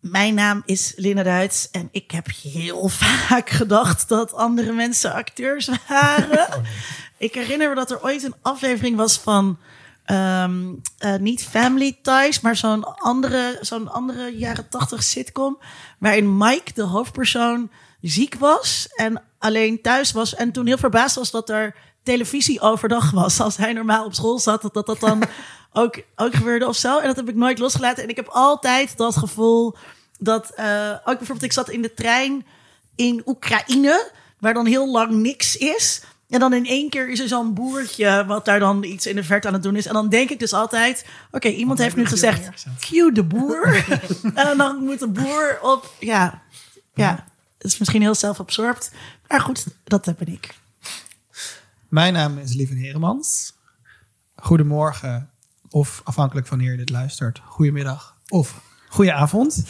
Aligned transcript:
mijn 0.00 0.34
naam 0.34 0.62
is 0.64 0.92
Linda 0.96 1.22
Duits 1.22 1.70
en 1.70 1.88
ik 1.90 2.10
heb 2.10 2.26
heel 2.42 2.88
vaak 3.02 3.50
gedacht 3.50 4.08
dat 4.08 4.34
andere 4.34 4.72
mensen 4.72 5.12
acteurs 5.12 5.70
waren. 5.88 6.62
Ik 7.16 7.34
herinner 7.34 7.68
me 7.68 7.74
dat 7.74 7.90
er 7.90 8.02
ooit 8.02 8.22
een 8.22 8.34
aflevering 8.42 8.96
was 8.96 9.18
van 9.18 9.58
ehm, 10.04 10.74
eh, 10.98 11.16
niet 11.16 11.44
Family 11.44 11.98
Ties, 12.02 12.40
maar 12.40 12.56
zo'n 12.56 12.84
andere, 12.84 13.58
zo'n 13.60 13.88
andere 13.88 14.36
jaren 14.36 14.68
tachtig 14.68 15.02
sitcom, 15.02 15.58
waarin 15.98 16.36
Mike, 16.36 16.72
de 16.74 16.82
hoofdpersoon, 16.82 17.70
ziek 18.00 18.34
was 18.34 18.88
en 18.94 19.22
alleen 19.38 19.80
thuis 19.82 20.12
was 20.12 20.34
en 20.34 20.52
toen 20.52 20.66
heel 20.66 20.78
verbaasd 20.78 21.16
was 21.16 21.30
dat 21.30 21.48
er 21.48 21.74
televisie 22.08 22.60
overdag 22.60 23.10
was. 23.10 23.40
Als 23.40 23.56
hij 23.56 23.72
normaal 23.72 24.04
op 24.04 24.14
school 24.14 24.38
zat, 24.38 24.62
dat 24.62 24.74
dat, 24.74 24.86
dat 24.86 25.00
dan 25.00 25.22
ook, 25.82 26.02
ook 26.16 26.34
gebeurde 26.34 26.66
of 26.66 26.76
zo. 26.76 26.98
En 26.98 27.06
dat 27.06 27.16
heb 27.16 27.28
ik 27.28 27.34
nooit 27.34 27.58
losgelaten. 27.58 28.02
En 28.02 28.08
ik 28.08 28.16
heb 28.16 28.28
altijd 28.28 28.96
dat 28.96 29.16
gevoel 29.16 29.76
dat... 30.18 30.50
eh, 30.50 30.90
ook 30.90 31.18
bijvoorbeeld, 31.18 31.42
ik 31.42 31.52
zat 31.52 31.68
in 31.68 31.82
de 31.82 31.94
trein 31.94 32.46
in 32.94 33.22
Oekraïne... 33.26 34.10
waar 34.38 34.54
dan 34.54 34.66
heel 34.66 34.90
lang 34.90 35.12
niks 35.12 35.56
is... 35.56 36.02
En 36.28 36.40
dan 36.40 36.52
in 36.52 36.66
één 36.66 36.90
keer 36.90 37.08
is 37.08 37.20
er 37.20 37.28
zo'n 37.28 37.54
boertje 37.54 38.24
wat 38.26 38.44
daar 38.44 38.58
dan 38.58 38.84
iets 38.84 39.06
in 39.06 39.16
de 39.16 39.24
verte 39.24 39.46
aan 39.46 39.52
het 39.52 39.62
doen 39.62 39.76
is. 39.76 39.86
En 39.86 39.92
dan 39.92 40.08
denk 40.08 40.30
ik 40.30 40.38
dus 40.38 40.52
altijd, 40.52 41.06
oké, 41.30 41.48
iemand 41.48 41.78
heeft 41.78 41.96
nu 41.96 42.06
gezegd, 42.06 42.64
cue 42.80 43.12
de 43.12 43.24
boer. 43.24 43.84
en 44.34 44.56
dan 44.56 44.84
moet 44.84 44.98
de 44.98 45.08
boer 45.08 45.58
op, 45.62 45.92
ja, 45.98 46.42
ja. 46.94 47.26
Het 47.58 47.66
is 47.66 47.78
misschien 47.78 48.02
heel 48.02 48.14
zelfabsorpt. 48.14 48.90
Maar 49.28 49.40
goed, 49.40 49.66
dat 49.84 50.04
ben 50.04 50.28
ik. 50.28 50.54
Mijn 51.88 52.12
naam 52.12 52.38
is 52.38 52.54
Lieven 52.54 52.76
Heremans. 52.76 53.52
Goedemorgen, 54.36 55.30
of 55.70 56.00
afhankelijk 56.04 56.46
van 56.46 56.56
wanneer 56.56 56.76
je 56.76 56.84
dit 56.84 56.90
luistert, 56.90 57.40
goedemiddag 57.44 58.16
of 58.28 58.60
goedenavond. 58.88 59.62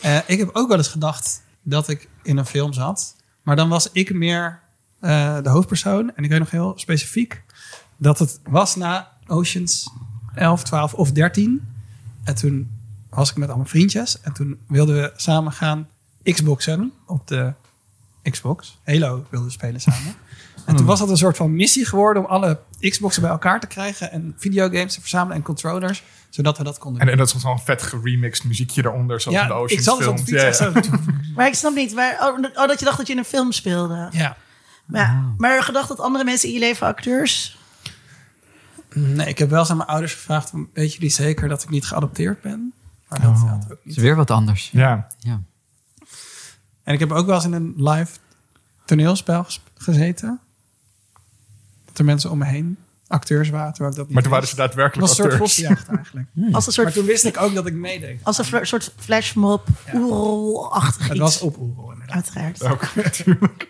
Eh 0.00 0.18
ik 0.26 0.38
heb 0.38 0.50
ook 0.52 0.68
wel 0.68 0.76
eens 0.76 0.88
gedacht 0.88 1.42
dat 1.62 1.88
ik 1.88 2.08
in 2.22 2.36
een 2.36 2.46
film 2.46 2.72
zat. 2.72 3.16
Maar 3.42 3.56
dan 3.56 3.68
was 3.68 3.88
ik 3.92 4.14
meer 4.14 4.60
eh, 5.00 5.42
de 5.42 5.48
hoofdpersoon. 5.48 6.16
En 6.16 6.24
ik 6.24 6.30
weet 6.30 6.38
nog 6.38 6.50
heel 6.50 6.72
specifiek 6.76 7.42
dat 7.96 8.18
het 8.18 8.40
was 8.42 8.76
na 8.76 9.12
Oceans 9.26 9.90
11, 10.34 10.62
12 10.62 10.94
of 10.94 11.12
13. 11.12 11.68
En 12.24 12.34
toen 12.34 12.70
was 13.08 13.30
ik 13.30 13.36
met 13.36 13.48
allemaal 13.48 13.66
vriendjes. 13.66 14.20
En 14.20 14.32
toen 14.32 14.58
wilden 14.66 14.94
we 14.94 15.12
samen 15.16 15.52
gaan 15.52 15.88
Xboxen 16.22 16.92
op 17.06 17.26
de 17.26 17.52
Xbox. 18.22 18.78
Halo 18.84 19.26
wilden 19.30 19.48
we 19.48 19.54
spelen 19.54 19.80
samen. 19.80 20.14
En 20.70 20.76
toen 20.76 20.86
was 20.86 20.98
dat 20.98 21.08
een 21.08 21.16
soort 21.16 21.36
van 21.36 21.54
missie 21.54 21.86
geworden 21.86 22.22
om 22.22 22.28
alle 22.28 22.60
Xboxen 22.80 23.22
bij 23.22 23.30
elkaar 23.30 23.60
te 23.60 23.66
krijgen 23.66 24.10
en 24.10 24.34
videogames 24.36 24.94
te 24.94 25.00
verzamelen 25.00 25.36
en 25.36 25.42
controllers, 25.42 26.02
zodat 26.28 26.58
we 26.58 26.64
dat 26.64 26.78
konden 26.78 27.00
En, 27.00 27.06
doen. 27.06 27.14
en 27.14 27.20
dat 27.24 27.34
is 27.34 27.42
zo'n 27.42 27.58
vet 27.58 27.82
geremixed 27.82 28.44
muziekje 28.44 28.84
eronder, 28.84 29.20
zoals 29.20 29.38
in 29.38 29.46
de 29.46 29.52
ja, 29.52 29.58
Oceans 29.58 29.86
ik 29.86 29.98
dus 29.98 30.06
op 30.06 30.16
de 30.16 30.24
films. 30.24 30.42
Ja, 30.42 30.46
echt 30.46 30.58
ja. 30.58 30.82
zo. 30.82 30.98
Maar 31.34 31.46
ik 31.46 31.54
snap 31.54 31.74
niet, 31.74 31.92
waar, 31.92 32.16
oh, 32.20 32.44
oh, 32.54 32.66
dat 32.66 32.78
je 32.78 32.84
dacht 32.84 32.96
dat 32.96 33.06
je 33.06 33.12
in 33.12 33.18
een 33.18 33.24
film 33.24 33.52
speelde. 33.52 34.08
Ja. 34.10 34.36
Maar, 34.86 35.24
maar 35.36 35.62
gedacht 35.62 35.88
dat 35.88 36.00
andere 36.00 36.24
mensen 36.24 36.48
in 36.48 36.54
je 36.54 36.60
leven 36.60 36.86
acteurs... 36.86 37.58
Nee, 38.94 39.26
ik 39.26 39.38
heb 39.38 39.50
wel 39.50 39.58
eens 39.58 39.70
aan 39.70 39.76
mijn 39.76 39.88
ouders 39.88 40.14
gevraagd, 40.14 40.52
weet 40.72 40.94
jullie 40.94 41.10
zeker 41.10 41.48
dat 41.48 41.62
ik 41.62 41.68
niet 41.70 41.86
geadopteerd 41.86 42.40
ben? 42.40 42.72
Maar 43.08 43.20
dat 43.20 43.36
had 43.36 43.64
ook 43.70 43.78
niet. 43.84 43.96
is 43.96 44.02
weer 44.02 44.16
wat 44.16 44.30
anders. 44.30 44.70
Ja. 44.72 45.06
Ja. 45.18 45.40
En 46.82 46.94
ik 46.94 47.00
heb 47.00 47.12
ook 47.12 47.26
wel 47.26 47.34
eens 47.34 47.44
in 47.44 47.52
een 47.52 47.74
live 47.76 48.12
toneelspel 48.84 49.46
gezeten. 49.74 50.40
Er 52.00 52.06
mensen 52.06 52.30
om 52.30 52.38
me 52.38 52.44
heen 52.44 52.76
acteurs 53.06 53.48
waren, 53.48 53.70
terwijl 53.72 53.90
ik 53.90 53.96
dat 53.96 54.04
niet 54.06 54.14
Maar 54.14 54.22
toen 54.22 54.32
waren 54.32 54.48
ze 54.48 54.56
daadwerkelijk 54.56 55.00
was 55.08 55.10
een 55.18 55.24
soort 55.24 55.32
acteurs. 55.32 55.50
vossenjacht 55.50 55.88
eigenlijk. 55.88 56.26
Als 56.34 56.44
een 56.44 56.50
Maar 56.50 56.62
soort, 56.62 56.92
toen 56.94 57.04
wist 57.04 57.24
ik 57.24 57.40
ook 57.40 57.54
dat 57.54 57.66
ik 57.66 57.74
meedeed. 57.74 58.20
als 58.22 58.38
een 58.38 58.44
fl- 58.44 58.56
soort 58.62 58.92
flashmob, 58.96 59.66
oerol-achtig 59.94 61.02
Het 61.02 61.10
iets. 61.10 61.20
was 61.20 61.40
op 61.40 61.56
Oerol 61.58 61.92
inderdaad. 61.92 62.14
Uiteraard. 62.36 62.62
Ook 62.64 62.94
natuurlijk. 63.04 63.68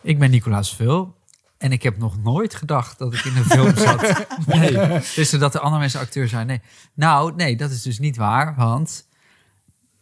Ik 0.00 0.18
ben 0.18 0.30
Nicolaas 0.30 0.74
Vul. 0.76 1.14
En 1.58 1.72
ik 1.72 1.82
heb 1.82 1.98
nog 1.98 2.22
nooit 2.22 2.54
gedacht 2.54 2.98
dat 2.98 3.14
ik 3.14 3.24
in 3.24 3.36
een 3.36 3.44
film 3.44 3.76
zat. 3.76 4.26
Nee. 4.46 5.00
Dus 5.14 5.30
dat 5.30 5.52
de 5.52 5.60
andere 5.60 5.80
mensen 5.80 6.00
acteur 6.00 6.28
zijn. 6.28 6.46
Nee. 6.46 6.60
Nou, 6.94 7.34
nee, 7.36 7.56
dat 7.56 7.70
is 7.70 7.82
dus 7.82 7.98
niet 7.98 8.16
waar. 8.16 8.54
Want 8.56 9.04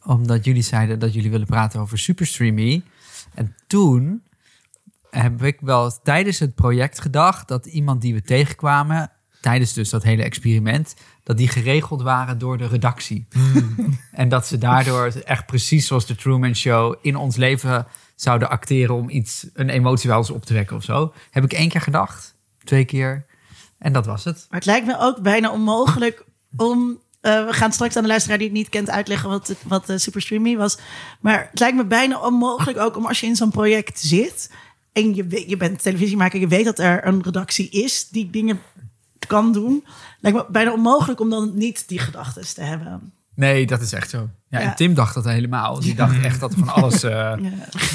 omdat 0.05 0.45
jullie 0.45 0.63
zeiden 0.63 0.99
dat 0.99 1.15
jullie 1.15 1.31
willen 1.31 1.47
praten 1.47 1.81
over 1.81 1.99
Superstreamy. 1.99 2.83
En 3.35 3.55
toen 3.67 4.23
heb 5.21 5.43
ik 5.43 5.59
wel 5.61 6.01
tijdens 6.03 6.39
het 6.39 6.55
project 6.55 7.01
gedacht 7.01 7.49
dat 7.49 7.67
iemand 7.67 8.01
die 8.01 8.15
we 8.15 8.23
tegenkwamen, 8.23 9.11
tijdens 9.41 9.73
dus 9.73 9.91
dat 9.91 10.03
hele 10.03 10.23
experiment, 10.23 10.95
dat 11.23 11.37
die 11.37 11.49
geregeld 11.49 12.03
waren 12.03 12.39
door 12.39 12.59
de 12.59 12.67
redactie. 12.67 13.27
En 14.13 14.29
dat 14.29 14.47
ze 14.47 14.59
daardoor 14.59 15.07
echt 15.25 15.47
precies 15.47 15.87
zoals 15.87 16.07
de 16.07 16.15
Truman 16.15 16.55
Show 16.55 16.95
in 17.03 17.17
ons 17.17 17.37
leven 17.37 17.87
zouden 18.15 18.51
acteren 18.51 18.95
om 18.95 19.11
iets, 19.11 19.47
een 19.55 19.69
emotie 19.69 20.09
wel 20.09 20.19
eens 20.19 20.31
op 20.31 20.45
te 20.45 20.55
wekken 20.55 20.77
of 20.77 20.85
zo. 20.85 21.13
Heb 21.31 21.45
ik 21.45 21.53
één 21.53 21.69
keer 21.69 21.81
gedacht, 21.81 22.35
twee 22.65 22.85
keer. 22.85 23.25
En 23.79 23.93
dat 23.93 24.07
was 24.07 24.25
het. 24.25 24.47
Maar 24.51 24.59
het 24.59 24.69
lijkt 24.69 24.87
me 24.87 24.99
ook 24.99 25.23
bijna 25.23 25.51
onmogelijk 25.51 26.25
om... 26.57 26.99
eh, 27.21 27.47
we 27.47 27.53
gaan 27.53 27.73
straks 27.73 27.97
aan 27.97 28.03
de 28.03 28.09
luisteraar 28.09 28.39
die 28.39 28.47
het 28.47 28.57
niet 28.57 28.69
kent 28.69 28.91
uitleggen 28.91 29.29
wat, 29.29 29.55
wat 29.67 29.93
Super 29.97 30.21
Streamy 30.21 30.57
was. 30.57 30.79
Maar 31.21 31.49
het 31.51 31.59
lijkt 31.59 31.77
me 31.77 31.85
bijna 31.85 32.21
onmogelijk 32.21 32.79
ook 32.79 32.97
om 32.97 33.07
als 33.07 33.21
je 33.21 33.27
in 33.27 33.37
zo'n 33.37 33.51
project 33.51 34.01
zit... 34.01 34.51
en 34.93 35.15
je, 35.15 35.45
je 35.49 35.57
bent 35.57 35.83
televisiemaker, 35.83 36.41
je 36.41 36.49
weet 36.49 36.65
dat 36.65 36.79
er 36.79 37.07
een 37.07 37.23
redactie 37.23 37.69
is 37.71 38.09
die 38.09 38.31
dingen 38.31 38.61
kan 39.27 39.53
doen. 39.53 39.85
Lijkt 40.21 40.39
me 40.39 40.45
bijna 40.49 40.73
onmogelijk 40.73 41.21
om 41.21 41.31
dan 41.31 41.51
niet 41.55 41.89
die 41.89 41.99
gedachten 41.99 42.55
te 42.55 42.63
hebben. 42.63 43.13
Nee, 43.35 43.67
dat 43.67 43.81
is 43.81 43.93
echt 43.93 44.11
zo. 44.11 44.29
Ja, 44.49 44.61
Ja. 44.61 44.71
En 44.71 44.77
Tim 44.77 44.95
dacht 44.95 45.15
dat 45.15 45.25
helemaal. 45.25 45.81
Die 45.81 45.95
dacht 45.95 46.25
echt 46.25 46.41
dat 46.41 46.53
er 46.53 46.59
van 46.59 46.69
alles, 46.69 47.03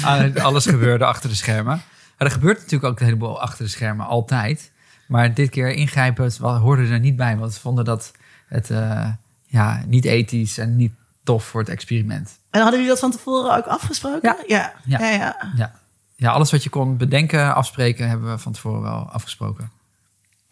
eh, 0.04 0.44
alles 0.44 0.66
gebeurde 0.66 1.04
achter 1.04 1.28
de 1.28 1.34
schermen. 1.34 1.82
Maar 2.18 2.26
er 2.26 2.30
gebeurt 2.30 2.56
natuurlijk 2.56 2.84
ook 2.92 3.00
een 3.00 3.06
heleboel 3.06 3.40
achter 3.40 3.64
de 3.64 3.70
schermen, 3.70 4.06
altijd. 4.06 4.70
Maar 5.06 5.34
dit 5.34 5.50
keer 5.50 5.70
ingrijpen 5.70 6.32
hoorde 6.40 6.86
er 6.86 7.00
niet 7.00 7.16
bij. 7.16 7.36
Want 7.36 7.54
we 7.54 7.60
vonden 7.60 7.84
dat 7.84 8.12
het 8.46 8.70
eh, 8.70 9.08
ja, 9.46 9.82
niet 9.86 10.04
ethisch 10.04 10.58
en 10.58 10.76
niet 10.76 10.92
tof 11.24 11.44
voor 11.44 11.60
het 11.60 11.68
experiment. 11.68 12.38
En 12.50 12.60
hadden 12.60 12.78
jullie 12.78 12.94
dat 12.94 13.00
van 13.00 13.10
tevoren 13.10 13.56
ook 13.56 13.66
afgesproken? 13.66 14.36
Ja. 14.46 14.72
Ja, 14.84 14.98
Ja. 14.98 14.98
ja. 14.98 15.16
ja. 15.16 15.52
Ja. 15.56 15.72
Ja, 16.18 16.30
alles 16.30 16.50
wat 16.50 16.62
je 16.62 16.70
kon 16.70 16.96
bedenken, 16.96 17.54
afspreken, 17.54 18.08
hebben 18.08 18.30
we 18.30 18.38
van 18.38 18.52
tevoren 18.52 18.82
wel 18.82 19.10
afgesproken. 19.10 19.70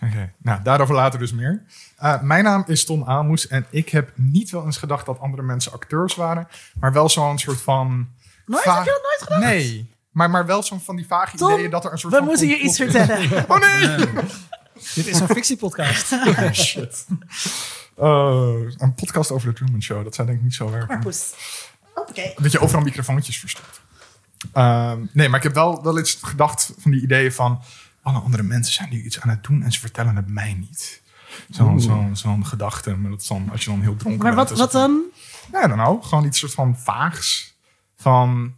Oké, 0.03 0.33
nou 0.39 0.63
daarover 0.63 0.95
later 0.95 1.19
dus 1.19 1.33
meer. 1.33 1.63
Uh, 2.03 2.21
mijn 2.21 2.45
naam 2.45 2.65
is 2.67 2.85
Tom 2.85 3.05
Aalmoes 3.05 3.47
en 3.47 3.67
ik 3.71 3.89
heb 3.89 4.11
niet 4.15 4.51
wel 4.51 4.65
eens 4.65 4.77
gedacht 4.77 5.07
dat 5.07 5.21
andere 5.21 5.43
mensen 5.43 5.73
acteurs 5.73 6.15
waren, 6.15 6.49
maar 6.81 6.93
wel 6.93 7.09
zo'n 7.09 7.39
soort 7.39 7.61
van. 7.61 8.09
Nooit? 8.47 8.65
Heb 8.65 8.75
je 8.85 8.91
dat 8.91 9.03
nooit 9.03 9.23
gedacht? 9.23 9.41
Nee, 9.41 9.91
maar, 10.11 10.31
maar 10.31 10.47
wel 10.47 10.63
zo'n 10.63 10.81
van 10.81 10.97
die 10.97 11.07
vage 11.07 11.37
Tom, 11.37 11.53
ideeën 11.53 11.71
dat 11.71 11.85
er 11.85 11.93
een 11.93 11.99
soort 11.99 12.13
We 12.13 12.19
van. 12.19 12.29
moeten 12.29 12.49
je 12.49 12.59
iets 12.59 12.77
vertellen. 12.77 13.45
Oh 13.49 13.59
nee! 13.59 14.07
Dit 14.95 15.07
is 15.07 15.21
een 15.21 15.29
fictiepodcast. 15.29 16.07
Shit. 16.53 17.07
Uh, 17.99 18.55
een 18.77 18.95
podcast 18.95 19.31
over 19.31 19.49
de 19.49 19.55
Truman 19.55 19.83
Show, 19.83 20.05
dat 20.05 20.15
zou 20.15 20.27
denk 20.27 20.39
ik 20.39 20.45
niet 20.45 20.55
zo 20.55 20.71
werken. 20.71 21.03
Goed. 21.03 21.35
Oké. 21.95 22.33
Dat 22.37 22.53
je 22.53 22.61
overal 22.61 22.83
microfoontjes 22.85 23.39
verstopt. 23.39 23.81
Ehm, 24.53 24.99
nee, 25.13 25.29
maar 25.29 25.37
ik 25.39 25.43
heb 25.43 25.55
wel, 25.55 25.83
wel 25.83 25.99
eens 25.99 26.19
gedacht 26.23 26.73
van 26.79 26.91
die 26.91 27.03
ideeën 27.03 27.33
van... 27.33 27.61
alle 28.03 28.19
andere 28.19 28.43
mensen 28.43 28.73
zijn 28.75 28.89
nu 28.91 29.03
iets 29.03 29.21
aan 29.21 29.29
het 29.31 29.45
doen 29.45 29.63
en 29.63 29.73
ze 29.73 29.81
vertellen 29.81 30.17
het 30.17 30.29
mij 30.29 30.55
niet. 30.55 31.03
Zo'n 31.51 31.81
zo'n 31.81 32.17
zo'n 32.17 32.47
gedachte, 32.47 32.95
maar 32.97 33.11
dat 33.11 33.21
is 33.21 33.27
dan, 33.27 33.49
als 33.53 33.65
je 33.65 33.71
dan 33.71 33.81
heel 33.83 33.97
dronken 33.97 34.23
Maar 34.25 34.35
bent. 34.35 34.49
wat, 34.49 34.59
is 34.59 34.65
wat 34.65 34.73
het- 34.73 34.83
dan? 34.83 35.01
Ja, 35.53 35.69
dan 35.69 35.77
nou, 35.77 36.03
gewoon 36.03 36.25
iets 36.25 36.39
soort 36.39 36.53
van 36.53 36.79
vaags. 36.79 37.55
Van, 37.99 38.55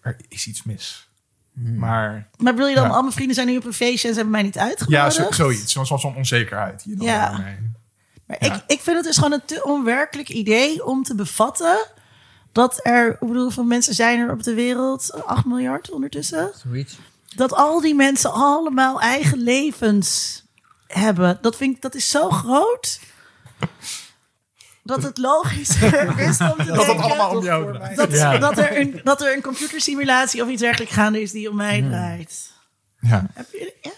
er 0.00 0.16
is 0.28 0.46
iets 0.46 0.62
mis. 0.62 1.08
Maar 1.52 2.26
Maar 2.36 2.54
wil 2.56 2.66
je 2.66 2.74
dan, 2.74 2.84
Ja. 2.84 2.90
al 2.94 3.00
mijn 3.00 3.12
vrienden 3.14 3.34
zijn 3.34 3.46
nu 3.48 3.56
op 3.56 3.64
een 3.64 3.72
feestje 3.72 4.08
en 4.08 4.14
ze 4.14 4.20
hebben 4.20 4.30
mij 4.32 4.42
niet 4.42 4.54
ja, 4.54 4.60
uitgenodigd? 4.62 5.14
zo, 5.14 5.30
zoiets. 5.32 5.72
Zo'n 5.72 5.86
zo'n 5.86 5.98
zo'n 5.98 6.14
onzekerheid. 6.16 6.82
Die 6.84 6.92
je 6.92 6.96
dan 6.98 7.06
Ja. 7.06 7.30
Maar 8.26 8.36
Ja. 8.40 8.54
ik, 8.54 8.62
ik 8.66 8.80
vind 8.80 8.96
het 8.96 9.04
dus 9.04 9.14
gewoon 9.16 9.32
een 9.32 9.44
te 9.46 9.64
onwerkelijk 9.64 10.28
idee 10.28 10.84
om 10.86 11.02
te 11.02 11.14
bevatten 11.14 11.78
dat 12.54 12.80
er, 12.82 13.10
ik 13.12 13.18
bedoel, 13.18 13.42
hoeveel 13.42 13.64
mensen 13.64 13.94
zijn 13.94 14.20
er 14.20 14.30
op 14.32 14.42
de 14.42 14.54
wereld? 14.54 15.24
8 15.26 15.44
miljard 15.44 15.90
ondertussen. 15.90 16.50
Zoiets. 16.66 16.96
Dat 17.36 17.52
al 17.52 17.80
die 17.80 17.94
mensen 17.94 18.32
allemaal 18.32 19.00
eigen 19.00 19.38
levens 19.38 20.42
hebben. 20.86 21.38
Dat 21.42 21.56
vind 21.56 21.76
ik, 21.76 21.82
dat 21.82 21.94
is 21.94 22.10
zo 22.10 22.30
groot. 22.30 23.00
Dat 24.82 25.02
het 25.02 25.18
logischer 25.18 26.18
is 26.28 26.40
om 26.40 26.56
te 26.56 26.64
Dat 26.64 26.86
dat 26.86 26.98
allemaal 26.98 27.36
om 27.36 27.44
jou 27.44 27.78
dat, 27.94 28.12
Ja. 28.12 28.38
dat, 28.38 28.58
er 28.58 28.80
een, 28.80 29.00
dat 29.04 29.22
er 29.22 29.34
een 29.36 29.42
computersimulatie 29.42 30.42
of 30.42 30.48
iets 30.48 30.60
dergelijks 30.62 30.94
gaande 30.94 31.20
is 31.22 31.30
die 31.30 31.50
om 31.50 31.56
mij 31.56 31.82
draait. 31.82 32.52
Ja. 33.00 33.26
Heb 33.32 33.46
je, 33.52 33.74
ja? 33.82 33.90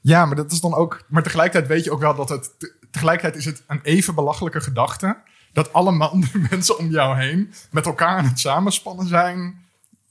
Ja, 0.00 0.24
maar 0.26 0.36
dat 0.36 0.52
is 0.52 0.60
dan 0.60 0.74
ook. 0.74 1.02
Maar 1.08 1.22
tegelijkertijd 1.22 1.70
weet 1.72 1.84
je 1.84 1.90
ook 1.92 2.00
wel 2.00 2.14
dat 2.14 2.28
het. 2.28 2.50
te- 2.58 2.72
Tegelijkertijd 2.90 3.36
is 3.36 3.44
het 3.44 3.62
een 3.66 3.80
even 3.82 4.14
belachelijke 4.14 4.60
gedachte. 4.60 5.16
Dat 5.54 5.72
alle 5.72 5.90
andere 6.08 6.46
mensen 6.50 6.78
om 6.78 6.90
jou 6.90 7.18
heen 7.18 7.52
met 7.70 7.86
elkaar 7.86 8.18
aan 8.18 8.24
het 8.24 8.40
samenspannen 8.40 9.06
zijn 9.08 9.54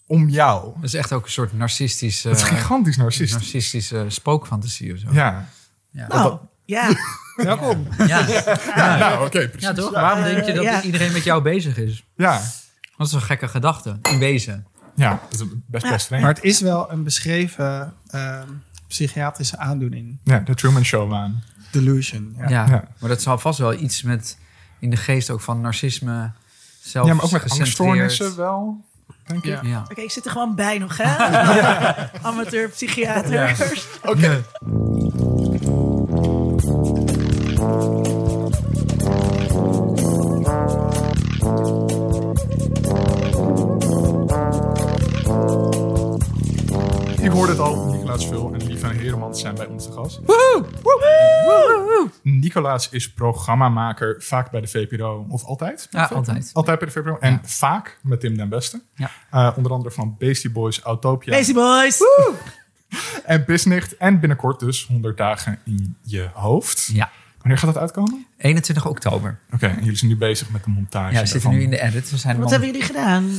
om 0.05 0.29
jou. 0.29 0.73
Dat 0.75 0.83
is 0.83 0.93
echt 0.93 1.11
ook 1.13 1.25
een 1.25 1.31
soort 1.31 1.53
narcistische, 1.53 2.27
Dat 2.27 2.37
is 2.37 2.43
gigantisch 2.43 2.97
narcistisch. 2.97 3.31
narcistische 3.41 4.05
spookfantasie 4.07 4.93
of 4.93 4.99
zo. 4.99 5.07
Ja. 5.11 5.47
Ja. 5.91 6.07
Nou, 6.07 6.37
ja. 6.65 6.89
Welkom. 7.35 7.87
Ja, 7.97 8.19
ja. 8.75 8.97
Nou, 8.97 9.25
oké, 9.25 9.49
precies. 9.49 9.67
ja 9.67 9.73
toch? 9.73 9.91
Waarom 9.91 10.23
denk 10.23 10.45
je 10.45 10.53
dat 10.53 10.63
Ja. 10.63 10.81
iedereen 10.81 11.11
met 11.11 11.23
jou 11.23 11.41
bezig 11.41 11.77
is? 11.77 12.03
Ja, 12.15 12.41
Dat 12.97 13.07
is 13.07 13.13
een 13.13 13.21
gekke 13.21 13.47
gedachte, 13.47 13.97
in 14.01 14.19
wezen. 14.19 14.65
ja, 14.95 15.19
dat 15.29 15.39
is 15.39 15.47
best 15.65 15.89
best 15.89 16.05
vreemd. 16.05 16.23
Maar 16.23 16.33
het 16.33 16.43
is 16.43 16.59
wel 16.61 16.91
een 16.91 17.03
beschreven 17.03 17.93
ehm, 18.07 18.47
psychiatrische 18.87 19.57
aandoening. 19.57 20.17
Ja, 20.23 20.39
de 20.39 20.55
Truman 20.55 20.85
Show 20.85 21.09
waan. 21.09 21.43
Delusion. 21.71 22.35
Ja. 22.37 22.49
Ja. 22.49 22.65
Ja. 22.67 22.87
maar 22.99 23.09
dat 23.09 23.21
zal 23.21 23.37
vast 23.37 23.59
wel 23.59 23.73
iets 23.73 24.01
met 24.03 24.37
in 24.83 24.89
de 24.89 24.97
geest 24.97 25.29
ook 25.29 25.41
van 25.41 25.61
narcisme 25.61 26.31
zelf 26.81 27.07
Ja, 27.07 27.13
maar 27.13 27.23
ook 27.23 27.31
met 27.31 27.49
angststoornissen 27.51 28.35
wel, 28.35 28.81
denk 29.25 29.43
ik. 29.43 29.49
Ja. 29.51 29.59
Ja. 29.63 29.85
Oké, 29.89 30.01
ik 30.01 30.11
zit 30.11 30.25
er 30.25 30.31
gewoon 30.31 30.55
bij 30.55 30.77
nog, 30.77 30.97
hè? 30.97 31.15
Amateur 32.29 32.69
psychiater. 32.69 33.73
Oké. 34.11 34.43
Nicolaas 48.17 48.41
Vul 48.41 48.53
en 48.53 48.67
Lief 48.67 48.79
van 48.79 48.89
Heremans 48.91 49.41
zijn 49.41 49.55
bij 49.55 49.65
ons 49.65 49.85
te 49.85 49.91
gast. 49.91 50.19
Nicolaas 52.21 52.89
is 52.89 53.11
programmamaker, 53.13 54.15
vaak 54.19 54.51
bij 54.51 54.61
de 54.61 54.67
VPRO, 54.67 55.25
of 55.29 55.43
altijd? 55.43 55.87
Ja, 55.91 56.05
altijd. 56.05 56.49
Altijd 56.53 56.79
bij 56.79 56.87
de 56.87 56.93
VPRO. 56.93 57.17
En 57.19 57.41
vaak 57.43 57.99
met 58.01 58.19
Tim 58.19 58.37
den 58.37 58.49
Beste. 58.49 58.81
Ja. 58.95 59.11
Eh, 59.31 59.51
onder 59.57 59.71
andere 59.71 59.91
van 59.91 60.15
Beastie 60.19 60.49
Boys, 60.49 60.79
Autopia 60.79 61.31
Beastie 61.33 61.53
Boys. 61.53 61.99
en 63.25 63.45
Bisnicht. 63.45 63.97
En 63.97 64.19
binnenkort 64.19 64.59
dus 64.59 64.85
100 64.87 65.17
dagen 65.17 65.59
in 65.65 65.97
je 66.01 66.29
hoofd. 66.33 66.89
Ja, 66.93 67.11
Wanneer 67.37 67.57
gaat 67.57 67.73
dat 67.73 67.81
uitkomen? 67.81 68.25
21 68.37 68.85
oktober. 68.85 69.39
Oké, 69.53 69.67
en 69.67 69.79
jullie 69.83 69.97
zijn 69.97 70.11
nu 70.11 70.17
bezig 70.17 70.49
met 70.49 70.63
de 70.63 70.69
montage 70.69 71.13
Ja, 71.13 71.19
we 71.19 71.25
zitten 71.27 71.51
daarvan. 71.51 71.59
nu 71.59 71.63
in 71.63 71.69
de 71.69 71.81
edit. 71.81 72.09
We 72.09 72.17
zijn 72.17 72.39
Wat 72.39 72.49
hebben 72.49 72.69
jullie 72.69 72.83
gedaan? 72.85 73.29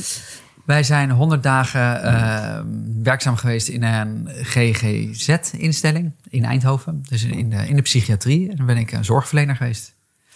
Wij 0.65 0.83
zijn 0.83 1.11
100 1.11 1.43
dagen 1.43 2.03
eh, 2.03 2.59
werkzaam 3.03 3.35
geweest 3.35 3.67
in 3.67 3.83
een 3.83 4.27
GGZ-instelling 4.43 6.11
in 6.29 6.45
Eindhoven. 6.45 7.03
Dus 7.09 7.23
in 7.23 7.49
de, 7.49 7.67
in 7.67 7.75
de 7.75 7.81
psychiatrie. 7.81 8.49
En 8.49 8.55
dan 8.55 8.65
ben 8.65 8.77
ik 8.77 8.91
een 8.91 9.05
zorgverlener 9.05 9.55
geweest. 9.55 9.93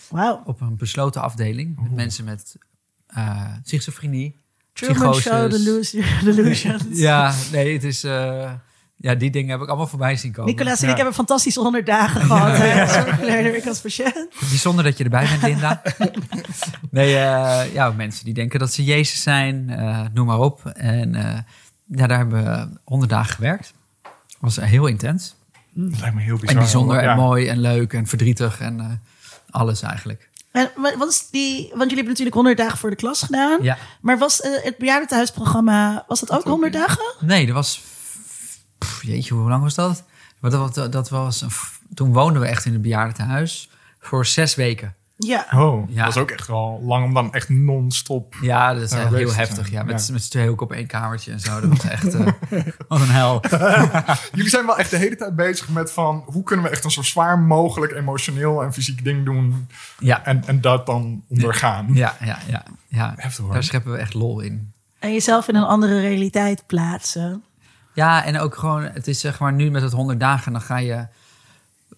Wauw. 0.09 0.41
Op 0.45 0.61
een 0.61 0.75
besloten 0.75 1.21
afdeling. 1.21 1.79
Met 1.81 1.91
mensen 1.95 2.25
met 2.25 2.55
eh 3.07 3.45
schizofrenie. 3.63 4.35
Truman 4.73 5.13
Show, 5.13 5.47
psychoses. 5.47 5.63
Delusion. 5.63 6.05
Delusions. 6.23 6.83
Ja, 7.07 7.33
nee, 7.51 7.73
het 7.73 7.83
is... 7.83 8.03
eh, 8.03 8.51
ja, 9.01 9.15
die 9.15 9.29
dingen 9.29 9.49
heb 9.51 9.61
ik 9.61 9.67
allemaal 9.67 9.87
voorbij 9.87 10.15
zien 10.15 10.31
komen. 10.31 10.51
Nicolaas 10.51 10.79
en 10.79 10.85
Ja. 10.85 10.89
ik 10.91 10.95
hebben 10.97 11.15
fantastische 11.15 11.59
100 11.59 11.85
dagen 11.85 12.21
gehad. 12.21 12.57
hè, 12.57 12.81
als 12.81 12.93
zorgverlener, 12.93 13.55
ik 13.55 13.67
als 13.67 13.79
patiënt. 13.81 14.27
Bijzonder 14.49 14.83
dat 14.83 14.97
je 14.97 15.03
erbij 15.03 15.27
bent, 15.29 15.41
Linda. 15.41 15.81
nee, 16.91 17.15
eh, 17.15 17.73
ja, 17.73 17.91
mensen 17.91 18.25
die 18.25 18.33
denken 18.33 18.59
dat 18.59 18.73
ze 18.73 18.83
Jezus 18.83 19.21
zijn, 19.23 19.69
eh, 19.69 20.01
noem 20.13 20.25
maar 20.25 20.39
op. 20.39 20.65
En 20.65 21.15
eh, 21.15 21.37
ja, 21.85 22.07
daar 22.07 22.17
hebben 22.17 22.43
we 22.43 22.67
honderd 22.83 23.11
dagen 23.11 23.33
gewerkt. 23.35 23.73
was 24.39 24.55
heel 24.55 24.87
intens. 24.87 25.35
Dat 25.73 25.99
lijkt 25.99 26.15
me 26.15 26.21
heel 26.21 26.35
bizar. 26.37 26.49
En 26.55 26.61
bijzonder 26.61 27.01
Ja. 27.03 27.11
en 27.11 27.17
mooi 27.17 27.47
en 27.47 27.59
leuk 27.59 27.93
en 27.93 28.07
verdrietig 28.07 28.59
en 28.59 28.79
eh, 28.79 28.85
alles 29.49 29.81
eigenlijk. 29.81 30.29
En 30.51 30.69
wa- 30.75 30.97
wat 30.97 31.09
is 31.09 31.27
die, 31.31 31.57
want 31.59 31.71
jullie 31.73 31.87
hebben 31.95 32.07
natuurlijk 32.07 32.35
100 32.35 32.57
dagen 32.57 32.77
voor 32.77 32.89
de 32.89 32.95
klas 32.95 33.21
gedaan. 33.21 33.63
Ja. 33.63 33.77
Maar 34.01 34.17
was 34.17 34.37
het 34.43 34.75
bejaardentehuisprogramma, 34.77 36.05
was 36.07 36.19
dat 36.19 36.31
ook 36.31 36.43
100 36.43 36.73
dagen? 36.73 37.03
Nee, 37.19 37.45
dat 37.45 37.55
was... 37.55 37.81
pff, 38.79 39.03
jeetje, 39.03 39.33
hoe 39.33 39.49
lang 39.49 39.63
was 39.63 39.75
dat? 39.75 40.03
Maar 40.39 40.51
dat, 40.51 40.75
was- 40.75 40.89
dat 40.91 41.09
was... 41.09 41.45
toen 41.93 42.13
woonden 42.13 42.41
we 42.41 42.47
echt 42.47 42.65
in 42.65 42.73
het 42.73 42.81
bejaardentehuis 42.81 43.69
voor 43.99 44.25
zes 44.25 44.55
weken. 44.55 44.93
Ja. 45.21 45.45
Oh, 45.51 45.89
Ja. 45.89 46.03
dat 46.05 46.15
is 46.15 46.21
ook 46.21 46.31
echt 46.31 46.47
wel 46.47 46.81
lang 46.85 47.05
om 47.05 47.13
dan 47.13 47.33
echt 47.33 47.49
non-stop... 47.49 48.35
Ja, 48.41 48.73
dat 48.73 48.81
is 48.83 48.89
bezig 48.89 49.09
heel 49.09 49.33
heftig. 49.33 49.55
zijn. 49.67 49.71
Ja, 49.71 49.83
met, 49.83 50.05
Ja. 50.07 50.13
met 50.13 50.23
z'n 50.23 50.29
tweeën 50.29 50.49
ook 50.49 50.61
op 50.61 50.71
één 50.71 50.87
kamertje 50.87 51.31
en 51.31 51.39
zo. 51.39 51.59
Dat 51.59 51.69
was 51.69 51.83
echt... 51.83 52.13
eh, 52.13 52.25
wat 52.87 52.99
een 53.01 53.09
hel. 53.09 53.41
Jullie 54.33 54.49
zijn 54.49 54.65
wel 54.65 54.77
echt 54.77 54.89
de 54.89 54.97
hele 54.97 55.15
tijd 55.15 55.35
bezig 55.35 55.69
met 55.69 55.91
van... 55.91 56.23
hoe 56.25 56.43
kunnen 56.43 56.65
we 56.65 56.71
echt 56.71 56.83
een 56.83 56.91
zo 56.91 57.01
zwaar 57.01 57.39
mogelijk 57.39 57.91
emotioneel 57.91 58.63
en 58.63 58.73
fysiek 58.73 59.03
ding 59.03 59.25
doen... 59.25 59.67
Ja, 59.99 60.25
en, 60.25 60.43
en 60.47 60.61
dat 60.61 60.85
dan 60.85 61.23
ondergaan. 61.29 61.87
ja, 61.93 62.15
ja, 62.23 62.39
ja. 62.47 62.63
ja. 62.87 63.13
Heftig 63.15 63.43
hoor. 63.43 63.53
Daar 63.53 63.63
scheppen 63.63 63.91
we 63.91 63.97
echt 63.97 64.13
lol 64.13 64.39
in. 64.39 64.71
En 64.99 65.13
jezelf 65.13 65.47
in 65.47 65.55
een 65.55 65.63
andere 65.63 65.99
realiteit 65.99 66.63
plaatsen. 66.67 67.43
Ja, 67.99 68.25
en 68.25 68.39
ook 68.39 68.55
gewoon, 68.55 68.83
het 68.83 69.07
is 69.07 69.19
zeg 69.19 69.39
maar 69.39 69.53
nu 69.53 69.71
met 69.71 69.81
het 69.81 69.91
100 69.91 70.19
dagen, 70.19 70.51
dan 70.51 70.61
ga 70.61 70.77
je. 70.77 71.05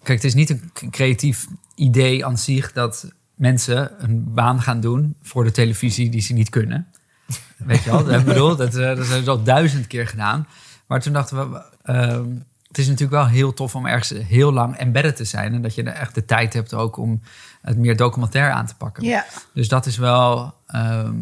Kijk, 0.02 0.22
het 0.22 0.24
is 0.24 0.34
niet 0.34 0.50
een 0.50 0.90
creatief 0.90 1.46
idee 1.74 2.26
aan 2.26 2.38
zich 2.38 2.72
dat 2.72 3.12
mensen 3.34 4.04
een 4.04 4.34
baan 4.34 4.62
gaan 4.62 4.80
doen 4.80 5.14
voor 5.22 5.44
de 5.44 5.50
televisie 5.50 6.10
die 6.10 6.20
ze 6.20 6.32
niet 6.32 6.48
kunnen. 6.48 6.86
Weet 7.56 7.82
je 7.82 7.90
wel? 7.90 8.04
Dat, 8.04 8.24
bedoel, 8.24 8.56
dat, 8.56 8.74
eh, 8.74 8.96
dat 8.96 8.96
hebben 8.96 9.24
ze 9.24 9.30
al 9.30 9.42
duizend 9.42 9.86
keer 9.86 10.06
gedaan. 10.06 10.46
Maar 10.86 11.00
toen 11.00 11.12
dachten 11.12 11.50
we, 11.50 11.62
ehm, 11.82 12.28
het 12.68 12.78
is 12.78 12.86
natuurlijk 12.86 13.22
wel 13.22 13.26
heel 13.26 13.54
tof 13.54 13.74
om 13.74 13.86
ergens 13.86 14.22
heel 14.26 14.52
lang 14.52 14.76
embedded 14.76 15.16
te 15.16 15.24
zijn. 15.24 15.54
En 15.54 15.62
dat 15.62 15.74
je 15.74 15.82
echt 15.82 16.14
de 16.14 16.24
tijd 16.24 16.52
hebt 16.52 16.74
ook 16.74 16.96
om 16.96 17.20
het 17.62 17.76
meer 17.76 17.96
documentair 17.96 18.50
aan 18.50 18.66
te 18.66 18.74
pakken. 18.74 19.04
Ja. 19.04 19.24
Dus 19.54 19.68
dat 19.68 19.86
is 19.86 19.96
wel. 19.96 20.54
ehm, 20.66 21.16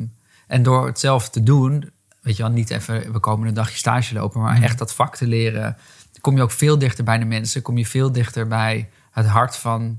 en 0.47 0.63
door 0.63 0.87
het 0.87 0.99
zelf 0.99 1.29
te 1.29 1.43
doen, 1.43 1.91
weet 2.21 2.37
je 2.37 2.43
wel, 2.43 2.53
niet 2.53 2.71
even 2.71 3.13
we 3.13 3.19
komen 3.19 3.49
een 3.49 3.55
dagje 3.55 3.77
stage 3.77 4.15
lopen, 4.15 4.41
maar 4.41 4.63
echt 4.63 4.79
dat 4.79 4.95
vak 4.95 5.17
te 5.17 5.27
leren, 5.27 5.77
kom 6.21 6.37
je 6.37 6.43
ook 6.43 6.51
veel 6.51 6.79
dichter 6.79 7.05
bij 7.05 7.19
de 7.19 7.25
mensen, 7.25 7.63
kom 7.63 7.79
je 7.79 7.87
veel 7.87 8.13
dichter 8.13 8.47
bij 8.47 8.89
het 9.11 9.27
hart 9.27 9.57
van 9.57 9.99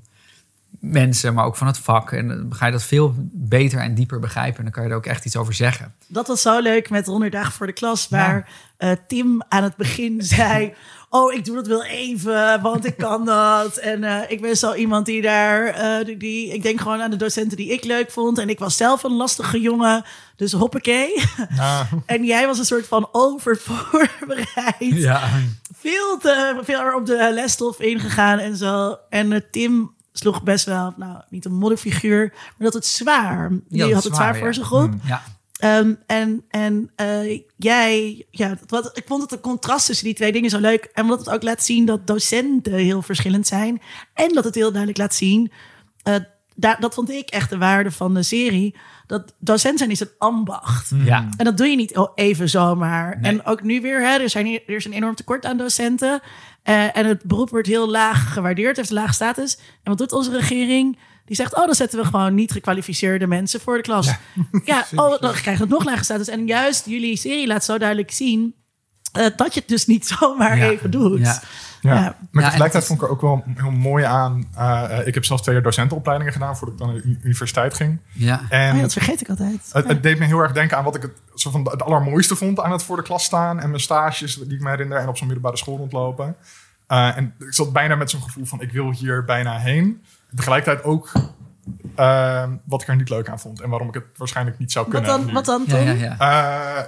mensen, 0.79 1.33
maar 1.33 1.45
ook 1.45 1.55
van 1.55 1.67
het 1.67 1.77
vak. 1.77 2.11
En 2.11 2.27
dan 2.27 2.55
ga 2.55 2.65
je 2.65 2.71
dat 2.71 2.83
veel 2.83 3.13
beter 3.31 3.79
en 3.79 3.95
dieper 3.95 4.19
begrijpen. 4.19 4.57
En 4.57 4.63
dan 4.63 4.71
kan 4.71 4.83
je 4.83 4.89
er 4.89 4.95
ook 4.95 5.05
echt 5.05 5.25
iets 5.25 5.35
over 5.35 5.53
zeggen. 5.53 5.93
Dat 6.07 6.27
was 6.27 6.41
zo 6.41 6.59
leuk 6.59 6.89
met 6.89 7.05
100 7.05 7.31
dagen 7.31 7.51
voor 7.51 7.67
de 7.67 7.73
klas, 7.73 8.09
waar 8.09 8.49
eh, 8.77 8.91
Tim 9.07 9.43
aan 9.49 9.63
het 9.63 9.75
begin 9.75 10.21
zei: 10.21 10.73
Oh, 11.13 11.33
ik 11.33 11.45
doe 11.45 11.55
dat 11.55 11.67
wel 11.67 11.83
even, 11.83 12.61
want 12.61 12.85
ik 12.85 12.97
kan 12.97 13.25
dat. 13.25 13.77
En 13.77 14.03
eh, 14.03 14.31
ik 14.31 14.41
ben 14.41 14.57
zo 14.57 14.73
iemand 14.73 15.05
die 15.05 15.21
daar, 15.21 15.65
eh, 15.65 16.05
die, 16.05 16.17
die, 16.17 16.53
ik 16.53 16.63
denk 16.63 16.81
gewoon 16.81 17.01
aan 17.01 17.09
de 17.09 17.15
docenten 17.15 17.57
die 17.57 17.71
ik 17.71 17.83
leuk 17.83 18.11
vond. 18.11 18.37
En 18.37 18.49
ik 18.49 18.59
was 18.59 18.77
zelf 18.77 19.03
een 19.03 19.15
lastige 19.15 19.61
jongen, 19.61 20.03
dus 20.35 20.51
hoppakee. 20.51 21.23
Ja. 21.55 21.87
En 22.05 22.25
jij 22.25 22.47
was 22.47 22.57
een 22.59 22.65
soort 22.65 22.87
van 22.87 23.09
overvoorbereid. 23.11 24.75
Ja, 24.79 25.29
Veel 25.77 26.17
te 26.17 26.59
veel 26.63 26.95
op 26.95 27.05
de 27.05 27.31
lesstof 27.33 27.79
ingegaan 27.79 28.39
en 28.39 28.57
zo. 28.57 28.97
En 29.09 29.31
eh, 29.31 29.41
Tim 29.51 29.93
sloeg 30.13 30.43
best 30.43 30.65
wel, 30.65 30.93
nou, 30.97 31.21
niet 31.29 31.45
een 31.45 31.55
modderfiguur, 31.55 32.29
maar 32.33 32.53
dat 32.57 32.73
het 32.73 32.85
zwaar. 32.85 33.51
Die 33.67 33.93
had 33.93 34.03
het 34.03 34.15
zwaar 34.15 34.35
voor 34.35 34.47
ja. 34.47 34.53
zijn 34.53 34.65
groep. 34.65 34.93
ja. 35.03 35.23
Ehm, 35.61 35.93
en 36.05 36.43
en 36.49 36.91
eh, 36.95 37.39
jij, 37.57 38.25
ja, 38.29 38.57
wat, 38.67 38.97
ik 38.97 39.03
vond 39.07 39.21
het 39.21 39.31
een 39.31 39.39
contrast 39.39 39.85
tussen 39.85 40.05
die 40.05 40.13
twee 40.13 40.31
dingen 40.31 40.49
zo 40.49 40.59
leuk. 40.59 40.89
En 40.93 41.03
omdat 41.03 41.19
het 41.19 41.29
ook 41.29 41.43
laat 41.43 41.63
zien 41.63 41.85
dat 41.85 42.07
docenten 42.07 42.73
heel 42.73 43.01
verschillend 43.01 43.47
zijn. 43.47 43.81
En 44.13 44.33
dat 44.33 44.43
het 44.43 44.55
heel 44.55 44.69
duidelijk 44.69 44.97
laat 44.97 45.13
zien, 45.13 45.51
eh, 46.03 46.15
daar, 46.55 46.79
dat 46.79 46.93
vond 46.93 47.09
ik 47.09 47.29
echt 47.29 47.49
de 47.49 47.57
waarde 47.57 47.91
van 47.91 48.13
de 48.13 48.23
serie. 48.23 48.75
Dat 49.07 49.33
docent 49.39 49.77
zijn 49.77 49.91
is 49.91 49.99
een 49.99 50.11
ambacht. 50.17 50.91
ja. 51.03 51.29
En 51.37 51.45
dat 51.45 51.57
doe 51.57 51.67
je 51.67 51.75
niet 51.75 51.99
even 52.15 52.49
zomaar. 52.49 53.19
Nee. 53.19 53.31
En 53.31 53.45
ook 53.45 53.63
nu 53.63 53.81
weer, 53.81 54.01
hè, 54.01 54.17
er, 54.17 54.29
zijn, 54.29 54.45
er 54.47 54.75
is 54.75 54.85
een 54.85 54.93
enorm 54.93 55.15
tekort 55.15 55.45
aan 55.45 55.57
docenten. 55.57 56.21
Eh, 56.63 56.97
en 56.97 57.05
het 57.05 57.23
beroep 57.23 57.49
wordt 57.49 57.67
heel 57.67 57.89
laag 57.89 58.33
gewaardeerd, 58.33 58.77
heeft 58.77 58.89
een 58.89 58.95
lage 58.95 59.13
status. 59.13 59.57
En 59.57 59.79
wat 59.83 59.97
doet 59.97 60.11
onze 60.11 60.31
regering? 60.31 60.97
Die 61.31 61.39
zegt, 61.39 61.55
oh, 61.57 61.65
dan 61.65 61.75
zetten 61.75 61.99
we 61.99 62.05
gewoon 62.05 62.35
niet 62.35 62.51
gekwalificeerde 62.51 63.27
mensen 63.27 63.61
voor 63.61 63.75
de 63.75 63.81
klas. 63.83 64.09
Ja, 64.65 64.85
oh, 64.95 65.21
dan 65.21 65.33
krijgt 65.33 65.59
het 65.59 65.69
nog 65.69 65.83
lage 65.83 66.03
status. 66.03 66.27
En 66.27 66.47
juist 66.47 66.85
jullie 66.85 67.17
serie 67.17 67.47
laat 67.47 67.63
zo 67.63 67.77
duidelijk 67.77 68.11
zien... 68.11 68.53
eh, 69.11 69.25
dat 69.35 69.53
je 69.53 69.59
het 69.59 69.69
dus 69.69 69.85
niet 69.85 70.07
zomaar 70.19 70.57
Ja. 70.57 70.69
even 70.69 70.91
doet. 70.91 71.19
Ja. 71.19 71.41
Ja. 71.81 71.93
Ja. 71.93 72.15
Maar 72.31 72.43
tegelijkertijd 72.43 72.85
vond 72.85 73.01
ik 73.01 73.05
er 73.07 73.11
ook 73.13 73.21
wel 73.21 73.43
heel 73.55 73.71
mooi 73.71 74.03
aan. 74.03 74.47
eh, 74.55 74.99
eh, 74.99 75.07
ik 75.07 75.13
heb 75.13 75.25
zelfs 75.25 75.41
twee 75.41 75.55
jaar 75.55 75.63
docentenopleidingen 75.63 76.33
gedaan 76.33 76.57
voordat 76.57 76.75
ik 76.75 76.81
dan 76.85 76.93
naar 76.93 77.01
de 77.01 77.17
universiteit 77.23 77.73
ging. 77.73 77.97
ja. 78.13 78.41
En 78.49 78.75
Oh 78.75 78.81
dat 78.81 78.93
vergeet 78.93 79.21
ik 79.21 79.29
altijd. 79.29 79.69
het, 79.71 79.87
het 79.87 80.03
deed 80.03 80.19
me 80.19 80.25
heel 80.25 80.39
erg 80.39 80.51
denken 80.51 80.77
aan 80.77 80.83
wat 80.83 80.95
ik 80.95 81.01
het, 81.01 81.11
zo 81.35 81.51
van 81.51 81.67
het 81.71 81.81
allermooiste 81.83 82.35
vond 82.35 82.59
aan 82.59 82.71
het 82.71 82.83
voor 82.83 82.95
de 82.97 83.03
klas 83.03 83.23
staan. 83.23 83.59
En 83.59 83.69
mijn 83.69 83.81
stages 83.81 84.35
die 84.35 84.53
ik 84.53 84.61
me 84.61 84.69
herinner 84.69 84.97
en 84.97 85.07
op 85.07 85.17
zo'n 85.17 85.27
middelbare 85.27 85.57
school 85.57 85.77
rondlopen. 85.77 86.35
Eh, 86.87 87.17
en 87.17 87.33
ik 87.39 87.53
zat 87.53 87.73
bijna 87.73 87.95
met 87.95 88.09
zo'n 88.09 88.21
gevoel 88.21 88.45
van 88.45 88.61
ik 88.61 88.71
wil 88.71 88.91
hier 88.91 89.23
bijna 89.25 89.57
heen. 89.57 90.03
Tegelijkertijd 90.35 90.83
ook 90.85 91.11
eh, 91.95 92.43
wat 92.65 92.81
ik 92.81 92.87
er 92.87 92.95
niet 92.95 93.09
leuk 93.09 93.29
aan 93.29 93.39
vond. 93.39 93.61
En 93.61 93.69
waarom 93.69 93.87
ik 93.87 93.93
het 93.93 94.03
waarschijnlijk 94.17 94.59
niet 94.59 94.71
zou 94.71 94.85
Wat 94.85 94.93
kunnen. 94.93 95.17
dan, 95.17 95.25
nu. 95.27 95.33
wat 95.33 95.45
dan 95.45 95.63
Ja, 95.67 95.75
Tom? 95.75 95.85
ja, 95.85 96.15
ja. 96.17 96.17
Eh, 96.77 96.83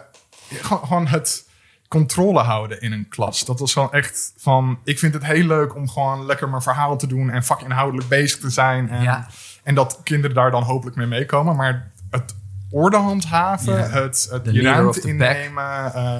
gewoon, 0.61 0.87
gewoon 0.87 1.07
het 1.07 1.47
controle 1.87 2.39
houden 2.39 2.81
in 2.81 2.91
een 2.91 3.07
klas. 3.09 3.45
Dat 3.45 3.59
was 3.59 3.73
gewoon 3.73 3.91
echt 3.91 4.33
van... 4.37 4.79
Ik 4.83 4.99
vind 4.99 5.13
het 5.13 5.25
heel 5.25 5.45
leuk 5.45 5.75
om 5.75 5.89
gewoon 5.89 6.25
lekker 6.25 6.49
mijn 6.49 6.61
verhaal 6.61 6.97
te 6.97 7.07
doen... 7.07 7.29
en 7.29 7.43
vakinhoudelijk 7.43 8.07
bezig 8.09 8.39
te 8.39 8.49
zijn. 8.49 8.89
En, 8.89 9.01
Ja. 9.03 9.27
en 9.63 9.75
dat 9.75 9.99
kinderen 10.03 10.35
daar 10.35 10.51
dan 10.51 10.63
hopelijk 10.63 10.95
mee 10.95 11.07
meekomen. 11.07 11.55
Maar 11.55 11.91
het 12.09 12.35
orde 12.71 12.97
handhaven, 12.97 13.73
Ja. 13.77 13.87
het, 13.89 14.27
het 14.31 14.45
De 14.45 14.53
je 14.53 14.61
ruimte 14.61 15.07
innemen... 15.07 15.93
eh, 15.93 16.17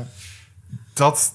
dat, 0.94 1.34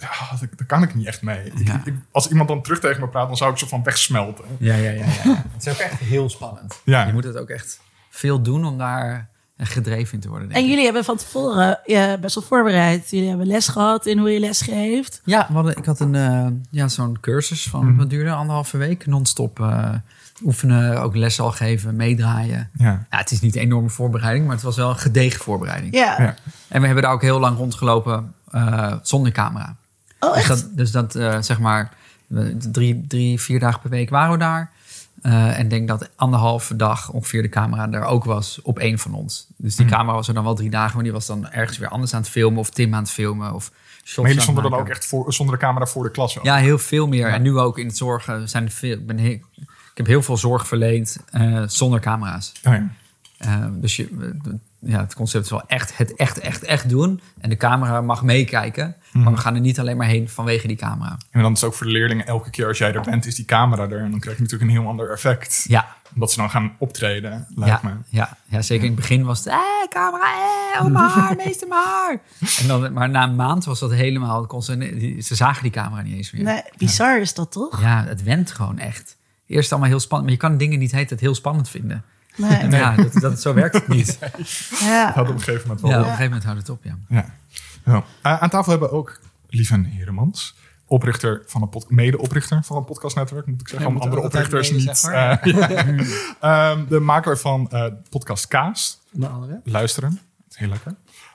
ah, 0.00 0.40
daar, 0.40 0.66
kan 0.66 0.82
ik 0.82 0.94
niet 0.94 1.06
echt 1.06 1.22
mee. 1.22 1.44
Ik- 1.44 1.66
Ja. 1.66 1.80
ik- 1.84 1.94
als 2.10 2.28
iemand 2.28 2.48
dan 2.48 2.62
terug 2.62 2.80
tegen 2.80 3.00
me 3.00 3.08
praat, 3.08 3.26
dan 3.28 3.36
zou 3.36 3.52
ik 3.52 3.58
zo 3.58 3.66
van 3.66 3.82
wegsmelten. 3.82 4.44
Ja, 4.58 4.74
ja, 4.74 4.90
ja, 4.90 5.04
ja. 5.24 5.44
Het 5.56 5.66
is 5.66 5.72
ook 5.72 5.78
echt 5.78 5.98
heel 5.98 6.28
spannend. 6.30 6.80
Ja. 6.84 7.06
Je 7.06 7.12
moet 7.12 7.24
het 7.24 7.36
ook 7.36 7.48
echt 7.48 7.80
veel 8.10 8.42
doen 8.42 8.64
om 8.64 8.78
daar 8.78 9.28
gedreven 9.62 10.14
in 10.14 10.20
te 10.20 10.28
worden. 10.28 10.46
denk 10.48 10.58
En 10.58 10.64
ik. 10.64 10.70
jullie 10.70 10.84
hebben 10.84 11.04
van 11.04 11.16
tevoren 11.16 11.80
ja, 11.84 12.16
best 12.18 12.34
wel 12.34 12.44
voorbereid. 12.44 13.10
Jullie 13.10 13.28
hebben 13.28 13.46
les 13.46 13.68
gehad 13.68 14.06
in 14.06 14.18
hoe 14.18 14.30
je 14.30 14.40
les 14.40 14.60
geeft. 14.60 15.20
Ja, 15.24 15.46
hadden, 15.52 15.76
ik 15.76 15.84
had 15.84 16.00
een, 16.00 16.14
eh, 16.14 16.46
ja, 16.70 16.88
zo'n 16.88 17.20
cursus 17.20 17.62
van, 17.68 17.96
wat 17.96 18.10
duurde 18.10 18.30
anderhalve 18.30 18.76
week, 18.76 19.06
non-stop 19.06 19.60
eh, 19.60 19.92
oefenen, 20.44 21.00
ook 21.02 21.16
les 21.16 21.40
al 21.40 21.50
geven, 21.52 21.96
meedraaien. 21.96 22.70
Ja. 22.78 23.06
Ja, 23.10 23.18
het 23.18 23.30
is 23.30 23.40
niet 23.40 23.54
een 23.56 23.62
enorme 23.62 23.88
voorbereiding, 23.90 24.44
maar 24.46 24.54
het 24.54 24.64
was 24.64 24.76
wel 24.76 24.88
een 24.90 24.98
gedegen 24.98 25.40
voorbereiding. 25.40 25.94
Ja. 25.94 26.22
Ja. 26.22 26.34
En 26.68 26.80
we 26.80 26.86
hebben 26.86 27.04
daar 27.04 27.12
ook 27.12 27.22
heel 27.22 27.38
lang 27.40 27.56
rondgelopen 27.56 28.34
eh, 28.50 28.92
zonder 29.02 29.32
camera. 29.32 29.76
Oh, 30.20 30.32
Dus 30.32 30.38
echt? 30.38 30.48
dat, 30.48 30.66
dus 30.72 30.90
dat 30.90 31.14
eh, 31.14 31.40
zeg 31.40 31.58
maar, 31.58 31.92
drie, 32.72 33.04
drie, 33.08 33.40
vier 33.40 33.60
dagen 33.60 33.80
per 33.80 33.90
week 33.90 34.10
waren 34.10 34.32
we 34.32 34.38
daar. 34.38 34.70
Eh, 35.22 35.58
en 35.58 35.64
ik 35.64 35.70
denk 35.70 35.88
dat 35.88 36.08
anderhalve 36.16 36.76
dag 36.76 37.10
ongeveer 37.10 37.42
de 37.42 37.48
camera 37.48 37.90
er 37.90 38.04
ook 38.04 38.24
was 38.24 38.62
op 38.62 38.78
één 38.78 38.98
van 38.98 39.14
ons. 39.14 39.46
Dus 39.56 39.76
die 39.76 39.86
camera 39.86 40.16
was 40.16 40.28
er 40.28 40.34
dan 40.34 40.44
wel 40.44 40.54
drie 40.54 40.70
dagen, 40.70 40.94
maar 40.94 41.04
die 41.04 41.12
was 41.12 41.26
dan 41.26 41.50
ergens 41.50 41.78
weer 41.78 41.88
anders 41.88 42.14
aan 42.14 42.20
het 42.20 42.30
filmen 42.30 42.58
of 42.58 42.70
Tim 42.70 42.94
aan 42.94 43.02
het 43.02 43.10
filmen. 43.10 43.54
Of 43.54 43.70
shots 43.96 44.16
Maar 44.16 44.26
jullie 44.26 44.42
stonden 44.42 44.62
dan 44.62 44.74
ook 44.74 44.88
echt 44.88 45.06
voor, 45.06 45.32
zonder 45.32 45.54
de 45.54 45.60
camera 45.60 45.86
voor 45.86 46.02
de 46.02 46.10
klas? 46.10 46.38
ook? 46.38 46.44
Ja, 46.44 46.56
heel 46.56 46.78
veel 46.78 47.06
meer. 47.06 47.28
En 47.28 47.42
nu 47.42 47.58
ook 47.58 47.78
in 47.78 47.86
het 47.86 47.96
zorgen 47.96 48.48
zijn 48.48 48.64
er 48.64 48.70
veel. 48.70 48.92
Ik, 48.96 49.06
ben 49.06 49.18
heel, 49.18 49.38
ik 49.90 49.94
heb 49.94 50.06
heel 50.06 50.22
veel 50.22 50.36
zorg 50.36 50.66
verleend 50.66 51.16
eh, 51.30 51.62
zonder 51.66 52.00
camera's. 52.00 52.52
Oh 52.64 52.72
ja. 52.72 52.88
Eh, 53.40 53.66
dus 53.70 53.96
je, 53.96 54.08
ja, 54.80 55.00
het 55.00 55.14
concept 55.14 55.44
is 55.44 55.50
wel 55.50 55.66
echt 55.66 55.96
het 55.96 56.14
echt, 56.14 56.38
echt, 56.38 56.62
echt 56.62 56.88
doen. 56.88 57.20
En 57.38 57.48
de 57.48 57.56
camera 57.56 58.00
mag 58.00 58.22
meekijken. 58.22 58.96
Maar 59.12 59.32
we 59.32 59.38
gaan 59.38 59.54
er 59.54 59.60
niet 59.60 59.78
alleen 59.78 59.96
maar 59.96 60.06
heen 60.06 60.28
vanwege 60.28 60.66
die 60.66 60.76
camera. 60.76 61.18
En 61.30 61.42
dan 61.42 61.52
is 61.52 61.60
het 61.60 61.70
ook 61.70 61.76
voor 61.76 61.86
de 61.86 61.92
leerlingen, 61.92 62.26
elke 62.26 62.50
keer 62.50 62.66
als 62.66 62.78
jij 62.78 62.92
er 62.94 63.00
bent, 63.02 63.26
is 63.26 63.34
die 63.34 63.44
camera 63.44 63.88
er. 63.88 64.00
En 64.00 64.10
dan 64.10 64.20
krijg 64.20 64.36
je 64.36 64.42
natuurlijk 64.42 64.70
een 64.70 64.76
heel 64.76 64.88
ander 64.88 65.10
effect. 65.10 65.64
Ja, 65.68 65.96
Omdat 66.14 66.32
ze 66.32 66.38
dan 66.38 66.50
gaan 66.50 66.72
optreden, 66.78 67.46
lijkt 67.54 67.82
ja, 67.82 67.88
me. 67.88 67.94
ja, 68.08 68.36
ja, 68.48 68.62
zeker 68.62 68.84
in 68.84 68.90
het 68.90 69.00
begin 69.00 69.24
was 69.24 69.38
het... 69.38 69.46
Eh, 69.46 69.58
camera, 69.88 70.24
eh, 70.24 70.84
oh 70.84 70.92
mijn 70.92 71.04
haar, 71.04 71.36
meester 71.36 71.68
mijn 71.68 71.82
haar. 71.84 72.20
En 72.60 72.66
dan, 72.66 72.92
maar 72.92 73.10
na 73.10 73.24
een 73.24 73.36
maand 73.36 73.64
was 73.64 73.78
dat 73.78 73.92
helemaal... 73.92 74.46
kon 74.46 74.62
Ze, 74.62 75.16
ze 75.22 75.34
zagen 75.34 75.62
die 75.62 75.72
camera 75.72 76.02
niet 76.02 76.16
eens 76.16 76.30
meer. 76.30 76.42
Nee, 76.42 76.62
bizar 76.76 77.20
is 77.20 77.34
dat 77.34 77.52
toch? 77.52 77.80
Ja, 77.80 78.04
het 78.04 78.22
went 78.22 78.50
gewoon 78.50 78.78
echt. 78.78 79.16
Eerst 79.46 79.70
allemaal 79.70 79.90
heel 79.90 80.00
spannend. 80.00 80.30
Maar 80.30 80.40
je 80.40 80.48
kan 80.48 80.58
dingen 80.58 80.78
niet 80.78 80.92
heet 80.92 81.10
het 81.10 81.20
heel 81.20 81.34
spannend 81.34 81.68
vinden. 81.68 82.04
Nee. 82.36 82.68
Ja, 82.68 82.94
dat, 82.96 83.12
dat, 83.12 83.40
zo 83.40 83.54
werkt 83.54 83.74
het 83.74 83.88
niet. 83.88 84.18
Ja. 84.80 85.12
Had 85.12 85.28
op 85.28 85.34
een 85.34 85.40
gegeven 85.40 85.68
moment 85.68 85.86
Ja, 85.86 85.92
wel. 85.92 85.98
op 85.98 86.04
een 86.04 86.10
gegeven 86.16 86.24
moment 86.24 86.44
houdt 86.44 86.58
het 86.60 86.68
op, 86.68 86.84
ja. 86.84 86.96
Ja. 87.08 87.34
Ja. 87.84 88.04
Eh, 88.22 88.42
aan 88.42 88.48
tafel 88.50 88.70
hebben 88.70 88.88
we 88.88 88.94
ook 88.94 89.20
Lieven 89.48 89.84
Heremans. 89.84 90.54
Oprichter 90.86 91.42
van 91.46 91.62
een 91.62 91.82
mede-oprichter 91.88 92.64
van 92.64 92.76
een 92.76 92.84
podcastnetwerk, 92.84 93.46
moet 93.46 93.60
ik 93.60 93.68
zeggen. 93.68 93.88
Ja, 93.88 93.94
om 93.96 94.00
andere 94.02 94.22
oprichters 94.22 94.70
niet. 94.70 95.04
eh, 95.04 95.36
ja. 95.42 95.68
Ehm, 96.40 96.86
de 96.88 97.00
maker 97.00 97.38
van 97.38 97.70
eh, 97.70 97.84
podcast 98.10 98.48
Kaas. 98.48 98.98
Onder 99.12 99.28
andere. 99.30 99.60
Luisteren. 99.64 100.20
Heel 100.52 100.68
lekker. 100.68 100.94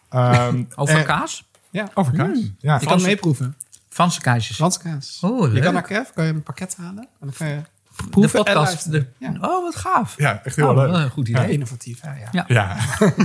Ehm, 0.10 0.64
Over 0.76 0.96
en- 0.98 1.06
kaas? 1.06 1.44
Ja. 1.70 1.90
Over 1.94 2.14
kaas. 2.14 2.40
Ja. 2.60 2.78
Je 2.80 2.86
kan 2.86 3.02
meeproeven. 3.02 3.56
Franse 3.90 4.22
kaasjes. 4.22 4.56
Franse 4.56 4.80
kaas. 4.80 5.18
Oh, 5.22 5.42
Je 5.48 5.54
leuk. 5.54 5.64
kan 5.64 5.74
naar 5.74 5.82
Kref, 5.82 6.12
kan 6.14 6.26
je 6.26 6.34
een 6.34 6.44
pakket 6.44 6.76
halen. 6.76 7.04
En 7.04 7.08
dan 7.20 7.34
kan 7.38 7.48
je 7.48 7.62
proeven 8.10 8.44
podcast. 8.44 8.92
de- 8.92 9.06
Ja. 9.18 9.30
Oh, 9.42 9.64
wat 9.64 9.76
gaaf. 9.76 10.14
Ja, 10.18 10.42
echt 10.44 10.56
heel 10.56 10.70
Oh, 10.70 10.76
leuk. 10.76 10.94
een 10.94 11.10
goed 11.10 11.28
Ja, 11.28 11.40
idee. 11.44 11.54
innovatief. 11.54 12.02
Ja. 12.04 12.16
Ja. 12.32 12.46
Ja. 12.48 12.78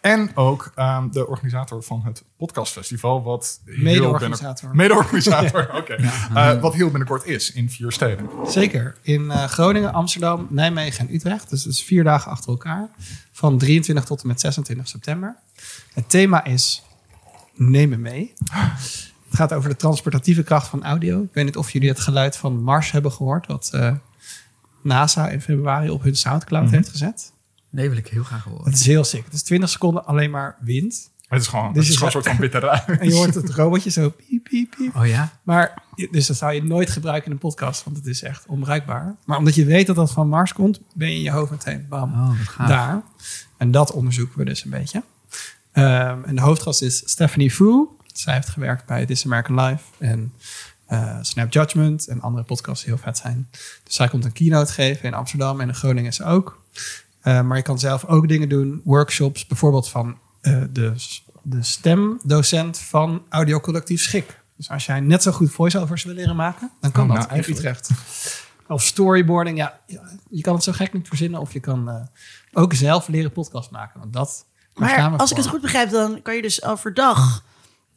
en 0.00 0.36
ook 0.36 0.72
ehm, 0.74 1.10
de 1.10 1.26
organisator 1.26 1.82
van 1.82 2.02
het 2.04 2.22
podcastfestival, 2.36 3.22
wat 3.22 3.60
Mede-organisator. 3.64 4.76
Mede-organisator, 4.76 5.68
oké. 5.80 5.94
Eh, 6.34 6.60
wat 6.60 6.74
heel 6.74 6.88
binnenkort 6.88 7.24
is 7.26 7.52
in 7.52 7.70
vier 7.70 7.92
steden. 7.92 8.28
Zeker. 8.46 8.96
In 9.02 9.30
eh, 9.30 9.44
Groningen, 9.44 9.92
Amsterdam, 9.92 10.46
Nijmegen 10.50 11.08
en 11.08 11.14
Utrecht. 11.14 11.50
Dus 11.50 11.64
het 11.64 11.72
is 11.72 11.82
vier 11.82 12.04
dagen 12.04 12.30
achter 12.30 12.50
elkaar. 12.50 12.88
Van 13.32 13.58
23 13.58 14.04
tot 14.04 14.22
en 14.22 14.28
met 14.28 14.40
26 14.40 14.88
september. 14.88 15.36
Het 15.94 16.10
thema 16.10 16.44
is 16.44 16.82
Neem 17.56 17.88
me 17.88 17.96
mee. 17.96 18.34
Het 19.34 19.42
gaat 19.42 19.52
over 19.58 19.68
de 19.68 19.76
transportatieve 19.76 20.42
kracht 20.42 20.68
van 20.68 20.84
audio. 20.84 21.22
Ik 21.22 21.28
weet 21.32 21.44
niet 21.44 21.56
of 21.56 21.70
jullie 21.70 21.88
het 21.88 22.00
geluid 22.00 22.36
van 22.36 22.62
Mars 22.62 22.90
hebben 22.90 23.12
gehoord. 23.12 23.46
Wat 23.46 23.70
eh, 23.72 23.92
NASA 24.82 25.28
in 25.28 25.40
februari 25.40 25.90
op 25.90 26.02
hun 26.02 26.16
Soundcloud 26.16 26.70
heeft 26.70 26.88
gezet. 26.88 27.32
Nee, 27.70 27.88
wil 27.88 27.98
ik 27.98 28.06
heel 28.06 28.22
graag 28.22 28.44
horen. 28.44 28.64
Het 28.64 28.74
is 28.74 28.86
heel 28.86 29.04
sick. 29.04 29.24
Het 29.24 29.32
is 29.32 29.42
20 29.42 29.68
seconden 29.68 30.06
alleen 30.06 30.30
maar 30.30 30.56
wind. 30.60 31.10
Het 31.28 31.40
is 31.40 31.48
gewoon, 31.48 31.72
Dus 31.72 31.74
het 31.74 31.82
is 31.84 31.88
je 31.88 31.92
gewoon 31.92 32.06
een 32.06 32.22
soort 32.22 32.26
van 32.26 32.36
bitterij. 32.36 32.84
En 33.00 33.08
je 33.08 33.14
hoort 33.14 33.34
het 33.34 33.50
robotje 33.50 33.90
zo 33.90 34.10
piep, 34.10 34.44
piep, 34.44 34.74
piep. 34.76 34.96
Oh 34.96 35.06
ja? 35.06 35.38
Maar, 35.42 35.82
dus 36.10 36.26
dat 36.26 36.36
zou 36.36 36.52
je 36.52 36.64
nooit 36.64 36.90
gebruiken 36.90 37.26
in 37.26 37.32
een 37.32 37.38
podcast, 37.38 37.84
want 37.84 37.96
het 37.96 38.06
is 38.06 38.22
echt 38.22 38.46
onbruikbaar. 38.46 39.16
Maar 39.24 39.38
omdat 39.38 39.54
je 39.54 39.64
weet 39.64 39.86
dat 39.86 39.96
dat 39.96 40.10
van 40.10 40.28
Mars 40.28 40.52
komt, 40.52 40.80
ben 40.94 41.08
je 41.08 41.14
in 41.14 41.22
je 41.22 41.30
hoofd 41.30 41.50
meteen 41.50 41.86
bam, 41.88 42.12
Oh, 42.12 42.68
daar. 42.68 43.02
En 43.56 43.70
dat 43.70 43.92
onderzoeken 43.92 44.38
we 44.38 44.44
dus 44.44 44.64
een 44.64 44.70
beetje. 44.70 45.02
Ehm, 45.72 46.24
en 46.24 46.34
de 46.34 46.40
hoofdgast 46.40 46.82
is 46.82 47.02
Stephanie 47.04 47.50
Fu. 47.50 47.86
Zij 48.18 48.34
heeft 48.34 48.48
gewerkt 48.48 48.86
bij 48.86 49.06
This 49.06 49.24
American 49.24 49.60
Life 49.60 49.84
en 49.98 50.32
eh, 50.86 51.18
Snap 51.20 51.52
Judgment 51.52 52.08
en 52.08 52.20
andere 52.20 52.44
podcasts 52.44 52.84
die 52.84 52.94
heel 52.94 53.02
vet 53.02 53.18
zijn. 53.18 53.48
Dus 53.84 53.94
zij 53.94 54.08
komt 54.08 54.24
een 54.24 54.32
keynote 54.32 54.72
geven 54.72 55.04
in 55.04 55.14
Amsterdam 55.14 55.60
en 55.60 55.68
in 55.68 55.74
Groningen 55.74 56.10
is 56.10 56.16
ze 56.16 56.24
ook. 56.24 56.62
Eh, 57.20 57.40
maar 57.40 57.56
je 57.56 57.62
kan 57.62 57.78
zelf 57.78 58.04
ook 58.04 58.28
dingen 58.28 58.48
doen, 58.48 58.80
workshops, 58.84 59.46
bijvoorbeeld 59.46 59.88
van 59.88 60.18
eh, 60.40 60.62
de, 60.72 60.92
de 61.42 61.62
stemdocent 61.62 62.78
van 62.78 63.22
Audiocollectief 63.28 64.02
Schik. 64.02 64.42
Dus 64.56 64.70
als 64.70 64.86
jij 64.86 65.00
net 65.00 65.22
zo 65.22 65.32
goed 65.32 65.50
voiceovers 65.50 66.04
wil 66.04 66.14
leren 66.14 66.36
maken, 66.36 66.70
dan 66.80 66.92
kan 66.92 67.02
Oh, 67.02 67.08
dat 67.08 67.16
nou, 67.16 67.28
in 67.28 67.34
eigenlijk. 67.34 67.60
Utrecht. 67.60 67.90
Of 68.68 68.82
storyboarding, 68.82 69.58
ja, 69.58 69.80
je 70.28 70.40
kan 70.40 70.54
het 70.54 70.62
zo 70.62 70.72
gek 70.72 70.92
niet 70.92 71.08
verzinnen. 71.08 71.40
Of 71.40 71.52
je 71.52 71.60
kan 71.60 71.88
eh, 71.88 71.94
ook 72.52 72.74
zelf 72.74 73.08
leren 73.08 73.32
podcast 73.32 73.70
maken. 73.70 74.00
Want 74.00 74.12
dat, 74.12 74.44
Maar 74.74 75.16
als 75.16 75.30
ik 75.30 75.36
het 75.36 75.46
goed 75.46 75.60
begrijp, 75.60 75.90
dan 75.90 76.22
kan 76.22 76.34
je 76.36 76.42
dus 76.42 76.62
overdag 76.62 77.42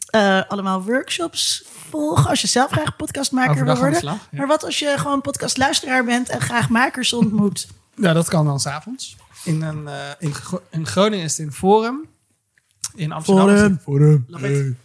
eh, 0.08 0.42
allemaal 0.48 0.84
workshops 0.84 1.64
volgen. 1.90 2.30
Als 2.30 2.42
je 2.42 2.48
zelf 2.48 2.72
graag 2.72 2.96
podcastmaker 2.96 3.66
wil 3.66 3.78
worden. 3.78 4.00
slag, 4.00 4.28
ja. 4.32 4.38
Maar 4.38 4.48
wat 4.48 4.64
als 4.64 4.80
je 4.80 4.94
gewoon 4.98 5.22
podcastluisteraar 5.22 6.06
bent 6.06 6.30
en 6.30 6.42
graag 6.42 6.70
makers 6.70 7.14
ontmoet? 7.14 7.68
Ja, 8.00 8.14
dat 8.14 8.28
kan 8.30 8.46
dan 8.46 8.60
s'avonds. 8.60 9.16
In, 9.44 9.62
een, 9.62 9.88
eh, 9.88 9.96
in, 10.20 10.34
Gro- 10.34 10.62
in 10.70 10.88
Groningen 10.88 11.26
is 11.26 11.38
het 11.38 11.46
in 11.46 11.52
Forum. 11.54 12.06
In 12.96 13.12
Amsterdam 13.12 13.50
is 13.50 13.62
het 13.62 13.82
Forum. 13.84 14.26
Forum. 14.32 14.78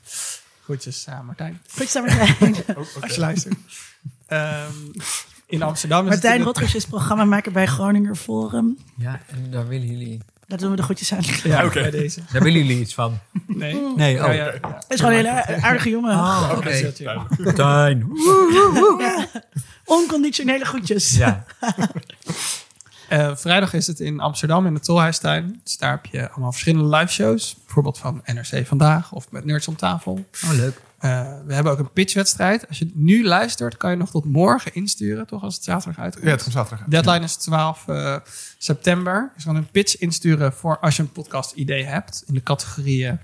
Groetjes 0.64 1.08
aan 1.08 1.26
Martijn. 1.26 1.60
Goed 1.76 1.88
zo, 1.88 2.00
Martijn. 2.00 2.56
Als 3.00 3.14
je 3.14 3.20
luistert. 3.20 3.54
Ehm, 4.26 4.72
in 5.46 5.62
Amsterdam 5.62 6.04
is 6.04 6.08
Martijn 6.08 6.32
het... 6.32 6.40
in 6.40 6.46
Rotgers 6.46 6.74
is 6.74 6.86
programmamaker 6.86 7.52
bij 7.52 7.66
Groninger 7.66 8.14
Forum. 8.14 8.78
Ja, 8.96 9.20
en 9.26 9.50
daar 9.50 9.68
willen 9.68 9.86
jullie... 9.86 10.20
Daar 10.52 10.60
doen 10.60 10.70
we 10.70 10.76
de 10.76 10.82
goedjes 10.82 11.12
aan. 11.12 11.20
Ja, 11.44 11.64
Oké. 11.64 11.80
bij 11.80 11.90
deze. 11.90 12.20
Daar 12.32 12.42
willen 12.42 12.58
jullie 12.58 12.80
iets 12.80 12.94
van. 12.94 13.18
Nee. 13.46 13.74
Nee, 13.96 14.14
oh. 14.14 14.24
Ja, 14.26 14.32
ja, 14.32 14.44
ja. 14.44 14.50
Hij 14.60 14.82
is 14.88 15.00
gewoon 15.00 15.14
een 15.14 15.24
hele 15.24 15.62
aardige 15.62 15.90
jongen. 15.90 16.14
Oh, 16.14 16.48
Dat 16.48 16.58
oké. 16.58 17.52
Tijn. 17.52 18.10
Onconditionele 19.84 20.64
groetjes. 20.64 21.16
Ja. 21.16 21.44
Eh, 23.08 23.36
vrijdag 23.36 23.72
is 23.72 23.86
het 23.86 24.00
in 24.00 24.20
Amsterdam 24.20 24.66
in 24.66 24.74
de 24.74 24.80
Tolhuistuin. 24.80 25.60
Dus 25.64 25.76
daar 25.76 25.90
heb 25.90 26.06
je 26.06 26.30
allemaal 26.30 26.52
verschillende 26.52 26.96
live 26.96 27.12
shows. 27.12 27.56
Bijvoorbeeld 27.64 27.98
van 27.98 28.22
NRC 28.24 28.66
Vandaag 28.66 29.12
of 29.12 29.30
met 29.30 29.44
Nerds 29.44 29.68
om 29.68 29.76
tafel. 29.76 30.24
Oh, 30.44 30.52
leuk. 30.52 30.80
Eh, 30.98 31.10
we 31.46 31.54
hebben 31.54 31.72
ook 31.72 31.78
een 31.78 31.92
pitchwedstrijd. 31.92 32.68
Als 32.68 32.78
je 32.78 32.90
nu 32.94 33.24
luistert, 33.24 33.76
kan 33.76 33.90
je 33.90 33.96
nog 33.96 34.10
tot 34.10 34.24
morgen 34.24 34.74
insturen, 34.74 35.26
toch? 35.26 35.42
Als 35.42 35.54
het 35.54 35.64
zaterdag 35.64 36.04
uitkomt. 36.04 36.24
Ja, 36.24 36.30
het 36.30 36.42
komt 36.42 36.54
zaterdag 36.54 36.80
uit. 36.80 36.90
Deadline 36.90 37.24
is 37.24 37.34
12 37.34 37.84
eh, 37.88 38.16
september. 38.62 39.32
Je 39.36 39.44
kan 39.44 39.56
een 39.56 39.70
pitch 39.70 39.98
insturen 39.98 40.52
voor 40.52 40.78
als 40.78 40.96
je 40.96 41.02
een 41.02 41.12
podcast 41.12 41.52
idee 41.52 41.84
hebt. 41.84 42.22
In 42.26 42.34
de 42.34 42.42
categorieën 42.42 43.20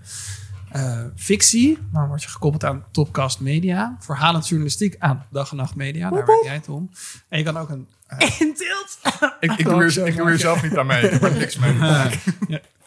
eh, 0.70 1.04
fictie. 1.16 1.78
Dan 1.92 2.08
word 2.08 2.22
je 2.22 2.28
gekoppeld 2.28 2.64
aan 2.64 2.84
Topcast 2.90 3.40
Media. 3.40 3.96
Verhalend 4.00 4.48
journalistiek 4.48 4.96
aan 4.98 5.26
Dag 5.30 5.50
en 5.50 5.56
Nacht 5.56 5.74
Media. 5.74 6.10
Daar 6.10 6.26
werk 6.26 6.44
jij 6.44 6.54
het 6.54 6.68
om. 6.68 6.90
En 7.28 7.38
je 7.38 7.44
kan 7.44 7.56
ook 7.56 7.68
een... 7.68 7.88
eh, 8.06 8.40
In 8.40 8.54
tilt. 8.54 8.98
Ik, 9.40 9.52
ik, 9.52 9.64
doe 9.64 9.84
hier, 9.84 10.06
ik 10.06 10.16
doe 10.16 10.28
hier 10.28 10.38
zelf 10.38 10.62
niet 10.62 10.76
aan 10.76 10.86
mee. 10.86 11.02
Ik 11.02 11.10
heb 11.10 11.22
er 11.22 11.36
niks 11.36 11.58
mee. 11.58 11.74
ja, 11.78 12.10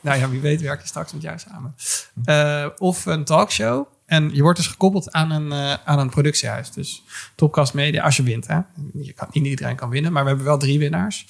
nou 0.02 0.20
ja, 0.20 0.30
wie 0.30 0.42
weet 0.42 0.62
werk 0.62 0.82
je 0.82 0.88
straks 0.88 1.14
met 1.14 1.22
jou 1.22 1.40
samen. 1.40 1.76
Eh, 2.26 2.68
of 2.78 3.06
een 3.06 3.24
talkshow. 3.24 3.88
En 4.06 4.30
je 4.34 4.42
wordt 4.42 4.58
dus 4.58 4.68
gekoppeld 4.68 5.12
aan 5.12 5.32
een, 5.32 5.78
aan 5.86 6.00
een 6.00 6.10
productiehuis. 6.10 6.72
Dus 6.72 7.04
Topcast 7.36 7.74
Media, 7.74 8.04
als 8.04 8.18
je 8.18 8.24
wint. 8.24 8.48
Hè? 8.48 8.60
Je 8.94 9.14
kan, 9.14 9.28
niet 9.32 9.46
iedereen 9.46 9.76
kan 9.76 9.90
winnen, 9.90 10.12
maar 10.12 10.22
we 10.24 10.28
hebben 10.28 10.48
wel 10.48 10.58
drie 10.58 10.80
winnaars. 10.80 11.26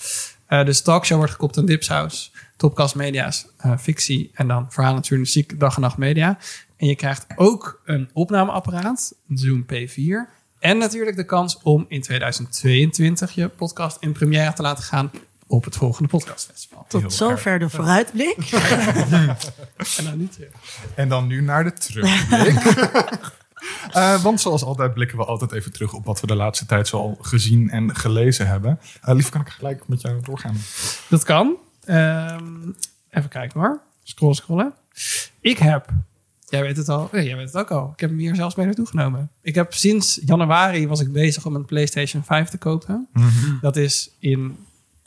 Eh, 0.51 0.65
dus 0.65 0.81
talkshow 0.81 1.17
wordt 1.17 1.31
gekoppeld 1.31 1.59
aan 1.59 1.65
Dipsaus. 1.65 2.31
Topcast 2.57 2.95
Media 2.95 3.27
is 3.27 3.45
eh, 3.57 3.77
fictie. 3.77 4.31
En 4.33 4.47
dan 4.47 4.65
verhalen 4.69 5.01
journalistiek, 5.01 5.59
dag 5.59 5.75
en 5.75 5.81
nacht 5.81 5.97
media. 5.97 6.37
En 6.77 6.87
je 6.87 6.95
krijgt 6.95 7.25
ook 7.35 7.81
een 7.85 8.09
opnameapparaat, 8.13 9.13
een 9.29 9.37
Zoom 9.37 9.65
P4. 9.65 10.29
En 10.59 10.77
natuurlijk 10.77 11.15
de 11.15 11.23
kans 11.23 11.59
om 11.63 11.85
in 11.87 12.01
2022 12.01 13.31
je 13.31 13.47
podcast 13.47 13.97
in 13.99 14.11
première 14.11 14.53
te 14.53 14.61
laten 14.61 14.83
gaan 14.83 15.11
op 15.47 15.63
het 15.63 15.75
volgende 15.75 16.09
podcastfestival. 16.09 16.85
Heel 16.89 17.01
Tot 17.01 17.13
zover 17.13 17.59
de 17.59 17.69
vooruitblik. 17.69 18.37
En 19.97 20.03
dan 20.03 20.17
niet 20.17 20.33
terug. 20.33 20.51
En 20.95 21.09
dan 21.09 21.27
nu 21.27 21.41
naar 21.41 21.63
de 21.63 21.73
terugblik. 21.83 23.39
Eh, 23.91 24.23
want 24.23 24.41
zoals 24.41 24.63
altijd 24.63 24.93
blikken 24.93 25.17
we 25.17 25.25
altijd 25.25 25.51
even 25.51 25.71
terug 25.71 25.93
op 25.93 26.05
wat 26.05 26.19
we 26.19 26.27
de 26.27 26.35
laatste 26.35 26.65
tijd 26.65 26.87
zo 26.87 26.97
al 26.97 27.17
gezien 27.21 27.69
en 27.69 27.95
gelezen 27.95 28.47
hebben. 28.47 28.79
Eh 29.01 29.15
lief, 29.15 29.29
kan 29.29 29.41
ik 29.41 29.49
gelijk 29.49 29.87
met 29.87 30.01
jou 30.01 30.21
doorgaan? 30.21 30.55
Dat 31.09 31.23
kan. 31.23 31.55
Ehm, 31.85 32.43
even 33.09 33.29
kijken 33.29 33.59
hoor. 33.59 33.81
Scrollen, 34.03 34.35
scrollen. 34.35 34.73
Ik 35.39 35.57
heb, 35.57 35.89
jij 36.47 36.61
weet 36.61 36.77
het 36.77 36.89
al, 36.89 37.09
nee, 37.11 37.25
jij 37.25 37.35
weet 37.35 37.45
het 37.45 37.57
ook 37.57 37.71
al. 37.71 37.91
Ik 37.93 37.99
heb 37.99 38.09
hem 38.09 38.19
hier 38.19 38.35
zelfs 38.35 38.55
mee 38.55 38.65
naartoe 38.65 38.87
genomen. 38.87 39.29
Ik 39.41 39.55
heb 39.55 39.73
sinds 39.73 40.19
januari 40.25 40.87
was 40.87 40.99
ik 40.99 41.11
bezig 41.11 41.45
om 41.45 41.55
een 41.55 41.65
PlayStation 41.65 42.23
5 42.23 42.49
te 42.49 42.57
kopen. 42.57 43.07
Dat 43.61 43.75
is 43.75 44.11
in 44.19 44.57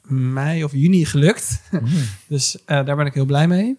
mei 0.06 0.64
of 0.64 0.72
juni 0.72 1.04
gelukt. 1.04 1.60
dus 2.28 2.64
eh, 2.64 2.84
daar 2.84 2.96
ben 2.96 3.06
ik 3.06 3.14
heel 3.14 3.24
blij 3.24 3.48
mee. 3.48 3.76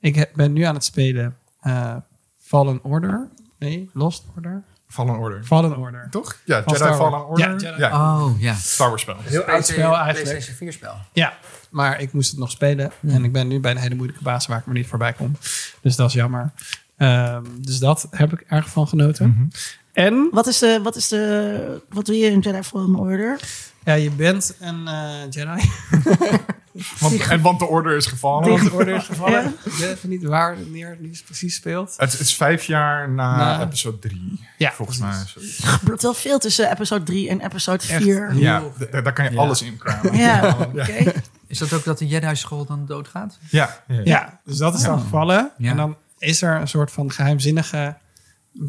Ik 0.00 0.30
ben 0.34 0.52
nu 0.52 0.62
aan 0.62 0.74
het 0.74 0.84
spelen 0.84 1.36
eh, 1.60 1.96
Fallen 2.40 2.84
Order. 2.84 3.28
Nee, 3.58 3.90
Lost 3.92 4.24
Order. 4.36 4.62
Fallen 4.88 5.16
Order. 5.18 5.44
Fallen 5.44 5.76
Order. 5.76 6.08
Toch? 6.10 6.36
Ja, 6.44 6.62
Van 6.62 6.72
Jedi. 6.72 6.94
Fallen 6.94 7.26
Order. 7.26 7.48
Ja, 7.60 7.70
Jedi. 7.70 7.84
Oh, 7.94 8.30
ja. 8.38 8.54
Star 8.54 8.88
Wars 8.88 9.02
spel. 9.02 9.16
Heel 9.22 9.42
oud 9.42 9.66
spel 9.66 9.94
eigenlijk. 9.94 10.22
PlayStation 10.22 10.56
4 10.56 10.72
spel. 10.72 10.94
Ja, 11.12 11.32
maar 11.70 12.00
ik 12.00 12.12
moest 12.12 12.30
het 12.30 12.38
nog 12.40 12.50
spelen. 12.50 12.92
En 13.08 13.24
ik 13.24 13.32
ben 13.32 13.48
nu 13.48 13.60
bij 13.60 13.70
een 13.70 13.76
hele 13.76 13.94
moeilijke 13.94 14.22
baas 14.22 14.46
waar 14.46 14.58
ik 14.58 14.64
maar 14.66 14.74
niet 14.74 14.86
voorbij 14.86 15.12
kom. 15.12 15.36
Dus 15.80 15.96
dat 15.96 16.08
is 16.08 16.14
jammer. 16.14 16.50
Ehm, 16.96 17.44
dus 17.58 17.78
dat 17.78 18.06
heb 18.10 18.32
ik 18.32 18.40
erg 18.48 18.68
van 18.68 18.88
genoten. 18.88 19.28
Mhm. 19.28 19.46
En 19.92 20.28
Wat 20.30 20.46
is 20.46 20.58
de, 20.58 20.80
wat 20.82 20.96
is 20.96 21.08
de, 21.08 21.80
wat 21.88 22.06
doe 22.06 22.18
je 22.18 22.26
in 22.30 22.40
Jedi 22.40 22.62
Fallen 22.62 22.94
Order? 22.94 23.40
ja, 23.84 23.94
je 23.94 24.10
bent 24.10 24.54
een 24.60 24.88
eh, 24.88 25.30
Jedi. 25.30 25.70
Want, 26.98 27.20
en 27.26 27.40
want 27.40 27.58
de 27.58 27.64
order 27.66 27.96
is 27.96 28.06
gevallen. 28.06 28.48
Want 28.48 28.62
de 28.62 28.72
orde 28.72 28.92
is 28.92 29.04
gevallen. 29.12 29.54
Ik 29.64 29.72
weet 29.72 29.90
even 29.96 30.08
niet 30.08 30.22
waar 30.22 30.56
wanneer 30.58 30.98
het 31.02 31.22
precies 31.24 31.54
speelt. 31.54 31.94
Het, 31.96 32.12
het 32.12 32.20
is 32.20 32.34
vijf 32.34 32.64
jaar 32.64 33.10
na 33.10 33.36
Na- 33.36 33.62
episode 33.62 33.98
drie. 33.98 34.44
Ja, 34.58 34.72
volgens 34.72 34.98
mij. 34.98 35.10
Er 35.10 35.68
gebeurt 35.68 36.02
wel 36.02 36.14
veel 36.14 36.38
tussen 36.38 36.70
episode 36.70 37.04
3 37.04 37.28
en 37.28 37.40
episode 37.40 37.86
Echt 37.88 38.02
4. 38.02 38.30
heel 38.30 38.40
Ja, 38.40 38.62
daar 38.90 39.12
kan 39.12 39.24
je 39.24 39.30
Ja. 39.30 39.36
alles 39.36 39.62
in 39.62 39.76
kramen. 39.78 40.16
Ja, 40.26 40.56
oké. 40.60 41.12
Is 41.46 41.58
dat 41.58 41.72
ook 41.72 41.84
dat 41.84 41.98
de 41.98 42.06
Jedi-school 42.06 42.64
dan 42.64 42.86
doodgaat? 42.86 43.38
Ja, 43.50 43.82
ja, 43.86 43.94
ja. 43.94 44.00
Ja, 44.04 44.40
dus 44.44 44.56
dat 44.56 44.74
is 44.74 44.82
dan 44.82 45.00
gevallen. 45.00 45.50
Ja. 45.58 45.70
En 45.70 45.76
dan 45.76 45.96
is 46.18 46.42
er 46.42 46.60
een 46.60 46.68
soort 46.68 46.90
van 46.90 47.12
geheimzinnige 47.12 47.96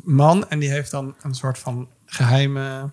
man. 0.04 0.50
En 0.50 0.60
die 0.60 0.70
heeft 0.70 0.92
dan 0.92 1.16
een 1.22 1.34
soort 1.36 1.58
van 1.60 1.88
geheime, 2.06 2.90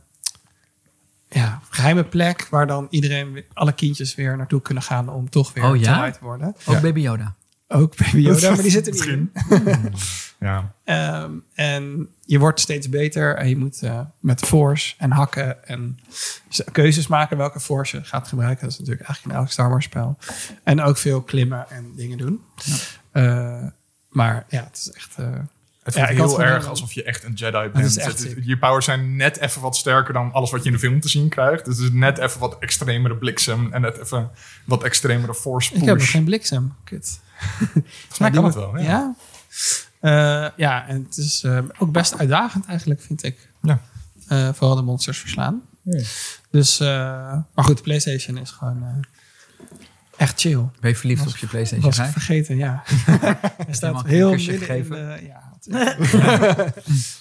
ja, 1.35 1.61
geheime 1.71 2.05
plek... 2.05 2.47
waar 2.51 2.67
dan 2.67 2.87
iedereen, 2.91 3.45
alle 3.53 3.73
kindjes 3.73 4.15
weer 4.15 4.37
naartoe 4.37 4.63
kunnen 4.63 4.83
gaan... 4.83 5.09
om 5.09 5.31
toch 5.31 5.53
weer 5.53 5.65
Oh, 5.65 5.77
ja? 5.77 6.11
Te 6.11 6.19
worden. 6.21 6.49
Ook 6.49 6.75
Ja. 6.75 6.81
Baby 6.81 7.01
Yoda. 7.01 7.35
Ook 7.69 7.97
Baby 7.97 8.19
Yoda, 8.29 8.51
maar 8.51 8.63
die 8.63 8.71
zit 8.71 8.87
er 8.87 8.93
niet 8.93 9.05
in. 9.05 9.31
Misschien. 9.35 9.93
ja. 10.39 10.73
Ehm, 10.85 11.31
en 11.55 12.09
je 12.25 12.39
wordt 12.39 12.61
steeds 12.61 12.89
beter 12.89 13.37
en 13.37 13.49
je 13.49 13.57
moet 13.57 13.83
eh, 13.83 14.01
met 14.21 14.41
force 14.41 14.95
en 14.99 15.11
hakken 15.11 15.67
en 15.69 15.99
keuzes 16.73 17.07
maken 17.07 17.37
welke 17.37 17.61
force 17.61 17.97
je 17.97 18.05
gaat 18.05 18.29
gebruiken. 18.29 18.63
Dat 18.63 18.73
is 18.73 18.79
natuurlijk 18.79 19.07
eigenlijk 19.07 19.37
in 19.37 19.43
elk 19.43 19.53
Star 19.53 19.69
Wars 19.69 19.85
spel. 19.85 20.19
En 20.63 20.81
ook 20.81 20.97
veel 20.97 21.23
klimmen 21.23 21.71
en 21.71 21.93
dingen 21.97 22.19
doen. 22.19 22.41
Eh, 23.11 23.63
maar 24.09 24.45
ja, 24.49 24.65
het 24.65 24.77
is 24.77 24.91
echt... 24.91 25.15
eh, 25.19 25.29
Het 25.85 25.95
Ja, 25.95 26.07
voelt 26.07 26.31
heel 26.37 26.41
erg 26.43 26.67
alsof 26.67 26.93
je 26.93 27.03
echt 27.03 27.25
een 27.25 27.33
Jedi 27.33 27.69
bent. 27.73 27.85
is 27.87 27.97
echt 27.97 28.07
Het- 28.09 28.19
sick. 28.19 28.39
je 28.43 28.59
powers 28.59 28.85
zijn 28.85 29.17
net 29.17 29.37
even 29.39 29.61
wat 29.61 29.77
sterker 29.77 30.13
dan 30.13 30.33
alles 30.33 30.51
wat 30.51 30.61
je 30.63 30.67
in 30.67 30.73
de 30.75 30.79
film 30.79 31.01
te 31.01 31.09
zien 31.09 31.29
krijgt. 31.29 31.65
Dus 31.65 31.77
het 31.77 31.85
is 31.87 31.93
net 31.93 32.19
even 32.19 32.41
wat 32.41 32.57
extremere 32.59 33.17
bliksem 33.17 33.73
en 33.73 33.81
net 33.81 33.99
even 33.99 34.31
wat 34.65 34.83
extremere 34.85 35.35
force 35.35 35.71
push. 35.73 35.81
ik 35.81 35.87
heb 35.87 35.97
nog 35.99 36.11
geen 36.11 36.25
bliksem. 36.25 36.75
Kut. 36.85 37.21
Volgens 37.59 38.19
mij 38.19 38.31
kan 38.31 38.45
het 38.45 38.55
wel. 38.55 38.79
Ja. 38.79 38.83
Ja? 38.85 39.15
Eh, 40.01 40.51
ja, 40.57 40.87
en 40.89 41.05
het 41.09 41.17
is 41.17 41.43
eh, 41.45 41.59
ook 41.79 41.93
best 41.93 42.19
uitdagend 42.19 42.67
eigenlijk, 42.67 43.01
vind 43.03 43.23
ik. 43.23 43.49
Ja. 43.63 43.81
Eh, 44.29 44.49
vooral 44.53 44.77
de 44.77 44.83
monsters 44.83 45.19
verslaan. 45.19 45.63
Dus, 46.51 46.81
eh, 46.81 46.87
maar 47.55 47.65
goed, 47.65 47.77
de 47.77 47.83
PlayStation 47.83 48.37
is 48.39 48.51
gewoon 48.51 48.83
eh, 48.83 49.77
echt 50.17 50.41
chill. 50.41 50.65
Ben 50.81 50.91
je 50.91 50.97
verliefd 50.97 51.27
op 51.27 51.37
je 51.37 51.47
PlayStation 51.47 51.87
was 51.87 51.97
ik 51.99 52.03
5? 52.03 52.13
vergeten, 52.13 52.57
ja. 52.57 52.83
Hij 53.65 53.75
staat 53.75 54.05
heel 54.07 54.31
midden 54.31 54.53
in 54.55 54.59
gegeven? 54.59 54.91
de... 54.97 55.33
Ja, 55.73 55.97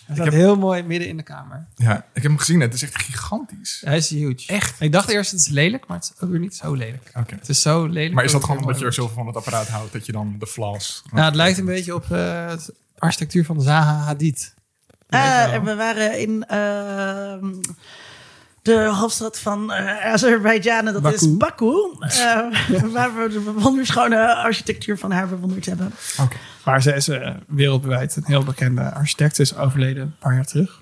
Hij 0.06 0.16
staat 0.16 0.34
heel 0.34 0.56
mooi 0.56 0.84
midden 0.84 1.08
in 1.08 1.18
de 1.18 1.24
kamer. 1.24 1.66
Ja, 1.76 1.98
ik 1.98 2.22
heb 2.22 2.24
hem 2.24 2.38
gezien. 2.38 2.60
Het 2.60 2.74
is 2.74 2.84
echt 2.84 3.02
gigantisch. 3.02 3.82
Hij 3.86 3.98
is 3.98 4.10
huge. 4.10 4.48
Echt? 4.48 4.82
Ik 4.82 4.92
dacht 4.92 5.10
eerst 5.10 5.32
het 5.32 5.40
is 5.40 5.48
lelijk, 5.48 5.88
maar 5.88 5.98
het 5.98 6.12
is 6.16 6.22
ook 6.24 6.30
weer 6.30 6.40
niet 6.40 6.56
zo 6.56 6.74
lelijk. 6.74 7.12
Oké. 7.14 7.36
Het 7.36 7.50
is 7.50 7.62
zo 7.62 7.86
lelijk. 7.86 8.14
Maar 8.14 8.24
is 8.24 8.32
dat 8.32 8.44
gewoon 8.44 8.60
omdat 8.60 8.80
je 8.80 8.86
er 8.86 8.94
zoveel 8.94 9.16
van 9.16 9.28
het 9.28 9.36
apparaat 9.36 9.68
houdt 9.68 9.94
dat 9.94 10.06
je 10.06 10.12
dan 10.12 10.36
de 10.40 10.48
flaws... 10.48 11.04
Nou, 11.12 11.26
het 11.26 11.36
lijkt 11.36 11.58
een 11.58 11.66
beetje 11.66 11.96
op 11.96 12.12
eh, 12.12 12.48
het 12.48 12.72
architectuur 12.98 13.46
van 13.46 13.62
Zaha 13.62 13.96
Hadid. 13.96 14.54
Eh, 15.08 15.22
wel. 15.22 15.52
en 15.52 15.64
we 15.64 15.76
waren 15.76 16.20
in 16.20 16.46
ehm, 16.46 17.54
de 18.64 18.92
hoofdstad 18.94 19.40
van 19.40 19.72
eh 19.72 20.06
Azerbeidzjan. 20.14 20.86
Dat 20.86 21.02
Baku. 21.02 21.16
is 21.16 21.38
Baku. 21.38 21.74
eh, 22.00 22.84
waar 22.94 23.16
we 23.16 23.28
de 23.30 23.42
wonderschone 23.56 24.36
architectuur 24.36 24.98
van 24.98 25.12
haar 25.12 25.28
bewonderd 25.28 25.66
hebben. 25.66 25.92
Oké. 26.22 26.36
Maar 26.66 26.82
zij 26.82 26.96
is 26.96 27.08
eh, 27.08 27.36
wereldwijd 27.48 28.16
een 28.16 28.26
heel 28.26 28.44
bekende 28.44 28.94
architect. 28.94 29.36
Ze 29.36 29.42
is 29.42 29.56
overleden 29.56 30.04
een 30.04 30.16
paar 30.20 30.34
jaar 30.34 30.46
terug. 30.46 30.82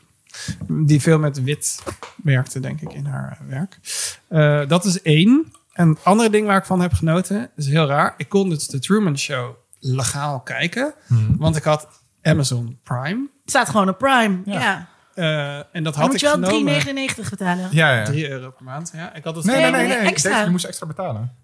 Die 0.68 1.02
veel 1.02 1.20
met 1.20 1.44
wit 1.44 1.84
werkte, 2.24 2.60
denk 2.60 2.82
ik, 2.82 2.94
in 2.94 3.06
haar 3.06 3.38
werk. 3.48 3.80
Eh, 4.28 4.68
dat 4.68 4.86
is 4.86 5.02
één. 5.02 5.52
En 5.74 5.90
het 5.90 6.04
andere 6.04 6.30
ding 6.30 6.48
waar 6.48 6.58
ik 6.58 6.66
van 6.66 6.82
heb 6.82 6.94
genoten, 6.94 7.50
is 7.56 7.68
heel 7.68 7.86
raar. 7.88 8.14
Ik 8.18 8.30
kon 8.30 8.50
dus 8.50 8.68
de 8.68 8.80
Truman 8.80 9.18
Show 9.18 9.56
legaal 9.80 10.40
kijken. 10.40 10.94
Want 11.38 11.56
ik 11.56 11.64
had 11.64 11.88
Amazon 12.22 12.80
Prime. 12.84 13.28
Het 13.42 13.50
staat 13.50 13.70
gewoon 13.70 13.90
op 13.90 13.98
Prime. 13.98 14.38
Ja. 14.46 14.88
Eh, 15.16 15.56
en 15.58 15.66
dat 15.72 15.84
Dan 15.84 15.94
had 15.94 16.06
moet 16.06 16.14
ik 16.14 16.20
je 16.20 16.40
wel 16.40 16.50
genomen. 16.50 16.82
3,99 17.16 17.30
betalen. 17.30 17.68
Ja, 17.72 17.96
ja. 17.98 18.06
3 18.06 18.30
euro 18.30 18.50
per 18.50 18.64
maand. 18.66 18.92
Ja, 18.96 19.14
ik 19.14 19.24
had 19.24 19.36
het 19.36 19.46
Nee, 19.46 19.72
nee, 19.72 19.88
nee. 19.88 19.98
Extra. 19.98 20.32
Deze, 20.32 20.44
je 20.44 20.50
moest 20.50 20.66
extra 20.66 20.86
betalen. 20.86 21.36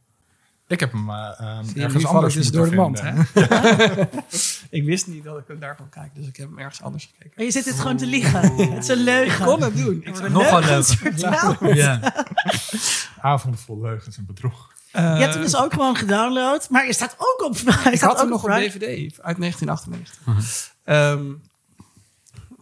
Ik 0.68 0.80
heb 0.80 0.92
hem 0.92 1.10
uh, 1.10 1.30
um, 1.76 1.82
ergens 1.84 2.06
anders 2.06 2.34
dus 2.34 2.52
door 2.52 2.70
de 2.70 2.76
mand, 2.76 3.02
ik 4.70 4.84
wist 4.84 5.08
niet 5.08 5.24
dat 5.24 5.38
ik 5.38 5.44
hem 5.48 5.60
daarvan 5.60 5.90
kijk, 5.90 6.10
dus 6.16 6.28
ik 6.28 6.36
heb 6.38 6.48
hem 6.50 6.60
ergens 6.60 6.82
anders 6.82 7.06
gekeken. 7.06 7.32
Maar 7.36 7.46
je 7.46 7.52
zit 7.52 7.64
dit 7.64 7.80
gewoon 7.80 7.98
te 7.98 8.06
liegen. 8.06 8.42
Het 8.74 8.84
is 8.84 8.88
een 8.88 9.04
leugen. 9.04 9.40
Ik 9.46 9.52
kon 9.52 9.62
het 9.64 9.78
doen. 9.78 10.02
Ik 10.04 10.10
worden 10.14 10.32
Nogal 10.32 10.60
leugens 10.60 11.02
leugen. 11.02 11.76
Ja. 11.76 12.14
Avond 13.22 13.60
vol 13.60 13.82
leugens 13.82 14.18
en 14.18 14.26
bedrog. 14.26 14.72
eh, 14.92 15.04
Je 15.04 15.22
hebt 15.22 15.34
hem 15.34 15.44
dus 15.44 15.56
ook 15.56 15.74
gewoon 15.74 15.96
gedownload. 15.96 16.68
Maar 16.70 16.86
je 16.86 16.94
staat 16.94 17.16
ook 17.18 17.44
op 17.46 17.56
ik 17.56 17.60
staat 17.98 18.00
had 18.00 18.16
hem 18.18 18.26
ook 18.26 18.30
nog 18.30 18.44
op. 18.44 18.50
DVD 18.50 19.20
uit 19.22 19.38
1998. 19.38 20.20
Ehm, 20.84 21.26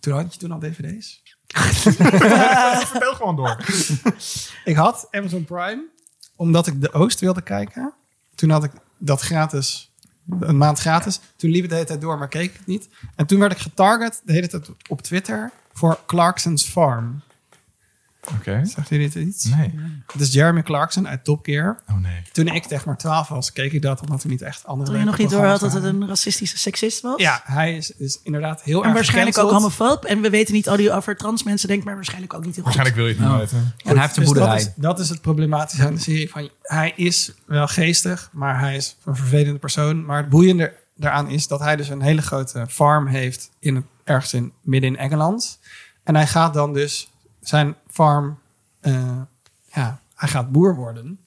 toen 0.05 0.13
had 0.13 0.33
je 0.33 0.39
toen 0.39 0.51
al 0.51 0.59
DVD's? 0.59 1.21
Vertel 2.91 3.13
gewoon 3.13 3.35
door. 3.35 3.57
Ik 4.71 4.75
had 4.75 5.07
Amazon 5.11 5.45
Prime, 5.45 5.83
omdat 6.35 6.67
ik 6.67 6.81
de 6.81 6.91
Oost 6.91 7.19
wilde 7.19 7.41
kijken. 7.41 7.93
Toen 8.35 8.49
had 8.49 8.63
ik 8.63 8.71
dat 8.97 9.21
gratis, 9.21 9.91
een 10.39 10.57
maand 10.57 10.79
gratis. 10.79 11.19
Toen 11.35 11.49
liep 11.49 11.61
het 11.61 11.69
de 11.69 11.75
hele 11.75 11.87
tijd 11.87 12.01
door, 12.01 12.17
maar 12.17 12.27
keek 12.27 12.49
ik 12.49 12.57
het 12.57 12.67
niet. 12.67 12.89
En 13.15 13.25
toen 13.25 13.39
werd 13.39 13.51
ik 13.51 13.57
getarget 13.57 14.21
de 14.25 14.33
hele 14.33 14.47
tijd 14.47 14.69
op 14.87 15.01
Twitter 15.01 15.51
voor 15.73 15.99
Clarkson's 16.05 16.63
Farm. 16.63 17.21
Oké. 18.39 18.65
Zegt 18.65 18.91
u 18.91 18.97
dit 18.97 19.15
iets? 19.15 19.43
Nee. 19.43 19.73
Het 20.11 20.21
is 20.21 20.33
Jeremy 20.33 20.61
Clarkson 20.63 21.07
uit 21.07 21.23
Top 21.23 21.45
Gear. 21.45 21.77
Oh 21.89 21.97
nee. 21.97 22.21
Toen 22.31 22.47
ik 22.47 22.65
zeg 22.69 22.85
maar 22.85 22.97
12 22.97 23.27
was, 23.27 23.51
keek 23.51 23.71
ik 23.71 23.81
dat 23.81 24.01
omdat 24.01 24.23
er 24.23 24.29
niet 24.29 24.41
echt 24.41 24.65
andere 24.65 24.89
Toen 24.89 24.99
je 24.99 25.05
nog 25.05 25.17
niet 25.17 25.29
door 25.29 25.45
had 25.45 25.59
dat 25.59 25.73
het 25.73 25.83
een 25.83 26.07
racistische 26.07 26.57
seksist 26.57 27.01
was. 27.01 27.21
Ja, 27.21 27.41
hij 27.43 27.75
is, 27.75 27.91
is 27.91 28.19
inderdaad 28.23 28.61
heel 28.61 28.79
En 28.79 28.85
erg 28.85 28.93
waarschijnlijk 28.93 29.37
ook 29.37 29.51
homofoob. 29.51 30.05
En 30.05 30.21
we 30.21 30.29
weten 30.29 30.53
niet 30.53 30.69
al 30.69 30.77
die 30.77 30.91
over 30.91 31.17
trans 31.17 31.43
mensen 31.43 31.67
denkt, 31.67 31.85
maar 31.85 31.95
waarschijnlijk 31.95 32.33
ook 32.33 32.45
niet 32.45 32.55
heel 32.55 32.63
goed. 32.63 32.75
Waarschijnlijk 32.75 32.95
wil 32.95 33.07
je 33.07 33.13
het 33.13 33.21
niet 33.21 33.31
Oh. 33.31 33.37
weten. 33.37 33.73
En 33.83 33.91
hij 33.97 34.01
heeft 34.01 34.17
een 34.17 34.23
Dus 34.23 34.31
dat 34.33 34.37
boerderij. 34.43 34.55
is, 34.57 34.71
dat 34.75 34.99
is 34.99 35.09
het 35.09 35.21
problematische 35.21 35.85
aan 35.85 35.93
de 35.93 35.99
serie. 36.01 36.29
Van, 36.29 36.49
hij 36.61 36.93
is 36.95 37.31
wel 37.45 37.67
geestig, 37.67 38.29
maar 38.31 38.59
hij 38.59 38.75
is 38.75 38.97
een 39.05 39.15
vervelende 39.15 39.59
persoon. 39.59 40.05
Maar 40.05 40.17
het 40.17 40.29
boeiende 40.29 40.73
daaraan 40.95 41.29
is 41.29 41.47
dat 41.47 41.59
hij 41.59 41.75
dus 41.75 41.89
een 41.89 42.01
hele 42.01 42.21
grote 42.21 42.65
farm 42.69 43.07
heeft 43.07 43.49
in 43.59 43.75
het, 43.75 43.85
ergens 44.03 44.33
in, 44.33 44.51
midden 44.61 44.89
in 44.89 44.97
Engeland. 44.97 45.59
En 46.03 46.15
hij 46.15 46.27
gaat 46.27 46.53
dan 46.53 46.73
dus 46.73 47.09
zijn 47.47 47.75
farm, 47.91 48.39
eh, 48.79 49.21
ja, 49.73 49.99
hij 50.15 50.29
gaat 50.29 50.51
boer 50.51 50.75
worden. 50.75 51.19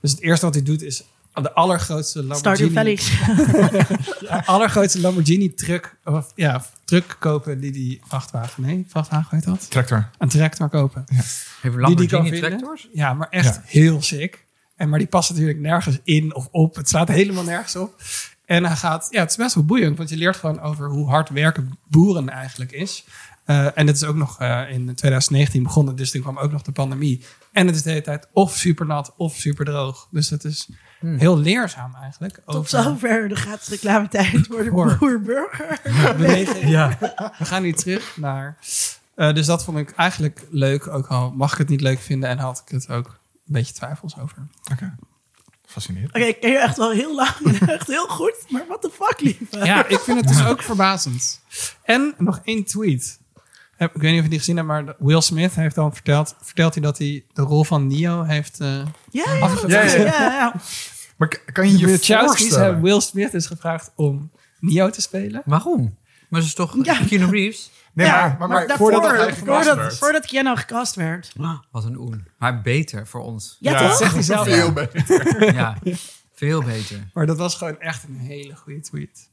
Dus 0.00 0.10
het 0.10 0.20
eerste 0.20 0.44
wat 0.44 0.54
hij 0.54 0.64
doet 0.64 0.82
is 0.82 1.04
de 1.42 1.52
allergrootste 1.52 2.26
Stardew 2.30 2.70
Lamborghini, 2.74 2.98
Valley. 2.98 3.86
de 4.20 4.46
allergrootste 4.46 5.00
Lamborghini 5.00 5.54
truck, 5.54 5.96
of, 6.04 6.32
ja, 6.34 6.64
truck 6.84 7.16
kopen 7.18 7.60
die 7.60 7.72
die 7.72 8.00
vrachtwagen, 8.06 8.62
nee, 8.62 8.84
vrachtwagen 8.88 9.36
heet 9.36 9.44
dat? 9.44 9.70
Tractor. 9.70 10.08
Een 10.18 10.28
tractor 10.28 10.68
kopen. 10.68 11.04
Heeft 11.08 11.24
die 11.60 11.70
die 11.70 11.70
kan 11.70 11.80
Lamborghini 11.80 12.30
vinden. 12.30 12.50
tractors? 12.50 12.88
Ja, 12.92 13.14
maar 13.14 13.28
echt 13.30 13.54
Ja. 13.54 13.62
heel 13.64 14.02
sick. 14.02 14.44
En, 14.76 14.88
maar 14.88 14.98
die 14.98 15.08
past 15.08 15.30
natuurlijk 15.30 15.58
nergens 15.58 15.98
in 16.04 16.34
of 16.34 16.48
op. 16.50 16.74
Het 16.76 16.88
slaat 16.88 17.08
helemaal 17.08 17.44
nergens 17.44 17.76
op. 17.76 18.02
En 18.44 18.64
hij 18.64 18.76
gaat, 18.76 19.06
ja, 19.10 19.20
het 19.20 19.30
is 19.30 19.36
best 19.36 19.54
wel 19.54 19.64
boeiend, 19.64 19.96
want 19.96 20.08
je 20.08 20.16
leert 20.16 20.36
gewoon 20.36 20.60
over 20.60 20.88
hoe 20.88 21.08
hard 21.08 21.28
werken 21.28 21.78
boeren 21.88 22.28
eigenlijk 22.28 22.72
is. 22.72 23.04
Eh, 23.44 23.78
en 23.78 23.86
het 23.86 23.96
is 23.96 24.04
ook 24.04 24.16
nog 24.16 24.38
eh, 24.40 24.70
in 24.70 24.94
2019 24.94 25.62
begonnen, 25.62 25.96
dus 25.96 26.10
toen 26.10 26.22
kwam 26.22 26.38
ook 26.38 26.52
nog 26.52 26.62
de 26.62 26.72
pandemie. 26.72 27.24
En 27.52 27.66
het 27.66 27.76
is 27.76 27.82
de 27.82 27.90
hele 27.90 28.02
tijd 28.02 28.26
of 28.32 28.56
super 28.56 28.86
nat 28.86 29.12
of 29.16 29.34
super 29.36 29.64
droog. 29.64 30.08
Dus 30.10 30.30
het 30.30 30.44
is 30.44 30.68
Heel 31.06 31.38
leerzaam 31.38 31.94
eigenlijk. 31.94 32.34
Tot 32.46 32.54
over 32.54 32.68
zover 32.68 33.28
de 33.28 33.34
gratis 33.34 33.68
reclametijd 33.68 34.46
voor 34.46 34.64
de 34.64 34.70
Voor. 34.70 34.96
boer-burger. 34.98 35.80
beweging. 36.16 36.68
Ja. 36.68 36.98
We 37.38 37.44
gaan 37.44 37.62
nu 37.62 37.72
terug 37.72 38.16
naar... 38.16 38.56
eh, 39.14 39.34
dus 39.34 39.46
dat 39.46 39.64
vond 39.64 39.78
ik 39.78 39.90
eigenlijk 39.90 40.46
leuk. 40.50 40.86
Ook 40.88 41.06
al 41.06 41.30
mag 41.30 41.52
ik 41.52 41.58
het 41.58 41.68
niet 41.68 41.80
leuk 41.80 41.98
vinden. 42.00 42.28
En 42.28 42.38
had 42.38 42.62
ik 42.66 42.72
het 42.72 42.88
ook 42.88 43.06
een 43.06 43.52
beetje 43.52 43.74
twijfels 43.74 44.18
over. 44.18 44.36
Oké. 44.72 44.94
Fascinerend. 45.66 46.14
Oké, 46.14 46.24
ik 46.24 46.40
ken 46.40 46.50
je 46.50 46.58
echt 46.58 46.76
wel 46.76 46.90
heel 46.90 47.14
lang 47.14 47.60
en 47.60 47.68
echt 47.78 47.86
heel 47.86 48.08
goed. 48.08 48.34
Maar 48.48 48.64
what 48.68 48.82
the 48.82 48.90
fuck, 48.92 49.20
lieve? 49.20 49.64
Ja, 49.64 49.86
ik 49.86 49.98
vind 50.00 50.18
het 50.20 50.28
dus 50.28 50.44
ook 50.44 50.62
verbazend. 50.62 51.40
En 51.82 52.14
nog 52.18 52.40
één 52.44 52.64
tweet. 52.64 53.18
Eh, 53.76 53.88
Ik 53.94 54.00
weet 54.00 54.10
niet 54.10 54.18
of 54.18 54.24
je 54.24 54.30
die 54.30 54.38
gezien 54.38 54.56
hebt, 54.56 54.68
maar 54.68 54.94
Will 54.98 55.20
Smith 55.20 55.54
heeft 55.54 55.74
dan 55.74 55.94
verteld, 55.94 56.34
vertelt 56.40 56.74
hij 56.74 56.82
dat 56.82 56.98
hij 56.98 57.24
de 57.32 57.42
rol 57.42 57.64
van 57.64 57.86
Neo 57.86 58.22
heeft 58.22 58.60
uh, 58.60 58.68
Ja, 58.68 58.84
ja, 59.34 59.38
afgegeven. 59.38 60.00
Ja, 60.04 60.12
ja. 60.22 60.54
Maar 61.16 61.28
kan 61.52 61.68
je 61.70 61.78
je 61.78 61.98
voorstellen? 61.98 62.64
hebben 62.64 62.82
Will 62.82 63.00
Smith 63.00 63.32
dus 63.32 63.46
gevraagd 63.46 63.90
om 63.94 64.30
Neo 64.60 64.90
te 64.90 65.00
spelen. 65.00 65.42
Waarom? 65.44 65.96
Maar 66.28 66.40
ze 66.40 66.46
is 66.46 66.54
toch 66.54 66.76
Ja. 66.84 66.98
Keanu 67.06 67.30
Reeves? 67.30 67.70
Nee, 67.94 68.06
Ja, 68.06 68.26
maar, 68.26 68.36
maar, 68.38 68.48
maar 68.48 68.66
daarvoor, 68.66 68.92
voordat 68.92 69.10
hij 69.16 69.32
gecast 69.32 69.38
voordat, 69.46 69.76
werd. 69.76 69.98
voordat 69.98 70.26
Keanu 70.26 70.56
gecast 70.56 70.94
werd. 70.94 71.32
Wat 71.70 71.84
een 71.84 71.96
oen. 71.98 72.26
Maar 72.38 72.62
beter 72.62 73.06
voor 73.06 73.20
ons. 73.22 73.56
Ja, 73.60 73.70
Ja, 73.72 73.88
toch? 73.88 73.96
zegt 73.96 74.12
hij 74.14 74.22
zelf. 74.22 74.46
Veel 74.48 74.72
beter. 74.72 75.54
Ja, 75.54 75.78
veel 76.34 76.62
beter. 76.62 76.98
Maar 77.12 77.26
dat 77.26 77.36
was 77.38 77.54
gewoon 77.54 77.80
echt 77.80 78.04
een 78.04 78.16
hele 78.16 78.56
goede 78.56 78.80
tweet. 78.80 79.28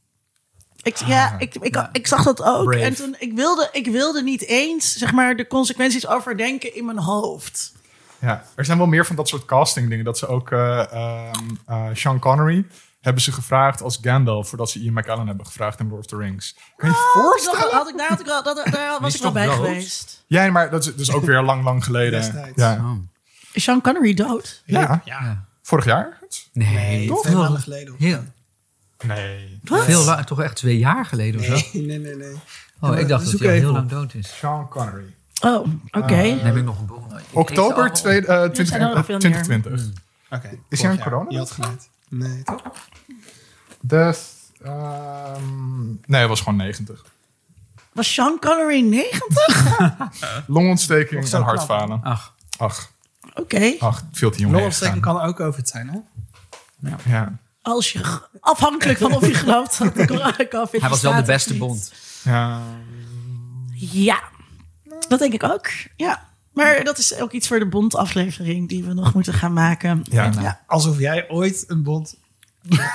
Ik, 0.82 0.96
ja, 0.96 1.34
ik, 1.38 1.54
ik, 1.54 1.74
Ja. 1.74 1.88
ik 1.92 2.06
zag 2.06 2.22
dat 2.24 2.42
ook. 2.42 2.64
Brave. 2.64 2.84
En 2.84 2.94
toen, 2.94 3.16
ik 3.18 3.32
wilde, 3.32 3.68
ik 3.72 3.86
wilde 3.86 4.22
niet 4.22 4.46
eens, 4.46 4.96
zeg 4.96 5.12
maar, 5.12 5.36
de 5.36 5.46
consequenties 5.46 6.06
overdenken 6.06 6.74
in 6.74 6.84
mijn 6.84 6.98
hoofd. 6.98 7.72
Ja, 8.18 8.44
er 8.54 8.64
zijn 8.64 8.78
wel 8.78 8.86
meer 8.86 9.06
van 9.06 9.16
dat 9.16 9.28
soort 9.28 9.44
casting 9.44 9.88
dingen. 9.88 10.04
Dat 10.04 10.18
ze 10.18 10.26
ook 10.26 10.50
eh, 10.50 10.92
ehm, 10.92 11.34
eh, 11.66 11.86
Sean 11.92 12.18
Connery 12.18 12.66
hebben 13.00 13.22
ze 13.22 13.32
gevraagd 13.32 13.82
als 13.82 13.98
Gandalf... 14.02 14.48
voordat 14.48 14.70
ze 14.70 14.78
Ian 14.78 14.92
McKellen 14.94 15.26
hebben 15.26 15.46
gevraagd 15.46 15.80
in 15.80 15.88
Lord 15.88 16.00
of 16.00 16.06
the 16.06 16.16
Rings. 16.16 16.56
Kan 16.76 16.88
je 16.88 16.94
je 16.94 17.00
Oh, 17.16 17.22
voorstellen? 17.22 17.76
had 17.76 17.88
ik, 17.88 17.96
daar, 17.96 18.08
had 18.08 18.20
ik 18.20 18.26
wel, 18.26 18.42
dat, 18.42 18.56
daar 18.70 19.00
was 19.00 19.14
ik 19.14 19.20
wel 19.22 19.32
toch 19.32 19.40
bij 19.42 19.46
dood? 19.46 19.54
geweest. 19.66 20.24
Ja, 20.26 20.50
maar 20.50 20.70
dat 20.70 20.86
is 20.86 20.94
dus 20.96 21.12
ook 21.12 21.24
weer 21.24 21.42
lang, 21.42 21.64
lang 21.64 21.84
geleden. 21.84 22.20
Destijds. 22.20 22.52
Ja. 22.56 22.74
Oh. 22.74 22.90
Is 23.52 23.62
Sean 23.62 23.80
Connery 23.80 24.14
dood? 24.14 24.62
Ja. 24.64 25.02
Ja. 25.04 25.44
vorig 25.62 25.84
jaar? 25.84 26.18
Nee, 26.52 27.06
Twee 27.06 27.18
veel, 27.22 27.38
maanden 27.38 27.60
geleden. 27.60 27.94
of 27.94 28.00
heel, 28.00 28.22
Nee. 29.02 29.58
Wat? 29.64 29.84
veel 29.84 30.04
lang, 30.04 30.26
toch 30.26 30.40
echt 30.42 30.56
twee 30.56 30.78
jaar 30.78 31.06
geleden 31.06 31.40
of 31.40 31.46
zo? 31.46 31.52
Nee, 31.72 31.86
nee, 31.86 31.98
nee. 31.98 32.16
nee. 32.16 32.34
Oh, 32.80 32.98
ik 32.98 33.08
dacht 33.08 33.30
dat 33.30 33.40
hij 33.40 33.48
al 33.48 33.54
heel 33.54 33.68
op. 33.68 33.74
lang 33.74 33.88
dood 33.88 34.14
is. 34.14 34.36
Sean 34.38 34.68
Connery. 34.68 35.14
Oh, 35.42 35.66
oké. 35.90 36.22
Dan 36.28 36.38
heb 36.38 36.56
ik 36.56 36.64
nog 36.64 36.78
een 36.78 36.86
boel. 36.86 37.06
Oktober 37.32 37.84
lees 37.88 37.98
ze 37.98 38.02
twee- 38.02 38.28
allemaal. 38.28 38.44
eh, 38.44 38.50
20 38.50 38.66
zijn 38.66 38.80
er 38.88 38.94
nog 38.94 39.04
veel 39.04 39.18
meer. 39.18 39.42
2020. 39.42 40.02
Oké. 40.30 40.58
Is 40.68 40.82
hij 40.82 40.90
aan 40.90 40.98
corona? 40.98 41.30
Je 41.30 41.38
had 41.38 41.50
gelijk. 41.50 41.80
Nee, 42.08 42.42
toch? 42.42 42.62
De, 43.80 44.16
ehm, 44.62 45.86
nee, 45.86 45.96
hij 46.20 46.28
was 46.28 46.38
gewoon 46.40 46.56
90. 46.56 47.04
Was 47.92 48.12
Sean 48.12 48.38
Connery 48.40 48.80
90? 48.80 49.78
Longontsteking 50.46 51.30
en 51.32 51.42
hartfalen. 51.42 52.00
Ach, 52.02 52.34
Ach, 52.58 52.90
Oké. 53.34 53.74
ach, 53.78 54.02
veel 54.12 54.30
te 54.30 54.38
jong 54.38 54.52
Longontsteking 54.52 55.00
kan 55.02 55.20
ook 55.20 55.40
over 55.40 55.60
het 55.60 55.68
zijn, 55.68 55.88
hè? 55.88 55.98
gegaan. 56.96 57.00
Ja, 57.12 57.32
Als 57.62 57.92
je, 57.92 58.20
afhankelijk 58.40 58.98
van 58.98 59.14
of 59.14 59.26
je 59.26 59.34
gelooft 59.34 59.78
dat 59.78 59.94
de 59.94 60.48
COVID 60.50 60.80
hij 60.80 60.90
was 60.90 61.00
wel 61.00 61.14
de 61.14 61.22
beste 61.22 61.56
bond. 61.56 61.92
ja. 62.24 62.60
Ja, 63.74 64.22
dat 65.08 65.18
denk 65.18 65.32
ik 65.32 65.42
ook. 65.42 65.68
Ja. 65.96 66.30
Maar 66.52 66.84
dat 66.84 66.98
is 66.98 67.18
ook 67.18 67.32
iets 67.32 67.48
voor 67.48 67.58
de 67.58 67.66
Bond-aflevering 67.66 68.68
die 68.68 68.84
we 68.84 68.92
nog 68.92 69.14
moeten 69.14 69.34
gaan 69.34 69.52
maken. 69.52 70.04
Ja. 70.10 70.32
ja. 70.40 70.60
Alsof 70.66 70.98
jij 70.98 71.28
ooit 71.30 71.64
een 71.66 71.82
bond 71.82 72.16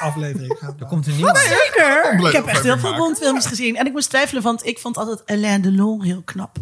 aflevering 0.01 0.57
gaat 0.59 0.75
Er 0.79 0.85
komt 0.85 1.07
een 1.07 1.15
nieuwe. 1.15 1.37
Zeker. 1.37 2.25
Ik 2.27 2.31
heb 2.31 2.45
echt 2.45 2.63
heel 2.63 2.77
veel. 2.77 2.95
Bondfilms 2.95 3.45
gezien. 3.45 3.75
En 3.75 3.85
ik 3.85 3.91
moest 3.91 4.09
twijfelen, 4.09 4.43
want 4.43 4.65
ik 4.65 4.79
vond 4.79 4.97
altijd 4.97 5.25
Alain 5.25 5.61
Delon 5.61 6.03
heel 6.03 6.21
knap. 6.21 6.57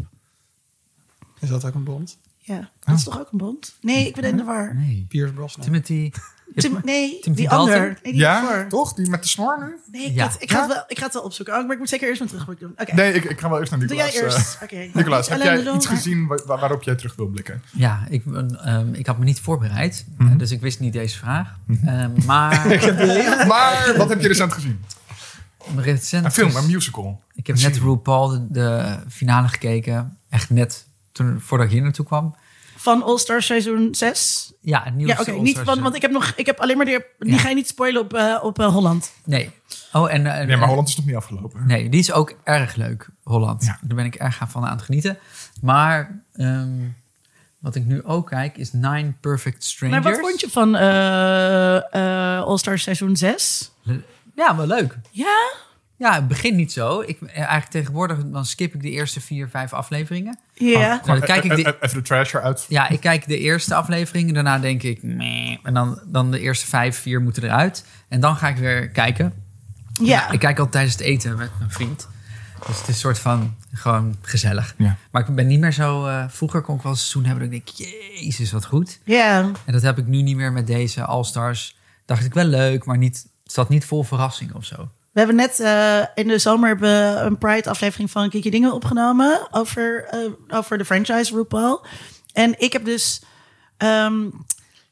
Is 1.39 1.49
dat 1.49 1.65
ook 1.65 1.73
een 1.73 1.83
bond? 1.83 2.17
Ja, 2.39 2.69
dat 2.83 2.97
is 2.97 3.03
toch 3.03 3.19
ook 3.19 3.31
een 3.31 3.37
Bond? 3.37 3.75
Nee, 3.81 4.07
ik 4.07 4.15
ben 4.15 4.23
in 4.23 4.37
de 4.37 4.43
war. 4.43 4.75
Nee. 4.75 5.05
Pierce 5.09 5.33
Brosnan. 5.33 5.65
Timothy. 5.65 6.11
Tim, 6.55 6.79
nee, 6.83 7.19
die 7.21 7.35
Dalton? 7.49 7.59
ander. 7.59 7.79
Nee, 8.03 8.11
die 8.13 8.21
ja, 8.21 8.45
voor. 8.45 8.65
toch? 8.69 8.93
Die 8.93 9.09
met 9.09 9.21
de 9.23 9.27
snor 9.29 9.57
nu? 9.59 9.75
Nee, 9.99 10.05
ik, 10.09 10.15
Ja. 10.15 10.25
ga 10.25 10.31
het- 10.31 10.41
ik, 10.41 10.51
ga 10.51 10.59
het 10.59 10.67
wel, 10.73 10.83
ik 10.87 10.97
ga 10.97 11.03
het 11.05 11.13
wel 11.13 11.23
opzoeken. 11.23 11.55
Oh, 11.57 11.63
maar 11.63 11.71
ik 11.73 11.79
moet 11.79 11.89
zeker 11.89 12.07
eerst 12.07 12.19
mijn 12.19 12.31
terugblik 12.31 12.59
doen. 12.59 12.73
Oké, 12.77 12.93
Nee, 12.93 13.13
ik, 13.13 13.23
ik 13.23 13.39
ga 13.39 13.49
wel 13.49 13.59
eerst 13.59 13.71
naar 13.71 13.79
doe 13.79 13.89
Nicolaas. 13.89 14.13
jij 14.13 14.23
eh. 14.23 14.33
eerst. 14.33 14.57
Oké. 14.63 14.89
Nicolaas, 14.99 15.29
heb 15.29 15.41
jij 15.41 15.73
iets 15.73 15.85
gezien 15.85 16.27
wa- 16.27 16.39
waarop 16.45 16.83
jij 16.83 16.95
terug 16.95 17.15
wil 17.15 17.27
blikken? 17.27 17.61
Ja, 17.71 18.03
ik, 18.09 18.23
ehm, 18.25 18.93
ik 18.93 19.05
had 19.07 19.17
me 19.17 19.23
niet 19.25 19.39
voorbereid. 19.39 20.05
Mhm. 20.17 20.31
eh, 20.31 20.37
Dus 20.37 20.51
ik 20.51 20.61
wist 20.61 20.79
niet 20.79 20.93
deze 20.93 21.17
vraag. 21.17 21.55
Ehm, 21.85 22.11
maar 22.25 22.67
Maar 23.47 23.93
wat 23.97 24.09
heb 24.09 24.21
je 24.21 24.27
recent 24.27 24.53
gezien? 24.53 24.83
recent... 25.75 26.25
Een 26.25 26.31
film, 26.31 26.55
een 26.55 26.65
musical. 26.65 27.21
Ik 27.35 27.47
heb 27.47 27.59
net 27.59 27.77
RuPaul 27.77 28.27
de, 28.29 28.45
de 28.49 28.95
finale 29.09 29.47
gekeken. 29.47 30.17
Echt 30.29 30.49
net 30.49 30.85
toen, 31.11 31.39
voordat 31.41 31.67
ik 31.67 31.73
hier 31.73 31.81
naartoe 31.81 32.05
kwam. 32.05 32.35
Van 32.85 33.03
All 33.03 33.17
Star 33.17 33.41
seizoen 33.41 33.95
6. 33.95 34.51
Ja, 34.61 34.83
het 34.83 34.93
Ja, 34.97 35.17
oké. 35.19 35.31
niet 35.31 35.57
van, 35.63 35.81
want 35.81 35.95
ik 35.95 36.01
heb 36.01 36.11
nog, 36.11 36.33
ik 36.35 36.45
heb 36.45 36.59
alleen 36.59 36.77
maar 36.77 36.85
die, 36.85 36.99
die 37.19 37.31
Ja. 37.33 37.37
ga 37.37 37.49
je 37.49 37.55
niet 37.55 37.67
spoilen 37.67 38.01
op, 38.01 38.13
eh, 38.13 38.39
op 38.43 38.59
eh, 38.59 38.67
Holland. 38.73 39.11
Nee. 39.23 39.51
Oh, 39.93 40.13
en, 40.13 40.25
eh, 40.25 40.47
Nee, 40.47 40.57
maar 40.57 40.67
Holland 40.67 40.87
is 40.87 40.95
nog 40.95 41.05
niet 41.05 41.15
afgelopen. 41.15 41.67
Nee, 41.67 41.89
die 41.89 41.99
is 41.99 42.11
ook 42.11 42.33
erg 42.43 42.75
leuk, 42.75 43.07
Holland. 43.23 43.63
Ja. 43.65 43.77
Daar 43.81 43.95
ben 43.95 44.05
ik 44.05 44.15
erg 44.15 44.39
van 44.47 44.65
aan 44.65 44.75
het 44.75 44.81
genieten. 44.85 45.17
Maar 45.61 46.21
ehm, 46.33 46.69
wat 47.59 47.75
ik 47.75 47.85
nu 47.85 48.03
ook 48.03 48.27
kijk 48.27 48.57
is 48.57 48.73
Nine 48.73 49.13
Perfect 49.21 49.63
Strangers. 49.63 50.03
Maar 50.03 50.11
wat 50.13 50.21
vond 50.21 50.39
je 50.39 50.49
van 50.49 50.75
eh 50.75 51.75
eh 52.37 52.43
All 52.43 52.57
Star 52.57 52.79
seizoen 52.79 53.15
6? 53.17 53.71
Ja, 54.35 54.55
wel 54.55 54.67
leuk. 54.67 54.97
Ja? 55.11 55.51
Ja, 55.97 56.13
het 56.13 56.27
begint 56.27 56.55
niet 56.55 56.71
zo. 56.71 57.01
Ik, 57.01 57.21
eh, 57.21 57.35
eigenlijk 57.37 57.67
tegenwoordig 57.71 58.17
dan 58.25 58.45
skip 58.45 58.73
ik 58.73 58.81
de 58.81 58.89
eerste 58.89 59.21
vier, 59.21 59.49
vijf 59.49 59.73
afleveringen. 59.73 60.39
Ja. 60.53 61.01
Nou, 61.05 61.19
dan 61.19 61.19
kijk 61.27 61.43
ik 61.43 61.51
E- 61.51 61.55
de, 61.55 61.69
e- 61.69 61.73
Even 61.81 61.97
de 61.97 62.03
trash 62.03 62.33
eruit. 62.33 62.65
ja, 62.69 62.89
ik 62.89 62.99
kijk 62.99 63.27
de 63.27 63.37
eerste 63.39 63.75
aflevering. 63.75 64.33
Daarna 64.33 64.59
denk 64.59 64.83
ik, 64.83 65.03
meh. 65.03 65.57
En 65.63 65.73
dan, 65.73 65.99
dan 66.05 66.31
de 66.31 66.39
eerste 66.39 66.65
vijf, 66.65 66.99
vier 66.99 67.21
moeten 67.21 67.43
eruit. 67.43 67.85
En 68.07 68.19
dan 68.19 68.35
ga 68.35 68.47
ik 68.47 68.57
weer 68.57 68.89
kijken. 68.89 69.33
Ja. 70.01 70.31
Ik 70.31 70.39
kijk 70.39 70.59
al 70.59 70.69
tijdens 70.69 70.93
het 70.93 71.01
eten 71.01 71.37
met 71.37 71.49
mijn 71.59 71.71
vriend. 71.71 72.07
Dus 72.67 72.77
het 72.77 72.81
is 72.87 72.87
een 72.87 72.99
soort 72.99 73.19
van 73.19 73.55
gewoon 73.73 74.15
gezellig. 74.21 74.73
Ja. 74.77 74.97
Maar 75.11 75.29
ik 75.29 75.35
ben 75.35 75.47
niet 75.47 75.59
meer 75.59 75.71
zo... 75.73 76.05
eh, 76.07 76.23
vroeger 76.27 76.61
kon 76.61 76.75
ik 76.75 76.81
wel 76.81 76.91
een 76.91 76.97
seizoen 76.97 77.25
hebben 77.25 77.49
dat 77.49 77.59
ik 77.59 77.77
denk... 77.77 77.89
Jezus, 78.19 78.51
wat 78.51 78.65
goed. 78.65 78.99
Ja. 79.03 79.39
En 79.65 79.73
dat 79.73 79.81
heb 79.81 79.97
ik 79.97 80.05
nu 80.07 80.21
niet 80.21 80.35
meer 80.35 80.51
met 80.51 80.67
deze 80.67 81.03
All-Stars. 81.05 81.75
Dacht 82.05 82.25
ik 82.25 82.33
wel 82.33 82.45
leuk, 82.45 82.85
maar 82.85 82.97
niet, 82.97 83.25
het 83.43 83.53
zat 83.53 83.69
niet 83.69 83.85
vol 83.85 84.03
verrassing 84.03 84.53
of 84.53 84.65
zo. 84.65 84.89
We 85.15 85.21
hebben 85.21 85.35
net 85.35 85.59
eh, 85.59 86.01
in 86.15 86.27
de 86.27 86.37
zomer 86.37 86.67
hebben 86.67 87.25
een 87.25 87.37
Pride-aflevering 87.37 88.11
van 88.11 88.29
Kiki 88.29 88.49
Dingen 88.49 88.73
opgenomen 88.73 89.47
over, 89.51 90.05
eh, 90.09 90.19
over 90.57 90.77
de 90.77 90.85
franchise 90.85 91.35
RuPaul. 91.35 91.85
En 92.33 92.55
ik 92.57 92.73
heb 92.73 92.85
dus, 92.85 93.21
ehm, 93.77 94.29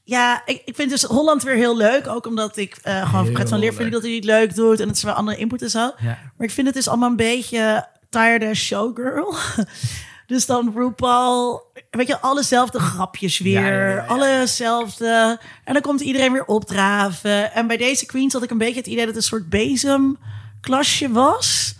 ja, 0.03 0.41
ik, 0.45 0.61
ik 0.65 0.75
vind 0.75 0.89
dus 0.89 1.03
Holland 1.03 1.43
weer 1.43 1.55
heel 1.55 1.77
leuk. 1.77 2.07
Ook 2.07 2.25
omdat 2.25 2.57
ik 2.57 2.77
eh 2.81 3.09
gewoon 3.09 3.25
Fred 3.25 3.49
van 3.49 3.59
Leer 3.59 3.73
vind 3.73 3.91
dat 3.91 4.01
hij 4.01 4.11
het 4.11 4.23
leuk 4.23 4.55
doet 4.55 4.79
en 4.79 4.87
het 4.87 4.97
is 4.97 5.03
wel 5.03 5.13
andere 5.13 5.37
input 5.37 5.61
en 5.61 5.69
zo. 5.69 5.91
Ja. 5.97 6.17
Maar 6.37 6.47
ik 6.47 6.51
vind 6.51 6.67
het 6.67 6.75
dus 6.75 6.87
allemaal 6.87 7.09
een 7.09 7.15
beetje 7.15 7.87
tired 8.09 8.43
as 8.43 8.59
showgirl. 8.59 9.35
Dus 10.27 10.45
dan 10.45 10.73
RuPaul, 10.75 11.71
weet 11.91 12.07
je, 12.07 12.19
allezelfde 12.19 12.79
grapjes 12.79 13.39
weer, 13.39 13.61
Ja, 13.61 13.67
ja, 13.67 13.87
ja, 13.89 13.95
ja. 13.95 14.05
allezelfde. 14.05 15.39
En 15.63 15.73
dan 15.73 15.81
komt 15.81 16.01
iedereen 16.01 16.31
weer 16.31 16.45
opdraven. 16.45 17.53
En 17.53 17.67
bij 17.67 17.77
deze 17.77 18.05
queens 18.05 18.33
had 18.33 18.43
ik 18.43 18.49
een 18.51 18.57
beetje 18.57 18.75
het 18.77 18.87
idee 18.87 18.97
dat 19.05 19.07
het 19.07 19.15
een 19.15 19.21
soort 19.29 19.49
bezemklasje 19.49 21.09
was. 21.11 21.75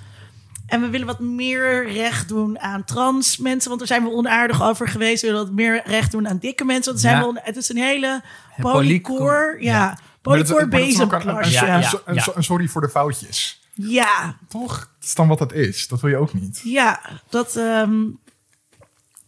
En 0.68 0.82
we 0.82 0.90
willen 0.90 1.08
wat 1.08 1.20
meer 1.20 1.92
recht 1.92 2.28
doen 2.28 2.60
aan 2.60 2.84
trans 2.84 3.38
mensen, 3.38 3.68
want 3.68 3.80
daar 3.80 3.88
zijn 3.88 4.04
we 4.04 4.10
onaardig 4.16 4.64
over 4.64 4.88
geweest. 4.88 5.22
We 5.22 5.28
willen 5.28 5.44
wat 5.46 5.54
meer 5.54 5.82
recht 5.86 6.12
doen 6.12 6.28
aan 6.28 6.38
dikke 6.38 6.64
mensen, 6.66 6.92
want 6.92 7.00
zijn 7.04 7.16
Ja. 7.16 7.22
we 7.22 7.28
on- 7.28 7.40
het 7.42 7.56
is 7.56 7.70
een 7.70 7.78
hele 7.78 8.22
polycor- 8.62 8.72
polycore, 8.72 9.58
ja, 9.60 9.90
dat- 9.90 10.00
polycore 10.22 10.60
dat 10.60 10.70
bezemklasje. 10.70 11.58
een- 11.60 11.66
Ja, 11.68 11.76
een- 11.76 11.82
ja, 11.82 11.92
een- 12.06 12.16
ja. 12.16 12.26
een 12.36 12.44
sorry 12.44 12.68
voor 12.68 12.82
de 12.82 12.90
foutjes. 12.90 13.62
Ja, 13.76 14.38
Toch? 14.48 14.78
Dat 14.80 15.08
is 15.08 15.16
dan 15.16 15.28
wat 15.28 15.40
het 15.40 15.52
is. 15.52 15.88
Dat 15.88 16.02
wil 16.02 16.10
je 16.10 16.18
ook 16.18 16.34
niet. 16.34 16.62
ja, 16.64 17.00
dat... 17.30 17.56
ehm, 17.56 17.94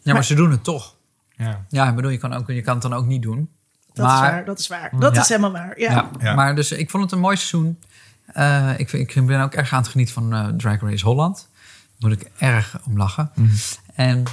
Ja, 0.06 0.14
maar, 0.14 0.24
ze 0.24 0.36
doen 0.36 0.52
het 0.52 0.64
toch. 0.64 0.96
Ja. 1.36 1.66
Ja, 1.70 1.90
ik 1.90 1.96
bedoel, 1.96 2.12
je 2.12 2.18
kan, 2.18 2.34
ook, 2.34 2.48
je 2.48 2.62
kan 2.62 2.74
het 2.74 2.82
dan 2.82 2.94
ook 2.94 3.06
niet 3.06 3.22
doen. 3.22 3.50
Dat 3.94 4.06
maar, 4.06 4.16
is 4.16 4.20
waar, 4.32 4.46
dat 4.46 4.60
is 4.60 4.68
waar. 4.68 4.90
Dat 5.00 5.16
Ja. 5.16 5.22
is 5.22 5.28
helemaal 5.28 5.52
waar, 5.52 5.80
ja. 5.80 5.92
Ja, 5.92 6.10
Ja. 6.20 6.34
maar 6.36 6.56
dus 6.56 6.72
ik 6.72 6.90
vond 6.90 7.04
het 7.04 7.12
een 7.12 7.20
mooi 7.20 7.36
seizoen. 7.36 7.80
Eh, 8.26 8.70
ik, 8.78 8.92
ik 8.92 9.26
ben 9.26 9.42
ook 9.42 9.54
erg 9.54 9.74
aan 9.74 9.80
het 9.82 9.88
genieten 9.92 10.14
van 10.14 10.34
eh, 10.34 10.48
Drag 10.48 10.82
Race 10.82 11.06
Holland. 11.06 11.50
Daar 12.00 12.10
moet 12.10 12.22
ik 12.22 12.32
erg 12.38 12.78
om 12.86 12.98
lachen. 12.98 13.32
En 13.94 14.24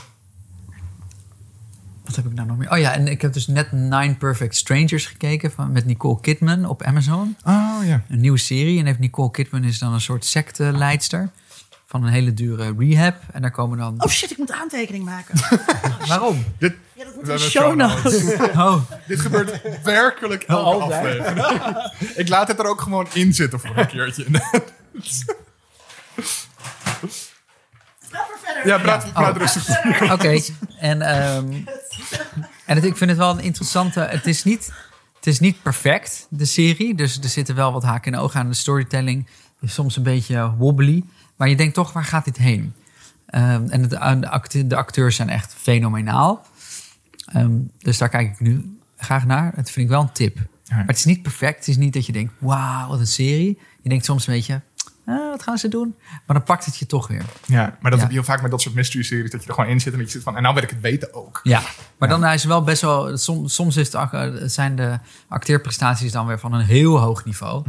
wat 2.05 2.17
heb 2.17 2.27
ik 2.27 2.33
nou 2.33 2.49
nog 2.49 2.57
meer? 2.57 2.71
Oh 2.71 2.79
ja, 2.79 2.93
en 2.93 3.07
ik 3.09 3.23
heb 3.23 3.33
dus 3.33 3.47
net 3.47 3.73
Nine 3.73 4.15
Perfect 4.15 4.57
Strangers 4.57 5.07
gekeken 5.07 5.53
van, 5.53 5.73
met 5.73 5.85
Nicole 5.85 6.21
Kidman 6.21 6.65
op 6.65 6.83
Amazon. 6.83 7.37
Oh 7.45 7.79
ja. 7.85 8.03
Een 8.09 8.21
nieuwe 8.21 8.39
serie. 8.39 8.79
En 8.79 8.87
heeft 8.87 8.99
Nicole 8.99 9.31
Kidman 9.31 9.65
is 9.65 9.79
dan 9.79 9.93
een 9.93 10.01
soort 10.01 10.25
secteleidster 10.25 11.31
van 11.93 12.05
een 12.05 12.13
hele 12.13 12.35
dure 12.35 12.75
rehab. 12.79 13.17
En 13.33 13.43
daar 13.43 13.51
komen 13.51 13.79
dan... 13.79 13.95
Oh 13.99 14.11
shit, 14.11 14.31
ik 14.31 14.39
moet 14.39 14.53
aantekening 14.53 15.05
maken. 15.05 15.35
Waarom? 16.09 16.45
Dit, 16.59 16.75
Ja, 16.95 17.05
dat 17.05 17.15
moet 17.15 17.29
in 17.29 17.39
show 17.39 17.75
notes. 17.75 18.35
Oh, 18.57 18.91
dit 19.07 19.21
gebeurt 19.21 19.61
werkelijk 19.83 20.43
elke 20.43 20.63
altijd. 20.63 21.21
aflevering. 21.21 21.93
ik 22.23 22.29
laat 22.29 22.49
het 22.49 22.59
er 22.59 22.67
ook 22.67 22.81
gewoon 22.81 23.07
in 23.13 23.35
zitten 23.35 23.61
voor 23.61 23.77
een 23.77 23.87
keertje. 23.87 24.27
Ja, 28.65 28.79
praat, 28.79 29.37
rustig. 29.37 30.13
oké. 30.13 30.41
En, 30.79 31.03
ehm, 31.03 31.53
en 32.67 32.77
het, 32.77 32.85
ik 32.85 32.97
vind 32.97 33.11
het 33.11 33.19
wel 33.19 33.31
een 33.31 33.41
interessante... 33.41 34.01
Het 34.01 34.27
is, 34.27 34.45
niet, 34.45 34.73
het 35.17 35.27
is 35.27 35.41
niet 35.41 35.63
perfect, 35.63 36.27
de 36.31 36.45
serie. 36.45 36.95
Dus 36.95 37.19
er 37.19 37.29
zitten 37.29 37.55
wel 37.55 37.73
wat 37.73 37.83
haken 37.83 38.13
en 38.13 38.19
ogen 38.19 38.41
aan. 38.41 38.49
De 38.49 38.55
storytelling 38.55 39.27
is 39.61 39.75
soms 39.75 39.97
een 39.97 40.03
beetje 40.03 40.55
wobbly. 40.57 41.05
Maar 41.43 41.51
je 41.51 41.57
denkt 41.57 41.75
toch, 41.75 41.93
waar 41.93 42.05
gaat 42.05 42.25
dit 42.25 42.37
heen? 42.37 42.75
Ehm, 43.27 43.67
en 43.69 43.89
de, 43.89 43.99
acte- 44.29 44.67
de 44.67 44.77
acteurs 44.77 45.17
zijn 45.17 45.29
echt 45.29 45.55
fenomenaal. 45.59 46.47
Ehm, 47.33 47.51
dus 47.79 47.99
daar 47.99 48.09
kijk 48.09 48.31
ik 48.33 48.41
nu 48.41 48.79
graag 48.97 49.25
naar. 49.27 49.53
Het 49.55 49.71
vind 49.71 49.85
ik 49.87 49.93
wel 49.93 50.01
een 50.01 50.13
tip. 50.13 50.37
Maar 50.69 50.85
het 50.87 50.97
is 50.97 51.05
niet 51.05 51.23
perfect. 51.23 51.59
Het 51.59 51.69
is 51.69 51.77
niet 51.77 51.93
dat 51.93 52.07
je 52.07 52.13
denkt, 52.13 52.33
wauw, 52.39 52.89
wat 52.89 52.99
een 52.99 53.07
serie. 53.07 53.59
Je 53.81 53.89
denkt 53.89 54.05
soms 54.05 54.27
een 54.27 54.35
beetje, 54.35 54.61
ah, 55.07 55.31
wat 55.31 55.43
gaan 55.43 55.59
ze 55.59 55.69
doen? 55.69 55.95
Maar 56.27 56.37
dan 56.37 56.43
pakt 56.43 56.65
het 56.65 56.77
je 56.77 56.87
toch 56.87 57.07
weer. 57.09 57.25
Ja, 57.47 57.77
maar 57.81 57.91
dat 57.91 57.93
Ja. 57.93 57.99
heb 57.99 58.09
je 58.09 58.15
heel 58.15 58.25
vaak 58.25 58.43
met 58.43 58.51
dat 58.51 58.61
soort 58.61 58.75
mystery-series. 58.75 59.31
Dat 59.31 59.43
je 59.43 59.49
er 59.49 59.55
gewoon 59.55 59.71
in 59.71 59.81
zit 59.81 59.93
en 59.93 59.99
dat 59.99 60.07
je 60.07 60.13
zit 60.15 60.23
van... 60.23 60.37
En 60.37 60.43
nou 60.43 60.55
wil 60.55 60.63
ik 60.63 60.71
het 60.71 60.81
weten 60.81 61.15
ook. 61.15 61.41
Ja, 61.43 61.63
maar 61.99 62.09
dan 62.09 62.25
is 62.25 62.31
het 62.43 62.51
wel 62.51 62.63
best 62.63 62.81
wel. 62.83 63.17
Soms, 63.19 63.55
soms 63.55 63.77
is 63.77 63.93
het, 63.93 64.13
eh, 64.13 64.29
zijn 64.45 64.77
de 64.77 64.99
acteerprestaties 65.29 66.13
dan 66.13 66.27
weer 66.27 66.39
van 66.39 66.53
een 66.53 66.65
heel 66.65 66.99
hoog 66.99 67.25
niveau. 67.25 67.65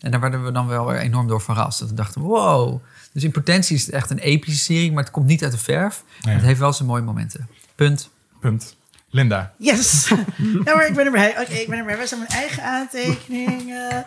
En 0.00 0.10
daar 0.10 0.20
werden 0.20 0.44
we 0.44 0.52
dan 0.52 0.66
wel 0.66 0.86
weer 0.86 0.98
enorm 0.98 1.26
door 1.28 1.40
verrast. 1.40 1.78
Dat 1.78 1.88
we 1.88 1.94
dachten, 1.94 2.20
wow. 2.20 2.82
Dus 3.18 3.26
in 3.26 3.42
potentie 3.42 3.76
is 3.76 3.86
het 3.86 3.94
echt 3.94 4.10
een 4.10 4.18
epische 4.18 4.58
serie, 4.64 4.92
maar 4.92 5.02
het 5.02 5.12
komt 5.12 5.26
niet 5.26 5.42
uit 5.42 5.52
de 5.52 5.58
verf. 5.58 6.02
Nee. 6.22 6.34
Het 6.34 6.44
heeft 6.44 6.58
wel 6.60 6.72
zijn 6.72 6.88
mooie 6.88 7.02
momenten. 7.02 7.48
Punt. 7.74 8.10
Punt. 8.40 8.76
Linda. 9.10 9.54
Yes. 9.58 10.10
maar 10.64 10.86
ik 10.86 10.94
ben 10.94 11.04
erbij. 11.04 11.30
Oké, 11.40 11.52
ik 11.52 11.68
ben 11.68 11.78
erbij. 11.78 11.96
Waar 11.96 12.06
zijn 12.06 12.20
mijn 12.20 12.32
eigen 12.40 12.62
aantekeningen? 12.62 14.04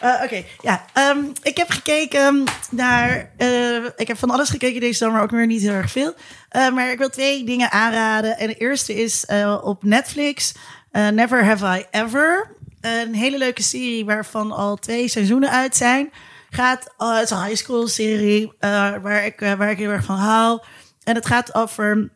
Eh, 0.00 0.20
Oké, 0.24 0.42
ja. 0.60 0.84
ehm, 0.92 1.18
ik 1.42 1.56
heb 1.56 1.70
gekeken 1.70 2.44
naar... 2.70 3.30
eh, 3.36 3.84
ik 3.96 4.08
heb 4.08 4.18
van 4.18 4.30
alles 4.30 4.48
gekeken 4.50 4.80
deze 4.80 4.96
zomer, 5.04 5.22
ook 5.22 5.30
weer 5.30 5.46
niet 5.46 5.60
heel 5.62 5.72
erg 5.72 5.90
veel. 5.90 6.14
Eh, 6.48 6.72
maar 6.72 6.90
ik 6.92 6.98
wil 6.98 7.08
twee 7.10 7.44
dingen 7.44 7.70
aanraden. 7.70 8.38
En 8.38 8.46
de 8.46 8.54
eerste 8.54 8.94
is 9.02 9.24
eh, 9.26 9.58
op 9.62 9.82
Netflix. 9.84 10.54
eh, 10.90 11.08
Never 11.08 11.44
Have 11.44 11.78
I 11.78 11.84
Ever. 11.90 12.50
Een 12.80 13.14
hele 13.14 13.38
leuke 13.38 13.62
serie 13.62 14.04
waarvan 14.04 14.52
al 14.52 14.76
twee 14.76 15.08
seizoenen 15.08 15.50
uit 15.50 15.76
zijn. 15.76 16.10
Gaat, 16.50 16.94
oh, 16.96 17.14
het 17.14 17.24
is 17.24 17.30
een 17.30 17.44
high 17.44 17.56
school 17.56 17.88
serie 17.88 18.52
eh, 18.58 18.70
waar, 19.02 19.24
ik, 19.24 19.40
eh, 19.40 19.54
waar 19.54 19.70
ik 19.70 19.78
heel 19.78 19.90
erg 19.90 20.04
van 20.04 20.16
hou. 20.16 20.62
En 21.04 21.14
het 21.14 21.26
gaat 21.26 21.54
over 21.54 22.10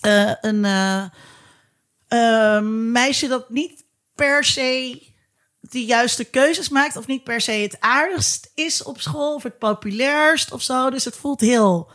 eh, 0.00 0.32
een... 0.40 0.66
meisje 2.92 3.28
dat 3.28 3.50
niet 3.50 3.84
per 4.14 4.44
se 4.44 5.02
de 5.60 5.84
juiste 5.84 6.24
keuzes 6.24 6.68
maakt. 6.68 6.96
Of 6.96 7.06
niet 7.06 7.24
per 7.24 7.40
se 7.40 7.52
het 7.52 7.76
aardigst 7.80 8.50
is 8.54 8.82
op 8.82 9.00
school. 9.00 9.34
Of 9.34 9.42
het 9.42 9.58
populairst 9.58 10.52
of 10.52 10.62
zo. 10.62 10.90
Dus 10.90 11.04
het 11.04 11.16
voelt 11.16 11.40
heel 11.40 11.90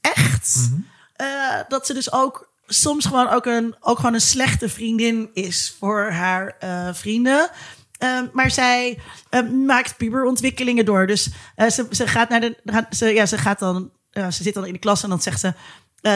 echt. 0.00 0.70
Eh, 1.12 1.60
dat 1.68 1.86
ze 1.86 1.94
dus 1.94 2.12
ook 2.12 2.54
soms 2.66 3.06
gewoon 3.06 3.28
ook 3.28 3.46
een, 3.46 3.76
ook 3.80 3.96
gewoon 3.96 4.14
een 4.14 4.20
slechte 4.20 4.68
vriendin 4.68 5.30
is 5.32 5.76
voor 5.78 6.10
haar 6.10 6.56
vrienden. 6.94 7.50
Eh, 7.98 8.20
maar 8.32 8.50
zij 8.50 8.98
eh, 9.30 9.48
maakt 9.48 9.96
puberontwikkelingen 9.96 10.84
door. 10.84 11.06
Dus 11.06 11.30
eh, 11.54 11.68
ze, 11.70 11.86
ze 11.90 12.06
gaat 12.06 12.28
naar 12.28 12.40
de. 12.40 12.56
Ze, 12.90 13.06
ja, 13.06 13.26
ze 13.26 13.38
gaat 13.38 13.58
dan. 13.58 13.90
ze 14.12 14.42
zit 14.42 14.54
dan 14.54 14.66
in 14.66 14.72
de 14.72 14.78
klas 14.78 15.02
en 15.02 15.08
dan 15.08 15.22
zegt 15.22 15.40
ze. 15.40 15.52
eh, 16.06 16.14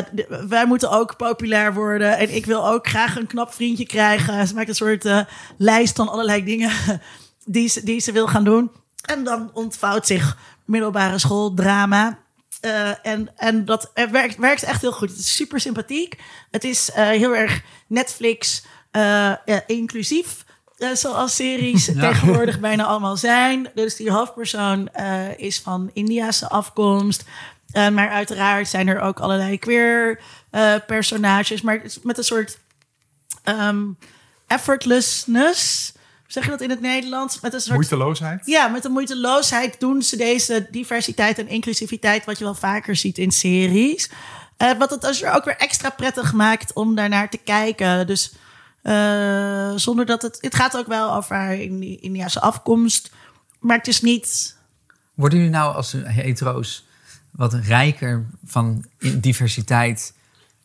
wij 0.48 0.66
moeten 0.66 0.90
ook 0.90 1.16
populair 1.16 1.74
worden. 1.74 2.18
En 2.18 2.34
ik 2.34 2.46
wil 2.46 2.68
ook 2.68 2.88
graag 2.88 3.16
een 3.16 3.26
knap 3.26 3.52
vriendje 3.54 3.86
krijgen. 3.86 4.46
Ze 4.46 4.54
maakt 4.54 4.68
een 4.68 4.74
soort 4.74 5.04
eh, 5.04 5.20
lijst 5.56 5.96
van 5.96 6.08
allerlei 6.08 6.44
dingen 6.44 6.72
die 7.84 8.00
ze, 8.00 8.12
wil 8.12 8.26
gaan 8.26 8.44
doen. 8.44 8.70
En 9.04 9.24
dan 9.24 9.50
ontvouwt 9.52 10.06
zich 10.06 10.36
middelbare 10.64 11.18
schooldrama. 11.18 12.18
Eh, 12.60 13.06
en, 13.06 13.28
en 13.36 13.64
dat 13.64 13.90
er 13.94 14.10
werkt, 14.10 14.36
werkt 14.36 14.62
echt 14.62 14.80
heel 14.80 14.92
goed. 14.92 15.10
Het 15.10 15.18
is 15.18 15.34
super 15.36 15.60
sympathiek. 15.60 16.16
Het 16.50 16.64
is 16.64 16.90
heel 16.94 17.36
erg 17.36 17.62
Netflix 17.86 18.64
inclusief. 19.66 20.44
Eh, 20.80 20.94
zoals 20.94 21.34
series 21.34 21.84
tegenwoordig 22.00 22.60
bijna 22.60 22.84
allemaal 22.84 23.16
zijn. 23.16 23.68
Dus 23.74 23.96
die 23.96 24.10
hoofdpersoon 24.10 24.88
eh, 24.88 25.38
is 25.38 25.60
van 25.60 25.90
Indiase 25.92 26.48
afkomst. 26.48 27.24
Eh, 27.72 27.88
maar 27.88 28.08
uiteraard 28.08 28.68
zijn 28.68 28.88
er 28.88 29.00
ook 29.00 29.20
allerlei 29.20 29.58
queer 29.58 30.20
personages. 30.86 31.60
Maar 31.60 31.82
met 32.02 32.18
een 32.18 32.24
soort 32.24 32.58
ehm, 33.42 33.84
effortlessness. 34.46 35.92
Zeg 36.26 36.44
je 36.44 36.50
dat 36.50 36.60
in 36.60 36.70
het 36.70 36.80
Nederlands? 36.80 37.40
Met 37.40 37.54
een 37.54 37.60
soort 37.60 37.74
Moeiteloosheid. 37.74 38.42
ja, 38.44 38.68
met 38.68 38.82
de 38.82 38.88
moeiteloosheid 38.88 39.80
doen 39.80 40.02
ze 40.02 40.16
deze 40.16 40.66
diversiteit 40.70 41.38
en 41.38 41.48
inclusiviteit, 41.48 42.24
wat 42.24 42.38
je 42.38 42.44
wel 42.44 42.54
vaker 42.54 42.96
ziet 42.96 43.18
in 43.18 43.30
series. 43.30 44.10
Wat 44.78 44.90
het 44.90 45.00
dus 45.00 45.24
ook 45.24 45.44
weer 45.44 45.56
extra 45.56 45.90
prettig 45.90 46.32
maakt 46.32 46.72
om 46.72 46.94
daarnaar 46.94 47.30
te 47.30 47.38
kijken. 47.38 48.06
Dus 48.06 48.32
eh, 48.82 49.72
zonder 49.76 50.06
dat 50.06 50.22
het. 50.22 50.38
Het 50.40 50.54
gaat 50.54 50.76
ook 50.76 50.86
wel 50.86 51.14
over 51.14 51.36
haar 51.36 51.54
Indi- 51.54 51.98
Indiase 52.00 52.40
afkomst. 52.40 53.10
Maar 53.58 53.76
het 53.76 53.86
is 53.88 54.00
niet. 54.00 54.56
Worden 55.14 55.38
jullie 55.38 55.54
nou 55.54 55.74
als 55.74 55.92
hetero's 56.04 56.84
wat 57.30 57.54
rijker 57.54 58.26
van 58.44 58.84
in- 58.98 59.20
diversiteit 59.20 60.14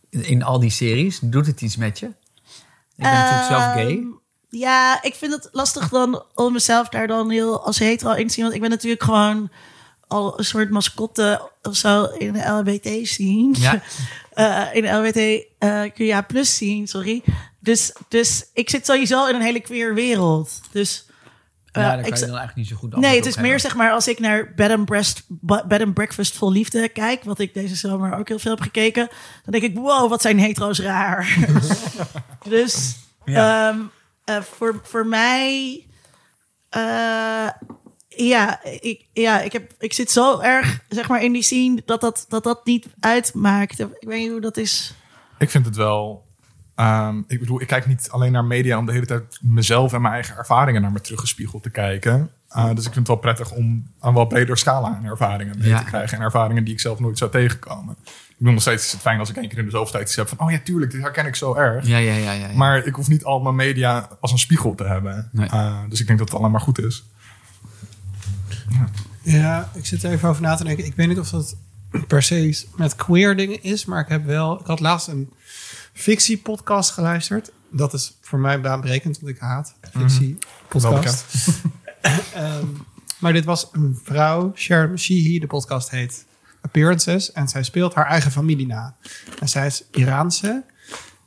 in, 0.10 0.24
in 0.26 0.44
al 0.44 0.60
die 0.60 0.70
series? 0.70 1.20
Doet 1.20 1.46
het 1.48 1.62
iets 1.62 1.76
met 1.78 2.00
je? 2.00 2.06
Ik 2.06 3.04
ben 3.04 3.12
natuurlijk 3.12 3.48
zelf 3.48 3.64
gay. 3.74 3.90
Ehm, 3.92 4.02
Ja, 4.50 5.02
ik 5.02 5.16
vind 5.16 5.32
het 5.34 5.50
lastig 5.52 5.90
dan 5.90 6.24
om 6.36 6.54
mezelf 6.54 6.90
daar 6.90 7.08
dan 7.08 7.30
heel 7.30 7.66
als 7.66 7.80
hetero 7.80 8.12
in 8.14 8.28
te 8.28 8.34
zien. 8.34 8.44
Want 8.44 8.56
ik 8.56 8.62
ben 8.62 8.70
natuurlijk 8.70 9.04
gewoon 9.04 9.50
al 10.08 10.40
een 10.40 10.46
soort 10.46 10.70
mascotte 10.70 11.50
of 11.62 11.76
zo 11.76 12.04
in 12.04 12.34
de 12.34 12.40
LHBT 12.48 13.08
zien. 13.08 13.56
Ja. 13.60 13.82
Eh, 14.36 14.64
in 14.74 14.82
de 14.82 14.88
LHBT 14.90 15.46
eh 15.60 15.82
QA 15.94 16.22
plus 16.22 16.58
zien, 16.58 16.88
sorry. 16.88 17.24
Dus, 17.66 17.94
dus 18.08 18.46
ik 18.54 18.70
zit 18.70 18.86
sowieso 18.86 19.28
in 19.28 19.36
een 19.36 19.42
hele 19.42 19.60
queer 19.60 19.94
wereld. 19.94 20.62
Dus 20.72 21.06
eh, 21.72 21.84
ja, 21.84 21.90
daar 21.90 21.98
ik 21.98 22.04
kan 22.04 22.12
je 22.12 22.18
z- 22.18 22.20
dan 22.20 22.30
eigenlijk 22.38 22.56
niet 22.56 22.68
zo 22.68 22.76
goed 22.76 22.96
Nee, 22.96 23.16
het 23.16 23.26
is 23.26 23.38
meer 23.38 23.60
zeg 23.60 23.76
maar 23.76 23.92
als 23.92 24.08
ik 24.08 24.20
naar 24.20 24.54
Bed 24.56 24.72
and, 24.72 24.86
Breast, 24.86 25.24
Bed 25.68 25.82
and 25.82 25.94
Breakfast 25.94 26.36
vol 26.38 26.52
liefde 26.52 26.90
kijk, 26.90 27.24
wat 27.24 27.40
ik 27.40 27.54
deze 27.54 27.76
zomer 27.76 28.14
ook 28.18 28.28
heel 28.28 28.40
veel 28.40 28.52
heb 28.52 28.62
gekeken, 28.62 29.08
dan 29.44 29.60
denk 29.60 29.64
ik, 29.64 29.76
wow, 29.78 30.10
wat 30.10 30.22
zijn 30.22 30.40
hetero's 30.40 30.80
raar. 30.80 31.38
dus 32.50 32.96
Ja. 33.26 33.70
ehm, 33.70 33.80
eh, 34.24 34.42
voor, 34.42 34.80
voor 34.84 35.06
mij, 35.06 35.86
eh, 36.70 37.50
ja, 38.08 38.64
ik, 38.64 39.06
ja 39.14 39.42
ik, 39.42 39.52
heb, 39.54 39.72
ik 39.80 39.94
zit 39.94 40.12
zo 40.12 40.40
erg 40.40 40.80
zeg 40.90 41.08
maar 41.08 41.24
in 41.24 41.32
die 41.34 41.44
scene 41.44 41.82
dat 41.86 42.02
dat, 42.02 42.26
dat, 42.30 42.44
dat 42.44 42.66
niet 42.66 42.86
uitmaakt. 43.00 43.80
Ik 43.80 43.88
weet 44.00 44.20
niet 44.20 44.32
hoe 44.32 44.42
dat 44.42 44.58
is. 44.58 44.94
Ik 45.40 45.50
vind 45.50 45.66
het 45.66 45.76
wel. 45.76 46.25
Ehm, 46.76 47.18
ik 47.28 47.40
bedoel, 47.40 47.62
ik 47.62 47.68
kijk 47.68 47.86
niet 47.88 48.08
alleen 48.12 48.32
naar 48.32 48.46
media 48.46 48.78
om 48.78 48.86
de 48.86 48.92
hele 48.92 49.06
tijd 49.06 49.38
mezelf 49.42 49.94
en 49.94 50.02
mijn 50.02 50.14
eigen 50.14 50.36
ervaringen 50.38 50.82
naar 50.82 50.92
me 50.92 51.02
teruggespiegeld 51.02 51.64
te 51.64 51.70
kijken. 51.70 52.30
Uh, 52.56 52.66
dus 52.66 52.86
ik 52.86 52.94
vind 52.94 52.96
het 52.96 53.08
wel 53.08 53.16
prettig 53.16 53.52
om 53.52 53.88
een 54.02 54.14
wat 54.14 54.28
breder 54.28 54.58
scala 54.58 54.88
aan 54.88 55.06
ervaringen 55.06 55.58
mee 55.60 55.68
Ja. 55.68 55.78
te 55.80 55.86
krijgen. 55.86 56.18
En 56.18 56.24
ervaringen 56.24 56.64
die 56.64 56.74
ik 56.74 56.80
zelf 56.80 57.00
nooit 57.00 57.18
zou 57.18 57.32
tegenkomen. 57.32 57.96
Ik 58.06 58.36
bedoel, 58.38 58.54
nog 58.54 58.62
steeds 58.62 58.86
is 58.86 58.92
het 58.92 59.02
fijn 59.02 59.20
als 59.20 59.30
ik 59.30 59.36
één 59.36 59.50
keer 59.50 59.58
in 59.58 59.66
de 59.66 59.72
zoveel 59.72 59.92
tijd 59.92 60.04
iets 60.08 60.16
heb 60.16 60.28
van... 60.28 60.40
oh 60.40 60.52
ja, 60.52 60.60
tuurlijk, 60.64 60.92
dit 60.92 61.02
herken 61.02 61.26
ik 61.26 61.36
zo 61.36 61.56
erg. 61.56 61.88
Ja, 61.88 61.98
ja, 61.98 62.14
ja, 62.14 62.32
ja, 62.32 62.48
ja. 62.48 62.56
Maar 62.56 62.86
ik 62.86 62.96
hoef 62.96 63.08
niet 63.08 63.24
al 63.24 63.40
mijn 63.40 63.56
media 63.56 64.10
als 64.20 64.32
een 64.32 64.38
spiegel 64.38 64.76
te 64.76 64.84
hebben. 64.84 65.30
Nee. 65.32 65.50
Uh, 65.54 65.80
dus 65.90 66.00
ik 66.00 66.08
denk 66.08 66.20
dat 66.20 66.30
het 66.30 66.38
alleen 66.38 66.52
maar 66.52 66.62
goed 66.62 66.80
is. 66.80 67.04
Ja, 69.22 69.70
ik 69.74 69.86
zit 69.86 70.04
er 70.04 70.12
even 70.12 70.30
over 70.30 70.42
na 70.42 70.56
te 70.56 70.64
denken. 70.64 70.86
Ik 70.86 70.96
weet 70.96 71.08
niet 71.08 71.20
of 71.20 71.30
dat 71.30 71.56
per 72.08 72.24
se 72.24 72.66
met 72.76 72.96
queer 72.96 73.36
dingen 73.36 73.64
is, 73.64 73.86
maar 73.86 74.00
ik 74.00 74.08
heb 74.08 74.26
wel. 74.26 74.60
Ik 74.60 74.66
had 74.66 74.80
laatst 74.80 75.08
een 75.08 75.34
fictie-podcast 75.96 76.92
geluisterd. 76.92 77.52
Dat 77.70 77.94
is 77.94 78.18
voor 78.22 78.40
mij 78.40 78.62
baanbrekend, 78.62 79.20
want 79.20 79.36
ik 79.36 79.40
haat 79.42 79.76
fictie-podcast. 79.92 81.26
Ehm, 82.34 82.66
maar 83.20 83.34
dit 83.34 83.46
was 83.46 83.68
een 83.72 84.00
vrouw, 84.04 84.52
Sharon 84.56 84.98
Sheehy. 85.00 85.40
De 85.40 85.48
podcast 85.48 85.90
heet 85.90 86.26
Appearances. 86.62 87.32
En 87.32 87.48
zij 87.48 87.64
speelt 87.64 87.94
haar 87.94 88.06
eigen 88.08 88.32
familie 88.32 88.68
na. 88.68 88.96
En 89.40 89.50
zij 89.50 89.66
is 89.66 89.84
Iraanse. 89.92 90.64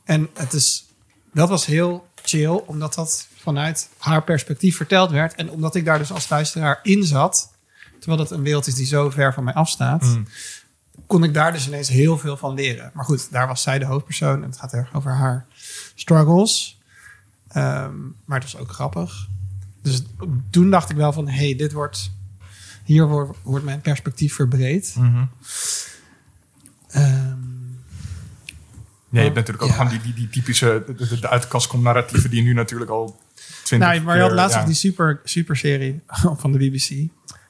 En 0.03 0.29
het 0.33 0.53
is, 0.53 0.85
dat 1.33 1.49
was 1.49 1.65
heel 1.65 2.07
chill, 2.23 2.61
omdat 2.65 2.93
dat 2.93 3.27
vanuit 3.35 3.89
haar 3.97 4.23
perspectief 4.23 4.75
verteld 4.75 5.11
werd. 5.11 5.35
En 5.35 5.49
omdat 5.49 5.75
ik 5.75 5.85
daar 5.85 5.97
dus 5.97 6.11
als 6.11 6.29
luisteraar 6.29 6.79
in 6.83 7.03
zat, 7.03 7.51
terwijl 7.99 8.17
dat 8.21 8.31
een 8.31 8.43
wereld 8.43 8.67
is 8.67 8.75
die 8.75 8.85
zo 8.85 9.09
ver 9.09 9.33
van 9.33 9.43
mij 9.43 9.53
afstaat, 9.53 10.03
Mm 10.03 10.27
kon 11.09 11.23
ik 11.23 11.33
daar 11.33 11.51
dus 11.51 11.67
ineens 11.67 11.87
heel 11.87 12.17
veel 12.17 12.37
van 12.37 12.53
leren. 12.53 12.91
Maar 12.93 13.05
goed, 13.05 13.31
daar 13.31 13.47
was 13.47 13.61
zij 13.61 13.79
de 13.79 13.85
hoofdpersoon 13.85 14.43
en 14.43 14.49
het 14.49 14.57
gaat 14.57 14.73
er 14.73 14.89
over 14.93 15.11
haar 15.11 15.45
struggles. 15.95 16.79
Ehm, 17.47 17.95
maar 18.25 18.39
het 18.39 18.51
was 18.51 18.61
ook 18.61 18.71
grappig. 18.71 19.27
Dus 19.81 20.03
toen 20.49 20.69
dacht 20.69 20.89
ik 20.89 20.95
wel 20.95 21.13
van, 21.13 21.27
hey, 21.27 21.55
dit 21.55 21.71
wordt, 21.71 22.11
hier 22.83 23.07
wordt, 23.43 23.65
mijn 23.65 23.81
perspectief 23.81 24.35
verbreed. 24.35 24.95
Mm 24.97 25.29
je 29.09 29.21
bent 29.21 29.35
natuurlijk 29.35 29.63
ook 29.63 29.69
ja. 29.69 29.85
die, 29.85 30.13
die, 30.13 30.29
typische, 30.29 30.83
de, 30.87 31.07
de, 31.07 31.19
de 31.19 31.29
uitkast 31.29 31.73
narratieven 31.73 32.29
die 32.29 32.41
nu 32.41 32.53
natuurlijk 32.53 32.91
al 32.91 33.19
20 33.63 33.89
nou, 33.89 34.01
maar 34.01 34.15
je 34.15 34.21
had 34.21 34.31
laatst 34.31 34.57
ja. 34.57 34.65
die 34.65 34.75
super, 34.75 35.21
super 35.23 35.57
serie 35.57 35.99
van 36.41 36.51
de 36.51 36.57
BBC 36.57 37.09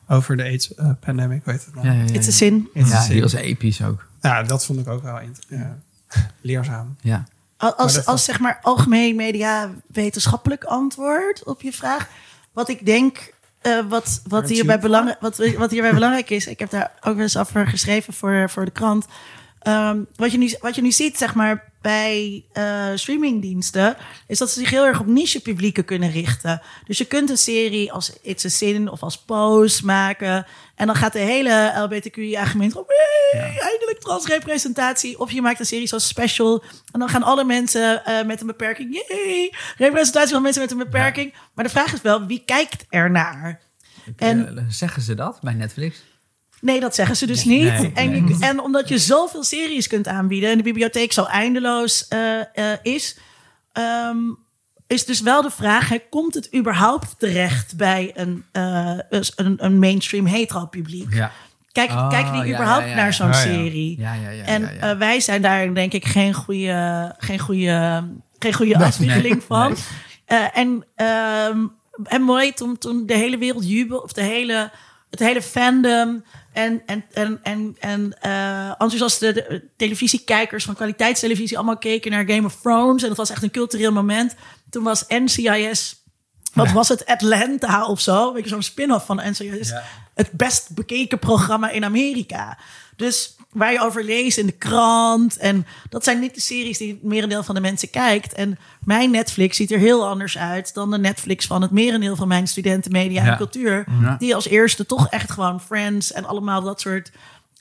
over 0.10 0.38
de 0.38 0.44
AIDS-pandemic, 0.44 1.46
weet 1.46 1.66
het 1.66 1.76
nou? 1.76 1.88
Ja, 1.88 1.94
ja, 1.94 2.04
ja. 2.04 2.14
It's 2.14 2.28
a 2.28 2.32
sin. 2.32 2.70
It's 2.74 2.92
a 2.92 2.96
Ja, 2.96 3.02
sin. 3.02 3.12
die 3.12 3.22
was 3.22 3.34
episch 3.34 3.84
ook. 3.84 4.06
Ja, 4.22 4.44
dat 4.44 4.66
vond 4.66 4.80
ik 4.80 4.88
ook 4.88 5.04
wel 5.04 5.20
leerzaam. 6.42 6.96
Ja. 7.02 7.26
Als, 7.58 7.96
Maar 7.96 8.04
als, 8.04 8.24
zeg 8.24 8.40
maar 8.40 8.60
algemeen 8.62 9.16
media 9.16 9.70
wetenschappelijk 9.88 10.64
antwoord 10.64 11.44
op 11.44 11.62
je 11.62 11.74
vraag. 11.74 12.08
Wat 12.52 12.70
ik 12.70 12.86
denk, 12.86 13.34
eh, 13.62 13.80
wat, 13.90 14.22
wat, 14.28 14.50
hierbij 14.50 14.80
belang, 14.80 15.16
wat, 15.20 15.38
wat 15.58 15.72
hierbij 15.72 15.94
belangrijk 15.94 16.30
is. 16.30 16.48
Ik 16.48 16.60
heb 16.60 16.70
daar 16.70 16.92
ook 17.02 17.14
wel 17.14 17.24
eens 17.24 17.38
over 17.38 17.68
geschreven 17.68 18.14
voor, 18.14 18.50
voor 18.50 18.66
de 18.66 18.72
krant. 18.72 19.06
Ehm, 19.60 19.98
wat, 20.16 20.32
je 20.32 20.38
nu, 20.38 20.54
wat 20.62 20.76
je 20.76 20.82
nu 20.82 20.92
ziet, 20.92 21.18
zeg 21.18 21.36
maar, 21.36 21.69
bij 21.82 22.46
eh, 22.54 22.88
streamingdiensten, 22.96 23.98
is 24.28 24.38
dat 24.38 24.52
ze 24.52 24.60
zich 24.60 24.70
heel 24.70 24.86
erg 24.86 25.00
op 25.00 25.06
niche 25.08 25.42
publieken 25.42 25.86
kunnen 25.86 26.12
richten. 26.12 26.62
Dus 26.86 26.98
je 26.98 27.06
kunt 27.06 27.30
een 27.30 27.38
serie 27.38 27.92
als 27.92 28.14
It's 28.22 28.46
a 28.46 28.50
Sin 28.50 28.90
of 28.90 29.04
als 29.04 29.18
Pose 29.18 29.86
maken. 29.86 30.46
En 30.76 30.86
dan 30.88 30.96
gaat 30.96 31.14
de 31.14 31.20
hele 31.20 31.74
LBTQIA-gemeenschap, 31.76 32.88
hey, 33.32 33.58
eindelijk 33.60 34.00
transrepresentatie. 34.00 35.20
Of 35.20 35.32
je 35.32 35.42
maakt 35.42 35.60
een 35.60 35.66
serie 35.66 35.88
zoals 35.88 36.08
Special. 36.08 36.64
En 36.92 37.00
dan 37.00 37.10
gaan 37.10 37.24
alle 37.24 37.44
mensen 37.44 38.06
eh, 38.06 38.26
met 38.26 38.42
een 38.42 38.48
beperking, 38.48 39.04
yay, 39.08 39.54
representatie 39.78 40.34
van 40.34 40.42
mensen 40.42 40.62
met 40.62 40.72
een 40.72 40.78
beperking. 40.78 41.34
Maar 41.54 41.64
de 41.66 41.72
vraag 41.72 41.94
is 41.94 42.02
wel, 42.02 42.26
wie 42.26 42.44
kijkt 42.46 42.86
ernaar? 42.90 43.60
En 44.18 44.58
Eh, 44.58 44.64
zeggen 44.70 45.02
ze 45.02 45.16
dat 45.16 45.40
bij 45.42 45.54
Netflix? 45.54 46.04
Nee, 46.62 46.80
dat 46.80 46.96
zeggen 46.96 47.16
ze 47.16 47.26
dus 47.26 47.44
niet. 47.44 47.64
Nee, 47.64 47.92
en, 47.94 48.10
nee. 48.12 48.24
je- 48.24 48.46
en 48.46 48.60
omdat 48.60 48.88
je 48.90 48.98
zoveel 48.98 49.44
series 49.44 49.88
kunt 49.88 50.08
aanbieden 50.08 50.50
en 50.52 50.58
de 50.58 50.64
bibliotheek 50.64 51.12
zo 51.14 51.24
eindeloos 51.24 52.08
eh, 52.08 52.40
eh, 52.40 52.78
is, 52.82 53.18
ehm, 53.74 54.18
is 54.88 55.06
dus 55.06 55.22
wel 55.22 55.42
de 55.42 55.50
vraag: 55.52 55.90
hè, 55.90 55.98
komt 56.10 56.34
het 56.34 56.56
überhaupt 56.56 57.16
terecht 57.20 57.78
bij 57.78 58.12
een, 58.16 58.44
eh, 58.52 58.98
een, 59.36 59.56
een 59.58 59.80
mainstream 59.80 60.26
hetero 60.26 60.66
publiek? 60.66 61.14
Ja. 61.14 61.32
Kijk, 61.72 61.90
Oh, 61.90 62.10
kijken 62.10 62.34
die 62.34 62.54
überhaupt 62.54 62.84
ja, 62.84 62.90
ja, 62.90 62.96
naar 62.96 63.14
zo'n 63.14 63.28
Ah, 63.32 63.42
serie? 63.42 64.00
Ja, 64.00 64.14
ja, 64.14 64.30
ja. 64.30 64.44
en 64.44 64.62
ja, 64.62 64.88
ja. 64.88 64.98
wij 64.98 65.20
zijn 65.20 65.42
daar 65.42 65.74
denk 65.74 65.94
ik 65.94 66.06
geen 66.06 66.34
goede, 66.34 67.16
geen 67.18 67.40
goede, 67.40 68.04
geen 68.40 68.54
goede 68.54 68.78
afspiegeling 68.78 69.34
nee, 69.34 69.44
van. 69.48 69.68
nee. 69.72 69.80
Eh, 70.26 70.58
en, 70.58 70.84
ehm, 70.96 71.58
en 72.04 72.22
mooi 72.22 72.54
toen, 72.54 72.78
toen 72.78 73.06
de 73.06 73.14
hele 73.14 73.38
wereld 73.38 73.70
jubel, 73.70 73.98
of 74.00 74.14
de 74.14 74.22
hele, 74.24 74.72
het 75.10 75.20
hele 75.20 75.42
fandom 75.42 76.24
en, 76.60 76.82
en, 76.86 77.04
en, 77.14 77.40
en, 77.44 77.76
en 77.80 78.22
eh, 78.22 78.68
enthousiaste 78.70 79.34
de- 79.34 79.64
televisiekijkers 79.78 80.64
van 80.64 80.76
kwaliteitstelevisie 80.76 81.58
allemaal 81.58 81.78
keken 81.78 82.12
naar 82.12 82.26
Game 82.30 82.46
of 82.46 82.56
Thrones. 82.62 83.02
En 83.02 83.08
dat 83.08 83.18
was 83.18 83.30
echt 83.30 83.44
een 83.44 83.52
cultureel 83.52 83.92
moment. 83.92 84.36
Toen 84.70 84.84
was 84.84 85.06
NCIS, 85.08 85.96
wat 86.54 86.72
was 86.72 86.88
het, 86.88 87.06
Atlanta 87.06 87.86
of 87.86 88.00
zo? 88.00 88.34
Weet 88.34 88.44
je, 88.44 88.50
zo'n 88.50 88.62
spin-off 88.62 89.06
van 89.06 89.22
NCIS. 89.30 89.70
Ja. 89.70 89.84
Het 90.14 90.32
best 90.32 90.74
bekeken 90.76 91.20
programma 91.20 91.70
in 91.70 91.84
Amerika. 91.86 92.58
Dus 92.96 93.36
waar 93.50 93.72
je 93.72 93.82
over 93.82 94.04
leest 94.04 94.38
in 94.38 94.46
de 94.46 94.52
krant. 94.52 95.38
En 95.38 95.66
dat 95.90 96.04
zijn 96.04 96.20
niet 96.20 96.36
de 96.36 96.42
series 96.42 96.78
die 96.78 96.92
het 96.92 97.04
merendeel 97.04 97.44
van 97.44 97.56
de 97.56 97.62
mensen 97.62 97.90
kijkt. 97.90 98.34
En 98.34 98.58
mijn 98.84 99.12
Netflix 99.12 99.58
ziet 99.58 99.72
er 99.72 99.80
heel 99.80 100.08
anders 100.08 100.38
uit 100.38 100.74
dan 100.74 100.92
de 100.92 100.98
Netflix 101.00 101.46
van 101.46 101.62
het 101.62 101.72
merendeel 101.72 102.16
van 102.16 102.28
mijn 102.28 102.48
studenten 102.48 102.92
media 102.92 103.24
Ja. 103.24 103.32
en 103.32 103.38
cultuur. 103.38 103.86
Ja. 104.02 104.16
Die 104.20 104.36
als 104.36 104.48
eerste 104.48 104.86
toch 104.86 105.10
echt 105.10 105.32
gewoon 105.32 105.62
Friends 105.62 106.12
en 106.12 106.26
allemaal 106.26 106.62
dat 106.62 106.82
soort 106.82 107.12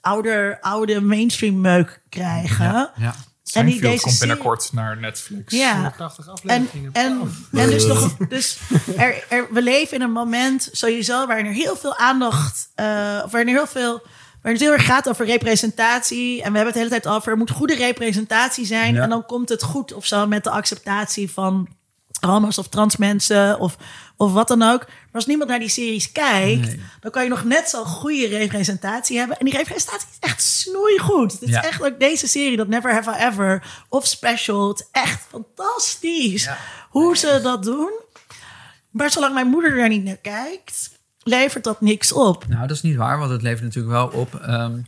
oude, 0.00 0.58
oude 0.60 1.00
mainstream 1.00 1.60
meuk 1.60 2.00
krijgen. 2.08 2.64
Ja, 2.64 2.92
ja. 2.96 3.14
En 3.52 3.66
die 3.66 3.80
deze 3.80 4.02
komt 4.02 4.14
serie- 4.14 4.18
binnencort 4.28 4.72
naar 4.72 4.96
Netflix. 4.96 5.54
Ja. 5.54 5.92
Prachtige 5.96 6.28
En, 6.28 6.34
afleveringen. 6.34 6.92
en, 6.92 7.20
en 7.52 7.70
dus, 7.70 7.86
nog, 7.86 8.16
dus 8.16 8.58
er, 8.96 9.24
er, 9.28 9.46
we 9.50 9.62
leven 9.62 9.96
in 9.96 10.02
een 10.02 10.12
moment 10.12 10.68
sowieso 10.72 11.26
waarin 11.26 11.46
er 11.46 11.52
heel 11.52 11.76
veel 11.76 11.96
aandacht, 11.96 12.68
eh 12.74 12.86
of 13.24 13.30
waarin 13.30 13.48
er 13.48 13.54
heel 13.54 13.66
veel, 13.66 14.02
waarin 14.42 14.60
het 14.60 14.70
heel 14.70 14.72
erg 14.72 14.84
gaat 14.86 15.08
over 15.08 15.26
representatie. 15.26 16.42
En 16.42 16.52
we 16.52 16.58
hebben 16.58 16.64
het 16.64 16.72
de 16.74 16.78
hele 16.78 16.90
tijd 17.00 17.06
over, 17.06 17.30
er 17.32 17.38
moet 17.38 17.50
goede 17.50 17.74
representatie 17.74 18.66
zijn. 18.66 18.94
Ja. 18.94 19.02
En 19.02 19.08
dan 19.08 19.26
komt 19.26 19.48
het 19.48 19.62
goed 19.62 19.92
of 19.92 20.06
zo 20.06 20.26
met 20.26 20.44
de 20.44 20.50
acceptatie 20.50 21.30
van 21.30 21.68
homo's 22.20 22.58
of 22.58 22.68
trans 22.68 22.96
mensen 22.96 23.58
of, 23.58 23.76
of 24.16 24.32
wat 24.32 24.48
dan 24.48 24.62
ook. 24.62 24.86
Maar 24.86 24.96
als 25.12 25.26
niemand 25.26 25.50
naar 25.50 25.58
die 25.58 25.68
series 25.68 26.12
kijkt, 26.12 26.66
Nee. 26.66 26.80
dan 27.00 27.10
kan 27.10 27.22
je 27.22 27.28
nog 27.28 27.44
net 27.44 27.68
zo 27.68 27.84
goede 27.84 28.26
representatie 28.26 29.18
hebben. 29.18 29.38
En 29.38 29.44
die 29.44 29.56
representatie 29.56 30.08
is 30.10 30.28
echt 30.30 30.42
snoeigoed. 30.42 31.32
Het 31.32 31.42
is 31.42 31.50
Ja. 31.50 31.62
echt 31.64 31.82
ook 31.82 31.98
deze 32.00 32.28
serie, 32.28 32.56
dat 32.56 32.68
Never 32.68 32.92
Have 32.92 33.10
I 33.10 33.14
Ever 33.26 33.84
of 33.88 34.06
Special. 34.06 34.68
Het 34.68 34.78
is 34.80 34.86
echt 34.92 35.26
fantastisch 35.30 36.44
Ja. 36.44 36.58
hoe 36.90 37.16
ze 37.16 37.40
dat 37.42 37.62
doen. 37.62 37.90
Maar 38.90 39.10
zolang 39.10 39.34
mijn 39.34 39.46
moeder 39.46 39.76
daar 39.76 39.88
niet 39.88 40.04
naar 40.04 40.16
kijkt, 40.16 40.90
levert 41.28 41.64
dat 41.64 41.80
niks 41.80 42.12
op. 42.12 42.48
Nou, 42.48 42.66
dat 42.66 42.76
is 42.76 42.82
niet 42.82 42.96
waar, 42.96 43.18
want 43.18 43.30
het 43.30 43.42
levert 43.42 43.62
natuurlijk 43.62 43.94
wel 43.94 44.20
op 44.20 44.34
ehm, 44.34 44.78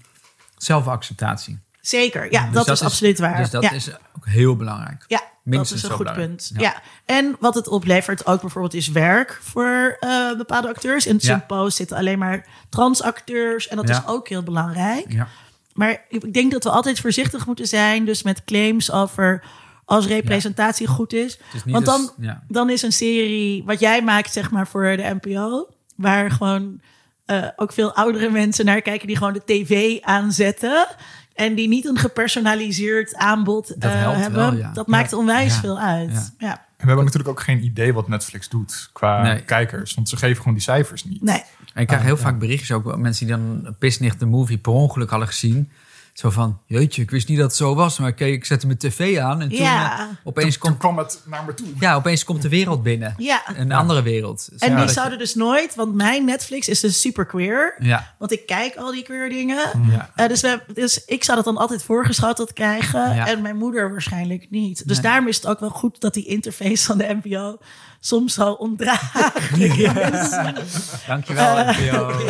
zelfacceptatie. 0.56 1.58
Zeker, 1.80 2.32
ja, 2.32 2.44
Dus 2.44 2.54
dat, 2.64 2.68
is 2.68 2.82
absoluut 2.82 3.18
waar. 3.18 3.36
Dus 3.36 3.50
dat 3.50 3.62
ja. 3.62 3.70
is 3.70 3.90
ook 4.16 4.26
heel 4.26 4.56
belangrijk. 4.56 5.04
Ja, 5.06 5.22
Minstens 5.42 5.82
dat 5.82 5.90
is 5.90 5.98
een 5.98 6.06
goed 6.06 6.14
belangrijk. 6.14 6.36
punt. 6.36 6.50
Ja. 6.54 6.60
Ja. 6.60 6.82
En 7.04 7.36
wat 7.40 7.54
het 7.54 7.68
oplevert 7.68 8.26
ook 8.26 8.40
bijvoorbeeld 8.40 8.74
is 8.74 8.88
werk 8.88 9.40
voor 9.42 9.96
eh, 10.00 10.36
bepaalde 10.36 10.68
acteurs. 10.68 11.06
In 11.06 11.14
het 11.14 11.24
Ja. 11.24 11.70
Zitten 11.70 11.96
alleen 11.96 12.18
maar 12.18 12.46
transacteurs 12.68 13.68
en 13.68 13.76
dat 13.76 13.88
is 13.88 14.06
ook 14.06 14.28
heel 14.28 14.42
belangrijk. 14.42 15.12
Ja. 15.12 15.28
Maar 15.72 16.04
ik 16.08 16.32
denk 16.32 16.52
dat 16.52 16.64
we 16.64 16.70
altijd 16.70 17.00
voorzichtig 17.00 17.46
moeten 17.46 17.66
zijn, 17.66 18.04
dus 18.04 18.22
met 18.22 18.44
claims 18.44 18.90
over 18.92 19.42
als 19.84 20.06
representatie 20.06 20.86
goed 20.86 21.12
is. 21.12 21.38
Want 21.64 21.86
dan, 21.86 22.10
dan 22.48 22.70
is 22.70 22.82
een 22.82 22.92
serie 22.92 23.64
wat 23.64 23.80
jij 23.80 24.02
maakt, 24.02 24.32
zeg 24.32 24.50
maar, 24.50 24.66
voor 24.66 24.96
de 24.96 25.18
NPO, 25.20 25.68
waar 26.00 26.30
gewoon 26.30 26.80
eh, 27.24 27.46
ook 27.56 27.72
veel 27.72 27.94
oudere 27.94 28.30
mensen 28.30 28.64
naar 28.64 28.82
kijken 28.82 29.06
die 29.06 29.16
gewoon 29.16 29.32
de 29.32 29.42
tv 29.44 30.00
aanzetten. 30.00 30.86
En 31.34 31.54
die 31.54 31.68
niet 31.68 31.84
een 31.86 31.98
gepersonaliseerd 31.98 33.14
aanbod 33.16 33.68
Dat 33.80 33.92
eh, 33.92 34.00
helpt 34.00 34.18
hebben. 34.18 34.40
wel, 34.40 34.54
ja. 34.54 34.72
Dat 34.72 34.86
maakt 34.86 35.12
onwijs 35.12 35.54
Ja. 35.54 35.60
veel 35.60 35.78
uit. 35.78 36.12
Ja. 36.12 36.30
Ja. 36.38 36.52
En 36.52 36.86
we 36.86 36.92
hebben 36.92 37.04
natuurlijk 37.04 37.30
ook 37.38 37.40
geen 37.44 37.64
idee 37.64 37.92
wat 37.92 38.08
Netflix 38.08 38.48
doet 38.48 38.90
qua 38.92 39.22
Nee. 39.22 39.40
kijkers. 39.42 39.94
Want 39.94 40.08
ze 40.08 40.16
geven 40.16 40.36
gewoon 40.36 40.54
die 40.54 40.62
cijfers 40.62 41.04
niet. 41.04 41.22
Nee. 41.22 41.42
En 41.74 41.80
ik 41.80 41.86
krijg 41.86 42.00
Ah, 42.02 42.06
heel 42.06 42.16
ja. 42.16 42.22
vaak 42.22 42.38
berichtjes 42.38 42.72
ook, 42.72 42.96
mensen 42.96 43.26
die 43.26 43.36
dan 43.36 43.74
Pisnicht 43.78 44.18
de 44.18 44.26
movie 44.26 44.58
per 44.58 44.72
ongeluk 44.72 45.10
hadden 45.10 45.28
gezien. 45.28 45.70
Zo 46.12 46.30
van, 46.30 46.58
jeetje, 46.66 47.02
ik 47.02 47.10
wist 47.10 47.28
niet 47.28 47.36
dat 47.38 47.46
het 47.46 47.56
zo 47.56 47.74
was, 47.74 47.98
maar 47.98 48.08
ik, 48.08 48.16
keek- 48.16 48.34
ik 48.34 48.44
zette 48.44 48.66
mijn 48.66 48.78
tv 48.78 49.18
aan 49.18 49.40
en 49.40 49.48
toen 49.48 49.58
Ja. 49.58 49.98
eh, 49.98 50.04
opeens, 50.24 50.58
komt, 50.58 50.78
kwam 50.78 50.98
het 50.98 51.20
naar 51.26 51.44
me 51.44 51.54
toe. 51.54 51.66
ja, 51.78 51.94
opeens 51.94 52.24
komt 52.24 52.42
de 52.42 52.48
wereld 52.48 52.82
binnen. 52.82 53.14
Ja. 53.18 53.42
Een 53.56 53.72
andere 53.72 54.02
wereld. 54.02 54.48
En 54.58 54.76
die 54.76 54.84
je- 54.86 54.90
zouden 54.92 55.18
dus 55.18 55.34
nooit, 55.34 55.74
want 55.74 55.94
mijn 55.94 56.24
Netflix 56.24 56.68
is 56.68 56.80
dus 56.80 57.00
super 57.00 57.24
queer. 57.26 57.74
Ja, 57.78 58.14
Want 58.18 58.32
ik 58.32 58.46
kijk 58.46 58.76
al 58.76 58.90
die 58.92 59.02
queer 59.02 59.28
dingen. 59.28 59.70
ja. 59.90 60.10
Eh, 60.14 60.28
dus, 60.28 60.40
we, 60.40 60.60
dus 60.74 61.04
ik 61.04 61.24
zou 61.24 61.36
dat 61.36 61.44
dan 61.46 61.56
altijd 61.56 61.82
voorgeschoteld 61.82 62.52
krijgen. 62.52 63.14
Ja. 63.14 63.26
En 63.28 63.42
mijn 63.42 63.56
moeder 63.56 63.90
waarschijnlijk 63.90 64.46
niet. 64.50 64.86
Dus 64.88 64.96
Nee. 65.00 65.06
daarom 65.10 65.28
is 65.28 65.36
het 65.36 65.46
ook 65.46 65.60
wel 65.60 65.70
goed 65.70 66.00
dat 66.00 66.14
die 66.14 66.24
interface 66.26 66.84
van 66.84 66.98
de 66.98 67.18
NPO 67.22 67.58
soms 68.00 68.34
zo 68.34 68.50
ondraaglijk 68.52 69.74
is. 69.74 70.30
Dankjewel, 71.06 71.64
NPO. 71.64 72.12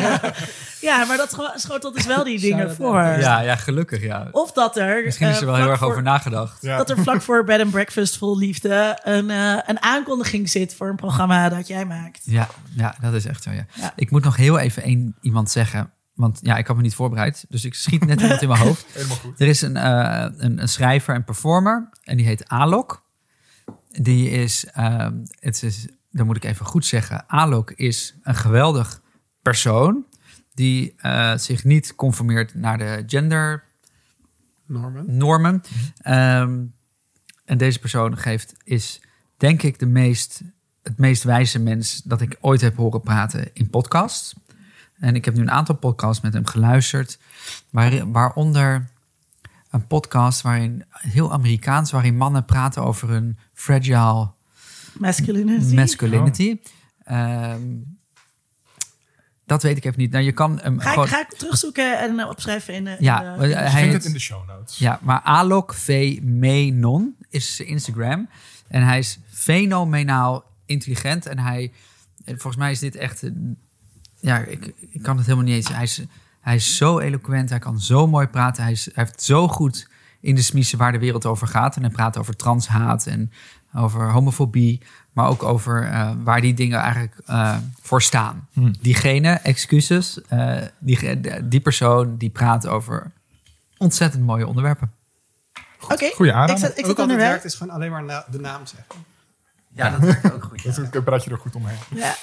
Ja, 0.81 1.05
maar 1.05 1.17
dat 1.17 1.31
scho- 1.31 1.51
schotelt 1.55 1.95
dus 1.95 2.07
wel 2.07 2.25
die 2.25 2.41
dingen 2.41 2.75
voor. 2.75 3.01
Ja, 3.03 3.41
ja, 3.41 3.57
gelukkig, 3.57 4.03
ja. 4.03 4.29
Of 4.33 4.53
dat 4.53 4.77
er. 4.77 5.05
Misschien 5.05 5.29
is 5.29 5.37
er 5.37 5.41
eh, 5.41 5.47
wel 5.47 5.55
heel 5.55 5.63
vlak 5.65 5.73
erg 5.75 5.81
voor- 5.81 5.91
over 5.91 6.03
nagedacht. 6.03 6.63
Ja. 6.63 6.77
Dat 6.77 6.91
er 6.91 6.99
vlak 6.99 7.23
voor 7.23 7.45
Bed 7.45 7.61
and 7.61 7.71
Breakfast 7.71 8.17
Vol 8.19 8.39
Liefde 8.39 8.99
een, 9.03 9.31
eh, 9.31 9.59
een 9.67 9.83
aankondiging 9.83 10.51
zit 10.51 10.75
voor 10.75 10.89
een 10.89 10.97
programma 10.97 11.49
dat 11.49 11.67
jij 11.67 11.85
maakt. 11.87 12.21
Ja, 12.25 12.49
ja, 12.77 12.95
dat 13.01 13.15
is 13.15 13.25
echt 13.27 13.43
zo, 13.43 13.51
ja. 13.51 13.67
Ja. 13.75 13.93
Ik 13.97 14.11
moet 14.11 14.25
nog 14.25 14.37
heel 14.37 14.59
even 14.59 14.83
één 14.83 15.17
iemand 15.21 15.51
zeggen. 15.51 15.91
Want 16.15 16.39
ja, 16.43 16.57
ik 16.57 16.67
had 16.67 16.77
me 16.77 16.83
niet 16.83 16.95
voorbereid. 16.95 17.45
Dus 17.49 17.65
ik 17.65 17.75
schiet 17.75 18.05
net 18.07 18.21
iemand 18.21 18.43
in 18.43 18.49
mijn 18.49 18.61
hoofd. 18.61 18.87
Helemaal 18.93 19.17
goed. 19.17 19.41
Er 19.41 19.47
is 19.49 19.63
een, 19.63 19.77
eh, 19.77 20.27
een, 20.37 20.61
een 20.61 20.69
schrijver 20.69 21.15
en 21.15 21.25
performer. 21.25 21.89
En 22.05 22.17
die 22.17 22.27
heet 22.27 22.49
Alok. 22.49 23.03
Die 24.03 24.31
is, 24.31 24.65
ehm, 24.65 25.15
het 25.39 25.63
is, 25.63 25.87
dan 26.11 26.27
moet 26.27 26.37
ik 26.37 26.45
even 26.45 26.67
goed 26.67 26.87
zeggen. 26.87 27.29
Alok 27.29 27.71
is 27.71 28.15
een 28.23 28.35
geweldig 28.35 29.01
persoon. 29.43 30.05
Die 30.55 30.95
eh, 30.97 31.37
zich 31.37 31.65
niet 31.65 31.95
conformeert 31.95 32.55
naar 32.55 32.79
de 32.79 33.05
gender 33.07 33.65
Norman. 34.67 35.17
normen. 35.17 35.63
Ehm, 36.03 36.65
en 37.45 37.59
deze 37.59 37.79
persoon 37.79 38.19
geeft, 38.19 38.55
is 38.65 39.01
denk 39.37 39.63
ik 39.63 39.79
de 39.79 39.87
meest, 39.87 40.41
het 40.83 40.99
meest 40.99 41.23
wijze 41.23 41.59
mens 41.59 42.03
dat 42.05 42.21
ik 42.21 42.37
ooit 42.41 42.61
heb 42.61 42.77
horen 42.77 43.01
praten 43.01 43.51
in 43.53 43.71
podcasts. 43.71 44.35
En 44.99 45.15
ik 45.15 45.25
heb 45.25 45.35
nu 45.35 45.41
een 45.41 45.51
aantal 45.51 45.75
podcasts 45.75 46.23
met 46.23 46.33
hem 46.33 46.47
geluisterd, 46.47 47.19
waar, 47.71 48.11
waaronder 48.11 48.90
een 49.71 49.87
podcast 49.87 50.41
waarin 50.43 50.85
heel 50.91 51.33
Amerikaans, 51.33 51.91
waarin 51.91 52.17
mannen 52.17 52.45
praten 52.45 52.83
over 52.85 53.09
hun 53.09 53.39
fragile 53.55 54.29
Masculinity. 54.99 55.75
masculinity. 55.75 56.57
Ehm, 57.05 57.63
dat 59.47 59.63
weet 59.63 59.77
ik 59.77 59.85
even 59.85 59.99
niet. 60.01 60.11
Nou, 60.11 60.25
je 60.25 60.33
kan 60.33 60.59
hem 60.63 60.79
Ga 60.81 60.87
ik, 60.89 60.93
gewoon... 60.93 61.09
ga 61.09 61.21
ik 61.21 61.29
terugzoeken 61.39 61.99
en 62.01 62.19
eh, 62.19 62.29
opschrijven 62.29 62.75
in, 62.75 62.85
de- 62.85 62.91
in 62.91 62.97
Ja, 63.01 63.19
de- 63.19 63.25
maar, 63.25 63.35
in 63.35 63.41
de- 63.49 63.55
eh, 63.55 63.67
Ik 63.67 63.71
hij 63.71 63.71
vind 63.71 63.85
heet- 63.85 63.93
het 63.93 64.05
in 64.05 64.13
de 64.13 64.19
show 64.19 64.49
notes. 64.49 64.79
Ja, 64.79 64.99
maar 65.03 65.21
Alok 65.21 65.75
V. 65.75 66.19
Menon 66.23 67.17
is 67.29 67.57
zijn 67.57 67.69
Instagram. 67.69 68.29
En 68.69 68.83
hij 68.87 68.99
is 68.99 69.19
fenomenaal 69.29 70.45
intelligent. 70.67 71.27
En 71.27 71.39
hij, 71.39 71.73
en 72.25 72.35
volgens 72.41 72.57
mij 72.57 72.71
is 72.71 72.79
dit 72.79 72.97
echt... 72.97 73.23
eh, 73.23 73.31
Ja, 74.21 74.39
ik, 74.39 74.73
ik 74.91 75.03
kan 75.03 75.17
het 75.17 75.27
helemaal 75.27 75.47
niet 75.47 75.55
eens. 75.55 75.69
Hij 75.75 75.83
is, 75.83 76.01
hij 76.41 76.55
is 76.55 76.77
zo 76.77 76.99
eloquent, 76.99 77.51
hij 77.51 77.59
kan 77.59 77.81
zo 77.81 78.07
mooi 78.07 78.27
praten. 78.27 78.63
Hij, 78.63 78.73
is, 78.73 78.85
hij 78.85 79.05
heeft 79.05 79.23
zo 79.23 79.49
goed 79.49 79.89
in 80.21 80.35
de 80.35 80.43
smiezen 80.43 80.79
waar 80.79 80.93
de 80.93 80.99
wereld 80.99 81.27
over 81.27 81.47
gaat. 81.47 81.77
En 81.77 81.83
hij 81.83 81.91
praat 81.91 82.17
over 82.19 82.37
transhaat 82.37 83.07
en 83.07 83.33
over 83.75 84.11
homofobie. 84.11 84.81
Maar 85.13 85.29
ook 85.29 85.43
over 85.43 85.85
eh, 85.89 86.11
waar 86.25 86.41
die 86.41 86.55
dingen 86.55 86.79
eigenlijk 86.79 87.15
eh, 87.27 87.57
voor 87.83 88.03
staan. 88.03 88.49
Hmm. 88.53 88.75
Diegene, 88.81 89.31
excuses, 89.33 90.21
eh, 90.29 90.57
die, 90.79 91.21
die 91.45 91.61
persoon 91.61 92.17
die 92.17 92.31
praat 92.31 92.67
over 92.67 93.11
ontzettend 93.79 94.25
mooie 94.25 94.47
onderwerpen. 94.47 94.93
Oké, 95.89 96.11
Goeie 96.15 96.33
ik 96.33 96.79
ik 96.79 96.85
Ook 96.85 96.99
altijd 96.99 96.99
onderweg. 96.99 97.29
werkt 97.29 97.45
is 97.45 97.55
gewoon 97.55 97.75
alleen 97.75 97.91
maar 97.91 98.05
na- 98.05 98.25
de 98.31 98.39
naam 98.39 98.67
zeggen. 98.67 98.95
Ja, 99.73 99.91
dat 99.91 100.01
werkt 100.01 100.33
ook 100.33 100.43
goed. 100.45 100.63
Dat 100.65 100.79
is 100.79 100.89
een 100.91 101.05
praatje 101.05 101.31
er 101.31 101.39
goed 101.39 101.55
omheen. 101.55 101.79
Ja. 101.95 102.15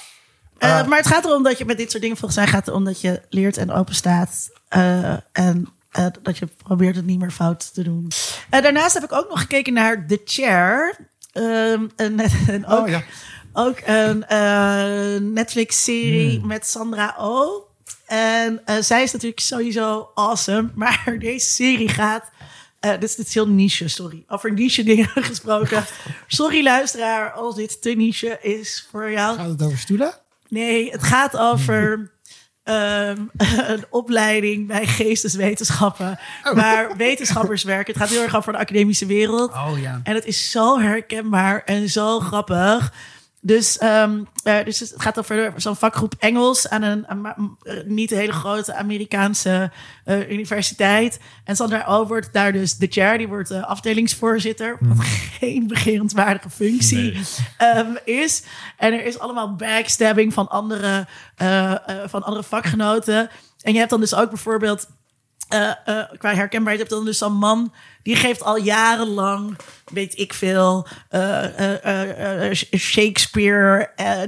Eh, 0.58 0.86
maar 0.86 0.98
het 0.98 1.06
gaat 1.06 1.24
erom 1.24 1.42
dat 1.42 1.58
je 1.58 1.64
met 1.64 1.76
dit 1.76 1.90
soort 1.90 2.02
dingen, 2.02 2.16
volgens 2.16 2.40
mij 2.40 2.48
gaat 2.48 2.66
het 2.66 2.74
om 2.74 2.84
dat 2.84 3.00
je 3.00 3.20
leert 3.28 3.56
en 3.56 3.72
open 3.72 3.94
staat. 3.94 4.50
eh, 4.68 5.12
en 5.32 5.68
eh, 5.90 6.06
dat 6.22 6.38
je 6.38 6.46
probeert 6.62 6.96
het 6.96 7.06
niet 7.06 7.18
meer 7.18 7.30
fout 7.30 7.74
te 7.74 7.82
doen. 7.82 8.10
Daarnaast 8.50 8.94
heb 8.94 9.04
ik 9.04 9.12
ook 9.12 9.28
nog 9.28 9.40
gekeken 9.40 9.72
naar 9.72 10.06
The 10.06 10.20
Chair. 10.24 10.96
En, 11.32 11.90
en 12.48 12.66
ook, 12.66 12.84
Oh 12.84 12.88
ja. 12.88 13.02
ook 13.52 13.78
een 13.84 14.24
Netflix-serie 15.32 16.38
Hmm. 16.38 16.46
met 16.46 16.66
Sandra 16.66 17.14
Oh. 17.18 17.66
En 18.06 18.60
zij 18.80 19.02
is 19.02 19.12
natuurlijk 19.12 19.40
sowieso 19.40 20.10
awesome. 20.14 20.70
Maar 20.74 21.16
deze 21.18 21.48
serie 21.48 21.88
gaat... 21.88 22.24
eh, 22.80 22.90
dit, 22.90 23.02
is, 23.02 23.14
dit 23.14 23.26
is 23.26 23.34
heel 23.34 23.48
niche, 23.48 23.88
sorry. 23.88 24.24
Over 24.28 24.52
niche 24.52 24.82
dingen 24.84 25.08
gesproken. 25.30 25.84
Sorry 26.26 26.62
luisteraar, 26.62 27.30
als 27.32 27.54
dit 27.54 27.82
te 27.82 27.90
niche 27.90 28.38
is 28.42 28.88
voor 28.90 29.10
jou. 29.10 29.36
Gaat 29.36 29.48
het 29.48 29.62
over 29.62 29.78
stoelen? 29.78 30.12
Nee, 30.48 30.90
het 30.90 31.02
gaat 31.02 31.36
over 31.36 32.10
ehm, 32.62 33.22
een 33.72 33.84
opleiding 33.90 34.66
bij 34.66 34.86
geesteswetenschappen. 34.86 36.18
Waar 36.54 36.96
wetenschappers 36.96 37.62
werken. 37.62 37.92
Het 37.92 38.02
gaat 38.02 38.10
heel 38.10 38.22
erg 38.22 38.36
over 38.36 38.52
de 38.52 38.58
academische 38.58 39.06
wereld. 39.06 39.52
Oh 39.52 39.72
ja. 39.80 40.00
En 40.02 40.14
het 40.14 40.24
is 40.24 40.50
zo 40.50 40.78
herkenbaar 40.78 41.62
en 41.64 41.88
zo 41.88 42.20
grappig. 42.20 42.92
Dus, 43.40 43.78
ehm, 43.78 44.22
eh, 44.42 44.64
dus 44.64 44.78
het 44.80 44.94
gaat 44.96 45.18
over 45.18 45.52
zo'n 45.56 45.76
vakgroep 45.76 46.14
Engels 46.18 46.68
aan 46.68 46.82
een, 46.82 47.06
eh, 47.06 47.74
niet 47.84 48.10
een 48.10 48.18
hele 48.18 48.32
grote 48.32 48.74
Amerikaanse 48.74 49.70
eh, 50.04 50.30
universiteit. 50.30 51.20
En 51.44 51.56
Sandra 51.56 51.84
Oh 51.98 52.08
wordt 52.08 52.32
daar 52.32 52.52
dus 52.52 52.76
de 52.76 52.86
chair, 52.90 53.18
die 53.18 53.28
wordt 53.28 53.48
de 53.48 53.66
afdelingsvoorzitter. 53.66 54.76
Wat 54.80 55.06
geen 55.40 55.66
begerenswaardige 55.66 56.50
functie 56.50 56.96
Nee. 56.98 57.22
ehm, 57.56 57.94
is. 58.04 58.42
En 58.76 58.92
er 58.92 59.04
is 59.04 59.18
allemaal 59.18 59.54
backstabbing 59.54 60.32
van 60.32 60.48
andere, 60.48 61.06
eh, 61.36 61.72
eh, 61.72 61.78
van 62.06 62.22
andere 62.22 62.44
vakgenoten. 62.44 63.30
En 63.62 63.72
je 63.72 63.78
hebt 63.78 63.90
dan 63.90 64.00
dus 64.00 64.14
ook 64.14 64.28
bijvoorbeeld 64.28 64.86
eh, 65.48 65.70
eh, 65.84 66.04
qua 66.18 66.34
herkenbaarheid 66.34 66.78
heb 66.78 66.88
je 66.88 66.94
dan 66.94 67.04
dus 67.04 67.18
zo'n 67.18 67.32
man 67.36 67.72
die 68.08 68.16
geeft 68.16 68.42
al 68.42 68.56
jarenlang, 68.56 69.56
weet 69.84 70.18
ik 70.18 70.34
veel, 70.34 70.86
Shakespeare, 72.76 73.90
eh, 73.96 74.20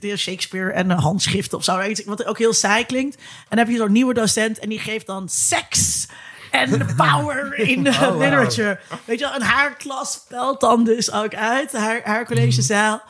de, 0.00 0.16
Shakespeare 0.16 0.72
en 0.72 0.90
handschriften 0.90 1.58
of 1.58 1.64
zo, 1.64 1.82
wat 2.04 2.24
ook 2.24 2.38
heel 2.38 2.52
saai 2.52 2.84
klinkt. 2.84 3.16
En 3.16 3.22
dan 3.48 3.58
heb 3.58 3.68
je 3.68 3.76
zo'n 3.76 3.92
nieuwe 3.92 4.14
docent 4.14 4.58
en 4.58 4.68
die 4.68 4.78
geeft 4.78 5.06
dan 5.06 5.28
seks 5.28 6.06
en 6.50 6.86
power 6.96 7.58
in 7.58 7.84
de 7.84 7.92
wow. 7.92 8.20
literature. 8.20 8.78
Weet 9.04 9.18
je 9.18 9.24
wel, 9.24 9.34
en 9.34 9.42
haar 9.42 9.76
klas 9.76 10.12
spelt 10.12 10.60
dan 10.60 10.84
dus 10.84 11.12
ook 11.12 11.34
uit, 11.34 11.72
haar, 11.72 12.00
haar 12.04 12.26
collegezaal. 12.26 13.02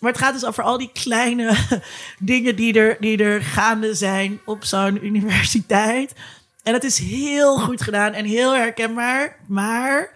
Maar 0.00 0.12
het 0.12 0.20
gaat 0.20 0.32
dus 0.32 0.44
over 0.44 0.62
al 0.62 0.78
die 0.78 0.90
kleine 0.92 1.56
dingen 2.18 2.56
die 2.56 2.78
er, 2.78 2.96
die 3.00 3.24
er 3.24 3.42
gaande 3.42 3.94
zijn 3.94 4.40
op 4.44 4.64
zo'n 4.64 5.06
universiteit. 5.06 6.12
En 6.64 6.72
het 6.72 6.84
is 6.84 6.98
heel 6.98 7.58
goed 7.58 7.82
gedaan 7.82 8.12
en 8.12 8.24
heel 8.24 8.54
herkenbaar. 8.54 9.36
Maar 9.46 10.10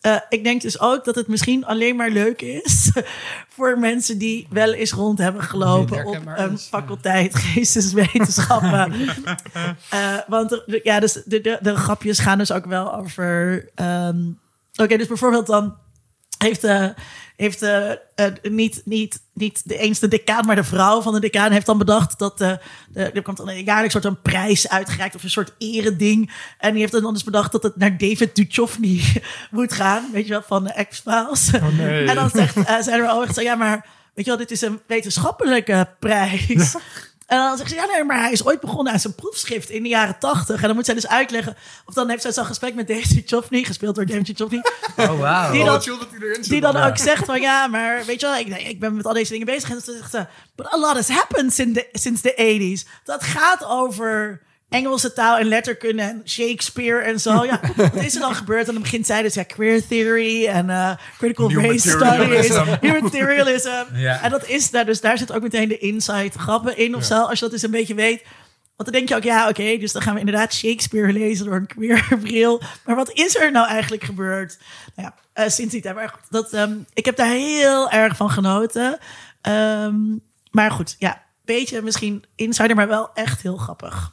eh, 0.00 0.16
ik 0.28 0.44
denk 0.44 0.62
dus 0.62 0.80
ook 0.80 1.04
dat 1.04 1.14
het 1.14 1.28
misschien 1.28 1.64
alleen 1.64 1.96
maar 1.96 2.10
leuk 2.10 2.42
is 2.42 2.90
voor 3.54 3.78
mensen 3.78 4.18
die 4.18 4.46
wel 4.50 4.72
eens 4.72 4.92
rond 4.92 5.18
hebben 5.18 5.42
gelopen 5.42 6.04
op 6.04 6.26
een 6.26 6.50
ja. 6.50 6.56
faculteit 6.56 7.34
geesteswetenschappen. 7.44 8.92
Eh, 9.90 10.18
want 10.26 10.62
ja, 10.82 11.00
dus 11.00 11.12
de, 11.12 11.40
de, 11.40 11.58
de 11.60 11.76
grapjes 11.76 12.18
gaan 12.18 12.38
dus 12.38 12.52
ook 12.52 12.64
wel 12.66 12.94
over. 12.94 13.68
ehm, 13.74 14.18
Oké, 14.76 14.96
dus 14.96 15.06
bijvoorbeeld 15.06 15.46
dan 15.46 15.76
heeft, 16.38 16.64
eh 16.64 16.88
heeft 17.36 17.62
eh, 17.62 17.90
eh, 17.90 17.96
niet, 18.42 18.82
niet, 18.84 19.20
niet 19.32 19.62
de 19.64 19.78
eens 19.78 19.98
de 19.98 20.08
decaan, 20.08 20.46
maar 20.46 20.56
de 20.56 20.64
vrouw 20.64 21.02
van 21.02 21.12
de 21.12 21.20
decaan 21.20 21.52
heeft 21.52 21.66
dan 21.66 21.78
bedacht 21.78 22.18
dat 22.18 22.40
eh, 22.40 22.52
de, 22.88 23.02
er 23.02 23.22
komt 23.22 23.36
dan 23.36 23.48
een 23.48 23.64
jaarlijks 23.64 23.92
soort 23.92 24.04
een 24.04 24.22
prijs 24.22 24.68
uitgereikt 24.68 25.14
of 25.14 25.22
een 25.22 25.30
soort 25.30 25.54
ereding. 25.58 26.32
En 26.58 26.70
die 26.70 26.80
heeft 26.80 26.92
dan 26.92 27.12
dus 27.12 27.24
bedacht 27.24 27.52
dat 27.52 27.62
het 27.62 27.76
naar 27.76 27.98
David 27.98 28.36
Duchovny 28.36 29.00
moet 29.50 29.72
gaan, 29.72 30.08
weet 30.12 30.26
je 30.26 30.32
wel, 30.32 30.42
van 30.46 30.64
de 30.64 30.86
X-Files. 30.88 31.50
nee. 31.76 32.06
En 32.08 32.14
dan 32.14 32.30
zegt 32.30 32.54
zijn 32.84 33.00
er 33.00 33.10
ook 33.10 33.32
zo, 33.32 33.40
ja, 33.40 33.54
maar 33.54 33.86
weet 34.14 34.24
je 34.24 34.30
wel, 34.30 34.40
dit 34.40 34.50
is 34.50 34.60
een 34.60 34.80
wetenschappelijke 34.86 35.88
prijs. 35.98 36.76
En 37.26 37.38
dan 37.38 37.56
zegt 37.56 37.70
ze, 37.70 37.74
ja, 37.76 37.84
nee, 37.84 38.04
maar 38.04 38.20
hij 38.20 38.32
is 38.32 38.44
ooit 38.44 38.60
begonnen 38.60 38.92
aan 38.92 39.00
zijn 39.00 39.14
proefschrift 39.14 39.70
in 39.70 39.82
de 39.82 39.88
jaren 39.88 40.18
tachtig. 40.18 40.60
En 40.60 40.66
dan 40.66 40.74
moet 40.76 40.84
zij 40.84 40.94
dus 40.94 41.06
uitleggen, 41.08 41.56
of 41.86 41.94
dan 41.94 42.08
heeft 42.08 42.22
zij 42.22 42.32
zo'n 42.32 42.44
gesprek 42.44 42.74
met 42.74 42.88
David 42.88 43.28
Duchovny, 43.28 43.64
gespeeld 43.64 43.94
door 43.94 44.06
David 44.06 44.26
Duchovny. 44.26 44.62
Oh, 44.96 45.20
wauw. 45.20 45.50
Die 45.52 45.60
Oh, 45.60 45.66
dan- 45.66 45.74
wat 45.74 45.84
chill 45.84 45.98
dat 45.98 46.08
hij 46.10 46.18
erin 46.20 46.34
zit. 46.34 46.48
Die 46.48 46.60
dan 46.60 46.72
Ja. 46.72 46.86
ook 46.86 46.96
zegt 46.98 47.24
van 47.24 47.40
ja, 47.40 47.66
maar 47.66 48.04
weet 48.04 48.20
je 48.20 48.26
wel, 48.26 48.36
ik, 48.36 48.46
ik 48.68 48.80
ben 48.80 48.96
met 48.96 49.06
al 49.06 49.12
deze 49.12 49.30
dingen 49.32 49.46
bezig. 49.46 49.68
En 49.70 49.80
dan 49.84 49.94
zegt 49.94 50.10
ze, 50.10 50.26
but 50.56 50.72
a 50.72 50.78
lot 50.78 50.94
has 50.94 51.08
happened 51.08 51.52
since 51.54 51.72
the, 51.90 51.98
since 51.98 52.22
the 52.22 52.34
80s. 52.84 52.88
Dat 53.04 53.22
gaat 53.22 53.64
over 53.64 54.40
Engelse 54.74 55.12
taal 55.12 55.38
en 55.38 55.46
letterkunde 55.46 56.02
en 56.02 56.22
Shakespeare 56.24 57.00
en 57.00 57.20
zo. 57.20 57.44
Ja, 57.44 57.60
wat 57.76 58.04
is 58.04 58.14
er 58.14 58.20
dan 58.20 58.34
gebeurd? 58.34 58.66
En 58.66 58.72
dan 58.72 58.82
begint 58.82 59.06
zij 59.06 59.22
dus 59.22 59.34
ja, 59.34 59.42
queer 59.42 59.86
theory 59.86 60.46
en 60.46 60.70
eh, 60.70 60.90
critical 61.18 61.48
New 61.48 61.64
race 61.64 61.88
studies, 61.88 62.48
new 62.80 63.02
materialism. 63.02 63.84
Ja. 63.94 64.22
En 64.22 64.30
dat 64.30 64.48
is 64.48 64.70
daar, 64.70 64.84
dus 64.84 65.00
daar 65.00 65.18
zit 65.18 65.32
ook 65.32 65.42
meteen 65.42 65.68
de 65.68 65.78
insight 65.78 66.34
grappen 66.34 66.76
in 66.76 66.94
of 66.94 67.04
zo, 67.04 67.22
als 67.22 67.38
je 67.38 67.44
dat 67.44 67.52
eens 67.52 67.62
een 67.62 67.70
beetje 67.70 67.94
weet. 67.94 68.22
Want 68.76 68.90
dan 68.90 68.92
denk 68.92 69.08
je 69.08 69.16
ook, 69.16 69.22
ja, 69.22 69.48
oké, 69.48 69.76
dus 69.78 69.92
dan 69.92 70.02
gaan 70.02 70.14
we 70.14 70.20
inderdaad 70.20 70.54
Shakespeare 70.54 71.12
lezen 71.12 71.44
door 71.44 71.54
een 71.54 71.66
queer 71.66 72.06
bril. 72.22 72.62
Maar 72.84 72.96
wat 72.96 73.12
is 73.12 73.36
er 73.36 73.50
nou 73.50 73.68
eigenlijk 73.68 74.04
gebeurd? 74.04 74.58
Nou 74.94 75.08
ja, 75.08 75.42
eh, 75.42 75.50
sinds 75.50 75.72
die 75.72 75.82
tijd. 75.82 75.94
Maar 75.94 76.08
goed, 76.08 76.30
dat, 76.30 76.52
ehm, 76.52 76.72
ik 76.92 77.04
heb 77.04 77.16
daar 77.16 77.30
heel 77.30 77.90
erg 77.90 78.16
van 78.16 78.30
genoten. 78.30 78.98
Ehm, 79.40 79.96
maar 80.50 80.70
goed, 80.70 80.96
ja, 80.98 81.22
beetje 81.44 81.82
misschien 81.82 82.24
insider, 82.34 82.76
maar 82.76 82.88
wel 82.88 83.10
echt 83.14 83.42
heel 83.42 83.56
grappig. 83.56 84.12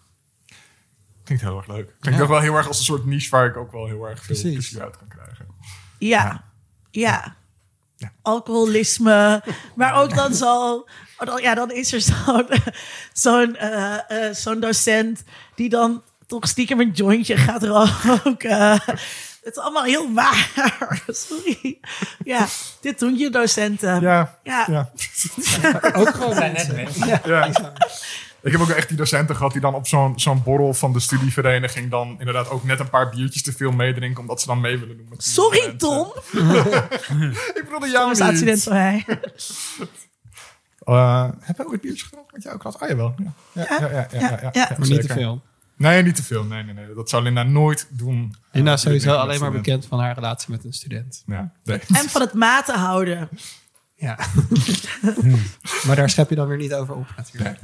Klinkt 1.23 1.43
heel 1.43 1.57
erg 1.57 1.67
leuk. 1.67 1.95
Klinkt 1.99 2.21
ook 2.21 2.27
wel 2.27 2.39
heel 2.39 2.55
erg 2.55 2.67
als 2.67 2.77
een 2.77 2.83
soort 2.83 3.05
niche 3.05 3.29
waar 3.29 3.45
ik 3.45 3.57
ook 3.57 3.71
wel 3.71 3.85
heel 3.87 4.05
erg 4.07 4.17
veel 4.23 4.25
Precies. 4.35 4.53
plezier 4.53 4.81
uit 4.81 4.97
kan 4.97 5.07
krijgen. 5.07 5.45
Ja, 5.97 6.43
ja. 6.91 7.35
Ja. 7.97 8.11
Alcoholisme. 8.21 9.43
maar 9.75 9.93
ook 9.93 10.15
dan 10.15 10.33
zo... 10.33 10.85
dan- 11.17 11.41
Ja, 11.41 11.55
dan 11.55 11.71
is 11.71 11.93
er 11.93 12.01
zo'n 12.01 12.47
zo'n 13.13 13.57
zo'n 14.31 14.59
docent... 14.59 15.23
die 15.55 15.69
dan 15.69 16.03
toch 16.27 16.47
stiekem 16.47 16.79
een 16.79 16.91
jointje 16.91 17.37
gaat 17.37 17.63
roken. 17.63 18.71
Het 19.43 19.55
is 19.55 19.57
allemaal 19.57 19.83
heel 19.83 20.13
waar. 20.13 20.49
Sorry. 21.07 21.79
Ja, 22.23 22.47
dit 22.81 22.99
doen 22.99 23.17
je 23.17 23.29
docenten. 23.29 24.01
Ja, 24.01 24.39
Ja. 24.43 24.65
ja. 24.69 24.91
Ook 25.93 26.09
gewoon 26.09 26.37
mensen. 26.39 26.87
ja. 27.25 27.49
Ik 28.43 28.51
heb 28.51 28.61
ook 28.61 28.69
echt 28.69 28.87
die 28.87 28.97
docenten 28.97 29.35
gehad 29.35 29.51
die 29.51 29.61
dan 29.61 29.73
op 29.73 29.87
zo'n 29.87 30.19
zo'n 30.19 30.43
borrel 30.43 30.73
van 30.73 30.93
de 30.93 30.99
studievereniging 30.99 31.89
dan 31.89 32.15
inderdaad 32.19 32.49
ook 32.49 32.63
net 32.63 32.79
een 32.79 32.89
paar 32.89 33.09
biertjes 33.09 33.41
te 33.43 33.53
veel 33.53 33.71
meedrinken 33.71 34.21
omdat 34.21 34.41
ze 34.41 34.47
dan 34.47 34.61
mee 34.61 34.77
willen 34.77 34.97
doen. 34.97 35.07
Met 35.09 35.19
die 35.19 35.29
Sorry. 35.29 35.73
Tom. 35.77 36.13
Ik 37.59 37.61
bedoelde 37.63 37.89
jou 37.89 38.05
Conversatiestudent 38.05 38.55
niet. 38.55 38.63
van 38.63 38.73
mij. 38.73 39.05
Uh, 40.85 41.29
heb 41.39 41.57
jij 41.57 41.65
ooit 41.65 41.81
biertjes 41.81 42.03
gedronken 42.03 42.33
met 42.33 42.43
jouw 42.43 42.57
klas? 42.57 42.77
Oh, 42.77 42.87
jawel. 42.87 43.15
Ja, 43.17 43.33
ja, 43.53 43.77
ja, 43.79 43.89
ja, 43.89 44.07
ja, 44.11 44.39
ja, 44.41 44.49
ja. 44.53 44.75
Maar 44.77 44.87
niet 44.89 45.01
te 45.01 45.13
veel. 45.13 45.41
Nee, 45.75 46.03
niet 46.03 46.15
te 46.15 46.23
veel. 46.23 46.43
Nee, 46.43 46.63
nee, 46.63 46.73
nee. 46.73 46.93
Dat 46.93 47.09
zou 47.09 47.23
Linda 47.23 47.43
nooit 47.43 47.87
doen. 47.89 48.35
Linda 48.51 48.69
Uh, 48.69 48.75
is 48.75 48.81
sowieso 48.81 49.15
alleen 49.15 49.39
maar 49.39 49.51
bekend 49.51 49.85
van 49.85 49.99
haar 49.99 50.15
relatie 50.15 50.51
met 50.51 50.63
een 50.65 50.73
student. 50.73 51.23
Ja, 51.25 51.51
nee. 51.63 51.79
En 51.79 52.09
van 52.09 52.21
het 52.21 52.33
maten 52.33 52.79
houden. 52.79 53.29
Ja. 53.95 54.19
maar 55.85 55.95
daar 55.95 56.09
schep 56.09 56.29
je 56.29 56.35
dan 56.35 56.47
weer 56.47 56.57
niet 56.57 56.73
over 56.73 56.95
op 56.95 57.07
natuurlijk. 57.17 57.59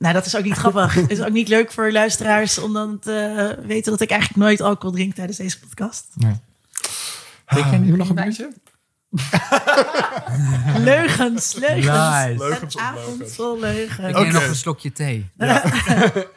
Nou, 0.00 0.14
dat 0.14 0.26
is 0.26 0.36
ook 0.36 0.44
niet 0.44 0.56
grappig. 0.56 0.94
Het 0.94 1.10
is 1.16 1.20
ook 1.20 1.30
niet 1.30 1.48
leuk 1.48 1.72
voor 1.72 1.92
luisteraars 1.92 2.58
om 2.58 2.72
dan 2.72 2.98
te 2.98 3.56
weten 3.62 3.90
dat 3.90 4.00
ik 4.00 4.10
eigenlijk 4.10 4.40
nooit 4.40 4.60
alcohol 4.60 4.92
drink 4.92 5.14
tijdens 5.14 5.38
deze 5.38 5.58
podcast. 5.60 6.06
nee. 6.14 6.34
Heb 7.44 7.64
je 7.84 7.96
nog 7.96 8.08
een 8.08 8.14
biertje? 8.14 8.52
Leugens, 10.90 11.54
leugens. 11.54 11.86
Nice. 11.86 12.34
Leugens 12.38 12.74
op 12.74 12.80
avond 12.80 13.06
leugens. 13.06 13.34
vol 13.34 13.58
leugens. 13.58 14.08
Ik 14.08 14.14
neem 14.14 14.32
nog 14.32 14.46
een 14.46 14.54
slokje 14.54 14.92
thee. 14.92 15.26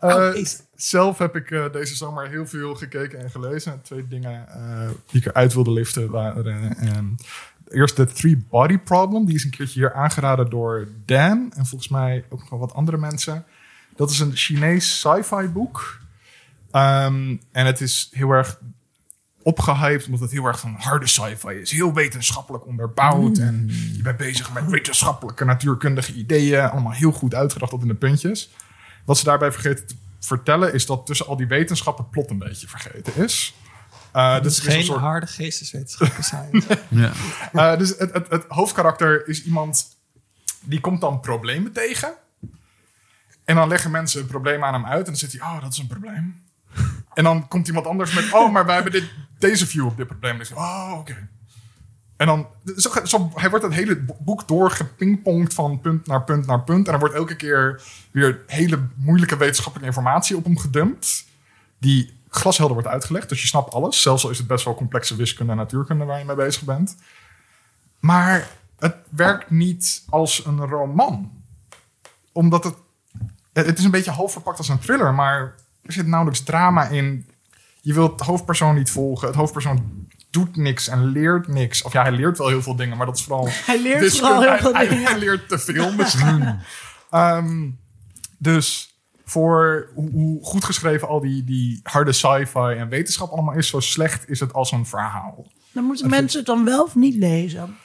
Eh, 0.00 0.14
Oh, 0.14 0.44
zelf 0.74 1.18
heb 1.18 1.36
ik 1.36 1.50
eh, 1.50 1.72
deze 1.72 1.96
zomer 1.96 2.28
heel 2.28 2.46
veel 2.46 2.74
gekeken 2.74 3.18
en 3.18 3.30
gelezen. 3.30 3.80
Twee 3.82 4.08
dingen 4.08 4.48
eh, 4.48 4.88
die 5.10 5.20
ik 5.20 5.26
eruit 5.26 5.54
wilde 5.54 5.70
liften 5.72 6.10
waren... 6.10 7.16
eerst 7.70 7.96
de 7.96 8.06
Three 8.06 8.44
Body 8.50 8.78
Problem. 8.78 9.26
Die 9.26 9.34
is 9.34 9.44
een 9.44 9.50
keertje 9.50 9.80
hier 9.80 9.94
aangeraden 9.94 10.50
door 10.50 10.88
Dan. 11.04 11.52
En 11.56 11.66
volgens 11.66 11.90
mij 11.90 12.24
ook 12.28 12.40
nog 12.40 12.50
wel 12.50 12.58
wat 12.58 12.74
andere 12.74 12.96
mensen. 12.96 13.44
Dat 13.96 14.10
is 14.10 14.18
een 14.18 14.36
Chinees 14.36 14.98
sci-fi 14.98 15.46
boek. 15.48 16.00
Ehm, 16.70 17.36
en 17.52 17.66
het 17.66 17.80
is 17.80 18.10
heel 18.12 18.30
erg 18.30 18.58
opgehyped, 19.42 20.04
omdat 20.04 20.20
het 20.20 20.30
heel 20.30 20.44
erg 20.44 20.60
van 20.60 20.74
harde 20.78 21.06
sci-fi 21.06 21.48
is. 21.48 21.70
Heel 21.70 21.94
wetenschappelijk 21.94 22.66
onderbouwd. 22.66 23.38
En 23.38 23.70
je 23.96 24.02
bent 24.02 24.16
bezig 24.16 24.52
met 24.52 24.66
wetenschappelijke, 24.66 25.44
natuurkundige 25.44 26.12
ideeën. 26.12 26.70
Allemaal 26.70 26.92
heel 26.92 27.12
goed 27.12 27.34
uitgedacht 27.34 27.70
tot 27.70 27.82
in 27.82 27.88
de 27.88 27.94
puntjes. 27.94 28.50
Wat 29.04 29.18
ze 29.18 29.24
daarbij 29.24 29.52
vergeten 29.52 29.86
te 29.86 29.94
vertellen, 30.20 30.74
is 30.74 30.86
dat 30.86 31.06
tussen 31.06 31.26
al 31.26 31.36
die 31.36 31.46
wetenschap 31.46 31.98
het 31.98 32.10
plot 32.10 32.30
een 32.30 32.38
beetje 32.38 32.68
vergeten 32.68 33.16
is. 33.16 33.54
Uh, 34.16 34.40
dus 34.42 34.46
is 34.50 34.56
het 34.56 34.66
is 34.66 34.66
een 34.66 34.72
geen 34.72 34.84
soort 34.84 35.00
harde 35.00 35.26
geesteswetenschappen 35.26 36.24
zijn. 36.24 36.50
Ja. 36.88 37.12
uh, 37.52 37.78
dus 37.78 37.98
het, 37.98 38.12
het, 38.12 38.30
het 38.30 38.44
hoofdkarakter 38.48 39.28
is 39.28 39.44
iemand 39.44 39.96
die 40.60 40.80
komt 40.80 41.00
dan 41.00 41.20
problemen 41.20 41.72
tegen. 41.72 42.12
En 43.44 43.56
dan 43.56 43.68
leggen 43.68 43.90
mensen 43.90 44.20
een 44.20 44.26
probleem 44.26 44.64
aan 44.64 44.72
hem 44.72 44.86
uit. 44.86 44.98
En 44.98 45.04
dan 45.04 45.16
zegt 45.16 45.32
hij, 45.32 45.42
oh, 45.42 45.60
dat 45.60 45.72
is 45.72 45.78
een 45.78 45.86
probleem. 45.86 46.42
En 47.14 47.24
dan 47.24 47.48
komt 47.48 47.66
iemand 47.66 47.86
anders 47.86 48.12
met, 48.12 48.32
oh, 48.32 48.52
maar 48.52 48.66
wij 48.66 48.74
hebben 48.74 48.92
dit, 48.92 49.10
deze 49.38 49.66
view 49.66 49.86
op 49.86 49.96
dit 49.96 50.06
probleem. 50.06 50.30
En 50.30 50.36
dan 50.36 50.46
zegt 50.46 50.60
hij, 50.60 50.68
oh, 50.68 50.98
oké. 50.98 51.28
En 52.16 52.26
dan, 52.26 52.46
zo, 52.76 52.90
zo, 53.04 53.30
hij 53.34 53.50
wordt 53.50 53.64
het 53.64 53.74
hele 53.74 54.04
boek 54.18 54.48
doorgepingpongd 54.48 55.54
van 55.54 55.80
punt 55.80 56.06
naar 56.06 56.22
punt 56.24 56.46
naar 56.46 56.60
punt. 56.62 56.86
En 56.86 56.92
er 56.92 56.98
wordt 56.98 57.14
elke 57.14 57.36
keer 57.36 57.82
weer 58.10 58.40
hele 58.46 58.78
moeilijke 58.94 59.36
wetenschappelijke 59.36 59.92
informatie 59.92 60.36
op 60.36 60.44
hem 60.44 60.58
gedumpt. 60.58 61.24
Die 61.78 62.19
glashelder 62.30 62.74
wordt 62.74 62.88
uitgelegd. 62.88 63.28
Dus 63.28 63.40
je 63.40 63.46
snapt 63.46 63.74
alles. 63.74 64.02
Zelfs 64.02 64.24
al 64.24 64.30
is 64.30 64.38
het 64.38 64.46
best 64.46 64.64
wel 64.64 64.74
complexe 64.74 65.16
wiskunde 65.16 65.52
en 65.52 65.58
natuurkunde 65.58 66.04
waar 66.04 66.18
je 66.18 66.24
mee 66.24 66.36
bezig 66.36 66.62
bent. 66.62 66.96
Maar 68.00 68.48
het 68.78 68.94
werkt 69.08 69.50
niet 69.50 70.02
als 70.08 70.44
een 70.46 70.66
roman. 70.66 71.32
Omdat 72.32 72.64
het... 72.64 72.74
Het 73.52 73.78
is 73.78 73.84
een 73.84 73.90
beetje 73.90 74.10
half 74.10 74.32
verpakt 74.32 74.58
als 74.58 74.68
een 74.68 74.78
thriller, 74.78 75.14
maar 75.14 75.54
er 75.82 75.92
zit 75.92 76.06
nauwelijks 76.06 76.42
drama 76.44 76.88
in. 76.88 77.28
Je 77.80 77.94
wilt 77.94 78.18
de 78.18 78.24
hoofdpersoon 78.24 78.74
niet 78.74 78.90
volgen. 78.90 79.26
Het 79.26 79.36
hoofdpersoon 79.36 80.08
doet 80.30 80.56
niks 80.56 80.88
en 80.88 81.04
leert 81.04 81.48
niks. 81.48 81.82
Of 81.82 81.92
ja, 81.92 82.02
hij 82.02 82.12
leert 82.12 82.38
wel 82.38 82.48
heel 82.48 82.62
veel 82.62 82.76
dingen, 82.76 82.96
maar 82.96 83.06
dat 83.06 83.16
is 83.16 83.22
vooral... 83.24 83.48
Hij 83.66 83.82
leert 83.82 84.16
vooral 84.18 84.40
heel 84.40 84.50
Hij- 84.50 84.58
veel 84.60 84.74
hij, 84.74 84.88
dingen. 84.88 85.04
hij 85.04 85.18
leert 85.18 85.48
te 85.48 85.58
veel 85.58 85.92
misschien. 85.92 86.58
Ehm, 87.10 87.68
dus 88.38 88.89
voor 89.30 89.88
hoe, 89.94 90.10
hoe 90.10 90.44
goed 90.44 90.64
geschreven 90.64 91.08
al 91.08 91.20
die, 91.20 91.44
die 91.44 91.80
harde 91.82 92.12
sci-fi 92.12 92.58
en 92.58 92.88
wetenschap 92.88 93.30
allemaal 93.30 93.54
is, 93.54 93.68
zo 93.68 93.80
slecht 93.80 94.28
is 94.28 94.40
het 94.40 94.52
als 94.52 94.72
een 94.72 94.86
verhaal. 94.86 95.46
Dan 95.72 95.84
moeten 95.84 96.10
mensen 96.10 96.38
het 96.38 96.46
dan 96.46 96.64
wel 96.64 96.82
of 96.82 96.94
niet 96.94 97.14
lezen. 97.14 97.76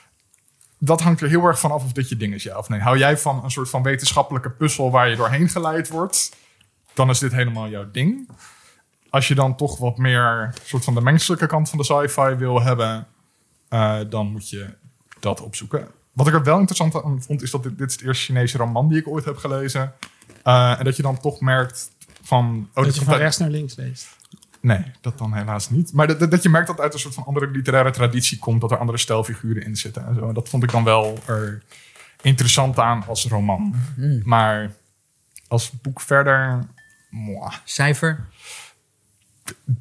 Dat 0.78 1.02
hangt 1.02 1.22
er 1.22 1.30
heel 1.30 1.46
erg 1.46 1.60
van 1.60 1.72
af 1.72 1.84
of 1.84 1.92
dit 1.92 2.10
je 2.10 2.18
ding 2.18 2.34
is, 2.34 2.44
ja 2.44 2.58
of 2.58 2.70
nee. 2.70 2.80
Hou 2.80 2.98
jij 2.98 3.18
van 3.18 3.44
een 3.44 3.52
soort 3.52 3.70
van 3.70 3.84
wetenschappelijke 3.84 4.50
puzzel 4.50 4.92
waar 4.92 5.10
je 5.10 5.16
doorheen 5.16 5.50
geleid 5.50 5.88
wordt, 5.88 6.36
dan 6.94 7.10
is 7.10 7.20
dit 7.20 7.32
helemaal 7.32 7.70
jouw 7.70 7.92
ding. 7.92 8.30
Als 9.10 9.28
je 9.28 9.36
dan 9.36 9.56
toch 9.56 9.78
wat 9.78 9.98
meer 9.98 10.54
soort 10.64 10.84
van 10.84 10.94
de 10.94 11.02
menselijke 11.02 11.48
kant 11.48 11.70
van 11.70 11.78
de 11.78 11.84
sci-fi 11.84 12.36
wil 12.36 12.62
hebben, 12.62 13.08
eh, 13.70 14.00
dan 14.10 14.32
moet 14.32 14.50
je 14.50 14.70
dat 15.20 15.42
opzoeken. 15.42 15.88
Wat 16.12 16.28
ik 16.28 16.34
er 16.34 16.44
wel 16.44 16.60
interessant 16.60 17.04
aan 17.04 17.22
vond, 17.22 17.42
is 17.42 17.52
dat 17.52 17.64
dit, 17.64 17.78
dit 17.78 17.90
is 17.90 17.96
het 17.96 18.06
eerste 18.06 18.24
Chinese 18.24 18.58
roman 18.58 18.90
die 18.90 18.98
ik 18.98 19.08
ooit 19.08 19.26
heb 19.26 19.38
gelezen. 19.38 19.94
Eh, 20.46 20.76
en 20.80 20.84
dat 20.86 20.96
je 20.96 21.02
dan 21.02 21.20
toch 21.20 21.40
merkt 21.40 21.92
van... 22.22 22.70
Oh, 22.74 22.84
dat 22.84 22.96
je 22.96 23.04
van 23.04 23.14
uit- 23.14 23.22
rechts 23.22 23.38
naar 23.38 23.50
links 23.50 23.76
leest. 23.76 24.08
Nee, 24.60 24.84
dat 25.02 25.18
dan 25.18 25.34
helaas 25.34 25.70
niet. 25.70 25.94
Maar 25.94 26.08
dat, 26.08 26.20
dat- 26.20 26.32
dat 26.32 26.44
je 26.44 26.50
merkt 26.50 26.68
dat 26.68 26.76
het 26.76 26.86
uit 26.86 26.94
een 26.94 27.00
soort 27.00 27.14
van 27.14 27.26
andere 27.26 27.48
literaire 27.48 27.92
traditie 27.92 28.40
komt. 28.40 28.62
Dat 28.62 28.72
er 28.72 28.78
andere 28.78 28.98
stijlfiguren 28.98 29.64
in 29.64 29.76
zitten 29.76 30.06
en 30.08 30.16
zo. 30.16 30.28
En 30.28 30.34
dat 30.34 30.50
vond 30.50 30.64
ik 30.64 30.72
dan 30.72 30.84
wel 30.84 31.20
er 31.26 31.62
interessant 32.22 32.80
aan 32.80 33.04
als 33.08 33.26
roman. 33.28 33.76
Maar 34.24 34.72
als 35.48 35.72
boek 35.82 36.02
verder... 36.02 36.66
Mwah. 37.10 37.54
Cijfer? 37.64 38.26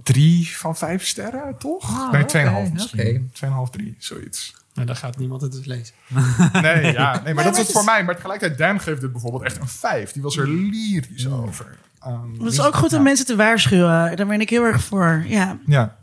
Drie 0.02 0.56
van 0.56 0.76
vijf 0.76 1.06
sterren, 1.06 1.58
toch? 1.58 1.84
Ah, 2.00 2.12
nee, 2.12 2.24
tweeënhalf 2.24 2.72
misschien. 2.72 3.00
oké. 3.00 3.22
Tweeënhalf, 3.32 3.70
drie, 3.70 3.94
zoiets. 3.98 4.54
Nou, 4.74 4.86
dan 4.86 4.96
gaat 4.96 5.16
niemand 5.16 5.40
het 5.40 5.52
dus 5.52 5.64
lezen. 5.64 5.94
Nee, 6.62 6.92
ja, 6.92 7.20
nee 7.24 7.34
maar 7.34 7.44
dat 7.44 7.52
is 7.52 7.58
het 7.62 7.72
voor 7.72 7.84
mij. 7.84 8.04
Maar 8.04 8.14
tegelijkertijd, 8.14 8.58
Dan 8.58 8.80
geeft 8.80 9.00
dit 9.00 9.12
bijvoorbeeld 9.12 9.42
echt 9.42 9.60
een 9.60 9.68
vijf. 9.68 10.12
Die 10.12 10.22
was 10.22 10.36
er 10.36 10.48
lyrisch 10.48 11.28
over. 11.28 11.76
Ehm, 12.00 12.32
Het 12.44 12.52
is 12.52 12.60
ook 12.60 12.74
goed 12.76 12.92
om 12.92 13.02
mensen 13.02 13.26
te 13.26 13.36
waarschuwen. 13.36 14.16
Daar 14.16 14.26
ben 14.26 14.40
ik 14.40 14.50
heel 14.50 14.62
erg 14.64 14.82
voor. 14.84 15.24
Ja. 15.26 15.58
Ja, 15.66 15.96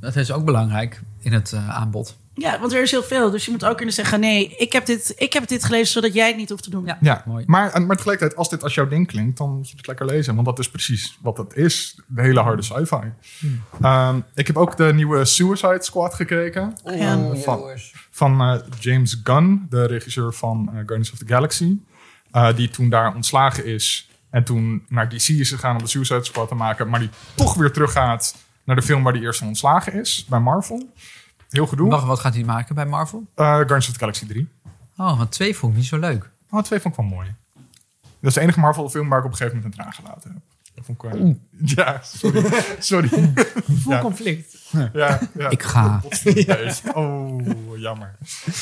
Dat 0.00 0.16
is 0.16 0.32
ook 0.32 0.44
belangrijk 0.44 1.00
in 1.20 1.32
het 1.32 1.52
eh, 1.52 1.68
aanbod. 1.68 2.16
Ja, 2.34 2.60
want 2.60 2.72
er 2.72 2.82
is 2.82 2.90
heel 2.90 3.02
veel. 3.02 3.30
Dus 3.30 3.44
je 3.44 3.50
moet 3.50 3.64
ook 3.64 3.76
kunnen 3.76 3.94
zeggen... 3.94 4.20
nee, 4.20 4.54
ik 4.56 4.72
heb 4.72 4.86
dit, 4.86 5.12
ik 5.16 5.32
heb 5.32 5.48
dit 5.48 5.64
gelezen... 5.64 5.92
zodat 5.92 6.14
jij 6.14 6.26
het 6.26 6.36
niet 6.36 6.48
hoeft 6.48 6.62
te 6.62 6.70
doen. 6.70 6.84
Ja, 6.86 6.98
Ja, 7.00 7.22
mooi. 7.26 7.44
Maar, 7.46 7.82
maar 7.82 7.96
tegelijkertijd, 7.96 8.38
als 8.38 8.48
dit 8.48 8.62
als 8.62 8.74
jouw 8.74 8.88
ding 8.88 9.06
klinkt, 9.06 9.38
dan 9.38 9.56
moet 9.56 9.70
je 9.70 9.76
het 9.76 9.86
lekker 9.86 10.06
lezen. 10.06 10.34
Want 10.34 10.46
dat 10.46 10.58
is 10.58 10.70
precies 10.70 11.18
wat 11.22 11.36
het 11.36 11.56
is. 11.56 11.98
De 12.06 12.22
hele 12.22 12.40
harde 12.40 12.62
sci-fi. 12.62 13.12
Ehm, 13.80 14.18
ik 14.34 14.46
heb 14.46 14.56
ook 14.56 14.76
de 14.76 14.92
nieuwe 14.94 15.24
Suicide 15.24 15.82
Squad 15.82 16.14
gekeken. 16.14 16.76
Ja. 16.84 17.34
van 17.34 17.62
van 18.10 18.40
eh, 18.40 18.56
James 18.78 19.20
Gunn, 19.24 19.66
de 19.70 19.86
regisseur 19.86 20.32
van 20.32 20.68
eh, 20.68 20.74
Guardians 20.74 21.12
of 21.12 21.18
the 21.18 21.26
Galaxy. 21.26 21.76
Eh, 22.30 22.56
die 22.56 22.70
toen 22.70 22.88
daar 22.88 23.14
ontslagen 23.14 23.64
is. 23.64 24.08
En 24.30 24.44
toen 24.44 24.84
naar 24.88 25.08
DC 25.08 25.28
is 25.28 25.50
gegaan 25.50 25.76
om 25.76 25.82
de 25.82 25.88
Suicide 25.88 26.24
Squad 26.24 26.48
te 26.48 26.54
maken. 26.54 26.88
Maar 26.88 27.00
die 27.00 27.10
toch 27.34 27.54
weer 27.54 27.72
teruggaat 27.72 28.34
naar 28.64 28.76
de 28.76 28.82
film 28.82 29.02
waar 29.02 29.12
hij 29.12 29.22
eerst 29.22 29.38
van 29.38 29.48
ontslagen 29.48 29.92
is. 29.92 30.26
Bij 30.28 30.38
Marvel. 30.40 30.92
Heel 31.54 31.66
gedoe. 31.66 31.90
Wacht, 31.90 32.04
wat 32.06 32.18
gaat 32.20 32.34
hij 32.34 32.44
maken 32.44 32.74
bij 32.74 32.86
Marvel? 32.86 33.26
Eh, 33.34 33.44
Guardians 33.46 33.86
of 33.86 33.92
the 33.92 33.98
Galaxy 33.98 34.26
3. 34.26 34.48
Oh, 34.96 35.18
want 35.18 35.32
twee 35.32 35.56
vond 35.56 35.72
ik 35.72 35.78
niet 35.78 35.88
zo 35.88 35.98
leuk. 35.98 36.28
Oh, 36.50 36.62
twee 36.62 36.80
vond 36.80 36.94
ik 36.94 37.00
wel 37.00 37.10
mooi. 37.10 37.34
Dat 38.20 38.30
is 38.30 38.34
de 38.34 38.40
enige 38.40 38.60
Marvel 38.60 38.88
film 38.90 39.08
waar 39.08 39.18
ik 39.18 39.24
op 39.24 39.30
een 39.30 39.36
gegeven 39.36 39.56
moment 39.58 39.74
een 39.78 39.80
traan 39.84 39.92
gelaten 39.94 40.30
heb. 40.32 40.40
Dat 40.74 40.84
vond 40.84 41.02
ik 41.04 41.10
wel... 41.10 41.38
Ja, 41.64 42.00
sorry. 42.02 42.44
sorry. 42.78 43.08
Vol 43.66 43.92
Ja. 43.92 44.00
conflict. 44.00 44.56
Ja, 44.92 45.20
ja. 45.34 45.50
Ik 45.50 45.62
ga. 45.62 46.00
Ja. 46.22 46.74
Oh, 46.94 47.78
jammer. 47.78 48.14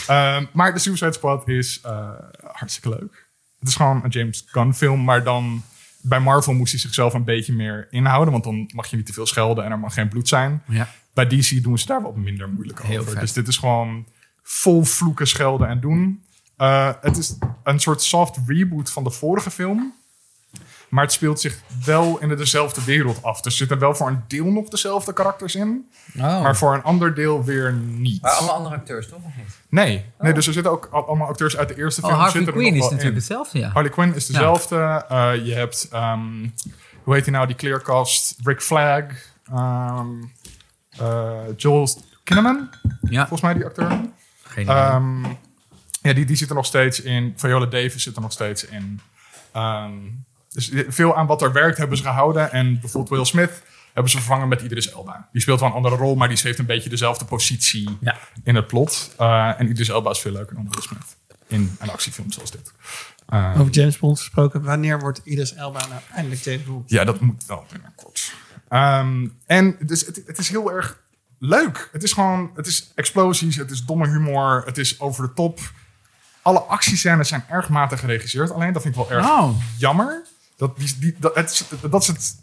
Ehm, 0.07 0.45
maar 0.53 0.72
de 0.72 0.78
Suicide 0.78 1.12
Squad 1.12 1.49
is 1.49 1.80
eh, 1.82 2.09
hartstikke 2.53 2.88
leuk. 2.88 3.26
Het 3.59 3.68
is 3.68 3.74
gewoon 3.76 4.05
een 4.05 4.11
James 4.11 4.45
Gunn 4.47 4.74
film, 4.74 5.05
maar 5.05 5.24
dan... 5.24 5.62
Bij 6.05 6.20
Marvel 6.20 6.53
moest 6.53 6.70
hij 6.72 6.80
zichzelf 6.80 7.14
een 7.14 7.24
beetje 7.24 7.53
meer 7.53 7.86
inhouden, 7.90 8.32
want 8.32 8.45
dan 8.45 8.70
mag 8.74 8.86
je 8.86 8.97
niet 8.97 9.07
te 9.07 9.12
veel 9.12 9.26
schelden 9.26 9.64
en 9.64 9.70
er 9.70 9.78
mag 9.78 9.95
geen 9.95 10.09
bloed 10.09 10.28
zijn. 10.28 10.62
Ja. 10.66 10.88
Bij 11.14 11.26
DC 11.26 11.62
doen 11.62 11.78
ze 11.78 11.86
daar 11.86 12.02
wat 12.02 12.16
minder 12.16 12.48
moeilijk 12.48 12.82
Heel 12.82 12.98
over. 13.00 13.12
vet. 13.12 13.20
Dus 13.20 13.32
dit 13.32 13.48
is 13.48 13.56
gewoon 13.56 14.06
vol 14.42 14.84
vloeken, 14.84 15.26
schelden 15.28 15.68
en 15.68 15.80
doen. 15.80 16.22
Eh, 16.56 16.90
het 17.00 17.16
is 17.16 17.36
een 17.64 17.80
soort 17.80 18.02
soft 18.02 18.38
reboot 18.46 18.90
van 18.90 19.04
de 19.04 19.10
vorige 19.10 19.50
film. 19.50 19.92
Maar 20.88 21.04
het 21.04 21.12
speelt 21.12 21.40
zich 21.40 21.60
wel 21.84 22.18
in 22.20 22.28
dezelfde 22.28 22.84
wereld 22.84 23.22
af. 23.22 23.36
Dus 23.40 23.52
er 23.52 23.58
zitten 23.58 23.78
wel 23.78 23.94
voor 23.94 24.08
een 24.08 24.22
deel 24.28 24.44
nog 24.44 24.68
dezelfde 24.68 25.12
karakters 25.12 25.54
in. 25.54 25.90
Oh. 26.16 26.22
Maar 26.42 26.56
voor 26.56 26.74
een 26.74 26.82
ander 26.82 27.14
deel 27.14 27.44
weer 27.44 27.72
niet. 27.72 28.22
Maar 28.22 28.30
allemaal 28.30 28.54
andere 28.54 28.74
acteurs, 28.74 29.08
toch? 29.08 29.18
Of 29.24 29.36
niet? 29.36 29.46
Nee, 29.68 30.04
nee, 30.20 30.32
dus 30.32 30.46
er 30.46 30.52
zitten 30.52 30.72
ook 30.72 30.88
al- 30.90 31.06
allemaal 31.06 31.28
acteurs 31.28 31.56
uit 31.56 31.68
de 31.68 31.76
eerste 31.76 32.00
Oh, 32.02 32.08
film. 32.08 32.20
Harley 32.20 32.44
Quinn 32.44 32.74
is 32.74 32.80
natuurlijk 32.82 33.08
in. 33.08 33.14
hetzelfde, 33.14 33.58
ja. 33.58 33.68
Harley 33.70 33.90
Quinn 33.90 34.14
is 34.14 34.26
dezelfde. 34.26 35.04
Eh, 35.08 35.32
je 35.46 35.52
hebt, 35.54 35.88
ehm, 35.92 36.48
hoe 37.02 37.14
heet 37.14 37.24
hij 37.24 37.34
nou, 37.34 37.46
die 37.46 37.56
kleerkast? 37.56 38.34
Rick 38.44 38.62
Flag. 38.62 39.04
ehm, 39.52 40.06
eh, 40.20 40.41
Joel 41.57 41.88
Kinnaman, 42.24 42.70
Ja, 43.01 43.18
volgens 43.20 43.40
mij 43.40 43.55
die 43.55 43.64
acteur. 43.64 44.01
geen 44.43 44.64
idee. 44.64 44.76
Ehm, 44.76 45.22
ja, 46.03 46.12
die, 46.12 46.24
die 46.24 46.36
zit 46.36 46.49
er 46.49 46.55
nog 46.55 46.66
steeds 46.66 47.01
in. 47.01 47.32
Viola 47.36 47.66
Davis 47.66 48.03
zit 48.03 48.16
er 48.16 48.22
nog 48.22 48.32
steeds 48.32 48.64
in. 48.64 49.01
Ehm, 49.53 49.93
dus 50.53 50.70
veel 50.88 51.16
aan 51.16 51.26
wat 51.26 51.43
er 51.43 51.53
werkt 51.53 51.78
hebben 51.78 51.97
ze 51.97 52.03
gehouden. 52.03 52.53
En 52.53 52.80
bijvoorbeeld 52.80 53.09
Will 53.14 53.24
Smith 53.24 53.62
hebben 53.93 54.11
ze 54.12 54.16
vervangen 54.18 54.49
met 54.49 54.61
Idris 54.62 54.90
Elba. 54.93 55.28
Die 55.32 55.40
speelt 55.43 55.61
wel 55.61 55.68
een 55.68 55.74
andere 55.74 55.97
rol, 55.97 56.14
maar 56.14 56.28
die 56.28 56.38
heeft 56.43 56.59
een 56.59 56.66
beetje 56.66 56.90
dezelfde 56.90 57.24
positie 57.24 57.97
Ja. 58.01 58.16
in 58.45 58.55
het 58.55 58.66
plot. 58.66 59.14
Eh, 59.18 59.61
en 59.61 59.68
Idris 59.68 59.88
Elba 59.88 60.11
is 60.11 60.18
veel 60.18 60.32
leuker 60.32 60.55
dan 60.55 60.68
Will 60.70 60.82
Smith. 60.82 61.16
In 61.53 61.76
een 61.78 61.90
actiefilm 61.90 62.32
zoals 62.32 62.50
dit. 62.50 62.72
Eh, 63.28 63.55
Over 63.61 63.72
James 63.72 63.98
Bond 63.98 64.18
gesproken. 64.18 64.62
Wanneer 64.62 64.98
wordt 64.98 65.20
Idris 65.24 65.55
Elba 65.55 65.86
nou 65.86 66.00
eindelijk 66.12 66.40
James 66.42 66.62
Bond? 66.64 66.90
ja, 66.90 67.05
dat 67.05 67.20
moet 67.20 67.44
wel 67.46 67.66
binnenkort. 67.72 68.32
Ehm 68.68 69.26
en 69.46 69.76
dus 69.80 70.07
het, 70.07 70.22
het 70.26 70.38
is 70.38 70.48
heel 70.48 70.72
erg 70.72 70.98
leuk. 71.38 71.88
Het 71.92 72.03
is 72.03 72.12
gewoon, 72.12 72.50
het 72.55 72.66
is 72.66 72.92
explosies, 72.94 73.57
het 73.57 73.70
is 73.70 73.84
domme 73.84 74.09
humor, 74.09 74.62
het 74.66 74.78
is 74.78 75.00
over 75.00 75.26
de 75.26 75.32
top. 75.34 75.61
Alle 76.42 76.61
actiescènes 76.61 77.28
zijn 77.28 77.44
erg 77.48 77.68
matig 77.68 78.00
geregisseerd. 78.00 78.50
Alleen 78.50 78.72
dat 78.72 78.82
vind 78.82 78.96
ik 78.96 79.00
wel 79.09 79.11
erg 79.18 79.26
Oh. 79.30 79.57
jammer. 79.78 80.22
Dat, 80.57 80.76
die, 80.78 80.98
die, 80.98 81.14
dat, 81.18 81.34
het, 81.34 81.50
is- 81.50 81.64
dat 81.90 82.03
is 82.03 82.07
het 82.09 82.36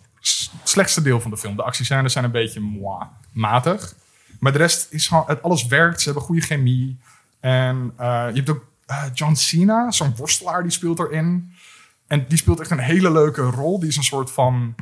slechtste 0.64 1.01
deel 1.01 1.22
van 1.22 1.32
de 1.32 1.38
film. 1.38 1.55
De 1.55 1.64
actiescènes 1.64 2.14
zijn 2.14 2.26
een 2.26 2.32
beetje 2.32 2.60
moi, 2.60 3.05
matig. 3.32 3.93
Maar 4.39 4.51
de 4.51 4.57
rest 4.57 4.88
is 4.89 5.07
gewoon, 5.07 5.24
het, 5.28 5.41
alles 5.41 5.66
werkt. 5.66 5.99
Ze 5.99 6.05
hebben 6.05 6.24
goede 6.24 6.41
chemie. 6.41 6.99
En 7.39 7.93
eh, 7.97 8.05
je 8.30 8.36
hebt 8.36 8.49
ook 8.49 8.66
eh, 8.90 9.04
John 9.14 9.34
Cena, 9.36 9.92
zo'n 9.92 10.14
worstelaar, 10.16 10.62
die 10.64 10.72
speelt 10.72 11.00
erin. 11.00 11.54
En 12.08 12.26
die 12.28 12.38
speelt 12.38 12.60
echt 12.60 12.72
een 12.72 12.80
hele 12.80 13.12
leuke 13.12 13.42
rol. 13.42 13.80
Die 13.80 13.90
is 13.90 13.98
een 13.98 14.04
soort 14.04 14.32
van 14.32 14.76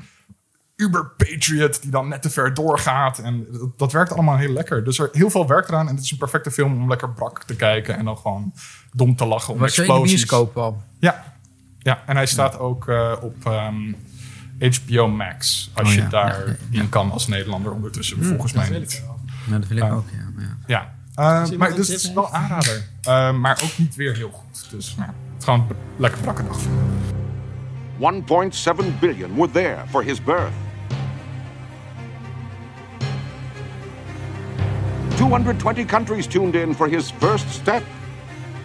uber-patriot 0.75 1.81
die 1.81 1.91
dan 1.91 2.07
net 2.07 2.21
te 2.21 2.29
ver 2.29 2.53
doorgaat. 2.53 3.19
En 3.19 3.45
dat, 3.51 3.77
dat 3.79 3.91
werkt 3.91 4.11
allemaal 4.11 4.37
heel 4.37 4.53
lekker. 4.53 4.83
Dus 4.83 4.99
er 4.99 5.09
heel 5.11 5.29
veel 5.29 5.47
werk 5.47 5.67
eraan. 5.67 5.87
En 5.87 5.95
het 5.95 6.03
is 6.03 6.11
een 6.11 6.17
perfecte 6.17 6.51
film 6.51 6.81
om 6.81 6.89
lekker 6.89 7.09
brak 7.09 7.43
te 7.43 7.55
kijken. 7.55 7.97
En 7.97 8.05
dan 8.05 8.17
gewoon 8.17 8.53
dom 8.91 9.15
te 9.15 9.25
lachen 9.25 9.53
om 9.53 9.59
Was 9.59 9.77
in 9.77 9.83
explosies. 9.83 10.13
bioscoop 10.15 10.57
al? 10.57 10.81
Ja. 10.99 11.33
ja, 11.79 12.03
en 12.05 12.15
hij 12.15 12.25
staat 12.25 12.59
ook 12.59 12.87
eh, 12.87 13.13
op 13.21 13.45
ehm, 13.45 13.93
HBO 14.59 15.07
Max. 15.07 15.69
Als 15.73 15.87
Oh 15.87 15.93
je 15.93 16.01
ja. 16.01 16.09
daarin 16.09 16.57
Ja, 16.69 16.81
ja. 16.81 16.87
kan 16.89 17.11
als 17.11 17.27
Nederlander 17.27 17.71
ondertussen. 17.71 18.23
volgens 18.23 18.53
mij 18.53 18.69
niet. 18.69 19.03
Nou, 19.47 19.59
dat 19.59 19.69
wil 19.69 19.77
ik 19.77 19.83
Ja. 19.83 19.89
ook, 19.91 20.05
ja. 20.67 20.95
Maar 21.17 21.25
ja. 21.25 21.39
Ja, 21.39 21.43
iemand 21.43 21.57
maar 21.57 21.75
dus 21.75 21.87
het 21.87 21.97
is 22.03 22.13
wel 22.13 22.31
aanrader. 22.33 22.83
Eh, 23.01 23.31
maar 23.31 23.61
ook 23.63 23.77
niet 23.77 23.95
weer 23.95 24.15
heel 24.15 24.29
goed. 24.33 24.67
Dus 24.69 24.95
nou, 24.95 25.09
het 25.09 25.37
is 25.37 25.43
gewoon 25.43 25.59
een 25.69 25.75
lekker 25.97 26.21
brakke 26.21 26.43
dag. 26.43 26.57
1.7 27.99 28.99
billion 28.99 29.35
were 29.35 29.51
there 29.51 29.77
for 29.89 30.03
his 30.03 30.23
birth. 30.23 30.51
220 35.15 35.85
countries 35.85 36.27
tuned 36.27 36.55
in 36.55 36.75
for 36.75 36.87
his 36.87 37.11
first 37.19 37.49
step. 37.49 37.83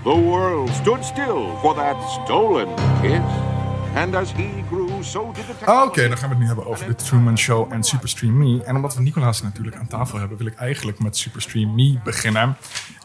The 0.05 0.15
world 0.15 0.71
stood 0.71 1.05
still 1.05 1.57
for 1.63 1.75
that 1.75 1.97
stolen 2.25 2.69
kiss. 3.01 3.23
And 3.95 4.15
as 4.15 4.31
he 4.33 4.63
grew, 4.69 4.89
so 4.89 4.91
did 4.91 4.91
the 4.91 4.92
Oké, 5.03 5.43
technology. 5.43 6.09
dan 6.09 6.19
gaan 6.19 6.29
we 6.29 6.35
het 6.35 6.39
nu 6.39 6.47
hebben 6.47 6.67
over 6.67 6.87
de 6.87 6.95
Truman 6.95 7.39
Show 7.39 7.73
en 7.73 7.83
Superstream 7.85 8.39
Me. 8.39 8.63
En 8.65 8.77
omdat 8.77 8.95
we 8.95 9.03
Nicolaas 9.03 9.43
natuurlijk 9.43 9.77
aan 9.77 9.87
tafel 9.87 10.19
hebben, 10.19 10.39
wil 10.39 10.47
ik 10.47 10.55
eigenlijk 10.55 10.99
met 10.99 11.17
Superstream 11.17 11.75
Me 11.75 11.99
beginnen. 12.05 12.57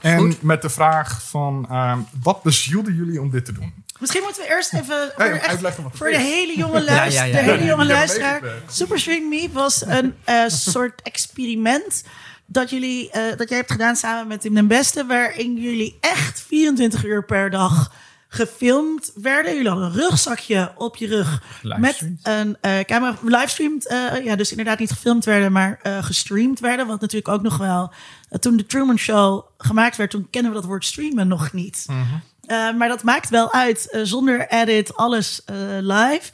En 0.02 0.18
Goed. 0.20 0.42
met 0.42 0.62
de 0.62 0.70
vraag 0.70 1.24
van, 1.24 1.68
ehm, 1.70 2.00
wat 2.22 2.44
bezielde 2.44 2.96
jullie 2.96 3.22
om 3.22 3.30
dit 3.30 3.46
te 3.46 3.52
doen? 3.52 3.74
Misschien 4.00 4.22
moeten 4.24 4.42
we 4.42 4.50
eerst 4.50 4.74
even 4.74 5.12
voor, 5.16 5.26
echt- 5.26 6.00
de 6.00 6.18
hele 6.20 6.58
jonge, 6.64 6.84
luister, 6.84 7.14
Ja, 7.14 7.24
ja, 7.24 7.38
ja. 7.40 7.46
De 7.46 7.52
hele 7.52 7.66
jonge 7.66 7.84
Ja, 7.86 7.92
luisteraar. 7.94 8.42
Superstream 8.72 9.30
Me 9.30 9.50
was 9.54 9.86
een 9.86 10.14
eh, 10.24 10.44
soort 10.48 11.02
experiment 11.02 12.04
dat, 12.46 12.70
jullie, 12.70 13.12
eh, 13.12 13.38
dat 13.38 13.50
jij 13.50 13.58
hebt 13.58 13.72
gedaan 13.72 13.96
samen 13.96 14.28
met 14.28 14.42
Tim 14.42 14.54
den 14.54 14.68
Beste, 14.68 15.06
waarin 15.06 15.56
jullie 15.58 15.98
echt 16.02 16.44
24 16.48 17.06
uur 17.06 17.26
per 17.26 17.50
dag 17.50 17.92
gefilmd 18.38 19.12
werden. 19.16 19.54
Jullie 19.56 19.70
hadden 19.70 19.88
een 19.88 19.94
rugzakje 19.94 20.72
op 20.76 20.96
je 20.96 21.08
rug 21.08 21.42
met 21.78 22.08
een 22.24 22.58
eh, 22.62 22.80
camera 22.80 23.16
livestreamed. 23.24 23.88
eh 23.88 24.24
ja, 24.24 24.36
dus 24.36 24.50
inderdaad 24.50 24.80
niet 24.80 24.92
gefilmd 24.92 25.26
werden, 25.26 25.52
maar 25.52 25.80
eh, 25.82 26.04
gestreamd 26.04 26.60
werden. 26.60 26.88
Wat 26.88 27.02
natuurlijk 27.02 27.28
ook 27.34 27.42
nog 27.42 27.58
wel. 27.58 27.92
toen 28.40 28.58
de 28.58 28.66
Truman 28.66 28.98
Show 28.98 29.46
gemaakt 29.58 29.96
werd, 29.96 30.10
toen 30.12 30.28
kennen 30.30 30.52
we 30.52 30.58
dat 30.58 30.68
woord 30.68 30.86
streamen 30.86 31.28
nog 31.28 31.54
niet. 31.54 31.86
Eh, 32.46 32.74
maar 32.78 32.88
dat 32.88 33.04
maakt 33.04 33.30
wel 33.30 33.54
uit. 33.54 33.98
zonder 34.04 34.48
edit, 34.50 34.96
alles 34.96 35.42
live. 35.82 36.32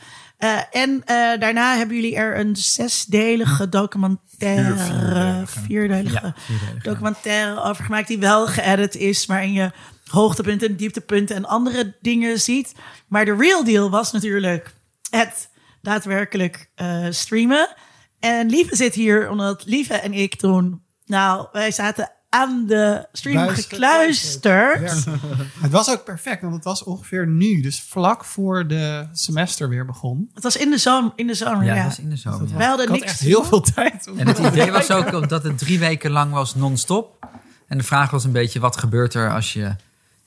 En 0.71 1.01
daarna 1.39 1.75
hebben 1.77 1.95
jullie 1.95 2.15
er 2.15 2.39
een 2.39 2.55
zesdelige 2.55 3.69
documentaire, 3.69 4.75
Vier- 4.77 4.85
vierdelige. 4.85 5.59
vierdelige 5.67 6.13
Ja, 6.25 6.33
vierdelige. 6.37 6.89
documentaire 6.89 7.63
over 7.63 7.83
gemaakt 7.85 8.07
die 8.07 8.19
wel 8.19 8.47
geëdit 8.47 8.95
is, 8.95 9.25
waarin 9.25 9.53
je 9.53 9.71
hoogtepunten 10.13 10.67
en 10.67 10.75
dieptepunten 10.75 11.35
en 11.35 11.45
andere 11.45 11.93
dingen 12.01 12.39
ziet. 12.39 12.71
Maar 13.07 13.25
de 13.25 13.35
real 13.35 13.63
deal 13.63 13.89
was 13.89 14.11
natuurlijk 14.11 14.73
het 15.09 15.49
daadwerkelijk 15.81 16.69
eh, 16.75 17.05
streamen. 17.09 17.75
En 18.19 18.49
Lieve 18.49 18.75
zit 18.75 18.93
hier 18.93 19.29
omdat 19.29 19.65
Lieve 19.65 19.93
en 19.93 20.13
ik 20.13 20.35
toen, 20.35 20.81
nou, 21.05 21.47
wij 21.51 21.71
zaten 21.71 22.11
aan 22.29 22.65
de 22.67 23.07
stream 23.11 23.47
gekluisterd. 23.49 25.05
Het 25.61 25.71
was 25.71 25.89
ook 25.89 26.03
perfect, 26.03 26.41
want 26.41 26.53
het 26.53 26.63
was 26.63 26.83
ongeveer 26.83 27.27
nu. 27.27 27.61
Dus 27.61 27.81
vlak 27.81 28.25
voor 28.25 28.67
de 28.67 29.07
semester 29.11 29.69
weer 29.69 29.85
begon. 29.85 30.29
Het 30.33 30.43
was 30.43 30.57
in 30.57 30.69
de 30.69 30.77
zomer, 30.77 31.11
in 31.15 31.27
de 31.27 31.33
zomer, 31.33 31.65
Ja, 31.65 31.73
ja. 31.75 31.81
dat 31.81 31.89
was 31.89 31.99
in 31.99 32.09
de 32.09 32.15
zomer. 32.15 32.47
ja. 32.49 32.55
Wij 32.57 32.65
hadden 32.67 32.85
Ik 32.85 32.91
had 32.91 32.99
niks 32.99 33.11
echt 33.11 33.19
heel 33.21 33.43
veel 33.43 33.61
tijd. 33.61 34.07
om- 34.11 34.17
En 34.19 34.27
het 34.27 34.37
idee 34.53 34.71
was 34.71 34.91
ook 34.91 35.29
dat 35.29 35.43
het 35.43 35.57
drie 35.57 35.79
weken 35.79 36.11
lang 36.11 36.31
was 36.31 36.55
non-stop. 36.55 37.25
En 37.67 37.77
de 37.77 37.83
vraag 37.83 38.11
was 38.11 38.23
een 38.23 38.31
beetje, 38.31 38.59
wat 38.59 38.77
gebeurt 38.77 39.13
er 39.13 39.33
als 39.33 39.53
je 39.53 39.75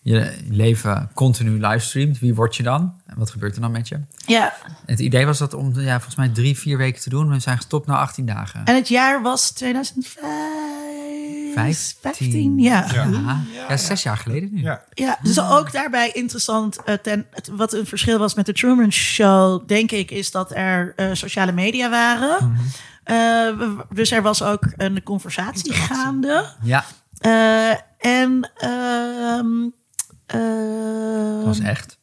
je 0.09 0.37
leven 0.49 1.11
continu 1.15 1.67
livestreamt? 1.67 2.19
Wie 2.19 2.35
word 2.35 2.57
je 2.57 2.63
dan? 2.63 3.01
En 3.07 3.19
wat 3.19 3.31
gebeurt 3.31 3.55
er 3.55 3.61
dan 3.61 3.71
met 3.71 3.89
je? 3.89 4.01
Ja, 4.27 4.53
Het 4.87 5.01
idee 5.01 5.27
was 5.27 5.39
dat 5.39 5.55
om 5.55 5.81
ja, 5.81 5.93
volgens 5.95 6.15
mij 6.17 6.29
drie, 6.29 6.59
vier 6.59 6.79
weken 6.79 7.01
te 7.03 7.09
doen. 7.09 7.29
We 7.31 7.41
zijn 7.41 7.57
gestopt 7.57 7.87
na 7.87 7.97
18 7.99 8.27
dagen. 8.27 8.65
en 8.65 8.75
het 8.75 8.89
jaar 8.89 9.23
was 9.23 9.51
2015. 9.51 10.25
15, 12.01 12.59
ja. 12.59 12.87
Ja. 12.93 13.05
Ja, 13.05 13.41
ja, 13.69 13.77
zes 13.77 14.03
jaar 14.03 14.17
geleden 14.17 14.49
nu. 14.53 14.63
Ja, 14.63 14.83
Ja, 14.95 15.19
dus 15.23 15.41
ook 15.41 15.73
daarbij 15.73 16.11
interessant. 16.13 16.83
eh, 16.85 16.95
ten, 16.95 17.27
het- 17.31 17.49
wat 17.53 17.73
een 17.73 17.87
verschil 17.87 18.19
was 18.19 18.35
met 18.35 18.47
de 18.47 18.53
Truman 18.53 18.93
Show, 18.93 19.69
denk 19.69 19.91
ik, 19.93 20.11
is 20.11 20.31
dat 20.31 20.51
er 20.55 20.93
eh, 20.97 21.09
sociale 21.13 21.53
media 21.53 21.91
waren. 21.91 22.37
Eh, 23.05 23.17
we- 23.59 23.85
dus 23.95 24.11
er 24.11 24.23
was 24.23 24.43
ook 24.43 24.63
een 24.77 25.03
conversatie 25.03 25.73
gaande. 25.73 26.45
Ja, 26.63 26.85
Eh, 30.27 30.41
ehm 30.41 31.27
eh, 31.27 31.37
het 31.37 31.45
was 31.45 31.61
echt. 31.61 31.97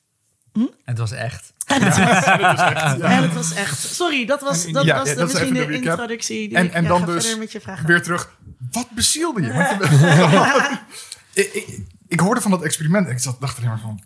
Het 0.85 0.97
was 0.97 1.11
echt. 1.11 1.53
en 3.01 3.21
het 3.23 3.33
was 3.33 3.53
echt. 3.53 3.79
Sorry, 3.79 4.25
dat 4.25 4.41
was, 4.41 4.71
dat 4.71 4.83
Ja, 4.83 4.97
was 4.97 5.09
de, 5.09 5.15
dat 5.15 5.27
is 5.27 5.33
misschien 5.33 5.53
de 5.53 5.73
introductie. 5.73 6.47
Die 6.47 6.57
En- 6.57 6.65
ik, 6.65 6.73
en 6.73 6.83
ja, 6.83 6.89
dan 6.89 6.99
ga 6.99 7.05
dus 7.05 7.37
met 7.37 7.51
je 7.51 7.61
vragen. 7.61 7.87
weer 7.87 8.01
terug. 8.01 8.35
Wat 8.71 8.89
bezielde 8.89 9.41
je? 9.41 9.53
Want 9.53 9.81
ik, 11.33 11.53
ik, 11.53 11.79
ik 12.07 12.19
hoorde 12.19 12.41
van 12.41 12.51
dat 12.51 12.63
experiment 12.63 13.07
en 13.07 13.11
ik 13.13 13.19
zat, 13.19 13.41
dacht 13.41 13.57
alleen 13.57 13.69
maar 13.69 13.79
van... 13.79 14.01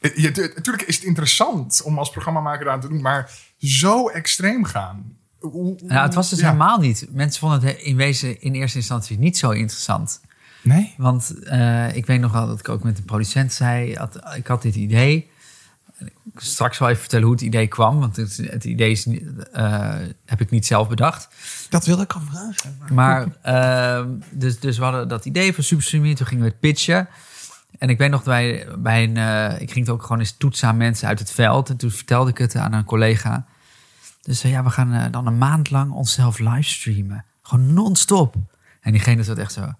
Natuurlijk 0.00 0.82
is 0.82 0.94
het 0.96 1.04
interessant 1.04 1.82
om 1.82 1.98
als 1.98 2.10
programmamaker 2.10 2.70
aan 2.70 2.80
te 2.80 2.88
doen, 2.88 3.00
maar 3.00 3.30
zo 3.58 4.08
extreem 4.08 4.64
gaan. 4.64 5.16
Het 5.86 6.14
was 6.14 6.30
dus 6.30 6.38
ja. 6.38 6.44
helemaal 6.44 6.78
niet. 6.78 7.06
Mensen 7.10 7.40
vonden 7.40 7.60
het 7.62 7.78
in 7.78 7.96
wezen 7.96 8.40
in 8.40 8.54
eerste 8.54 8.78
instantie 8.78 9.18
niet 9.18 9.38
zo 9.38 9.50
interessant. 9.50 10.20
Nee? 10.62 10.94
Want 10.96 11.42
eh, 11.44 11.96
ik 11.96 12.06
weet 12.06 12.20
nog 12.20 12.32
wel 12.32 12.46
dat 12.46 12.58
ik 12.58 12.68
ook 12.68 12.82
met 12.82 12.96
de 12.96 13.02
producent 13.02 13.52
zei, 13.52 13.96
had, 13.96 14.20
ik 14.36 14.46
had 14.46 14.62
dit 14.62 14.74
idee. 14.74 15.30
Ik 16.34 16.40
zal 16.40 16.50
straks 16.52 16.78
wel 16.78 16.88
even 16.88 17.00
vertellen 17.00 17.24
hoe 17.24 17.34
het 17.34 17.44
idee 17.44 17.66
kwam, 17.66 17.98
want 18.00 18.16
het, 18.16 18.36
het 18.36 18.64
idee 18.64 18.90
is, 18.90 19.06
eh, 19.52 19.94
heb 20.26 20.40
ik 20.40 20.50
niet 20.50 20.66
zelf 20.66 20.88
bedacht. 20.88 21.28
Dat 21.68 21.86
wilde 21.86 22.02
ik 22.02 22.12
al 22.12 22.20
vragen. 22.30 22.76
maar- 22.78 22.92
Maar 22.94 23.26
ehm, 23.98 24.08
dus, 24.30 24.60
dus 24.60 24.78
we 24.78 24.84
hadden 24.84 25.08
dat 25.08 25.24
idee 25.24 25.54
van 25.54 25.64
Superstreaming, 25.64 26.16
toen 26.16 26.26
gingen 26.26 26.44
we 26.44 26.50
het 26.50 26.60
pitchen. 26.60 27.08
En 27.78 27.88
ik 27.88 27.98
weet 27.98 28.10
nog, 28.10 28.22
bij, 28.22 28.66
bij 28.78 29.02
een, 29.02 29.16
eh, 29.16 29.60
ik 29.60 29.70
ging 29.72 29.86
het 29.86 29.94
ook 29.94 30.02
gewoon 30.02 30.18
eens 30.18 30.34
toetsen 30.36 30.68
aan 30.68 30.76
mensen 30.76 31.08
uit 31.08 31.18
het 31.18 31.30
veld. 31.30 31.68
En 31.68 31.76
toen 31.76 31.90
vertelde 31.90 32.30
ik 32.30 32.38
het 32.38 32.54
aan 32.56 32.72
een 32.72 32.84
collega. 32.84 33.46
Dus 34.22 34.42
ja, 34.42 34.64
we 34.64 34.70
gaan 34.70 35.10
dan 35.10 35.26
een 35.26 35.38
maand 35.38 35.70
lang 35.70 35.92
onszelf 35.92 36.38
livestreamen. 36.38 37.24
Gewoon 37.42 37.74
non-stop. 37.74 38.34
En 38.80 38.92
diegene 38.92 39.22
zat 39.22 39.38
echt 39.38 39.52
zo... 39.52 39.72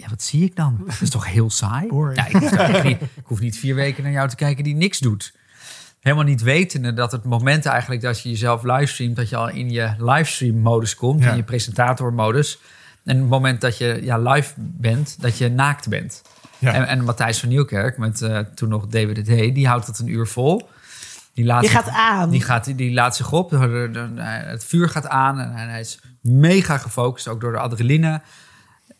Ja, 0.00 0.08
wat 0.08 0.22
zie 0.22 0.44
ik 0.44 0.56
dan? 0.56 0.80
Dat 0.86 1.00
is 1.00 1.10
toch 1.10 1.26
heel 1.26 1.50
saai? 1.50 1.88
Ja, 2.14 2.26
ik, 2.26 2.32
hoef 2.36 2.82
niet, 2.82 3.00
ik 3.00 3.24
hoef 3.24 3.40
niet 3.40 3.58
vier 3.58 3.74
weken 3.74 4.02
naar 4.02 4.12
jou 4.12 4.28
te 4.28 4.36
kijken 4.36 4.64
die 4.64 4.74
niks 4.74 4.98
doet. 4.98 5.34
Helemaal 6.00 6.24
niet 6.24 6.42
wetende 6.42 6.92
dat 6.94 7.12
het 7.12 7.24
moment 7.24 7.66
eigenlijk 7.66 8.00
dat 8.00 8.20
je 8.22 8.28
jezelf 8.28 8.62
livestreamt... 8.62 9.16
dat 9.16 9.28
je 9.28 9.36
al 9.36 9.48
in 9.48 9.70
je 9.70 9.94
livestream-modus 9.98 10.94
komt, 10.94 11.22
Ja. 11.22 11.30
in 11.30 11.36
je 11.36 11.42
presentator-modus. 11.42 12.58
En 13.04 13.16
het 13.18 13.28
moment 13.28 13.60
dat 13.60 13.78
je 13.78 13.98
ja, 14.02 14.18
live 14.18 14.52
bent, 14.56 15.16
dat 15.20 15.38
je 15.38 15.48
naakt 15.50 15.88
bent. 15.88 16.22
Ja. 16.58 16.72
En, 16.72 16.86
en 16.86 17.04
Matthijs 17.04 17.40
van 17.40 17.48
Nieuwkerk, 17.48 17.98
met 17.98 18.22
eh, 18.22 18.38
toen 18.38 18.68
nog 18.68 18.86
Hey, 18.90 19.52
die 19.52 19.66
houdt 19.66 19.86
het 19.86 19.98
een 19.98 20.08
uur 20.08 20.26
vol. 20.26 20.68
Die, 21.34 21.44
laat 21.44 21.60
Die 21.60 21.70
zich- 21.70 21.78
gaat 21.80 21.88
aan. 21.94 22.30
Die, 22.30 22.42
gaat, 22.42 22.76
die 22.76 22.92
laat 22.92 23.16
zich 23.16 23.32
op. 23.32 23.50
Het 24.16 24.64
vuur 24.64 24.88
gaat 24.88 25.08
aan 25.08 25.40
en 25.40 25.68
hij 25.68 25.80
is 25.80 25.98
mega 26.20 26.78
gefocust, 26.78 27.28
ook 27.28 27.40
door 27.40 27.52
de 27.52 27.58
adrenaline. 27.58 28.20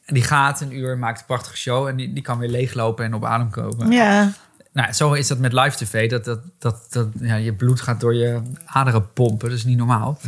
En 0.09 0.15
die 0.15 0.23
gaat 0.23 0.61
een 0.61 0.77
uur, 0.77 0.99
maakt 0.99 1.21
een 1.21 1.27
prachtige 1.27 1.57
show 1.57 1.87
en 1.87 1.97
die, 1.97 2.13
die 2.13 2.23
kan 2.23 2.39
weer 2.39 2.49
leeglopen 2.49 3.05
en 3.05 3.15
op 3.15 3.25
adem 3.25 3.51
komen. 3.51 3.91
Ja, 3.91 4.33
Nou, 4.73 4.93
zo 4.93 5.13
is 5.13 5.29
dat 5.29 5.39
met 5.39 5.53
live 5.53 5.77
tv. 5.77 6.11
Dat, 6.11 6.25
dat, 6.25 6.41
dat, 6.59 6.87
dat, 6.91 7.09
ja, 7.21 7.35
je 7.35 7.53
bloed 7.53 7.81
gaat 7.81 8.01
door 8.01 8.15
je 8.15 8.41
aderen 8.65 9.13
pompen. 9.13 9.49
Dat 9.49 9.59
is 9.59 9.65
niet 9.65 9.77
normaal. 9.79 10.19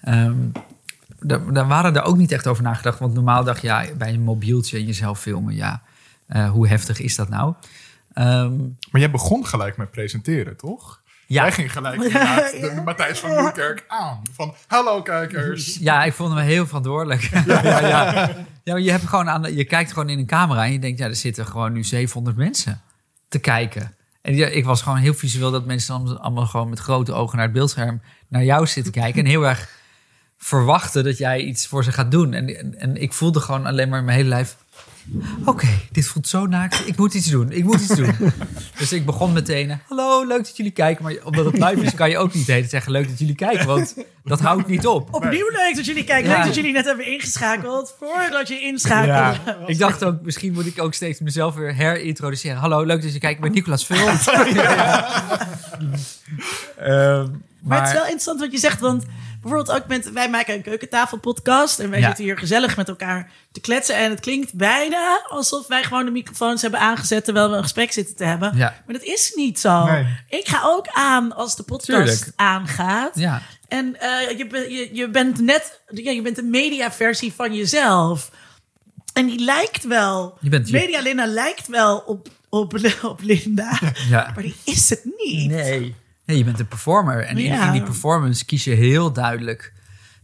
Ehm, 0.00 0.34
daar, 1.20 1.52
daar 1.52 1.66
waren 1.66 1.96
er 1.96 2.02
ook 2.02 2.16
niet 2.16 2.32
echt 2.32 2.46
over 2.46 2.62
nagedacht. 2.62 2.98
Want 2.98 3.14
normaal 3.14 3.44
dacht 3.44 3.60
je, 3.60 3.66
ja, 3.66 3.84
bij 3.98 4.14
een 4.14 4.22
mobieltje 4.22 4.78
en 4.78 4.84
jezelf 4.86 5.20
filmen... 5.20 5.54
ja, 5.54 5.82
eh, 6.26 6.50
hoe 6.50 6.68
heftig 6.68 7.00
is 7.00 7.16
dat 7.16 7.28
nou? 7.28 7.54
Ehm, 8.12 8.56
Maar 8.90 9.00
jij 9.00 9.10
begon 9.10 9.46
gelijk 9.46 9.76
met 9.76 9.90
presenteren, 9.90 10.56
toch? 10.56 11.00
Ja. 11.26 11.50
Ging 11.50 11.72
gelijk 11.72 12.02
inderdaad 12.02 12.50
de 12.50 12.82
Matthijs 12.84 13.18
van 13.18 13.30
Nieuwkerk 13.30 13.84
aan. 13.88 14.22
Van, 14.32 14.54
hallo 14.66 15.02
kijkers. 15.02 15.76
ja, 15.80 16.04
ik 16.04 16.12
vond 16.12 16.34
hem 16.34 16.44
heel 16.44 16.66
verantwoordelijk. 16.66 17.22
ja, 17.22 17.42
ja, 17.62 17.80
ja. 17.80 18.12
ja, 18.62 18.72
maar 18.72 18.80
je, 18.80 18.90
hebt 18.90 19.06
gewoon 19.06 19.28
aan, 19.28 19.54
je 19.54 19.64
kijkt 19.64 19.92
gewoon 19.92 20.08
in 20.08 20.18
een 20.18 20.26
camera... 20.26 20.64
en 20.64 20.72
je 20.72 20.78
denkt, 20.78 20.98
ja, 20.98 21.06
er 21.06 21.16
zitten 21.16 21.46
gewoon 21.46 21.72
nu 21.72 21.84
700 21.84 22.36
mensen 22.36 22.80
te 23.28 23.38
kijken. 23.38 23.94
En 24.22 24.34
ja, 24.34 24.46
ik 24.46 24.64
was 24.64 24.82
gewoon 24.82 24.98
heel 24.98 25.14
visueel 25.14 25.50
dat 25.50 25.66
mensen 25.66 25.94
allemaal, 25.94 26.18
allemaal 26.18 26.46
gewoon 26.46 26.68
met 26.68 26.78
grote 26.78 27.12
ogen 27.12 27.36
naar 27.36 27.46
het 27.46 27.54
beeldscherm 27.54 28.00
naar 28.28 28.44
jou 28.44 28.66
zitten 28.66 28.92
kijken. 28.92 29.24
En 29.24 29.30
heel 29.30 29.46
erg 29.46 29.68
verwachten 30.38 31.04
dat 31.04 31.18
jij 31.18 31.40
iets 31.40 31.66
voor 31.66 31.84
ze 31.84 31.92
gaat 31.92 32.10
doen. 32.10 32.32
En, 32.32 32.56
en, 32.58 32.78
en 32.78 33.02
ik 33.02 33.12
voelde 33.12 33.40
gewoon 33.40 33.66
alleen 33.66 33.88
maar 33.88 33.98
in 33.98 34.04
mijn 34.04 34.16
hele 34.16 34.28
lijf... 34.28 34.56
Oké, 35.44 35.68
dit 35.92 36.06
voelt 36.06 36.28
zo 36.28 36.46
naakt. 36.46 36.88
Ik 36.88 36.96
moet 36.96 37.14
iets 37.14 37.26
doen. 37.26 37.52
Ik 37.52 37.64
moet 37.64 37.80
iets 37.80 37.96
doen. 37.96 38.14
dus 38.78 38.92
ik 38.92 39.06
begon 39.06 39.32
meteen. 39.32 39.80
Hallo, 39.88 40.26
leuk 40.26 40.44
dat 40.44 40.56
jullie 40.56 40.72
kijken. 40.72 41.04
Maar 41.04 41.14
omdat 41.24 41.44
het 41.44 41.58
live 41.58 41.80
is, 41.80 41.94
kan 41.94 42.10
je 42.10 42.18
ook 42.18 42.34
niet 42.34 42.46
zeggen 42.46 42.92
leuk 42.92 43.08
dat 43.08 43.18
jullie 43.18 43.34
kijken. 43.34 43.66
Want 43.66 43.94
dat 44.24 44.40
houdt 44.40 44.66
niet 44.66 44.86
op. 44.86 45.14
Opnieuw 45.14 45.50
leuk 45.50 45.72
dat 45.74 45.86
jullie 45.86 46.04
kijken. 46.04 46.30
Ja. 46.30 46.36
Leuk 46.36 46.46
dat 46.46 46.54
jullie 46.54 46.72
net 46.72 46.84
hebben 46.84 47.06
ingeschakeld. 47.06 47.94
Voordat 47.98 48.48
je 48.48 48.60
inschakelde. 48.60 49.40
Ja. 49.46 49.66
Ik 49.66 49.78
dacht 49.78 50.04
ook, 50.04 50.22
misschien 50.22 50.52
moet 50.52 50.66
ik 50.66 50.82
ook 50.82 50.94
steeds 50.94 51.20
mezelf 51.20 51.54
weer 51.54 51.74
herintroduceren. 51.74 52.56
Hallo, 52.56 52.82
leuk 52.82 53.02
dat 53.02 53.12
je 53.12 53.18
kijkt 53.18 53.40
bij 53.40 53.50
Nicolas 53.50 53.86
Vul. 53.86 54.06
Ehm, 56.76 57.28
Maar, 57.62 57.78
het 57.78 57.86
is 57.86 57.92
wel 57.92 58.02
interessant 58.02 58.40
wat 58.40 58.52
je 58.52 58.58
zegt, 58.58 58.80
want 58.80 59.04
bijvoorbeeld 59.48 59.80
ook 59.82 59.86
met... 59.88 60.12
Wij 60.12 60.30
maken 60.30 60.54
een 60.54 60.62
keukentafelpodcast 60.62 61.78
en 61.78 61.90
wij 61.90 62.00
Ja. 62.00 62.06
zitten 62.06 62.24
hier 62.24 62.38
gezellig 62.38 62.76
met 62.76 62.88
elkaar 62.88 63.30
te 63.52 63.60
kletsen. 63.60 63.96
En 63.96 64.10
het 64.10 64.20
klinkt 64.20 64.54
bijna 64.54 65.22
alsof 65.28 65.66
wij 65.66 65.82
gewoon 65.84 66.04
de 66.04 66.10
microfoons 66.10 66.62
hebben 66.62 66.80
aangezet 66.80 67.24
terwijl 67.24 67.50
we 67.50 67.56
een 67.56 67.62
gesprek 67.62 67.92
zitten 67.92 68.16
te 68.16 68.24
hebben. 68.24 68.52
Ja. 68.56 68.82
Maar 68.86 68.94
dat 68.94 69.04
is 69.04 69.32
niet 69.34 69.60
zo. 69.60 69.84
Nee. 69.84 70.06
Ik 70.28 70.48
ga 70.48 70.60
ook 70.64 70.86
aan 70.92 71.34
als 71.34 71.56
de 71.56 71.62
podcast 71.62 71.86
Tuurlijk. 72.06 72.32
aangaat. 72.36 73.10
Ja, 73.14 73.42
En 73.68 74.00
eh, 74.00 74.38
je, 74.38 74.66
je, 74.72 74.88
je 74.92 75.08
bent 75.08 75.40
net, 75.40 75.80
ja, 75.88 76.10
je 76.10 76.22
bent 76.22 76.36
de 76.36 76.42
mediaversie 76.42 77.32
van 77.32 77.54
jezelf. 77.54 78.30
En 79.12 79.26
die 79.26 79.38
lijkt 79.38 79.84
wel, 79.84 80.38
Je 80.40 80.48
bent 80.48 80.66
je- 80.68 80.72
Media 80.72 81.00
Linda 81.00 81.26
lijkt 81.26 81.66
wel 81.66 81.98
op, 81.98 82.28
op, 82.48 82.74
op 83.02 83.20
Linda. 83.22 83.78
ja. 84.08 84.30
Maar 84.34 84.42
die 84.42 84.56
is 84.64 84.90
het 84.90 85.04
niet. 85.24 85.50
Nee. 85.50 85.94
Nee, 86.26 86.38
je 86.38 86.44
bent 86.44 86.58
een 86.60 86.68
performer. 86.68 87.20
En 87.24 87.38
in, 87.38 87.44
Ja. 87.44 87.66
in 87.66 87.72
die 87.72 87.82
performance 87.82 88.44
kies 88.44 88.64
je 88.64 88.74
heel 88.74 89.12
duidelijk... 89.12 89.74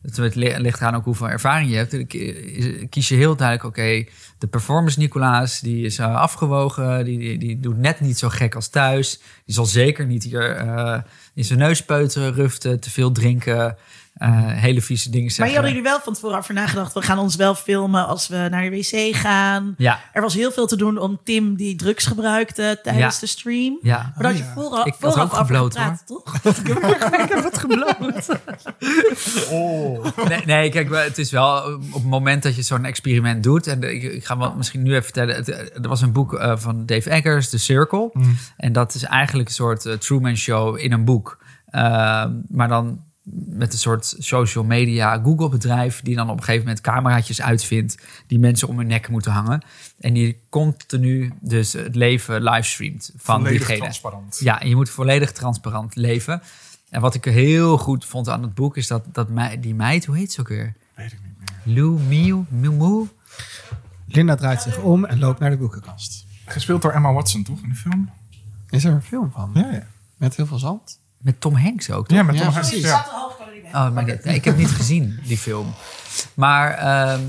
Het 0.02 0.34
li- 0.34 0.56
ligt 0.58 0.80
aan 0.80 0.94
ook 0.94 1.04
hoeveel 1.04 1.28
ervaring 1.28 1.70
je 1.70 1.76
hebt. 1.76 2.06
Kies 2.88 3.08
je 3.08 3.14
heel 3.14 3.36
duidelijk, 3.36 3.68
oké, 3.68 4.04
de 4.38 4.46
performance 4.46 4.98
Nicolaas... 4.98 5.60
die 5.60 5.84
is 5.84 5.98
eh, 5.98 6.14
afgewogen, 6.14 7.04
die, 7.04 7.18
die, 7.18 7.38
die 7.38 7.60
doet 7.60 7.78
net 7.78 8.00
niet 8.00 8.18
zo 8.18 8.28
gek 8.28 8.54
als 8.54 8.68
thuis. 8.68 9.20
Die 9.44 9.54
zal 9.54 9.64
zeker 9.66 10.06
niet 10.06 10.22
hier 10.22 10.50
eh, 10.56 11.00
in 11.34 11.44
zijn 11.44 11.58
neus 11.58 11.84
peuteren, 11.84 12.34
ruften, 12.34 12.80
te 12.80 12.90
veel 12.90 13.12
drinken... 13.12 13.76
eh, 14.22 14.46
hele 14.46 14.80
vieze 14.82 15.10
dingen 15.10 15.24
Maar 15.26 15.34
zeggen. 15.34 15.54
je 15.54 15.60
hadden 15.60 15.74
jullie 15.76 15.90
wel 15.90 16.00
van 16.00 16.14
tevoren 16.14 16.38
over 16.38 16.54
nagedacht. 16.54 16.92
We 16.94 17.02
gaan 17.02 17.18
ons 17.18 17.36
wel 17.36 17.54
filmen 17.54 18.06
als 18.06 18.28
we 18.28 18.46
naar 18.50 18.62
de 18.62 18.70
wc 18.70 19.16
gaan. 19.16 19.74
Ja, 19.76 20.00
Er 20.12 20.22
was 20.22 20.34
heel 20.34 20.50
veel 20.52 20.66
te 20.66 20.76
doen 20.76 20.98
om 20.98 21.20
Tim 21.24 21.56
die 21.56 21.76
drugs 21.76 22.06
gebruikte 22.06 22.80
tijdens 22.82 23.14
Ja. 23.14 23.20
de 23.20 23.26
stream. 23.26 23.78
ja. 23.82 23.96
Maar 23.96 24.12
dat 24.16 24.24
had 24.24 24.36
je 24.36 24.44
ja. 24.44 24.52
vooraf, 24.52 24.86
Ik 24.86 24.94
vooraf 24.98 25.22
ook 25.22 25.32
gebloot, 25.32 25.78
toch? 26.06 26.34
ik 27.22 27.28
heb 27.28 27.44
het 27.44 27.58
gebloot. 27.58 28.28
Oh. 29.50 30.06
Nee, 30.28 30.42
nee, 30.46 30.70
kijk, 30.70 30.94
het 30.94 31.18
is 31.18 31.30
wel 31.30 31.56
eh, 31.66 31.72
op 31.74 31.92
het 31.92 32.04
moment 32.04 32.42
dat 32.42 32.56
je 32.56 32.62
zo'n 32.62 32.84
experiment 32.84 33.42
doet. 33.42 33.66
En 33.66 33.82
ik, 33.82 34.02
ik 34.02 34.24
ga 34.24 34.38
wel 34.38 34.54
misschien 34.56 34.82
nu 34.82 34.90
even 34.90 35.02
vertellen. 35.02 35.34
Het, 35.34 35.48
er 35.48 35.88
was 35.88 36.00
een 36.00 36.12
boek 36.12 36.34
eh, 36.34 36.56
van 36.56 36.86
Dave 36.86 37.10
Eggers, 37.10 37.48
The 37.48 37.58
Circle. 37.58 38.12
En 38.56 38.72
dat 38.72 38.94
is 38.94 39.02
eigenlijk 39.02 39.48
een 39.48 39.54
soort 39.54 39.86
eh, 39.86 39.94
Truman 39.94 40.36
Show 40.36 40.78
in 40.78 40.92
een 40.92 41.04
boek. 41.04 41.38
Uh, 41.74 42.24
maar 42.48 42.68
dan 42.68 43.00
met 43.32 43.72
een 43.72 43.78
soort 43.78 44.14
social 44.18 44.64
media 44.64 45.20
Google 45.22 45.48
bedrijf... 45.48 46.00
die 46.00 46.14
dan 46.14 46.30
op 46.30 46.36
een 46.36 46.42
gegeven 46.42 46.66
moment 46.66 46.80
cameraatjes 46.80 47.42
uitvindt... 47.42 47.98
die 48.26 48.38
mensen 48.38 48.68
om 48.68 48.78
hun 48.78 48.86
nek 48.86 49.08
moeten 49.08 49.32
hangen. 49.32 49.62
En 50.00 50.12
die 50.12 50.40
continu 50.48 51.32
dus 51.40 51.72
het 51.72 51.94
leven 51.94 52.42
livestreamt 52.42 53.12
van 53.16 53.36
Volledig 53.36 53.58
diegene. 53.58 53.78
transparant. 53.78 54.40
Ja, 54.42 54.60
en 54.60 54.68
je 54.68 54.74
moet 54.74 54.90
volledig 54.90 55.32
transparant 55.32 55.96
leven. 55.96 56.42
En 56.90 57.00
wat 57.00 57.14
ik 57.14 57.24
heel 57.24 57.78
goed 57.78 58.04
vond 58.04 58.28
aan 58.28 58.42
het 58.42 58.54
boek 58.54 58.76
is 58.76 58.86
dat, 58.86 59.04
dat 59.12 59.28
die 59.60 59.74
meid, 59.74 60.04
hoe 60.04 60.16
heet 60.16 60.32
ze 60.32 60.40
ook 60.40 60.48
weer? 60.48 60.74
Weet 60.94 61.12
ik 61.12 61.18
niet 61.24 61.38
meer. 61.38 61.74
Lou 61.76 62.00
Miu, 62.00 62.44
Miu? 62.48 63.08
Linda 64.06 64.34
draait 64.36 64.62
zich 64.62 64.78
om 64.78 65.04
en 65.04 65.18
loopt 65.18 65.38
naar 65.40 65.50
de 65.50 65.56
boekenkast. 65.56 66.26
Gespeeld 66.46 66.82
door 66.82 66.92
Emma 66.92 67.12
Watson, 67.12 67.42
toch? 67.42 67.62
In 67.62 67.68
de 67.68 67.74
film? 67.74 68.10
Is 68.70 68.84
er 68.84 68.92
een 68.92 69.02
film 69.02 69.30
van? 69.30 69.50
Ja, 69.54 69.72
ja. 69.72 69.86
Met 70.16 70.36
heel 70.36 70.46
veel 70.46 70.58
zand? 70.58 71.00
Met 71.22 71.40
Tom 71.40 71.54
Hanks 71.56 71.90
ook, 71.90 72.06
toch? 72.08 72.16
Ja, 72.16 72.22
met 72.22 72.34
Ja, 72.36 72.42
Tom 72.44 72.52
Hanks. 72.52 72.68
precies. 72.68 72.86
Ja. 72.86 73.06
Oh, 73.74 73.90
maar 73.94 74.04
nee, 74.04 74.18
ik 74.34 74.44
heb 74.44 74.56
niet 74.56 74.70
gezien, 74.70 75.18
die 75.26 75.38
film. 75.38 75.74
Maar, 76.34 76.70
ehm, 76.74 77.20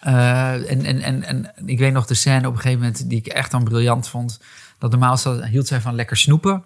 eh, 0.00 0.70
en, 0.70 0.84
en, 0.84 1.02
en, 1.02 1.22
en 1.24 1.52
ik 1.66 1.78
weet 1.78 1.92
nog 1.92 2.06
de 2.06 2.14
scène 2.14 2.46
op 2.48 2.54
een 2.54 2.60
gegeven 2.60 2.78
moment 2.80 3.08
die 3.08 3.18
ik 3.18 3.26
echt 3.26 3.50
dan 3.50 3.64
briljant 3.64 4.08
vond. 4.08 4.40
Dat 4.78 4.90
normaal 4.90 5.16
zat- 5.16 5.44
hield 5.44 5.66
zij 5.66 5.80
van 5.80 5.94
lekker 5.94 6.16
snoepen. 6.16 6.64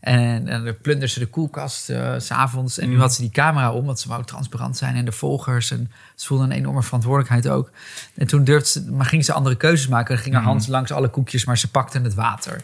En, 0.00 0.48
en 0.48 0.64
dan 0.64 0.76
plunderde 0.82 1.12
ze 1.12 1.18
de 1.18 1.26
koelkast 1.26 1.90
eh, 1.90 2.14
s 2.18 2.26
s'avonds. 2.26 2.78
En 2.78 2.88
nu 2.88 2.98
had 2.98 3.14
ze 3.14 3.20
die 3.20 3.30
camera 3.30 3.72
om, 3.72 3.84
want 3.84 4.00
ze 4.00 4.08
wou 4.08 4.20
ook 4.20 4.26
transparant 4.26 4.76
zijn. 4.76 4.96
En 4.96 5.04
de 5.04 5.12
volgers. 5.12 5.70
En 5.70 5.90
ze 6.14 6.26
voelde 6.26 6.44
een 6.44 6.50
enorme 6.52 6.82
verantwoordelijkheid 6.82 7.48
ook. 7.48 7.70
En 8.14 8.26
toen 8.26 8.44
durfde 8.44 8.68
ze, 8.68 8.90
maar 8.90 9.06
ging 9.06 9.24
ze 9.24 9.32
andere 9.32 9.56
keuzes 9.56 9.88
maken. 9.88 10.14
Dan 10.14 10.22
ging 10.24 10.34
haar 10.34 10.44
hand 10.44 10.68
langs 10.68 10.90
alle 10.92 11.08
koekjes, 11.08 11.44
maar 11.44 11.58
ze 11.58 11.70
pakte 11.70 12.00
het 12.00 12.14
water. 12.14 12.62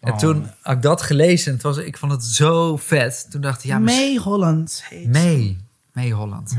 En 0.00 0.12
Oh. 0.12 0.18
toen 0.18 0.50
had 0.62 0.76
ik 0.76 0.82
dat 0.82 1.02
gelezen. 1.02 1.46
En 1.46 1.52
het 1.52 1.62
was, 1.62 1.76
ik 1.76 1.96
vond 1.98 2.12
het 2.12 2.24
zo 2.24 2.76
vet. 2.76 3.26
Toen 3.30 3.40
dacht 3.40 3.58
ik, 3.64 3.70
ja, 3.70 3.78
May 3.78 4.16
Holland 4.16 4.82
heet. 4.88 5.06
Mee, 5.08 5.58
mee 5.92 6.12
Holland. 6.12 6.56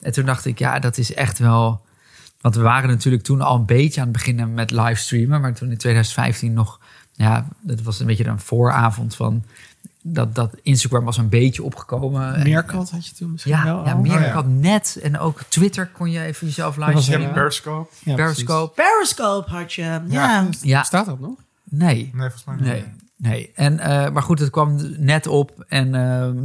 En 0.00 0.12
toen 0.12 0.24
dacht 0.26 0.44
ik, 0.44 0.58
ja, 0.58 0.78
dat 0.78 0.98
is 0.98 1.14
echt 1.14 1.38
wel... 1.38 1.80
Want 2.40 2.54
we 2.54 2.60
waren 2.60 2.88
natuurlijk 2.88 3.22
toen 3.22 3.40
al 3.40 3.54
een 3.56 3.64
beetje 3.66 4.00
aan 4.00 4.06
het 4.08 4.16
beginnen 4.16 4.54
met 4.54 4.70
livestreamen. 4.70 5.40
Maar 5.40 5.54
toen 5.54 5.70
in 5.70 5.76
2015 5.76 6.52
nog... 6.52 6.80
Ja, 7.12 7.46
dat 7.60 7.80
was 7.82 8.00
een 8.00 8.06
beetje 8.06 8.26
een 8.26 8.40
vooravond 8.40 9.14
van... 9.14 9.42
Dat, 10.02 10.34
dat 10.34 10.54
Instagram 10.62 11.04
was 11.04 11.16
een 11.16 11.28
beetje 11.28 11.62
opgekomen. 11.62 12.34
En- 12.34 12.42
Meerkat 12.42 12.90
had 12.90 13.06
je 13.06 13.14
toen 13.14 13.30
misschien 13.32 13.52
Ja, 13.52 13.64
wel 13.64 13.84
ja 13.84 13.96
Oh, 13.96 14.06
ja. 14.06 14.30
had 14.30 14.46
net. 14.46 14.98
En 15.02 15.18
ook 15.18 15.40
Twitter 15.48 15.86
kon 15.86 16.10
je 16.10 16.20
even 16.22 16.46
jezelf 16.46 16.74
was 16.76 16.84
Je 16.84 16.90
livestreamen. 16.90 17.26
hebt 17.26 17.38
Periscope. 17.38 17.88
Ja, 18.04 18.14
precies. 18.14 18.34
Periscope. 18.44 18.74
Periscope 18.82 19.50
had 19.50 19.72
je. 19.72 20.00
Ja. 20.08 20.48
Ja, 20.62 20.82
Staat 20.82 21.06
dat 21.06 21.20
nog? 21.20 21.38
Nee. 21.70 21.96
Nee, 22.12 22.30
volgens 22.30 22.44
mij 22.44 22.54
niet. 22.56 22.64
Nee, 22.64 22.84
nee. 23.16 23.52
En, 23.54 23.78
eh, 23.78 24.10
maar 24.10 24.22
goed, 24.22 24.38
het 24.38 24.50
kwam 24.50 24.78
net 24.98 25.26
op. 25.26 25.64
En 25.68 25.94
ehm, 25.94 26.38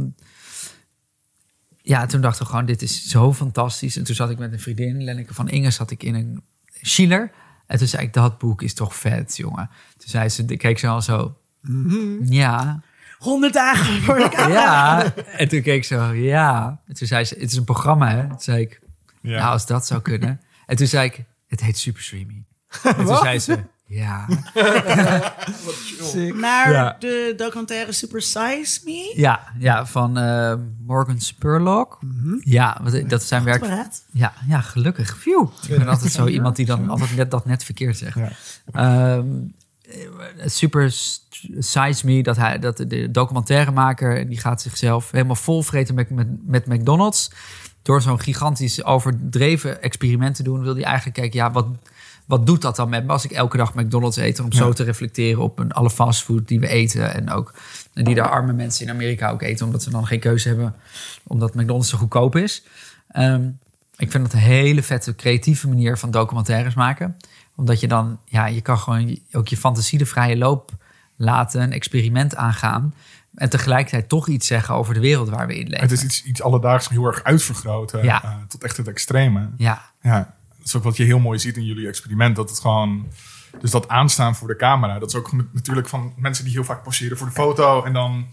ja, 1.82 2.06
toen 2.06 2.20
dachten 2.20 2.42
we 2.44 2.50
gewoon, 2.50 2.66
dit 2.66 2.82
is 2.82 3.06
zo 3.08 3.32
fantastisch. 3.34 3.96
En 3.96 4.04
toen 4.04 4.14
zat 4.14 4.30
ik 4.30 4.38
met 4.38 4.52
een 4.52 4.60
vriendin, 4.60 5.04
Lenneke 5.04 5.34
van 5.34 5.48
Inge, 5.48 5.70
zat 5.70 5.90
ik 5.90 6.02
in 6.02 6.14
een 6.14 6.42
Schiller. 6.82 7.30
En 7.66 7.78
toen 7.78 7.86
zei 7.86 8.02
ik, 8.02 8.12
dat 8.12 8.38
boek 8.38 8.62
is 8.62 8.74
toch 8.74 8.96
vet, 8.96 9.36
jongen. 9.36 9.70
Toen 9.98 10.08
zei 10.08 10.28
ze, 10.28 10.44
ik 10.46 10.58
keek 10.58 10.78
ze 10.78 10.86
al 10.86 11.02
zo, 11.02 11.36
ja, 12.20 12.80
100 13.18 13.52
dagen 13.52 14.02
voor 14.02 14.14
de 14.24 14.28
camera. 14.28 14.48
ja. 15.02 15.14
En 15.14 15.48
toen 15.48 15.62
keek 15.62 15.76
ik 15.76 15.84
zo, 15.84 16.12
ja. 16.12 16.80
En 16.86 16.94
toen 16.94 17.06
zei 17.06 17.24
ze, 17.24 17.34
het 17.38 17.50
is 17.50 17.56
een 17.56 17.64
programma, 17.64 18.10
hè? 18.10 18.28
Toen 18.28 18.40
zei 18.40 18.60
ik, 18.60 18.80
Ja. 19.20 19.38
nou, 19.38 19.52
als 19.52 19.66
dat 19.66 19.86
zou 19.86 20.00
kunnen. 20.02 20.40
En 20.66 20.76
toen 20.76 20.86
zei 20.86 21.06
ik, 21.06 21.22
het 21.46 21.60
heet 21.60 21.78
Super 21.78 22.02
Streamy. 22.02 22.42
En 22.82 22.94
toen 23.06 23.16
zei 23.16 23.38
ze, 23.38 23.58
ja. 23.86 24.26
Naar 26.40 26.70
Ja. 26.72 26.96
de 26.98 27.34
documentaire 27.36 27.92
Super 27.92 28.22
Size 28.22 28.80
Me. 28.84 29.12
Ja, 29.16 29.40
ja 29.58 29.86
van 29.86 30.18
eh, 30.18 30.54
Morgan 30.86 31.20
Spurlock. 31.20 31.98
Ja, 32.40 32.80
wat- 32.82 33.08
dat 33.08 33.22
zijn 33.22 33.44
werk. 33.44 33.64
Ja, 34.12 34.32
ja, 34.48 34.60
gelukkig. 34.60 35.16
Phew. 35.18 35.46
Ik 35.68 35.78
ben 35.78 35.88
altijd 35.88 36.12
zo 36.12 36.26
iemand 36.26 36.56
die 36.56 36.66
dan 36.66 36.88
altijd 36.88 37.16
net 37.16 37.30
dat 37.30 37.46
net 37.46 37.64
verkeerd 37.64 37.96
zegt. 37.98 38.16
Ja. 38.18 38.30
Ehm, 38.72 39.26
eh, 39.82 40.46
super 40.46 40.90
Size 41.58 42.06
Me, 42.06 42.22
dat 42.22 42.36
hij, 42.36 42.58
dat 42.58 42.76
de 42.76 43.10
documentairemaker, 43.10 44.28
die 44.28 44.38
gaat 44.38 44.62
zichzelf 44.62 45.10
helemaal 45.10 45.34
volvreten 45.36 45.94
met, 45.94 46.10
met, 46.10 46.46
met 46.46 46.66
McDonald's. 46.66 47.30
Door 47.82 48.02
zo'n 48.02 48.20
gigantisch 48.20 48.84
overdreven 48.84 49.82
experiment 49.82 50.34
te 50.36 50.42
doen, 50.42 50.62
wil 50.62 50.74
hij 50.74 50.84
eigenlijk 50.84 51.16
kijken, 51.16 51.38
ja, 51.38 51.50
wat, 51.50 51.66
wat 52.24 52.46
doet 52.46 52.62
dat 52.62 52.76
dan 52.76 52.88
met 52.88 53.04
me 53.04 53.12
als 53.12 53.24
ik 53.24 53.30
elke 53.30 53.56
dag 53.56 53.74
McDonald's 53.74 54.16
eet? 54.16 54.40
Om 54.40 54.52
zo 54.52 54.72
te 54.72 54.82
reflecteren 54.82 55.42
op 55.42 55.58
een, 55.58 55.72
alle 55.72 55.90
fastfood 55.90 56.48
die 56.48 56.60
we 56.60 56.68
eten. 56.68 57.14
En 57.14 57.30
ook 57.30 57.54
en 57.94 58.04
die 58.04 58.14
de 58.14 58.22
arme 58.22 58.52
mensen 58.52 58.86
in 58.86 58.92
Amerika 58.92 59.30
ook 59.30 59.42
eten, 59.42 59.66
omdat 59.66 59.82
ze 59.82 59.90
dan 59.90 60.06
geen 60.06 60.20
keuze 60.20 60.48
hebben, 60.48 60.74
omdat 61.22 61.54
McDonald's 61.54 61.88
zo 61.88 61.98
goedkoop 61.98 62.36
is. 62.36 62.62
Ehm, 63.08 63.48
ik 63.96 64.10
vind 64.10 64.24
dat 64.24 64.32
een 64.32 64.38
hele 64.38 64.82
vette, 64.82 65.14
creatieve 65.14 65.68
manier 65.68 65.98
van 65.98 66.10
documentaires 66.10 66.74
maken. 66.74 67.16
Omdat 67.54 67.80
je 67.80 67.88
dan, 67.88 68.18
ja, 68.24 68.46
je 68.46 68.60
kan 68.60 68.78
gewoon 68.78 69.18
ook 69.32 69.48
je 69.48 69.56
fantasie 69.56 69.98
de 69.98 70.06
vrije 70.06 70.36
loop 70.36 70.70
laten, 71.16 71.62
een 71.62 71.72
experiment 71.72 72.36
aangaan. 72.36 72.94
En 73.34 73.48
tegelijkertijd 73.48 74.08
toch 74.08 74.28
iets 74.28 74.46
zeggen 74.46 74.74
over 74.74 74.94
de 74.94 75.00
wereld 75.00 75.28
waar 75.28 75.46
we 75.46 75.58
in 75.58 75.68
leven. 75.68 75.80
Het 75.80 75.92
is 75.92 76.04
iets, 76.04 76.24
iets 76.24 76.42
alledaags 76.42 76.88
heel 76.88 77.04
erg 77.04 77.24
uitvergroten. 77.24 78.04
Ja. 78.04 78.22
eh, 78.22 78.30
tot 78.48 78.64
echt 78.64 78.76
het 78.76 78.88
extreme. 78.88 79.48
Ja, 79.56 79.82
Ja, 80.02 80.34
dat 80.64 80.72
is 80.72 80.76
ook 80.76 80.82
wat 80.82 80.96
je 80.96 81.04
heel 81.04 81.18
mooi 81.18 81.38
ziet 81.38 81.56
in 81.56 81.64
jullie 81.64 81.88
experiment. 81.88 82.36
Dat 82.36 82.50
het 82.50 82.60
gewoon... 82.60 83.06
Dus 83.60 83.70
dat 83.70 83.88
aanstaan 83.88 84.34
voor 84.36 84.48
de 84.48 84.56
camera. 84.56 84.98
Dat 84.98 85.08
is 85.08 85.14
ook 85.14 85.30
natuurlijk 85.52 85.88
van 85.88 86.12
mensen 86.16 86.44
die 86.44 86.52
heel 86.52 86.64
vaak 86.64 86.82
poseren 86.82 87.18
voor 87.18 87.26
de 87.26 87.32
foto. 87.32 87.84
En 87.84 87.92
dan 87.92 88.26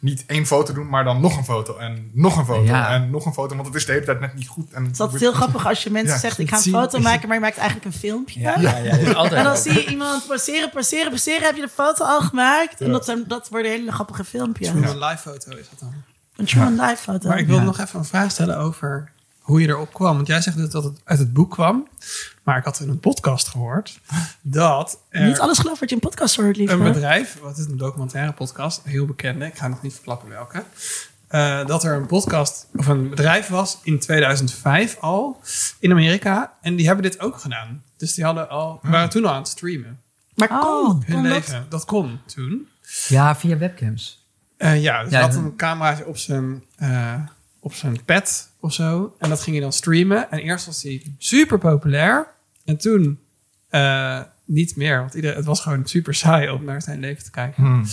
niet 0.00 0.24
één 0.26 0.46
foto 0.46 0.72
doen, 0.72 0.88
maar 0.88 1.04
dan 1.04 1.20
nog 1.20 1.36
een 1.36 1.44
foto. 1.44 1.76
En 1.76 2.10
nog 2.12 2.36
een 2.36 2.44
foto. 2.44 2.62
Ja. 2.64 2.88
En 2.88 3.10
nog 3.10 3.26
een 3.26 3.32
foto. 3.32 3.54
Want 3.54 3.66
het 3.66 3.76
is 3.76 3.86
de 3.86 3.92
hele 3.92 4.04
tijd 4.04 4.20
net 4.20 4.34
niet 4.34 4.48
goed. 4.48 4.72
En 4.72 4.84
Het 4.84 4.92
is 4.92 5.00
altijd 5.00 5.20
heel 5.20 5.32
grappig 5.32 5.66
als 5.66 5.82
je 5.82 5.90
mensen 5.90 6.14
Ja, 6.14 6.20
zegt... 6.20 6.38
ik 6.38 6.48
ga 6.48 6.56
een 6.56 6.62
foto 6.62 6.98
maken, 6.98 7.26
maar 7.28 7.36
je 7.36 7.42
maakt 7.42 7.56
eigenlijk 7.56 7.86
een 7.94 8.00
filmpje. 8.00 8.40
ja, 8.40 8.58
ja, 8.60 8.76
ja, 8.76 8.90
dat 8.90 9.00
is 9.00 9.14
altijd 9.14 9.32
En 9.32 9.44
dan 9.44 9.56
zie 9.56 9.72
je 9.72 9.86
iemand 9.86 10.26
passeren, 10.26 10.70
passeren, 10.70 11.10
passeren. 11.10 11.42
Heb 11.42 11.54
je 11.56 11.60
de 11.62 11.68
foto 11.68 12.04
al 12.04 12.20
gemaakt? 12.20 12.80
En 12.80 12.92
dat, 12.92 13.04
zijn, 13.04 13.24
dat 13.26 13.48
worden 13.48 13.70
hele 13.70 13.92
grappige 13.92 14.24
filmpjes. 14.24 14.68
Een 14.68 14.98
live 14.98 15.18
foto 15.18 15.50
is 15.56 15.66
dat 15.70 15.78
dan. 15.80 15.94
Een 16.36 16.80
Live 16.80 16.96
foto. 16.96 17.28
Maar 17.28 17.38
ik 17.38 17.46
wil 17.46 17.56
Ja. 17.56 17.62
nog 17.62 17.78
even 17.80 17.98
een 17.98 18.04
vraag 18.04 18.30
stellen 18.30 18.58
over 18.58 19.10
hoe 19.46 19.60
je 19.60 19.68
erop 19.68 19.92
kwam. 19.92 20.14
Want 20.14 20.26
jij 20.26 20.40
zegt 20.40 20.56
dus 20.56 20.70
dat 20.70 20.84
het 20.84 21.00
uit 21.04 21.18
het 21.18 21.32
boek 21.32 21.50
kwam. 21.50 21.88
Maar 22.42 22.58
ik 22.58 22.64
had 22.64 22.80
in 22.80 22.88
een 22.88 23.00
podcast 23.00 23.48
gehoord 23.48 24.00
dat 24.40 24.98
er 25.08 25.26
Niet 25.26 25.38
alles 25.38 25.58
geloof 25.58 25.80
wat 25.80 25.88
je 25.88 25.94
in 25.94 26.00
podcast 26.00 26.36
hoort, 26.36 26.56
lieve. 26.56 26.72
een 26.74 26.82
bedrijf, 26.82 27.38
wat 27.42 27.58
is 27.58 27.64
een 27.64 27.76
documentaire 27.76 28.32
podcast, 28.32 28.80
een 28.84 28.90
heel 28.90 29.06
bekende, 29.06 29.46
ik 29.46 29.56
ga 29.58 29.68
nog 29.68 29.82
niet 29.82 29.92
verklappen 29.94 30.28
welke. 30.28 30.64
eh, 31.28 31.66
dat 31.66 31.84
er 31.84 31.94
een 31.94 32.06
podcast 32.06 32.66
of 32.76 32.86
een 32.86 33.08
bedrijf 33.10 33.48
was 33.48 33.78
in 33.82 33.98
2005 33.98 34.96
al 35.00 35.40
in 35.78 35.90
Amerika. 35.90 36.52
En 36.60 36.76
die 36.76 36.86
hebben 36.86 37.02
dit 37.04 37.20
ook 37.20 37.38
gedaan. 37.40 37.82
Dus 37.96 38.14
die 38.14 38.24
hadden 38.24 38.48
al, 38.48 38.78
waren 38.82 39.08
toen 39.10 39.24
al 39.24 39.30
aan 39.32 39.38
het 39.38 39.48
streamen. 39.48 40.00
Maar 40.34 40.48
Oh, 40.50 40.60
kon, 40.60 41.02
Hun 41.06 41.14
kon 41.14 41.22
dat? 41.22 41.32
leven. 41.32 41.66
Dat 41.68 41.84
kon 41.84 42.20
toen. 42.26 42.68
Ja, 43.08 43.36
via 43.36 43.56
webcams. 43.58 44.24
Eh, 44.56 44.82
ja, 44.82 45.02
dus 45.02 45.10
Ja, 45.12 45.18
hij 45.18 45.26
had 45.26 45.36
een 45.36 45.56
cameraatje 45.56 46.06
op 46.06 46.16
zijn, 46.18 46.64
eh, 46.76 47.14
op 47.60 47.74
zijn 47.74 48.04
pad 48.04 48.48
of 48.66 48.72
zo. 48.74 49.14
En 49.18 49.28
dat 49.28 49.40
ging 49.42 49.56
hij 49.56 49.64
dan 49.64 49.72
streamen. 49.72 50.30
En 50.30 50.38
eerst 50.38 50.66
was 50.66 50.82
hij 50.82 51.02
super 51.18 51.58
populair. 51.58 52.26
En 52.64 52.76
toen 52.76 53.18
eh, 53.68 54.20
niet 54.44 54.76
meer. 54.76 54.98
Want 55.00 55.14
iedereen, 55.14 55.36
het 55.36 55.44
was 55.46 55.60
gewoon 55.60 55.86
super 55.86 56.14
saai 56.14 56.48
om 56.50 56.64
naar 56.64 56.82
zijn 56.82 57.00
leven 57.00 57.24
te 57.24 57.30
kijken. 57.30 57.62
Hmm. 57.64 57.84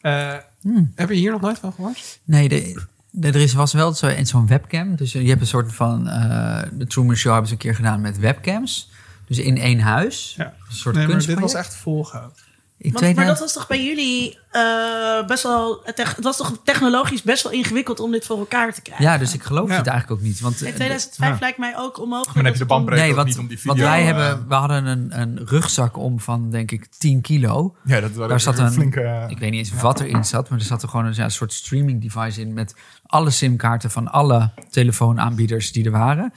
Eh, 0.00 0.34
Hmm. 0.62 0.92
Heb 0.94 1.08
je 1.08 1.14
hier 1.14 1.30
nog 1.30 1.40
nooit 1.40 1.58
van 1.58 1.72
gehoord? 1.72 2.18
Nee, 2.24 2.48
de, 2.48 2.82
de- 3.10 3.28
er 3.28 3.36
is, 3.36 3.52
was 3.52 3.72
wel 3.72 3.92
zo, 3.94 4.06
en 4.06 4.26
zo'n 4.26 4.46
webcam. 4.46 4.96
Dus 4.96 5.12
je 5.12 5.28
hebt 5.28 5.40
een 5.40 5.46
soort 5.46 5.72
van... 5.72 6.08
eh, 6.08 6.62
de 6.72 6.86
Truman 6.86 7.16
Show 7.16 7.30
hebben 7.30 7.48
ze 7.48 7.54
een 7.54 7.60
keer 7.60 7.74
gedaan 7.74 8.00
met 8.00 8.18
webcams. 8.18 8.90
Dus 9.26 9.38
in 9.38 9.58
één 9.58 9.80
huis. 9.80 10.34
Ja. 10.36 10.44
Een 10.68 10.74
soort 10.74 10.94
Nee, 10.96 11.06
maar 11.06 11.26
dit 11.26 11.38
was 11.40 11.54
echt 11.54 11.74
volgehouden. 11.76 12.36
In 12.82 12.92
Want, 12.92 13.04
maar 13.04 13.12
2000 13.14 13.26
dat 13.26 13.38
was 13.38 13.52
toch 13.52 13.66
bij 13.66 13.84
jullie 13.84 14.38
eh, 14.50 15.26
best 15.26 15.42
wel... 15.42 15.80
Het, 15.84 16.16
was 16.20 16.36
toch 16.36 16.58
technologisch 16.64 17.22
best 17.22 17.42
wel 17.42 17.52
ingewikkeld 17.52 18.00
om 18.00 18.10
dit 18.12 18.26
voor 18.26 18.38
elkaar 18.38 18.74
te 18.74 18.82
krijgen? 18.82 19.04
Ja, 19.04 19.18
dus 19.18 19.34
ik 19.34 19.42
geloof 19.42 19.68
Ja. 19.68 19.76
het 19.76 19.86
eigenlijk 19.86 20.20
ook 20.20 20.26
niet. 20.26 20.40
Want, 20.40 20.60
In 20.60 20.66
eh, 20.66 20.74
2005 20.74 21.30
Ja. 21.32 21.36
lijkt 21.40 21.58
mij 21.58 21.74
ook 21.78 21.98
onmogelijk. 22.00 22.26
Maar 22.26 22.34
dan 22.34 22.44
heb 22.44 22.52
je 22.54 22.58
de 22.58 22.66
bandbreedte 22.66 23.04
Nee, 23.04 23.14
want, 23.14 23.28
niet 23.28 23.38
om 23.38 23.46
die 23.46 23.56
video... 23.58 23.72
want 23.74 23.84
wij 23.86 23.98
eh, 24.00 24.04
hebben, 24.06 24.48
we 24.48 24.54
hadden 24.54 24.86
een, 24.86 25.20
een 25.20 25.40
rugzak 25.46 25.96
om 25.96 26.20
van, 26.20 26.50
denk 26.50 26.70
ik, 26.70 26.86
10 26.98 27.20
kilo. 27.20 27.74
Ja, 27.84 28.00
dat, 28.00 28.14
dat 28.14 28.28
Daar 28.28 28.40
zat 28.40 28.58
een, 28.58 28.72
flinke... 28.72 29.24
ik 29.28 29.38
weet 29.38 29.50
niet 29.50 29.70
eens 29.70 29.80
wat 29.82 30.00
erin 30.00 30.24
zat, 30.24 30.48
maar 30.48 30.58
er 30.58 30.64
zat 30.64 30.82
er 30.82 30.88
gewoon 30.88 31.06
een, 31.06 31.14
ja, 31.16 31.24
een 31.24 31.30
soort 31.30 31.52
streaming 31.52 32.02
device 32.02 32.40
in 32.40 32.52
met 32.52 32.74
alle 33.06 33.30
simkaarten 33.30 33.90
van 33.90 34.08
alle 34.12 34.50
telefoonaanbieders 34.70 35.72
die 35.72 35.84
er 35.84 35.90
waren. 35.90 36.32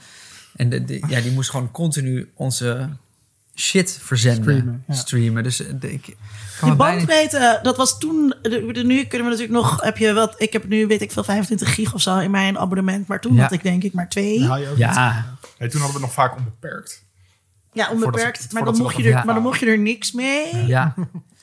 En 0.56 0.68
de, 0.68 0.84
de- 0.84 1.02
ja, 1.08 1.20
die 1.20 1.32
moest 1.32 1.50
gewoon 1.50 1.70
continu 1.70 2.30
onze 2.34 2.88
shit 3.56 3.98
verzenden, 4.02 4.42
Streamen, 4.44 4.84
ja. 4.86 4.94
streamen. 4.94 5.42
Dus 5.42 5.60
eh, 5.66 5.72
de- 5.80 5.92
ik 5.92 6.02
kan 6.02 6.14
Die 6.60 6.70
me 6.70 6.76
bijna 6.76 6.96
niet- 6.98 7.06
bandbreedte, 7.06 7.58
dat 7.62 7.76
was 7.76 7.98
toen... 7.98 8.34
de- 8.42 8.70
de- 8.72 8.84
nu 8.84 9.04
kunnen 9.04 9.26
we 9.30 9.36
natuurlijk 9.36 9.60
nog... 9.68 9.80
Heb 9.82 9.96
je 9.96 10.12
wat, 10.12 10.34
ik 10.38 10.52
heb 10.52 10.68
nu, 10.68 10.86
weet 10.86 11.02
ik 11.02 11.12
veel, 11.12 11.24
25 11.24 11.74
gig 11.74 11.94
of 11.94 12.00
zo 12.00 12.18
in 12.18 12.30
mijn 12.30 12.58
abonnement. 12.58 13.06
Maar 13.06 13.20
toen 13.20 13.34
Ja. 13.34 13.42
had 13.42 13.52
ik 13.52 13.62
denk 13.62 13.82
ik 13.82 13.92
maar 13.92 14.08
twee. 14.08 14.40
Ja, 14.76 15.24
Nee, 15.58 15.68
toen 15.68 15.80
hadden 15.80 16.00
we 16.00 16.06
nog 16.06 16.12
vaak 16.14 16.36
onbeperkt. 16.36 17.02
ja, 17.72 17.90
onbeperkt. 17.90 18.42
ze- 18.42 18.48
maar, 18.50 18.64
dan 18.64 18.76
mocht, 18.76 18.96
je 18.96 19.02
er, 19.12 19.24
maar 19.24 19.34
dan 19.34 19.42
mocht 19.42 19.60
je 19.60 19.66
er 19.66 19.78
niks 19.78 20.12
mee. 20.12 20.66
ja. 20.66 20.94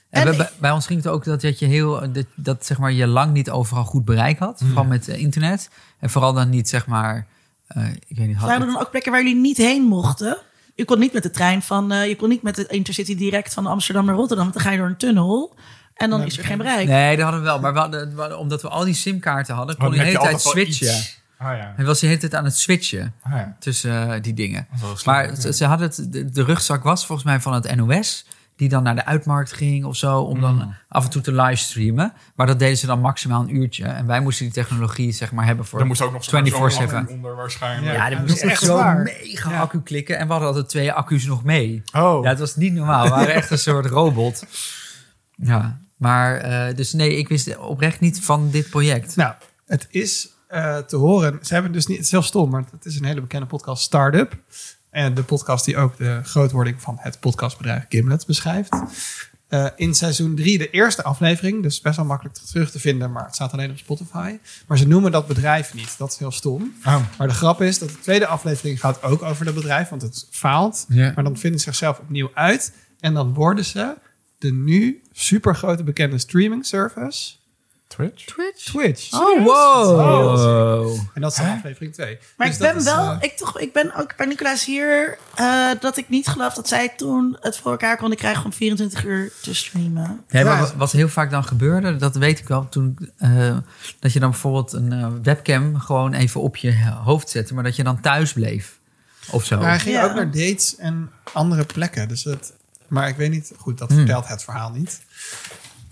En, 0.09 0.27
En 0.27 0.49
bij, 0.59 0.71
ons 0.71 0.85
ging 0.85 1.03
het 1.03 1.11
ook 1.11 1.23
dat, 1.23 1.41
dat 1.41 1.59
je 1.59 1.65
heel 1.65 2.11
dat, 2.11 2.25
dat 2.35 2.65
zeg 2.65 2.77
maar 2.77 2.91
je 2.91 3.07
lang 3.07 3.33
niet 3.33 3.49
overal 3.49 3.83
goed 3.83 4.05
bereik 4.05 4.39
had, 4.39 4.61
vooral 4.65 4.83
met 4.83 5.07
eh, 5.07 5.19
internet 5.21 5.69
en 5.99 6.09
vooral 6.09 6.33
dan 6.33 6.49
niet 6.49 6.69
zeg 6.69 6.87
maar, 6.87 7.27
eh, 7.67 7.87
ik 8.07 8.17
weet 8.17 8.27
niet, 8.27 8.35
had, 8.37 8.47
Waren 8.49 8.67
er 8.67 8.73
dan 8.73 8.81
ook 8.81 8.89
plekken 8.91 9.11
waar 9.11 9.21
jullie 9.23 9.41
niet 9.41 9.57
heen 9.57 9.83
mochten? 9.83 10.37
Je 10.75 10.85
kon 10.85 10.99
niet 10.99 11.13
met 11.13 11.23
de 11.23 11.31
trein 11.31 11.61
van... 11.61 11.91
eh, 11.91 12.07
je 12.07 12.15
kon 12.15 12.29
niet 12.29 12.41
met 12.41 12.55
de 12.55 12.67
Intercity 12.67 13.15
direct 13.17 13.53
van 13.53 13.65
Amsterdam 13.65 14.05
naar 14.05 14.15
Rotterdam. 14.15 14.43
Want 14.45 14.55
dan 14.57 14.63
ga 14.65 14.71
je 14.71 14.77
door 14.77 14.87
een 14.87 14.97
tunnel. 14.97 15.55
En 15.93 16.09
dan 16.09 16.21
is 16.23 16.37
er 16.37 16.43
geen 16.45 16.57
bereik. 16.57 16.87
Nee, 16.87 17.15
dat 17.15 17.23
hadden 17.23 17.41
we 17.41 17.47
wel. 17.47 17.59
Maar 17.59 17.73
we 17.73 17.79
hadden, 17.79 18.15
we 18.15 18.19
hadden- 18.21 18.39
omdat 18.39 18.61
we 18.61 18.67
al 18.69 18.83
die 18.83 18.93
simkaarten 18.93 19.55
hadden, 19.55 19.77
kon 19.77 19.85
Dan 19.85 19.93
je 19.95 19.99
de 19.99 20.05
hele 20.05 20.19
tijd 20.19 20.41
switchen. 20.41 20.87
iets. 20.87 21.21
Ah 21.37 21.57
ja. 21.57 21.73
Hij 21.75 21.85
was 21.85 21.99
de 21.99 22.07
hele 22.07 22.19
tijd 22.19 22.35
aan 22.35 22.43
het 22.45 22.57
switchen 22.57 23.13
Ah, 23.23 23.31
ja. 23.31 23.55
tussen 23.59 24.13
eh, 24.13 24.21
die 24.21 24.33
dingen. 24.33 24.67
Maar 25.05 25.27
ja. 25.29 25.35
ze, 25.35 25.53
ze 25.53 25.65
hadden 25.65 25.87
het, 25.87 26.07
de, 26.13 26.29
de 26.29 26.43
rugzak 26.43 26.83
was 26.83 27.05
volgens 27.05 27.27
mij 27.27 27.39
van 27.39 27.53
het 27.53 27.75
NOS. 27.75 28.25
Die 28.55 28.69
dan 28.69 28.83
naar 28.83 28.95
de 28.95 29.05
uitmarkt 29.05 29.53
ging 29.53 29.85
of 29.85 29.95
zo. 29.95 30.19
Om 30.19 30.35
Mm. 30.35 30.41
dan 30.41 30.73
af 30.87 31.03
en 31.03 31.09
toe 31.09 31.21
te 31.21 31.31
livestreamen. 31.33 32.13
Maar 32.35 32.47
dat 32.47 32.59
deden 32.59 32.77
ze 32.77 32.85
dan 32.85 32.99
maximaal 32.99 33.41
een 33.41 33.55
uurtje. 33.55 33.85
En 33.85 34.05
wij 34.05 34.19
moesten 34.19 34.45
die 34.45 34.53
technologie 34.53 35.11
zeg 35.11 35.31
maar 35.31 35.45
hebben 35.45 35.65
voor 35.65 35.79
Er 35.79 35.85
moest 35.85 36.01
ook 36.01 36.11
nog 36.11 36.23
zo'n 36.23 36.31
24/7. 36.45 36.87
zo'n 36.89 36.97
accu 36.99 37.13
onder 37.13 37.35
waarschijnlijk. 37.35 37.95
Ja, 37.95 38.09
er 38.09 38.17
dat 38.17 38.27
moest 38.27 38.41
echt 38.43 38.65
waar. 38.67 39.01
mega 39.01 39.51
Ja. 39.51 39.59
accu 39.61 39.81
klikken. 39.81 40.17
En 40.17 40.25
we 40.25 40.31
hadden 40.31 40.49
altijd 40.49 40.69
twee 40.69 40.91
accu's 40.91 41.25
nog 41.25 41.43
mee. 41.43 41.83
Oh, 41.95 42.23
Ja, 42.23 42.29
het 42.29 42.39
was 42.39 42.55
niet 42.55 42.73
normaal. 42.73 43.03
We 43.03 43.09
waren 43.09 43.33
echt 43.33 43.49
een 43.51 43.57
soort 43.57 43.85
robot. 43.85 44.45
Ja, 45.35 45.79
maar 45.97 46.35
eh, 46.37 46.75
dus 46.75 46.93
nee, 46.93 47.17
ik 47.17 47.27
wist 47.27 47.57
oprecht 47.57 47.99
niet 47.99 48.21
van 48.21 48.49
dit 48.51 48.69
project. 48.69 49.15
Nou, 49.15 49.33
het 49.65 49.87
is 49.89 50.27
eh, 50.47 50.77
te 50.77 50.95
horen. 50.95 51.39
Ze 51.41 51.53
hebben 51.53 51.71
dus 51.71 51.85
niet, 51.85 51.97
het 51.97 52.05
is 52.05 52.11
heel 52.11 52.21
stom, 52.21 52.49
maar 52.49 52.63
het 52.71 52.85
is 52.85 52.95
een 52.99 53.05
hele 53.05 53.21
bekende 53.21 53.45
podcast, 53.45 53.83
Startup. 53.83 54.35
En 54.93 55.13
de 55.13 55.23
podcast 55.23 55.65
die 55.65 55.77
ook 55.77 55.97
de 55.97 56.19
grootwording 56.23 56.81
van 56.81 56.97
het 56.99 57.19
podcastbedrijf 57.19 57.85
Gimlet 57.89 58.25
beschrijft. 58.25 58.69
Eh, 59.47 59.67
in 59.75 59.93
seizoen 59.93 60.35
3, 60.35 60.57
de 60.57 60.69
eerste 60.69 61.03
aflevering, 61.03 61.63
dus 61.63 61.81
best 61.81 61.95
wel 61.95 62.05
makkelijk 62.05 62.35
terug 62.35 62.71
te 62.71 62.79
vinden, 62.79 63.11
maar 63.11 63.25
het 63.25 63.35
staat 63.35 63.53
alleen 63.53 63.71
op 63.71 63.77
Spotify. 63.77 64.37
Maar 64.67 64.77
ze 64.77 64.87
noemen 64.87 65.11
dat 65.11 65.27
bedrijf 65.27 65.73
niet. 65.73 65.97
Dat 65.97 66.11
is 66.11 66.17
heel 66.17 66.31
stom. 66.31 66.73
Oh. 66.85 67.01
Maar 67.17 67.27
de 67.27 67.33
grap 67.33 67.61
is 67.61 67.79
dat 67.79 67.89
de 67.89 67.99
tweede 67.99 68.27
aflevering 68.27 68.79
gaat 68.79 69.03
ook 69.03 69.21
over 69.21 69.45
dat 69.45 69.53
bedrijf, 69.53 69.89
want 69.89 70.01
het 70.01 70.27
faalt. 70.29 70.85
Maar 70.89 71.23
dan 71.23 71.37
vinden 71.37 71.59
ze 71.59 71.65
zichzelf 71.65 71.99
opnieuw 71.99 72.31
uit. 72.33 72.73
En 72.99 73.13
dan 73.13 73.33
worden 73.33 73.65
ze 73.65 73.93
de 74.37 74.51
nu 74.51 75.01
super 75.11 75.55
grote 75.55 75.83
bekende 75.83 76.17
streaming 76.17 76.65
service 76.65 77.33
Twitch? 77.95 78.25
Twitch? 78.25 78.63
Twitch. 78.63 79.13
Oh, 79.13 79.43
wow. 79.45 80.99
En 81.13 81.21
dat 81.21 81.31
is 81.31 81.37
dan 81.37 81.49
aflevering 81.49 81.93
2. 81.93 82.17
Maar 82.37 82.47
Dus 82.47 82.55
ik 82.55 82.61
dat 82.61 82.71
ben 82.71 82.79
is, 82.79 82.83
wel, 82.85 83.11
eh, 83.11 83.17
ik, 83.19 83.37
toch, 83.37 83.59
ik 83.59 83.73
ben 83.73 83.95
ook 83.95 84.15
bij 84.15 84.25
Nicolaas 84.25 84.65
hier, 84.65 85.17
eh, 85.35 85.69
dat 85.79 85.97
ik 85.97 86.09
niet 86.09 86.27
geloof 86.27 86.53
dat 86.53 86.67
zij 86.67 86.89
toen 86.97 87.37
het 87.41 87.57
voor 87.57 87.71
elkaar 87.71 87.97
konden 87.97 88.17
krijgen 88.17 88.45
om 88.45 88.53
24 88.53 89.03
uur 89.05 89.31
te 89.41 89.53
streamen. 89.55 90.23
Ja, 90.29 90.43
maar 90.43 90.59
wat- 90.59 90.73
wat 90.73 90.91
heel 90.91 91.09
vaak 91.09 91.31
dan 91.31 91.43
gebeurde, 91.43 91.95
dat 91.95 92.15
weet 92.15 92.39
ik 92.39 92.47
wel, 92.47 92.69
toen, 92.69 92.97
eh, 93.17 93.57
dat 93.99 94.13
je 94.13 94.19
dan 94.19 94.29
bijvoorbeeld 94.29 94.73
een 94.73 95.23
webcam 95.23 95.79
gewoon 95.79 96.13
even 96.13 96.41
op 96.41 96.57
je 96.57 96.85
hoofd 97.03 97.29
zette, 97.29 97.53
maar 97.53 97.63
dat 97.63 97.75
je 97.75 97.83
dan 97.83 97.99
thuis 98.01 98.33
bleef. 98.33 98.77
Of 99.31 99.45
zo. 99.45 99.57
Maar 99.57 99.69
hij 99.69 99.79
ging 99.79 99.95
Ja. 99.95 100.03
ook 100.05 100.13
naar 100.15 100.31
dates 100.31 100.75
en 100.75 101.11
andere 101.33 101.65
plekken. 101.65 102.07
Dus 102.07 102.23
het, 102.23 102.53
maar 102.87 103.07
ik 103.07 103.15
weet 103.15 103.29
niet, 103.31 103.51
goed, 103.57 103.77
dat 103.77 103.87
Hmm. 103.89 103.97
vertelt 103.97 104.27
het 104.27 104.43
verhaal 104.43 104.69
niet. 104.71 105.01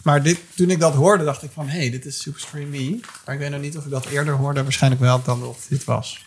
Maar 0.04 0.24
dit, 0.24 0.40
toen 0.56 0.70
ik 0.70 0.80
dat 0.80 0.94
hoorde, 0.94 1.24
dacht 1.24 1.44
ik 1.44 1.52
van, 1.52 1.68
hé, 1.70 1.78
hey, 1.80 1.90
dit 1.90 2.06
is 2.06 2.22
Superstream 2.22 2.70
Me. 2.70 3.00
Maar 3.26 3.36
ik 3.36 3.42
weet 3.42 3.50
nog 3.52 3.62
niet 3.62 3.78
of 3.78 3.86
ik 3.86 3.92
dat 3.92 4.06
eerder 4.06 4.34
hoorde. 4.34 4.64
Waarschijnlijk 4.64 5.02
wel 5.02 5.22
dan 5.24 5.44
of 5.44 5.66
dit 5.68 5.84
was. 5.84 6.26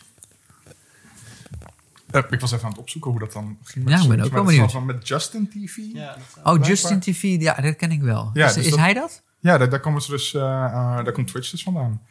Eh, 2.10 2.22
ik 2.30 2.40
was 2.40 2.52
even 2.52 2.64
aan 2.64 2.70
het 2.70 2.80
opzoeken 2.80 3.10
hoe 3.10 3.20
dat 3.20 3.32
dan 3.32 3.58
ging. 3.64 3.84
met 3.84 3.94
Ja, 3.94 4.02
ik 4.02 4.08
ben 4.08 4.16
ook 4.16 4.22
maar 4.22 4.30
wel 4.30 4.38
dat 4.38 4.44
benieuwd. 4.46 4.64
was 4.64 4.72
dan 4.72 4.86
met 4.86 5.08
Justin 5.08 5.48
TV. 5.48 5.76
Ja, 5.76 6.16
oh, 6.42 6.64
Justin 6.66 7.00
TV, 7.00 7.22
ja, 7.22 7.54
dat 7.54 7.76
ken 7.76 7.90
ik 7.90 8.02
wel. 8.02 8.30
Ja, 8.34 8.46
is 8.46 8.54
dus 8.54 8.64
is 8.64 8.70
dat- 8.70 8.78
hij 8.78 8.94
dat? 8.94 9.22
daar, 9.40 9.70
daar 9.70 9.80
komen 9.80 10.02
ze 10.02 10.10
dus, 10.10 10.34
eh, 10.34 10.42
eh, 10.64 11.04
daar 11.04 11.12
komt 11.12 11.26
Twitch 11.28 11.50
dus 11.50 11.62
vandaan. 11.62 12.02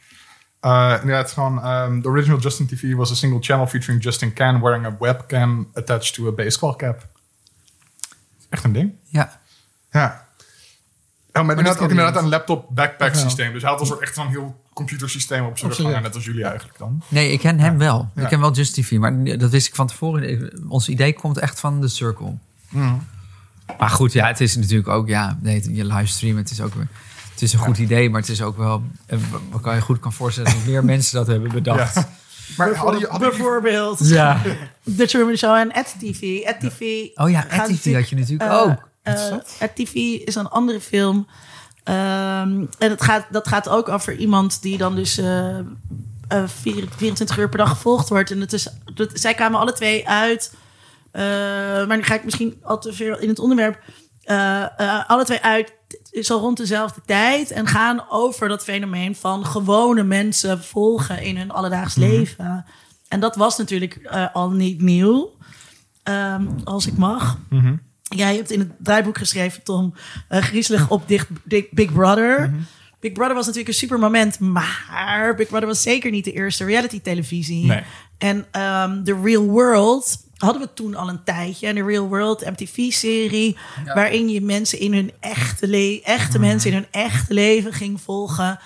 Uh, 0.61 0.97
inderdaad, 1.01 1.31
gewoon, 1.31 1.67
um, 1.67 2.01
the 2.01 2.07
original 2.07 2.39
Justin 2.39 2.67
TV 2.67 2.93
was 2.93 3.11
a 3.11 3.15
single 3.15 3.41
channel 3.41 3.67
featuring 3.67 4.03
Justin 4.03 4.33
Can 4.33 4.61
wearing 4.61 4.85
a 4.85 4.95
webcam 4.99 5.69
attached 5.73 6.13
to 6.13 6.27
a 6.27 6.31
baseball 6.31 6.75
cap. 6.75 7.07
Echt 8.49 8.63
een 8.63 8.73
ding. 8.73 8.93
Ja. 9.05 9.41
Ja. 9.91 10.27
Ja, 11.33 11.43
maar 11.43 11.49
inderdaad 11.49 11.75
ken 11.75 11.83
ook 11.83 11.89
inderdaad 11.89 12.23
een 12.23 12.29
laptop 12.29 12.65
backpack 12.69 13.15
systeem. 13.15 13.53
Dus 13.53 13.61
hij 13.61 13.71
had 13.71 13.79
een 13.79 13.85
soort 13.85 14.01
echt 14.01 14.15
zo'n 14.15 14.27
heel 14.27 14.61
computersysteem 14.73 15.45
op 15.45 15.57
zijn 15.57 15.71
rug 15.71 16.01
net 16.01 16.15
als 16.15 16.25
jullie 16.25 16.43
eigenlijk 16.43 16.77
dan. 16.77 17.01
Nee, 17.07 17.31
ik 17.31 17.39
ken 17.39 17.59
hem 17.59 17.77
wel. 17.77 18.09
Ja. 18.15 18.21
Ik 18.21 18.27
ken 18.27 18.39
wel 18.39 18.53
Just 18.53 18.73
TV, 18.73 18.91
maar 18.97 19.23
dat 19.23 19.49
wist 19.49 19.67
ik 19.67 19.75
van 19.75 19.87
tevoren. 19.87 20.51
Ons 20.69 20.89
idee 20.89 21.13
komt 21.13 21.37
echt 21.37 21.59
van 21.59 21.81
de 21.81 21.87
Circle. 21.87 22.33
Mm. 22.69 23.07
Maar 23.79 23.89
goed, 23.89 24.13
ja, 24.13 24.27
het 24.27 24.41
is 24.41 24.55
natuurlijk 24.55 24.87
ook, 24.87 25.07
ja, 25.07 25.37
nee, 25.41 25.75
je 25.75 25.85
livestream, 25.85 26.37
het 26.37 26.51
is 26.51 26.61
ook 26.61 26.73
weer, 26.73 26.87
het 27.31 27.41
is 27.41 27.53
een 27.53 27.59
goed 27.59 27.77
idee, 27.77 28.09
maar 28.09 28.21
het 28.21 28.29
is 28.29 28.41
ook 28.41 28.57
wel, 28.57 28.83
eh, 29.05 29.17
wat 29.51 29.61
kan 29.61 29.75
je 29.75 29.81
goed 29.81 29.99
kan 29.99 30.13
voorstellen 30.13 30.51
dat 30.51 30.65
meer 30.65 30.85
mensen 30.93 31.17
dat 31.17 31.27
hebben 31.27 31.51
bedacht. 31.51 31.95
Ja. 31.95 32.09
Maar 32.57 32.75
hadden 32.75 32.99
je, 32.99 33.07
hadden 33.07 33.29
Bijvoorbeeld 33.29 33.99
Ja. 34.07 34.41
The 34.97 35.07
Truman 35.07 35.35
Show 35.35 35.55
en 35.55 35.73
At 35.73 35.95
TV. 35.99 36.45
At 36.45 36.59
TV 36.59 36.81
Oh 37.15 37.29
ja, 37.29 37.45
RTV 37.49 37.93
had 37.93 38.09
je 38.09 38.15
natuurlijk 38.15 38.51
eh, 38.51 38.57
ook. 38.57 38.91
Eh, 39.03 39.67
TV 39.75 39.93
is 40.25 40.35
een 40.35 40.49
andere 40.49 40.81
film. 40.81 41.27
Ehm, 41.83 42.65
en 42.79 42.89
het 42.89 43.01
gaat, 43.01 43.25
dat 43.31 43.47
gaat 43.47 43.69
ook 43.69 43.89
over 43.89 44.15
iemand 44.15 44.61
die 44.61 44.77
dan 44.77 44.95
dus 44.95 45.17
eh, 45.17 45.57
eh, 45.57 45.63
vier- 46.45 46.87
24 46.97 47.37
uur 47.37 47.49
per 47.49 47.57
dag 47.57 47.69
gevolgd 47.69 48.09
wordt. 48.09 48.31
En 48.31 48.39
het 48.41 48.53
is, 48.53 48.67
dat, 48.93 49.09
zij 49.13 49.33
kwamen 49.33 49.59
alle 49.59 49.73
twee 49.73 50.07
uit. 50.09 50.53
eh, 51.11 51.21
maar 51.87 51.97
nu 51.97 52.03
ga 52.03 52.13
ik 52.13 52.23
misschien 52.23 52.59
al 52.63 52.79
te 52.79 52.93
veel 52.93 53.17
in 53.19 53.29
het 53.29 53.39
onderwerp. 53.39 53.83
eh, 54.23 54.61
eh, 54.79 55.09
alle 55.09 55.23
twee 55.25 55.41
uit 55.41 55.73
zo 56.21 56.37
rond 56.37 56.57
dezelfde 56.57 57.01
tijd. 57.05 57.51
En 57.51 57.67
gaan 57.67 58.05
over 58.09 58.47
dat 58.47 58.63
fenomeen 58.63 59.15
van 59.15 59.45
gewone 59.45 60.03
mensen 60.03 60.63
volgen 60.63 61.21
in 61.21 61.37
hun 61.37 61.51
alledaags 61.51 61.95
leven. 61.95 62.65
En 63.07 63.19
dat 63.19 63.35
was 63.35 63.57
natuurlijk 63.57 63.95
eh, 63.95 64.25
al 64.33 64.51
niet 64.51 64.81
nieuw. 64.81 65.31
Ehm, 66.03 66.45
als 66.63 66.87
ik 66.87 66.97
mag. 66.97 67.37
Jij 68.15 68.35
hebt 68.35 68.51
in 68.51 68.59
het 68.59 68.71
draaiboek 68.79 69.17
geschreven, 69.17 69.63
Tom, 69.63 69.93
eh, 70.27 70.41
griezelig 70.41 70.89
op 70.89 71.07
dicht, 71.07 71.27
Big, 71.71 71.91
Brother. 71.93 72.53
Big 72.99 73.11
Brother 73.11 73.33
was 73.35 73.45
natuurlijk 73.45 73.73
een 73.73 73.79
super 73.79 73.99
moment, 73.99 74.39
maar 74.39 75.33
Big 75.37 75.47
Brother 75.47 75.67
was 75.67 75.81
zeker 75.81 76.11
niet 76.11 76.25
de 76.25 76.31
eerste 76.31 76.65
reality 76.65 77.01
televisie. 77.01 77.65
Nee. 77.65 77.81
En 78.17 78.45
ehm 78.51 79.03
The 79.03 79.19
Real 79.23 79.43
World 79.43 80.17
hadden 80.37 80.61
we 80.61 80.73
toen 80.73 80.95
al 80.95 81.09
een 81.09 81.23
tijdje. 81.23 81.67
En 81.67 81.75
The 81.75 81.83
Real 81.83 82.07
World 82.07 82.45
MTV-serie, 82.45 83.57
waarin 83.93 84.29
je 84.29 84.41
mensen 84.41 84.79
in 84.79 84.93
hun 84.93 85.11
echte, 85.19 85.67
le- 85.67 85.99
echte 86.03 86.39
mensen 86.39 86.69
in 86.71 86.75
hun 86.75 86.87
echte 86.91 87.33
leven 87.33 87.73
ging 87.73 88.01
volgen. 88.01 88.59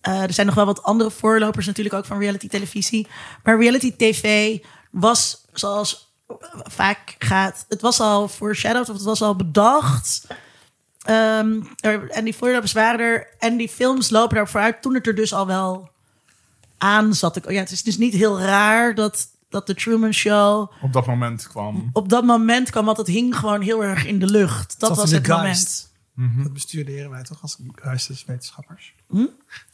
Eh, 0.00 0.22
er 0.22 0.32
zijn 0.32 0.46
nog 0.46 0.54
wel 0.54 0.66
wat 0.66 0.82
andere 0.82 1.10
voorlopers 1.10 1.66
natuurlijk 1.66 1.94
ook 1.94 2.04
van 2.04 2.18
reality 2.18 2.48
televisie. 2.48 3.06
Maar 3.42 3.58
reality 3.60 3.92
tv 3.96 4.56
was 4.90 5.44
zoals 5.52 6.05
vaak 6.68 7.14
gaat, 7.18 7.64
het 7.68 7.80
was 7.80 8.00
al 8.00 8.28
foreshadowed 8.28 8.88
of 8.88 8.94
het 8.96 9.04
was 9.04 9.22
al 9.22 9.36
bedacht. 9.36 10.26
Ehm, 11.02 11.60
er- 11.80 12.10
en 12.10 12.24
die 12.24 12.34
voorlopers 12.36 12.72
waren 12.72 13.00
er 13.00 13.26
en 13.38 13.56
die 13.56 13.68
films 13.68 14.10
lopen 14.10 14.30
daarop 14.30 14.48
vooruit 14.50 14.82
toen 14.82 14.94
het 14.94 15.06
er 15.06 15.14
dus 15.14 15.32
al 15.32 15.46
wel 15.46 15.90
aan 16.78 17.14
zat. 17.14 17.36
Ik, 17.36 17.46
oh 17.46 17.52
ja, 17.52 17.58
het 17.60 17.70
is 17.70 17.82
dus 17.82 17.98
niet 17.98 18.12
heel 18.14 18.40
raar 18.40 18.94
dat, 18.94 19.28
dat 19.48 19.66
de 19.66 19.74
Truman 19.74 20.12
Show 20.12 20.72
Op 20.82 20.92
dat 20.92 21.06
moment 21.06 21.48
kwam. 21.48 21.90
op 21.92 22.08
dat 22.08 22.24
moment 22.24 22.70
kwam, 22.70 22.84
want 22.84 22.96
het 22.96 23.06
hing 23.06 23.36
gewoon 23.36 23.60
heel 23.60 23.84
erg 23.84 24.04
in 24.06 24.18
de 24.18 24.26
lucht. 24.30 24.80
Dat 24.80 24.96
was 24.96 25.10
het 25.10 25.24
de 25.24 25.30
moment. 25.32 25.46
geist. 25.56 25.94
Dat 26.42 26.52
bestuderen 26.52 27.10
wij 27.10 27.22
toch 27.22 27.42
als 27.42 27.56
geesteswetenschappers. 27.74 28.94
Hm? 29.08 29.26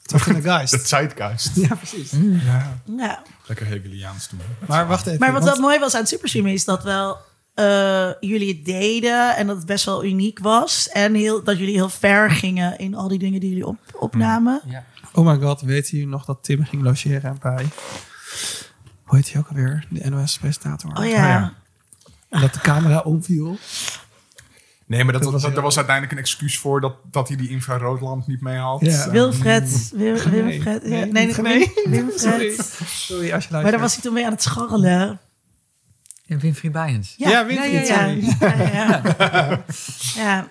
Het 0.03 0.11
zat 0.11 0.27
in 0.27 0.35
de 0.35 0.43
geist. 0.43 0.73
Het 0.79 0.89
zeitgeist. 0.89 1.51
Ja, 1.57 1.75
precies. 1.75 2.11
Ja, 2.45 2.79
Ja. 2.97 3.23
lekker 3.47 3.67
Hegeliaans 3.67 4.29
doen. 4.29 4.41
Maar 4.69 4.87
wacht 4.87 5.07
even. 5.07 5.21
Maar 5.21 5.33
wat 5.33 5.43
want- 5.45 5.57
wel 5.59 5.67
mooi 5.67 5.79
was 5.79 5.95
aan 5.95 6.01
het 6.01 6.09
Superstream 6.09 6.47
is 6.47 6.65
dat 6.65 6.83
wel 6.83 7.17
eh, 7.55 8.11
jullie 8.21 8.49
het 8.55 8.65
deden 8.65 9.37
en 9.37 9.47
dat 9.47 9.57
het 9.57 9.67
best 9.67 9.85
wel 9.85 10.05
uniek 10.05 10.39
was. 10.39 10.89
En 10.89 11.15
heel, 11.15 11.43
dat 11.45 11.59
jullie 11.59 11.75
heel 11.75 11.89
ver 11.89 12.31
gingen 12.31 12.79
in 12.79 12.95
al 12.95 13.09
die 13.09 13.19
dingen 13.19 13.41
die 13.41 13.49
jullie 13.49 13.67
op, 13.67 13.79
opnamen. 13.95 14.61
Ja. 14.67 14.85
Oh 15.15 15.27
my 15.27 15.39
god, 15.47 15.61
weet 15.61 15.93
u 15.93 16.05
nog 16.05 16.25
dat 16.25 16.39
Tim 16.43 16.65
ging 16.65 16.83
logeren 16.83 17.37
bij... 17.41 17.67
Hoe 19.03 19.17
heet 19.17 19.33
hij 19.33 19.41
ook 19.41 19.49
alweer? 19.49 19.87
De 19.91 20.11
NOS-presentator. 20.11 20.91
Oh 20.97 21.07
ja. 21.07 21.53
En 22.29 22.41
dat 22.41 22.53
de 22.55 22.61
camera 22.61 22.99
omviel. 22.99 23.59
Nee, 24.93 25.05
maar 25.05 25.12
dat, 25.12 25.22
Dat 25.22 25.32
was, 25.32 25.43
daar 25.43 25.62
was 25.62 25.76
uiteindelijk 25.76 26.14
een 26.14 26.22
excuus 26.22 26.59
voor 26.59 26.80
dat, 26.80 26.95
dat 27.11 27.28
hij 27.28 27.36
die 27.36 27.49
infraroodlamp 27.49 28.26
niet 28.26 28.40
mee 28.40 28.57
had. 28.59 28.80
Ja. 28.80 29.11
Wilfred. 29.11 29.90
Wil, 29.95 30.14
Wilfred. 30.30 30.82
Nee, 30.82 30.99
ja, 30.99 31.05
nee, 31.05 31.34
nee. 31.43 31.72
Wilfred. 31.84 32.82
Sorry 32.86 33.32
als 33.32 33.45
je 33.45 33.51
luistert. 33.51 33.62
Maar 33.62 33.70
daar 33.70 33.80
was 33.80 33.93
hij 33.93 34.03
toen 34.03 34.12
mee 34.12 34.24
aan 34.26 34.32
het 34.32 34.43
scharrelen. 34.43 35.20
En 36.26 36.38
Winfried 36.38 36.72
Bijens. 36.72 37.14
Ja, 37.16 37.30
Ja, 37.30 37.47
Winfried, 37.47 37.86
ja, 37.88 38.05
ja, 38.07 38.55
ja. 38.57 39.03
ja. 39.18 39.64
Ja. 40.22 40.49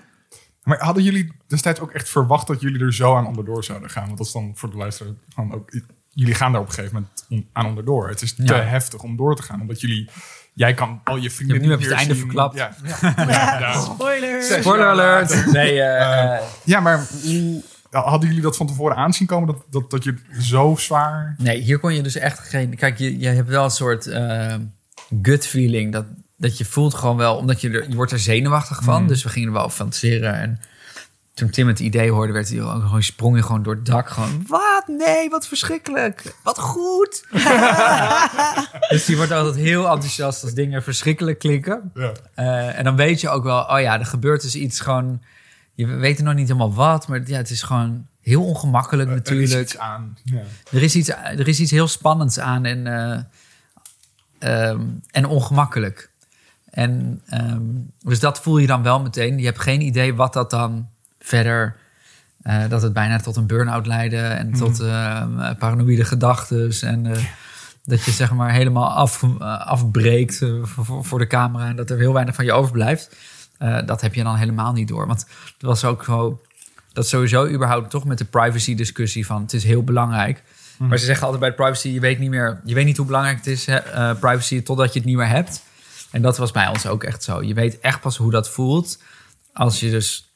Maar 0.64 0.80
hadden 0.84 1.04
jullie 1.04 1.32
destijds 1.48 1.80
ook 1.80 1.92
echt 1.92 2.10
verwacht 2.10 2.48
dat 2.48 2.62
jullie 2.62 2.82
er 2.82 2.94
zo 2.94 3.16
aan 3.16 3.28
onderdoor 3.28 3.64
zouden 3.64 3.90
gaan? 3.90 4.06
Want 4.06 4.18
dat 4.18 4.28
is 4.28 4.34
dan 4.34 4.52
voor 4.56 4.70
de 4.70 4.78
luisteraar 4.78 5.14
van 5.34 5.54
ook... 5.54 5.70
Jullie 6.14 6.34
gaan 6.34 6.52
daar 6.52 6.62
op 6.62 6.68
een 6.68 6.74
gegeven 6.74 6.94
moment 6.96 7.48
aan 7.52 7.66
onderdoor. 7.66 8.10
Het 8.10 8.22
is 8.22 8.36
te 8.36 8.44
Ja. 8.44 8.62
heftig 8.62 9.04
om 9.04 9.16
door 9.18 9.36
te 9.36 9.44
gaan. 9.44 9.62
Omdat 9.62 9.82
jullie... 9.82 10.10
Jij 10.54 10.74
kan 10.74 11.02
al 11.04 11.18
je 11.18 11.32
vrienden 11.32 11.58
Ja, 11.58 11.64
nu 11.64 11.72
heb 11.72 11.80
je 11.80 11.88
het 11.88 11.96
einde 11.96 12.16
verklapt. 12.16 12.56
Ja, 12.56 12.76
ja. 13.02 13.16
ja. 13.60 13.82
Spoiler. 13.82 14.88
Alert! 14.88 15.52
Nee, 15.52 15.82
eh, 15.82 16.34
eh, 16.36 16.42
Ja, 16.64 16.80
maar 16.80 17.08
hoe- 17.24 17.64
hadden 17.92 18.28
jullie 18.28 18.44
dat 18.44 18.58
van 18.58 18.68
tevoren 18.68 18.96
aanzien 18.98 19.28
komen? 19.28 19.48
Dat, 19.48 19.66
dat, 19.70 19.92
dat 19.92 20.04
je 20.04 20.16
zo 20.40 20.76
zwaar... 20.80 21.36
nee, 21.38 21.62
hier 21.62 21.80
kon 21.80 21.94
je 21.94 22.02
dus 22.02 22.16
echt 22.16 22.40
geen... 22.40 22.76
Kijk, 22.76 22.98
je, 22.98 23.20
je 23.20 23.28
hebt 23.28 23.50
wel 23.50 23.64
een 23.64 23.70
soort 23.72 24.08
eh, 24.08 24.56
gut 25.22 25.48
feeling. 25.48 25.94
Dat, 25.94 26.06
dat 26.38 26.58
je 26.58 26.66
voelt 26.66 26.94
gewoon 26.94 27.18
wel... 27.18 27.36
Omdat 27.36 27.62
je, 27.62 27.70
er, 27.70 27.90
je 27.90 27.96
wordt 27.96 28.12
er 28.12 28.20
zenuwachtig 28.20 28.84
van. 28.84 29.08
Dus 29.08 29.24
we 29.24 29.30
gingen 29.30 29.48
er 29.48 29.54
wel 29.54 29.70
fantaseren. 29.70 30.34
En 30.34 30.60
toen 31.34 31.50
Tim 31.50 31.68
het 31.68 31.80
idee 31.80 32.12
hoorde, 32.12 32.34
werd 32.34 32.50
hij 32.50 32.62
ook 32.62 32.82
gewoon, 32.82 33.04
sprong 33.04 33.36
je 33.36 33.44
gewoon 33.44 33.64
door 33.64 33.76
het 33.76 33.86
dak. 33.86 34.10
Gewoon, 34.10 34.46
wat? 34.48 34.84
Nee, 34.88 35.30
wat 35.30 35.48
verschrikkelijk. 35.48 36.36
Wat 36.44 36.60
goed. 36.60 37.26
dus 38.90 39.06
die 39.06 39.18
wordt 39.18 39.32
altijd 39.32 39.56
heel 39.56 39.90
enthousiast 39.90 40.44
als 40.44 40.54
dingen 40.54 40.84
verschrikkelijk 40.84 41.40
klinken. 41.40 41.92
Ja. 41.94 42.12
Eh, 42.34 42.78
en 42.78 42.84
dan 42.84 42.96
weet 42.96 43.22
je 43.22 43.30
ook 43.30 43.44
wel, 43.44 43.62
oh 43.62 43.80
ja, 43.80 44.00
er 44.00 44.06
gebeurt 44.06 44.42
dus 44.42 44.56
iets 44.56 44.80
gewoon... 44.80 45.22
Je 45.74 45.86
weet 45.88 46.18
er 46.18 46.24
nog 46.24 46.34
niet 46.34 46.48
helemaal 46.48 46.74
wat, 46.74 47.08
maar 47.08 47.22
ja, 47.26 47.38
het 47.38 47.50
is 47.50 47.62
gewoon 47.62 48.06
heel 48.22 48.44
ongemakkelijk 48.44 49.10
Er 49.10 49.16
is 49.16 49.22
natuurlijk. 49.22 49.62
iets 49.62 49.78
aan. 49.78 50.18
Ja. 50.24 50.42
Er 50.72 50.84
is 50.84 50.96
iets, 50.96 51.10
er 51.10 51.48
is 51.48 51.60
iets 51.60 51.72
heel 51.72 51.88
spannends 51.88 52.40
aan 52.40 52.66
en, 52.66 52.88
eh, 52.88 53.20
ehm, 54.40 54.82
en 55.12 55.26
ongemakkelijk. 55.26 56.10
En 56.70 57.22
ehm, 57.26 57.62
dus 58.00 58.20
dat 58.20 58.42
voel 58.42 58.58
je 58.58 58.68
dan 58.68 58.84
wel 58.84 59.02
meteen. 59.02 59.38
Je 59.38 59.46
hebt 59.46 59.60
geen 59.60 59.82
idee 59.82 60.16
wat 60.16 60.34
dat 60.34 60.50
dan 60.50 60.90
verder... 61.22 61.76
eh, 62.42 62.64
dat 62.70 62.82
het 62.82 62.94
bijna 62.94 63.20
tot 63.20 63.36
een 63.36 63.48
burn-out 63.48 63.86
leidde 63.86 64.18
en 64.18 64.54
tot 64.54 64.80
ehm, 64.80 65.56
paranoïde 65.58 66.04
gedachten. 66.06 66.72
En 66.82 67.06
eh, 67.06 67.24
dat 67.86 68.04
je 68.04 68.12
zeg 68.12 68.32
maar 68.32 68.52
helemaal 68.52 68.90
af, 68.90 69.24
afbreekt 69.66 70.38
voor, 70.62 71.06
voor- 71.06 71.20
de 71.20 71.28
camera... 71.28 71.68
en 71.68 71.76
dat 71.76 71.90
er 71.90 71.98
heel 71.98 72.14
weinig 72.14 72.36
van 72.36 72.46
je 72.46 72.52
overblijft. 72.54 73.16
Dat 73.86 74.02
heb 74.02 74.14
je 74.14 74.24
dan 74.24 74.36
helemaal 74.36 74.74
niet 74.74 74.88
door. 74.88 75.08
Want 75.08 75.20
het 75.54 75.62
was 75.62 75.84
ook 75.86 76.04
zo 76.04 76.42
dat 76.94 77.08
sowieso 77.08 77.48
überhaupt 77.48 77.90
toch 77.90 78.06
met 78.06 78.18
de 78.18 78.26
privacy 78.26 78.76
discussie 78.76 79.26
van 79.26 79.42
het 79.42 79.54
is 79.54 79.64
heel 79.64 79.84
belangrijk. 79.84 80.44
Maar 80.78 80.98
ze 80.98 81.06
zeggen 81.06 81.26
altijd 81.26 81.42
bij 81.44 81.54
privacy, 81.54 81.88
je 81.90 82.00
weet 82.00 82.20
niet 82.20 82.30
meer, 82.30 82.62
je 82.66 82.74
weet 82.74 82.86
niet 82.86 82.98
hoe 82.98 83.06
belangrijk 83.06 83.38
het 83.38 83.48
is, 83.48 83.66
privacy, 84.20 84.62
totdat 84.64 84.94
je 84.94 85.00
het 85.00 85.08
niet 85.08 85.18
meer 85.18 85.28
hebt. 85.28 85.64
En 86.12 86.22
dat 86.22 86.38
was 86.38 86.52
bij 86.52 86.68
ons 86.68 86.86
ook 86.88 87.04
echt 87.04 87.24
zo. 87.24 87.44
Je 87.44 87.54
weet 87.54 87.80
echt 87.80 88.02
pas 88.02 88.18
hoe 88.18 88.32
dat 88.32 88.50
voelt 88.50 89.02
als 89.54 89.80
je 89.80 89.90
dus 89.90 90.31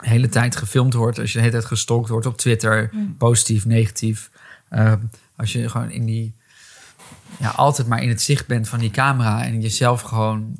de 0.00 0.08
hele 0.08 0.28
tijd 0.28 0.56
gefilmd 0.56 0.94
wordt, 0.94 1.18
als 1.18 1.28
je 1.28 1.34
de 1.38 1.44
hele 1.44 1.56
tijd 1.56 1.64
gestalkt 1.64 2.08
wordt 2.08 2.26
op 2.26 2.36
Twitter, 2.36 2.90
positief, 3.18 3.64
negatief. 3.64 4.30
Eh, 4.68 4.92
als 5.36 5.52
je 5.52 5.68
gewoon 5.68 5.90
in 5.90 6.04
die, 6.04 6.34
ja, 7.38 7.48
altijd 7.48 7.88
maar 7.88 8.02
in 8.02 8.08
het 8.08 8.22
zicht 8.22 8.46
bent 8.46 8.68
van 8.68 8.78
die 8.78 8.90
camera 8.90 9.44
en 9.44 9.60
jezelf 9.60 10.00
gewoon 10.00 10.56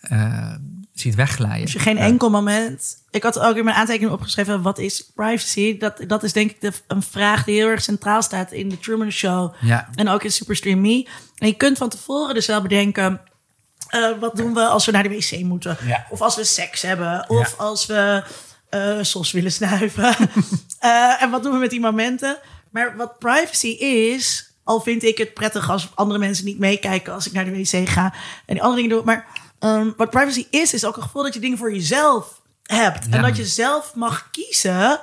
eh, 0.00 0.54
ziet 0.94 1.14
wegglijden. 1.14 1.70
Je 1.72 1.78
geen 1.78 1.98
enkel 1.98 2.30
moment. 2.30 2.96
Ik 3.10 3.22
had 3.22 3.38
ook 3.38 3.56
in 3.56 3.64
mijn 3.64 3.76
aantekening 3.76 4.12
opgeschreven: 4.12 4.62
wat 4.62 4.78
is 4.78 5.10
privacy? 5.14 5.78
Dat, 5.78 6.00
dat 6.06 6.22
is 6.22 6.32
denk 6.32 6.50
ik 6.50 6.60
de, 6.60 6.72
een 6.86 7.02
vraag 7.02 7.44
die 7.44 7.54
heel 7.54 7.68
erg 7.68 7.82
centraal 7.82 8.22
staat 8.22 8.52
in 8.52 8.68
de 8.68 8.78
Truman 8.78 9.10
Show. 9.10 9.54
Ja. 9.60 9.88
En 9.94 10.08
ook 10.08 10.22
in 10.24 10.32
Superstream 10.32 10.80
Me. 10.80 11.06
En 11.38 11.46
je 11.46 11.54
kunt 11.54 11.78
van 11.78 11.88
tevoren 11.88 12.34
dus 12.34 12.46
wel 12.46 12.62
bedenken. 12.62 13.20
eh, 13.88 14.10
wat 14.20 14.36
doen 14.36 14.54
we 14.54 14.66
als 14.66 14.86
we 14.86 14.92
naar 14.92 15.02
de 15.02 15.08
wc 15.08 15.40
moeten? 15.44 15.76
Ja. 15.84 16.06
Of 16.10 16.20
als 16.20 16.36
we 16.36 16.44
seks 16.44 16.82
hebben? 16.82 17.24
Of 17.28 17.50
Ja. 17.50 17.56
als 17.64 17.86
we 17.86 18.22
eh 18.70 18.98
sos 19.02 19.32
willen 19.32 19.52
snuiven? 19.52 20.14
Eh, 20.78 21.22
en 21.22 21.30
wat 21.30 21.42
doen 21.42 21.52
we 21.52 21.58
met 21.58 21.70
die 21.70 21.80
momenten? 21.80 22.38
Maar 22.70 22.96
wat 22.96 23.18
privacy 23.18 23.66
is, 23.68 24.50
al 24.64 24.80
vind 24.80 25.02
ik 25.02 25.18
het 25.18 25.34
prettig 25.34 25.70
als 25.70 25.88
andere 25.94 26.18
mensen 26.18 26.44
niet 26.44 26.58
meekijken 26.58 27.12
als 27.12 27.26
ik 27.26 27.32
naar 27.32 27.44
de 27.44 27.50
wc 27.50 27.88
ga 27.88 28.14
en 28.46 28.54
die 28.54 28.62
andere 28.62 28.82
dingen 28.82 28.96
doe. 28.96 29.04
Maar 29.04 29.26
ehm, 29.58 29.90
wat 29.96 30.10
privacy 30.10 30.46
is, 30.50 30.74
is 30.74 30.84
ook 30.84 30.96
een 30.96 31.02
gevoel 31.02 31.22
dat 31.22 31.34
je 31.34 31.40
dingen 31.40 31.58
voor 31.58 31.72
jezelf 31.72 32.40
hebt. 32.62 33.08
En 33.08 33.22
dat 33.22 33.36
je 33.36 33.46
zelf 33.46 33.94
mag 33.94 34.28
kiezen 34.30 35.00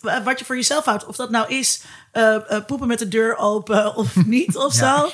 wa- 0.00 0.22
wat 0.22 0.38
je 0.38 0.44
voor 0.44 0.56
jezelf 0.56 0.84
houdt. 0.84 1.06
Of 1.06 1.16
dat 1.16 1.30
nou 1.30 1.48
is 1.54 1.82
eh, 2.12 2.36
poepen 2.66 2.86
met 2.88 2.98
de 2.98 3.08
deur 3.08 3.36
open 3.36 3.94
of 3.96 4.16
niet 4.26 4.56
of 4.56 4.74
Ja. 4.78 4.98
zo. 5.00 5.10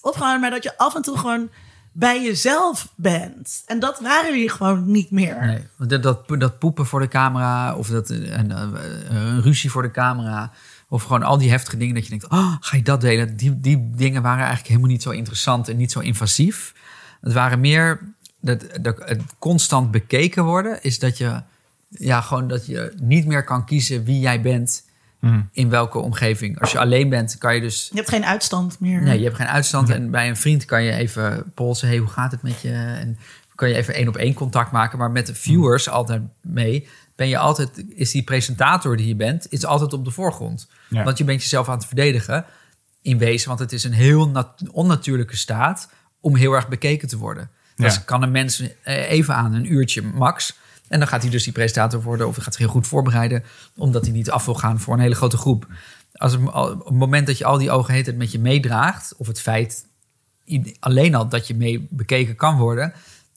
Of 0.00 0.16
gewoon, 0.16 0.40
maar 0.40 0.50
dat 0.50 0.62
je 0.62 0.78
af 0.78 0.94
en 0.94 1.02
toe 1.02 1.18
gewoon 1.18 1.50
bij 1.92 2.22
jezelf 2.22 2.92
bent. 2.94 3.62
En 3.66 3.80
dat 3.80 4.00
waren 4.00 4.32
jullie 4.32 4.50
gewoon 4.50 4.90
niet 4.90 5.10
meer. 5.10 5.46
Nee, 5.78 5.88
dat, 5.88 6.28
dat, 6.40 6.58
poepen 6.58 6.86
voor 6.86 7.00
de 7.00 7.08
camera 7.08 7.74
of 7.74 7.88
dat, 7.88 8.10
eh, 8.10 8.38
een, 8.38 8.52
eh, 8.52 8.68
een 9.08 9.42
ruzie 9.42 9.70
voor 9.70 9.82
de 9.82 9.90
camera. 9.90 10.52
Of 10.88 11.02
gewoon 11.02 11.22
al 11.22 11.38
die 11.38 11.50
heftige 11.50 11.76
dingen 11.76 11.94
dat 11.94 12.04
je 12.04 12.10
denkt, 12.10 12.28
oh, 12.28 12.56
ga 12.60 12.76
je 12.76 12.82
dat 12.82 13.00
delen? 13.00 13.36
Die, 13.36 13.60
die 13.60 13.90
dingen 13.94 14.22
waren 14.22 14.38
eigenlijk 14.38 14.68
helemaal 14.68 14.90
niet 14.90 15.02
zo 15.02 15.10
interessant 15.10 15.68
en 15.68 15.76
niet 15.76 15.92
zo 15.92 16.00
invasief. 16.00 16.74
Het 17.20 17.32
waren 17.32 17.60
meer, 17.60 18.00
dat, 18.40 18.64
dat 18.80 18.96
het 19.04 19.22
constant 19.38 19.90
bekeken 19.90 20.44
worden 20.44 20.82
is 20.82 20.98
dat 20.98 21.18
je, 21.18 21.42
ja, 21.88 22.20
gewoon 22.20 22.48
dat 22.48 22.66
je 22.66 22.92
niet 23.00 23.26
meer 23.26 23.44
kan 23.44 23.64
kiezen 23.64 24.04
wie 24.04 24.20
jij 24.20 24.40
bent 24.40 24.84
in 25.52 25.68
welke 25.70 25.98
omgeving. 25.98 26.60
Als 26.60 26.72
je 26.72 26.78
alleen 26.78 27.08
bent, 27.08 27.38
kan 27.38 27.54
je 27.54 27.60
dus 27.60 27.88
Je 27.90 27.96
hebt 27.96 28.08
geen 28.08 28.24
uitstand 28.24 28.80
meer. 28.80 29.02
Nee, 29.02 29.18
je 29.18 29.24
hebt 29.24 29.36
geen 29.36 29.46
uitstand. 29.46 29.90
En 29.90 30.10
bij 30.10 30.28
een 30.28 30.36
vriend 30.36 30.64
kan 30.64 30.82
je 30.82 30.92
even 30.92 31.52
polsen. 31.54 31.88
Hey, 31.88 31.96
hoe 31.96 32.08
gaat 32.08 32.30
het 32.30 32.42
met 32.42 32.60
je? 32.60 32.72
En 32.72 33.18
kan 33.54 33.68
je 33.68 33.74
even 33.74 33.94
één 33.94 34.08
op 34.08 34.16
één 34.16 34.34
contact 34.34 34.70
maken. 34.72 34.98
Maar 34.98 35.10
met 35.10 35.26
de 35.26 35.34
viewers 35.34 35.88
altijd 35.88 36.22
mee. 36.40 36.88
Ben 37.16 37.28
je 37.28 37.38
altijd, 37.38 37.84
is 37.94 38.10
die 38.10 38.22
presentator 38.22 38.96
die 38.96 39.06
je 39.08 39.14
bent, 39.16 39.46
is 39.48 39.64
altijd 39.64 39.92
op 39.92 40.04
de 40.04 40.10
voorgrond. 40.10 40.68
Ja. 40.88 41.04
Want 41.04 41.18
je 41.18 41.24
bent 41.24 41.42
jezelf 41.42 41.68
aan 41.68 41.76
het 41.76 41.86
verdedigen. 41.86 42.44
In 43.02 43.18
wezen, 43.18 43.48
want 43.48 43.60
het 43.60 43.72
is 43.72 43.84
een 43.84 43.92
heel 43.92 44.28
nat- 44.28 44.62
onnatuurlijke 44.70 45.36
staat 45.36 45.88
om 46.20 46.36
heel 46.36 46.52
erg 46.52 46.68
bekeken 46.68 47.08
te 47.08 47.18
worden. 47.18 47.50
Ja. 47.76 47.84
Dus 47.84 48.04
kan 48.04 48.22
een 48.22 48.30
mens 48.30 48.62
eh, 48.82 49.10
even 49.10 49.34
aan, 49.34 49.54
een 49.54 49.72
uurtje 49.72 50.02
max. 50.02 50.58
En 50.92 50.98
dan 50.98 51.08
gaat 51.08 51.22
hij 51.22 51.30
dus 51.30 51.44
die 51.44 51.52
presentator 51.52 52.02
worden 52.02 52.28
of 52.28 52.34
hij 52.34 52.44
gaat 52.44 52.52
zich 52.54 52.62
heel 52.62 52.72
goed 52.72 52.86
voorbereiden, 52.86 53.44
omdat 53.76 54.02
hij 54.04 54.12
niet 54.12 54.30
af 54.30 54.44
wil 54.44 54.54
gaan 54.54 54.80
voor 54.80 54.94
een 54.94 55.00
hele 55.00 55.14
grote 55.14 55.36
groep. 55.36 55.66
Als 56.14 56.32
het, 56.32 56.40
op 56.52 56.84
het 56.84 56.94
moment 56.94 57.26
dat 57.26 57.38
je 57.38 57.44
al 57.44 57.58
die 57.58 57.70
ogen 57.70 57.94
heet 57.94 58.06
het 58.06 58.16
met 58.16 58.32
je 58.32 58.38
meedraagt, 58.38 59.14
of 59.16 59.26
het 59.26 59.40
feit 59.40 59.84
alleen 60.80 61.14
al 61.14 61.28
dat 61.28 61.46
je 61.46 61.54
mee 61.54 61.86
bekeken 61.90 62.36
kan 62.36 62.58
worden, 62.58 62.92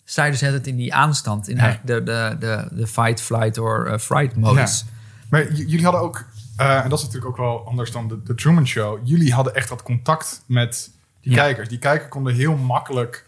sta 0.06 0.26
je 0.26 0.32
dus 0.32 0.44
altijd 0.44 0.68
in 0.68 0.76
die 0.76 0.94
aanstand, 0.94 1.48
in 1.48 1.56
Ja. 1.56 1.80
de, 1.84 2.04
de, 2.04 2.36
de, 2.40 2.68
de 2.72 2.88
fight, 2.88 3.22
flight 3.22 3.58
or 3.58 3.88
uh, 3.92 3.98
fright 3.98 4.36
modus. 4.36 4.80
Ja. 4.88 4.94
Maar 5.30 5.54
jullie 5.54 5.84
hadden 5.84 6.02
ook 6.02 6.26
eh, 6.58 6.84
en 6.84 6.90
dat 6.90 7.00
is 7.00 7.06
natuurlijk 7.06 7.32
ook 7.32 7.38
wel 7.46 7.68
anders 7.68 7.92
dan 7.92 8.08
de, 8.08 8.24
de 8.24 8.36
Truman 8.36 8.68
Show. 8.68 9.00
Jullie 9.04 9.34
hadden 9.34 9.56
echt 9.56 9.70
dat 9.70 9.84
contact 9.84 10.44
met 10.46 10.92
die 11.22 11.32
Ja. 11.32 11.38
kijkers. 11.38 11.70
Die 11.70 11.80
kijkers 11.80 12.10
konden 12.10 12.34
heel 12.34 12.56
makkelijk 12.56 13.26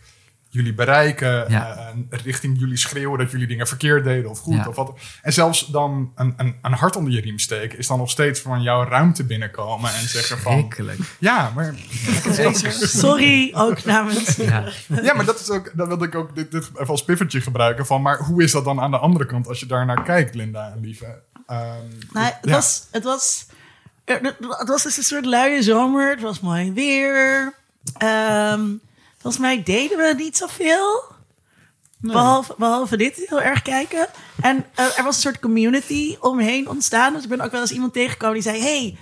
jullie 0.49 0.73
bereiken. 0.73 1.45
Ja. 1.47 1.77
eh, 2.09 2.19
richting 2.23 2.59
jullie 2.59 2.77
schreeuwen 2.77 3.19
dat 3.19 3.31
jullie 3.31 3.47
dingen 3.47 3.67
verkeerd 3.67 4.03
deden 4.03 4.29
of 4.29 4.39
goed. 4.39 4.55
Ja. 4.55 4.67
Of 4.67 4.75
wat. 4.75 4.99
En 5.21 5.33
zelfs 5.33 5.65
dan 5.65 6.11
een, 6.15 6.33
een, 6.37 6.55
een 6.61 6.73
hart 6.73 6.95
onder 6.95 7.13
je 7.13 7.21
riem 7.21 7.39
steken... 7.39 7.77
is 7.77 7.87
dan 7.87 7.97
nog 7.97 8.09
steeds 8.09 8.39
van 8.39 8.61
jouw 8.61 8.83
ruimte 8.83 9.23
binnenkomen 9.23 9.93
en 9.93 10.07
zeggen 10.07 10.37
van... 10.37 10.51
Schrikkelijk. 10.51 10.99
Ja, 11.19 11.51
maar, 11.55 11.75
Sorry, 12.79 13.51
ook 13.55 13.85
namens. 13.85 14.35
Ja. 14.35 14.63
ja, 15.03 15.13
maar 15.13 15.25
dat 15.25 15.39
is 15.39 15.49
ook... 15.49 15.71
Dat 15.73 15.87
wilde 15.87 16.05
ik 16.05 16.15
ook 16.15 16.35
dit, 16.35 16.51
dit 16.51 16.69
even 16.73 16.87
als 16.87 17.03
pivotje 17.03 17.41
gebruiken 17.41 17.85
van... 17.85 18.01
maar 18.01 18.17
hoe 18.17 18.43
is 18.43 18.51
dat 18.51 18.65
dan 18.65 18.81
aan 18.81 18.91
de 18.91 18.97
andere 18.97 19.25
kant 19.25 19.47
als 19.47 19.59
je 19.59 19.65
daar 19.65 19.85
naar 19.85 20.03
kijkt, 20.03 20.35
Linda 20.35 20.71
en 20.75 20.81
Lieve? 20.81 21.19
Ehm, 21.47 21.63
Nou, 22.11 22.25
het, 22.25 22.37
ja. 22.41 22.51
was, 22.51 22.87
het, 22.91 23.03
was, 23.03 23.45
het 24.05 24.67
was 24.67 24.83
dus 24.83 24.97
een 24.97 25.03
soort 25.03 25.25
luie 25.25 25.61
zomer. 25.61 26.09
Het 26.09 26.21
was 26.21 26.39
mooi 26.39 26.71
weer. 26.73 27.53
Ehm, 27.97 28.61
volgens 29.17 29.41
mij 29.41 29.63
deden 29.63 29.97
we 29.97 30.13
niet 30.17 30.37
zoveel. 30.37 31.03
Behalve, 31.99 32.55
behalve 32.57 32.97
dit 32.97 33.25
heel 33.27 33.41
erg 33.41 33.61
kijken. 33.61 34.07
En 34.41 34.65
eh, 34.75 34.97
er 34.97 35.03
was 35.03 35.15
een 35.15 35.21
soort 35.21 35.39
community 35.39 36.17
omheen 36.19 36.69
ontstaan. 36.69 37.13
Dus 37.13 37.23
ik 37.23 37.29
ben 37.29 37.41
ook 37.41 37.51
wel 37.51 37.61
eens 37.61 37.71
iemand 37.71 37.93
tegengekomen 37.93 38.33
die 38.33 38.43
zei... 38.43 38.61
hey, 38.61 38.97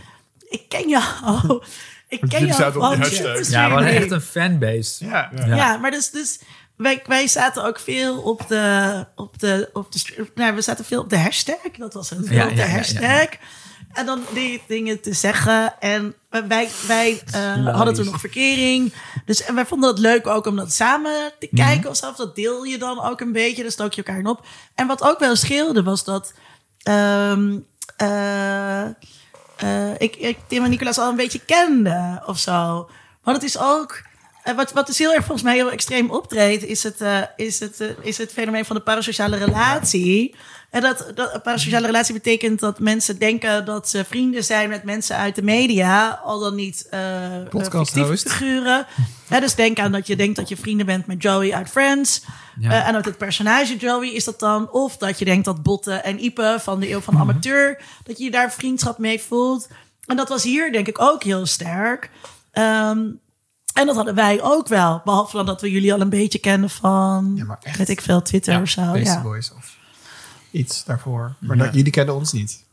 ik 0.49 0.69
ken 0.69 0.89
jou. 0.89 1.03
Ik 2.07 2.21
ken 2.29 2.45
jou 2.45 2.53
zaten 2.53 2.81
op 2.81 3.03
die 3.03 3.51
Ja, 3.51 3.67
we 3.67 3.73
hadden 3.73 3.87
echt 3.87 4.11
een 4.11 4.21
fanbase. 4.21 5.05
ja, 5.05 5.31
ja. 5.35 5.45
Ja. 5.45 5.55
Ja, 5.55 5.77
maar 5.77 5.91
dus, 5.91 6.09
dus 6.09 6.39
wij, 6.75 7.03
wij 7.05 7.27
zaten 7.27 7.63
ook 7.63 7.79
veel 7.79 8.21
op 8.21 8.47
de, 8.47 9.05
op 9.15 9.39
de, 9.39 9.69
op 9.73 9.91
de, 9.91 10.27
nou, 10.35 10.55
we 10.55 10.61
zaten 10.61 10.85
veel 10.85 11.01
op 11.01 11.09
de 11.09 11.17
hashtag. 11.17 11.71
Dat 11.77 11.93
was 11.93 12.09
het, 12.09 12.27
veel 12.27 12.35
Ja, 12.35 12.43
op 12.43 12.49
de 12.49 12.55
ja, 12.55 12.63
ja, 12.63 12.69
ja. 12.69 12.75
hashtag. 12.75 13.29
En 13.95 14.05
dan 14.05 14.21
die 14.33 14.61
dingen 14.67 15.01
te 15.01 15.13
zeggen. 15.13 15.79
En 15.79 16.15
wij, 16.29 16.69
wij 16.87 17.21
eh, 17.31 17.75
hadden 17.75 17.93
toen 17.93 18.05
nog 18.05 18.19
verkering. 18.19 18.93
Dus 19.25 19.43
en 19.43 19.55
wij 19.55 19.65
vonden 19.65 19.89
het 19.89 19.99
leuk 19.99 20.27
ook 20.27 20.45
om 20.45 20.55
dat 20.55 20.73
samen 20.73 21.31
te 21.39 21.47
Mhm. 21.51 21.63
kijken. 21.65 21.89
Of 21.89 21.99
dat 21.99 22.35
deel 22.35 22.63
je 22.63 22.77
dan 22.77 23.03
ook 23.03 23.21
een 23.21 23.31
beetje. 23.31 23.61
Dan 23.61 23.71
stook 23.71 23.93
je 23.93 24.03
elkaar 24.03 24.19
in 24.19 24.27
op. 24.27 24.45
En 24.75 24.87
wat 24.87 25.03
ook 25.03 25.19
wel 25.19 25.35
scheelde 25.35 25.83
was 25.83 26.03
dat... 26.03 26.33
ehm, 26.83 27.57
eh, 27.97 28.81
eh, 28.85 29.93
ik, 29.97 30.15
ik 30.15 30.37
Tim 30.47 30.63
en 30.63 30.69
Nicolaas 30.69 30.97
al 30.97 31.09
een 31.09 31.15
beetje 31.15 31.45
kende 31.45 32.21
of 32.25 32.37
zo. 32.39 32.89
Maar 33.23 33.33
het 33.33 33.43
is 33.43 33.57
ook... 33.57 34.01
wat, 34.55 34.71
wat 34.71 34.87
dus 34.87 34.97
heel 34.97 35.13
erg 35.13 35.23
volgens 35.25 35.43
mij 35.43 35.55
heel 35.55 35.71
extreem 35.71 36.09
optreedt... 36.09 36.63
is 36.63 36.83
het, 36.83 37.01
is 37.35 37.59
het, 37.59 37.83
is 38.01 38.17
het 38.17 38.31
fenomeen 38.31 38.65
van 38.65 38.75
de 38.75 38.81
parasociale 38.81 39.37
relatie. 39.37 40.35
En 40.75 40.81
dat, 40.81 41.11
dat 41.15 41.33
een 41.33 41.41
parasociale 41.41 41.85
relatie 41.85 42.13
betekent 42.13 42.59
dat 42.59 42.79
mensen 42.79 43.19
denken... 43.19 43.65
dat 43.65 43.89
ze 43.89 44.05
vrienden 44.05 44.43
zijn 44.43 44.69
met 44.69 44.83
mensen 44.83 45.15
uit 45.15 45.35
de 45.35 45.41
media. 45.41 46.21
Al 46.23 46.39
dan 46.39 46.55
niet 46.55 46.87
eh 46.89 46.99
Podcast 47.49 47.91
figuren. 47.91 48.85
Hè, 49.27 49.39
dus 49.39 49.55
denk 49.55 49.79
aan 49.79 49.91
dat 49.91 50.07
je 50.07 50.15
denkt 50.15 50.35
dat 50.35 50.49
je 50.49 50.57
vrienden 50.57 50.85
bent 50.85 51.05
met 51.05 51.21
Joey 51.21 51.53
uit 51.53 51.69
Friends. 51.69 52.21
Ja. 52.59 52.71
Eh, 52.71 52.87
en 52.87 52.93
dat 52.93 53.05
het 53.05 53.17
personage 53.17 53.77
Joey 53.77 54.09
is 54.09 54.23
dat 54.23 54.39
dan. 54.39 54.71
Of 54.71 54.97
dat 54.97 55.19
je 55.19 55.25
denkt 55.25 55.45
dat 55.45 55.63
Botte 55.63 55.93
en 55.93 56.23
Ipe 56.23 56.57
van 56.59 56.79
de 56.79 56.91
Eeuw 56.91 57.01
van 57.01 57.13
de 57.13 57.19
Mhm. 57.19 57.29
Amateur... 57.29 57.81
dat 58.03 58.17
je 58.17 58.23
je 58.23 58.31
daar 58.31 58.51
vriendschap 58.51 58.97
mee 58.97 59.21
voelt. 59.21 59.67
En 60.05 60.15
dat 60.15 60.29
was 60.29 60.43
hier 60.43 60.71
denk 60.71 60.87
ik 60.87 61.01
ook 61.01 61.23
heel 61.23 61.45
sterk. 61.45 62.09
Ehm, 62.51 62.99
en 63.73 63.85
dat 63.85 63.95
hadden 63.95 64.15
wij 64.15 64.41
ook 64.41 64.67
wel. 64.67 65.01
Behalve 65.03 65.35
dan 65.37 65.45
dat 65.45 65.61
we 65.61 65.71
jullie 65.71 65.93
al 65.93 66.01
een 66.01 66.09
beetje 66.09 66.39
kennen 66.39 66.69
van... 66.69 67.33
Ja, 67.35 67.43
maar 67.43 67.59
echt. 67.61 67.77
weet 67.77 67.89
ik 67.89 68.01
veel, 68.01 68.21
Twitter 68.21 68.61
of 68.61 68.69
zo. 68.69 68.91
Beastie 68.91 69.15
Ja. 69.15 69.21
Boys 69.21 69.53
of 69.53 69.83
iets 70.55 70.83
daarvoor. 70.83 71.35
Maar 71.39 71.57
dat, 71.57 71.73
jullie 71.73 71.91
kennen 71.91 72.15
ons 72.15 72.31
niet. 72.31 72.63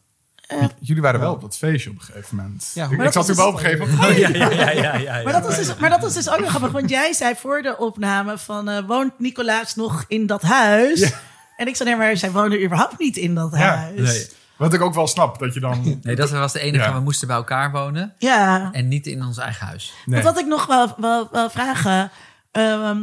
Jullie 0.80 1.02
waren 1.02 1.20
wel 1.20 1.32
op 1.32 1.40
dat 1.40 1.56
feestje 1.56 1.90
op 1.90 1.96
een 1.96 2.02
gegeven 2.02 2.36
moment. 2.36 2.70
Ja, 2.74 2.88
ik 2.90 3.12
zat 3.12 3.26
toen 3.26 3.36
wel 3.36 3.48
op 3.48 3.52
dus- 3.56 3.62
een 3.62 3.68
gegeven 3.70 3.96
moment. 3.96 4.16
ja, 4.18 4.28
ja, 4.38 4.50
ja, 4.50 4.70
ja, 4.70 4.96
ja. 4.96 5.22
Maar 5.22 5.32
dat, 5.32 5.42
was 5.46 5.56
dus, 5.56 5.76
maar 5.76 5.90
dat 5.90 6.00
was 6.00 6.14
dus 6.14 6.28
ook 6.30 6.38
nog 6.40 6.48
grappig. 6.48 6.70
Want 6.72 6.90
jij 6.90 7.12
zei 7.12 7.34
voor 7.36 7.62
de 7.62 7.78
opname 7.78 8.38
van... 8.38 8.68
eh, 8.68 8.86
woont 8.86 9.18
Nicolaas 9.18 9.74
nog 9.74 10.04
in 10.08 10.26
dat 10.26 10.42
huis? 10.42 11.12
En 11.56 11.66
ik 11.68 11.76
zei, 11.76 11.88
nee, 11.88 11.98
maar 11.98 12.16
zij 12.16 12.30
wonen 12.32 12.64
überhaupt 12.64 12.98
niet 12.98 13.16
in 13.16 13.34
dat 13.34 13.50
Ja, 13.52 13.76
huis. 13.76 14.00
nee. 14.00 14.26
Wat 14.56 14.72
ik 14.74 14.80
ook 14.80 14.94
wel 14.94 15.06
snap, 15.06 15.38
dat 15.38 15.54
je 15.54 15.60
dan... 15.60 15.98
Nee, 16.02 16.16
dat 16.16 16.30
was 16.30 16.52
de 16.52 16.60
enige. 16.60 16.84
Ja. 16.88 16.94
We 16.94 17.00
moesten 17.00 17.26
bij 17.26 17.36
elkaar 17.36 17.70
wonen. 17.70 18.14
Ja. 18.18 18.68
En 18.72 18.88
niet 18.88 19.06
in 19.06 19.24
ons 19.24 19.38
eigen 19.38 19.66
huis. 19.66 19.92
Nee. 20.04 20.22
Want 20.22 20.34
wat 20.34 20.44
ik 20.44 20.48
nog 20.50 20.66
wel, 20.66 20.94
wel, 20.96 21.28
wel 21.32 21.50
vragen. 21.50 22.10
ehm, 22.50 22.98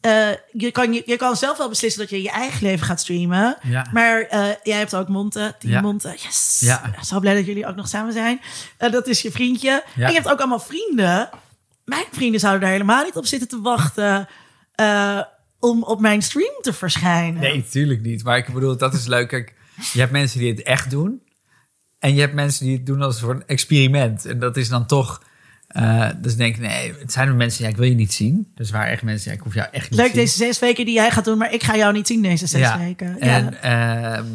eh, 0.00 0.28
je, 0.52 0.70
kan, 0.70 0.92
je, 0.92 1.02
je 1.06 1.16
kan 1.16 1.36
zelf 1.36 1.58
wel 1.58 1.68
beslissen 1.68 2.00
dat 2.00 2.10
je 2.10 2.22
je 2.22 2.30
eigen 2.30 2.66
leven 2.66 2.86
gaat 2.86 3.00
streamen. 3.00 3.56
Ja. 3.62 3.86
Maar 3.92 4.20
eh, 4.20 4.48
jij 4.62 4.78
hebt 4.78 4.94
ook 4.94 5.08
Monte. 5.08 5.54
Team 5.58 5.72
Ja. 5.72 5.80
Monte. 5.80 6.08
Yes. 6.16 6.60
Ja. 6.60 6.94
Zo 7.02 7.20
blij 7.20 7.34
dat 7.34 7.46
jullie 7.46 7.66
ook 7.66 7.76
nog 7.76 7.88
samen 7.88 8.12
zijn. 8.12 8.40
Eh, 8.76 8.92
dat 8.92 9.06
is 9.06 9.22
je 9.22 9.30
vriendje. 9.30 9.84
Ja. 9.94 10.04
En 10.04 10.08
je 10.08 10.14
hebt 10.14 10.30
ook 10.30 10.38
allemaal 10.38 10.60
vrienden. 10.60 11.28
Mijn 11.84 12.04
vrienden 12.10 12.40
zouden 12.40 12.62
daar 12.62 12.70
helemaal 12.70 13.04
niet 13.04 13.16
op 13.16 13.26
zitten 13.26 13.48
te 13.48 13.60
wachten. 13.60 14.28
om 15.58 15.82
op 15.82 16.00
mijn 16.00 16.22
stream 16.22 16.54
te 16.60 16.72
verschijnen. 16.72 17.40
Nee, 17.40 17.64
tuurlijk 17.70 18.00
niet. 18.02 18.24
Maar 18.24 18.36
ik 18.36 18.54
bedoel, 18.54 18.76
dat 18.76 18.94
is 18.94 19.06
leuk. 19.06 19.28
Kijk, 19.28 19.54
je 19.92 19.98
hebt 20.00 20.12
mensen 20.12 20.38
die 20.38 20.50
het 20.50 20.62
echt 20.62 20.90
doen. 20.90 21.22
En 21.98 22.14
je 22.14 22.20
hebt 22.20 22.34
mensen 22.34 22.64
die 22.64 22.76
het 22.76 22.86
doen 22.86 23.02
als 23.02 23.20
voor 23.20 23.34
een 23.34 23.46
experiment. 23.46 24.24
En 24.24 24.38
dat 24.38 24.56
is 24.56 24.68
dan 24.68 24.86
toch... 24.86 25.22
eh, 25.70 26.08
dus 26.16 26.36
denk 26.36 26.54
ik, 26.54 26.60
nee, 26.60 26.94
het 27.00 27.12
zijn 27.12 27.28
er 27.28 27.34
mensen, 27.34 27.64
ja, 27.64 27.70
ik 27.70 27.76
wil 27.76 27.86
je 27.86 27.94
niet 27.94 28.12
zien. 28.12 28.52
Dus 28.54 28.70
waar 28.70 28.86
echt 28.86 29.02
mensen, 29.02 29.30
ja, 29.30 29.36
ik 29.36 29.42
hoef 29.42 29.54
jou 29.54 29.68
echt 29.72 29.90
niet 29.90 29.98
Leuk 29.98 30.08
te 30.08 30.14
zien. 30.14 30.24
deze 30.24 30.36
zes 30.36 30.58
weken 30.58 30.84
die 30.84 30.94
jij 30.94 31.10
gaat 31.10 31.24
doen, 31.24 31.38
maar 31.38 31.52
ik 31.52 31.62
ga 31.62 31.76
jou 31.76 31.92
niet 31.92 32.06
zien 32.06 32.22
deze 32.22 32.46
zes 32.46 32.60
ja. 32.60 32.78
weken. 32.78 33.16
Ja. 33.20 33.26
En, 33.26 33.62
ehm, 33.62 34.26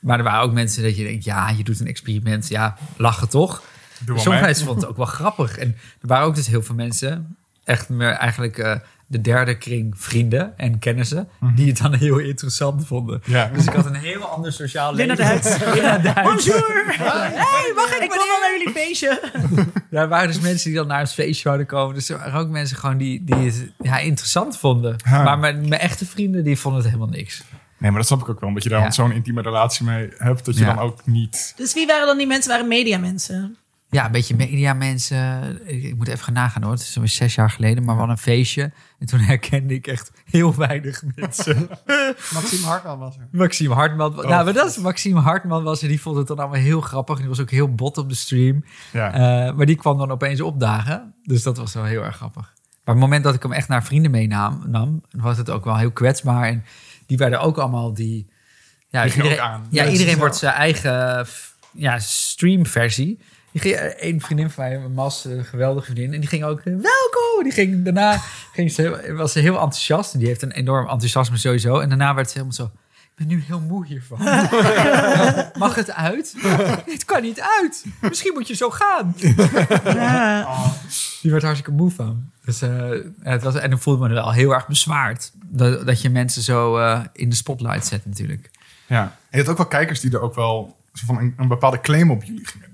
maar 0.00 0.18
er 0.18 0.24
waren 0.24 0.40
ook 0.40 0.52
mensen 0.52 0.82
dat 0.82 0.96
je 0.96 1.04
denkt, 1.04 1.24
ja, 1.24 1.50
je 1.50 1.64
doet 1.64 1.80
een 1.80 1.86
experiment. 1.86 2.48
Ja, 2.48 2.76
lachen 2.96 3.28
toch? 3.28 3.62
Sommige 4.04 4.30
mee. 4.30 4.40
mensen 4.40 4.64
vonden 4.64 4.82
het 4.82 4.90
ook 4.90 4.96
wel 4.96 5.06
grappig. 5.06 5.58
En 5.58 5.76
er 6.00 6.08
waren 6.08 6.26
ook 6.26 6.34
dus 6.34 6.46
heel 6.46 6.62
veel 6.62 6.74
mensen, 6.74 7.36
echt 7.64 7.88
meer 7.88 8.10
eigenlijk 8.10 8.58
eh, 8.58 8.76
de 9.10 9.20
derde 9.20 9.58
kring 9.58 9.94
vrienden 9.96 10.58
en 10.58 10.78
kennissen, 10.78 11.28
die 11.54 11.68
het 11.68 11.78
dan 11.78 11.94
heel 11.94 12.18
interessant 12.18 12.86
vonden. 12.86 13.20
Mhm. 13.24 13.30
Ja. 13.30 13.50
Dus 13.54 13.66
ik 13.66 13.72
had 13.72 13.86
een 13.86 13.94
heel 13.94 14.22
ander 14.22 14.52
sociaal 14.52 14.94
leven. 14.94 15.16
Duits. 15.16 15.58
Linda 15.74 15.98
Duits. 15.98 16.22
Bonjour. 16.22 16.94
Hey, 16.98 17.72
mag 17.76 17.90
ik? 17.96 18.02
Ik 18.02 18.08
kom 18.08 18.18
wel 18.18 18.40
naar 18.40 18.58
jullie 18.58 18.74
feestje. 18.74 19.20
Ja, 19.90 20.00
er 20.00 20.08
waren 20.08 20.26
dus 20.28 20.40
mensen 20.40 20.68
die 20.70 20.78
dan 20.78 20.86
naar 20.86 20.98
het 21.00 21.12
feestje 21.12 21.42
zouden 21.42 21.66
komen. 21.66 21.94
Dus 21.94 22.08
er 22.08 22.18
waren 22.18 22.40
ook 22.40 22.48
mensen 22.48 22.76
gewoon 22.76 22.96
die, 22.98 23.24
die 23.24 23.34
het 23.34 23.70
ja, 23.78 23.98
interessant 23.98 24.58
vonden. 24.58 24.96
Ja. 25.04 25.22
Maar 25.22 25.38
mijn, 25.38 25.68
mijn 25.68 25.80
echte 25.80 26.06
vrienden, 26.06 26.44
die 26.44 26.58
vonden 26.58 26.80
het 26.82 26.90
helemaal 26.90 27.12
niks. 27.14 27.42
Nee, 27.78 27.90
maar 27.90 27.98
dat 28.00 28.06
snap 28.06 28.20
ik 28.20 28.28
ook 28.28 28.40
wel. 28.40 28.48
Omdat 28.48 28.62
je 28.62 28.68
daar 28.68 28.80
Ja. 28.80 28.90
zo'n 28.90 29.12
intieme 29.12 29.42
relatie 29.42 29.84
mee 29.84 30.08
hebt. 30.16 30.44
Dat 30.44 30.54
je 30.58 30.64
Ja. 30.64 30.74
dan 30.74 30.84
ook 30.84 31.06
niet... 31.06 31.52
Dus 31.56 31.74
wie 31.74 31.86
waren 31.86 32.06
dan 32.06 32.16
die 32.18 32.26
mensen? 32.26 32.50
Waren 32.50 32.68
mediamensen? 32.68 33.56
Ja, 33.90 34.06
een 34.06 34.12
beetje 34.12 34.36
mediamensen. 34.36 35.60
Ik, 35.68 35.82
ik 35.82 35.96
moet 35.96 36.08
even 36.08 36.24
gaan 36.24 36.34
nagaan 36.34 36.62
hoor. 36.62 36.72
Het 36.72 36.80
is 36.80 36.94
alweer 36.94 37.10
zes 37.10 37.34
jaar 37.34 37.50
geleden, 37.50 37.84
maar 37.84 37.94
hadden 37.94 38.16
een 38.16 38.22
feestje. 38.22 38.72
En 38.98 39.06
toen 39.06 39.20
herkende 39.32 39.74
ik 39.74 39.86
echt 39.86 40.10
heel 40.24 40.54
weinig 40.54 41.02
mensen. 41.14 41.68
Maxime 42.34 42.66
Hartman 42.66 42.98
was 42.98 43.16
er. 43.16 43.28
Maxime 43.32 43.74
Hartman. 43.74 44.18
Oh, 44.18 44.28
nou, 44.28 44.44
maar 44.44 44.52
dat 44.52 44.68
is 44.70 44.76
Maxime 44.76 45.20
Hartman 45.20 45.62
was 45.62 45.82
er. 45.82 45.88
Die 45.88 46.00
vond 46.00 46.16
het 46.16 46.26
dan 46.26 46.38
allemaal 46.38 46.60
heel 46.60 46.80
grappig. 46.80 47.14
En 47.14 47.20
die 47.20 47.30
was 47.30 47.40
ook 47.40 47.50
heel 47.50 47.74
bot 47.74 47.98
op 47.98 48.08
de 48.08 48.14
stream. 48.14 48.64
Ja. 48.92 49.12
Eh, 49.12 49.54
maar 49.54 49.66
die 49.66 49.76
kwam 49.76 49.98
dan 49.98 50.10
opeens 50.10 50.40
opdagen. 50.40 51.14
Dus 51.22 51.42
dat 51.42 51.56
was 51.56 51.74
wel 51.74 51.84
heel 51.84 52.04
erg 52.04 52.16
grappig. 52.16 52.42
Maar 52.42 52.96
op 52.96 53.02
het 53.02 53.10
moment 53.10 53.24
dat 53.24 53.34
ik 53.34 53.42
hem 53.42 53.52
echt 53.52 53.68
naar 53.68 53.84
vrienden 53.84 54.10
meenam, 54.10 54.62
nam, 54.66 55.02
was 55.10 55.36
het 55.36 55.50
ook 55.50 55.64
wel 55.64 55.76
heel 55.76 55.92
kwetsbaar. 55.92 56.48
En 56.48 56.64
die 57.06 57.16
werden 57.16 57.40
ook 57.40 57.58
allemaal 57.58 57.94
die. 57.94 58.28
Ja, 58.88 59.02
Die 59.02 59.14
iedereen, 59.14 59.38
ook 59.38 59.44
aan. 59.44 59.66
Ja, 59.70 59.84
Ja, 59.84 59.90
iedereen 59.90 60.18
wordt 60.18 60.36
zijn 60.36 60.54
eigen 60.54 61.26
ja, 61.72 61.98
streamversie. 61.98 63.18
Die 63.60 63.74
ging, 63.74 63.94
een 63.98 64.20
vriendin 64.20 64.50
van 64.50 64.64
mij, 64.64 64.78
Mas, 64.78 65.24
een 65.24 65.44
geweldige 65.44 65.92
vriendin, 65.92 66.14
en 66.14 66.20
die 66.20 66.28
ging 66.28 66.44
ook 66.44 66.58
eh, 66.58 66.64
welkom. 66.64 67.42
Die 67.42 67.52
ging 67.52 67.84
daarna 67.84 68.20
ging 68.52 68.72
ze, 68.72 69.12
was 69.16 69.32
ze 69.32 69.38
heel 69.38 69.54
enthousiast. 69.54 70.18
Die 70.18 70.26
heeft 70.26 70.42
een 70.42 70.52
enorm 70.52 70.88
enthousiasme 70.88 71.36
sowieso. 71.36 71.78
En 71.78 71.88
daarna 71.88 72.14
werd 72.14 72.26
ze 72.26 72.32
helemaal 72.32 72.54
zo. 72.54 72.70
Ik 72.94 73.26
ben 73.26 73.26
nu 73.26 73.42
heel 73.46 73.60
moe 73.60 73.86
hiervan. 73.86 74.18
Mag 75.64 75.74
het 75.74 75.92
uit? 75.92 76.34
Het 76.86 77.04
kan 77.04 77.22
niet 77.22 77.40
uit. 77.60 77.84
Misschien 78.00 78.32
moet 78.34 78.48
je 78.48 78.54
zo 78.54 78.70
gaan. 78.70 79.14
Ja. 79.84 80.72
Die 81.22 81.30
werd 81.30 81.42
hartstikke 81.42 81.72
moe 81.72 81.90
van. 81.90 82.30
Dus, 82.44 82.62
eh, 82.62 82.90
het 83.22 83.42
was, 83.42 83.54
en 83.54 83.70
dan 83.70 83.78
voelde 83.78 84.08
me 84.08 84.14
wel 84.14 84.32
heel 84.32 84.54
erg 84.54 84.66
bezwaard. 84.66 85.30
Dat, 85.34 85.86
dat 85.86 86.02
je 86.02 86.10
mensen 86.10 86.42
zo 86.42 86.76
eh, 86.76 87.00
in 87.12 87.28
de 87.28 87.36
spotlight 87.36 87.86
zet 87.86 88.06
natuurlijk. 88.06 88.50
Ja. 88.86 89.02
En 89.02 89.10
je 89.30 89.38
had 89.38 89.48
ook 89.48 89.56
wel 89.56 89.66
kijkers 89.66 90.00
die 90.00 90.12
er 90.12 90.20
ook 90.20 90.34
wel 90.34 90.76
zo 90.92 91.06
van 91.06 91.18
een, 91.18 91.34
een 91.36 91.48
bepaalde 91.48 91.80
claim 91.80 92.10
op 92.10 92.24
jullie 92.24 92.46
gingen. 92.46 92.67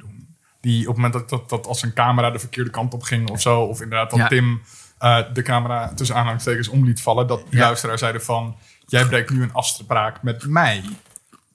Die 0.65 0.81
op 0.81 0.87
het 0.87 0.97
moment 0.97 1.13
dat, 1.13 1.29
dat, 1.29 1.49
dat 1.49 1.67
als 1.67 1.83
een 1.83 1.93
camera 1.93 2.31
de 2.31 2.39
verkeerde 2.39 2.71
kant 2.71 2.95
op 2.95 3.03
ging 3.03 3.31
of 3.31 3.41
zo, 3.41 3.61
of 3.63 3.81
inderdaad 3.81 4.11
dat 4.11 4.19
Ja. 4.19 4.29
Tim 4.29 4.63
eh, 4.99 5.19
de 5.33 5.43
camera 5.43 5.95
tussen 5.95 6.17
aanhalingstekens 6.17 6.69
om 6.69 6.85
liet 6.85 7.03
vallen, 7.03 7.27
dat 7.27 7.43
Ja. 7.51 7.61
luisteraars 7.61 8.01
zeiden 8.01 8.23
van, 8.23 8.57
jij 8.87 9.07
breekt 9.07 9.31
nu 9.31 9.43
een 9.43 9.53
afspraak 9.53 10.23
met 10.23 10.47
mij. 10.47 10.85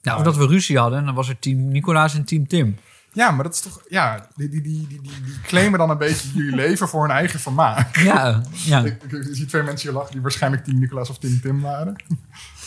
Nou, 0.02 0.18
omdat 0.18 0.36
we 0.36 0.46
ruzie 0.46 0.78
hadden, 0.78 1.04
dan 1.04 1.14
was 1.14 1.28
er 1.28 1.38
team 1.38 1.68
Nicolaas 1.68 2.14
en 2.14 2.24
team 2.24 2.46
Tim. 2.46 2.78
Ja, 3.12 3.30
maar 3.30 3.44
dat 3.44 3.54
is 3.54 3.60
toch, 3.60 3.82
ja, 3.88 4.28
die, 4.36 4.48
die, 4.48 4.62
die, 4.62 4.86
die, 4.86 5.00
die, 5.00 5.40
claimen 5.42 5.78
dan 5.78 5.90
een 5.90 5.98
beetje 5.98 6.28
jullie 6.34 6.54
leven 6.54 6.88
voor 6.88 7.02
hun 7.02 7.10
eigen 7.10 7.40
vermaak. 7.40 7.96
Ja, 7.96 8.42
ja. 8.52 8.82
Ik, 8.84 9.02
ik, 9.02 9.12
ik 9.12 9.28
zie 9.30 9.46
twee 9.46 9.62
mensen 9.62 9.88
hier 9.88 9.98
lachen 9.98 10.12
die 10.12 10.22
waarschijnlijk 10.22 10.64
Team 10.64 10.78
Nicolaas 10.78 11.10
of 11.10 11.18
Team 11.18 11.40
Tim 11.40 11.60
waren. 11.60 11.96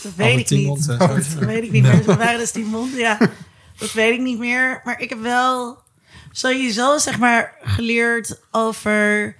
Dat 0.02 0.14
weet 0.14 0.38
ik 0.38 0.46
Team 0.46 0.74
niet. 0.74 0.86
Dat 0.86 1.34
weet 1.38 1.62
ik 1.64 1.70
niet 1.70 1.82
meer. 1.82 2.04
We 2.04 2.16
waren 2.16 2.38
dus 2.38 2.52
die 2.52 2.64
mond. 2.64 2.96
Ja, 2.96 3.18
dat 3.76 3.92
weet 3.92 4.12
ik 4.14 4.20
niet 4.20 4.38
meer. 4.38 4.80
Maar 4.84 5.00
ik 5.00 5.08
heb 5.08 5.20
wel. 5.20 5.82
Sowieso 6.34 6.98
zeg 6.98 7.18
maar 7.18 7.56
geleerd 7.62 8.40
over. 8.50 9.36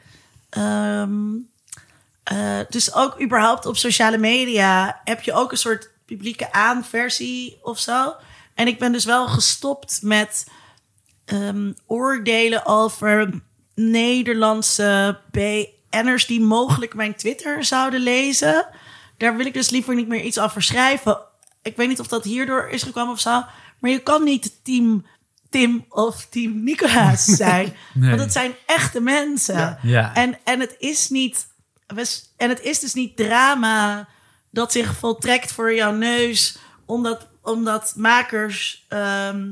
ehm, 0.51 1.13
eh, 2.23 2.61
dus 2.69 2.95
ook 2.95 3.21
überhaupt 3.21 3.67
op 3.67 3.77
sociale 3.77 4.19
media 4.19 5.01
heb 5.05 5.23
je 5.23 5.33
ook 5.33 5.51
een 5.53 5.59
soort 5.59 5.89
publieke 6.07 6.53
aanversie 6.53 7.59
of 7.63 7.79
zo. 7.79 8.15
En 8.55 8.67
ik 8.67 8.79
ben 8.79 8.93
dus 8.93 9.05
wel 9.05 9.29
gestopt 9.29 10.03
met 10.03 10.47
ehm, 11.25 11.73
oordelen 11.87 12.67
over 12.67 13.41
Nederlandse 13.75 15.19
BN'ers 15.31 16.27
die 16.27 16.41
mogelijk 16.41 16.95
mijn 16.95 17.15
Twitter 17.15 17.65
zouden 17.65 18.01
lezen. 18.01 18.67
Daar 19.17 19.37
wil 19.37 19.47
ik 19.47 19.55
dus 19.55 19.71
liever 19.71 19.95
niet 19.95 20.09
meer 20.09 20.23
iets 20.23 20.39
over 20.39 20.63
schrijven. 20.63 21.19
Ik 21.63 21.77
weet 21.77 21.89
niet 21.89 22.01
of 22.01 22.07
dat 22.07 22.25
hierdoor 22.25 22.69
is 22.69 22.83
gekomen 22.83 23.13
of 23.13 23.21
zo. 23.21 23.43
Maar 23.79 23.91
je 23.91 24.03
kan 24.03 24.25
niet 24.25 24.53
team 24.63 25.05
Tim 25.55 25.85
of 25.89 26.27
team 26.31 26.65
Nicolaas 26.65 27.25
zijn. 27.25 27.75
Nee. 27.95 28.09
Want 28.11 28.21
het 28.21 28.33
zijn 28.33 28.55
echte 28.67 29.01
mensen. 29.01 29.79
Ja. 29.83 30.15
En, 30.15 30.39
en 30.45 30.61
het 30.61 30.77
is 30.79 31.09
niet. 31.09 31.47
En 32.37 32.49
het 32.49 32.61
is 32.61 32.79
dus 32.81 32.95
niet 32.95 33.17
drama 33.17 34.09
dat 34.51 34.73
zich 34.73 34.95
voltrekt 34.95 35.53
voor 35.53 35.75
jouw 35.75 35.93
neus. 35.93 36.57
Omdat, 36.85 37.27
omdat 37.43 37.93
makers 37.97 38.85
ehm, 38.89 39.49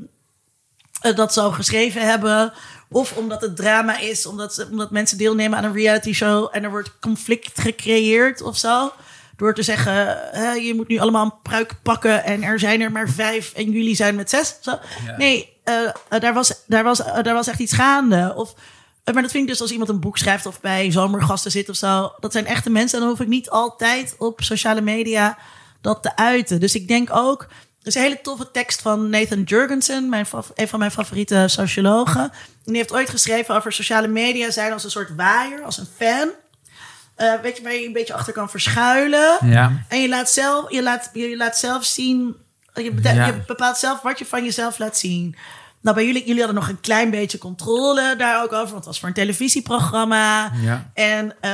eh, 1.01 1.16
dat 1.16 1.33
zo 1.33 1.51
geschreven 1.51 2.07
hebben. 2.07 2.53
Of 2.89 3.16
omdat 3.16 3.41
het 3.41 3.57
drama 3.57 3.99
is, 3.99 4.27
omdat, 4.27 4.55
ze, 4.55 4.69
omdat 4.70 4.91
mensen 4.91 5.19
deelnemen 5.19 5.59
aan 5.59 5.65
een 5.65 5.73
reality 5.73 6.12
show 6.12 6.49
en 6.53 6.65
er 6.65 6.70
wordt 6.70 6.99
conflict 7.01 7.61
gecreëerd 7.61 8.41
of 8.41 8.57
zo. 8.57 8.93
Door 9.37 9.55
te 9.55 9.62
zeggen, 9.62 10.19
hè, 10.33 10.53
je 10.53 10.74
moet 10.74 10.89
nu 10.89 10.99
allemaal 10.99 11.24
een 11.24 11.43
pruik 11.43 11.74
pakken 11.83 12.24
en 12.24 12.43
er 12.43 12.59
zijn 12.59 12.81
er 12.81 12.93
maar 12.93 13.09
vijf 13.09 13.53
en 13.53 13.70
jullie 13.70 13.97
zijn 13.97 14.15
met 14.15 14.31
zes. 14.31 14.57
Zo. 14.61 14.79
Ja. 15.07 15.16
Nee, 15.16 15.52
eh, 15.64 15.84
eh, 16.09 16.20
daar, 16.20 16.34
was, 16.34 16.55
daar, 16.66 16.84
was, 16.84 17.02
eh, 17.02 17.22
daar 17.22 17.34
was 17.34 17.47
echt 17.47 17.59
iets 17.59 17.72
gaande. 17.72 18.32
Of, 18.36 18.55
maar 19.05 19.22
dat 19.22 19.30
vind 19.30 19.43
ik 19.43 19.48
dus 19.48 19.60
als 19.60 19.70
iemand 19.70 19.90
een 19.90 20.01
boek 20.01 20.18
schrijft 20.18 20.47
of 20.47 20.60
bij 20.60 20.90
zomergasten 20.90 21.51
zit 21.51 21.68
of 21.68 21.76
zo. 21.76 22.12
Dat 22.20 22.32
zijn 22.32 22.47
echte 22.47 22.70
mensen 22.70 22.98
en 22.98 23.05
dan 23.05 23.10
hoef 23.10 23.20
ik 23.20 23.28
niet 23.28 23.51
altijd 23.51 24.14
op 24.18 24.40
sociale 24.43 24.80
media 24.80 25.39
dat 25.80 26.02
te 26.02 26.16
uiten. 26.16 26.60
Dus 26.60 26.74
ik 26.74 26.89
denk 26.89 27.09
ook, 27.12 27.43
er 27.43 27.86
is 27.86 27.94
een 27.94 28.02
hele 28.02 28.20
toffe 28.22 28.51
tekst 28.51 28.82
van 28.82 29.10
Nathan 29.10 29.43
Jurgensen, 29.43 30.09
mijn, 30.09 30.26
een 30.55 30.68
van 30.68 30.78
mijn 30.78 30.90
favoriete 30.90 31.44
sociologen. 31.47 32.22
En 32.22 32.32
die 32.64 32.76
heeft 32.76 32.93
ooit 32.93 33.10
geschreven 33.10 33.55
over 33.55 33.72
sociale 33.72 34.09
media 34.09 34.51
zijn 34.51 34.72
als 34.72 34.84
een 34.84 34.90
soort 34.90 35.14
waaier, 35.16 35.62
als 35.62 35.78
een 35.78 35.89
fan. 35.97 36.30
Weet 37.43 37.56
je, 37.56 37.62
waar 37.62 37.74
je 37.74 37.86
een 37.86 37.93
beetje 37.93 38.14
achter 38.14 38.32
kan 38.32 38.51
verschuilen. 38.51 39.39
Ja. 39.44 39.84
En 39.89 40.01
je 40.01 40.09
laat 40.09 40.30
zelf, 40.30 40.70
je 40.70 40.82
laat, 40.82 41.10
je 41.12 41.36
laat 41.36 41.59
zelf 41.59 41.84
zien. 41.84 42.36
Je, 42.74 42.93
bete- 42.93 43.15
Ja. 43.15 43.27
je 43.27 43.43
bepaalt 43.47 43.77
zelf 43.78 44.01
wat 44.01 44.19
je 44.19 44.27
van 44.27 44.44
jezelf 44.44 44.78
laat 44.78 44.99
zien. 44.99 45.36
Nou, 45.81 45.97
bij 45.97 46.07
jullie, 46.07 46.24
jullie 46.27 46.43
hadden 46.43 46.61
nog 46.61 46.69
een 46.69 46.81
klein 46.81 47.11
beetje 47.11 47.39
controle 47.39 48.15
daar 48.19 48.43
ook 48.43 48.53
over. 48.53 48.65
Want 48.65 48.74
het 48.74 48.85
was 48.85 48.99
voor 48.99 49.09
een 49.09 49.15
televisieprogramma. 49.15 50.53
Ja. 50.61 50.90
En 50.94 51.35
eh 51.40 51.51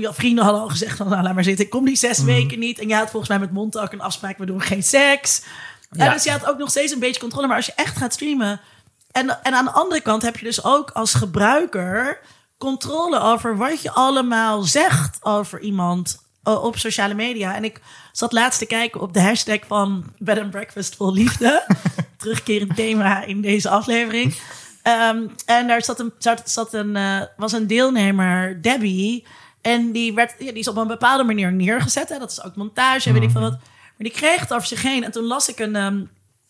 je 0.00 0.10
vrienden 0.12 0.44
hadden 0.44 0.62
al 0.62 0.68
gezegd 0.68 0.96
van, 0.96 1.08
nou, 1.08 1.22
laat 1.22 1.34
maar 1.34 1.44
zitten. 1.44 1.64
Ik 1.64 1.70
kom 1.70 1.84
die 1.84 1.96
zes 1.96 2.18
Mhm. 2.18 2.26
weken 2.26 2.58
niet. 2.58 2.78
En 2.78 2.88
je 2.88 2.94
had 2.94 3.10
volgens 3.10 3.28
mij 3.28 3.38
met 3.38 3.52
mond 3.52 3.78
ook 3.78 3.92
een 3.92 4.00
afspraak. 4.00 4.38
We 4.38 4.46
doen 4.46 4.62
geen 4.62 4.82
seks. 4.82 5.42
Ja. 5.90 6.06
En 6.06 6.12
dus 6.12 6.24
je 6.24 6.30
had 6.30 6.46
ook 6.46 6.58
nog 6.58 6.70
steeds 6.70 6.92
een 6.92 6.98
beetje 6.98 7.20
controle. 7.20 7.46
Maar 7.46 7.56
als 7.56 7.66
je 7.66 7.72
echt 7.76 7.96
gaat 7.96 8.12
streamen... 8.12 8.60
En, 9.12 9.42
en 9.42 9.54
aan 9.54 9.64
de 9.64 9.70
andere 9.70 10.00
kant 10.00 10.22
heb 10.22 10.36
je 10.36 10.44
dus 10.44 10.64
ook 10.64 10.90
als 10.90 11.14
gebruiker 11.14 12.18
controle 12.58 13.20
over 13.20 13.56
wat 13.56 13.82
je 13.82 13.90
allemaal 13.90 14.62
zegt 14.62 15.18
over 15.24 15.60
iemand 15.60 16.18
op 16.54 16.78
sociale 16.78 17.14
media. 17.14 17.54
En 17.54 17.64
ik 17.64 17.80
zat 18.12 18.32
laatst 18.32 18.58
te 18.58 18.66
kijken 18.66 19.00
op 19.00 19.12
de 19.12 19.20
hashtag 19.20 19.58
van 19.66 20.04
Bed 20.18 20.38
and 20.38 20.50
Breakfast 20.50 20.96
vol 20.96 21.12
liefde. 21.12 21.66
Terugkerend 22.18 22.76
thema 22.76 23.24
in 23.24 23.40
deze 23.40 23.68
aflevering. 23.68 24.36
Ehm, 24.82 25.26
en 25.46 25.66
daar 25.66 25.84
zat 25.84 26.00
een, 26.00 26.12
zat, 26.18 26.50
zat 26.50 26.74
een, 26.74 26.96
eh, 26.96 27.22
was 27.36 27.52
een 27.52 27.66
deelnemer, 27.66 28.62
Debbie. 28.62 29.26
En 29.60 29.92
die, 29.92 30.14
werd, 30.14 30.34
ja, 30.38 30.50
die 30.50 30.58
is 30.58 30.68
op 30.68 30.76
een 30.76 30.86
bepaalde 30.86 31.24
manier 31.24 31.52
neergezet. 31.52 32.08
Hè. 32.08 32.18
Dat 32.18 32.30
is 32.30 32.42
ook 32.42 32.56
montage, 32.56 33.12
weet 33.12 33.22
ik 33.22 33.30
veel 33.30 33.40
wat. 33.40 33.58
Maar 33.96 34.08
die 34.08 34.10
kreeg 34.10 34.40
het 34.40 34.52
over 34.52 34.66
zich 34.66 34.82
heen. 34.82 35.04
En 35.04 35.10
toen 35.10 35.24
las 35.24 35.48
ik 35.48 35.58
een, 35.58 35.76
ehm, 35.76 36.00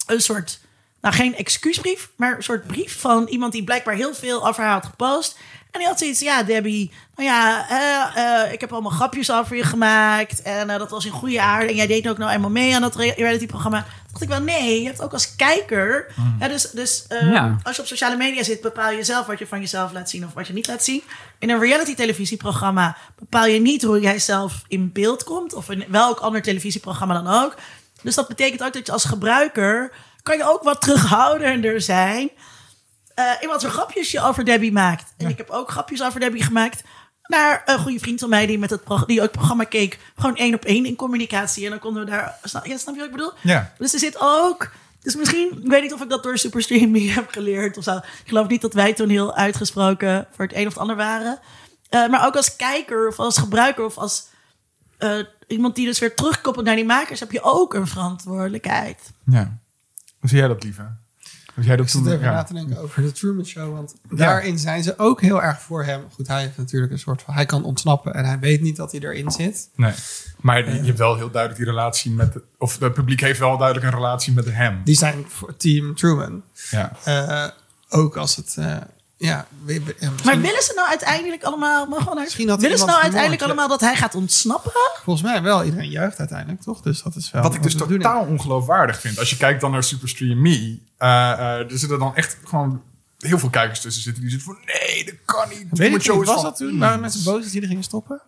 een 0.07 0.21
soort 0.21 0.61
nou 1.01 1.15
geen 1.15 1.37
excuusbrief, 1.37 2.11
maar 2.17 2.37
een 2.37 2.43
soort 2.43 2.67
brief 2.67 3.01
van 3.01 3.27
iemand 3.27 3.53
die 3.53 3.65
blijkbaar 3.65 3.95
heel 3.95 4.15
veel 4.15 4.47
over 4.47 4.63
haar 4.63 4.73
had 4.73 4.87
gepost. 4.87 5.39
En 5.77 5.83
die 5.83 5.91
had 5.91 5.99
zoiets, 6.01 6.21
ja, 6.21 6.43
Debbie, 6.43 6.91
nou 7.17 7.29
ja, 7.29 7.67
eh, 7.69 8.43
eh, 8.43 8.53
ik 8.53 8.61
heb 8.61 8.73
allemaal 8.73 8.91
grapjes 8.91 9.33
over 9.33 9.57
je 9.57 9.63
gemaakt. 9.63 10.43
En 10.43 10.71
eh, 10.71 10.79
dat 10.79 10.91
was 10.91 11.05
in 11.05 11.11
goede 11.11 11.41
aarde. 11.41 11.69
En 11.69 11.75
jij 11.75 11.87
deed 11.87 12.09
ook 12.09 12.19
nou 12.19 12.31
eenmaal 12.31 12.51
mee 12.51 12.75
aan 12.75 12.81
dat 12.81 12.97
re- 12.97 13.15
reality-programma. 13.17 13.85
Dacht 14.11 14.23
ik 14.23 14.29
wel, 14.29 14.41
nee, 14.41 14.81
je 14.81 14.87
hebt 14.87 15.03
ook 15.03 15.13
als 15.13 15.37
kijker. 15.37 16.13
Hè, 16.39 16.49
dus 16.49 16.71
dus 16.71 17.05
Ja. 17.09 17.57
als 17.63 17.77
je 17.77 17.83
op 17.83 17.89
sociale 17.89 18.17
media 18.17 18.43
zit, 18.43 18.61
bepaal 18.61 18.91
je 18.91 19.05
zelf 19.05 19.27
wat 19.27 19.39
je 19.39 19.47
van 19.47 19.61
jezelf 19.61 19.93
laat 19.93 20.11
zien 20.11 20.25
of 20.25 20.33
wat 20.35 20.47
je 20.47 20.53
niet 20.53 20.67
laat 20.67 20.85
zien. 20.85 21.03
In 21.39 21.51
een 21.51 21.61
reality-televisieprogramma 21.61 22.97
bepaal 23.19 23.47
je 23.47 23.61
niet 23.61 23.83
hoe 23.83 24.01
jij 24.01 24.19
zelf 24.19 24.63
in 24.69 24.93
beeld 24.93 25.25
komt. 25.25 25.55
Of 25.55 25.71
in 25.71 25.85
welk 25.89 26.19
ander 26.19 26.43
televisieprogramma 26.43 27.23
dan 27.23 27.45
ook. 27.45 27.55
Dus 28.03 28.15
dat 28.15 28.29
betekent 28.29 28.63
ook 28.63 28.73
dat 28.73 28.87
je 28.87 28.93
als 28.93 29.05
gebruiker 29.05 29.93
kan 30.23 30.37
je 30.37 30.45
ook 30.51 30.63
wat 30.63 30.81
terughoudender 30.81 31.81
zijn. 31.81 32.31
Eh, 33.17 33.25
in 33.41 33.49
wat 33.49 33.63
voor 33.63 33.71
grapjes 33.71 34.11
je 34.11 34.21
over 34.21 34.45
Debbie 34.45 34.73
maakt. 34.73 35.13
En 35.17 35.29
ik 35.29 35.37
heb 35.37 35.51
ook 35.51 35.71
grapjes 35.71 36.03
over 36.03 36.21
Debbie 36.21 36.43
gemaakt. 36.43 36.83
Naar 37.23 37.63
een 37.65 37.79
goede 37.79 37.99
vriend 37.99 38.21
van 38.21 38.29
mij 38.29 38.47
die 38.47 38.59
met 38.59 38.71
het 38.71 38.83
die 39.07 39.17
ook 39.17 39.23
het 39.23 39.33
programma 39.33 39.65
keek. 39.65 39.99
Gewoon 40.17 40.37
één 40.37 40.55
op 40.55 40.65
één 40.65 40.85
in 40.85 40.97
communicatie. 40.97 41.65
En 41.65 41.71
dan 41.71 41.79
konden 41.79 42.05
we 42.05 42.11
daar. 42.11 42.39
Snap, 42.43 42.67
ja, 42.67 42.77
snap 42.77 42.95
je 42.95 43.01
wat 43.01 43.09
ik 43.09 43.17
bedoel? 43.17 43.33
Ja. 43.43 43.73
Dus 43.79 43.93
er 43.93 43.99
zit 43.99 44.17
ook. 44.21 44.71
Dus 45.01 45.17
misschien, 45.17 45.61
ik 45.63 45.71
weet 45.71 45.83
niet 45.83 45.93
of 45.93 46.03
ik 46.03 46.09
dat 46.09 46.23
door 46.23 46.39
superstreaming 46.39 47.13
heb 47.15 47.31
geleerd 47.31 47.77
of 47.77 47.85
zo. 47.85 47.97
Ik 47.97 48.23
geloof 48.27 48.49
niet 48.49 48.61
dat 48.61 48.75
wij 48.75 48.93
toen 48.93 49.09
heel 49.09 49.35
uitgesproken 49.35 50.27
voor 50.35 50.45
het 50.45 50.55
een 50.55 50.67
of 50.67 50.73
het 50.73 50.83
ander 50.83 50.97
waren. 50.97 51.39
Eh, 51.89 52.09
maar 52.09 52.27
ook 52.27 52.37
als 52.37 52.57
kijker 52.57 53.09
of 53.09 53.19
als 53.19 53.39
gebruiker 53.39 53.85
of 53.85 53.99
als 53.99 54.27
eh, 54.99 55.19
iemand 55.47 55.75
die 55.75 55.87
dus 55.87 55.99
weer 55.99 56.15
terugkoppelt 56.15 56.65
naar 56.65 56.77
die 56.77 56.85
makers, 56.85 57.21
heb 57.21 57.33
je 57.33 57.43
ook 57.43 57.75
een 57.75 57.87
verantwoordelijkheid. 57.87 58.99
Ja. 59.27 59.59
Hoe 60.19 60.29
zie 60.29 60.39
jij 60.39 60.49
dat, 60.49 60.63
lieve? 60.63 60.89
Zie 61.57 61.65
jij 61.65 61.77
dat 61.77 61.85
Ik 61.87 61.91
zit 61.93 62.03
toen? 62.03 62.13
even 62.13 62.25
ja. 62.25 62.33
na 62.33 62.43
te 62.43 62.53
denken 62.55 62.79
over 62.79 63.03
de 63.03 63.13
Truman 63.13 63.45
Show. 63.47 63.75
Want 63.75 63.95
daarin 64.11 64.59
zijn 64.59 64.83
ze 64.83 64.99
ook 64.99 65.21
heel 65.21 65.43
erg 65.43 65.61
voor 65.61 65.85
hem. 65.85 66.03
Goed, 66.15 66.29
hij 66.29 66.41
heeft 66.41 66.57
natuurlijk 66.57 66.93
een 66.93 66.99
soort 66.99 67.23
van... 67.23 67.35
Hij 67.35 67.47
kan 67.47 67.65
ontsnappen 67.65 68.15
en 68.15 68.25
hij 68.25 68.39
weet 68.39 68.61
niet 68.61 68.77
dat 68.77 68.93
hij 68.93 69.01
erin 69.01 69.31
zit. 69.31 69.69
Nee. 69.75 69.93
Maar 70.41 70.65
die- 70.65 70.75
je 70.75 70.87
hebt 70.87 70.99
wel 70.99 71.17
heel 71.17 71.31
duidelijk 71.31 71.63
die 71.65 71.71
relatie 71.73 72.11
met... 72.11 72.33
de- 72.33 72.43
Of 72.59 72.79
het 72.79 72.93
publiek 72.95 73.21
heeft 73.21 73.39
wel 73.39 73.57
duidelijk 73.59 73.87
een 73.87 73.95
relatie 73.95 74.33
met 74.33 74.45
hem. 74.51 74.81
Die 74.85 74.97
zijn 74.97 75.25
voor 75.29 75.57
team 75.57 75.95
Truman. 75.95 76.43
Ja. 76.71 76.93
Eh, 77.05 77.45
ook 77.89 78.17
als 78.17 78.37
het... 78.37 78.55
eh, 78.59 78.77
ja, 79.17 79.47
we- 79.65 79.83
we- 79.83 79.97
ja, 80.01 80.11
Maar 80.25 80.41
willen 80.41 80.63
ze 80.63 80.73
nou 80.77 80.89
uiteindelijk 80.89 81.43
allemaal... 81.43 81.87
Naar, 81.89 82.15
Misschien 82.15 82.49
had 82.49 82.61
willen 82.61 82.79
ze 82.79 82.85
nou 82.85 83.03
uiteindelijk 83.03 83.43
allemaal 83.43 83.69
dat 83.69 83.81
hij 83.81 83.97
gaat 83.97 84.15
ontsnappen? 84.15 84.73
volgens 85.03 85.27
mij 85.27 85.43
wel. 85.43 85.65
Iedereen 85.65 85.91
juicht 85.91 86.19
uiteindelijk, 86.19 86.63
toch? 86.63 86.81
Dus 86.81 87.03
dat 87.03 87.17
is 87.17 87.31
wel... 87.31 87.43
Wat 87.43 87.55
ik 87.55 87.63
dus 87.63 87.75
totaal 87.77 88.25
ongeloofwaardig 88.25 89.01
vind. 89.01 89.19
Als 89.19 89.31
je 89.31 89.37
kijkt 89.37 89.61
dan 89.61 89.71
naar 89.71 89.83
Superstream 89.85 90.43
Me. 90.43 90.79
eh, 90.99 91.33
eh, 91.33 91.39
er 91.71 91.79
zitten 91.79 91.99
dan 91.99 92.15
echt 92.17 92.37
gewoon 92.45 92.83
heel 93.19 93.39
veel 93.39 93.51
kijkers 93.51 93.81
tussen 93.81 94.03
zitten. 94.03 94.23
Die 94.23 94.31
zitten 94.31 94.55
van 94.55 94.59
nee, 94.65 95.05
dat 95.05 95.15
kan 95.25 95.49
niet. 95.49 95.67
Weet 95.71 95.95
ik 95.95 96.03
Show 96.03 96.25
was 96.25 96.35
van- 96.35 96.43
dat 96.45 96.57
toen? 96.57 96.79
Waren 96.79 97.01
mensen 97.01 97.25
boos 97.25 97.43
dat 97.43 97.53
die 97.53 97.61
er 97.63 97.69
gingen 97.69 97.83
stoppen? 97.83 98.21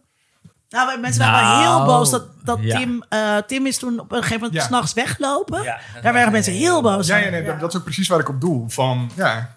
Nou, 0.70 1.00
mensen 1.00 1.20
waren 1.20 1.48
wel 1.48 1.58
heel 1.60 1.70
Nou, 1.72 1.86
boos 1.86 2.10
dat, 2.10 2.24
dat 2.44 2.58
ja. 2.60 2.78
Tim, 2.78 3.04
eh, 3.08 3.36
Tim 3.36 3.66
is 3.66 3.78
toen 3.78 4.00
op 4.00 4.12
een 4.12 4.16
gegeven 4.22 4.40
moment 4.42 4.60
Ja. 4.60 4.66
s'nachts. 4.66 4.92
Ja, 4.94 5.04
dat 5.94 6.02
Daar 6.02 6.12
waren 6.12 6.32
mensen 6.32 6.52
heel 6.52 6.82
boos 6.82 7.06
Ja, 7.06 7.18
nee, 7.18 7.44
dat, 7.44 7.60
dat 7.60 7.68
is 7.72 7.76
ook 7.78 7.84
precies 7.84 8.08
waar 8.08 8.20
ik 8.20 8.28
op 8.28 8.40
doel. 8.40 8.68
Van, 8.68 9.10
ja, 9.16 9.56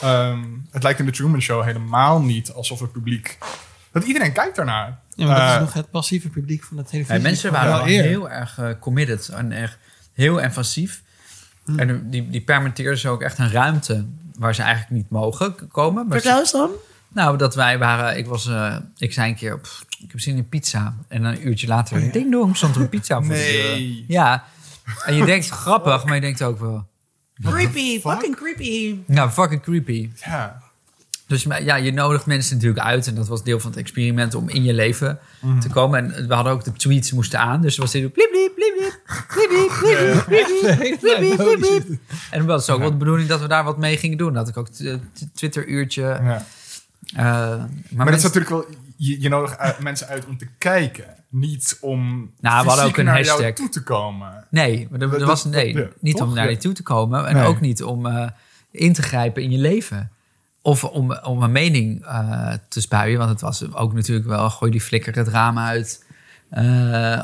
ehm, 0.00 0.44
het 0.70 0.82
lijkt 0.82 0.98
in 0.98 1.06
de 1.06 1.12
Truman 1.12 1.40
Show 1.40 1.64
helemaal 1.64 2.20
niet 2.20 2.52
alsof 2.52 2.80
het 2.80 2.92
publiek... 2.92 3.38
Dat 3.92 4.04
iedereen 4.04 4.32
kijkt 4.32 4.56
daarnaar. 4.56 4.98
Ja, 5.14 5.26
maar 5.26 5.36
dat 5.38 5.48
Eh, 5.48 5.54
is 5.54 5.60
nog 5.60 5.72
het 5.72 5.90
passieve 5.90 6.28
publiek 6.28 6.64
van 6.64 6.76
de 6.76 6.82
televisie. 6.84 7.16
Ja, 7.16 7.22
mensen 7.22 7.52
waren 7.52 7.72
Wel 7.72 7.84
heel 7.84 8.30
erg 8.30 8.58
eh, 8.58 8.68
committed 8.80 9.28
en 9.28 9.52
echt 9.52 9.78
heel 10.12 10.40
enfasief. 10.40 11.02
Hm. 11.64 11.78
En 11.78 12.10
die, 12.10 12.30
die 12.30 12.40
permitteerden 12.40 12.98
ze 12.98 13.08
ook 13.08 13.22
echt 13.22 13.38
een 13.38 13.50
ruimte 13.50 14.06
waar 14.38 14.54
ze 14.54 14.62
eigenlijk 14.62 14.90
niet 14.92 15.10
mogen 15.10 15.68
komen. 15.68 16.06
Maar 16.08 16.20
Vertel 16.20 16.38
eens 16.38 16.52
dan. 16.52 16.70
Nou, 17.08 17.38
dat 17.38 17.54
wij 17.54 17.78
waren... 17.78 18.16
Ik, 18.18 18.26
was, 18.26 18.46
eh, 18.46 18.76
ik 18.96 19.12
zei 19.12 19.28
een 19.30 19.36
keer, 19.36 19.58
pff, 19.58 19.84
ik 19.98 20.10
heb 20.10 20.20
zin 20.20 20.36
in 20.36 20.48
pizza. 20.48 20.94
En 21.08 21.24
een 21.24 21.46
uurtje 21.48 21.66
later, 21.66 22.12
ding 22.12 22.32
dong, 22.32 22.56
stond 22.56 22.74
er 22.74 22.80
een 22.80 22.88
pizza 22.88 23.14
voor 23.22 23.34
de 23.34 23.38
Nee. 23.40 23.94
deur. 23.96 24.04
Ja. 24.08 24.44
En 25.04 25.14
je 25.14 25.24
denkt 25.24 25.48
grappig, 25.64 26.04
maar 26.04 26.14
je 26.14 26.20
denkt 26.20 26.42
ook 26.42 26.58
wel... 26.60 26.86
Creepy, 27.42 28.00
fucking 28.00 28.36
creepy. 28.36 28.96
Ja, 29.06 29.30
fucking 29.30 29.62
creepy. 29.62 30.10
Ja. 30.24 30.62
Dus 31.28 31.42
ja, 31.42 31.76
je 31.76 31.92
nodigt 31.92 32.26
mensen 32.26 32.54
natuurlijk 32.54 32.84
uit. 32.84 33.06
En 33.06 33.14
dat 33.14 33.28
was 33.28 33.44
deel 33.44 33.60
van 33.60 33.70
het 33.70 33.78
experiment 33.78 34.34
om 34.34 34.48
in 34.48 34.64
je 34.64 34.74
leven 34.74 35.18
mhm. 35.40 35.58
te 35.58 35.68
komen. 35.68 36.14
En 36.14 36.28
we 36.28 36.34
hadden 36.34 36.52
ook 36.52 36.64
de 36.64 36.72
tweets 36.72 37.12
moesten 37.12 37.38
aan. 37.38 37.60
Dus 37.60 37.74
er 37.74 37.80
was 37.80 37.90
dit... 37.90 38.12
Bliep, 38.12 38.30
bliep, 38.30 38.54
bliep, 38.54 38.74
bliep, 39.38 40.26
bliep, 41.36 41.58
bliep, 41.60 41.98
En 42.30 42.38
dat 42.38 42.46
was 42.46 42.70
ook 42.70 42.80
wel 42.80 42.90
de 42.90 42.96
bedoeling 42.96 43.28
dat 43.28 43.40
we 43.40 43.48
daar 43.48 43.64
wat 43.64 43.78
mee 43.78 43.96
gingen 43.96 44.18
doen. 44.18 44.32
Dat 44.32 44.48
ik 44.48 44.56
ook 44.56 44.68
Twitter-uurtje... 45.34 46.02
Ja. 46.02 46.44
Eh, 47.14 47.64
maar, 47.90 48.06
dat 48.06 48.14
is 48.14 48.22
natuurlijk 48.22 48.50
wel... 48.50 48.66
Je, 48.96 49.20
je 49.20 49.28
nodigt 49.28 49.78
mensen 49.80 50.08
uit 50.08 50.26
om 50.26 50.38
te 50.38 50.46
kijken. 50.58 51.04
Niet 51.30 51.78
om 51.80 52.08
Nou, 52.08 52.28
we 52.40 52.50
hadden 52.50 52.72
fysiek 52.74 52.88
ook 52.88 52.96
een 52.98 53.04
naar 53.04 53.24
jou 53.24 53.52
toe 53.52 53.68
te 53.68 53.82
komen. 53.82 54.44
Nee, 54.50 54.86
maar 54.90 55.00
er, 55.00 55.12
er 55.12 55.18
Dat- 55.18 55.28
was 55.28 55.42
dat- 55.42 55.52
nee, 55.52 55.74
ja, 55.76 55.86
niet 56.00 56.16
toch? 56.16 56.28
om 56.28 56.34
naar 56.34 56.48
die 56.48 56.56
toe 56.56 56.72
te 56.72 56.82
komen. 56.82 57.26
En 57.26 57.34
Nee. 57.36 57.46
ook 57.46 57.60
niet 57.60 57.82
om... 57.82 58.06
eh, 58.06 58.26
in 58.70 58.92
te 58.92 59.02
grijpen 59.02 59.42
in 59.42 59.50
je 59.50 59.58
leven. 59.58 60.10
Of 60.62 60.84
om, 60.84 61.12
om 61.14 61.42
een 61.42 61.52
mening 61.52 62.04
eh, 62.04 62.52
te 62.68 62.80
spuien. 62.80 63.18
Want 63.18 63.30
het 63.30 63.40
was 63.40 63.72
ook 63.74 63.92
natuurlijk 63.92 64.26
wel, 64.26 64.50
gooi 64.50 64.70
die 64.70 64.80
flikker 64.80 65.14
het 65.16 65.28
raam 65.28 65.58
uit. 65.58 66.04
Eh, 66.50 66.62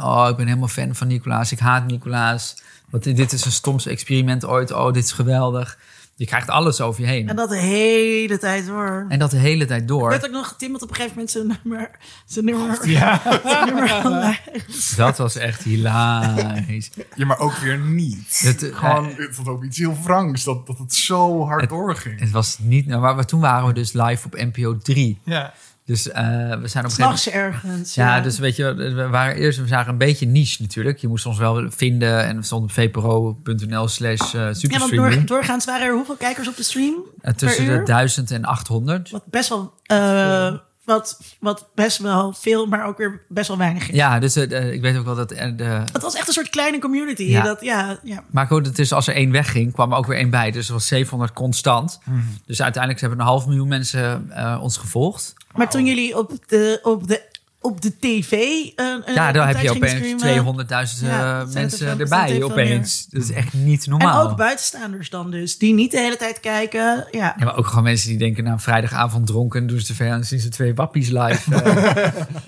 oh, 0.05 0.26
ik 0.31 0.36
ben 0.36 0.47
helemaal 0.47 0.68
fan 0.68 0.94
van 0.94 1.06
Nicolaas. 1.06 1.52
Ik 1.52 1.59
haat 1.59 1.86
Nicolaas. 1.86 2.62
Want 2.90 3.05
dit 3.05 3.32
is 3.32 3.44
een 3.44 3.52
stomste 3.52 3.90
experiment 3.90 4.44
ooit. 4.44 4.72
Oh, 4.72 4.93
dit 4.93 5.05
is 5.05 5.12
geweldig. 5.12 5.78
Je 6.16 6.27
krijgt 6.27 6.49
alles 6.49 6.81
over 6.81 7.01
je 7.01 7.07
heen. 7.07 7.28
En 7.28 7.36
dat 7.36 7.49
de 7.49 7.57
hele 7.57 8.39
tijd 8.39 8.69
hoor. 8.69 9.07
En 9.09 9.19
dat 9.19 9.31
de 9.31 9.36
hele 9.36 9.66
tijd 9.66 9.81
Ik 9.82 9.89
door. 9.89 10.09
weet 10.11 10.24
ook 10.24 10.31
nog, 10.32 10.55
Tim 10.59 10.73
had 10.73 10.82
op 10.82 10.89
een 10.89 10.95
gegeven 10.95 11.15
moment 11.16 11.32
zijn 11.32 11.47
nummer... 11.62 11.91
Zijn 12.27 12.45
nummer, 12.45 12.89
Ja. 12.89 13.20
zijn 13.45 13.65
nummer 13.66 13.89
geluisterd. 13.89 14.97
Dat 14.97 15.19
was 15.19 15.36
echt 15.36 15.62
hilarisch. 15.62 16.91
Ja, 17.15 17.27
maar 17.27 17.39
ook 17.39 17.55
weer 17.57 17.78
niet. 17.78 18.41
Het, 18.41 18.62
eh, 18.70 18.77
Gewoon, 18.77 19.12
het 19.16 19.36
was 19.36 19.47
ook 19.47 19.65
iets 19.65 19.78
heel 19.78 19.97
wrangs, 20.03 20.45
dat, 20.45 20.66
dat 20.66 20.78
het 20.78 20.95
zo 20.95 21.45
hard 21.47 21.69
doorging. 21.69 22.20
Het 22.20 22.31
was 22.31 22.59
niet... 22.61 22.86
Nou, 22.86 23.15
maar 23.15 23.27
toen 23.27 23.41
waren 23.41 23.66
we 23.66 23.73
dus 23.73 23.93
live 23.93 24.27
op 24.27 24.35
NPO 24.35 24.78
3. 24.78 25.19
ja. 25.24 25.55
Dus 25.86 26.11
eh, 26.11 26.24
we 26.24 26.28
zijn 26.28 26.55
op 26.55 26.61
een 26.65 26.69
gegeven 26.69 26.85
moment... 26.85 26.93
S'nachts 26.93 27.27
ergens. 27.27 27.94
Ja, 27.94 28.20
dus 28.20 28.39
weet 28.39 28.56
je, 28.56 28.74
we 28.74 29.09
waren 29.09 29.36
eerst, 29.36 29.59
we 29.59 29.66
zagen 29.66 29.93
een 29.93 29.98
beetje 29.98 30.27
niche 30.27 30.62
natuurlijk. 30.62 30.98
Je 30.98 31.09
moest 31.09 31.27
ons 31.27 31.39
wel 31.39 31.70
vinden 31.70 32.24
en 32.24 32.36
we 32.36 32.43
stonden 32.43 32.69
op 32.69 32.74
vpro.nl 32.74 33.89
slash 33.89 34.35
eh, 34.35 34.52
Ja, 34.52 34.78
want 34.78 34.94
door, 34.94 35.24
doorgaans 35.24 35.65
waren 35.65 35.86
er 35.86 35.94
hoeveel 35.94 36.16
kijkers 36.16 36.48
op 36.48 36.56
de 36.56 36.62
stream? 36.62 36.94
Eh, 37.20 37.32
tussen 37.32 37.65
per 37.65 37.74
de 37.74 37.81
uur? 37.81 37.86
1000 37.86 38.31
en 38.31 38.44
800. 38.44 39.11
Wat 39.11 39.27
best 39.27 39.48
wel... 39.48 39.74
eh, 39.82 40.55
wat, 40.85 41.20
wat 41.40 41.69
best 41.74 41.98
wel 41.98 42.32
veel, 42.32 42.66
maar 42.66 42.86
ook 42.86 42.98
weer 42.98 43.23
best 43.28 43.48
wel 43.48 43.56
weinig 43.59 43.89
is. 43.89 43.94
Ja, 43.94 44.19
dus 44.19 44.36
eh, 44.36 44.73
ik 44.73 44.81
weet 44.81 44.97
ook 44.97 45.05
wel 45.05 45.15
dat 45.15 45.28
de... 45.28 45.65
Het 45.93 46.02
was 46.02 46.15
echt 46.15 46.27
een 46.27 46.32
soort 46.32 46.48
kleine 46.48 46.78
community. 46.78 47.23
Ja. 47.23 47.43
Dat, 47.43 47.61
ja, 47.61 47.98
ja. 48.02 48.24
Maar 48.31 48.47
goed, 48.47 48.66
het 48.66 48.78
is 48.78 48.93
als 48.93 49.06
er 49.06 49.15
één 49.15 49.31
wegging, 49.31 49.73
kwam 49.73 49.93
er 49.93 49.98
ook 49.98 50.06
weer 50.06 50.19
één 50.19 50.31
bij. 50.31 50.51
Dus 50.51 50.66
er 50.66 50.73
was 50.73 50.86
700 50.86 51.32
constant. 51.32 51.98
Mhm. 52.05 52.19
Dus 52.47 52.62
uiteindelijk 52.62 53.01
hebben 53.01 53.20
een 53.20 53.27
half 53.27 53.47
miljoen 53.47 53.69
mensen 53.69 54.31
eh, 54.31 54.59
ons 54.62 54.77
gevolgd. 54.77 55.35
Maar 55.55 55.70
toen 55.70 55.86
jullie 55.86 56.19
op 56.19 56.32
de, 56.47 56.78
op 56.82 57.09
de, 57.09 57.23
op 57.65 57.81
de 57.81 57.93
tv... 57.99 58.31
een- 58.32 59.03
een- 59.05 59.15
Ja, 59.15 59.27
een 59.28 59.35
dan 59.35 59.47
heb 59.47 59.59
je 59.61 59.70
opeens 59.70 60.19
streamen. 60.20 60.66
200.000 60.66 61.07
Ja, 61.07 61.35
eh, 61.35 61.41
er 61.41 61.47
mensen 61.53 61.99
erbij 62.01 62.36
er 62.36 62.45
opeens. 62.45 63.07
Dat 63.11 63.23
is 63.23 63.31
echt 63.31 63.53
niet 63.53 63.85
En 63.85 63.91
normaal. 63.91 64.31
ook 64.31 64.36
buitenstaanders 64.36 65.11
dan 65.11 65.31
dus. 65.31 65.59
Die 65.59 65.74
niet 65.74 65.91
de 65.91 65.99
hele 66.01 66.16
tijd 66.16 66.41
kijken. 66.41 67.07
Ja. 67.11 67.35
Ja, 67.39 67.45
maar 67.45 67.57
ook 67.57 67.66
gewoon 67.66 67.85
mensen 67.85 68.09
die 68.09 68.19
denken, 68.19 68.45
nou, 68.45 68.61
vrijdagavond 68.61 69.27
dronken, 69.27 69.66
doen 69.66 69.81
ze 69.81 69.93
tv 69.93 70.01
en 70.01 70.09
dan 70.11 70.24
zien 70.24 70.41
ze 70.41 70.49
twee 70.49 70.74
wappies 70.74 71.09
live. 71.09 71.43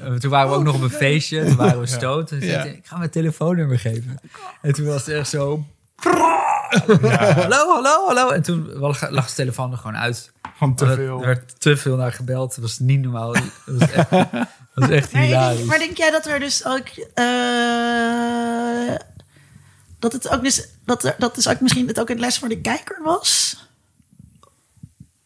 Eh, 0.03 0.13
toen 0.13 0.31
waren 0.31 0.51
we 0.51 0.57
ook 0.57 0.63
nog 0.65 0.75
op 0.75 0.83
een 0.83 0.91
feestje, 0.91 1.45
toen 1.47 1.57
waren 1.57 1.81
we 1.81 1.87
stoot. 1.87 2.27
Toen 2.29 2.41
zei 2.41 2.53
Ja. 2.53 2.63
ik, 2.63 2.77
ik 2.77 2.87
ga 2.87 2.97
mijn 2.97 3.11
telefoonnummer 3.11 3.79
geven. 3.79 4.21
En 4.63 4.73
toen 4.73 4.87
was 4.87 5.07
het 5.07 5.15
echt 5.15 5.29
zo... 5.29 5.65
Hallo, 7.37 7.73
hallo, 7.75 8.07
hallo. 8.07 8.29
En 8.31 8.43
toen 8.43 8.69
lag 8.73 9.11
lag 9.11 9.27
de 9.29 9.35
telefoon 9.35 9.73
er 9.73 9.77
gewoon 9.79 9.97
uit. 9.97 10.33
Van 10.57 10.75
te 10.75 10.85
Er 10.87 10.95
veel. 10.95 11.21
werd 11.21 11.61
te 11.61 11.77
veel 11.77 11.97
naar 11.97 12.13
gebeld. 12.13 12.55
Het 12.55 12.63
was 12.65 12.79
niet 12.79 13.01
normaal. 13.03 13.35
Het 13.35 13.45
was 13.65 13.91
echt, 13.91 14.11
het 14.11 14.31
was 14.75 14.89
echt 14.89 15.13
Maar, 15.13 15.23
hilarisch. 15.23 15.57
denk, 15.57 15.69
maar 15.69 15.79
denk 15.79 15.97
jij 15.97 16.11
dat 16.11 16.27
er 16.27 16.41
dus 16.41 16.65
ook... 16.67 16.87
eh, 17.15 18.95
dat 19.99 20.13
het 20.13 20.29
ook 20.31 20.43
dus... 20.43 20.69
Dat, 20.85 21.05
er, 21.05 21.15
dat 21.19 21.35
dus 21.35 21.49
ook 21.49 21.61
misschien 21.61 21.87
het 21.87 22.01
ook 22.01 22.09
een 22.11 22.19
les 22.21 22.39
voor 22.39 22.49
de 22.49 22.61
kijker 22.61 22.99
was? 23.03 23.57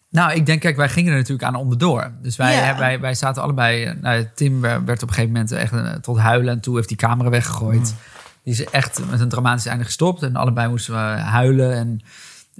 Nou, 0.08 0.32
ik 0.32 0.46
denk, 0.46 0.60
kijk, 0.60 0.76
wij 0.76 0.88
gingen 0.88 1.10
er 1.12 1.18
natuurlijk 1.18 1.44
aan 1.48 1.54
onderdoor. 1.54 2.10
Dus 2.22 2.36
wij, 2.36 2.54
Ja. 2.54 2.78
wij, 2.78 3.00
wij 3.00 3.14
zaten 3.14 3.42
allebei... 3.42 3.84
eh, 3.84 3.94
Nou, 4.00 4.26
Tim 4.34 4.60
werd 4.60 5.02
op 5.02 5.08
een 5.08 5.14
gegeven 5.14 5.26
moment 5.32 5.52
echt 5.52 5.72
eh, 5.72 5.92
tot 5.92 6.18
huilen. 6.18 6.52
En 6.54 6.60
toen 6.60 6.76
heeft 6.76 6.88
die 6.88 6.96
camera 6.96 7.28
weggegooid. 7.30 7.94
Die 8.42 8.52
is 8.52 8.64
echt 8.64 9.00
met 9.10 9.20
een 9.20 9.28
dramatisch 9.28 9.66
einde 9.66 9.84
gestopt. 9.84 10.22
En 10.22 10.36
allebei 10.36 10.68
moesten 10.68 10.92
we 10.94 10.98
huilen. 11.20 11.74
En 11.74 12.00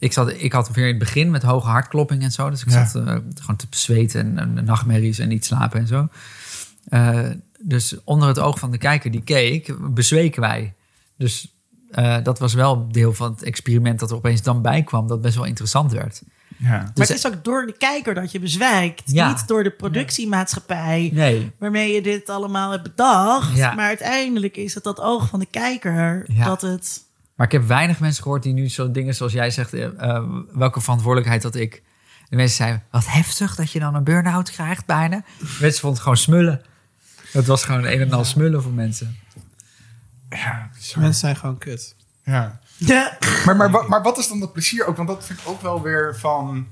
ik, 0.01 0.12
zat, 0.12 0.32
ik 0.43 0.52
had 0.52 0.70
weer 0.70 0.85
in 0.85 0.90
het 0.90 0.98
begin 0.98 1.31
met 1.31 1.43
hoge 1.43 1.68
hartklopping 1.68 2.22
en 2.22 2.31
zo. 2.32 2.51
Dus 2.51 2.62
ik 2.62 2.70
Ja. 2.70 2.86
zat 2.86 3.05
eh, 3.06 3.14
gewoon 3.40 3.56
te 3.56 3.66
zweten 3.70 4.39
en, 4.39 4.56
en 4.59 4.64
nachtmerries 4.64 5.18
en 5.18 5.28
niet 5.28 5.44
slapen 5.44 5.81
en 5.81 5.86
zo. 5.86 6.09
Eh, 6.89 7.27
dus 7.60 7.94
onder 8.05 8.28
het 8.28 8.39
oog 8.39 8.59
van 8.59 8.70
de 8.70 8.78
kijker 8.78 9.10
die 9.10 9.22
keek, 9.22 9.74
bezweken 9.94 10.40
wij. 10.40 10.74
Dus 11.16 11.48
eh, 11.90 12.16
dat 12.22 12.39
was 12.39 12.55
wel 12.55 12.89
deel 12.93 13.14
van 13.14 13.31
het 13.31 13.43
experiment 13.43 13.98
dat 14.01 14.10
er 14.10 14.16
opeens 14.16 14.43
dan 14.43 14.62
bij 14.62 14.82
kwam. 14.82 15.06
Dat 15.06 15.20
best 15.22 15.35
wel 15.35 15.44
interessant 15.44 15.93
werd. 15.93 16.22
Ja. 16.56 16.68
Maar 16.68 16.90
Dus- 16.94 17.09
het 17.09 17.16
is 17.16 17.27
ook 17.27 17.44
door 17.44 17.66
de 17.66 17.74
kijker 17.78 18.14
dat 18.14 18.32
je 18.32 18.40
bezwijkt. 18.40 19.02
Ja. 19.05 19.28
Niet 19.28 19.48
door 19.48 19.62
de 19.62 19.70
productiemaatschappij 19.70 21.10
Nee, 21.12 21.51
waarmee 21.59 21.93
je 21.94 22.02
dit 22.02 22.28
allemaal 22.28 22.70
hebt 22.70 22.82
bedacht. 22.82 23.56
Ja. 23.56 23.74
Maar 23.74 23.86
uiteindelijk 23.86 24.56
is 24.56 24.74
het 24.74 24.85
dat 24.85 25.01
oog 25.01 25.28
van 25.28 25.39
de 25.39 25.47
kijker 25.51 26.24
Ja. 26.32 26.44
dat 26.44 26.60
het... 26.62 27.02
Maar 27.41 27.49
ik 27.49 27.55
heb 27.55 27.67
weinig 27.67 28.01
mensen 28.01 28.23
gehoord 28.23 28.43
die 28.43 28.53
nu 28.53 28.69
zo 28.69 28.91
dingen 28.91 29.15
zoals 29.15 29.33
jij 29.33 29.51
zegt, 29.51 29.73
eh, 29.73 29.85
eh, 29.85 30.25
welke 30.53 30.81
verantwoordelijkheid 30.81 31.43
dat 31.43 31.55
ik. 31.55 31.83
De 32.29 32.37
mensen 32.37 32.57
zeiden, 32.57 32.83
wat 32.91 33.07
heftig 33.07 33.55
dat 33.55 33.73
je 33.73 33.79
dan 33.79 33.95
een 33.95 34.05
burn-out 34.05 34.51
krijgt 34.51 34.87
bijna. 34.87 35.23
Mensen 35.39 35.81
vonden 35.81 35.91
het 35.91 36.01
gewoon 36.01 36.17
smullen. 36.17 36.62
Het 37.31 37.47
was 37.47 37.65
gewoon 37.65 37.85
een 37.85 38.01
en 38.01 38.12
al 38.12 38.25
smullen 38.25 38.62
voor 38.62 38.73
mensen. 38.73 39.19
Ja, 40.31 40.71
bizar. 40.75 41.03
Mensen 41.03 41.21
zijn 41.21 41.37
gewoon 41.37 41.59
kut. 41.59 41.95
ja. 42.25 42.61
Ja. 42.77 43.19
Maar, 43.45 43.57
maar, 43.57 43.71
maar 43.89 44.03
wat 44.03 44.19
is 44.19 44.29
dan 44.29 44.41
dat 44.41 44.53
plezier 44.53 44.87
ook? 44.87 44.97
Want 44.97 45.09
dat 45.09 45.27
vind 45.27 45.41
ik 45.41 45.49
ook 45.49 45.62
wel 45.62 45.83
weer 45.83 46.17
van... 46.19 46.67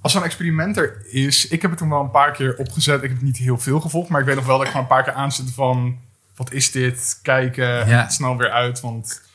Als 0.00 0.12
zo'n 0.12 0.24
experiment 0.24 0.76
er 0.76 1.06
is... 1.06 1.48
Ik 1.48 1.62
heb 1.62 1.70
het 1.70 1.80
toen 1.80 1.88
wel 1.88 2.00
een 2.00 2.10
paar 2.10 2.32
keer 2.32 2.56
opgezet. 2.56 3.02
Ik 3.02 3.10
heb 3.10 3.20
niet 3.20 3.36
heel 3.36 3.58
veel 3.58 3.80
gevolgd. 3.80 4.08
Maar 4.08 4.20
ik 4.20 4.26
weet 4.26 4.36
nog 4.36 4.46
wel 4.46 4.56
dat 4.56 4.66
ik 4.66 4.72
gewoon 4.72 4.86
een 4.86 4.94
paar 4.96 5.04
keer 5.04 5.12
aanzette 5.12 5.52
van... 5.52 5.98
Wat 6.36 6.52
is 6.52 6.70
dit? 6.70 7.18
Kijken. 7.22 7.88
Ja. 7.88 8.04
En 8.04 8.10
snel 8.10 8.36
weer 8.36 8.50
uit. 8.50 8.80
Want 8.80 9.28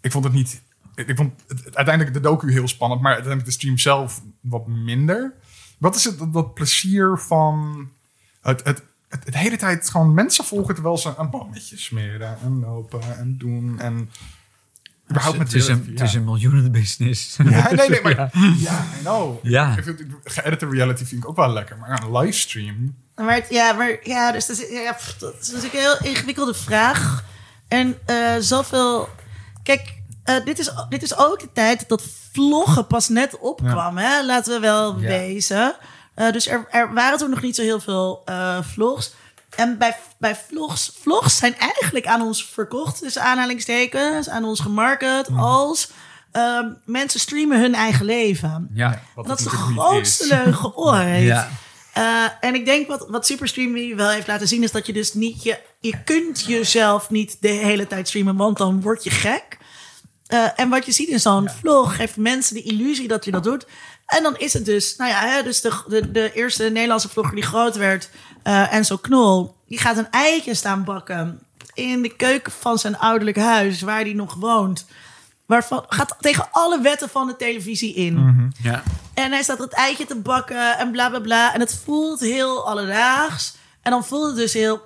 ik 0.00 0.12
vond 0.12 0.24
het 0.24 0.32
niet... 0.32 0.60
Ik 0.94 1.16
vond 1.16 1.32
het, 1.48 1.76
uiteindelijk 1.76 2.14
de 2.14 2.20
docu 2.20 2.52
heel 2.52 2.68
spannend. 2.68 3.00
Maar 3.00 3.12
uiteindelijk 3.12 3.50
de 3.52 3.58
stream 3.58 3.78
zelf 3.78 4.22
wat 4.40 4.66
minder. 4.66 5.32
Wat 5.78 5.94
is 5.96 6.04
het, 6.04 6.18
dat, 6.18 6.32
dat 6.32 6.54
plezier 6.54 7.18
van... 7.18 7.88
Het, 8.42 8.64
het, 8.64 8.82
het, 9.08 9.24
het 9.24 9.34
hele 9.36 9.56
tijd 9.56 9.90
gewoon 9.90 10.14
mensen 10.14 10.44
volgen... 10.44 10.74
terwijl 10.74 10.98
ze 10.98 11.14
een 11.18 11.30
bommetje 11.30 11.76
smeren. 11.78 12.38
En 12.42 12.60
lopen 12.60 13.18
en 13.18 13.36
doen. 13.38 13.80
En... 13.80 14.10
Überhaupt 15.10 15.38
met 15.38 15.52
Het 15.52 15.62
is, 15.62 15.68
een, 15.68 15.86
het 15.90 16.00
is 16.00 16.12
ja. 16.12 16.18
een 16.18 16.24
miljoenenbusiness. 16.24 17.36
Ja, 17.36 17.72
nee, 17.72 17.88
nee, 17.88 18.02
maar 18.14 18.30
ja, 18.58 18.84
I 18.98 19.00
know. 19.00 19.44
Ja. 19.44 19.76
Ik 19.76 19.84
vind, 19.84 20.02
geëdite 20.24 20.68
reality 20.68 21.04
vind 21.04 21.22
ik 21.22 21.28
ook 21.28 21.36
wel 21.36 21.52
lekker, 21.52 21.76
maar 21.76 22.02
een 22.02 22.12
livestream. 22.16 22.94
Maar, 23.14 23.34
het- 23.34 23.46
ja, 23.50 23.72
maar 23.72 23.98
ja, 24.02 24.32
dus 24.32 24.46
dat 24.46 24.58
is, 24.58 24.68
ja, 24.68 24.92
pff, 24.92 25.18
dat 25.18 25.34
is 25.40 25.46
natuurlijk 25.46 25.74
een 25.74 25.80
heel 25.80 26.12
ingewikkelde 26.12 26.54
vraag. 26.54 27.24
En 27.68 27.98
eh, 28.06 28.36
zoveel... 28.40 29.08
Kijk, 29.76 29.94
eh, 30.24 30.44
dit, 30.44 30.58
is, 30.58 30.70
dit 30.88 31.02
is 31.02 31.16
ook 31.16 31.40
de 31.40 31.52
tijd 31.52 31.88
dat 31.88 32.02
vloggen 32.32 32.86
pas 32.86 33.08
net 33.08 33.38
opkwam. 33.38 33.96
Hè? 33.98 34.22
Laten 34.24 34.52
we 34.52 34.60
wel 34.60 35.00
Ja. 35.00 35.06
wezen. 35.08 35.74
Eh, 36.14 36.32
dus 36.32 36.46
er, 36.48 36.66
er 36.70 36.94
waren 36.94 37.18
toen 37.18 37.30
nog 37.30 37.42
niet 37.42 37.56
zo 37.56 37.62
heel 37.62 37.80
veel 37.80 38.22
eh, 38.24 38.58
vlogs. 38.62 39.12
En 39.56 39.78
bij, 39.78 39.96
bij 40.18 40.36
vlogs, 40.48 40.92
vlogs 41.00 41.36
zijn 41.36 41.54
eigenlijk 41.58 42.06
aan 42.06 42.22
ons 42.22 42.44
verkocht. 42.44 43.00
Dus 43.00 43.18
aanhalingstekens, 43.18 44.28
aan 44.28 44.44
ons 44.44 44.60
gemarket. 44.60 45.28
Als 45.36 45.90
ehm, 46.32 46.66
mensen 46.84 47.20
streamen 47.20 47.60
hun 47.60 47.74
eigen 47.74 48.04
leven. 48.04 48.70
Ja. 48.74 49.00
Wat 49.14 49.26
Dat 49.26 49.38
is 49.38 49.44
de 49.44 49.50
grootste 49.50 50.24
is. 50.24 50.30
leugen 50.30 50.76
ooit. 50.88 51.22
Ja. 51.22 51.48
Eh, 51.92 52.24
en 52.40 52.54
ik 52.54 52.64
denk 52.64 52.88
wat, 52.88 53.06
wat 53.08 53.26
Superstreamy 53.26 53.96
wel 53.96 54.08
heeft 54.10 54.26
laten 54.26 54.48
zien... 54.48 54.62
is 54.62 54.72
dat 54.72 54.86
je 54.86 54.92
dus 54.92 55.14
niet... 55.14 55.42
Je, 55.42 55.58
je 55.80 56.02
kunt 56.04 56.44
jezelf 56.44 57.10
niet 57.10 57.36
de 57.40 57.48
hele 57.48 57.86
tijd 57.86 58.08
streamen... 58.08 58.36
want 58.36 58.56
dan 58.58 58.80
word 58.80 59.04
je 59.04 59.10
gek. 59.10 59.58
Eh, 60.30 60.46
en 60.56 60.68
wat 60.68 60.86
je 60.86 60.92
ziet 60.92 61.08
in 61.08 61.20
zo'n 61.20 61.48
vlog... 61.60 61.96
geeft 61.96 62.16
mensen 62.16 62.54
de 62.54 62.62
illusie 62.62 63.08
dat 63.08 63.24
je 63.24 63.30
dat 63.30 63.44
doet. 63.44 63.66
En 64.06 64.22
dan 64.22 64.36
is 64.36 64.52
het 64.52 64.64
dus... 64.64 64.96
Nou 64.96 65.10
ja, 65.10 65.20
hè, 65.26 65.42
dus 65.42 65.60
de, 65.60 65.82
de, 65.88 66.10
de 66.10 66.32
eerste 66.32 66.62
Nederlandse 66.64 67.08
vlogger 67.08 67.34
die 67.34 67.44
groot 67.44 67.76
werd... 67.76 68.10
eh 68.42 68.74
Enzo 68.74 68.96
Knol... 68.96 69.54
die 69.68 69.78
gaat 69.78 69.96
een 69.96 70.10
eitje 70.10 70.54
staan 70.54 70.84
bakken... 70.84 71.40
in 71.74 72.02
de 72.02 72.16
keuken 72.16 72.52
van 72.52 72.78
zijn 72.78 72.98
ouderlijk 72.98 73.36
huis... 73.36 73.80
waar 73.80 74.00
hij 74.00 74.12
nog 74.12 74.34
woont... 74.34 74.86
Waarvan, 75.46 75.84
gaat 75.88 76.16
tegen 76.20 76.48
alle 76.50 76.80
wetten 76.80 77.08
van 77.08 77.26
de 77.26 77.36
televisie 77.36 77.94
in. 77.94 78.52
Ja. 78.62 78.82
En 79.14 79.32
hij 79.32 79.42
staat 79.42 79.58
het 79.58 79.72
eitje 79.72 80.06
te 80.06 80.16
bakken 80.16 80.78
en 80.78 80.90
bla 80.90 81.08
bla 81.08 81.20
bla. 81.20 81.54
En 81.54 81.60
het 81.60 81.80
voelt 81.84 82.20
heel 82.20 82.66
alledaags. 82.66 83.54
En 83.82 83.90
dan 83.90 84.04
voelt 84.04 84.26
het 84.26 84.36
dus 84.36 84.52
heel 84.52 84.80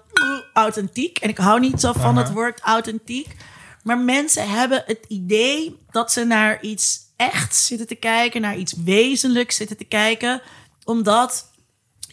authentiek. 0.52 1.18
En 1.18 1.28
ik 1.28 1.38
hou 1.38 1.60
niet 1.60 1.80
zo 1.80 1.92
van 1.92 2.16
het 2.16 2.32
woord 2.32 2.60
authentiek. 2.60 3.36
Maar 3.84 3.98
mensen 3.98 4.50
hebben 4.50 4.82
het 4.86 5.04
idee 5.08 5.78
dat 5.90 6.12
ze 6.12 6.24
naar 6.24 6.62
iets 6.62 6.98
echt 7.16 7.56
zitten 7.56 7.86
te 7.86 7.94
kijken, 7.94 8.40
naar 8.40 8.56
iets 8.56 8.74
wezenlijks 8.84 9.56
zitten 9.56 9.76
te 9.76 9.84
kijken. 9.84 10.42
Omdat 10.84 11.52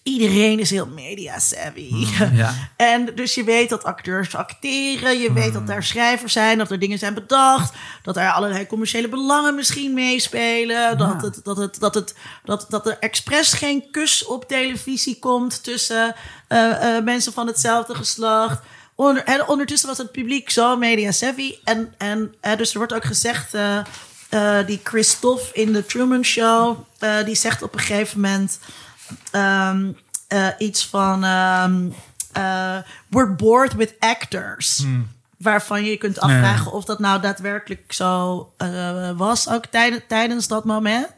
iedereen 0.04 0.60
is 0.60 0.70
heel 0.70 0.88
media 0.88 1.40
savvy. 1.40 1.92
Ja. 2.34 2.54
En 2.78 3.16
dus 3.16 3.36
je 3.36 3.44
weet 3.44 3.70
dat 3.70 3.84
acteurs 3.84 4.36
acteren. 4.36 5.20
Je 5.20 5.34
weet 5.34 5.54
dat 5.54 5.70
er 5.70 5.84
schrijvers 5.84 6.34
zijn. 6.34 6.58
Dat 6.58 6.72
er 6.72 6.80
dingen 6.80 6.98
zijn 6.98 7.14
bedacht. 7.14 7.74
Dat 8.04 8.18
er 8.18 8.32
allerlei 8.32 8.68
commerciële 8.68 9.10
belangen 9.10 9.56
misschien 9.56 9.94
meespelen. 9.94 10.98
Dat, 10.98 11.22
het, 11.22 11.40
dat, 11.44 11.58
het, 11.58 11.80
dat, 11.80 11.96
het, 11.96 12.16
dat, 12.44 12.66
dat 12.70 12.88
er 12.88 12.98
expres 13.00 13.54
geen 13.54 13.92
kus 13.92 14.26
op 14.26 14.48
televisie 14.48 15.20
komt 15.20 15.64
tussen 15.64 16.16
eh, 16.48 16.96
eh, 16.96 17.04
mensen 17.04 17.34
van 17.34 17.48
hetzelfde 17.48 17.96
geslacht. 17.96 18.64
Onder, 19.02 19.24
en 19.24 19.48
ondertussen 19.48 19.90
was 19.90 19.98
het 19.98 20.12
publiek 20.12 20.50
zo 20.50 20.78
media 20.78 21.12
savvy. 21.12 21.56
En, 21.64 21.94
en 21.98 22.34
dus 22.58 22.72
er 22.72 22.78
wordt 22.78 22.94
ook 22.94 23.06
gezegd. 23.06 23.54
eh, 23.54 23.78
eh, 24.30 24.66
die 24.68 24.80
Christophe 24.84 25.54
in 25.54 25.74
de 25.74 25.86
Truman 25.86 26.24
Show, 26.24 26.78
eh, 27.00 27.24
die 27.26 27.36
zegt 27.36 27.62
op 27.62 27.74
een 27.74 27.80
gegeven 27.80 28.20
moment 28.20 28.60
ehm, 29.32 29.92
eh, 30.28 30.48
iets 30.58 30.86
van 30.88 31.24
eh, 31.24 32.78
we're 33.08 33.32
bored 33.36 33.74
with 33.74 33.94
actors. 34.00 34.84
Waarvan 35.38 35.84
je 35.84 35.90
je 35.90 35.98
kunt 35.98 36.20
afvragen 36.20 36.72
of 36.72 36.86
dat 36.86 37.00
nou 37.00 37.22
daadwerkelijk 37.22 37.94
zo 37.94 38.54
was, 39.16 39.50
ook 39.50 39.66
tijdens 40.08 40.48
dat 40.48 40.66
moment. 40.66 41.10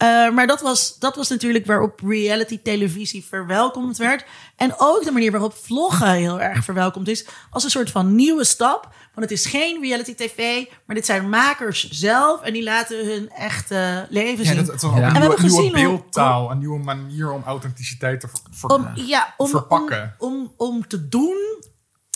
Eh, 0.00 0.30
maar 0.30 0.46
dat 0.46 0.60
was, 0.60 0.98
dat 0.98 1.16
was 1.16 1.28
natuurlijk 1.28 1.66
waarop 1.66 2.00
reality 2.04 2.60
televisie 2.62 3.24
verwelkomd 3.24 3.96
werd. 3.96 4.24
En 4.56 4.74
ook 4.78 5.04
de 5.04 5.10
manier 5.10 5.30
waarop 5.30 5.54
vloggen 5.62 6.10
heel 6.12 6.40
erg 6.40 6.64
verwelkomd 6.64 7.08
is. 7.08 7.26
Als 7.50 7.64
een 7.64 7.70
soort 7.70 7.90
van 7.90 8.14
nieuwe 8.14 8.44
stap. 8.44 8.82
Want 9.14 9.30
het 9.30 9.38
is 9.38 9.46
geen 9.46 9.80
reality 9.80 10.14
tv, 10.14 10.64
maar 10.86 10.96
dit 10.96 11.06
zijn 11.06 11.28
makers 11.28 11.88
zelf. 11.90 12.40
En 12.42 12.52
die 12.52 12.62
laten 12.62 13.06
hun 13.06 13.30
echte 13.30 14.06
leven 14.10 14.44
Ja, 14.44 14.50
zien. 14.50 14.56
dat, 14.56 14.66
het 14.66 14.82
is 14.82 14.88
ook 14.88 14.96
Ja. 14.96 14.98
een 14.98 15.04
En 15.06 15.12
we 15.12 15.18
nieuwe, 15.18 15.34
hebben 15.34 15.50
nieuwe 15.50 15.62
gezien 15.72 15.84
hoe- 15.86 15.96
beeldtaal, 15.98 16.50
een 16.50 16.58
nieuwe 16.58 16.78
manier 16.78 17.30
om 17.32 17.42
authenticiteit 17.44 18.20
te 18.20 18.28
ver, 18.28 18.38
ver- 18.50 18.70
om, 18.70 18.88
ja, 18.94 19.34
om, 19.36 19.44
om, 19.46 19.50
verpakken. 19.50 20.14
om, 20.18 20.52
om 20.56 20.86
te 20.86 21.08
doen 21.08 21.38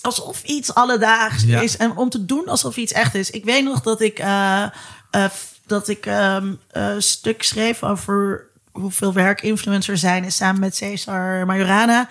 alsof 0.03 0.43
iets 0.43 0.75
alledaags 0.75 1.43
Ja. 1.43 1.61
is. 1.61 1.77
En 1.77 1.97
om 1.97 2.09
te 2.11 2.25
doen 2.25 2.49
alsof 2.49 2.77
iets 2.77 2.93
echt 2.93 3.15
is. 3.15 3.31
Ik 3.31 3.45
weet 3.45 3.65
nog 3.65 3.81
dat 3.83 4.01
ik, 4.01 4.19
eh, 4.19 4.63
eh, 5.11 5.25
dat 5.67 5.89
ik 5.89 6.07
ehm, 6.07 6.55
een 6.71 7.03
stuk 7.03 7.43
schreef 7.43 7.83
over 7.83 8.47
hoeveel 8.73 9.13
werk 9.13 9.43
influencers 9.43 10.01
zijn. 10.01 10.25
is 10.25 10.37
samen 10.37 10.61
met 10.61 10.77
Cesar 10.77 11.47
Majorana. 11.47 12.09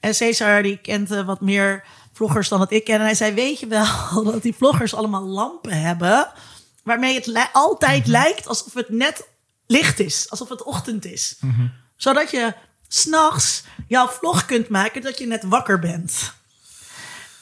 En 0.00 0.14
Cesar 0.14 0.62
die 0.62 0.76
kent 0.76 1.08
wat 1.08 1.40
meer 1.40 1.84
vloggers 2.12 2.48
dan 2.48 2.58
dat 2.58 2.70
ik 2.70 2.84
ken. 2.84 2.94
En 2.98 3.00
hij 3.04 3.14
zei, 3.14 3.34
weet 3.34 3.60
je 3.60 3.66
wel 3.66 4.24
dat 4.32 4.42
die 4.42 4.54
vloggers 4.54 4.94
allemaal 4.94 5.22
lampen 5.22 5.80
hebben... 5.80 6.28
waarmee 6.82 7.14
het 7.14 7.26
li- 7.26 7.48
altijd 7.52 8.06
lijkt 8.06 8.48
alsof 8.48 8.74
het 8.74 8.88
net 8.88 9.26
licht 9.66 10.00
is. 10.00 10.30
Alsof 10.30 10.48
het 10.48 10.62
ochtend 10.62 11.04
is. 11.04 11.36
Zodat 11.96 12.30
je 12.30 12.54
s'nachts 12.88 13.62
jouw 13.88 14.08
vlog 14.08 14.44
kunt 14.44 14.68
maken 14.68 15.02
dat 15.02 15.18
je 15.18 15.26
net 15.26 15.44
wakker 15.44 15.78
bent. 15.78 16.32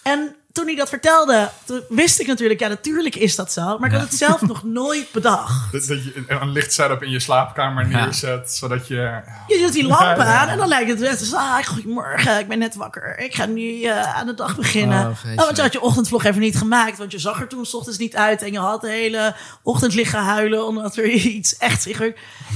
En 0.02 0.34
toen 0.54 0.66
hij 0.66 0.74
dat 0.74 0.88
vertelde, 0.88 1.50
toen 1.64 1.82
wist 1.88 2.20
ik 2.20 2.26
natuurlijk, 2.26 2.60
ja, 2.60 2.68
natuurlijk 2.68 3.16
is 3.16 3.36
dat 3.36 3.52
zo. 3.52 3.78
Maar 3.78 3.88
ik 3.92 3.98
had 3.98 4.08
het 4.08 4.18
zelf 4.18 4.40
nog 4.40 4.62
nooit 4.62 5.12
bedacht. 5.12 5.52
Dat, 5.72 5.86
dat 5.86 6.04
je 6.04 6.24
een 6.26 6.48
lichtsetup 6.52 7.02
in 7.02 7.10
je 7.10 7.20
slaapkamer 7.20 7.88
Ja. 7.90 8.04
neerzet, 8.04 8.50
zodat 8.52 8.86
je... 8.88 9.20
Je 9.46 9.58
doet 9.62 9.72
die 9.72 9.86
lampen 9.86 10.24
Ja, 10.24 10.32
ja. 10.32 10.38
aan 10.38 10.48
en 10.48 10.56
dan 10.58 10.68
lijkt 10.68 10.90
het 10.90 10.98
net 10.98 11.20
als... 11.20 11.34
Ah, 11.34 11.64
goedemorgen, 11.64 12.38
ik 12.38 12.48
ben 12.48 12.58
net 12.58 12.74
wakker. 12.74 13.18
Ik 13.18 13.34
ga 13.34 13.46
nu 13.46 13.82
eh, 13.82 14.14
aan 14.16 14.26
de 14.26 14.34
dag 14.34 14.56
beginnen. 14.56 14.98
Oh, 15.06 15.30
Oh, 15.36 15.44
want 15.44 15.56
je 15.56 15.62
had 15.62 15.72
je 15.72 15.80
ochtendvlog 15.80 16.24
even 16.24 16.40
niet 16.40 16.56
gemaakt. 16.58 16.98
Want 16.98 17.12
je 17.12 17.18
zag 17.18 17.40
er 17.40 17.48
toen 17.48 17.64
's 17.66 17.74
ochtends 17.74 17.98
niet 17.98 18.16
uit. 18.16 18.42
En 18.42 18.52
je 18.52 18.58
had 18.58 18.80
de 18.80 18.90
hele 18.90 19.34
ochtend 19.62 19.94
liggen 19.94 20.18
huilen... 20.24 20.66
omdat 20.66 20.96
er 20.96 21.04
iets 21.38 21.56
echt 21.56 21.82
zich... 21.82 21.98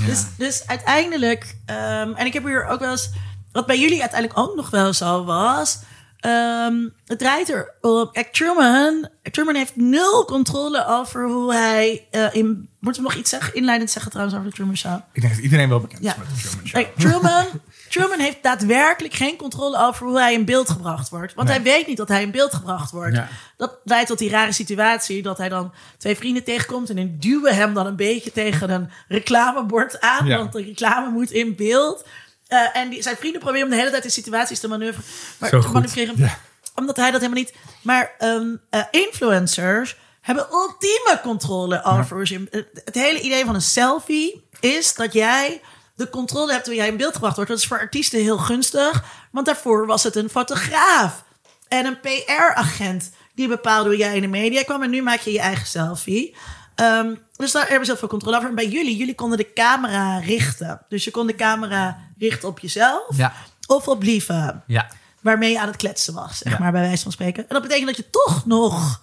Dus, 0.06 0.24
dus 0.36 0.62
uiteindelijk... 0.66 1.56
ehm, 1.66 2.12
en 2.14 2.26
ik 2.26 2.32
heb 2.32 2.44
hier 2.44 2.66
ook 2.66 2.80
wel 2.80 2.90
eens... 2.90 3.10
Wat 3.52 3.66
bij 3.66 3.78
jullie 3.78 4.00
uiteindelijk 4.00 4.40
ook 4.40 4.56
nog 4.56 4.70
wel 4.70 4.92
zo 4.92 5.24
was... 5.24 5.78
ehm, 6.20 6.88
het 7.06 7.18
draait 7.18 7.50
er 7.50 7.74
op. 7.80 8.12
Kijk, 8.12 8.32
Truman, 8.32 9.08
Truman 9.30 9.54
heeft 9.54 9.76
nul 9.76 10.24
controle 10.24 10.86
over 10.86 11.26
hoe 11.28 11.52
hij... 11.54 12.06
eh, 12.10 12.34
in, 12.34 12.68
moeten 12.80 13.02
we 13.02 13.08
nog 13.08 13.18
iets 13.18 13.30
zeggen, 13.30 13.54
inleidend 13.54 13.90
zeggen 13.90 14.10
trouwens 14.10 14.38
over 14.38 14.50
de 14.50 14.56
Truman 14.56 14.76
Show? 14.76 14.98
Ik 15.12 15.20
denk 15.20 15.34
dat 15.34 15.42
iedereen 15.42 15.68
wel 15.68 15.80
bekend 15.80 16.02
Ja. 16.02 16.10
is 16.12 16.16
met 16.18 16.26
de 16.28 16.34
Truman 16.48 16.66
Show. 16.66 16.72
Kijk, 16.82 16.96
Truman, 16.96 17.46
Truman 17.90 18.18
heeft 18.18 18.42
daadwerkelijk 18.42 19.14
geen 19.14 19.36
controle 19.36 19.78
over 19.86 20.06
hoe 20.06 20.18
hij 20.18 20.32
in 20.32 20.44
beeld 20.44 20.70
gebracht 20.70 21.08
wordt. 21.08 21.34
Want 21.34 21.48
Nee. 21.48 21.56
hij 21.56 21.66
weet 21.72 21.86
niet 21.86 21.96
dat 21.96 22.08
hij 22.08 22.22
in 22.22 22.30
beeld 22.30 22.54
gebracht 22.54 22.90
wordt. 22.90 23.16
Ja. 23.16 23.28
Dat 23.56 23.72
leidt 23.84 24.08
tot 24.08 24.18
die 24.18 24.30
rare 24.30 24.52
situatie 24.52 25.22
dat 25.22 25.38
hij 25.38 25.48
dan 25.48 25.72
twee 25.98 26.16
vrienden 26.16 26.44
tegenkomt... 26.44 26.90
en 26.90 26.96
die 26.96 27.16
duwen 27.18 27.54
hem 27.56 27.74
dan 27.74 27.86
een 27.86 27.96
beetje 27.96 28.32
tegen 28.32 28.70
een 28.70 28.90
reclamebord 29.08 30.00
aan. 30.00 30.26
Ja. 30.26 30.36
Want 30.38 30.52
de 30.52 30.62
reclame 30.62 31.10
moet 31.10 31.30
in 31.30 31.56
beeld. 31.56 32.04
Eh, 32.48 32.76
en 32.76 32.88
die, 32.88 33.02
zijn 33.02 33.16
vrienden 33.16 33.40
proberen 33.40 33.66
hem 33.66 33.76
de 33.76 33.82
hele 33.82 33.90
tijd 33.90 34.04
in 34.04 34.10
situaties 34.10 34.60
te 34.60 34.68
manoeuvreren. 34.68 35.10
Maar, 35.38 35.50
te 35.50 35.68
manoeuvreren 35.72 36.38
omdat 36.78 36.96
hij 36.96 37.10
dat 37.10 37.20
helemaal 37.20 37.42
niet... 37.42 37.54
Maar 37.82 38.14
ehm, 38.18 38.56
eh, 38.70 38.82
influencers 38.90 39.96
hebben 40.20 40.46
ultieme 40.52 41.20
controle 41.22 41.84
over... 41.84 42.18
het, 42.50 42.68
het 42.84 42.94
hele 42.94 43.20
idee 43.20 43.44
van 43.44 43.54
een 43.54 43.62
selfie 43.62 44.48
is 44.60 44.94
dat 44.94 45.12
jij 45.12 45.60
de 45.94 46.10
controle 46.10 46.52
hebt... 46.52 46.66
hoe 46.66 46.74
jij 46.74 46.88
in 46.88 46.96
beeld 46.96 47.14
gebracht 47.14 47.36
wordt. 47.36 47.50
Dat 47.50 47.58
is 47.58 47.66
voor 47.66 47.78
artiesten 47.78 48.20
heel 48.20 48.38
gunstig. 48.38 49.04
Want 49.30 49.46
daarvoor 49.46 49.86
was 49.86 50.02
het 50.02 50.16
een 50.16 50.30
fotograaf 50.30 51.24
en 51.68 51.86
een 51.86 52.00
PR-agent... 52.00 53.10
die 53.34 53.48
bepaalde 53.48 53.88
hoe 53.88 53.98
jij 53.98 54.14
in 54.14 54.22
de 54.22 54.28
media 54.28 54.62
kwam. 54.62 54.82
En 54.82 54.90
nu 54.90 55.02
maak 55.02 55.20
je 55.20 55.32
je 55.32 55.40
eigen 55.40 55.66
selfie. 55.66 56.36
Ehm, 56.74 57.14
dus 57.36 57.52
daar 57.52 57.68
hebben 57.68 57.84
ze 57.84 57.90
heel 57.90 58.00
veel 58.00 58.08
controle 58.08 58.36
over. 58.36 58.48
En 58.48 58.54
bij 58.54 58.68
jullie, 58.68 58.96
jullie 58.96 59.14
konden 59.14 59.38
de 59.38 59.52
camera 59.52 60.18
richten. 60.18 60.80
Dus 60.88 61.04
je 61.04 61.10
kon 61.10 61.26
de 61.26 61.34
camera 61.34 62.07
richten 62.18 62.48
op 62.48 62.58
jezelf... 62.58 63.16
Ja. 63.16 63.32
of 63.66 63.88
op 63.88 64.02
lieve 64.02 64.62
Ja. 64.66 64.88
waarmee 65.20 65.50
je 65.52 65.60
aan 65.60 65.66
het 65.66 65.76
kletsen 65.76 66.14
was, 66.14 66.38
zeg 66.38 66.52
Ja. 66.52 66.58
maar, 66.58 66.72
bij 66.72 66.80
wijze 66.80 67.02
van 67.02 67.12
spreken. 67.12 67.42
En 67.42 67.54
dat 67.54 67.62
betekent 67.62 67.86
dat 67.86 67.96
je 67.96 68.10
toch 68.10 68.46
nog... 68.46 69.00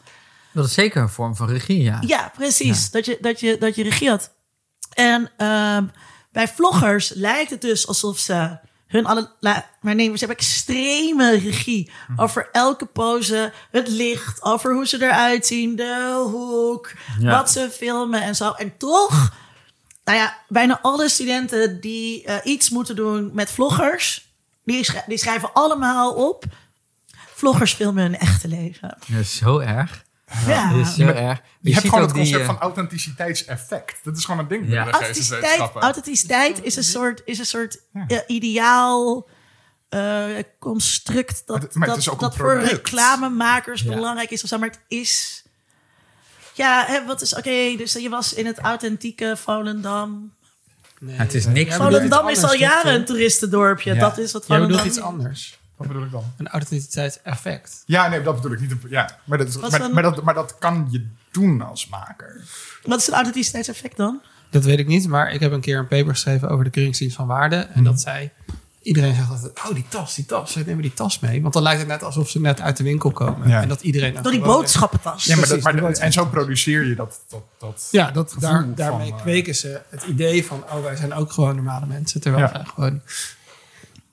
Dat 0.53 0.65
is 0.65 0.73
zeker 0.73 1.01
een 1.01 1.09
vorm 1.09 1.35
van 1.35 1.47
regie, 1.49 1.81
ja. 1.81 1.97
Ja, 2.01 2.31
precies. 2.37 2.91
Dat, 2.91 3.05
je, 3.05 3.17
dat, 3.21 3.39
je, 3.39 3.57
dat 3.57 3.75
je 3.75 3.83
regie 3.83 4.09
had. 4.09 4.31
En 4.93 5.31
ehm, 5.37 5.85
bij 6.31 6.47
vloggers 6.47 7.11
lijkt 7.13 7.49
het 7.49 7.61
dus 7.61 7.87
alsof 7.87 8.17
ze 8.19 8.57
hun 8.87 9.05
alle... 9.05 9.31
la- 9.39 9.69
Maar 9.81 9.95
nee, 9.95 10.05
ze 10.11 10.17
hebben 10.17 10.37
extreme 10.37 11.37
regie 11.37 11.91
over 12.15 12.49
elke 12.51 12.85
pose, 12.85 13.53
het 13.71 13.87
licht, 13.87 14.41
over 14.43 14.73
hoe 14.73 14.87
ze 14.87 15.03
eruit 15.03 15.45
zien, 15.45 15.75
de 15.75 16.23
hoek, 16.31 16.91
Ja. 17.19 17.31
wat 17.37 17.51
ze 17.51 17.69
filmen 17.71 18.21
en 18.21 18.35
zo. 18.35 18.51
En 18.51 18.77
toch, 18.77 19.33
nou 20.05 20.17
ja, 20.17 20.37
bijna 20.47 20.79
alle 20.81 21.09
studenten 21.09 21.81
die 21.81 22.23
eh, 22.25 22.35
iets 22.53 22.69
moeten 22.69 22.95
doen 22.95 23.29
met 23.33 23.51
vloggers, 23.51 24.27
die, 24.63 24.87
die 25.07 25.17
schrijven 25.17 25.53
allemaal 25.53 26.13
op. 26.13 26.43
Vloggers 27.35 27.73
filmen 27.73 28.03
hun 28.03 28.17
echte 28.17 28.47
leven. 28.47 28.97
Dat 29.07 29.19
is 29.19 29.35
zo 29.35 29.59
erg. 29.59 30.03
Ja. 30.47 30.71
Dat 30.71 30.87
is 30.87 30.93
zo 30.95 31.01
erg. 31.07 31.41
Je, 31.59 31.73
hebt 31.73 31.85
gewoon 31.87 32.01
het 32.03 32.11
concept 32.13 32.37
die, 32.37 32.45
van 32.45 32.55
eh, 32.55 32.61
authenticiteitseffect. 32.61 33.99
Dat 34.03 34.17
is 34.17 34.25
gewoon 34.25 34.39
een 34.39 34.47
ding 34.47 34.69
Ja. 34.69 34.83
de 34.83 34.91
Authenticiteit, 34.91 35.59
authenticiteit 35.59 36.63
is 36.63 36.75
een 36.75 36.83
soort, 36.83 37.21
is 37.25 37.39
een 37.39 37.45
soort 37.45 37.79
eh, 38.07 38.17
ideaal 38.27 39.27
eh, 39.89 40.25
construct 40.59 41.43
dat, 41.45 41.55
Maar 41.55 41.65
het- 41.65 41.75
maar 41.75 41.87
het 41.87 42.19
dat, 42.19 42.35
voor 42.35 42.59
reclamemakers 42.59 43.81
Ja. 43.81 43.93
belangrijk 43.93 44.29
is 44.31 44.43
of 44.43 44.49
zo. 44.49 44.57
Maar 44.57 44.69
het 44.69 44.79
is... 44.87 45.43
Ja, 46.55 46.83
hè, 46.87 47.05
wat 47.05 47.21
is... 47.21 47.35
Oké, 47.35 47.75
dus 47.77 47.93
je 47.93 48.09
was 48.09 48.33
in 48.33 48.45
het 48.45 48.59
authentieke 48.59 49.33
Volendam. 49.37 50.31
Nee, 50.99 51.15
Het 51.15 51.33
is 51.33 51.45
niks. 51.45 51.69
jij 51.69 51.77
Volendam 51.77 52.29
is 52.29 52.43
al 52.43 52.55
jaren 52.55 52.93
een 52.93 53.05
toeristendorpje. 53.05 53.93
Ja. 53.93 53.99
Dat 53.99 54.17
is 54.17 54.31
wat 54.31 54.45
Jij 54.47 54.57
Volendam 54.57 54.77
bedoelt 54.77 54.97
iets 54.97 55.05
anders. 55.05 55.59
Wat 55.75 55.87
bedoel 55.87 56.03
ik 56.03 56.11
dan? 56.11 56.23
Een 56.37 56.47
authenticiteitseffect. 56.47 57.83
Ja, 57.85 58.07
nee, 58.07 58.21
dat 58.21 58.35
bedoel 58.35 58.51
ik 58.51 58.59
niet. 58.59 58.75
Ja, 58.89 59.19
maar, 59.23 59.37
dat 59.37 59.47
is, 59.47 59.57
maar, 59.91 60.01
dat, 60.03 60.23
maar 60.23 60.33
dat 60.33 60.57
kan 60.57 60.87
je 60.91 61.07
doen 61.31 61.61
als 61.61 61.87
maker. 61.87 62.41
Wat 62.83 62.99
is 62.99 63.07
een 63.07 63.13
authenticiteitseffect 63.13 63.97
dan? 63.97 64.21
Dat 64.49 64.63
weet 64.63 64.79
ik 64.79 64.87
niet, 64.87 65.07
maar 65.07 65.31
ik 65.31 65.39
heb 65.39 65.51
een 65.51 65.61
keer 65.61 65.77
een 65.77 65.87
paper 65.87 66.13
geschreven 66.13 66.49
over 66.49 66.63
de 66.63 66.69
keuringsdienst 66.69 67.15
van 67.15 67.27
waarde. 67.27 67.55
En 67.55 67.83
dat 67.83 68.01
zij, 68.01 68.33
iedereen 68.85 69.15
zegt 69.15 69.29
altijd, 69.29 69.53
oh 69.65 69.73
die 69.73 69.85
tas, 69.89 70.15
die 70.15 70.25
tas, 70.25 70.51
ze 70.51 70.63
nemen 70.65 70.81
die 70.81 70.93
tas 70.93 71.19
mee. 71.19 71.41
Want 71.41 71.53
dan 71.53 71.63
lijkt 71.63 71.79
het 71.79 71.87
net 71.89 72.03
alsof 72.03 72.29
ze 72.29 72.41
net 72.41 72.61
uit 72.61 72.77
de 72.77 72.83
winkel 72.83 73.11
komen. 73.11 73.49
Ja. 73.49 73.61
En 73.61 73.67
dat 73.67 73.81
iedereen 73.81 74.13
dan 74.13 74.23
Door 74.23 74.31
die 74.31 74.41
boodschappentas. 74.41 75.23
Ja, 75.25 75.35
maar 75.35 75.47
dat, 75.47 75.61
maar 75.61 75.75
de 75.75 75.99
en 75.99 76.11
zo 76.11 76.25
produceer 76.25 76.85
je 76.85 76.95
dat. 76.95 77.19
dat, 77.29 77.43
dat 77.59 77.87
Ja, 77.91 78.11
dat, 78.11 78.35
daar, 78.39 78.75
daarmee 78.75 79.11
eh, 79.11 79.21
kweken 79.21 79.55
ze 79.55 79.81
het 79.89 80.03
idee 80.03 80.45
van, 80.45 80.63
oh 80.63 80.83
wij 80.83 80.95
zijn 80.95 81.13
ook 81.13 81.31
gewoon 81.31 81.55
normale 81.55 81.85
mensen. 81.85 82.21
Terwijl 82.21 82.43
Ja. 82.45 82.51
wij 82.51 82.63
gewoon 82.75 83.01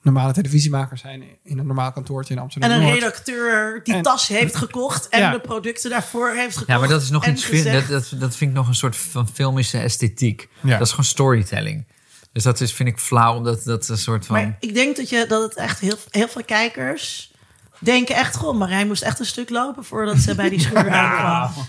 normale 0.03 0.33
televisiemakers 0.33 1.01
zijn 1.01 1.23
in 1.43 1.59
een 1.59 1.67
normaal 1.67 1.93
kantoortje 1.93 2.31
in 2.33 2.37
En 2.37 2.43
Amsterdam 2.43 2.71
een 2.71 2.81
Noord. 2.81 2.95
redacteur 2.95 3.81
die 3.85 3.95
En- 3.95 4.03
tas 4.03 4.29
heeft 4.29 4.57
gekocht 4.57 5.09
en 5.09 5.21
Ja. 5.21 5.31
de 5.31 5.41
producten 5.41 5.91
daarvoor 5.91 6.31
heeft 6.31 6.53
gekocht. 6.53 6.69
Ja, 6.69 6.79
maar 6.79 6.89
dat 6.89 7.03
is 7.03 7.11
nog 7.11 7.25
en 7.25 7.33
iets. 7.33 7.45
gezegd- 7.45 7.89
Dat, 7.89 8.09
dat, 8.11 8.21
dat 8.21 8.37
vind 8.37 8.51
ik 8.51 8.57
nog 8.57 8.69
een 8.69 8.75
soort 8.75 8.97
van 8.97 9.29
filmische 9.29 9.79
esthetiek. 9.79 10.49
Ja. 10.61 10.71
Dat 10.79 10.87
is 10.87 10.91
gewoon 10.91 11.05
storytelling. 11.05 11.85
Dus 12.33 12.43
dat 12.43 12.61
is, 12.61 12.73
vind 12.73 12.89
ik 12.89 12.99
flauw, 12.99 13.37
omdat 13.37 13.65
dat 13.65 13.89
een 13.89 13.99
soort 13.99 14.27
van. 14.27 14.37
Maar 14.37 14.57
ik 14.61 14.75
denk 14.75 14.97
dat, 14.97 15.09
je, 15.09 15.25
dat 15.29 15.43
het 15.43 15.55
echt 15.55 15.79
heel, 15.79 15.97
heel 16.11 16.29
veel 16.29 16.45
kijkers 16.45 17.33
denken 17.79 18.15
echt... 18.15 18.37
Goh, 18.37 18.59
Marijn 18.59 18.87
moest 18.87 19.03
echt 19.03 19.19
een 19.19 19.27
stuk 19.27 19.51
lopen 19.51 19.85
voordat 19.85 20.19
ze 20.19 20.35
bij 20.35 20.49
die 20.49 20.61
schuur 20.67 20.91
aankwam. 20.91 21.65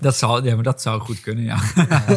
Dat 0.00 0.16
zou, 0.16 0.44
ja, 0.44 0.54
maar 0.54 0.64
dat 0.64 0.82
zou 0.82 1.00
goed 1.00 1.20
kunnen, 1.20 1.44
ja. 1.44 1.58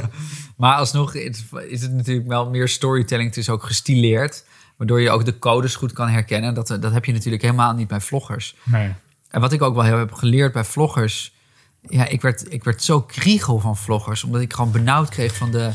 maar 0.57 0.75
alsnog 0.75 1.13
is 1.13 1.43
is 1.67 1.81
het 1.81 1.91
natuurlijk 1.91 2.27
wel 2.27 2.49
meer 2.49 2.67
storytelling. 2.67 3.29
Het 3.29 3.37
is 3.37 3.49
ook 3.49 3.63
gestileerd, 3.63 4.45
waardoor 4.77 5.01
je 5.01 5.09
ook 5.09 5.25
de 5.25 5.39
codes 5.39 5.75
goed 5.75 5.93
kan 5.93 6.07
herkennen. 6.07 6.53
Dat, 6.53 6.67
dat 6.67 6.91
heb 6.91 7.05
je 7.05 7.11
natuurlijk 7.11 7.41
helemaal 7.41 7.73
niet 7.73 7.87
bij 7.87 8.01
vloggers. 8.01 8.55
Nee. 8.63 8.93
En 9.29 9.41
wat 9.41 9.51
ik 9.51 9.61
ook 9.61 9.75
wel 9.75 9.83
heel 9.83 9.97
heb 9.97 10.13
geleerd 10.13 10.53
bij 10.53 10.63
vloggers... 10.63 11.33
Ja, 11.81 12.07
ik 12.07 12.21
werd, 12.21 12.53
ik 12.53 12.63
werd 12.63 12.83
zo 12.83 13.01
kriegel 13.01 13.59
van 13.59 13.77
vloggers. 13.77 14.23
Omdat 14.23 14.41
ik 14.41 14.53
gewoon 14.53 14.71
benauwd 14.71 15.09
kreeg 15.09 15.35
van 15.35 15.51
de... 15.51 15.71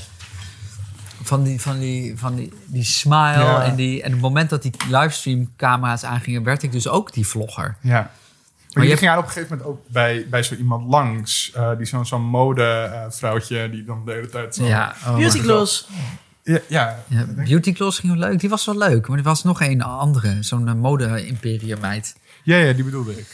Van 1.22 1.42
die, 1.42 1.60
van 1.60 1.78
die, 1.78 2.18
van 2.18 2.34
die, 2.34 2.52
die 2.66 2.84
smile. 2.84 3.38
Ja. 3.38 3.62
En, 3.62 3.74
die, 3.74 4.02
en 4.02 4.12
het 4.12 4.20
moment 4.20 4.50
dat 4.50 4.62
die 4.62 4.72
livestream 4.88 5.50
camera's 5.56 6.04
aangingen... 6.04 6.42
werd 6.42 6.62
ik 6.62 6.72
dus 6.72 6.88
ook 6.88 7.12
die 7.12 7.26
vlogger. 7.26 7.76
Ja. 7.80 8.10
Maar 8.72 8.86
je 8.86 8.96
ging 8.96 9.10
daar 9.10 9.18
op 9.18 9.24
een 9.24 9.30
gegeven 9.30 9.56
moment 9.56 9.74
ook 9.76 9.88
bij, 9.88 10.26
bij 10.30 10.42
zo 10.42 10.54
iemand 10.54 10.88
langs. 10.88 11.52
eh, 11.52 11.70
die 11.76 11.86
zo'n 11.86 12.06
zo'n 12.06 12.22
modevrouwtje 12.22 13.70
die 13.70 13.84
dan 13.84 14.02
de 14.04 14.12
hele 14.12 14.28
tijd 14.28 14.54
zo... 14.54 14.64
Ja, 14.64 14.94
oh 15.06 15.16
Beauty 15.16 15.38
gloss. 15.38 15.88
ja, 16.42 16.60
ja. 16.66 17.04
Ja, 17.08 17.24
Beauty 17.44 17.74
Gloss 17.74 17.98
ging 17.98 18.18
wel 18.18 18.28
leuk. 18.28 18.40
Die 18.40 18.48
was 18.48 18.66
wel 18.66 18.78
leuk. 18.78 19.08
Maar 19.08 19.18
er 19.18 19.24
was 19.24 19.44
nog 19.44 19.60
een 19.62 19.82
andere. 19.82 20.42
Zo'n 20.42 20.68
eh, 20.68 20.74
mode-imperium 20.74 21.80
meid. 21.80 22.16
ja, 22.42 22.56
ja, 22.56 22.72
die 22.72 22.84
bedoelde 22.84 23.18
ik. 23.18 23.26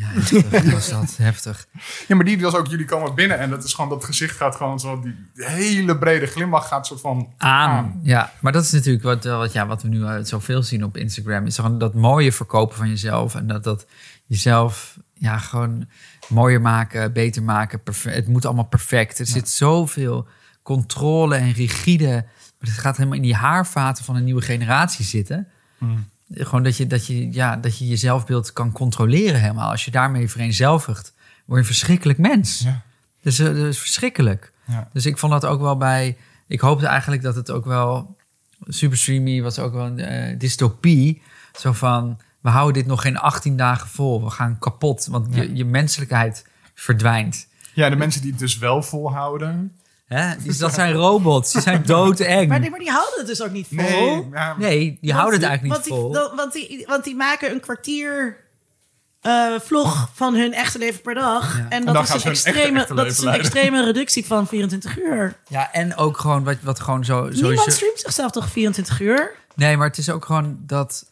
Ja, 0.00 0.06
heftig 0.06 0.72
was 0.72 0.88
dat. 0.88 1.16
Heftig. 1.16 1.66
Ja, 2.08 2.16
maar 2.16 2.24
die 2.24 2.40
was 2.40 2.54
ook, 2.54 2.66
jullie 2.66 2.84
komen 2.84 3.14
binnen 3.14 3.38
en 3.38 3.50
dat 3.50 3.64
is 3.64 3.74
gewoon, 3.74 3.90
dat 3.90 4.04
gezicht 4.04 4.36
gaat 4.36 4.56
gewoon 4.56 4.80
zo, 4.80 5.00
die 5.00 5.14
hele 5.34 5.98
brede 5.98 6.26
glimlach 6.26 6.68
gaat 6.68 6.86
soort 6.86 7.00
van 7.00 7.32
Aan. 7.36 8.00
Ja, 8.02 8.32
maar 8.40 8.52
dat 8.52 8.64
is 8.64 8.70
natuurlijk 8.70 9.04
wat, 9.04 9.24
eh, 9.24 9.36
wat, 9.36 9.52
ja, 9.52 9.66
wat 9.66 9.82
we 9.82 9.88
nu 9.88 9.98
uh, 9.98 10.14
zoveel 10.22 10.62
zien 10.62 10.84
op 10.84 10.96
Instagram. 10.96 11.46
Is 11.46 11.56
gewoon 11.56 11.78
dat 11.78 11.94
mooie 11.94 12.32
verkopen 12.32 12.76
van 12.76 12.88
jezelf. 12.88 13.34
En 13.34 13.46
dat, 13.46 13.64
dat 13.64 13.86
jezelf 14.26 14.98
ja, 15.14 15.38
gewoon 15.38 15.86
mooier 16.28 16.60
maken, 16.60 17.12
beter 17.12 17.42
maken. 17.42 17.80
het 18.02 18.28
moet 18.28 18.44
allemaal 18.44 18.64
perfect. 18.64 19.18
Er 19.18 19.26
zit 19.26 19.48
zoveel 19.48 20.28
controle 20.62 21.36
en 21.36 21.52
rigide. 21.52 22.24
Maar 22.58 22.68
het 22.68 22.78
gaat 22.78 22.96
helemaal 22.96 23.18
in 23.18 23.24
die 23.24 23.34
haarvaten 23.34 24.04
van 24.04 24.16
een 24.16 24.24
nieuwe 24.24 24.42
generatie 24.42 25.04
zitten. 25.04 25.48
Gewoon 26.32 26.62
dat 26.62 26.76
je, 26.76 26.86
dat, 26.86 27.06
je, 27.06 27.32
ja, 27.32 27.56
dat 27.56 27.78
je 27.78 27.88
je 27.88 27.96
zelfbeeld 27.96 28.52
kan 28.52 28.72
controleren 28.72 29.40
helemaal. 29.40 29.70
Als 29.70 29.84
je 29.84 29.90
daarmee 29.90 30.30
vereenzelvigt, 30.30 31.12
word 31.44 31.46
je 31.46 31.56
een 31.56 31.64
verschrikkelijk 31.64 32.18
mens. 32.18 32.60
Ja. 32.60 32.82
Dus 33.22 33.38
eh, 33.38 33.46
dat 33.46 33.56
is 33.56 33.78
verschrikkelijk. 33.78 34.52
Ja. 34.66 34.88
Dus 34.92 35.06
ik 35.06 35.18
vond 35.18 35.32
dat 35.32 35.46
ook 35.46 35.60
wel 35.60 35.76
bij... 35.76 36.16
Ik 36.46 36.60
hoopte 36.60 36.86
eigenlijk 36.86 37.22
dat 37.22 37.34
het 37.34 37.50
ook 37.50 37.64
wel... 37.64 38.16
Super 38.68 38.98
Streamy 38.98 39.42
was 39.42 39.58
ook 39.58 39.72
wel 39.72 39.86
een 39.86 39.98
eh, 39.98 40.38
dystopie. 40.38 41.22
Zo 41.58 41.72
van, 41.72 42.20
we 42.40 42.48
houden 42.48 42.74
dit 42.74 42.86
nog 42.86 43.02
geen 43.02 43.18
18 43.18 43.56
dagen 43.56 43.88
vol. 43.88 44.24
We 44.24 44.30
gaan 44.30 44.58
kapot, 44.58 45.06
want 45.06 45.34
je, 45.34 45.54
je 45.54 45.64
menselijkheid 45.64 46.46
verdwijnt. 46.74 47.46
Ja, 47.72 47.90
de 47.90 47.96
mensen 47.96 48.20
die 48.20 48.30
het 48.30 48.40
dus 48.40 48.58
wel 48.58 48.82
volhouden. 48.82 49.72
Hè? 50.14 50.34
Dus 50.44 50.58
dat 50.58 50.74
zijn 50.74 50.92
robots, 50.92 51.52
die 51.52 51.62
zijn 51.62 51.82
doodeng. 51.86 52.48
Maar, 52.48 52.60
die- 52.60 52.70
maar 52.70 52.78
die 52.78 52.90
houden 52.90 53.14
het 53.18 53.26
dus 53.26 53.42
ook 53.42 53.50
niet 53.50 53.66
vol. 53.66 53.76
Nee, 53.76 54.26
ja, 54.32 54.54
Nee, 54.58 54.98
die 55.00 55.12
houden 55.12 55.40
het 55.40 55.48
eigenlijk 55.48 55.78
niet 55.84 55.94
vol. 55.96 56.12
want, 56.36 56.52
die, 56.52 56.84
want 56.88 57.04
die 57.04 57.14
maken 57.16 57.50
een 57.50 57.60
kwartier 57.60 58.36
eh, 59.20 59.46
vlog 59.60 60.08
van 60.14 60.34
hun 60.34 60.52
echte 60.52 60.78
leven 60.78 61.00
per 61.00 61.14
dag. 61.14 61.60
En 61.68 61.84
dat 61.84 61.94
dan 61.94 62.02
is, 62.02 62.08
gaan 62.10 62.16
een 62.16 62.20
ze 62.20 62.26
hun 62.26 62.36
echte, 62.36 62.48
extreme, 62.48 62.78
echte 62.80 62.94
dat 62.94 63.04
leven 63.04 63.12
is 63.12 63.18
een 63.18 63.24
leiden. 63.24 63.46
extreme 63.50 63.84
reductie 63.84 64.26
van 64.26 64.46
24 64.46 64.98
uur. 64.98 65.36
Ja, 65.48 65.72
en 65.72 65.96
ook 65.96 66.18
gewoon 66.18 66.44
wat, 66.44 66.56
wat 66.62 66.80
gewoon 66.80 67.04
zo... 67.04 67.28
Niemand 67.28 67.72
streamt 67.72 68.00
zichzelf 68.00 68.30
toch 68.30 68.48
24 68.50 69.00
uur? 69.00 69.30
Nee, 69.54 69.76
maar 69.76 69.86
het 69.88 69.98
is 69.98 70.10
ook 70.10 70.24
gewoon 70.24 70.58
dat, 70.66 71.06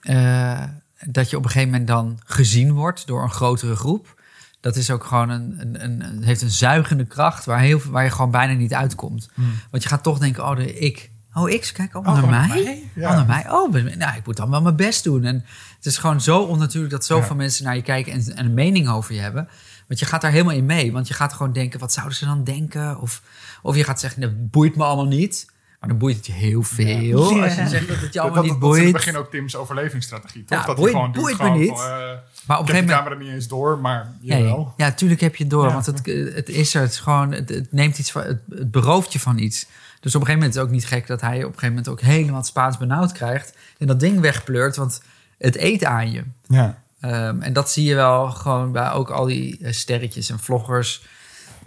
eh, 0.00 0.62
dat 1.04 1.30
je 1.30 1.36
op 1.36 1.44
een 1.44 1.50
gegeven 1.50 1.70
moment 1.70 1.88
dan 1.88 2.18
gezien 2.24 2.72
wordt 2.72 3.06
door 3.06 3.22
een 3.22 3.30
grotere 3.30 3.76
groep. 3.76 4.18
Dat 4.60 4.76
is 4.76 4.90
ook 4.90 5.04
gewoon 5.04 5.28
een, 5.28 5.56
een, 5.58 6.04
een, 6.04 6.22
heeft 6.22 6.42
een 6.42 6.50
zuigende 6.50 7.04
kracht 7.04 7.44
waar, 7.44 7.60
heel, 7.60 7.80
waar 7.90 8.04
je 8.04 8.10
gewoon 8.10 8.30
bijna 8.30 8.52
niet 8.52 8.74
uitkomt. 8.74 9.28
Want 9.70 9.82
je 9.82 9.88
gaat 9.88 10.02
toch 10.02 10.18
denken, 10.18 10.44
oh, 10.48 10.56
de 10.56 10.78
ik. 10.78 11.10
Oh, 11.34 11.50
ik, 11.50 11.70
kijk, 11.74 11.96
oh, 11.96 12.04
naar 12.04 12.22
oh, 12.22 12.30
mij. 12.30 12.46
naar 12.46 12.48
mij? 12.48 12.90
Ja. 12.94 13.10
Oh, 13.10 13.16
naar 13.16 13.26
mij. 13.26 13.50
Oh, 13.50 13.70
ben- 13.70 13.98
nou, 13.98 14.16
ik 14.16 14.26
moet 14.26 14.36
dan 14.36 14.50
wel 14.50 14.62
mijn 14.62 14.76
best 14.76 15.04
doen. 15.04 15.24
En 15.24 15.44
het 15.76 15.86
is 15.86 15.98
gewoon 15.98 16.20
zo 16.20 16.42
onnatuurlijk 16.42 16.92
dat 16.92 17.04
zoveel 17.04 17.28
Ja. 17.28 17.34
mensen 17.34 17.64
naar 17.64 17.76
je 17.76 17.82
kijken 17.82 18.12
en, 18.12 18.36
en 18.36 18.44
een 18.44 18.54
mening 18.54 18.88
over 18.88 19.14
je 19.14 19.20
hebben. 19.20 19.48
Want 19.88 20.00
je 20.00 20.06
gaat 20.06 20.20
daar 20.20 20.30
helemaal 20.30 20.54
in 20.54 20.66
mee. 20.66 20.92
Want 20.92 21.08
je 21.08 21.14
gaat 21.14 21.32
gewoon 21.32 21.52
denken, 21.52 21.80
wat 21.80 21.92
zouden 21.92 22.16
ze 22.16 22.24
dan 22.24 22.44
denken? 22.44 23.00
Of, 23.00 23.22
of 23.62 23.76
je 23.76 23.84
gaat 23.84 24.00
zeggen, 24.00 24.20
dat 24.20 24.50
boeit 24.50 24.76
me 24.76 24.84
allemaal 24.84 25.06
niet. 25.06 25.49
Maar 25.80 25.88
dan 25.88 25.98
boeit 25.98 26.16
het 26.16 26.26
je 26.26 26.32
heel 26.32 26.62
veel. 26.62 27.34
Ja. 27.34 27.42
Als 27.44 27.54
je 27.54 27.66
zegt 27.68 27.88
dat 27.88 27.96
het 27.96 28.12
je 28.12 28.20
dat, 28.20 28.22
allemaal 28.22 28.42
dat, 28.42 28.52
niet 28.52 28.60
dat 28.60 28.70
is 28.72 28.78
in 28.78 28.82
het 28.84 28.92
boeit. 28.92 28.92
begin 28.92 29.16
ook 29.16 29.30
Tim's 29.30 29.54
overlevingsstrategie, 29.56 30.44
toch? 30.44 30.58
Ja, 30.60 30.66
dat 30.66 30.76
boeit- 30.76 30.92
hij 30.92 31.00
gewoon 31.00 31.12
doet, 31.12 31.22
boeit 31.22 31.38
me 31.52 31.58
niet. 31.58 31.68
van, 31.68 31.76
eh, 31.78 31.82
Maar 31.86 31.98
op 31.98 31.98
een 32.08 32.14
ik 32.48 32.48
heb 32.48 32.58
gegeven 32.66 32.66
de 32.66 32.80
moment... 32.80 32.90
camera 32.90 33.22
niet 33.22 33.32
eens 33.32 33.48
door, 33.48 33.78
maar 33.78 34.12
Nee, 34.20 34.38
jawel. 34.42 34.74
ja, 34.76 34.92
tuurlijk 34.92 35.20
heb 35.20 35.36
je 35.36 35.42
het 35.42 35.52
door. 35.52 35.66
Ja. 35.66 35.72
Want 35.72 35.86
het, 35.86 36.06
het 36.34 36.48
is 36.48 36.74
er. 36.74 36.80
Het, 36.80 36.90
is 36.90 36.98
gewoon, 36.98 37.32
het, 37.32 37.48
het 37.48 37.72
neemt 37.72 37.98
iets 37.98 38.10
van, 38.10 38.22
het, 38.22 38.38
het 38.50 38.70
berooft 38.70 39.12
je 39.12 39.20
van 39.20 39.38
iets. 39.38 39.66
Dus 40.00 40.14
op 40.14 40.20
een 40.20 40.26
gegeven 40.26 40.32
moment 40.32 40.50
is 40.50 40.54
het 40.54 40.64
ook 40.64 40.70
niet 40.70 40.86
gek 40.86 41.06
dat 41.06 41.20
hij 41.20 41.36
op 41.36 41.42
een 41.42 41.46
gegeven 41.58 41.68
moment 41.68 41.88
ook 41.88 42.00
helemaal 42.00 42.36
het 42.36 42.46
Spaans 42.46 42.78
benauwd 42.78 43.12
krijgt. 43.12 43.54
En 43.78 43.86
dat 43.86 44.00
ding 44.00 44.20
wegpleurt, 44.20 44.76
want 44.76 45.02
het 45.38 45.56
eet 45.56 45.84
aan 45.84 46.10
je. 46.10 46.22
Ja. 46.48 46.82
Ehm, 47.00 47.40
en 47.42 47.52
dat 47.52 47.70
zie 47.70 47.84
je 47.84 47.94
wel 47.94 48.30
gewoon 48.30 48.72
bij 48.72 48.90
ook 48.90 49.10
al 49.10 49.24
die 49.24 49.58
eh, 49.62 49.72
sterretjes 49.72 50.30
en 50.30 50.38
vloggers. 50.38 51.02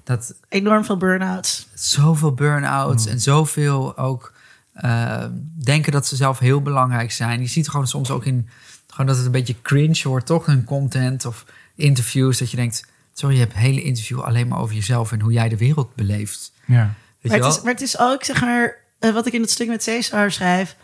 Dat 0.04 0.34
Enorm 0.50 0.86
veel 0.86 0.98
burn-outs. 0.98 1.68
zoveel 1.74 2.34
burn-outs 2.34 3.06
Mm. 3.06 3.12
en 3.12 3.20
zoveel 3.22 3.98
ook 3.98 4.34
eh, 4.74 5.26
denken 5.64 5.92
dat 5.92 6.08
ze 6.08 6.16
zelf 6.16 6.40
heel 6.40 6.62
belangrijk 6.62 7.12
zijn. 7.12 7.42
Je 7.42 7.48
ziet 7.48 7.70
gewoon 7.70 7.88
soms 7.88 8.10
ook 8.10 8.26
in 8.26 8.50
gewoon 8.88 9.06
dat 9.06 9.16
het 9.16 9.26
een 9.26 9.32
beetje 9.32 9.62
cringe 9.62 10.02
wordt, 10.04 10.26
toch? 10.26 10.46
Hun 10.46 10.64
content 10.64 11.26
of 11.26 11.46
interviews. 11.76 12.38
Dat 12.38 12.52
je 12.52 12.58
denkt, 12.58 12.86
sorry, 13.14 13.36
je 13.36 13.42
hebt 13.42 13.54
een 13.54 13.60
hele 13.60 13.82
interview 13.84 14.20
alleen 14.22 14.48
maar 14.48 14.60
over 14.60 14.76
jezelf 14.76 15.12
en 15.12 15.20
hoe 15.22 15.32
jij 15.32 15.50
de 15.50 15.58
wereld 15.58 15.96
beleeft. 15.96 16.52
Ja. 16.66 16.76
Weet 17.22 17.32
Maar 17.32 17.38
je 17.42 17.44
het, 17.48 17.56
is, 17.58 17.62
maar 17.64 17.74
het 17.74 17.82
is 17.82 18.00
ook, 18.00 18.24
zeg 18.24 18.42
maar, 18.42 18.76
eh, 19.00 19.14
wat 19.14 19.26
ik 19.28 19.34
in 19.34 19.42
het 19.42 19.52
stuk 19.52 19.68
met 19.68 19.84
Cesar 19.84 20.32
schrijf. 20.32 20.76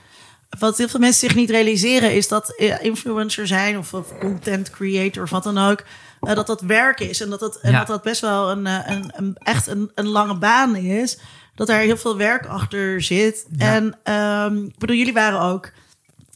Wat 0.59 0.77
heel 0.77 0.87
veel 0.87 0.99
mensen 0.99 1.27
zich 1.27 1.37
niet 1.37 1.49
realiseren, 1.49 2.15
is 2.15 2.27
dat 2.27 2.55
eh, 2.57 2.83
influencer 2.83 3.47
zijn 3.47 3.77
of, 3.77 3.93
of 3.93 4.17
content 4.19 4.69
creator 4.69 5.23
of 5.23 5.29
wat 5.29 5.43
dan 5.43 5.57
ook. 5.57 5.83
Eh, 6.21 6.35
dat 6.35 6.47
dat 6.47 6.61
werk 6.61 6.99
is 6.99 7.21
en 7.21 7.29
dat 7.29 7.39
dat, 7.39 7.55
en 7.61 7.71
Ja. 7.71 7.77
dat, 7.77 7.87
dat 7.87 8.01
best 8.03 8.21
wel 8.21 8.51
een, 8.51 8.67
eh, 8.67 8.79
een, 8.85 9.11
een, 9.15 9.35
echt 9.39 9.67
een, 9.67 9.91
een 9.95 10.07
lange 10.07 10.35
baan 10.37 10.75
is. 10.75 11.17
Dat 11.55 11.67
daar 11.67 11.79
heel 11.79 11.97
veel 11.97 12.17
werk 12.17 12.45
achter 12.45 13.01
zit. 13.01 13.45
Ja. 13.57 13.73
En 13.73 13.97
ehm, 14.03 14.57
ik 14.65 14.77
bedoel, 14.77 14.95
jullie 14.95 15.13
waren 15.13 15.39
ook. 15.41 15.71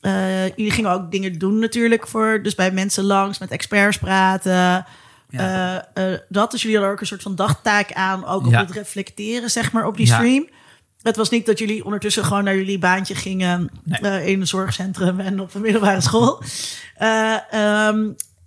eh, 0.02 0.48
jullie 0.48 0.72
gingen 0.72 0.92
ook 0.92 1.12
dingen 1.12 1.38
doen 1.40 1.60
natuurlijk 1.60 2.08
voor. 2.08 2.40
Dus 2.44 2.56
bij 2.56 2.72
mensen 2.72 3.04
langs 3.04 3.40
met 3.40 3.52
experts 3.52 3.98
praten. 3.98 4.86
Ja. 5.30 5.88
Dat 6.30 6.52
dus 6.52 6.62
jullie 6.62 6.78
hadden 6.78 6.94
ook 6.96 7.02
een 7.02 7.08
soort 7.08 7.22
van 7.22 7.36
dagtaak 7.36 7.94
aan, 7.94 8.26
ook 8.26 8.46
op 8.46 8.52
Ja. 8.52 8.60
het 8.60 8.72
reflecteren, 8.72 9.50
zeg 9.52 9.72
maar, 9.72 9.86
op 9.86 9.98
die 9.98 10.08
Ja. 10.08 10.16
stream. 10.16 10.50
Het 11.02 11.16
was 11.16 11.30
niet 11.30 11.46
dat 11.46 11.60
jullie 11.60 11.86
ondertussen 11.86 12.24
gewoon 12.26 12.44
naar 12.44 12.56
jullie 12.56 12.80
baantje 12.80 13.16
gingen 13.16 13.70
Nee. 13.84 14.26
in 14.26 14.40
een 14.42 14.48
zorgcentrum 14.48 15.20
en 15.20 15.40
op 15.40 15.54
een 15.54 15.62
middelbare 15.62 16.02
school. 16.02 16.42
Eh, 16.96 17.88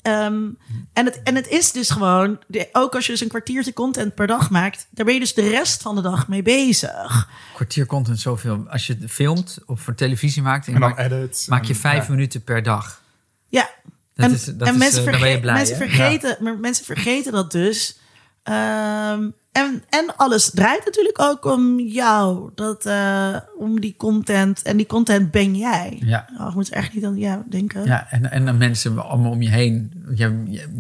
ehm, 0.07 0.45
en, 0.93 1.05
het, 1.05 1.20
en 1.23 1.35
het 1.35 1.49
is 1.49 1.73
dus 1.73 1.91
gewoon, 1.91 2.39
de- 2.47 2.69
ook 2.73 2.95
als 2.95 3.07
je 3.07 3.12
dus 3.12 3.20
een 3.20 3.28
kwartiertje 3.28 3.73
content 3.73 4.15
per 4.15 4.27
dag 4.27 4.51
maakt, 4.51 4.87
daar 4.91 5.05
ben 5.05 5.15
je 5.15 5.20
dus 5.20 5.35
de 5.35 5.49
rest 5.49 5.83
van 5.83 5.95
de 5.95 6.01
dag 6.03 6.28
mee 6.28 6.43
bezig. 6.43 7.28
Kwartier 7.55 7.87
content 7.87 8.20
zoveel. 8.20 8.65
Als 8.69 8.87
je 8.87 8.97
het 9.01 9.11
filmt 9.11 9.59
of 9.66 9.81
voor 9.81 9.95
televisie 9.95 10.43
maakt, 10.43 10.66
en 10.66 10.74
En 10.74 10.81
dan 10.81 10.89
maak, 10.91 10.99
edit. 10.99 11.47
maak 11.49 11.65
je 11.65 11.73
en- 11.74 11.78
vijf 11.81 12.07
ja. 12.07 12.11
minuten 12.12 12.43
per 12.45 12.62
dag. 12.62 13.01
Ja, 13.49 13.69
Dat 14.15 14.27
en, 14.27 14.33
is, 14.35 14.45
dat 14.45 14.69
en 14.69 14.74
is, 14.74 14.78
mensen, 14.81 14.99
eh, 14.99 15.05
dan 15.05 15.05
ben 15.12 15.20
verge- 15.20 15.35
je 15.35 15.41
blij. 15.41 15.55
mensen, 15.55 15.77
vergeten, 15.77 16.37
maar 16.41 16.59
mensen 16.59 16.85
vergeten 16.85 17.33
dat 17.33 17.53
dus. 17.53 17.99
Ehm, 18.43 19.28
en, 19.57 19.83
en 19.89 20.16
alles 20.16 20.51
draait 20.51 20.85
natuurlijk 20.85 21.20
ook 21.20 21.45
om 21.45 21.81
jou. 21.81 22.51
Dat, 22.55 22.87
eh, 22.87 23.37
om 23.59 23.81
die 23.81 23.95
content. 23.99 24.62
En 24.62 24.77
die 24.77 24.87
content 24.87 25.31
ben 25.31 25.55
jij. 25.57 26.03
Ja. 26.05 26.28
Oh, 26.41 26.49
ik 26.49 26.55
moet 26.55 26.69
echt 26.70 26.95
niet 26.95 27.05
aan 27.05 27.16
jou 27.19 27.43
denken. 27.49 27.85
Ja, 27.85 28.07
en, 28.11 28.31
en 28.31 28.45
dan 28.45 28.57
mensen 28.57 29.09
allemaal 29.09 29.31
om 29.31 29.43
je 29.43 29.49
heen. 29.49 29.93
Jij, 30.15 30.33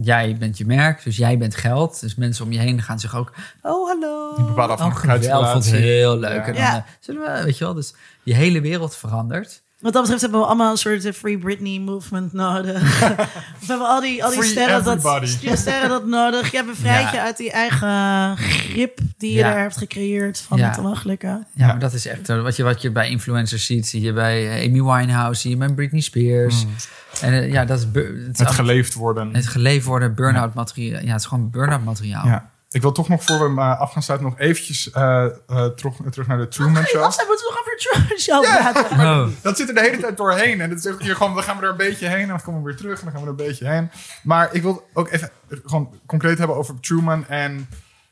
jij 0.02 0.36
bent 0.38 0.58
je 0.58 0.66
merk, 0.66 1.04
dus 1.04 1.16
jij 1.16 1.38
bent 1.38 1.54
geld. 1.56 2.00
Dus 2.00 2.14
mensen 2.14 2.44
om 2.44 2.52
je 2.52 2.58
heen 2.58 2.82
gaan 2.82 3.00
zich 3.00 3.16
ook... 3.16 3.32
Oh, 3.62 3.88
hallo. 3.88 4.34
Die 4.36 4.44
bepaalde 4.44 4.72
oh, 4.72 4.78
geweldig. 4.78 4.80
afhankelijkheidsrelatie. 4.80 5.52
vond 5.52 5.64
het 5.64 5.74
heel 5.74 6.18
leuk. 6.18 6.46
Ja. 6.46 6.46
En 6.46 6.52
dan, 6.54 6.62
Ja. 6.62 6.76
eh, 6.76 6.82
zullen 7.00 7.22
we, 7.22 7.44
weet 7.44 7.58
je 7.58 7.64
wel, 7.64 7.74
dus 7.74 7.94
die 8.24 8.34
hele 8.34 8.60
wereld 8.60 8.96
verandert. 8.96 9.62
Wat 9.86 9.94
dat 9.94 10.02
betreft 10.02 10.22
hebben 10.22 10.40
we 10.40 10.46
allemaal 10.46 10.70
een 10.70 10.76
soort 10.76 11.04
eh, 11.04 11.12
Free 11.12 11.38
Britney 11.38 11.78
movement 11.78 12.32
nodig. 12.32 12.80
we 13.60 13.66
hebben 13.66 13.86
al 13.88 14.00
die, 14.00 14.24
al 14.24 14.30
die 14.30 14.42
sterren, 14.42 14.84
dat, 14.84 15.28
sterren 15.54 15.88
dat 15.88 16.06
nodig. 16.06 16.52
Je 16.52 16.64
bevrijd 16.64 17.10
je 17.10 17.16
Ja. 17.16 17.22
uit 17.24 17.36
die 17.36 17.50
eigen 17.50 18.36
grip 18.36 18.98
die 19.18 19.30
je 19.30 19.36
Ja. 19.36 19.50
daar 19.50 19.60
hebt 19.60 19.76
gecreëerd 19.76 20.38
van 20.38 20.58
Ja. 20.58 20.68
het. 20.68 20.76
Ja, 21.20 21.46
Ja. 21.54 21.66
maar 21.66 21.78
dat 21.78 21.92
is 21.92 22.06
echt 22.06 22.28
eh, 22.28 22.42
wat 22.42 22.56
je, 22.56 22.62
wat 22.62 22.82
je 22.82 22.90
bij 22.90 23.10
influencers 23.10 23.66
ziet. 23.66 23.86
Zie 23.86 24.00
je 24.00 24.12
bij 24.12 24.48
eh, 24.60 24.68
Amy 24.68 24.82
Winehouse, 24.96 25.40
zie 25.40 25.50
je 25.50 25.56
bij 25.56 25.68
Britney 25.72 26.00
Spears. 26.00 26.66
En 27.20 27.32
eh, 27.32 27.52
ja, 27.52 27.64
dat 27.64 27.78
is, 27.78 27.84
het, 27.92 28.38
Hmm. 28.38 28.46
Geleefd 28.46 28.94
worden. 28.94 29.34
het 29.34 29.46
geleefd 29.46 29.86
worden, 29.86 30.14
burn-out 30.14 30.54
materiaal. 30.54 31.02
Ja, 31.02 31.12
het 31.12 31.20
is 31.20 31.26
gewoon 31.26 31.50
burn-out 31.50 31.84
materiaal. 31.84 32.26
Ja. 32.26 32.50
Ik 32.70 32.82
wil 32.82 32.92
toch 32.92 33.08
nog 33.08 33.24
voor 33.24 33.54
we 33.54 33.60
eh, 33.60 33.80
af 33.80 33.92
gaan 33.92 34.02
sluiten 34.02 34.28
nog 34.28 34.38
eventjes 34.38 34.90
eh, 34.90 35.24
eh, 35.24 35.66
terug, 35.66 35.94
terug 36.10 36.26
naar 36.26 36.38
de 36.38 36.48
Truman 36.48 36.84
Show. 36.84 37.00
Lars, 37.00 37.16
hij 37.16 37.26
moet 37.26 37.44
nog 37.48 37.60
over 37.60 37.76
Truman 37.76 38.18
Show 38.18 38.42
praten. 38.42 38.84
Oh. 39.06 39.28
Dat 39.42 39.56
zit 39.56 39.68
er 39.68 39.74
de 39.74 39.80
hele 39.80 39.98
tijd 39.98 40.16
doorheen. 40.16 40.60
En 40.60 40.70
het 40.70 40.84
is 40.84 40.92
ook 40.92 41.02
hier 41.02 41.16
gewoon, 41.16 41.34
dan 41.34 41.42
gaan 41.42 41.56
we 41.56 41.62
er 41.62 41.70
een 41.70 41.76
beetje 41.76 42.08
heen. 42.08 42.20
En 42.20 42.28
dan 42.28 42.42
komen 42.42 42.60
we 42.60 42.66
weer 42.66 42.76
terug. 42.76 42.98
En 42.98 43.04
dan 43.04 43.12
gaan 43.12 43.20
we 43.20 43.26
er 43.26 43.40
een 43.40 43.46
beetje 43.46 43.68
heen. 43.68 43.90
Maar 44.22 44.54
ik 44.54 44.62
wil 44.62 44.88
ook 44.92 45.10
even 45.10 45.30
gewoon 45.48 45.94
concreet 46.06 46.38
hebben 46.38 46.56
over 46.56 46.80
Truman. 46.80 47.26
En 47.26 47.68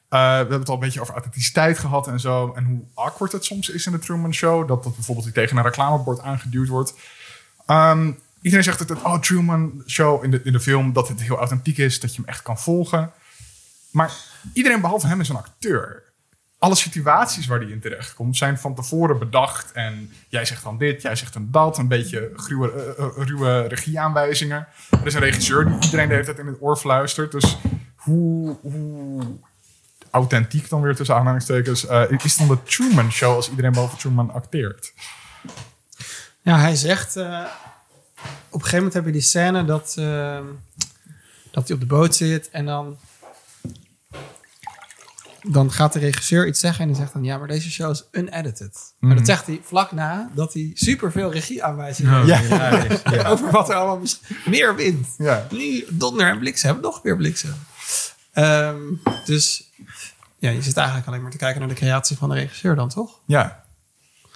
eh, 0.08 0.20
we 0.20 0.36
hebben 0.36 0.58
het 0.58 0.68
al 0.68 0.74
een 0.74 0.80
beetje 0.80 1.00
over 1.00 1.14
authenticiteit 1.14 1.78
gehad 1.78 2.06
en 2.06 2.20
zo. 2.20 2.52
En 2.52 2.64
hoe 2.64 2.84
awkward 2.94 3.32
het 3.32 3.44
soms 3.44 3.68
is 3.68 3.86
in 3.86 3.92
de 3.92 3.98
Truman 3.98 4.34
Show. 4.34 4.68
Dat 4.68 4.84
dat 4.84 4.94
bijvoorbeeld 4.94 5.26
die 5.26 5.34
tegen 5.34 5.56
een 5.56 5.62
reclamebord 5.62 6.20
aangeduwd 6.20 6.68
wordt. 6.68 6.94
Ehm, 7.66 8.12
iedereen 8.40 8.64
zegt 8.64 8.78
het, 8.78 8.88
het 8.88 9.02
oh, 9.02 9.18
Truman 9.18 9.82
Show 9.86 10.24
in 10.24 10.30
de, 10.30 10.40
in 10.44 10.52
de 10.52 10.60
film, 10.60 10.92
dat 10.92 11.08
het 11.08 11.22
heel 11.22 11.38
authentiek 11.38 11.78
is. 11.78 12.00
Dat 12.00 12.14
je 12.14 12.20
hem 12.20 12.30
echt 12.30 12.42
kan 12.42 12.58
volgen. 12.58 13.12
Maar 13.90 14.12
iedereen 14.52 14.80
behalve 14.80 15.06
hem 15.06 15.20
is 15.20 15.28
een 15.28 15.36
acteur. 15.36 16.02
alle 16.58 16.74
situaties 16.74 17.46
waar 17.46 17.60
die 17.60 17.72
in 17.72 17.80
terecht 17.80 18.14
komt, 18.14 18.36
zijn 18.36 18.58
van 18.58 18.74
tevoren 18.74 19.18
bedacht. 19.18 19.72
En 19.72 20.12
jij 20.28 20.44
zegt 20.44 20.62
dan 20.62 20.78
dit, 20.78 21.02
jij 21.02 21.16
zegt 21.16 21.32
dan 21.32 21.48
dat. 21.50 21.78
Een 21.78 21.88
beetje 21.88 22.32
gruwe, 22.36 22.72
eh, 22.72 23.04
eh, 23.04 23.26
ruwe 23.26 23.60
regieaanwijzingen. 23.60 24.66
Er 24.90 25.06
is 25.06 25.14
een 25.14 25.20
regisseur 25.20 25.64
die 25.64 25.78
iedereen 25.80 26.08
de 26.08 26.14
hele 26.14 26.26
tijd 26.26 26.38
in 26.38 26.46
het 26.46 26.56
oor 26.60 26.76
fluistert. 26.76 27.32
Dus 27.32 27.56
hoe, 27.96 28.56
authentiek 30.10 30.68
dan 30.68 30.82
weer 30.82 30.94
tussen 30.94 31.16
aanhalingstekens 31.16 31.86
eh, 31.86 32.10
is 32.22 32.36
dan 32.36 32.48
de 32.48 32.62
Truman 32.62 33.12
Show 33.12 33.34
als 33.34 33.50
iedereen 33.50 33.72
boven 33.72 33.98
Truman 33.98 34.32
acteert? 34.32 34.92
Ja, 36.42 36.58
hij 36.58 36.76
zegt... 36.76 37.16
op 37.16 37.24
een 37.24 38.60
gegeven 38.60 38.76
moment 38.76 38.94
heb 38.94 39.04
je 39.04 39.12
die 39.12 39.20
scène 39.20 39.64
dat, 39.64 39.94
dat 41.50 41.68
hij 41.68 41.74
op 41.74 41.80
de 41.80 41.86
boot 41.86 42.14
zit 42.14 42.50
en 42.50 42.64
dan... 42.66 42.98
Dan 45.46 45.72
gaat 45.72 45.92
de 45.92 45.98
regisseur 45.98 46.46
iets 46.46 46.60
zeggen 46.60 46.80
en 46.80 46.88
die 46.88 46.96
zegt 46.96 47.12
dan... 47.12 47.24
Ja, 47.24 47.38
maar 47.38 47.48
deze 47.48 47.70
show 47.70 47.90
is 47.90 48.04
unedited. 48.10 48.94
Maar 48.98 49.16
dat 49.16 49.26
zegt 49.26 49.46
hij 49.46 49.60
vlak 49.64 49.92
na 49.92 50.30
dat 50.34 50.52
hij 50.52 50.70
superveel 50.74 51.32
regieaanwijzingen 51.32 52.24
heeft. 52.24 52.48
Ja. 53.10 53.28
Over 53.32 53.50
wat 53.50 53.68
er 53.68 53.74
allemaal 53.74 54.06
meer 54.46 54.76
wind. 54.76 55.06
Ja. 55.18 55.46
Nu 55.50 55.84
donder 55.88 56.28
en 56.28 56.38
bliksem. 56.38 56.80
Nog 56.80 57.02
meer 57.02 57.16
bliksem. 57.16 57.54
Ehm, 58.32 58.76
dus 59.24 59.70
ja, 60.38 60.50
je 60.50 60.62
zit 60.62 60.76
eigenlijk 60.76 61.08
alleen 61.08 61.22
maar 61.22 61.30
te 61.30 61.36
kijken 61.36 61.60
naar 61.60 61.68
de 61.68 61.74
creatie 61.74 62.16
van 62.16 62.28
de 62.28 62.34
regisseur 62.34 62.74
dan, 62.74 62.88
toch? 62.88 63.20
Ja. 63.24 63.64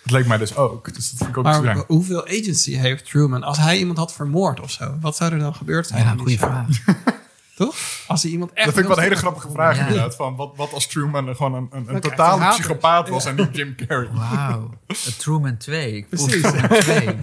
Het 0.03 0.11
leek 0.11 0.27
mij 0.27 0.39
dus 0.39 0.57
ook. 0.57 0.95
Dus 0.95 1.11
dat 1.11 1.19
vind 1.19 1.31
ik 1.31 1.37
ook 1.37 1.45
Maar 1.45 1.85
hoeveel 1.87 2.27
agency 2.27 2.75
heeft 2.75 3.05
Truman? 3.05 3.43
Als 3.43 3.59
hij 3.59 3.79
iemand 3.79 3.99
had 3.99 4.13
vermoord 4.13 4.61
of 4.61 4.71
zo, 4.71 4.99
wat 5.01 5.17
zou 5.17 5.33
er 5.33 5.39
dan 5.39 5.55
gebeurd 5.55 5.87
zijn? 5.87 6.05
Ja, 6.05 6.15
goede 6.17 6.39
vraag. 6.39 6.67
Toch? 7.59 7.77
Als 8.07 8.23
hij 8.23 8.31
iemand 8.33 8.53
echt... 8.53 8.65
Dat 8.65 8.75
vind 8.75 8.87
ik 8.87 8.91
wel 8.95 8.97
een 9.03 9.09
hele 9.09 9.21
grappige 9.21 9.51
vraag 9.51 9.77
Ja. 9.77 9.83
inderdaad. 9.87 10.15
Van 10.17 10.37
wat, 10.37 10.53
wat 10.57 10.73
als 10.73 10.87
Truman 10.87 11.37
gewoon 11.37 11.55
een, 11.55 11.69
een, 11.73 11.95
een 11.95 12.01
totale 12.01 12.49
psychopaat 12.49 13.09
was 13.09 13.25
en 13.25 13.35
niet 13.37 13.57
Jim 13.57 13.75
Carrey. 13.87 14.09
Wauw. 14.13 14.71
Truman 15.19 15.57
2. 15.57 15.93
Ik 15.97 16.07
voel 16.13 16.27
Precies. 16.27 16.51
Truman 16.51 16.79
2. 16.81 17.17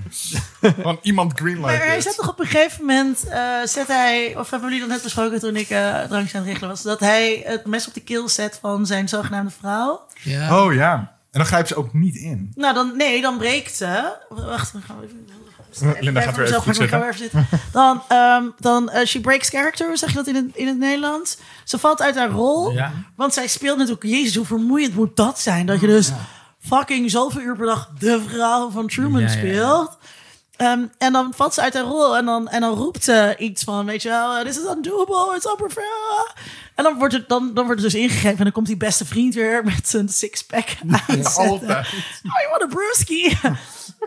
Van 0.81 0.99
iemand 1.01 1.33
greenlight 1.39 1.77
Maar 1.77 1.87
hij 1.87 2.01
zet 2.01 2.15
toch 2.15 2.29
op 2.29 2.39
een 2.39 2.45
gegeven 2.45 2.85
moment, 2.85 3.27
eh, 3.27 3.41
zet 3.65 3.87
hij, 3.87 4.35
of 4.37 4.49
hebben 4.49 4.69
jullie 4.69 4.83
dat 4.85 4.93
net 4.95 5.03
besproken 5.03 5.39
toen 5.39 5.55
ik 5.55 5.69
eh 5.69 6.01
drankje 6.01 6.37
aan 6.37 6.43
het 6.43 6.51
regelen 6.51 6.69
was, 6.69 6.81
dat 6.81 6.99
hij 6.99 7.41
het 7.45 7.65
mes 7.65 7.87
op 7.87 7.93
de 7.93 8.01
keel 8.01 8.29
zet 8.29 8.57
van 8.61 8.85
zijn 8.85 9.09
zogenaamde 9.09 9.51
vrouw. 9.59 10.05
Ja. 10.21 10.63
Oh 10.63 10.73
ja. 10.73 10.93
En 11.31 11.41
dan 11.41 11.45
grijpt 11.45 11.67
ze 11.67 11.75
ook 11.75 11.93
niet 11.93 12.15
in. 12.15 12.51
Nou, 12.55 12.73
dan, 12.73 12.97
nee, 12.97 13.21
dan 13.21 13.37
breekt 13.37 13.75
ze. 13.75 14.13
Wacht, 14.29 14.73
dan 14.73 14.81
gaan 14.81 14.99
we 14.99 15.05
even. 15.05 15.25
Linda 15.99 16.21
gaat 16.21 16.35
weer 16.35 16.45
even 16.45 16.61
goed 16.61 16.79
even 16.79 17.13
zitten. 17.15 17.47
Dan, 17.71 18.03
ehm, 18.07 18.43
dan 18.59 18.89
eh, 18.89 19.05
she 19.05 19.19
breaks 19.19 19.49
character, 19.49 19.97
zeg 19.97 20.09
je 20.09 20.15
dat 20.15 20.27
in 20.27 20.35
het, 20.35 20.45
in 20.53 20.67
het 20.67 20.77
Nederlands? 20.77 21.37
Ze 21.63 21.77
valt 21.77 22.01
uit 22.01 22.15
haar 22.15 22.29
rol. 22.29 22.71
Ja. 22.71 22.91
Want 23.15 23.33
zij 23.33 23.47
speelt 23.47 23.77
natuurlijk, 23.77 24.05
jezus, 24.05 24.35
hoe 24.35 24.45
vermoeiend 24.45 24.95
moet 24.95 25.15
dat 25.15 25.39
zijn? 25.39 25.65
Dat 25.65 25.81
je 25.81 25.87
dus 25.87 26.11
fucking 26.59 27.11
zoveel 27.11 27.41
uur 27.41 27.55
per 27.55 27.65
dag 27.65 27.89
de 27.99 28.21
vrouw 28.27 28.69
van 28.69 28.87
Truman 28.87 29.21
Ja, 29.21 29.27
ja, 29.27 29.33
ja. 29.33 29.39
speelt. 29.39 29.97
Ehm, 30.55 30.85
en 30.97 31.13
dan 31.13 31.33
valt 31.35 31.53
ze 31.53 31.61
uit 31.61 31.73
haar 31.73 31.83
rol 31.83 32.17
en 32.17 32.25
dan, 32.25 32.47
en 32.47 32.61
dan 32.61 32.73
roept 32.77 33.03
ze 33.03 33.35
iets 33.37 33.63
van, 33.63 33.85
weet 33.85 34.01
je 34.01 34.09
wel, 34.09 34.43
this 34.43 34.57
is 34.57 34.63
undoable, 34.75 35.35
it's 35.35 35.61
unfair. 35.61 36.33
En 36.75 36.83
dan 36.83 36.97
wordt, 36.97 37.13
het, 37.13 37.29
dan, 37.29 37.53
dan 37.53 37.65
wordt 37.65 37.81
het 37.81 37.91
dus 37.91 38.01
ingegeven 38.01 38.37
en 38.37 38.43
dan 38.43 38.51
komt 38.51 38.67
die 38.67 38.77
beste 38.77 39.05
vriend 39.05 39.33
weer 39.33 39.63
met 39.75 39.87
zijn 39.87 40.09
sixpack 40.09 40.67
aan. 40.89 41.23
Altijd. 41.23 41.85
Oh, 42.23 42.41
je 42.41 42.47
want 42.49 42.61
een 42.61 42.69
brewski. 42.69 43.37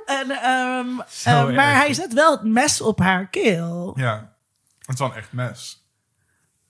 En, 0.06 0.30
ehm, 0.30 0.86
Zo 1.08 1.48
eh, 1.48 1.56
maar 1.56 1.74
hij 1.76 1.94
zet 1.94 2.12
wel 2.12 2.30
het 2.30 2.42
mes 2.42 2.80
op 2.80 2.98
haar 2.98 3.28
keel. 3.28 3.92
Ja. 3.96 4.32
Het 4.80 4.88
is 4.94 4.98
wel 4.98 5.08
een 5.08 5.16
echt 5.16 5.32
mes. 5.32 5.86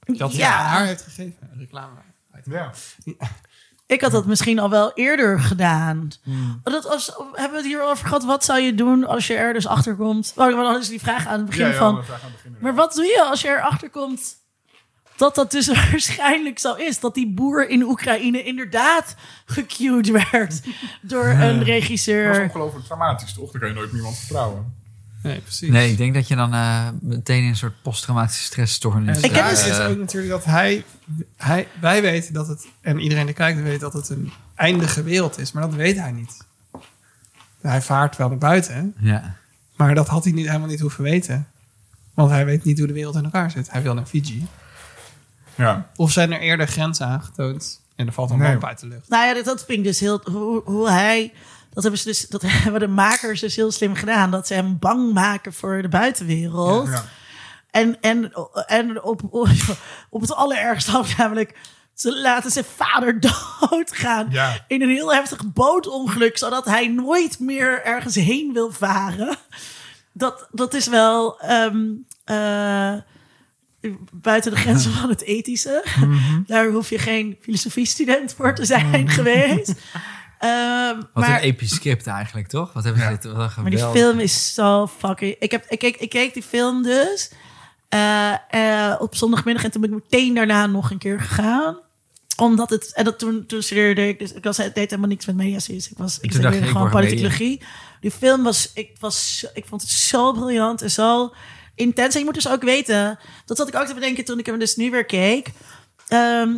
Dat 0.05 0.31
hij 0.31 0.39
ja, 0.41 0.51
haar 0.63 0.87
heeft 0.87 1.03
gegeven. 1.03 1.51
Reclame. 1.59 1.95
Ja. 2.45 2.71
ik 3.87 4.01
had 4.01 4.11
dat 4.13 4.27
misschien 4.27 4.59
al 4.59 4.71
wel 4.71 4.93
eerder 4.93 5.41
gedaan. 5.41 6.09
Dat 6.63 6.87
als, 6.87 7.07
hebben 7.33 7.51
we 7.51 7.57
het 7.57 7.67
hier 7.67 7.83
over 7.83 8.07
gehad? 8.07 8.25
Wat 8.25 8.45
zou 8.45 8.61
je 8.61 8.75
doen 8.75 9.05
als 9.05 9.27
je 9.27 9.35
er 9.35 9.53
dus 9.53 9.67
achter 9.67 9.97
komt? 9.97 10.33
Oh, 10.37 10.51
dan 10.51 10.77
is 10.77 10.89
die 10.89 11.01
vraag 11.01 11.27
aan 11.27 11.37
het 11.39 11.47
begin 11.47 11.67
Ja, 11.67 11.73
ja, 11.73 11.79
van. 11.79 11.97
we 11.97 12.03
vragen 12.03 12.25
aan 12.25 12.31
het 12.33 12.43
begin 12.43 12.57
Maar 12.61 12.75
wat 12.75 12.95
doe 12.95 13.05
je 13.05 13.25
als 13.31 13.41
je 13.41 13.49
erachter 13.49 13.91
komt 13.91 14.37
dat 15.19 15.35
dat 15.35 15.51
dus 15.51 15.67
waarschijnlijk 15.75 16.59
zo 16.59 16.75
is? 16.75 17.01
Dat 17.01 17.15
die 17.15 17.29
boer 17.29 17.69
in 17.69 17.83
Oekraïne 17.83 18.43
inderdaad 18.45 19.15
gecued 19.47 20.11
werd 20.31 20.61
door 21.01 21.27
een 21.27 21.59
Dat 21.59 21.61
is 21.61 21.67
regisseur. 21.67 22.43
ongelooflijk 22.43 22.85
traumatisch, 22.87 23.33
toch? 23.33 23.51
Dan 23.51 23.61
kan 23.61 23.69
je 23.69 23.75
nooit 23.75 23.89
meer 23.91 24.01
iemand 24.01 24.19
vertrouwen. 24.19 24.77
Nee, 25.23 25.41
precies. 25.41 25.71
Nee, 25.71 25.91
ik 25.91 25.97
denk 25.97 26.15
dat 26.15 26.29
je 26.29 26.37
dan 26.37 26.53
eh, 26.55 26.89
meteen 27.01 27.43
in 27.43 27.49
een 27.49 27.57
soort 27.57 27.83
posttraumatische 27.83 28.43
stressstoornis... 28.43 29.19
Ik 29.19 29.25
heb 29.25 29.35
daar 29.35 29.51
dus- 29.51 29.67
is 29.67 29.79
ook 29.79 29.99
natuurlijk 29.99 30.33
dat 30.33 30.45
hij, 30.45 30.85
hij... 31.37 31.69
Wij 31.81 32.03
weten 32.03 32.33
dat 32.33 32.49
het... 32.49 32.67
En 32.81 33.01
iedereen 33.01 33.27
die 33.27 33.35
kijkt 33.35 33.63
weet 33.63 33.81
dat 33.81 33.93
het 33.93 34.09
een 34.09 34.33
eindige 34.55 35.03
wereld 35.03 35.39
is. 35.39 35.53
Maar 35.53 35.63
dat 35.63 35.75
weet 35.75 35.99
hij 35.99 36.13
niet. 36.13 36.37
Hij 37.61 37.83
vaart 37.83 38.17
wel 38.17 38.29
naar 38.29 38.39
buiten. 38.39 38.95
Ja. 38.99 39.35
Maar 39.77 39.95
dat 39.95 40.09
had 40.09 40.25
hij 40.25 40.33
niet, 40.33 40.47
helemaal 40.47 40.69
niet 40.69 40.81
hoeven 40.81 41.05
weten. 41.05 41.47
Want 42.15 42.31
hij 42.31 42.45
weet 42.45 42.65
niet 42.65 42.79
hoe 42.79 42.87
de 42.87 42.93
wereld 42.93 43.15
in 43.17 43.25
elkaar 43.25 43.51
zit. 43.51 43.71
Hij 43.71 43.83
wil 43.83 43.95
naar 43.95 44.07
Fiji. 44.07 44.47
Ja. 45.59 45.91
Of 45.97 46.11
zijn 46.13 46.33
er 46.33 46.41
eerder 46.41 46.67
grenzen 46.69 47.07
aangetoond? 47.07 47.81
En 47.97 48.07
er 48.07 48.13
valt 48.13 48.31
een 48.31 48.39
Nee. 48.39 48.65
uit 48.65 48.81
de 48.81 48.87
lucht. 48.87 49.09
Nou 49.09 49.27
ja, 49.27 49.35
dat, 49.35 49.45
dat 49.45 49.65
vind 49.65 49.79
ik 49.79 49.85
dus 49.85 50.01
heel. 50.01 50.21
Hoe, 50.33 50.63
hoe 50.65 50.91
hij. 50.91 51.33
Dat 51.73 51.83
hebben, 51.83 52.01
ze 52.01 52.09
dus, 52.09 52.29
dat 52.29 52.43
hebben 52.65 52.81
de 52.81 52.87
makers 52.89 53.41
dus 53.41 53.57
heel 53.57 53.73
slim 53.73 53.95
gedaan. 53.95 54.31
Dat 54.31 54.47
ze 54.47 54.55
hem 54.55 54.79
bang 54.79 55.13
maken 55.13 55.53
voor 55.53 55.83
de 55.83 55.89
buitenwereld. 55.89 56.89
Ja. 56.89 57.05
En, 57.71 58.01
en, 58.01 58.33
en 58.67 59.03
op, 59.03 59.21
op 60.11 60.21
het 60.21 60.35
allerergste 60.35 60.91
af, 60.97 61.17
namelijk. 61.17 61.59
Ze 61.95 62.17
laten 62.21 62.51
zijn 62.51 62.65
vader 62.77 63.21
doodgaan. 63.71 64.27
Ja. 64.31 64.65
In 64.69 64.83
een 64.83 64.89
heel 64.89 65.13
heftig 65.15 65.53
bootongeluk. 65.53 66.39
Zodat 66.39 66.65
hij 66.65 66.89
nooit 66.89 67.39
meer 67.41 67.85
ergens 67.85 68.15
heen 68.15 68.53
wil 68.53 68.71
varen. 68.73 69.37
Dat, 70.13 70.49
dat 70.51 70.75
is 70.75 70.87
wel. 70.87 71.41
ehm, 71.41 71.87
eh, 72.25 72.93
buiten 74.13 74.51
de 74.51 74.57
grenzen 74.57 74.93
van 75.01 75.09
het 75.09 75.23
ethische. 75.23 75.85
Daar 76.47 76.71
hoef 76.71 76.91
je 76.91 76.99
geen 76.99 77.37
filosofiestudent 77.41 78.35
voor 78.35 78.55
te 78.55 78.65
zijn 78.65 79.09
geweest. 79.09 79.75
Ehm, 80.39 80.97
Wat 80.97 81.27
maar, 81.27 81.37
een 81.37 81.41
episch 81.41 81.75
script 81.75 82.07
eigenlijk, 82.07 82.49
toch? 82.49 82.73
Wat 82.73 82.85
hebben 82.85 83.03
ze 83.03 83.09
Ja. 83.09 83.15
dit... 83.15 83.33
Wat 83.33 83.57
maar 83.57 83.71
die 83.71 83.79
film 83.79 84.19
is 84.19 84.55
zo 84.55 84.87
fucking... 84.87 85.37
Ik, 85.39 85.51
heb, 85.51 85.65
ik, 85.69 85.79
keek, 85.79 85.97
ik 85.97 86.09
keek 86.09 86.35
die 86.35 86.43
film 86.43 86.83
dus 86.83 87.31
eh, 87.89 88.33
eh, 88.51 89.01
op 89.01 89.15
zondagmiddag 89.17 89.65
en 89.65 89.71
toen 89.71 89.81
ben 89.81 89.93
ik 89.93 90.03
meteen 90.11 90.35
daarna 90.35 90.67
nog 90.67 90.91
een 90.91 90.99
keer 90.99 91.21
gegaan 91.21 91.79
omdat 92.37 92.71
het, 92.71 92.93
en 92.95 93.05
dat 93.05 93.19
toen, 93.19 93.47
toen 93.47 93.63
studeerde 93.63 94.09
ik, 94.09 94.19
dus 94.19 94.33
ik 94.33 94.45
was, 94.45 94.57
het 94.57 94.75
deed 94.75 94.91
helemaal 94.91 95.11
niks 95.11 95.27
met 95.27 95.37
mediastudies. 95.37 95.91
Ik 95.91 95.99
was, 95.99 96.19
ik 96.21 96.33
studeerde 96.33 96.67
gewoon 96.67 96.91
politicologie. 96.91 97.63
Die 98.01 98.11
film 98.11 98.43
was, 98.43 98.71
ik 98.75 98.91
was, 99.01 99.47
ik 99.55 99.67
vond 99.67 99.81
het 99.81 99.91
zo 99.91 100.33
briljant 100.33 100.83
en 100.83 100.91
zo 100.91 101.35
intens. 101.79 102.15
En 102.15 102.19
je 102.19 102.25
moet 102.25 102.35
dus 102.35 102.49
ook 102.49 102.63
weten, 102.63 103.19
dat 103.47 103.57
zat 103.57 103.69
ik 103.69 103.75
ook 103.75 103.87
te 103.87 103.95
bedenken 103.95 104.25
toen 104.25 104.39
ik 104.39 104.47
hem 104.47 104.59
dus 104.59 104.77
nu 104.77 104.91
weer 104.91 105.05
keek. 105.05 105.53
Ehm, 106.09 106.51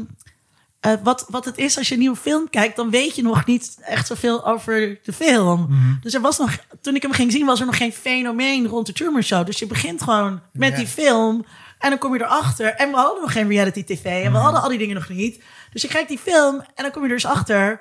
eh, 0.80 0.92
wat, 1.02 1.26
wat 1.28 1.44
het 1.44 1.58
is 1.58 1.78
als 1.78 1.88
je 1.88 1.94
een 1.94 2.00
nieuwe 2.00 2.16
film 2.16 2.50
kijkt, 2.50 2.76
dan 2.76 2.90
weet 2.90 3.16
je 3.16 3.22
nog 3.22 3.46
niet 3.46 3.78
echt 3.80 4.06
zoveel 4.06 4.46
over 4.46 4.98
de 5.02 5.12
film. 5.12 5.68
Dus 6.02 6.14
er 6.14 6.20
was 6.20 6.38
nog, 6.38 6.56
toen 6.80 6.94
ik 6.94 7.02
hem 7.02 7.12
ging 7.12 7.32
zien, 7.32 7.46
was 7.46 7.60
er 7.60 7.66
nog 7.66 7.76
geen 7.76 7.92
fenomeen 7.92 8.66
rond 8.66 8.86
de 8.86 8.92
Truman 8.92 9.22
Show. 9.22 9.46
Dus 9.46 9.58
je 9.58 9.66
begint 9.66 10.02
gewoon 10.02 10.40
met 10.52 10.76
die 10.76 10.86
film 10.86 11.44
en 11.78 11.90
dan 11.90 11.98
kom 11.98 12.14
je 12.14 12.22
erachter. 12.22 12.74
En 12.74 12.90
we 12.90 12.96
hadden 12.96 13.20
nog 13.20 13.32
geen 13.32 13.48
reality 13.48 13.84
tv 13.84 14.04
en 14.24 14.32
we 14.32 14.38
hadden 14.38 14.62
al 14.62 14.68
die 14.68 14.78
dingen 14.78 14.94
nog 14.94 15.08
niet. 15.08 15.42
Dus 15.72 15.82
je 15.82 15.88
kijkt 15.88 16.08
die 16.08 16.18
film 16.18 16.60
en 16.74 16.82
dan 16.82 16.90
kom 16.90 17.02
je 17.02 17.08
er 17.08 17.14
dus 17.14 17.26
achter, 17.26 17.80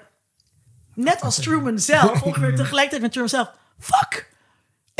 net 0.94 1.22
als 1.22 1.36
Truman 1.36 1.80
zelf, 1.80 2.22
ongeveer 2.28 2.56
tegelijkertijd 2.56 3.02
met 3.02 3.12
Truman 3.12 3.30
zelf. 3.30 3.52
Fuck! 3.80 4.30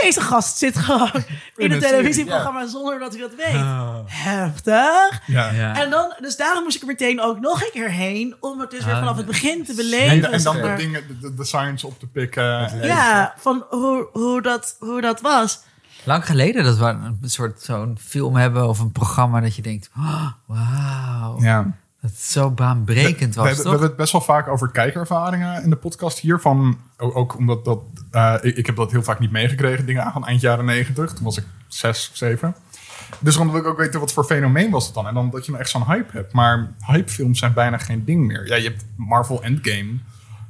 Deze 0.02 0.22
gast 0.22 0.58
zit 0.58 0.78
gewoon 0.78 1.12
in 1.16 1.24
een 1.58 1.72
een 1.72 1.80
televisieprogramma 1.80 2.68
zonder 2.68 3.00
dat 3.00 3.12
hij 3.14 3.22
dat 3.22 3.36
weet. 3.36 3.62
Heftig. 4.06 5.22
Ja. 5.26 5.52
Ja. 5.52 5.76
En 5.76 5.90
dan, 5.90 6.14
dus 6.20 6.38
daarom 6.38 6.64
moest 6.64 6.76
ik 6.76 6.82
er 6.82 6.88
meteen 6.88 7.22
ook 7.22 7.40
nog 7.40 7.62
een 7.62 7.70
keer 7.74 7.90
heen. 7.92 8.36
Om 8.40 8.60
het 8.60 8.72
dus 8.72 8.84
weer 8.86 8.94
Ah, 8.94 9.00
vanaf 9.00 9.18
het 9.18 9.26
begin 9.26 9.64
te 9.64 9.70
En, 9.72 9.76
beleven. 9.76 10.32
en 10.32 10.44
dan 10.44 10.56
de 10.56 10.74
dingen, 10.78 11.04
de 11.36 11.46
science 11.46 11.88
op 11.88 12.00
te 12.00 12.08
pikken. 12.08 12.44
Ja, 12.86 13.34
van 13.38 13.66
hoe, 13.70 14.08
hoe, 14.12 14.42
dat, 14.42 14.76
hoe 14.80 15.02
dat 15.02 15.22
was. 15.22 15.60
Lang 16.04 16.26
geleden 16.26 16.64
dat 16.64 16.78
we 16.78 16.86
een 16.86 17.18
soort 17.26 17.62
zo'n 17.62 17.98
film 18.02 18.36
hebben 18.36 18.68
of 18.68 18.80
een 18.80 18.92
programma 18.92 19.40
dat 19.40 19.56
je 19.56 19.62
denkt, 19.62 19.90
oh, 19.98 20.26
wauw, 20.46 21.42
Ja. 21.42 21.66
Dat 22.02 22.12
het 22.12 22.20
zo 22.20 22.52
baanbrekend 22.52 23.36
we, 23.36 23.42
was, 23.42 23.50
we 23.50 23.56
toch? 23.56 23.72
hebben 23.72 23.88
het 23.88 23.98
best 23.98 24.12
wel 24.12 24.22
vaak 24.22 24.48
over 24.48 24.72
kijkervaringen 24.72 25.64
in 25.64 25.70
de 25.70 25.76
podcast 25.76 26.20
hier. 26.20 26.40
Van, 26.40 26.78
ook, 26.98 27.16
ook 27.16 27.38
omdat 27.38 27.66
dat, 27.66 27.80
eh, 28.12 28.36
ik, 28.42 28.58
ik 28.58 28.66
heb 28.66 28.76
dat 28.76 28.92
heel 28.92 29.04
vaak 29.04 29.20
niet 29.20 29.32
meegekregen, 29.32 29.86
dingen 29.86 30.12
van 30.12 30.26
eind 30.26 30.42
jaren 30.42 30.66
negentig. 30.66 31.14
Toen 31.14 31.24
was 31.24 31.38
ik 31.38 31.46
zes 31.68 32.10
of 32.12 32.18
zeven. 32.18 32.56
Dus 33.20 33.36
dan 33.38 33.52
wil 33.52 33.60
ik 33.60 33.68
ook 33.68 33.78
weten 33.78 34.00
wat 34.00 34.14
voor 34.14 34.24
fenomeen 34.24 34.72
was 34.72 34.86
het 34.86 34.94
dan. 34.94 35.08
En 35.08 35.14
dan 35.14 35.30
dat 35.30 35.46
je 35.46 35.52
nou 35.52 35.64
echt 35.64 35.72
zo'n 35.72 35.86
hype 35.86 36.12
hebt. 36.12 36.34
Maar 36.34 36.72
hypefilms 36.86 37.40
zijn 37.40 37.54
bijna 37.54 37.78
geen 37.78 38.06
ding 38.06 38.26
meer. 38.26 38.48
Ja, 38.48 38.56
je 38.56 38.70
hebt 38.70 38.86
Marvel 38.96 39.44
Endgame. 39.44 39.94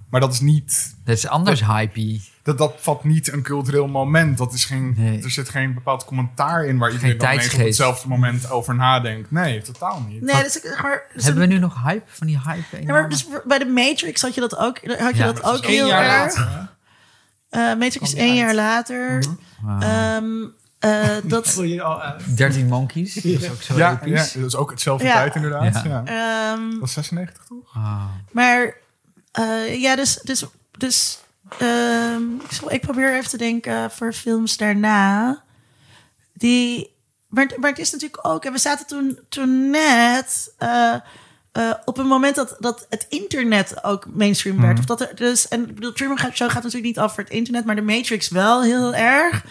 Maar 0.09 0.21
dat 0.21 0.33
is 0.33 0.39
niet... 0.39 0.95
Dat 1.03 1.17
is 1.17 1.27
anders 1.27 1.65
hypey. 1.65 2.21
Dat 2.49 2.57
dat, 2.71 2.73
vat 2.79 3.03
niet 3.03 3.31
een 3.31 3.41
cultureel 3.41 3.87
moment. 3.87 4.37
Dat 4.37 4.53
is 4.53 4.65
geen, 4.65 4.93
Nee. 4.97 5.23
Er 5.23 5.31
zit 5.31 5.49
geen 5.49 5.73
bepaald 5.73 6.05
commentaar 6.05 6.65
in 6.65 6.77
waar 6.77 6.91
iedereen 6.91 7.17
dan 7.17 7.31
ineens 7.33 7.53
op 7.53 7.59
hetzelfde 7.59 8.07
moment 8.07 8.49
over 8.51 8.75
nadenkt. 8.75 9.31
Nee, 9.31 9.61
totaal 9.61 10.05
niet. 10.07 10.21
Nee, 10.21 10.43
dus, 10.43 10.57
ik- 10.61 10.79
maar, 10.81 11.03
dus 11.13 11.23
Hebben 11.23 11.47
we 11.47 11.53
nu 11.53 11.59
nog 11.59 11.83
hype 11.83 12.05
van 12.07 12.27
die 12.27 12.39
hype? 12.45 12.81
Ja, 12.85 12.91
maar 12.93 13.09
dus 13.09 13.27
bij 13.45 13.57
de 13.59 13.65
Matrix 13.65 14.21
had 14.21 14.33
je 14.35 14.41
dat 14.41 14.57
ook, 14.57 14.77
had 14.87 15.11
je 15.15 15.23
Ja, 15.23 15.25
dat 15.25 15.43
ook 15.43 15.65
heel 15.65 15.87
jaar 15.87 16.23
erg. 16.23 16.37
later. 16.37 16.69
Eh, 17.49 17.59
Matrix 17.61 17.99
is 17.99 18.13
één 18.13 18.29
uit. 18.29 18.37
jaar 18.37 18.55
later. 18.55 19.23
Wauw. 19.61 19.79
Ehm, 19.81 20.25
eh, 20.79 21.07
dat, 21.23 21.47
Voel 21.49 21.63
je 21.63 21.73
je 21.73 21.81
al 21.83 22.01
uit. 22.01 22.37
13 22.37 22.67
Monkeys. 22.67 23.13
Dat 23.13 23.23
is 23.23 23.49
ook 23.49 23.61
zo 23.61 23.77
ja, 23.77 23.99
ja, 24.05 24.15
dat 24.33 24.45
is 24.45 24.55
ook 24.55 24.69
hetzelfde 24.71 25.07
Ja. 25.07 25.13
tijd 25.13 25.35
inderdaad. 25.35 25.83
Ja. 25.83 25.83
Ja. 25.83 26.03
ehm, 26.53 26.69
Dat 26.69 26.79
was 26.79 26.93
96 26.93 27.43
toch? 27.47 27.75
Ah. 27.75 28.03
maar 28.31 28.73
eh, 29.31 29.81
ja, 29.81 29.95
dus, 29.95 30.19
dus, 30.23 30.45
dus 30.77 31.19
ehm, 31.57 32.35
ik, 32.35 32.51
zal- 32.51 32.71
ik 32.71 32.81
probeer 32.81 33.13
even 33.13 33.29
te 33.29 33.37
denken 33.37 33.91
voor 33.91 34.13
films 34.13 34.57
daarna. 34.57 35.41
Die, 36.33 36.95
maar, 37.27 37.51
maar 37.59 37.69
het 37.69 37.79
is 37.79 37.91
natuurlijk 37.91 38.27
ook, 38.27 38.45
en 38.45 38.51
we 38.51 38.57
zaten 38.59 38.85
toen, 38.87 39.19
toen 39.29 39.69
net 39.69 40.53
eh, 40.57 40.93
eh, 41.51 41.71
op 41.85 41.97
een 41.97 42.07
moment 42.07 42.35
dat, 42.35 42.55
dat 42.59 42.85
het 42.89 43.05
internet 43.09 43.83
ook 43.83 44.05
mainstream 44.13 44.61
werd. 44.61 44.79
Of 44.79 44.85
dat 44.85 45.01
er 45.01 45.15
dus, 45.15 45.47
en 45.47 45.61
ik 45.69 45.75
bedoel, 45.75 45.93
Truman 45.93 46.17
Show 46.17 46.33
gaat 46.51 46.53
natuurlijk 46.63 46.83
niet 46.83 46.99
af 46.99 47.13
voor 47.13 47.23
het 47.23 47.33
internet, 47.33 47.65
maar 47.65 47.75
de 47.75 47.81
Matrix 47.81 48.29
wel 48.29 48.63
heel 48.63 48.93
erg. 48.95 49.43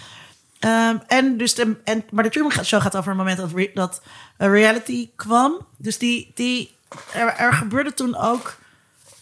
Ehm, 0.59 0.97
en 1.07 1.37
dus 1.37 1.55
de, 1.55 1.75
en, 1.85 2.05
maar 2.11 2.25
de 2.25 2.31
Truman 2.31 2.65
Show 2.65 2.83
gaat 2.83 2.97
over 2.97 3.11
een 3.11 3.17
moment 3.17 3.39
dat, 3.39 3.51
re- 3.55 3.71
dat 3.75 4.01
eh, 4.37 4.49
reality 4.51 5.09
kwam. 5.17 5.67
Dus 5.77 5.99
die, 5.99 6.31
die, 6.35 6.75
er, 7.13 7.35
er 7.37 7.53
gebeurde 7.53 7.95
toen 7.95 8.17
ook. 8.17 8.57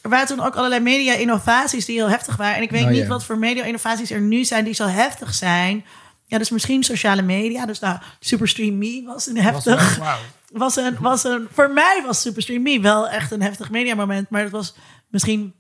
Er 0.07 0.13
waren 0.13 0.27
toen 0.37 0.41
ook 0.47 0.57
allerlei 0.57 0.81
media-innovaties 0.83 1.85
die 1.85 1.95
heel 1.97 2.09
heftig 2.09 2.37
waren. 2.37 2.57
En 2.57 2.63
ik 2.63 2.71
weet 2.71 2.83
Oh, 2.85 2.89
niet 2.91 2.99
ja. 3.03 3.07
wat 3.07 3.25
voor 3.25 3.39
media-innovaties 3.39 4.11
er 4.11 4.21
nu 4.21 4.45
zijn 4.45 4.65
die 4.65 4.75
zo 4.75 4.87
heftig 4.87 5.35
zijn. 5.35 5.85
Ja, 6.27 6.39
dus 6.39 6.51
misschien 6.51 6.83
sociale 6.83 7.23
media. 7.23 7.67
Dus 7.67 7.79
nou, 7.79 7.99
Superstream 8.21 8.79
Me 8.79 9.03
was 9.07 9.27
een 9.27 9.37
heftig. 9.39 9.99
Was 10.53 10.77
een, 10.77 10.97
was 11.01 11.25
een, 11.25 11.49
voor 11.53 11.71
mij 11.71 12.03
was 12.07 12.21
Superstream 12.21 12.63
Me 12.63 12.81
wel 12.81 13.09
echt 13.09 13.31
een 13.31 13.43
heftig 13.43 13.71
mediamoment. 13.71 14.31
Maar 14.31 14.43
dat 14.43 14.51
was 14.51 14.75
misschien 15.09 15.55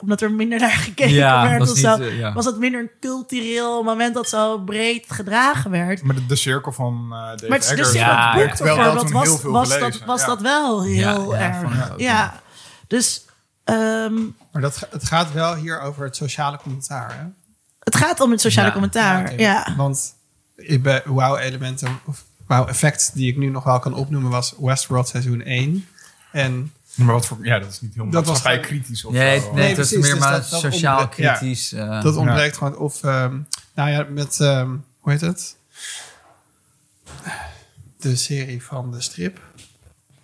omdat 0.00 0.20
er 0.20 0.32
minder 0.32 0.58
naar 0.60 0.70
gekeken 0.86 1.14
Ja, 1.14 1.48
werd. 1.48 1.58
was 1.58 1.68
of 1.70 1.74
niet, 1.76 1.84
zo, 1.84 1.94
eh, 1.94 2.18
ja. 2.18 2.32
Was 2.32 2.44
het 2.44 2.58
minder 2.58 2.80
een 2.80 2.90
cultureel 3.00 3.82
moment 3.82 4.14
dat 4.14 4.28
zo 4.28 4.58
breed 4.58 5.04
gedragen 5.08 5.70
werd. 5.70 6.02
Maar 6.02 6.14
de, 6.14 6.26
de 6.26 6.36
cirkel 6.36 6.72
van 6.72 7.08
eh 7.12 7.18
Dave 7.18 7.48
Maar 7.48 7.58
het 7.58 7.70
is 7.70 7.76
dus 7.76 7.92
Ja, 7.92 8.34
het 8.36 8.58
boek 8.58 8.66
ja. 8.66 8.74
Heel 8.74 8.94
was, 9.12 9.40
veel 9.40 9.50
was, 9.52 9.78
dat, 9.78 9.98
was 10.06 10.20
ja. 10.20 10.26
dat 10.26 10.40
wel 10.40 10.82
heel 10.82 11.34
Ja, 11.34 11.38
ja, 11.38 11.62
erg. 11.62 11.94
ja. 11.96 12.40
Dus 12.86 13.24
ehm, 13.68 14.14
Maar 14.52 14.62
dat, 14.62 14.86
het 14.90 15.04
gaat 15.04 15.32
wel 15.32 15.54
hier 15.54 15.80
over 15.80 16.04
het 16.04 16.16
sociale 16.16 16.56
commentaar. 16.58 17.14
Hè? 17.18 17.24
het 17.80 17.96
gaat 17.96 18.20
om 18.20 18.30
het 18.30 18.40
sociale 18.40 18.66
Ja, 18.66 18.72
commentaar. 18.72 19.20
oké. 19.32 19.42
Ja. 19.42 19.74
Want 19.76 20.14
ik 20.56 20.82
ben 20.82 21.02
wow-elementen 21.06 22.00
of 22.04 22.24
wow-effect 22.46 23.10
die 23.14 23.28
ik 23.30 23.36
nu 23.36 23.48
nog 23.48 23.64
wel 23.64 23.78
kan 23.78 23.94
opnoemen 23.94 24.30
was 24.30 24.54
Westworld 24.58 25.08
seizoen 25.08 25.42
1. 25.42 25.86
En 26.32 26.72
Maar 26.94 27.06
wat 27.14 27.26
voor... 27.26 27.38
Ja, 27.42 27.58
dat 27.58 27.70
is 27.70 27.80
niet 27.80 27.94
heel 27.94 28.10
Dat 28.10 28.26
was 28.26 28.40
gewoon- 28.40 28.60
kritisch 28.60 29.04
of 29.04 29.12
Nee, 29.12 29.40
zo. 29.40 29.44
nee, 29.44 29.54
Nee, 29.54 29.68
het 29.68 29.78
is 29.78 29.88
precies, 29.88 30.04
meer 30.04 30.14
dus 30.14 30.20
maar 30.24 30.32
dat- 30.32 30.50
dat 30.50 30.60
sociaal 30.60 30.98
ontbreekt- 31.00 31.22
ja. 31.30 31.34
kritisch. 31.36 31.72
eh, 31.72 32.02
dat 32.02 32.16
ontbreekt 32.16 32.56
gewoon. 32.56 32.76
Of, 32.76 33.02
ehm, 33.04 33.38
nou 33.74 33.90
ja, 33.90 34.06
met, 34.10 34.40
ehm, 34.40 34.70
hoe 35.00 35.12
heet 35.12 35.20
het? 35.20 35.56
De 38.00 38.16
serie 38.16 38.62
van 38.62 38.90
de 38.90 39.00
strip. 39.00 39.40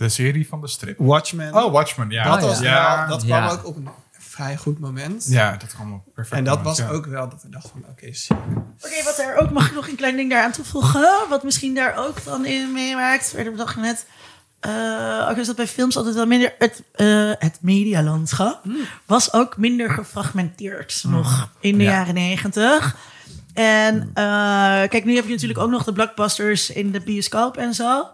De 0.05 0.11
serie 0.11 0.49
van 0.49 0.61
de 0.61 0.69
strip. 0.69 0.99
Watchmen. 0.99 1.55
Oh, 1.55 1.73
Watchmen, 1.73 2.11
ja. 2.11 2.25
dat, 2.25 2.43
Oh, 2.43 2.49
was 2.49 2.59
ja. 2.59 2.99
wel, 2.99 3.09
dat 3.09 3.25
kwam 3.25 3.49
ook 3.49 3.67
op 3.67 3.77
een 3.77 3.89
vrij 4.19 4.57
goed 4.57 4.79
moment. 4.79 5.27
Ja, 5.29 5.57
dat 5.57 5.75
kwam 5.75 5.93
op 5.93 6.05
perfect. 6.15 6.37
En 6.39 6.45
dat 6.45 6.59
moment, 6.59 6.77
was 6.79 6.87
ja. 6.89 6.93
ook 6.93 7.07
wel 7.07 7.29
dat 7.29 7.43
we 7.43 7.49
dachten 7.49 7.71
van, 7.71 7.85
oké, 7.91 8.13
zie 8.15 8.37
je. 8.37 8.57
Oké, 8.87 9.05
wat 9.05 9.19
er 9.19 9.37
ook, 9.37 9.51
mag 9.51 9.67
ik 9.69 9.75
nog 9.75 9.89
een 9.89 9.97
klein 9.97 10.17
ding 10.17 10.31
daaraan 10.31 10.53
toevoegen? 10.53 11.11
Wat 11.29 11.43
misschien 11.45 11.75
daar 11.75 11.97
ook 11.97 12.25
dan 12.25 12.45
in 12.47 12.73
meemaakt. 12.73 13.33
We 13.33 13.55
dachten 13.57 13.81
net, 13.83 14.07
eh, 14.61 15.27
ook 15.31 15.37
is 15.37 15.47
dat 15.47 15.57
bij 15.57 15.67
films 15.67 15.97
altijd 15.97 16.15
wel 16.15 16.27
minder... 16.27 16.55
Het, 16.59 16.83
eh, 16.93 17.33
het 17.39 17.59
medialandschap 17.61 18.65
was 19.07 19.33
ook 19.33 19.57
minder 19.57 19.91
gefragmenteerd 19.91 21.05
nog 21.07 21.49
in 21.61 21.79
de 21.79 21.85
Ja. 21.85 21.91
jaren 21.91 22.15
negentig. 22.15 22.97
En 23.55 24.11
eh, 24.15 24.25
kijk, 24.89 25.05
nu 25.05 25.15
heb 25.15 25.25
je 25.25 25.31
natuurlijk 25.33 25.59
ook 25.61 25.71
nog 25.71 25.85
de 25.85 25.93
blockbusters 25.93 26.71
in 26.71 26.91
de 26.91 27.01
bioscoop 27.01 27.57
en 27.57 27.75
zo. 27.75 28.07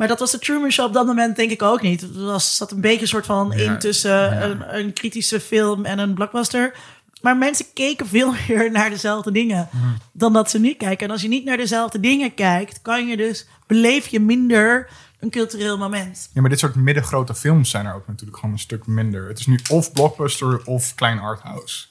Maar 0.00 0.08
dat 0.08 0.18
was 0.18 0.30
de 0.30 0.38
Truman 0.38 0.70
Show 0.70 0.86
op 0.86 0.92
dat 0.92 1.06
moment 1.06 1.36
denk 1.36 1.50
ik 1.50 1.62
ook 1.62 1.82
niet. 1.82 2.00
Het 2.00 2.16
was, 2.16 2.56
zat 2.56 2.70
een 2.70 2.80
beetje 2.80 3.00
een 3.00 3.08
soort 3.08 3.26
van 3.26 3.52
in 3.52 3.78
tussen 3.78 4.42
een, 4.50 4.78
een 4.78 4.92
kritische 4.92 5.40
film 5.40 5.84
en 5.84 5.98
een 5.98 6.14
blockbuster. 6.14 6.74
Maar 7.22 7.36
mensen 7.36 7.66
keken 7.74 8.06
veel 8.06 8.34
meer 8.48 8.70
naar 8.70 8.90
dezelfde 8.90 9.32
dingen 9.32 9.68
dan 10.12 10.32
dat 10.32 10.50
ze 10.50 10.58
nu 10.60 10.74
kijken. 10.74 11.06
En 11.06 11.12
als 11.12 11.22
je 11.22 11.28
niet 11.28 11.44
naar 11.44 11.56
dezelfde 11.56 12.00
dingen 12.00 12.34
kijkt, 12.34 12.82
kan 12.82 13.06
je 13.06 13.16
dus 13.16 13.46
beleef 13.66 14.06
je 14.06 14.20
minder 14.20 14.88
een 15.18 15.30
cultureel 15.30 15.78
moment. 15.78 16.30
Ja, 16.32 16.40
maar 16.40 16.50
dit 16.50 16.58
soort 16.58 16.74
middengrote 16.74 17.34
films 17.34 17.70
zijn 17.70 17.86
er 17.86 17.94
ook 17.94 18.06
natuurlijk 18.06 18.38
gewoon 18.38 18.54
een 18.54 18.60
stuk 18.60 18.86
minder. 18.86 19.28
Het 19.28 19.38
is 19.38 19.46
nu 19.46 19.58
of 19.68 19.92
blockbuster 19.92 20.64
of 20.64 20.94
klein 20.94 21.18
arthouse. 21.18 21.86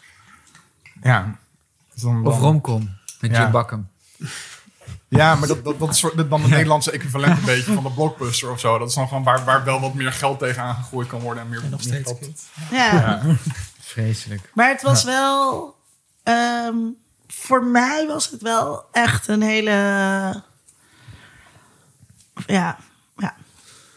Ja. 1.03 1.37
Dan- 2.01 2.25
Of 2.27 2.39
romcom 2.39 2.89
met 3.21 3.31
Ja. 3.31 3.41
Jim 3.41 3.51
Bakken. 3.51 3.89
Ja, 5.07 5.35
maar 5.35 5.47
dat, 5.47 5.63
dat, 5.65 5.79
dat 5.79 5.89
is 5.89 5.97
soort- 5.99 6.29
dan 6.29 6.41
het 6.41 6.49
Nederlandse 6.49 6.91
equivalent 6.91 7.37
een 7.37 7.45
beetje 7.55 7.73
van 7.73 7.83
de 7.83 7.91
blockbuster 7.91 8.51
of 8.51 8.59
zo. 8.59 8.77
Dat 8.77 8.89
is 8.89 8.95
dan 8.95 9.07
gewoon 9.07 9.23
waar, 9.23 9.43
waar 9.45 9.63
wel 9.63 9.79
wat 9.79 9.93
meer 9.93 10.11
geld 10.11 10.39
tegenaan 10.39 10.75
gegooid 10.75 11.07
kan 11.07 11.19
worden. 11.19 11.43
En 11.43 11.49
meer, 11.49 11.59
nog 11.61 11.69
meer 11.69 11.79
steeds 11.81 12.03
geld. 12.11 12.17
goed. 12.23 12.41
Ja. 12.71 13.21
Vreselijk. 13.79 14.51
Maar 14.53 14.69
het 14.69 14.81
was 14.81 15.03
wel. 15.03 15.75
ehm, 16.23 16.75
voor 17.27 17.63
mij 17.63 18.07
was 18.07 18.29
het 18.31 18.41
wel 18.41 18.85
echt 18.91 19.27
een 19.27 19.41
hele. 19.41 19.71
Ja, 22.47 22.77
ja, 23.17 23.35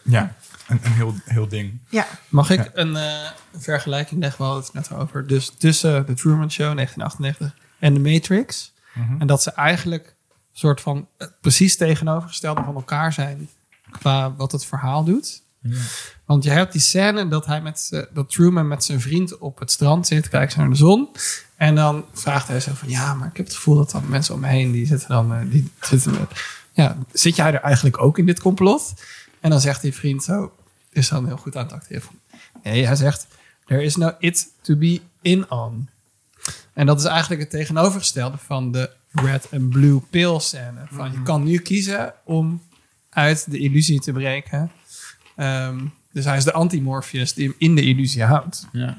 Ja, 0.03 0.35
een, 0.67 0.79
een 0.83 0.91
heel, 0.91 1.13
heel 1.25 1.47
ding. 1.47 1.77
ja. 1.89 2.05
Mag 2.29 2.49
ik 2.49 2.69
een, 2.73 2.95
eh, 2.95 3.29
vergelijking 3.57 4.21
leggen? 4.21 4.39
We 4.39 4.45
hadden 4.51 4.63
het 4.63 4.89
net 4.89 4.99
over. 4.99 5.27
Dus 5.27 5.51
tussen 5.57 6.05
de 6.05 6.13
Truman 6.13 6.51
Show 6.51 6.75
1998 6.75 7.53
en 7.79 7.93
de 7.93 7.99
Matrix. 8.11 8.71
En 9.19 9.27
dat 9.27 9.43
ze 9.43 9.51
eigenlijk 9.51 10.13
soort 10.53 10.81
van 10.81 11.07
het 11.17 11.31
precies 11.41 11.77
tegenovergestelde 11.77 12.63
van 12.63 12.75
elkaar 12.75 13.13
zijn 13.13 13.49
qua 13.91 14.35
wat 14.35 14.51
het 14.51 14.65
verhaal 14.65 15.03
doet. 15.03 15.41
Want 16.25 16.43
je 16.43 16.49
hebt 16.49 16.71
die 16.71 16.81
scène 16.81 17.27
dat, 17.27 17.45
hij 17.45 17.61
met, 17.61 18.05
dat 18.13 18.29
Truman 18.29 18.67
met 18.67 18.83
zijn 18.83 19.01
vriend 19.01 19.37
op 19.37 19.59
het 19.59 19.71
strand 19.71 20.07
zit, 20.07 20.29
kijkt 20.29 20.55
naar 20.55 20.69
de 20.69 20.75
zon. 20.75 21.09
En 21.55 21.75
dan 21.75 22.05
vraagt 22.13 22.47
hij 22.47 22.59
zo 22.59 22.71
van, 22.73 22.89
ja, 22.89 23.13
maar 23.13 23.27
ik 23.27 23.37
heb 23.37 23.45
het 23.45 23.55
gevoel 23.55 23.75
dat 23.75 23.91
dan 23.91 24.09
mensen 24.09 24.33
om 24.33 24.39
me 24.39 24.47
heen, 24.47 24.71
die 24.71 24.85
zitten 24.85 25.07
dan, 25.07 25.33
eh, 25.33 25.39
die 25.49 25.71
zitten 25.81 26.11
met, 26.11 26.29
ja, 26.71 26.97
zit 27.11 27.35
jij 27.35 27.53
er 27.53 27.61
eigenlijk 27.61 28.01
ook 28.01 28.17
in 28.17 28.25
dit 28.25 28.39
complot? 28.39 28.93
En 29.39 29.49
dan 29.49 29.61
zegt 29.61 29.81
die 29.81 29.93
vriend 29.93 30.23
zo, 30.23 30.53
is 30.89 31.09
dan 31.09 31.25
heel 31.25 31.37
goed 31.37 31.55
aan 31.55 31.63
het 31.63 31.73
acteren 31.73 32.21
nee, 32.63 32.85
hij 32.85 32.95
zegt, 32.95 33.27
there 33.65 33.83
is 33.83 33.95
no 33.95 34.15
it 34.19 34.47
to 34.61 34.75
be 34.75 35.01
in 35.21 35.51
on. 35.51 35.89
En 36.73 36.85
dat 36.85 36.99
is 36.99 37.05
eigenlijk 37.05 37.41
het 37.41 37.49
tegenovergestelde 37.49 38.37
van 38.37 38.71
de 38.71 38.89
red 39.13 39.47
and 39.53 39.69
blue 39.69 39.99
pill 40.09 40.39
scène. 40.39 40.87
Van 40.91 41.11
je 41.11 41.21
kan 41.21 41.43
nu 41.43 41.57
kiezen 41.57 42.13
om 42.25 42.61
uit 43.09 43.51
de 43.51 43.57
illusie 43.57 43.99
te 44.01 44.11
breken. 44.11 44.71
Ehm, 45.35 45.79
dus 46.11 46.25
hij 46.25 46.37
is 46.37 46.43
de 46.43 46.53
anti-Morpheus 46.53 47.33
die 47.33 47.45
hem 47.47 47.55
in 47.57 47.75
de 47.75 47.81
illusie 47.81 48.23
houdt. 48.23 48.67
Ja. 48.71 48.97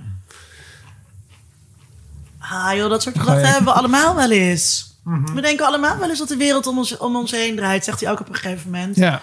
Ah 2.39 2.75
joh, 2.77 2.91
dat 2.91 3.03
soort 3.03 3.15
je- 3.15 3.21
gedachten 3.21 3.47
hebben 3.49 3.73
we 3.73 3.79
allemaal 3.79 4.15
wel 4.15 4.31
eens. 4.31 4.93
We 5.35 5.41
denken 5.41 5.67
allemaal 5.67 5.99
wel 5.99 6.09
eens 6.09 6.19
dat 6.19 6.29
de 6.29 6.37
wereld 6.37 6.67
om 6.67 6.79
ons, 6.79 6.97
om 6.97 7.17
ons 7.17 7.31
heen 7.31 7.57
draait, 7.57 7.85
zegt 7.85 8.01
hij 8.01 8.11
ook 8.11 8.21
op 8.21 8.29
een 8.29 8.35
gegeven 8.35 8.71
moment. 8.71 8.97
Ja, 8.97 9.23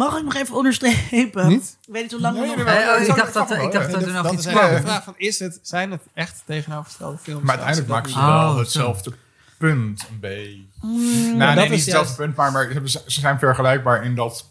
Mag 0.00 0.16
ik 0.18 0.24
nog 0.24 0.34
even 0.34 0.54
onderstrepen? 0.56 1.48
Niet? 1.48 1.76
Ik 1.86 1.92
weet 1.92 2.02
niet 2.02 2.10
hoe 2.12 2.20
lang 2.20 2.34
we 2.34 2.40
Nee, 2.40 2.56
nog... 2.56 2.64
nee, 2.64 2.74
Nee, 2.74 2.84
nee, 2.84 2.92
oh, 2.92 2.98
dat 2.98 3.08
ik 3.08 3.14
dacht 3.16 3.32
dat 3.34 3.50
ik 3.50 3.72
dacht 3.72 3.90
dat 3.92 4.02
er 4.02 4.12
nog 4.12 4.32
iets 4.32 4.46
is 4.46 4.52
kwam. 4.52 4.70
de 4.70 4.80
vraag 4.80 5.04
van, 5.04 5.14
is 5.16 5.38
het, 5.38 5.58
zijn 5.62 5.90
het 5.90 6.02
echt 6.14 6.42
tegenovergestelde 6.46 7.18
films? 7.18 7.40
Maar 7.42 7.50
uiteindelijk 7.50 7.88
maken 7.88 8.10
ze 8.10 8.18
wel 8.18 8.50
Oh, 8.50 8.58
hetzelfde 8.58 9.12
punt 9.58 10.06
een 10.10 10.20
beetje. 10.20 10.62
Mm. 10.82 11.36
nou, 11.36 11.38
dat 11.38 11.54
nee, 11.54 11.64
is 11.64 11.70
niet 11.70 11.70
hetzelfde 11.70 11.94
juist- 11.96 12.16
punt, 12.16 12.36
maar, 12.36 12.52
maar 12.52 12.88
ze 12.88 13.00
zijn 13.06 13.38
vergelijkbaar 13.38 14.04
in 14.04 14.14
dat 14.14 14.48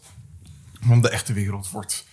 want 0.80 1.02
de 1.02 1.10
echte 1.10 1.32
wereld 1.32 1.70
wordt 1.70 2.04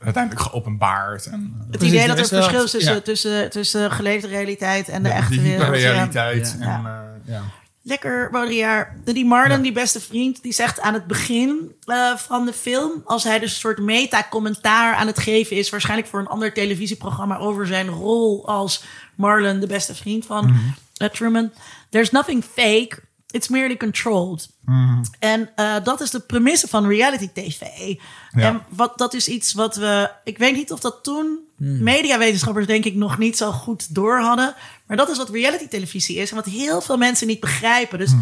uiteindelijk 0.00 0.42
geopenbaard. 0.44 1.26
En, 1.26 1.54
Het 1.58 1.70
Precies, 1.78 1.94
idee 1.94 2.06
dat 2.06 2.18
er 2.18 2.26
verschil 2.26 2.64
is 2.64 2.70
tussen, 2.70 2.94
ja. 2.94 3.00
tussen, 3.00 3.50
tussen 3.50 3.90
geleefde 3.92 4.28
realiteit 4.28 4.88
en 4.88 5.02
de 5.02 5.08
de, 5.08 5.14
echte 5.14 5.30
die 5.30 5.40
wereld. 5.40 5.66
Ja. 5.66 5.72
hyperrealiteit. 5.72 6.56
Ja. 6.60 6.66
En, 6.66 6.86
eh, 6.86 7.34
ja. 7.34 7.42
Lekker, 7.88 8.30
Baudrillard. 8.30 8.88
Die 9.04 9.24
Marlon, 9.24 9.56
Ja. 9.56 9.62
die 9.62 9.72
beste 9.72 10.00
vriend, 10.00 10.42
die 10.42 10.52
zegt 10.52 10.80
aan 10.80 10.94
het 10.94 11.06
begin 11.06 11.74
eh, 11.84 12.16
van 12.16 12.44
de 12.46 12.52
film... 12.52 13.02
als 13.04 13.24
hij 13.24 13.38
dus 13.38 13.50
een 13.52 13.58
soort 13.58 13.78
meta-commentaar 13.78 14.94
aan 14.94 15.06
het 15.06 15.18
geven 15.18 15.56
is... 15.56 15.70
waarschijnlijk 15.70 16.08
voor 16.08 16.20
een 16.20 16.26
ander 16.26 16.52
televisieprogramma... 16.52 17.38
over 17.38 17.66
zijn 17.66 17.88
rol 17.88 18.46
als 18.48 18.84
Marlon, 19.14 19.60
de 19.60 19.66
beste 19.66 19.94
vriend 19.94 20.26
van 20.26 20.44
Mhm. 20.46 21.08
Truman. 21.12 21.52
There's 21.90 22.10
nothing 22.10 22.44
fake 22.44 23.04
it's 23.30 23.48
merely 23.48 23.76
controlled. 23.76 24.48
En 25.18 25.50
eh, 25.56 25.74
dat 25.84 26.00
is 26.00 26.10
de 26.10 26.20
premisse 26.20 26.68
van 26.68 26.86
reality 26.88 27.28
TV. 27.34 27.60
En 28.32 28.62
wat, 28.68 28.98
dat 28.98 29.14
is 29.14 29.28
iets 29.28 29.52
wat 29.52 29.76
we... 29.76 30.10
Ik 30.24 30.38
weet 30.38 30.54
niet 30.54 30.72
of 30.72 30.80
dat 30.80 30.98
toen 31.02 31.38
mediawetenschappers 31.58 32.66
denk 32.66 32.84
ik 32.84 32.94
nog 32.94 33.18
niet 33.18 33.36
zo 33.36 33.50
goed 33.52 33.94
door 33.94 34.18
hadden. 34.20 34.54
Maar 34.86 34.96
dat 34.96 35.08
is 35.08 35.16
wat 35.16 35.30
reality 35.30 35.68
televisie 35.68 36.16
is. 36.16 36.30
En 36.30 36.36
wat 36.36 36.44
heel 36.44 36.80
veel 36.80 36.96
mensen 36.96 37.26
niet 37.26 37.40
begrijpen. 37.40 37.98
Dus 37.98 38.12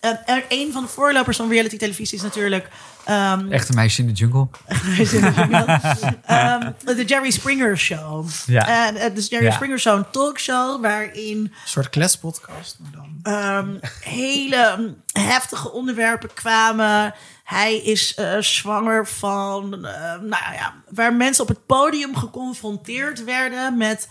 eh, 0.00 0.10
er, 0.26 0.44
een 0.48 0.72
van 0.72 0.82
de 0.82 0.88
voorlopers 0.88 1.36
van 1.36 1.48
reality 1.48 1.76
televisie 1.76 2.16
is 2.16 2.22
natuurlijk... 2.24 2.68
ehm, 3.04 3.52
Echte 3.52 3.72
meisje 3.72 4.00
in 4.00 4.06
de 4.06 4.12
jungle. 4.12 4.48
Ehm, 6.26 6.70
de 6.84 7.04
Jerry 7.06 7.30
Springer 7.30 7.78
Show. 7.78 8.26
Ja. 8.46 8.86
En 8.86 8.96
uh, 8.96 9.14
dus 9.14 9.28
Jerry 9.28 9.44
Ja. 9.44 9.52
Springer 9.52 9.78
Show, 9.80 9.96
een 9.96 10.10
talkshow 10.10 10.80
waarin 10.82 11.38
Een 11.38 11.52
soort 11.64 11.88
klespodcast. 11.90 12.76
Dan. 12.92 13.18
ehm, 13.22 13.76
hele 14.00 14.94
heftige 15.12 15.72
onderwerpen 15.72 16.34
kwamen. 16.34 17.14
Hij 17.44 17.76
is 17.76 18.14
eh, 18.14 18.38
zwanger 18.38 19.06
van, 19.06 19.72
eh, 19.86 20.02
nou 20.20 20.54
ja, 20.54 20.74
waar 20.88 21.12
mensen 21.14 21.42
op 21.42 21.48
het 21.48 21.66
podium 21.66 22.16
geconfronteerd 22.16 23.24
werden 23.24 23.76
met 23.76 24.08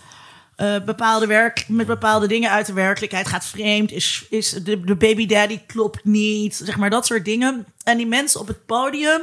eh, 0.61 0.75
bepaalde 0.85 1.27
werk, 1.27 1.65
met 1.67 1.87
bepaalde 1.87 2.27
dingen 2.27 2.49
uit 2.49 2.65
de 2.65 2.73
werkelijkheid. 2.73 3.27
Gaat 3.27 3.45
vreemd, 3.45 3.91
is, 3.91 4.25
is 4.29 4.49
de, 4.49 4.81
de 4.81 4.95
baby 4.95 5.25
daddy 5.25 5.59
klopt 5.65 6.03
niet, 6.03 6.55
zeg 6.55 6.77
maar 6.77 6.89
dat 6.89 7.05
soort 7.05 7.25
dingen. 7.25 7.65
En 7.83 7.97
die 7.97 8.07
mensen 8.07 8.39
op 8.39 8.47
het 8.47 8.65
podium, 8.65 9.21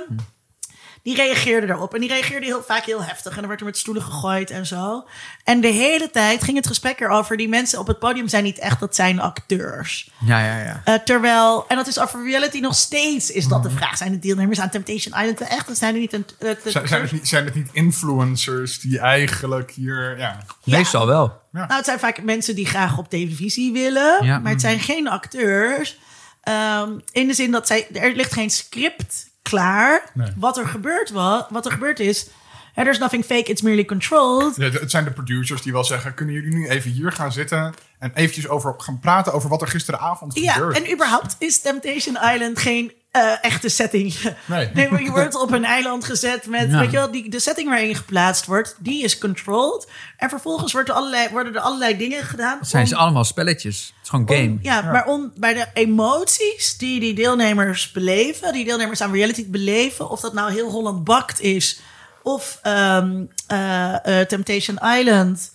die 1.08 1.16
reageerden 1.16 1.68
daarop. 1.68 1.94
En 1.94 2.00
die 2.00 2.08
reageerden 2.08 2.48
heel 2.48 2.62
vaak 2.62 2.84
heel 2.84 3.02
heftig. 3.02 3.32
En 3.32 3.38
dan 3.38 3.48
werd 3.48 3.60
er 3.60 3.66
met 3.66 3.78
stoelen 3.78 4.02
gegooid 4.02 4.50
en 4.50 4.66
zo. 4.66 5.06
En 5.44 5.60
de 5.60 5.68
hele 5.68 6.10
tijd 6.10 6.42
ging 6.44 6.56
het 6.56 6.66
gesprek 6.66 7.00
erover. 7.00 7.36
Die 7.36 7.48
mensen 7.48 7.78
op 7.78 7.86
het 7.86 7.98
podium 7.98 8.28
zijn 8.28 8.44
niet 8.44 8.58
echt, 8.58 8.80
dat 8.80 8.94
zijn 8.94 9.20
acteurs. 9.20 10.10
Ja, 10.26 10.44
ja, 10.44 10.58
ja. 10.58 10.80
Eh, 10.84 10.94
terwijl, 10.94 11.64
en 11.68 11.76
dat 11.76 11.86
is 11.86 11.98
over 11.98 12.24
reality 12.24 12.58
nog 12.60 12.74
steeds, 12.74 13.30
is 13.30 13.46
dat 13.46 13.62
de 13.62 13.70
vraag. 13.70 13.96
Zijn 13.96 14.10
de 14.12 14.18
deelnemers 14.18 14.60
aan 14.60 14.70
Temptation 14.70 15.20
Island 15.20 15.38
wel 15.38 15.48
echt? 15.48 15.70
Of 15.70 15.76
zijn 15.76 15.94
er 15.94 16.00
niet 16.00 16.12
een... 16.12 16.26
eh, 16.38 16.50
Zijn, 16.64 16.88
zijn, 16.88 17.02
het 17.02 17.12
niet, 17.12 17.28
zijn 17.28 17.44
het 17.44 17.54
niet 17.54 17.68
influencers 17.72 18.80
die 18.80 18.98
eigenlijk 18.98 19.70
hier... 19.70 20.18
Ja, 20.18 20.44
Meestal 20.64 21.06
wel. 21.06 21.40
Nou, 21.52 21.72
het 21.74 21.84
zijn 21.84 21.98
vaak 21.98 22.22
mensen 22.22 22.54
die 22.54 22.66
graag 22.66 22.98
op 22.98 23.10
televisie 23.10 23.72
willen. 23.72 24.24
Ja. 24.24 24.38
Maar 24.38 24.52
het 24.52 24.60
zijn 24.60 24.80
geen 24.80 25.08
acteurs. 25.08 25.98
Ehm, 26.42 26.90
in 27.12 27.26
de 27.26 27.34
zin 27.34 27.50
dat 27.50 27.66
zij, 27.66 27.86
er 27.92 28.14
ligt 28.14 28.32
geen 28.32 28.50
script 28.50 29.27
klaar. 29.48 30.04
Nee. 30.14 30.32
Wat, 30.36 30.56
er 30.58 30.66
gebeurt, 30.66 31.10
wa- 31.10 31.46
wat 31.50 31.66
er 31.66 31.72
gebeurd 31.72 32.00
is. 32.00 32.26
There's 32.74 32.98
nothing 32.98 33.24
fake, 33.24 33.50
it's 33.50 33.62
merely 33.62 33.84
controlled. 33.84 34.56
Ja, 34.56 34.70
het 34.70 34.90
zijn 34.90 35.04
de 35.04 35.10
producers 35.10 35.62
die 35.62 35.72
wel 35.72 35.84
zeggen... 35.84 36.14
kunnen 36.14 36.34
jullie 36.34 36.54
nu 36.54 36.68
even 36.68 36.90
hier 36.90 37.12
gaan 37.12 37.32
zitten... 37.32 37.74
en 37.98 38.10
eventjes 38.14 38.48
over 38.48 38.74
gaan 38.78 38.98
praten 38.98 39.32
over 39.32 39.48
wat 39.48 39.62
er 39.62 39.68
gisteravond 39.68 40.34
Ja, 40.38 40.52
gebeurde? 40.52 40.80
en 40.80 40.92
überhaupt 40.92 41.36
is 41.38 41.60
Temptation 41.60 42.18
Island 42.34 42.58
geen 42.58 42.92
eh, 43.10 43.32
echte 43.44 43.68
setting. 43.68 44.14
Nee. 44.46 44.88
maar 44.90 45.02
je 45.02 45.10
wordt 45.10 45.34
op 45.40 45.52
een 45.52 45.64
eiland 45.64 46.04
gezet 46.04 46.46
met, 46.46 46.70
Ja. 46.70 46.78
weet 46.80 46.90
je 46.90 46.96
wel, 46.96 47.10
die, 47.10 47.30
de 47.30 47.40
setting 47.40 47.68
waarin 47.68 47.88
je 47.88 47.94
geplaatst 47.94 48.46
wordt, 48.46 48.76
die 48.78 49.02
is 49.04 49.18
controlled. 49.18 49.86
En 50.16 50.28
vervolgens 50.28 50.72
wordt 50.72 50.88
er 50.88 50.94
allerlei, 50.94 51.28
worden 51.30 51.54
er 51.54 51.60
allerlei 51.60 51.96
dingen 51.96 52.22
gedaan. 52.24 52.58
Het 52.58 52.68
zijn 52.68 52.82
om- 52.82 52.88
ze 52.88 52.96
allemaal 52.96 53.24
spelletjes. 53.24 53.78
Het 53.96 54.02
is 54.02 54.08
gewoon 54.08 54.28
game. 54.28 54.48
om- 54.50 54.58
ja, 54.62 54.82
maar 54.82 55.06
om 55.06 55.32
bij 55.36 55.54
de 55.54 55.66
emoties 55.74 56.76
die 56.78 57.00
die 57.00 57.14
deelnemers 57.14 57.90
beleven, 57.92 58.52
die 58.52 58.64
deelnemers 58.64 59.00
aan 59.00 59.12
reality 59.12 59.50
beleven, 59.50 60.10
of 60.10 60.20
dat 60.20 60.32
nou 60.32 60.52
heel 60.52 60.70
Holland 60.70 61.04
bakt 61.04 61.40
is, 61.40 61.80
of 62.22 62.58
ehm, 62.62 63.24
eh, 63.46 64.20
eh, 64.20 64.26
Temptation 64.26 64.78
Island. 64.98 65.50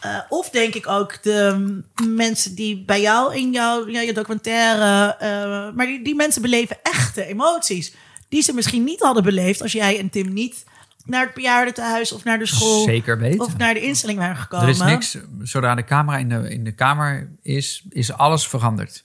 Eh, 0.00 0.18
of 0.28 0.50
denk 0.50 0.74
ik 0.74 0.86
ook 0.86 1.22
de 1.22 1.80
mensen 2.06 2.54
die 2.54 2.84
bij 2.84 3.00
jou 3.00 3.36
in 3.36 3.52
jouw 3.52 3.88
ja, 3.88 4.00
je 4.00 4.12
documentaire. 4.12 5.16
eh, 5.18 5.74
maar 5.74 5.86
die, 5.86 6.02
die 6.02 6.14
mensen 6.14 6.42
beleven 6.42 6.76
echte 6.82 7.24
emoties. 7.24 7.94
Die 8.28 8.42
ze 8.42 8.52
misschien 8.54 8.84
niet 8.84 9.00
hadden 9.00 9.22
beleefd 9.22 9.62
als 9.62 9.72
jij 9.72 9.98
en 9.98 10.10
Tim 10.10 10.32
niet 10.32 10.64
naar 11.04 11.24
het 11.24 11.34
bejaardentehuis 11.34 12.12
of 12.12 12.24
naar 12.24 12.38
de 12.38 12.46
school. 12.46 12.84
Zeker 12.84 13.18
weten. 13.18 13.40
Of 13.40 13.56
naar 13.56 13.74
de 13.74 13.80
instelling 13.80 14.18
waren 14.18 14.36
gekomen. 14.36 14.66
Er 14.66 14.72
is 14.72 14.80
niks, 14.80 15.16
zodra 15.42 15.74
de 15.74 15.84
camera 15.84 16.18
in 16.18 16.28
de, 16.28 16.50
in 16.50 16.64
de 16.64 16.72
kamer 16.72 17.28
is, 17.42 17.84
is 17.90 18.12
alles 18.12 18.48
veranderd. 18.48 19.04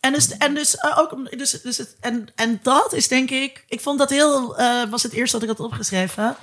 En 0.00 0.12
dus, 0.12 0.36
en 0.36 0.54
dus 0.54 0.76
eh, 0.76 0.98
ook, 0.98 1.38
dus, 1.38 1.50
dus 1.50 1.76
het, 1.76 1.96
en, 2.00 2.28
en 2.34 2.60
dat 2.62 2.92
is 2.92 3.08
denk 3.08 3.30
ik, 3.30 3.64
ik 3.68 3.80
vond 3.80 3.98
dat 3.98 4.10
heel, 4.10 4.58
eh, 4.58 4.90
was 4.90 5.02
het 5.02 5.12
eerste 5.12 5.38
dat 5.38 5.48
ik 5.48 5.56
had 5.56 5.66
opgeschreven. 5.66 6.36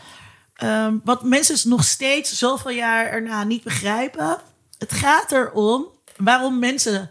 Ehm, 0.55 0.97
wat 1.03 1.23
mensen 1.23 1.69
nog 1.69 1.83
steeds 1.83 2.37
zoveel 2.37 2.71
jaar 2.71 3.05
erna 3.05 3.43
niet 3.43 3.63
begrijpen. 3.63 4.37
Het 4.77 4.91
gaat 4.91 5.31
erom 5.31 5.85
waarom 6.17 6.59
mensen, 6.59 7.09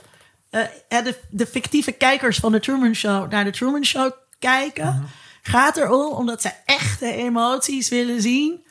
eh, 0.50 0.64
de, 0.88 1.18
de 1.30 1.46
fictieve 1.46 1.92
kijkers 1.92 2.38
van 2.38 2.52
de 2.52 2.60
Truman 2.60 2.94
Show 2.94 3.30
naar 3.30 3.44
de 3.44 3.50
Truman 3.50 3.84
Show 3.84 4.12
kijken. 4.38 5.08
Gaat 5.42 5.76
erom 5.76 6.12
omdat 6.12 6.42
zij 6.42 6.62
echte 6.64 7.12
emoties 7.12 7.88
willen 7.88 8.22
zien 8.22 8.64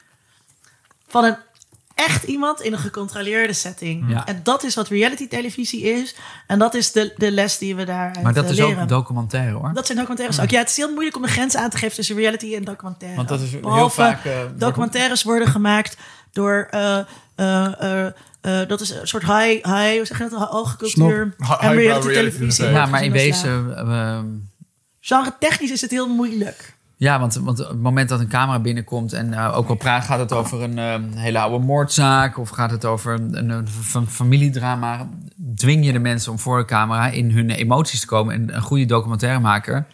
van 1.07 1.23
een 1.23 1.37
echt 2.05 2.23
iemand 2.23 2.61
in 2.61 2.73
een 2.73 2.79
gecontroleerde 2.79 3.53
setting. 3.53 4.05
Ja. 4.07 4.25
En 4.25 4.39
dat 4.43 4.63
is 4.63 4.75
wat 4.75 4.87
reality 4.87 5.27
televisie 5.27 5.81
is. 5.83 6.15
En 6.47 6.59
dat 6.59 6.73
is 6.73 6.91
de, 6.91 7.13
de 7.17 7.31
les 7.31 7.57
die 7.57 7.75
we 7.75 7.85
daaruit 7.85 8.21
Maar 8.23 8.33
dat 8.33 8.43
eh, 8.45 8.51
is 8.51 8.57
leren. 8.57 8.81
ook 8.81 8.87
documentaire 8.89 9.51
hoor. 9.51 9.71
Dat 9.73 9.85
zijn 9.85 9.97
documentaires 9.97 10.39
ook. 10.39 10.49
Ja, 10.49 10.59
het 10.59 10.69
is 10.69 10.77
heel 10.77 10.91
moeilijk 10.91 11.15
om 11.15 11.21
de 11.21 11.27
grens 11.27 11.55
aan 11.55 11.69
te 11.69 11.77
geven 11.77 11.95
tussen 11.95 12.15
reality 12.15 12.55
en 12.55 12.63
documentaire. 12.63 13.15
Want 13.17 13.27
dat 13.29 13.41
is 13.41 13.51
heel 13.51 13.59
Behalve 13.61 13.95
vaak, 13.95 14.25
eh, 14.25 14.31
documentaires 14.55 15.23
worden 15.23 15.47
gemaakt 15.47 15.97
door... 16.31 16.67
eh, 16.71 16.97
eh, 17.35 17.65
eh, 17.79 18.05
eh, 18.41 18.67
dat 18.67 18.81
is 18.81 18.89
een 18.89 19.07
soort 19.07 19.23
high, 19.23 19.65
high 19.65 19.95
hoe 19.95 20.05
zeg 20.05 20.17
je 20.17 20.29
dat? 20.29 20.49
Hoge 20.49 20.77
cultuur. 20.77 21.35
En 21.59 21.73
reality 21.73 22.13
televisie. 22.13 22.65
Ja, 22.65 22.85
maar 22.85 23.01
in 23.03 23.07
ja, 23.07 23.11
wezen... 23.13 23.75
ehm, 23.77 24.25
Genre 24.99 25.33
technisch 25.39 25.71
is 25.71 25.81
het 25.81 25.91
heel 25.91 26.07
moeilijk. 26.07 26.73
Ja, 26.95 27.19
want, 27.19 27.35
want 27.35 27.59
op 27.59 27.67
het 27.67 27.81
moment 27.81 28.09
dat 28.09 28.19
een 28.19 28.27
camera 28.27 28.59
binnenkomt 28.59 29.13
en 29.13 29.33
eh, 29.33 29.57
ook 29.57 29.69
al 29.69 29.75
praat, 29.75 30.03
gaat 30.03 30.19
het 30.19 30.31
over 30.33 30.61
een 30.61 30.77
eh, 30.79 30.95
hele 31.15 31.39
oude 31.39 31.65
moordzaak 31.65 32.37
of 32.37 32.49
gaat 32.49 32.71
het 32.71 32.85
over 32.85 33.13
een, 33.13 33.37
een, 33.37 33.49
een 33.49 33.67
fa- 33.67 34.05
familiedrama, 34.05 35.07
dwing 35.55 35.85
je 35.85 35.91
de 35.91 35.99
mensen 35.99 36.31
om 36.31 36.39
voor 36.39 36.57
de 36.57 36.65
camera 36.65 37.07
in 37.07 37.31
hun 37.31 37.49
emoties 37.49 37.99
te 37.99 38.05
komen. 38.07 38.33
En 38.35 38.55
een 38.55 38.61
goede 38.61 38.85
documentairemaker 38.85 39.85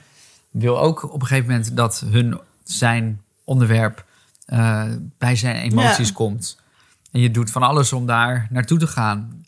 wil 0.52 0.80
ook 0.80 1.14
op 1.14 1.22
een 1.22 1.28
gegeven 1.28 1.50
moment 1.50 1.76
dat 1.76 2.04
hun 2.12 2.40
zijn 2.64 3.22
onderwerp 3.44 4.06
eh, 4.46 4.84
bij 5.18 5.36
zijn 5.36 5.56
emoties 5.56 6.08
Ja. 6.08 6.14
komt. 6.14 6.58
En 7.12 7.20
je 7.20 7.32
doet 7.32 7.52
van 7.52 7.64
alles 7.64 7.94
om 7.94 8.06
daar 8.06 8.48
naartoe 8.50 8.78
te 8.78 8.88
gaan. 8.88 9.39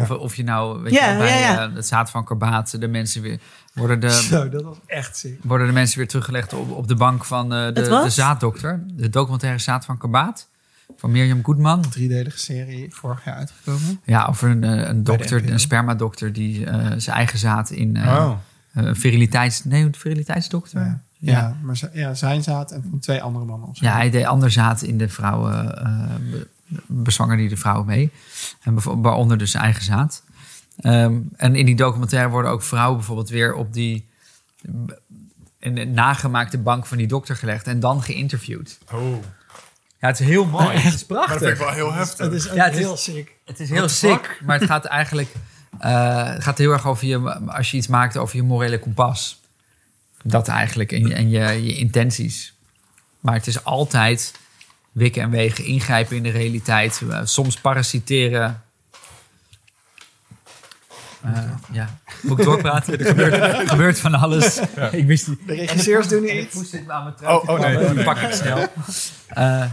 Of, 0.00 0.10
of 0.10 0.34
je 0.34 0.44
nou, 0.44 0.82
weet 0.82 0.92
je, 0.92 1.14
bij 1.18 1.56
eh, 1.56 1.74
het 1.74 1.86
zaad 1.86 2.10
van 2.10 2.24
Karbaat, 2.24 2.80
de 2.80 2.88
mensen 2.88 3.22
weer 3.22 3.38
worden 3.72 4.00
de, 4.00 4.10
Zo, 4.10 4.48
dat 4.48 4.62
was 4.62 4.76
echt 4.86 5.16
ziek. 5.16 5.40
worden 5.42 5.66
de 5.66 5.72
mensen 5.72 5.98
weer 5.98 6.08
teruggelegd 6.08 6.52
op, 6.52 6.70
op 6.70 6.88
de 6.88 6.94
bank 6.94 7.24
van 7.24 7.54
eh, 7.54 7.64
de, 7.64 7.72
de 7.72 8.10
zaaddokter. 8.10 8.82
De 8.86 9.08
documentaire 9.08 9.58
Zaad 9.58 9.84
van 9.84 9.98
Karbaat. 9.98 10.48
Van 10.96 11.10
Mirjam 11.10 11.44
Goedman. 11.44 11.80
Driedelige 11.80 12.38
serie 12.38 12.94
vorig 12.94 13.24
jaar 13.24 13.34
uitgekomen. 13.34 14.00
Ja, 14.04 14.26
over 14.26 14.50
een, 14.50 14.64
eh, 14.64 14.88
een 14.88 15.04
dokter, 15.04 15.50
een 15.50 15.60
spermadokter... 15.60 16.32
die 16.32 16.66
zijn 16.96 17.16
eigen 17.16 17.38
zaad 17.38 17.70
in 17.70 17.96
Oh. 17.96 18.32
eh, 18.72 18.88
viriliteits... 18.92 19.64
Nee, 19.64 19.84
een 19.84 19.94
viriliteitsdokter. 19.94 20.80
Ja, 20.80 21.00
ja. 21.18 21.56
maar 21.62 21.80
ja, 21.92 22.14
zijn 22.14 22.42
zaad 22.42 22.70
en 22.70 22.84
van 22.90 22.98
twee 22.98 23.22
andere 23.22 23.44
mannen. 23.44 23.68
Ja, 23.72 23.92
hij 23.92 24.10
deed 24.10 24.24
ander 24.24 24.50
zaad 24.50 24.82
in 24.82 24.98
de 24.98 25.08
vrouwen... 25.08 25.82
eh 26.72 26.78
be- 26.86 27.02
bezwanger 27.02 27.36
die 27.36 27.48
de 27.48 27.56
vrouwen 27.56 27.86
mee. 27.86 28.10
En 28.62 29.02
waaronder 29.02 29.38
dus 29.38 29.54
eigen 29.54 29.82
zaad. 29.84 30.22
Ehm, 30.80 31.14
en 31.36 31.56
in 31.56 31.66
die 31.66 31.76
documentaire 31.76 32.28
worden 32.30 32.50
ook 32.50 32.62
vrouwen 32.62 32.96
bijvoorbeeld 32.96 33.28
weer 33.28 33.54
op 33.54 33.72
die... 33.72 34.06
in 35.58 35.74
de 35.74 35.84
nagemaakte 35.84 36.58
bank 36.58 36.86
van 36.86 36.96
die 36.96 37.06
dokter 37.06 37.36
gelegd 37.36 37.66
en 37.66 37.80
dan 37.80 38.02
geïnterviewd. 38.02 38.78
Oh, 38.92 39.16
Ja, 40.00 40.06
het 40.08 40.20
is 40.20 40.26
heel 40.26 40.44
mooi. 40.46 40.76
Het 40.78 40.94
is 40.94 41.06
maar 41.06 41.18
dat 41.28 41.38
vind 41.38 41.50
ik 41.50 41.56
prachtig. 41.56 41.58
wel 41.58 41.70
heel 41.74 41.92
heftig. 41.92 42.18
Het 42.26 42.32
is 42.34 42.48
ook 42.50 42.56
Ja, 42.56 42.64
het 42.64 42.72
is- 42.74 42.78
heel 42.78 42.96
sick. 42.96 43.32
Het 43.44 43.60
is 43.60 43.68
heel 43.68 43.78
What 43.78 43.90
sick, 43.90 44.40
maar 44.44 44.58
het 44.58 44.68
gaat 44.68 44.84
eigenlijk 44.84 45.28
eh, 45.78 46.26
het 46.32 46.42
gaat 46.42 46.58
heel 46.58 46.72
erg 46.72 46.86
over 46.86 47.06
je, 47.06 47.18
als 47.46 47.70
je 47.70 47.76
iets 47.76 47.86
maakt 47.86 48.16
over 48.16 48.36
je 48.36 48.42
morele 48.42 48.78
kompas. 48.78 49.40
Dat 50.22 50.48
eigenlijk 50.48 50.92
en 50.92 51.06
je, 51.08 51.14
en 51.14 51.30
je, 51.30 51.64
je 51.64 51.74
intenties. 51.76 52.54
Maar 53.20 53.34
het 53.34 53.46
is 53.46 53.64
altijd 53.64 54.32
wikken 54.92 55.22
en 55.22 55.30
wegen, 55.30 55.64
ingrijpen 55.64 56.16
in 56.16 56.22
de 56.22 56.30
realiteit, 56.30 57.02
eh, 57.10 57.20
soms 57.24 57.56
parasiteren. 57.60 58.62
Eh, 61.22 61.42
ja, 61.72 61.98
moet 62.22 62.38
ik 62.38 62.44
doorpraten? 62.44 62.98
Er 62.98 63.06
gebeurt, 63.06 63.34
er 63.34 63.68
gebeurt 63.68 64.00
van 64.00 64.14
alles. 64.14 64.60
Ik 64.92 65.06
wist 65.06 65.28
niet. 65.28 65.46
De 65.46 65.54
regisseurs 65.54 66.08
doen 66.08 66.24
En 66.28 66.38
ik 66.38 66.44
iets. 66.44 66.54
moest 66.54 66.72
dit 66.72 66.88
aan 66.90 67.02
mijn 67.02 67.14
trui 67.14 67.36
Oh, 67.36 67.48
oh, 67.48 67.60
nee. 67.60 67.94
Die 67.94 68.04
pak 68.04 68.18
ik 68.18 68.32
snel. 68.32 68.66
Eh, 69.28 69.64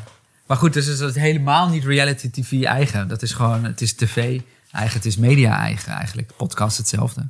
maar 0.45 0.57
goed, 0.57 0.73
dus 0.73 0.87
is 0.87 0.99
het 0.99 1.15
helemaal 1.15 1.69
niet 1.69 1.83
reality 1.85 2.29
TV 2.29 2.63
eigen. 2.63 3.07
Dat 3.07 3.21
is 3.21 3.31
gewoon, 3.31 3.63
het 3.63 3.81
is 3.81 3.93
tv 3.93 4.39
eigen, 4.71 4.95
het 4.95 5.05
is 5.05 5.17
media 5.17 5.57
eigen 5.57 5.93
eigenlijk. 5.93 6.31
Podcast 6.37 6.77
hetzelfde. 6.77 7.27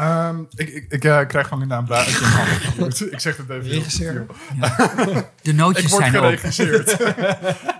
Ehm, 0.00 0.40
ik 0.54 0.68
ik, 0.68 0.86
ik 0.88 1.04
eh, 1.04 1.26
krijg 1.26 1.48
van 1.48 1.58
Linda 1.58 1.78
een 1.78 1.84
blaadje 1.84 2.16
in. 2.76 3.08
Ik 3.12 3.20
zeg 3.20 3.36
het 3.36 3.50
even. 3.50 3.62
heel 3.64 3.72
Regisseur. 3.72 4.26
subtiel. 4.56 5.22
De 5.42 5.52
nootjes 5.52 5.84
Ik 5.84 5.90
word 5.90 6.02
zijn 6.02 6.16
op. 6.18 6.24
geregisseerd. 6.24 6.96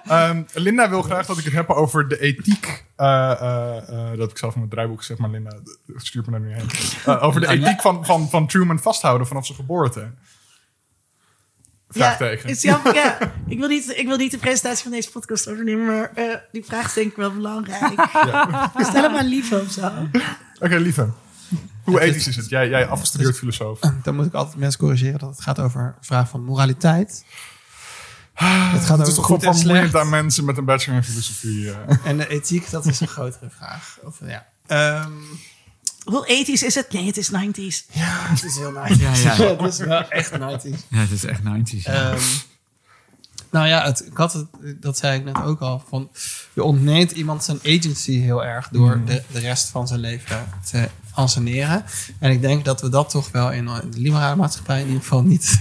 Ehm, 0.04 0.42
Linda 0.52 0.88
wil 0.88 1.02
graag 1.02 1.26
dat 1.26 1.38
ik 1.38 1.44
het 1.44 1.52
heb 1.52 1.68
over 1.70 2.08
de 2.08 2.20
ethiek. 2.20 2.84
eh, 2.96 3.30
eh, 3.30 3.76
eh, 4.12 4.18
dat 4.18 4.30
ik 4.30 4.38
zelf 4.38 4.52
in 4.52 4.58
mijn 4.58 4.70
draaiboek 4.70 5.02
zeg 5.02 5.18
maar 5.18 5.30
Linda, 5.30 5.56
stuur 5.96 6.22
me 6.26 6.30
daar 6.30 6.40
nu 6.40 6.52
heen. 6.54 7.20
Over 7.20 7.40
de 7.40 7.48
ethiek 7.48 7.80
van, 7.80 8.06
van, 8.06 8.30
van 8.30 8.46
Truman 8.46 8.78
vasthouden 8.78 9.26
vanaf 9.26 9.46
zijn 9.46 9.58
geboorte. 9.58 10.10
Vraagteken. 11.88 12.48
Ja, 12.48 12.54
is 12.54 12.62
jammer, 12.62 12.94
ja. 12.94 13.18
ik, 13.46 13.58
wil 13.58 13.68
niet, 13.68 13.92
ik 13.96 14.06
wil 14.06 14.16
niet 14.16 14.30
de 14.30 14.38
presentatie 14.38 14.82
van 14.82 14.92
deze 14.92 15.10
podcast 15.10 15.48
overnemen, 15.48 15.86
maar 15.86 16.10
eh, 16.14 16.34
die 16.52 16.64
vraag 16.64 16.86
is 16.86 16.92
denk 16.92 17.10
ik 17.10 17.16
wel 17.16 17.32
belangrijk. 17.32 18.00
Stel 18.88 19.02
hem 19.02 19.16
aan 19.16 19.26
Lieve 19.26 19.60
of 19.60 19.70
zo. 19.70 19.90
Oké, 20.60 20.76
lieve. 20.76 21.08
Hoe 21.90 22.00
ethisch 22.00 22.26
is 22.26 22.36
het? 22.36 22.48
Jij, 22.48 22.68
jij 22.68 22.86
afgestudeerd 22.86 23.36
filosoof. 23.38 23.78
Dan 24.02 24.14
moet 24.14 24.26
ik 24.26 24.34
altijd 24.34 24.56
mensen 24.56 24.80
corrigeren 24.80 25.18
dat 25.18 25.28
het 25.30 25.40
gaat 25.40 25.58
over 25.58 25.80
een 25.80 26.04
vraag 26.04 26.28
van 26.28 26.44
moraliteit. 26.44 27.24
Het 28.34 28.84
gaat 28.84 28.98
Het 28.98 29.06
is 29.06 29.12
over 29.12 29.24
goed 29.24 29.42
en 29.42 29.54
slecht. 29.54 29.94
aan 29.96 30.08
mensen 30.08 30.44
met 30.44 30.56
een 30.56 30.64
bachelor 30.64 30.96
in 30.96 31.04
filosofie. 31.04 31.70
eh. 31.70 31.96
En 32.04 32.16
de 32.16 32.28
ethiek, 32.28 32.70
dat 32.70 32.86
is 32.86 33.00
een 33.00 33.08
grotere 33.18 33.50
vraag. 33.56 33.98
Of, 34.04 34.18
ja. 34.26 34.46
Ehm, 34.66 35.10
Hoe 36.04 36.26
ethisch 36.26 36.62
is 36.62 36.74
het? 36.74 36.92
Nee, 36.92 37.06
het 37.06 37.16
is 37.16 37.30
90s. 37.30 37.86
ja, 37.92 38.26
het 38.28 38.44
is 38.44 38.56
heel 38.56 38.70
nice. 38.72 38.98
Ja, 39.00 39.14
ja. 39.14 39.56
het 39.62 39.72
is 39.72 39.78
wel 39.78 40.08
echt 40.08 40.38
nice. 40.38 40.68
Ja, 40.88 40.98
het 40.98 41.10
is 41.10 41.24
echt 41.24 41.40
90s. 41.40 41.82
ja. 41.82 42.10
Ehm, 42.12 42.20
nou 43.50 43.66
ja, 43.66 43.84
het, 43.84 44.06
ik 44.06 44.16
had 44.16 44.32
het, 44.32 44.46
dat 44.82 44.98
zei 44.98 45.18
ik 45.18 45.24
net 45.24 45.42
ook 45.42 45.60
al. 45.60 45.84
Van, 45.88 46.10
je 46.52 46.62
ontneemt 46.62 47.10
iemand 47.10 47.44
zijn 47.44 47.58
agency 47.64 48.20
heel 48.20 48.44
erg 48.44 48.68
door 48.68 49.00
de, 49.04 49.22
de 49.32 49.38
rest 49.38 49.68
van 49.68 49.88
zijn 49.88 50.00
leven 50.00 50.48
te 50.70 50.88
anseneren. 51.14 51.84
En 52.18 52.30
ik 52.30 52.40
denk 52.40 52.64
dat 52.64 52.80
we 52.80 52.88
dat 52.88 53.10
toch 53.10 53.30
wel 53.30 53.52
in 53.52 53.64
de 53.66 53.98
liberale 53.98 54.36
maatschappij 54.36 54.80
in 54.80 54.86
ieder 54.86 55.02
geval 55.02 55.22
niet 55.22 55.60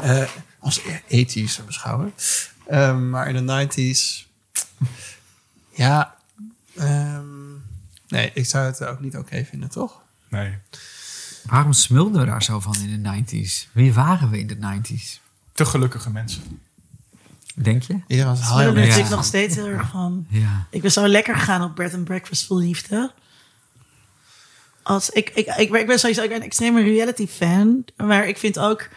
eh, 0.00 0.22
als 0.58 0.80
ethisch 1.08 1.60
beschouwen. 1.66 2.12
Ehm, 2.68 3.10
maar 3.10 3.28
in 3.28 3.46
de 3.46 3.66
90s, 3.68 4.26
ja, 5.74 6.14
ehm, 6.76 7.24
nee, 8.08 8.30
ik 8.34 8.46
zou 8.46 8.64
het 8.66 8.84
ook 8.84 9.00
niet 9.00 9.16
oké 9.16 9.44
vinden, 9.44 9.70
toch? 9.70 10.00
Nee. 10.28 10.54
Waarom 11.44 11.72
smulden 11.72 12.20
we 12.20 12.26
daar 12.26 12.42
zo 12.42 12.60
van 12.60 12.74
in 12.76 13.02
de 13.02 13.22
90s? 13.24 13.68
Wie 13.72 13.92
waren 13.92 14.30
we 14.30 14.38
in 14.38 14.46
de 14.46 14.56
90s? 14.56 15.20
Te 15.52 15.64
gelukkige 15.64 16.10
mensen. 16.10 16.42
Denk 17.54 17.82
je? 17.82 18.24
Was 18.24 18.48
Daar 18.48 18.72
ben 18.72 18.86
Ja. 18.86 18.94
ik 18.94 19.08
nog 19.08 19.24
steeds 19.24 19.54
heel 19.54 19.66
erg 19.66 19.88
van. 19.88 20.26
Ja. 20.28 20.66
Ik 20.70 20.82
ben 20.82 20.92
zo 20.92 21.08
lekker 21.08 21.36
gegaan 21.36 21.62
op 21.62 21.76
bed 21.76 21.94
and 21.94 22.04
breakfast 22.04 22.46
vol 22.46 22.58
liefde. 22.58 23.12
Als 24.90 25.10
ik, 25.10 25.30
ik, 25.34 25.46
ik, 25.56 25.70
ben- 25.70 25.80
ik 25.80 25.86
ben 25.86 25.98
sowieso 25.98 26.22
ik 26.22 26.28
ben 26.28 26.38
een 26.38 26.44
extreme 26.44 26.82
reality 26.82 27.26
fan. 27.26 27.84
Maar 27.96 28.28
ik 28.28 28.38
vind 28.38 28.58
ook 28.58 28.88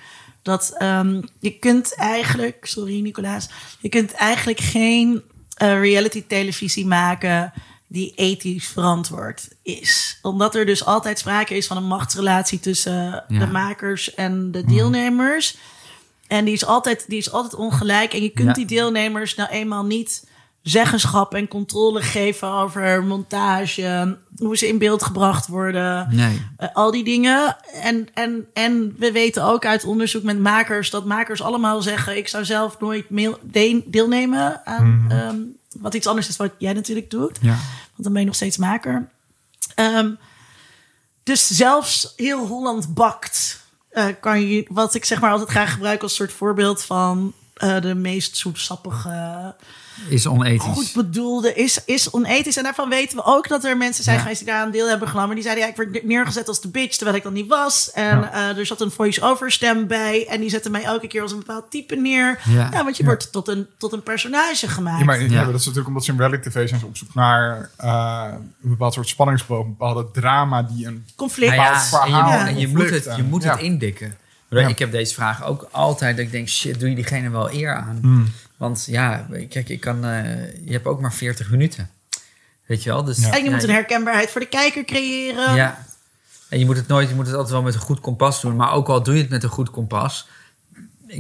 dat 0.41 0.73
ehm, 0.77 1.21
je 1.39 1.51
kunt 1.59 1.95
eigenlijk... 1.95 2.65
Sorry 2.65 2.99
Nicolaas. 3.01 3.49
Je 3.79 3.89
kunt 3.89 4.11
eigenlijk 4.11 4.59
geen 4.59 5.21
eh, 5.55 5.79
reality 5.79 6.23
televisie 6.27 6.85
maken 6.85 7.53
die 7.87 8.13
ethisch 8.15 8.67
verantwoord 8.67 9.47
is. 9.63 10.19
Omdat 10.21 10.55
er 10.55 10.65
dus 10.65 10.85
altijd 10.85 11.19
sprake 11.19 11.55
is 11.55 11.67
van 11.67 11.77
een 11.77 11.87
machtsrelatie 11.87 12.59
tussen 12.59 13.23
Ja. 13.27 13.39
de 13.39 13.47
makers 13.47 14.13
en 14.13 14.51
de 14.51 14.65
deelnemers. 14.65 15.57
En 16.27 16.45
die 16.45 16.53
is 16.53 16.65
altijd, 16.65 17.05
die 17.07 17.17
is 17.17 17.31
altijd 17.31 17.55
ongelijk. 17.55 18.13
En 18.13 18.21
je 18.21 18.29
kunt 18.29 18.47
Ja. 18.47 18.53
die 18.53 18.65
deelnemers 18.65 19.35
nou 19.35 19.49
eenmaal 19.49 19.85
niet 19.85 20.23
zeggenschap 20.63 21.33
en 21.33 21.47
controle 21.47 22.01
geven 22.01 22.47
over 22.51 23.03
montage, 23.03 24.17
hoe 24.37 24.57
ze 24.57 24.67
in 24.67 24.77
beeld 24.77 25.03
gebracht 25.03 25.47
worden, 25.47 26.07
Nee. 26.15 26.41
eh, 26.57 26.67
al 26.73 26.91
die 26.91 27.03
dingen. 27.03 27.57
En, 27.81 28.07
en, 28.13 28.47
en 28.53 28.95
we 28.97 29.11
weten 29.11 29.43
ook 29.43 29.65
uit 29.65 29.83
onderzoek 29.83 30.23
met 30.23 30.39
makers 30.39 30.89
dat 30.89 31.05
makers 31.05 31.41
allemaal 31.41 31.81
zeggen: 31.81 32.17
ik 32.17 32.27
zou 32.27 32.45
zelf 32.45 32.79
nooit 32.79 33.05
deelnemen 33.85 34.65
aan 34.65 35.05
ehm, 35.09 35.37
wat 35.81 35.93
iets 35.93 36.07
anders 36.07 36.27
is 36.27 36.37
wat 36.37 36.51
jij 36.57 36.73
natuurlijk 36.73 37.09
doet. 37.09 37.37
Ja. 37.41 37.49
Want 37.91 38.03
dan 38.03 38.11
ben 38.11 38.21
je 38.21 38.27
nog 38.27 38.35
steeds 38.35 38.57
maker. 38.57 39.09
Ehm, 39.75 40.09
dus 41.23 41.47
zelfs 41.47 42.13
heel 42.15 42.47
Holland 42.47 42.93
bakt. 42.93 43.61
eh, 43.89 44.05
kan 44.19 44.41
je, 44.47 44.65
wat 44.69 44.95
ik 44.95 45.05
zeg 45.05 45.21
maar 45.21 45.31
altijd 45.31 45.49
graag 45.49 45.71
gebruik 45.73 46.01
als 46.01 46.15
soort 46.15 46.31
voorbeeld 46.31 46.83
van 46.83 47.33
eh, 47.53 47.81
de 47.81 47.93
meest 47.95 48.37
zoetsappige, 48.37 49.55
Is 50.09 50.27
onethisch. 50.27 50.71
goed 50.73 50.91
bedoelde, 50.93 51.53
is, 51.53 51.79
is 51.85 52.09
onethisch. 52.09 52.57
En 52.57 52.63
daarvan 52.63 52.89
weten 52.89 53.17
we 53.17 53.23
ook 53.25 53.47
dat 53.47 53.63
er 53.63 53.77
mensen 53.77 54.03
zijn 54.03 54.15
Ja. 54.15 54.21
geweest 54.21 54.39
die 54.39 54.49
daar 54.49 54.61
aan 54.61 54.71
deel 54.71 54.89
hebben 54.89 55.07
genomen. 55.07 55.33
Die 55.35 55.43
zeiden, 55.43 55.63
ja, 55.63 55.69
ik 55.69 55.75
werd 55.75 56.03
neergezet 56.05 56.47
als 56.47 56.61
de 56.61 56.67
bitch, 56.67 56.95
terwijl 56.95 57.17
ik 57.17 57.23
dat 57.23 57.31
niet 57.33 57.47
was. 57.47 57.91
En 57.91 58.31
eh, 58.33 58.57
er 58.57 58.65
zat 58.65 58.81
een 58.81 58.91
voice-over 58.91 59.51
stem 59.51 59.87
bij. 59.87 60.27
En 60.27 60.39
die 60.39 60.49
zette 60.49 60.69
mij 60.69 60.83
elke 60.83 61.07
keer 61.07 61.21
als 61.21 61.31
een 61.31 61.37
bepaald 61.37 61.71
type 61.71 61.95
neer. 61.95 62.39
Ja. 62.49 62.69
Ja, 62.71 62.83
want 62.83 62.97
je 62.97 63.03
wordt 63.03 63.31
tot 63.31 63.47
een, 63.47 63.67
tot 63.77 63.93
een 63.93 64.03
personage 64.03 64.67
gemaakt. 64.67 64.99
Ja, 64.99 65.05
maar 65.05 65.21
ja, 65.21 65.27
Ja. 65.31 65.45
dat 65.45 65.53
is 65.53 65.59
natuurlijk 65.59 65.87
omdat 65.87 66.03
ze 66.05 66.11
in 66.11 66.17
reality 66.17 66.49
tv 66.49 66.67
zijn 66.67 66.79
ze 66.79 66.85
op 66.85 66.97
zoek 66.97 67.13
naar 67.13 67.69
eh, 67.77 68.25
een 68.63 68.69
bepaald 68.69 68.93
soort 68.93 69.07
spanningsboog, 69.07 69.63
een 69.63 69.69
bepaalde 69.77 70.05
drama 70.11 70.63
die 70.63 70.85
een 70.87 71.05
Conflict. 71.15 71.55
Nou 71.55 71.63
ja, 71.63 71.83
bepaald 71.83 72.03
en 72.03 72.09
je, 72.09 72.15
verhaal, 72.15 72.45
en 72.47 72.57
je 72.59 72.67
moet 72.67 72.89
het, 72.89 73.03
je 73.03 73.09
en- 73.09 73.25
moet 73.25 73.43
ja. 73.43 73.51
het 73.51 73.61
indikken. 73.61 74.17
Ja. 74.49 74.67
Ik 74.67 74.79
heb 74.79 74.91
deze 74.91 75.13
vraag 75.13 75.45
ook 75.45 75.67
altijd 75.71 76.15
dat 76.17 76.25
ik 76.25 76.31
denk, 76.31 76.47
shit, 76.49 76.79
doe 76.79 76.89
je 76.89 76.95
diegene 76.95 77.29
wel 77.29 77.53
eer 77.53 77.75
aan? 77.75 77.97
Hmm. 78.01 78.27
Want 78.57 78.85
ja, 78.89 79.27
kijk, 79.49 79.69
ik 79.69 79.79
kan, 79.79 80.05
eh, 80.05 80.23
je 80.65 80.71
hebt 80.71 80.85
ook 80.85 81.01
maar 81.01 81.13
40 81.13 81.49
minuten. 81.51 81.89
Weet 82.65 82.83
je 82.83 82.89
wel? 82.89 83.03
Dus, 83.03 83.17
En 83.21 83.37
je 83.37 83.43
ja, 83.43 83.51
moet 83.51 83.63
een 83.63 83.69
herkenbaarheid 83.69 84.29
voor 84.29 84.41
de 84.41 84.47
kijker 84.47 84.83
creëren. 84.85 85.55
Ja. 85.55 85.85
En 86.49 86.59
je 86.59 86.65
moet 86.65 86.77
het 86.77 86.87
nooit, 86.87 87.09
je 87.09 87.15
moet 87.15 87.25
het 87.25 87.35
altijd 87.35 87.53
wel 87.53 87.61
met 87.63 87.73
een 87.73 87.79
goed 87.79 87.99
kompas 87.99 88.41
doen. 88.41 88.55
Maar 88.55 88.71
ook 88.71 88.87
al 88.87 89.03
doe 89.03 89.15
je 89.15 89.21
het 89.21 89.29
met 89.29 89.43
een 89.43 89.49
goed 89.49 89.69
kompas, 89.69 90.27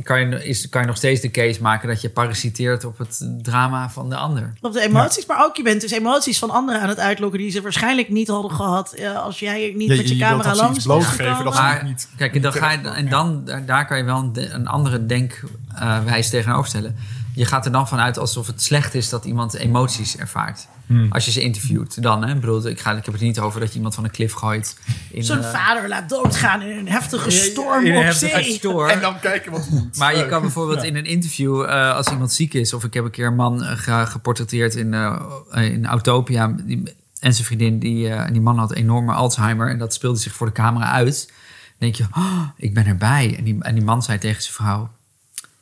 kan 0.03 0.19
je, 0.29 0.45
is, 0.45 0.69
kan 0.69 0.81
je 0.81 0.87
nog 0.87 0.97
steeds 0.97 1.21
de 1.21 1.31
case 1.31 1.61
maken 1.61 1.87
dat 1.87 2.01
je 2.01 2.09
parasiteert 2.09 2.85
op 2.85 2.97
het 2.97 3.27
drama 3.41 3.89
van 3.89 4.09
de 4.09 4.15
ander. 4.15 4.53
Op 4.61 4.73
de 4.73 4.81
emoties, 4.81 5.25
maar 5.25 5.43
ook 5.45 5.55
je 5.55 5.63
bent 5.63 5.81
dus 5.81 5.91
emoties 5.91 6.39
van 6.39 6.49
anderen 6.49 6.81
aan 6.81 6.89
het 6.89 6.99
uitlokken 6.99 7.39
die 7.39 7.51
ze 7.51 7.61
waarschijnlijk 7.61 8.09
niet 8.09 8.27
hadden 8.27 8.51
gehad 8.51 8.93
eh, 8.93 9.15
als 9.23 9.39
jij 9.39 9.73
niet 9.75 9.89
Ja, 9.89 9.95
met 9.95 10.09
je, 10.09 10.17
camera 10.17 10.55
langs 10.55 10.85
was 10.85 11.05
gekomen. 11.05 11.43
dat 11.43 11.55
ze 11.55 11.61
Maar 11.61 11.83
niet- 11.83 12.07
kijk, 12.17 12.35
en 12.35 12.41
dan, 12.41 12.53
ga 12.53 12.71
je, 12.71 12.77
en 12.89 13.09
dan 13.09 13.45
daar, 13.45 13.65
daar 13.65 13.87
kan 13.87 13.97
je 13.97 14.03
wel 14.03 14.17
een, 14.17 14.53
een 14.55 14.67
andere 14.67 15.05
denkwijze 15.05 16.29
tegenover 16.29 16.67
stellen. 16.67 16.95
Je 17.35 17.45
gaat 17.45 17.65
er 17.65 17.71
dan 17.71 17.87
vanuit 17.87 18.17
alsof 18.17 18.47
het 18.47 18.61
slecht 18.61 18.93
is 18.93 19.09
dat 19.09 19.25
iemand 19.25 19.53
emoties 19.53 20.17
ervaart. 20.17 20.67
Hmm. 20.87 21.11
Als 21.11 21.25
je 21.25 21.31
ze 21.31 21.41
interviewt, 21.41 22.01
dan 22.03 22.23
hè. 22.23 22.33
Ik 22.33 22.39
bedoel, 22.39 22.67
ik, 22.67 22.79
ga, 22.79 22.91
ik 22.91 23.05
heb 23.05 23.13
het 23.13 23.23
niet 23.23 23.39
over 23.39 23.59
dat 23.59 23.69
je 23.69 23.75
iemand 23.75 23.95
van 23.95 24.03
een 24.03 24.11
klif 24.11 24.33
gooit. 24.33 24.77
In, 25.11 25.23
Zijn 25.23 25.43
eh, 25.43 25.51
vader 25.51 25.87
laat 25.87 26.09
doodgaan 26.09 26.61
in 26.61 26.77
een 26.77 26.87
heftige 26.87 27.29
storm 27.31 27.85
in 27.85 27.91
een 27.91 27.97
op 27.97 28.03
heftige 28.03 28.43
zee. 28.43 28.53
storm. 28.53 28.89
En 28.89 29.01
dan 29.01 29.19
kijken 29.19 29.51
wat 29.51 29.67
hij 29.67 29.79
doet. 29.79 29.97
Maar 29.97 30.17
je 30.17 30.25
kan 30.27 30.41
bijvoorbeeld 30.41 30.83
in 30.83 30.95
een 30.95 31.05
interview, 31.05 31.63
eh, 31.63 31.95
als 31.95 32.07
iemand 32.07 32.31
ziek 32.31 32.53
is, 32.53 32.73
of 32.73 32.83
ik 32.83 32.93
heb 32.93 33.03
een 33.03 33.11
keer 33.11 33.27
een 33.27 33.35
man 33.35 33.63
eh, 33.63 33.77
ge- 33.77 34.05
geportretteerd 34.11 34.75
in, 34.75 34.93
eh, 34.93 35.21
in 35.51 35.85
Autopia. 35.85 36.47
Die, 36.63 36.83
en 37.19 37.33
zijn 37.33 37.45
vriendin, 37.45 37.79
die, 37.79 38.31
die 38.31 38.41
man 38.41 38.57
had 38.57 38.73
enorme 38.73 39.13
Alzheimer 39.13 39.69
en 39.69 39.77
dat 39.77 39.93
speelde 39.93 40.19
zich 40.19 40.33
voor 40.33 40.47
de 40.47 40.53
camera 40.53 40.91
uit. 40.91 41.25
Dan 41.27 41.35
denk 41.77 41.95
je, 41.95 42.03
oh, 42.17 42.41
ik 42.57 42.73
ben 42.73 42.85
erbij. 42.85 43.35
En 43.37 43.43
die, 43.43 43.63
en 43.63 43.75
die 43.75 43.83
man 43.83 44.03
zei 44.03 44.17
tegen 44.17 44.41
zijn 44.41 44.53
vrouw: 44.53 44.89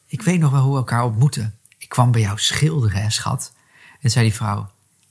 Ik 0.07 0.21
weet 0.21 0.39
nog 0.39 0.51
wel 0.51 0.61
hoe 0.61 0.71
we 0.71 0.77
elkaar 0.77 1.03
ontmoeten. 1.03 1.55
Kwam 1.91 2.11
bij 2.11 2.21
jou 2.21 2.39
schilderen, 2.39 3.01
hè, 3.01 3.09
schat. 3.09 3.53
En 4.01 4.09
zei 4.11 4.25
die 4.25 4.35
vrouw: 4.35 4.69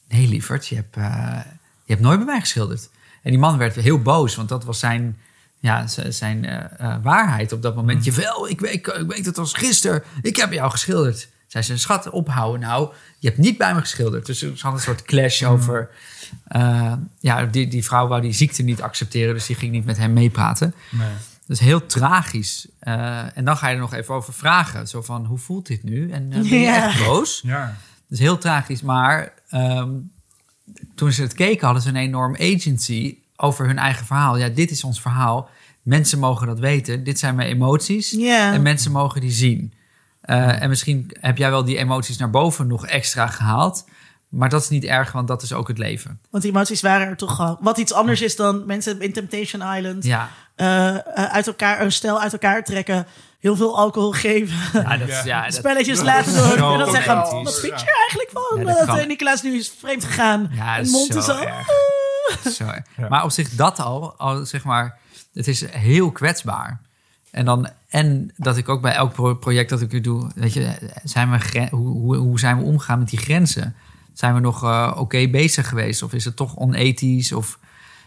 Nee, 0.08 0.28
lieverd, 0.28 0.66
je 0.66 0.74
hebt, 0.74 0.96
eh, 0.96 1.40
je 1.84 1.92
hebt 1.92 2.00
nooit 2.00 2.16
bij 2.16 2.26
mij 2.26 2.40
geschilderd. 2.40 2.88
En 3.22 3.30
die 3.30 3.38
man 3.38 3.58
werd 3.58 3.74
heel 3.74 4.02
boos, 4.02 4.34
want 4.36 4.48
dat 4.48 4.64
was 4.64 4.78
zijn, 4.78 5.18
ja, 5.58 5.86
zijn 6.08 6.44
eh, 6.44 6.64
eh, 6.78 7.02
waarheid 7.02 7.52
op 7.52 7.62
dat 7.62 7.74
moment. 7.74 8.04
Jawel, 8.04 8.48
ik 8.48 8.60
weet, 8.60 8.74
ik 8.74 9.04
weet 9.06 9.26
het 9.26 9.38
als 9.38 9.52
gisteren. 9.52 10.02
Ik 10.22 10.36
heb 10.36 10.52
jou 10.52 10.70
geschilderd. 10.70 11.28
Zei 11.46 11.64
ze, 11.64 11.78
schat, 11.78 12.10
ophouden 12.10 12.60
nou. 12.60 12.92
Je 13.18 13.28
hebt 13.28 13.40
niet 13.40 13.58
bij 13.58 13.74
me 13.74 13.80
geschilderd. 13.80 14.26
Dus 14.26 14.42
er 14.42 14.52
had 14.58 14.72
een 14.72 14.80
soort 14.80 15.02
clash 15.02 15.42
over... 15.42 15.90
eh, 16.44 16.92
ja, 17.20 17.44
die, 17.44 17.68
die 17.68 17.84
vrouw 17.84 18.06
wou 18.06 18.20
die 18.20 18.32
ziekte 18.32 18.62
niet 18.62 18.82
accepteren, 18.82 19.34
dus 19.34 19.46
die 19.46 19.56
ging 19.56 19.72
niet 19.72 19.84
met 19.84 19.96
hem 19.96 20.12
meepraten. 20.12 20.74
Nee. 20.90 21.08
Dat 21.50 21.58
is 21.60 21.64
heel 21.66 21.86
tragisch. 21.86 22.68
Eh, 22.78 23.36
en 23.36 23.44
dan 23.44 23.56
ga 23.56 23.68
je 23.68 23.74
er 23.74 23.80
nog 23.80 23.94
even 23.94 24.14
over 24.14 24.32
vragen. 24.32 24.88
Zo 24.88 25.02
van, 25.02 25.24
hoe 25.24 25.38
voelt 25.38 25.66
dit 25.66 25.82
nu? 25.82 26.10
En 26.10 26.32
eh, 26.32 26.38
ben 26.38 26.48
je 26.48 26.58
Ja. 26.58 26.86
echt 26.86 27.04
boos? 27.04 27.40
Ja. 27.44 27.64
Dat 27.66 28.18
is 28.18 28.18
heel 28.18 28.38
tragisch. 28.38 28.82
Maar 28.82 29.32
ehm, 29.48 29.90
toen 30.94 31.12
ze 31.12 31.22
het 31.22 31.34
keken, 31.34 31.64
hadden 31.64 31.82
ze 31.82 31.88
een 31.88 31.96
enorm 31.96 32.34
agency 32.34 33.18
over 33.36 33.66
hun 33.66 33.78
eigen 33.78 34.06
verhaal. 34.06 34.36
Ja, 34.36 34.48
dit 34.48 34.70
is 34.70 34.84
ons 34.84 35.00
verhaal. 35.00 35.48
Mensen 35.82 36.18
mogen 36.18 36.46
dat 36.46 36.58
weten. 36.58 37.04
Dit 37.04 37.18
zijn 37.18 37.34
mijn 37.34 37.48
emoties. 37.48 38.10
Ja. 38.10 38.52
En 38.52 38.62
mensen 38.62 38.92
mogen 38.92 39.20
die 39.20 39.30
zien. 39.32 39.72
Eh, 40.20 40.62
en 40.62 40.68
misschien 40.68 41.10
heb 41.20 41.36
jij 41.38 41.50
wel 41.50 41.64
die 41.64 41.76
emoties 41.76 42.16
naar 42.18 42.30
boven 42.30 42.66
nog 42.66 42.86
extra 42.86 43.26
gehaald. 43.26 43.84
Maar 44.28 44.48
dat 44.48 44.62
is 44.62 44.68
niet 44.68 44.84
erg, 44.84 45.12
want 45.12 45.28
dat 45.28 45.42
is 45.42 45.52
ook 45.52 45.68
het 45.68 45.78
leven. 45.78 46.20
Want 46.30 46.42
die 46.42 46.52
emoties 46.52 46.80
waren 46.80 47.06
er 47.06 47.16
toch 47.16 47.40
al. 47.40 47.58
Wat 47.60 47.78
iets 47.78 47.92
anders 47.92 48.20
is 48.22 48.36
dan 48.36 48.66
mensen 48.66 49.00
in 49.00 49.12
Temptation 49.12 49.76
Island 49.76 50.04
Ja, 50.04 50.30
eh, 50.60 50.88
eh, 50.88 51.02
uit 51.14 51.46
elkaar, 51.46 51.80
een 51.80 51.92
stel 51.92 52.20
uit 52.20 52.32
elkaar 52.32 52.64
trekken. 52.64 53.06
Heel 53.40 53.56
veel 53.56 53.76
alcohol 53.78 54.12
geven. 54.12 54.56
ja 54.82 54.96
dat 54.96 55.08
is... 55.08 55.22
Ja, 55.22 55.44
dat- 55.44 55.54
Spelletjes 55.54 55.96
dat 55.96 56.06
laten 56.06 56.34
doen. 56.34 56.72
En 56.72 56.78
dan 56.78 56.90
zeggen, 56.90 57.16
wat 57.16 57.60
vind 57.60 57.80
je 57.80 57.86
er 57.86 57.96
eigenlijk 58.08 58.30
van? 58.32 58.58
Ja, 58.58 58.64
dat 58.64 58.86
dat 58.86 58.98
eh, 58.98 59.06
Nicolaas 59.06 59.42
nu 59.42 59.58
is 59.58 59.72
vreemd 59.80 60.04
gegaan. 60.04 60.50
Ja, 60.52 60.76
dat 60.76 60.86
en 60.86 60.92
mond 60.92 61.14
is 61.14 61.24
zo. 61.24 61.36
Zo 62.50 62.64
erg. 62.64 63.08
Maar 63.08 63.24
op 63.24 63.30
zich 63.30 63.50
dat 63.50 63.78
al, 63.78 64.14
al, 64.16 64.44
zeg 64.46 64.64
maar, 64.64 64.98
het 65.34 65.48
is 65.48 65.64
heel 65.70 66.10
kwetsbaar. 66.10 66.80
En, 67.30 67.44
dan, 67.44 67.68
en 67.88 68.32
dat 68.36 68.56
ik 68.56 68.68
ook 68.68 68.80
bij 68.80 68.92
elk 68.94 69.12
pro- 69.12 69.34
project 69.34 69.70
dat 69.70 69.80
ik 69.80 69.90
weer 69.90 70.02
doe, 70.02 70.30
weet 70.34 70.52
je, 70.52 70.90
zijn 71.04 71.30
we 71.30 71.66
hoe, 71.70 71.88
hoe, 71.88 72.16
hoe 72.16 72.38
zijn 72.38 72.58
we 72.58 72.64
omgegaan 72.64 72.98
met 72.98 73.08
die 73.08 73.18
grenzen? 73.18 73.74
Zijn 74.14 74.34
we 74.34 74.40
nog 74.40 74.62
eh, 74.62 74.92
oké 74.96 75.28
bezig 75.28 75.68
geweest? 75.68 76.02
Of 76.02 76.12
is 76.12 76.24
het 76.24 76.36
toch 76.36 76.56
onethisch? 76.56 77.32
Of 77.32 77.58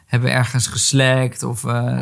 hebben 0.06 0.30
we 0.30 0.36
ergens 0.36 0.68
geslakt? 0.68 1.44
Of 1.44 1.66
eh, 1.66 2.02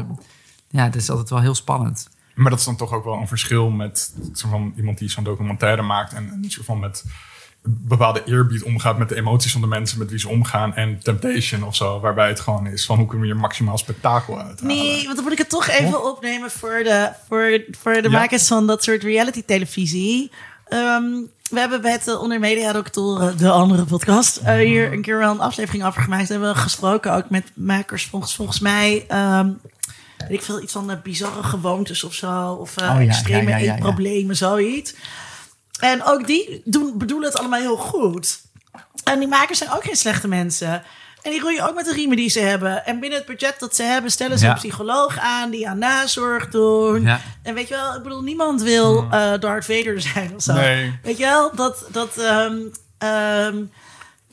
ja, 0.72 0.84
het 0.84 0.96
is 0.96 1.10
altijd 1.10 1.30
wel 1.30 1.40
heel 1.42 1.56
spannend. 1.56 2.08
Maar 2.36 2.50
dat 2.50 2.60
is 2.60 2.66
dan 2.66 2.76
toch 2.76 2.94
ook 2.94 3.04
wel 3.04 3.14
een 3.14 3.28
verschil 3.28 3.70
met 3.70 4.14
zo 4.34 4.48
van 4.50 4.74
iemand 4.78 4.98
die 4.98 5.10
zo'n 5.10 5.24
documentaire 5.24 5.82
maakt 5.82 6.14
en 6.14 6.38
niet 6.42 6.54
zo 6.54 6.62
van 6.66 6.80
met 6.80 7.04
bepaalde 7.64 8.24
eerbied 8.26 8.64
omgaat 8.64 8.98
met 8.98 9.10
de 9.10 9.16
emoties 9.16 9.52
van 9.52 9.62
de 9.62 9.68
mensen 9.68 10.00
met 10.00 10.10
wie 10.10 10.20
ze 10.20 10.28
omgaan 10.30 10.76
en 10.76 11.00
Temptation 11.04 11.64
of 11.64 11.76
zo, 11.76 12.00
waarbij 12.00 12.28
het 12.28 12.40
gewoon 12.40 12.68
is 12.68 12.86
van 12.86 12.98
hoe 12.98 13.06
kunnen 13.08 13.28
we 13.28 13.34
hier 13.34 13.42
maximaal 13.42 13.78
spektakel 13.78 14.40
uithalen. 14.40 14.76
Nee, 14.76 15.04
want 15.04 15.16
dan 15.16 15.24
moet 15.24 15.32
ik 15.34 15.38
het 15.38 15.50
toch 15.50 15.68
even 15.68 16.06
opnemen 16.06 16.52
voor 16.52 16.80
de, 16.84 17.12
voor, 17.28 17.62
voor 17.72 17.94
de 17.94 18.10
Ja. 18.10 18.20
makers 18.20 18.48
van 18.48 18.68
dat 18.68 18.84
soort 18.84 19.04
reality 19.04 19.44
televisie. 19.46 20.32
Ehm, 20.68 21.04
we 21.50 21.60
hebben 21.60 21.82
bij 21.82 21.92
het 21.92 22.18
Onder 22.20 22.40
Media 22.40 22.72
Doctoren, 22.72 23.38
de 23.38 23.52
andere 23.52 23.84
podcast, 23.86 24.38
eh, 24.38 24.56
hier 24.56 24.94
een 24.94 25.02
keer 25.02 25.18
wel 25.18 25.32
een 25.32 25.40
aflevering 25.40 25.86
over 25.86 26.02
gemaakt. 26.02 26.28
We 26.28 26.34
hebben 26.34 26.56
gesproken 26.56 27.14
ook 27.14 27.30
met 27.30 27.52
makers 27.54 28.06
volgens, 28.06 28.36
volgens 28.36 28.60
mij. 28.60 29.06
ehm, 29.08 29.50
ik 30.30 30.42
veel, 30.42 30.62
iets 30.62 30.74
van 30.74 30.92
eh, 30.92 30.98
bizarre 31.04 31.44
gewoontes 31.44 32.04
of 32.04 32.14
zo. 32.14 32.52
Of 32.52 32.78
eh, 32.78 32.90
Oh 32.96 33.02
ja, 33.02 33.08
extreme 33.08 33.50
ja, 33.50 33.58
ja, 33.58 33.74
eetproblemen, 33.74 34.36
zoiets. 34.36 34.94
En 35.80 36.04
ook 36.04 36.28
die 36.28 36.62
doen, 36.66 36.98
bedoelen 36.98 37.30
het 37.30 37.38
allemaal 37.38 37.60
heel 37.60 37.78
goed. 37.78 38.42
En 39.04 39.20
die 39.20 39.28
makers 39.28 39.58
zijn 39.58 39.72
ook 39.72 39.84
geen 39.84 39.96
slechte 39.96 40.28
mensen. 40.28 40.84
En 41.22 41.32
die 41.32 41.40
groeien 41.40 41.68
ook 41.70 41.76
met 41.76 41.86
de 41.86 41.94
riemen 41.94 42.18
die 42.18 42.30
ze 42.30 42.40
hebben. 42.40 42.86
En 42.86 43.00
binnen 43.00 43.18
het 43.20 43.28
budget 43.28 43.56
dat 43.60 43.76
ze 43.76 43.84
hebben, 43.84 44.12
stellen 44.12 44.38
ze 44.40 44.46
Ja. 44.46 44.52
een 44.52 44.58
psycholoog 44.58 45.18
aan 45.20 45.50
die 45.50 45.68
aan 45.70 45.78
nazorg 45.78 46.50
doen. 46.50 47.02
Ja. 47.02 47.22
En 47.44 47.54
weet 47.54 47.68
je 47.68 47.74
wel, 47.76 47.96
ik 47.96 48.04
bedoel, 48.04 48.22
niemand 48.22 48.62
wil 48.62 49.08
eh 49.12 49.34
Darth 49.40 49.66
Vader 49.66 50.02
zijn 50.02 50.36
of 50.36 50.42
zo. 50.44 50.54
Nee. 50.54 51.00
Weet 51.04 51.18
je 51.18 51.24
wel, 51.24 51.56
dat. 51.56 51.86
dat 51.92 52.18
ehm, 52.18 53.56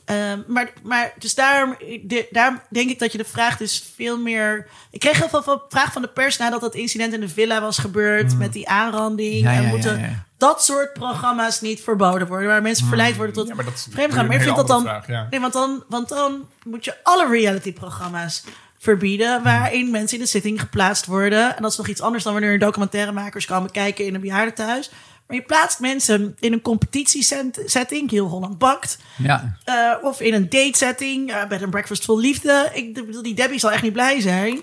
ehm, 0.09 0.39
maar, 0.47 0.71
maar 0.83 1.13
dus 1.17 1.35
daarom, 1.35 1.75
de, 2.03 2.27
daarom 2.31 2.61
denk 2.69 2.89
ik 2.89 2.99
dat 2.99 3.11
je 3.11 3.17
de 3.17 3.25
vraag 3.25 3.57
dus 3.57 3.91
veel 3.95 4.17
meer. 4.17 4.67
Ik 4.91 4.99
kreeg 4.99 5.17
heel 5.17 5.43
veel 5.43 5.65
vraag 5.69 5.91
van 5.91 6.01
de 6.01 6.07
pers 6.07 6.37
nadat 6.37 6.61
dat 6.61 6.75
incident 6.75 7.13
in 7.13 7.19
de 7.19 7.29
villa 7.29 7.61
was 7.61 7.77
gebeurd 7.77 8.37
met 8.37 8.53
die 8.53 8.69
aanranding. 8.69 9.43
Ja, 9.43 9.53
en 9.53 9.61
ja, 9.61 9.69
moeten 9.69 9.99
ja. 9.99 10.25
dat 10.37 10.63
soort 10.63 10.93
programma's 10.93 11.61
niet 11.61 11.81
verboden 11.81 12.27
worden, 12.27 12.47
waar 12.47 12.61
mensen 12.61 12.87
verleid 12.87 13.15
worden 13.15 13.35
tot 13.35 13.47
Ja, 13.47 13.55
maar 13.55 13.65
dat 13.65 13.87
vreemd 13.91 14.13
gaan. 14.13 14.25
Maar 14.25 14.35
ik 14.35 14.41
vind 14.41 14.55
dat 14.55 14.67
dan. 14.67 14.81
vraag. 14.81 15.29
Nee, 15.29 15.39
want 15.39 15.53
dan, 15.53 15.83
want 15.87 16.09
dan 16.09 16.47
moet 16.63 16.85
je 16.85 16.95
alle 17.03 17.29
reality-programma's 17.29 18.43
verbieden. 18.79 19.43
waarin 19.43 19.91
mensen 19.91 20.17
in 20.17 20.23
de 20.23 20.29
zitting 20.29 20.59
geplaatst 20.59 21.05
worden. 21.05 21.55
En 21.55 21.61
dat 21.61 21.71
is 21.71 21.77
nog 21.77 21.87
iets 21.87 22.01
anders 22.01 22.23
dan 22.23 22.33
wanneer 22.33 22.59
documentairemakers 22.59 23.45
komen 23.45 23.71
kijken 23.71 24.05
in 24.05 24.15
een 24.15 24.21
bejaardentehuis. 24.21 24.91
Maar 25.29 25.37
je 25.37 25.43
plaatst 25.43 25.79
mensen 25.79 26.35
in 26.39 26.53
een 26.53 26.61
competitiesetting, 26.61 28.09
heel 28.11 28.27
Holland 28.27 28.57
bakt. 28.57 28.97
Ja. 29.17 29.57
eh, 29.65 29.93
of 30.03 30.21
in 30.21 30.33
een 30.33 30.49
date-setting, 30.49 31.31
eh, 31.31 31.45
bij 31.47 31.61
een 31.61 31.69
breakfast 31.69 32.05
vol 32.05 32.19
liefde. 32.19 32.69
Ik 32.73 32.93
bedoel, 32.93 33.21
die 33.23 33.33
Debbie 33.33 33.59
zal 33.59 33.71
echt 33.71 33.81
niet 33.83 33.93
blij 33.93 34.21
zijn. 34.21 34.61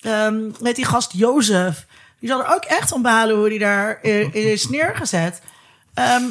Ehm, 0.00 0.50
met 0.60 0.76
die 0.76 0.84
gast 0.84 1.12
Jozef. 1.12 1.86
Die 2.18 2.28
zal 2.28 2.40
er 2.44 2.54
ook 2.54 2.64
echt 2.64 2.88
van 2.88 3.02
balen 3.02 3.36
hoe 3.36 3.48
die 3.48 3.58
daar 3.58 4.00
eh, 4.02 4.34
is 4.34 4.68
neergezet. 4.68 5.40
Ehm, 5.94 6.24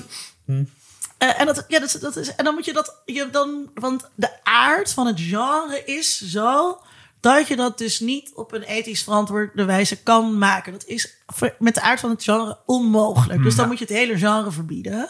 eh, 1.18 1.40
en, 1.40 1.46
dat, 1.46 1.66
ja, 1.68 1.80
dat, 1.80 1.88
is- 1.96 2.02
dat 2.02 2.16
is, 2.16 2.36
en 2.36 2.46
dan 2.46 2.54
moet 2.54 2.66
je 2.66 2.74
dat. 2.74 2.96
Je 3.06 3.30
dan, 3.30 3.70
want 3.74 4.10
de 4.16 4.30
aard 4.44 4.94
van 4.94 5.08
het 5.08 5.20
genre 5.22 5.84
is 5.86 6.22
zo. 6.22 6.80
Dat 7.22 7.48
je 7.48 7.56
dat 7.56 7.78
dus 7.78 8.00
niet 8.00 8.32
op 8.36 8.52
een 8.54 8.62
ethisch 8.64 9.04
verantwoorde 9.04 9.66
wijze 9.66 9.98
kan 10.04 10.38
maken. 10.38 10.72
Dat 10.72 10.86
is 10.86 11.18
met 11.60 11.76
de 11.76 11.82
aard 11.82 12.00
van 12.00 12.10
het 12.10 12.24
genre 12.24 12.58
onmogelijk. 12.66 13.44
Dus 13.44 13.56
dan 13.56 13.68
moet 13.68 13.78
je 13.80 13.86
het 13.86 13.94
hele 13.94 14.18
genre 14.18 14.52
verbieden. 14.52 15.10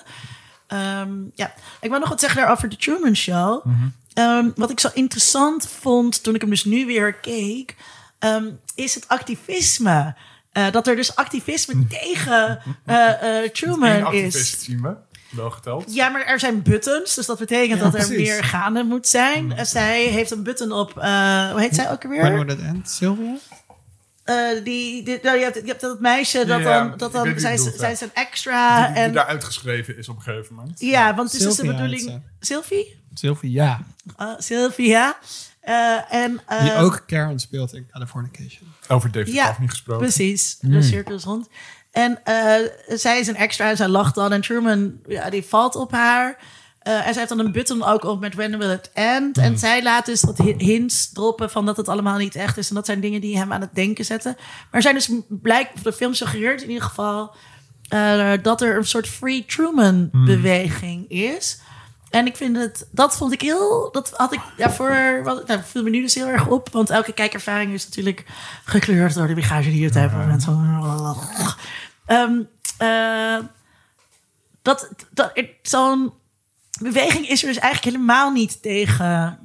Ehm, 0.68 1.12
ja, 1.36 1.54
ik 1.82 1.90
wil 1.90 2.00
nog 2.00 2.10
wat 2.10 2.20
zeggen 2.20 2.40
daarover 2.40 2.70
de 2.70 2.78
Truman 2.78 3.16
Show. 3.16 3.66
Ehm, 4.14 4.50
wat 4.56 4.70
ik 4.70 4.80
zo 4.80 4.90
interessant 4.94 5.68
vond 5.68 6.24
toen 6.24 6.36
ik 6.36 6.42
hem 6.42 6.50
dus 6.50 6.66
nu 6.66 6.86
weer 6.86 7.14
keek, 7.14 7.76
ehm, 8.20 8.46
is 8.76 8.96
het 8.96 9.08
activisme. 9.08 10.16
Eh, 10.52 10.72
dat 10.72 10.88
er 10.88 10.96
dus 10.96 11.16
activisme 11.16 11.88
tegen 12.02 12.62
eh, 12.86 13.14
Eén 13.22 13.52
Truman 13.52 14.04
activist 14.04 14.36
is. 14.36 14.64
zien 14.64 14.82
we, 14.82 14.96
wel 15.32 15.50
geteld. 15.50 15.94
Ja, 15.94 16.10
maar 16.10 16.26
er 16.26 16.40
zijn 16.40 16.62
buttons, 16.62 17.16
dus 17.16 17.26
dat 17.26 17.40
betekent 17.40 17.80
dat 17.80 17.94
er 17.94 18.06
precies. 18.06 18.28
meer 18.30 18.44
gaande 18.44 18.84
moet 18.84 19.08
zijn. 19.08 19.52
En 19.52 19.66
zij 19.66 20.04
heeft 20.04 20.32
een 20.32 20.44
button 20.44 20.72
op, 20.72 20.98
eh, 20.98 21.52
hoe 21.52 21.60
heet 21.60 21.76
zij 21.76 21.92
ook 21.92 22.04
When 22.04 22.20
alweer? 22.22 22.46
would 22.46 22.52
it 22.52 22.60
end? 22.62 22.90
Sylvia? 22.90 23.36
Eh, 24.24 24.64
die, 24.64 25.04
die, 25.04 25.20
nou, 25.22 25.38
je, 25.38 25.44
hebt, 25.44 25.56
je 25.56 25.66
hebt 25.66 25.82
dat 25.82 26.00
meisje 26.00 26.46
dat 26.46 26.60
Ja, 26.60 26.80
dan, 26.80 26.98
dat 26.98 27.12
dan 27.12 27.40
zij, 27.40 27.56
bedoelt, 27.56 27.76
zij 27.80 27.92
is 27.92 28.02
een 28.02 28.14
extra. 28.14 28.86
Die, 28.86 28.94
die 28.94 29.04
en, 29.04 29.14
daar 29.14 29.26
uitgeschreven 29.26 29.98
is 29.98 30.10
op 30.10 30.16
een 30.16 30.22
gegeven 30.22 30.56
moment. 30.56 30.80
ja, 30.80 31.16
want 31.16 31.32
het 31.32 31.42
is 31.42 31.48
dus 31.48 31.56
de 31.56 31.66
bedoeling. 31.66 32.22
Sylvie? 32.40 33.00
Sylvia. 33.14 33.80
Uh, 34.20 34.28
Sylvia. 34.38 35.18
Eh, 35.62 36.14
en, 36.14 36.42
eh, 36.46 36.64
Die 36.64 36.74
ook 36.74 37.04
Karen 37.08 37.40
speelt 37.40 37.74
in 37.74 37.88
Californication. 37.92 38.68
Over 38.88 39.12
David 39.12 39.34
Ja, 39.34 39.44
Duchovny 39.46 39.68
gesproken. 39.68 40.04
Precies, 40.04 40.58
de 40.60 40.82
cirkels 40.82 41.24
rond. 41.24 41.48
En 41.92 42.20
eh, 42.24 42.54
zij 42.88 43.20
is 43.20 43.28
een 43.28 43.36
extra 43.36 43.70
en 43.70 43.78
zij 43.78 43.88
lacht 43.88 44.16
dan. 44.16 44.32
En 44.34 44.42
Truman, 44.42 44.94
ja, 45.08 45.30
die 45.30 45.44
valt 45.46 45.76
op 45.76 45.92
haar. 45.92 46.38
Eh, 46.80 46.94
en 46.94 47.04
zij 47.04 47.14
heeft 47.14 47.30
dan 47.30 47.40
een 47.40 47.52
button 47.52 47.84
ook 47.84 48.04
op 48.04 48.20
met 48.20 48.36
When 48.36 48.58
Will 48.58 48.72
It 48.72 48.90
End. 48.94 49.38
En 49.38 49.58
zij 49.58 49.84
laat 49.84 50.06
dus 50.06 50.24
hi- 50.44 50.56
hints 50.58 51.12
droppen 51.12 51.50
van 51.52 51.66
dat 51.66 51.78
het 51.78 51.88
allemaal 51.90 52.18
niet 52.18 52.36
echt 52.36 52.58
is. 52.58 52.70
En 52.70 52.76
dat 52.76 52.86
zijn 52.86 53.00
dingen 53.00 53.22
die 53.22 53.38
hem 53.38 53.54
aan 53.54 53.62
het 53.62 53.76
denken 53.76 54.06
zetten. 54.06 54.34
Maar 54.38 54.68
er 54.72 54.82
zijn 54.82 54.96
dus 54.96 55.10
blijkt, 55.30 55.74
of 55.74 55.82
de 55.82 55.94
film 55.94 56.14
suggereert 56.14 56.62
in 56.62 56.68
ieder 56.70 56.84
geval... 56.84 57.36
eh, 57.90 58.32
dat 58.42 58.62
er 58.62 58.78
een 58.78 58.86
soort 58.86 59.08
Free 59.08 59.46
Truman-beweging 59.46 61.10
is. 61.10 61.60
En 62.10 62.26
ik 62.26 62.36
vind 62.36 62.58
het, 62.58 62.88
dat 62.92 63.18
vond 63.18 63.34
ik 63.34 63.42
heel, 63.42 63.90
dat 63.92 64.12
had 64.16 64.34
ik 64.34 64.40
daarvoor, 64.58 65.22
wat, 65.24 65.48
nou, 65.48 65.60
viel 65.66 65.84
me 65.84 65.90
nu 65.90 66.02
dus 66.02 66.16
heel 66.16 66.28
erg 66.28 66.48
op. 66.48 66.70
Want 66.72 66.90
elke 66.90 67.14
kijkervaring 67.14 67.74
is 67.74 67.86
natuurlijk 67.86 68.26
gekleurd 68.66 69.14
door 69.14 69.28
de 69.28 69.34
bagage 69.36 69.70
die 69.70 69.80
je 69.80 69.86
het 69.86 69.94
hebt. 69.94 70.14
En 70.14 70.42
zo. 70.42 70.52
Ehm, 72.06 72.42
eh, 72.78 73.38
dat, 74.62 74.90
dat, 75.10 75.32
zo'n 75.62 76.14
beweging 76.82 77.28
is 77.28 77.42
er 77.42 77.48
dus 77.48 77.58
eigenlijk 77.58 77.96
helemaal 77.96 78.32
niet 78.32 78.62
tegen 78.62 79.40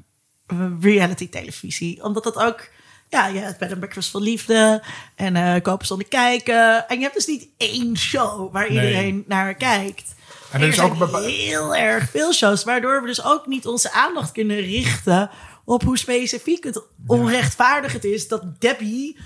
reality 0.80 1.28
televisie. 1.28 2.02
Omdat 2.04 2.24
dat 2.24 2.36
ook, 2.36 2.68
ja, 3.08 3.26
je 3.26 3.38
hebt 3.38 3.58
bij 3.58 3.70
een 3.70 3.78
breakfast 3.78 4.10
van 4.10 4.22
liefde 4.22 4.82
en 5.14 5.36
eh 5.36 5.62
kopen 5.62 5.86
zonder 5.86 6.08
kijken. 6.08 6.88
En 6.88 6.96
je 6.96 7.02
hebt 7.02 7.14
dus 7.14 7.26
niet 7.26 7.48
één 7.56 7.96
show 7.96 8.52
waar 8.52 8.72
Nee. 8.72 8.86
iedereen 8.86 9.24
naar 9.26 9.54
kijkt. 9.54 10.14
En 10.52 10.60
er 10.60 10.68
is 10.68 10.74
zijn 10.74 11.02
ook 11.02 11.20
heel 11.20 11.76
erg 11.76 12.10
veel 12.10 12.32
shows, 12.32 12.64
waardoor 12.64 13.00
we 13.00 13.06
dus 13.06 13.24
ook 13.24 13.46
niet 13.46 13.66
onze 13.66 13.92
aandacht 13.92 14.32
kunnen 14.32 14.60
richten 14.60 15.30
op 15.64 15.82
hoe 15.82 15.98
specifiek 15.98 16.64
het 16.64 16.82
onrechtvaardig 17.06 17.92
het 17.92 18.04
is 18.04 18.28
dat 18.28 18.60
Debbie 18.60 19.16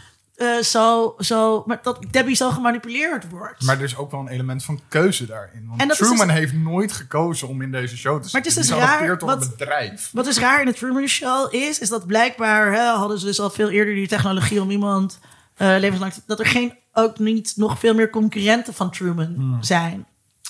eh, 0.40 0.58
zo, 0.62 1.14
zo, 1.18 1.62
maar 1.66 1.78
dat 1.82 1.98
Debbie 2.10 2.34
zo 2.34 2.50
gemanipuleerd 2.50 3.30
wordt. 3.30 3.62
Maar 3.62 3.76
er 3.76 3.82
is 3.84 3.96
ook 3.96 4.10
wel 4.10 4.20
een 4.20 4.28
element 4.28 4.64
van 4.64 4.80
keuze 4.88 5.26
daarin. 5.26 5.64
Want 5.68 5.80
En 5.80 5.88
dat 5.88 6.00
is 6.00 6.06
Truman 6.06 6.26
dus- 6.26 6.36
heeft 6.36 6.52
nooit 6.52 6.92
gekozen 6.92 7.48
om 7.48 7.62
in 7.62 7.70
deze 7.72 7.96
show 7.96 8.16
te 8.22 8.28
zitten. 8.28 8.30
Maar 8.32 8.40
het 8.40 8.50
is 8.50 8.54
dus 8.54 8.66
Die 8.66 8.86
raar, 8.86 9.18
door 9.18 9.30
een 9.30 9.38
wat- 9.38 9.50
bedrijf. 9.50 10.10
Wat 10.12 10.24
dus 10.24 10.38
raar 10.38 10.60
in 10.60 10.66
het 10.66 10.76
Truman 10.76 11.06
Show 11.06 11.54
is, 11.54 11.78
is 11.78 11.88
dat 11.88 12.06
blijkbaar 12.06 12.72
hè, 12.72 12.84
hadden 12.86 13.18
ze 13.18 13.26
dus 13.26 13.40
al 13.40 13.50
veel 13.50 13.68
eerder 13.70 13.94
die 13.94 14.08
technologie 14.08 14.60
om 14.62 14.70
iemand 14.70 15.18
eh, 15.56 15.74
levenslang 15.78 16.12
te- 16.12 16.20
dat 16.26 16.38
er 16.38 16.46
geen 16.46 16.74
ook 16.92 17.18
niet 17.18 17.52
nog 17.56 17.78
veel 17.78 17.94
meer 17.94 18.10
concurrenten 18.10 18.74
van 18.74 18.90
Truman 18.90 19.34
Hmm. 19.34 19.62
zijn. 19.62 20.06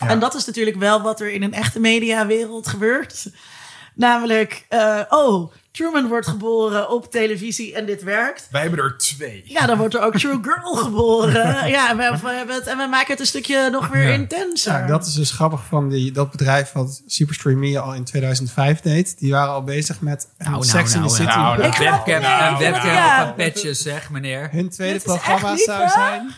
En 0.07 0.19
dat 0.19 0.35
is 0.35 0.45
natuurlijk 0.45 0.77
wel 0.77 1.03
wat 1.03 1.21
er 1.21 1.31
in 1.33 1.43
een 1.43 1.53
echte 1.55 1.81
mediawereld 1.81 2.67
gebeurt. 2.69 3.27
Namelijk, 3.95 4.65
eh, 4.69 5.01
oh, 5.09 5.53
Truman 5.73 6.09
wordt 6.09 6.27
geboren 6.29 6.91
op 6.91 7.11
televisie 7.11 7.75
en 7.75 7.87
dit 7.87 8.03
werkt. 8.03 8.49
Wij 8.51 8.61
hebben 8.61 8.79
er 8.85 8.99
twee. 8.99 9.43
Ja, 9.47 9.67
dan 9.67 9.79
wordt 9.79 9.95
er 9.95 10.03
ook 10.03 10.17
True 10.19 10.39
Girl 10.43 10.75
geboren. 10.75 11.69
Ja, 11.69 11.91
en 11.91 11.97
we, 11.97 12.19
we 12.23 12.29
hebben 12.31 12.55
het, 12.55 12.67
en 12.67 12.77
we 12.79 12.87
maken 12.87 13.11
het 13.11 13.21
een 13.21 13.27
stukje 13.27 13.71
nog 13.71 13.89
weer 13.89 14.03
Ja. 14.07 14.13
intenser. 14.13 14.73
Ja, 14.73 14.87
dat 14.87 15.07
is 15.07 15.13
dus 15.13 15.31
grappig 15.31 15.65
van 15.69 15.89
die, 15.89 16.13
dat 16.13 16.31
bedrijf 16.31 16.73
wat 16.73 17.03
Superstream 17.07 17.59
Me 17.59 17.79
al 17.79 17.95
in 17.95 18.05
2005 18.05 18.81
deed. 18.81 19.19
Die 19.19 19.31
waren 19.33 19.53
al 19.53 19.63
bezig 19.63 20.01
met 20.01 20.29
een 20.39 20.51
Nou, 20.51 20.65
Sex 20.65 20.95
nou, 20.95 21.03
in 21.05 21.09
the 21.11 21.23
nou, 21.23 21.31
City. 21.31 21.39
nou, 21.39 21.55
Een 21.55 21.61
nou. 21.61 21.73
Ik 21.73 21.79
webcam, 21.79 22.21
nee, 22.23 22.49
een 22.49 22.73
webcam 22.73 22.93
ja. 22.95 23.23
op 23.31 23.39
een 23.39 23.53
patches, 23.53 23.83
zeg 23.83 24.11
meneer. 24.11 24.49
Hun 24.53 24.69
tweede 24.69 25.01
programma 25.01 25.51
lief, 25.53 25.63
zou 25.63 25.89
zijn 25.89 26.31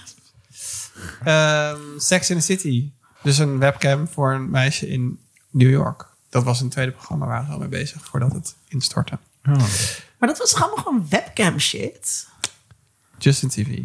ehm, 1.24 1.78
Sex 1.98 2.30
in 2.30 2.36
the 2.36 2.42
City. 2.42 2.90
Dus 3.22 3.38
een 3.38 3.58
webcam 3.58 4.08
voor 4.08 4.32
een 4.32 4.50
meisje 4.50 4.88
in 4.88 5.18
New 5.50 5.70
York. 5.70 6.10
Dat 6.32 6.44
was 6.44 6.60
een 6.60 6.68
tweede 6.68 6.92
programma 6.92 7.26
waar 7.26 7.44
ze 7.46 7.52
al 7.52 7.58
mee 7.58 7.68
bezig 7.68 8.04
voordat 8.04 8.32
het 8.32 8.54
instortte. 8.68 9.18
Maar 9.42 10.28
dat 10.28 10.38
was 10.38 10.50
toch 10.50 10.62
allemaal 10.62 10.84
gewoon 10.84 11.06
webcam 11.08 11.58
shit? 11.58 12.26
Justin 13.18 13.48
TV. 13.48 13.78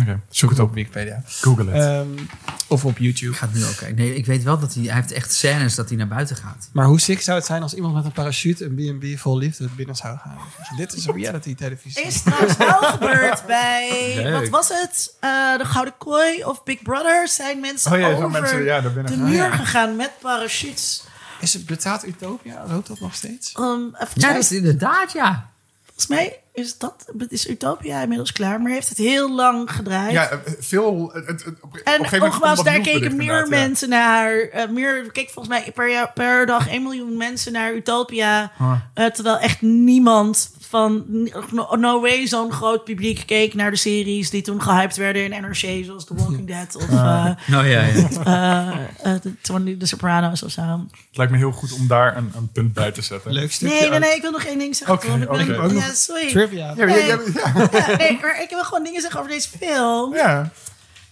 Oké, 0.00 0.20
zoek 0.30 0.50
het 0.50 0.58
op. 0.58 0.74
Wikipedia. 0.74 1.22
Google 1.26 1.70
het. 1.70 1.82
Ehm, 1.82 2.24
of 2.66 2.84
op 2.84 2.98
YouTube. 2.98 3.32
Ik 3.32 3.38
ga 3.38 3.46
het 3.46 3.54
nu 3.54 3.64
ook 3.64 3.76
kijken. 3.76 3.96
Nee, 3.96 4.14
ik 4.14 4.26
weet 4.26 4.42
wel 4.42 4.58
dat 4.58 4.74
hij... 4.74 4.82
Hij 4.84 4.94
heeft 4.94 5.12
echt 5.12 5.32
scènes 5.32 5.74
dat 5.74 5.88
hij 5.88 5.98
naar 5.98 6.08
buiten 6.08 6.36
gaat. 6.36 6.68
Maar 6.72 6.86
hoe 6.86 7.00
sick 7.00 7.20
zou 7.20 7.36
het 7.38 7.46
zijn 7.46 7.62
als 7.62 7.74
iemand 7.74 7.94
met 7.94 8.04
een 8.04 8.12
parachute 8.12 8.64
een 8.64 8.98
B&B 8.98 9.18
vol 9.18 9.36
liefde 9.38 9.68
binnen 9.76 9.96
zou 9.96 10.18
gaan? 10.18 10.38
Dit 10.76 10.92
is 10.92 11.06
reality 11.06 11.54
televisie. 11.54 12.02
Is 12.02 12.22
trouwens 12.22 12.56
wel 12.56 12.78
gebeurd 12.82 13.46
bij, 13.46 14.12
Leuk. 14.16 14.32
wat 14.40 14.48
was 14.48 14.68
het? 14.68 15.14
Eh, 15.20 15.58
de 15.58 15.64
Gouden 15.64 15.94
Kooi 15.98 16.44
of 16.44 16.64
Big 16.64 16.82
Brother 16.82 17.28
zijn 17.28 17.60
mensen 17.60 17.92
Oh 17.92 17.98
ja, 17.98 18.12
over 18.12 18.30
mensen, 18.30 18.64
ja, 18.64 18.80
de 18.80 19.02
gaan. 19.06 19.22
muur 19.22 19.52
gegaan 19.52 19.96
met 19.96 20.10
parachutes. 20.20 21.02
Is 21.40 21.52
het 21.52 21.66
bestaat 21.66 22.06
Utopia? 22.06 22.64
Loopt 22.68 22.86
dat 22.88 23.00
nog 23.00 23.14
steeds? 23.14 23.54
Um, 23.58 23.94
even 23.94 24.08
Ja, 24.14 24.32
dat 24.32 24.42
is 24.42 24.52
inderdaad, 24.52 25.12
ja. 25.12 25.48
Volgens 25.84 26.06
mij 26.06 26.38
is 26.52 26.78
dat 26.78 27.04
is 27.28 27.48
Utopia 27.48 28.00
inmiddels 28.02 28.32
klaar, 28.32 28.60
maar 28.60 28.72
heeft 28.72 28.88
het 28.88 28.98
heel 28.98 29.34
lang 29.34 29.70
gedraaid. 29.72 30.12
Ja, 30.12 30.28
eh, 30.30 30.38
veel... 30.58 31.10
Het, 31.12 31.26
het, 31.26 31.44
het- 31.44 31.54
op, 31.60 31.76
En 31.76 31.80
gegeven 31.92 32.18
moment 32.18 32.32
nogmaals, 32.32 32.62
daar 32.64 32.80
keken 32.80 33.16
meer 33.16 33.40
ja. 33.42 33.46
mensen 33.48 33.88
naar. 33.88 34.38
eh, 34.38 34.68
meer, 34.68 35.12
keek 35.12 35.30
volgens 35.30 35.48
mij 35.58 35.72
per, 35.74 35.90
jaar- 35.90 36.12
per 36.14 36.46
dag 36.46 36.68
1 36.68 36.82
miljoen 36.82 37.16
mensen 37.16 37.52
naar 37.52 37.74
Utopia. 37.74 38.52
Ah. 38.58 38.72
Eh, 38.94 39.06
terwijl 39.06 39.38
echt 39.38 39.60
niemand 39.62 40.50
van 40.68 41.04
no, 41.50 41.74
no 41.76 42.00
way 42.00 42.26
zo'n 42.26 42.52
groot 42.52 42.84
publiek 42.84 43.22
keek 43.26 43.54
naar 43.54 43.70
de 43.70 43.76
series 43.76 44.30
die 44.30 44.42
toen 44.42 44.62
gehyped 44.62 44.96
werden 44.96 45.32
in 45.32 45.42
NRC, 45.42 45.84
zoals 45.84 46.04
The 46.04 46.14
Walking 46.14 46.46
Dead 46.46 46.76
of 46.76 46.90
Ah. 46.90 47.26
eh, 47.26 47.34
Nou 47.46 47.66
ja, 47.66 47.80
ja. 47.82 48.08
eh, 48.24 49.12
eh, 49.14 49.20
de, 49.22 49.32
de, 49.64 49.76
de 49.76 49.86
Sopranos 49.86 50.42
of 50.42 50.50
zo. 50.50 50.62
Het 51.08 51.16
lijkt 51.16 51.32
me 51.32 51.38
heel 51.38 51.52
goed 51.52 51.72
om 51.72 51.86
daar 51.86 52.16
een, 52.16 52.32
een 52.36 52.48
punt 52.52 52.72
bij 52.72 52.90
te 52.92 53.02
zetten. 53.02 53.32
Leuk 53.32 53.52
stukje. 53.52 53.80
Nee, 53.80 53.90
nee, 53.90 53.98
nee, 53.98 54.14
ik 54.14 54.22
wil 54.22 54.30
nog 54.30 54.42
één 54.44 54.58
ding 54.58 54.76
zeggen. 54.76 54.96
Oké, 54.96 55.18
ben-. 55.18 55.28
Ook 55.28 55.72
nog 55.72 55.72
Ja, 55.72 55.92
sorry. 55.94 56.28
Trivia. 56.28 56.72
Ja, 56.76 56.86
ja, 56.86 56.94
ja, 56.96 57.06
ja. 57.06 57.18
Ja, 57.72 57.96
nee, 57.96 58.18
maar 58.22 58.42
ik 58.42 58.50
wil 58.50 58.64
gewoon 58.64 58.84
dingen 58.84 59.00
zeggen 59.00 59.20
over 59.20 59.32
deze 59.32 59.48
film. 59.58 60.14
Ja. 60.14 60.50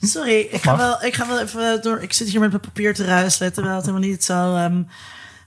Sorry, 0.00 0.40
ik 0.50 0.62
ga, 0.62 0.76
wel, 0.76 1.02
ik 1.02 1.14
ga 1.14 1.26
wel 1.26 1.40
even 1.40 1.82
door. 1.82 2.02
Ik 2.02 2.12
zit 2.12 2.28
hier 2.28 2.40
met 2.40 2.50
mijn 2.50 2.62
papier 2.62 2.94
te 2.94 3.04
ruiselen, 3.04 3.52
terwijl 3.52 3.76
het 3.76 3.86
helemaal 3.86 4.08
niet 4.08 4.24
zo. 4.24 4.54
ehm, 4.54 4.82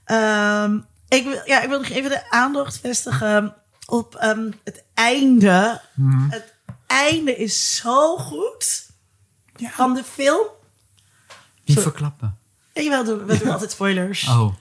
ehm, 0.04 0.78
ik, 1.08 1.24
wil, 1.24 1.40
ja, 1.44 1.60
ik 1.62 1.68
wil 1.68 1.78
nog 1.78 1.88
even 1.88 2.10
de 2.10 2.30
aandacht 2.30 2.78
vestigen 2.82 3.54
op 3.90 4.14
ehm, 4.14 4.50
het 4.64 4.82
einde. 4.94 5.80
Mhm. 5.94 6.30
Het 6.30 6.52
einde 6.86 7.36
is 7.36 7.76
zo 7.76 8.16
goed 8.16 8.86
van 9.56 9.94
de 9.94 10.04
film. 10.04 10.46
Niet 11.64 11.80
verklappen. 11.80 12.38
Ik 12.72 12.88
wil 12.88 13.04
doen, 13.04 13.24
we 13.24 13.38
doen 13.38 13.52
altijd 13.52 13.70
spoilers. 13.70 14.28
Oh. 14.28 14.54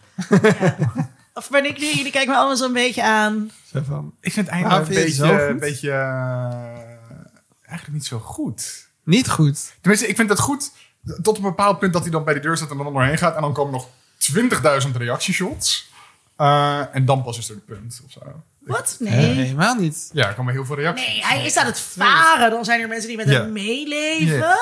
Of 1.33 1.49
ben 1.49 1.65
ik 1.65 1.79
nu? 1.79 1.85
Jullie 1.85 2.11
kijken 2.11 2.31
me 2.31 2.37
allemaal 2.37 2.57
zo'n 2.57 2.73
beetje 2.73 3.03
aan. 3.03 3.51
Zo 3.73 3.81
van, 3.87 4.13
Ik 4.21 4.33
vind 4.33 4.45
het 4.45 4.55
einde 4.55 4.75
een 4.75 4.87
beetje, 4.87 5.11
zo 5.11 5.27
goed? 5.27 5.39
een 5.39 5.59
beetje 5.59 5.91
eh, 5.91 6.79
eigenlijk 7.65 7.91
niet 7.91 8.05
zo 8.05 8.19
goed. 8.19 8.87
niet 9.03 9.29
goed. 9.29 9.73
Tenminste, 9.81 10.07
ik 10.07 10.15
vind 10.15 10.29
het 10.29 10.39
goed 10.39 10.71
tot 11.21 11.37
een 11.37 11.43
bepaald 11.43 11.79
punt 11.79 11.93
dat 11.93 12.01
hij 12.01 12.11
dan 12.11 12.23
bij 12.23 12.33
de 12.33 12.39
deur 12.39 12.57
zit 12.57 12.69
en 12.69 12.77
dan 12.77 12.93
doorheen 12.93 13.17
gaat. 13.17 13.35
En 13.35 13.41
dan 13.41 13.53
komen 13.53 13.73
nog 13.73 13.87
20.000 14.87 14.91
reactieshots. 14.97 15.89
Eh, 16.35 16.95
en 16.95 17.05
dan 17.05 17.23
pas 17.23 17.37
is 17.37 17.49
er 17.49 17.55
het 17.55 17.65
punt 17.65 18.01
of 18.05 18.11
zo. 18.11 18.21
Wat? 18.71 18.95
Nee. 18.99 19.13
Nee. 19.15 19.45
helemaal 19.45 19.75
niet. 19.75 20.09
Ja, 20.13 20.27
er 20.27 20.33
komen 20.33 20.53
heel 20.53 20.65
veel 20.65 20.75
reacties. 20.75 21.07
Nee, 21.07 21.23
hij 21.23 21.45
is 21.45 21.57
aan 21.57 21.65
het 21.65 21.79
varen. 21.79 22.49
Dan 22.49 22.65
zijn 22.65 22.81
er 22.81 22.87
mensen 22.87 23.07
die 23.07 23.17
met 23.17 23.29
Ja. 23.29 23.33
hem 23.41 23.51
meeleven. 23.51 24.57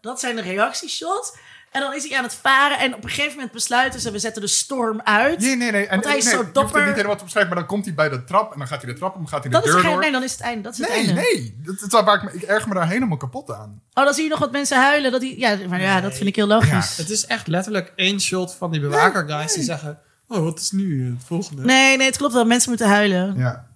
Dat 0.00 0.20
zijn 0.20 0.36
de 0.36 0.42
reactieshots. 0.42 1.32
En 1.70 1.80
dan 1.80 1.94
is 1.94 2.08
hij 2.08 2.18
aan 2.18 2.24
het 2.24 2.34
varen. 2.34 2.78
En 2.78 2.94
op 2.94 3.04
een 3.04 3.08
gegeven 3.10 3.34
moment 3.34 3.52
besluiten 3.52 4.00
ze... 4.00 4.10
we 4.10 4.18
zetten 4.18 4.42
de 4.42 4.48
storm 4.48 5.00
uit. 5.04 5.38
Nee, 5.40 5.56
nee, 5.56 5.70
nee. 5.70 5.82
En, 5.86 5.90
Want 5.90 6.04
hij 6.04 6.16
is 6.16 6.24
nee, 6.24 6.32
zo 6.32 6.38
je 6.38 6.42
hoeft 6.44 6.54
dapper. 6.54 6.76
het 6.76 6.86
niet 6.86 6.94
helemaal 6.96 7.16
te 7.16 7.22
beschrijven, 7.24 7.52
maar 7.52 7.60
dan 7.62 7.70
komt 7.70 7.84
hij 7.84 7.94
bij 7.94 8.08
de 8.08 8.24
trap 8.24 8.52
en 8.52 8.58
dan 8.58 8.68
gaat 8.68 8.82
hij 8.82 8.92
de 8.92 8.98
trap 8.98 9.14
om, 9.16 9.26
gaat 9.26 9.42
hij 9.42 9.50
de 9.50 9.56
Dat 9.56 9.66
is 9.66 9.72
deur 9.72 9.80
geen, 9.80 9.90
door. 9.90 10.00
nee, 10.00 10.10
dan 10.12 10.22
is 10.22 10.32
het 10.32 10.40
einde. 10.40 10.62
Dat 10.62 10.72
is 10.72 10.78
het 10.78 10.88
nee, 10.88 10.96
einde. 11.06 11.12
nee. 11.20 11.60
Dat, 11.64 11.90
dat, 11.90 12.04
waar 12.04 12.14
ik, 12.16 12.22
me, 12.22 12.32
ik 12.32 12.42
erg 12.42 12.66
me 12.66 12.74
daar 12.74 12.88
helemaal 12.88 13.16
kapot 13.16 13.50
aan. 13.52 13.82
Oh, 13.94 14.04
dan 14.04 14.14
zie 14.14 14.24
je 14.24 14.30
nog 14.30 14.38
wat 14.38 14.52
mensen 14.52 14.78
huilen. 14.80 15.10
Dat 15.12 15.20
die, 15.20 15.38
ja, 15.38 15.56
maar 15.68 15.80
ja, 15.80 16.00
dat 16.00 16.14
vind 16.14 16.28
ik 16.28 16.36
heel 16.36 16.46
logisch. 16.46 16.96
Het 16.96 17.10
is 17.10 17.26
echt 17.26 17.46
letterlijk 17.46 17.92
één 17.96 18.20
shot 18.20 18.54
van 18.54 18.70
die 18.70 18.80
bewaker-guys 18.80 19.52
die 19.52 19.64
zeggen... 19.64 19.98
Oh, 20.32 20.42
wat 20.42 20.58
is 20.58 20.70
nu 20.70 21.06
het 21.06 21.24
volgende? 21.26 21.64
Nee, 21.64 21.96
nee, 21.96 22.06
het 22.06 22.16
klopt 22.16 22.32
wel. 22.32 22.44
Mensen 22.44 22.68
moeten 22.68 22.88
huilen. 22.88 23.34
Ja. 23.36 23.66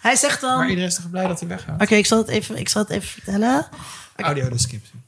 Hij 0.00 0.16
zegt 0.16 0.40
dan... 0.40 0.50
Maar 0.50 0.58
Oké, 0.58 0.68
iedereen 0.68 0.90
is 0.90 0.96
toch 0.96 1.10
blij 1.10 1.26
dat 1.26 1.38
hij 1.40 1.48
weggaat? 1.48 1.90
ik, 1.90 2.06
zal 2.06 2.18
het 2.18 2.28
even, 2.28 2.56
ik 2.56 2.68
zal 2.68 2.82
het 2.82 2.90
even 2.90 3.08
vertellen. 3.08 3.66
Audio-descriptie. 4.16 5.00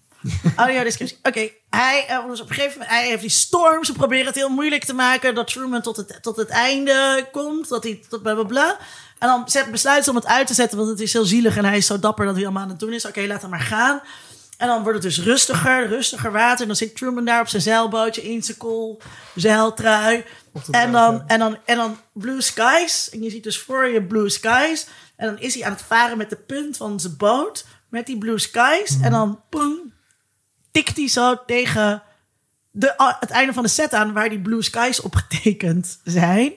Audiodescriptie. 0.56 1.18
Oké, 1.22 1.48
hij, 1.70 2.04
eh, 2.08 2.26
dus 2.26 2.40
op 2.40 2.48
een 2.48 2.54
gegeven 2.54 2.78
moment, 2.78 2.98
hij 2.98 3.06
heeft 3.06 3.20
die 3.20 3.30
storm. 3.30 3.84
Ze 3.84 3.92
proberen 3.92 4.26
het 4.26 4.34
heel 4.34 4.48
moeilijk 4.48 4.84
te 4.84 4.94
maken 4.94 5.34
dat 5.34 5.46
Truman 5.46 5.82
tot 5.82 5.96
het, 5.96 6.18
tot 6.22 6.36
het 6.36 6.48
einde 6.48 7.28
komt. 7.32 7.68
Dat 7.68 7.82
hij 7.82 8.00
tot 8.08 8.22
bla 8.22 8.34
bla 8.34 8.42
bla. 8.42 8.78
En 9.18 9.28
dan 9.28 9.48
zet, 9.48 9.70
besluit 9.70 10.04
ze 10.04 10.10
om 10.10 10.16
het 10.16 10.26
uit 10.26 10.46
te 10.46 10.54
zetten, 10.54 10.78
want 10.78 10.90
het 10.90 11.00
is 11.00 11.12
heel 11.12 11.24
zielig. 11.24 11.56
En 11.56 11.64
hij 11.64 11.76
is 11.76 11.86
zo 11.86 11.98
dapper 11.98 12.26
dat 12.26 12.34
hij 12.34 12.44
allemaal 12.44 12.62
aan 12.62 12.68
het 12.68 12.78
doen 12.80 12.92
is. 12.92 13.06
Oké, 13.06 13.26
laat 13.26 13.40
hem 13.40 13.50
maar 13.50 13.60
gaan. 13.60 14.00
En 14.56 14.66
dan 14.66 14.82
wordt 14.82 15.02
het 15.02 15.14
dus 15.14 15.24
rustiger, 15.24 15.88
rustiger 15.88 16.32
water. 16.32 16.60
En 16.60 16.66
dan 16.66 16.76
zit 16.76 16.96
Truman 16.96 17.24
daar 17.24 17.40
op 17.40 17.48
zijn 17.48 17.62
zeilbootje 17.62 18.22
in 18.22 18.42
zijn 18.42 18.56
kool 18.56 19.00
zeiltrui. 19.34 20.24
En 20.70 20.92
dan, 20.92 21.28
en, 21.28 21.38
dan, 21.38 21.58
en 21.64 21.76
dan 21.76 21.98
blue 22.12 22.40
skies. 22.40 23.10
En 23.10 23.22
je 23.22 23.30
ziet 23.30 23.42
dus 23.42 23.58
voor 23.58 23.86
je 23.86 24.02
blue 24.02 24.28
skies. 24.28 24.86
En 25.16 25.26
dan 25.26 25.38
is 25.38 25.54
hij 25.54 25.64
aan 25.64 25.72
het 25.72 25.82
varen 25.82 26.18
met 26.18 26.30
de 26.30 26.36
punt 26.36 26.76
van 26.76 27.00
zijn 27.00 27.16
boot. 27.16 27.66
Met 27.88 28.06
die 28.06 28.18
blue 28.18 28.38
skies. 28.38 29.00
En 29.02 29.10
dan 29.10 29.40
poeng, 29.48 29.92
tikt 30.70 30.96
hij 30.96 31.08
zo 31.08 31.44
tegen 31.46 32.02
de, 32.70 33.14
het 33.20 33.30
einde 33.30 33.52
van 33.52 33.62
de 33.62 33.68
set 33.68 33.92
aan... 33.92 34.12
waar 34.12 34.28
die 34.28 34.40
blue 34.40 34.62
skies 34.62 35.00
op 35.00 35.14
getekend 35.14 35.98
zijn. 36.04 36.52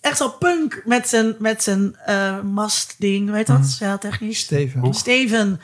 Echt 0.00 0.16
zo 0.16 0.28
punk 0.28 0.82
met 0.84 1.08
zijn, 1.08 1.34
met 1.38 1.62
zijn 1.62 1.96
eh, 1.96 2.40
mastding. 2.40 3.32
Heet 3.32 3.46
dat? 3.46 3.66
Zeiltechnisch. 3.66 4.38
Steven. 4.38 4.94
Steven 4.94 5.60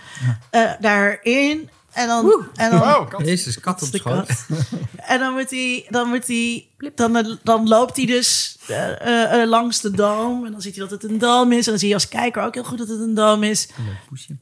eh, 0.51 0.71
daarin. 0.81 1.71
En 1.93 2.07
dan, 2.09 2.47
en 2.55 2.71
dan 2.71 2.79
Wow, 2.81 3.09
kat. 3.09 3.21
Jezus, 3.27 3.61
kat 3.61 3.83
op 3.83 3.91
de 3.93 3.99
schoot. 3.99 4.27
kat. 4.27 4.59
En 4.97 5.19
dan 5.19 5.33
moet 5.33 5.51
hij, 5.51 5.87
dan 5.89 6.09
moet 6.09 6.27
hij, 6.27 6.69
dan, 6.95 7.39
dan 7.43 7.69
loopt 7.69 7.97
hij 7.97 8.07
dus 8.07 8.59
eh, 8.67 9.43
langs 9.45 9.81
de 9.81 9.91
doom. 9.91 10.45
En 10.45 10.53
dan 10.53 10.61
ziet 10.63 10.77
hij 10.77 10.89
dat 10.89 11.03
het 11.03 11.11
een 11.11 11.19
doom 11.19 11.53
is. 11.53 11.65
En 11.65 11.71
dan 11.71 11.79
zie 11.79 11.89
je 11.89 11.95
als 11.95 12.09
kijker 12.09 12.43
ook 12.43 12.55
heel 12.55 12.65
goed 12.65 12.79
dat 12.79 12.89
het 12.89 13.01
een 13.01 13.15
doom 13.15 13.43
is. 13.43 13.69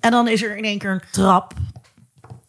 En 0.00 0.10
dan 0.10 0.28
is 0.28 0.42
er 0.42 0.56
in 0.56 0.64
één 0.64 0.78
keer 0.78 0.90
een 0.90 1.02
trap. 1.10 1.52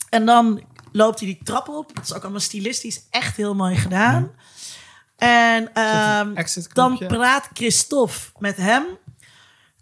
En 0.10 0.26
dan 0.26 0.62
loopt 0.92 1.20
hij 1.20 1.28
die 1.28 1.40
trap 1.44 1.70
op. 1.70 1.96
Dat 1.96 2.04
is 2.04 2.14
ook 2.14 2.22
allemaal 2.22 2.40
stilistisch 2.40 3.02
echt 3.10 3.38
heel 3.38 3.56
mooi 3.56 3.76
gedaan. 3.76 4.32
En 5.18 5.74
ehm, 5.74 6.34
dan 6.74 6.98
praat 7.08 7.50
Christophe 7.54 8.20
met 8.38 8.58
hem. 8.58 8.84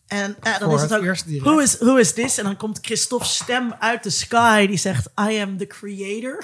En 0.07 0.35
eh, 0.41 0.60
dan 0.60 0.73
is 0.73 0.81
het 0.81 0.89
het 0.89 0.99
ook, 0.99 1.41
who 1.41 1.57
is, 1.57 1.77
who 1.77 1.95
is 1.95 2.14
this? 2.14 2.38
En 2.38 2.43
dan 2.43 2.57
komt 2.57 2.80
Christophe's 2.81 3.35
stem 3.35 3.73
uit 3.80 4.03
de 4.03 4.10
sky. 4.10 4.68
Die 4.68 4.77
zegt, 4.77 5.07
I 5.30 5.41
am 5.41 5.57
the 5.57 5.68
creator. 5.68 6.38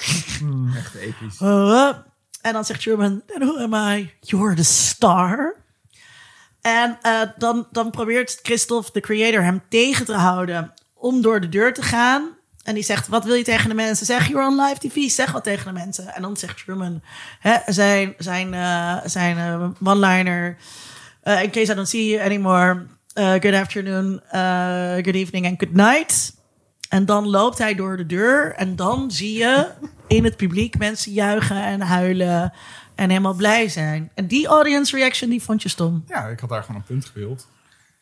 Echt 0.76 0.94
episch. 0.94 1.40
Uh, 1.40 1.88
en 2.40 2.52
dan 2.52 2.64
zegt 2.64 2.80
Truman, 2.80 3.22
then 3.26 3.48
who 3.48 3.58
am 3.58 3.74
I? 3.74 4.12
You're 4.20 4.54
the 4.54 4.64
star. 4.64 5.56
En 6.60 6.98
eh, 7.02 7.20
dan, 7.36 7.66
dan 7.70 7.90
probeert 7.90 8.38
Christophe, 8.42 8.90
de 8.92 9.00
creator, 9.00 9.42
hem 9.42 9.62
tegen 9.68 10.04
te 10.04 10.14
houden 10.14 10.72
om 10.94 11.22
door 11.22 11.40
de 11.40 11.48
deur 11.48 11.74
te 11.74 11.82
gaan. 11.82 12.28
En 12.70 12.76
die 12.76 12.84
zegt, 12.84 13.08
wat 13.08 13.24
wil 13.24 13.34
je 13.34 13.44
tegen 13.44 13.68
de 13.68 13.74
mensen? 13.74 14.06
Zeg, 14.06 14.28
you're 14.28 14.46
on 14.46 14.60
live 14.60 14.78
tv, 14.78 15.10
zeg 15.10 15.32
wat 15.32 15.44
tegen 15.44 15.66
de 15.66 15.80
mensen. 15.80 16.14
En 16.14 16.22
dan 16.22 16.36
zegt 16.36 16.64
Truman, 16.64 17.02
hè, 17.40 17.56
zijn, 17.66 18.14
zijn, 18.18 18.54
eh, 18.54 18.96
zijn 19.04 19.38
eh, 19.38 19.68
one-liner... 19.82 20.56
eh, 21.22 21.42
in 21.42 21.50
case 21.50 21.72
I 21.72 21.74
don't 21.74 21.88
see 21.88 22.06
you 22.06 22.24
anymore, 22.24 22.86
good 23.14 23.54
afternoon, 23.54 24.20
good 25.04 25.14
evening 25.14 25.46
and 25.46 25.58
good 25.58 25.72
night. 25.72 26.34
En 26.88 27.04
dan 27.04 27.28
loopt 27.28 27.58
hij 27.58 27.74
door 27.74 27.96
de 27.96 28.06
deur 28.06 28.54
en 28.54 28.76
dan 28.76 29.10
zie 29.10 29.38
je 29.38 29.66
in 30.06 30.24
het 30.24 30.36
publiek 30.36 30.78
mensen 30.78 31.12
juichen 31.12 31.64
en 31.64 31.80
huilen 31.80 32.52
en 32.94 33.08
helemaal 33.08 33.34
blij 33.34 33.68
zijn. 33.68 34.10
En 34.14 34.26
die 34.26 34.46
audience 34.46 34.96
reaction, 34.96 35.30
die 35.30 35.42
vond 35.42 35.62
je 35.62 35.68
stom. 35.68 36.04
Ja, 36.08 36.26
ik 36.26 36.40
had 36.40 36.48
daar 36.48 36.62
gewoon 36.62 36.80
een 36.80 36.86
punt 36.86 37.04
gewild. 37.04 37.46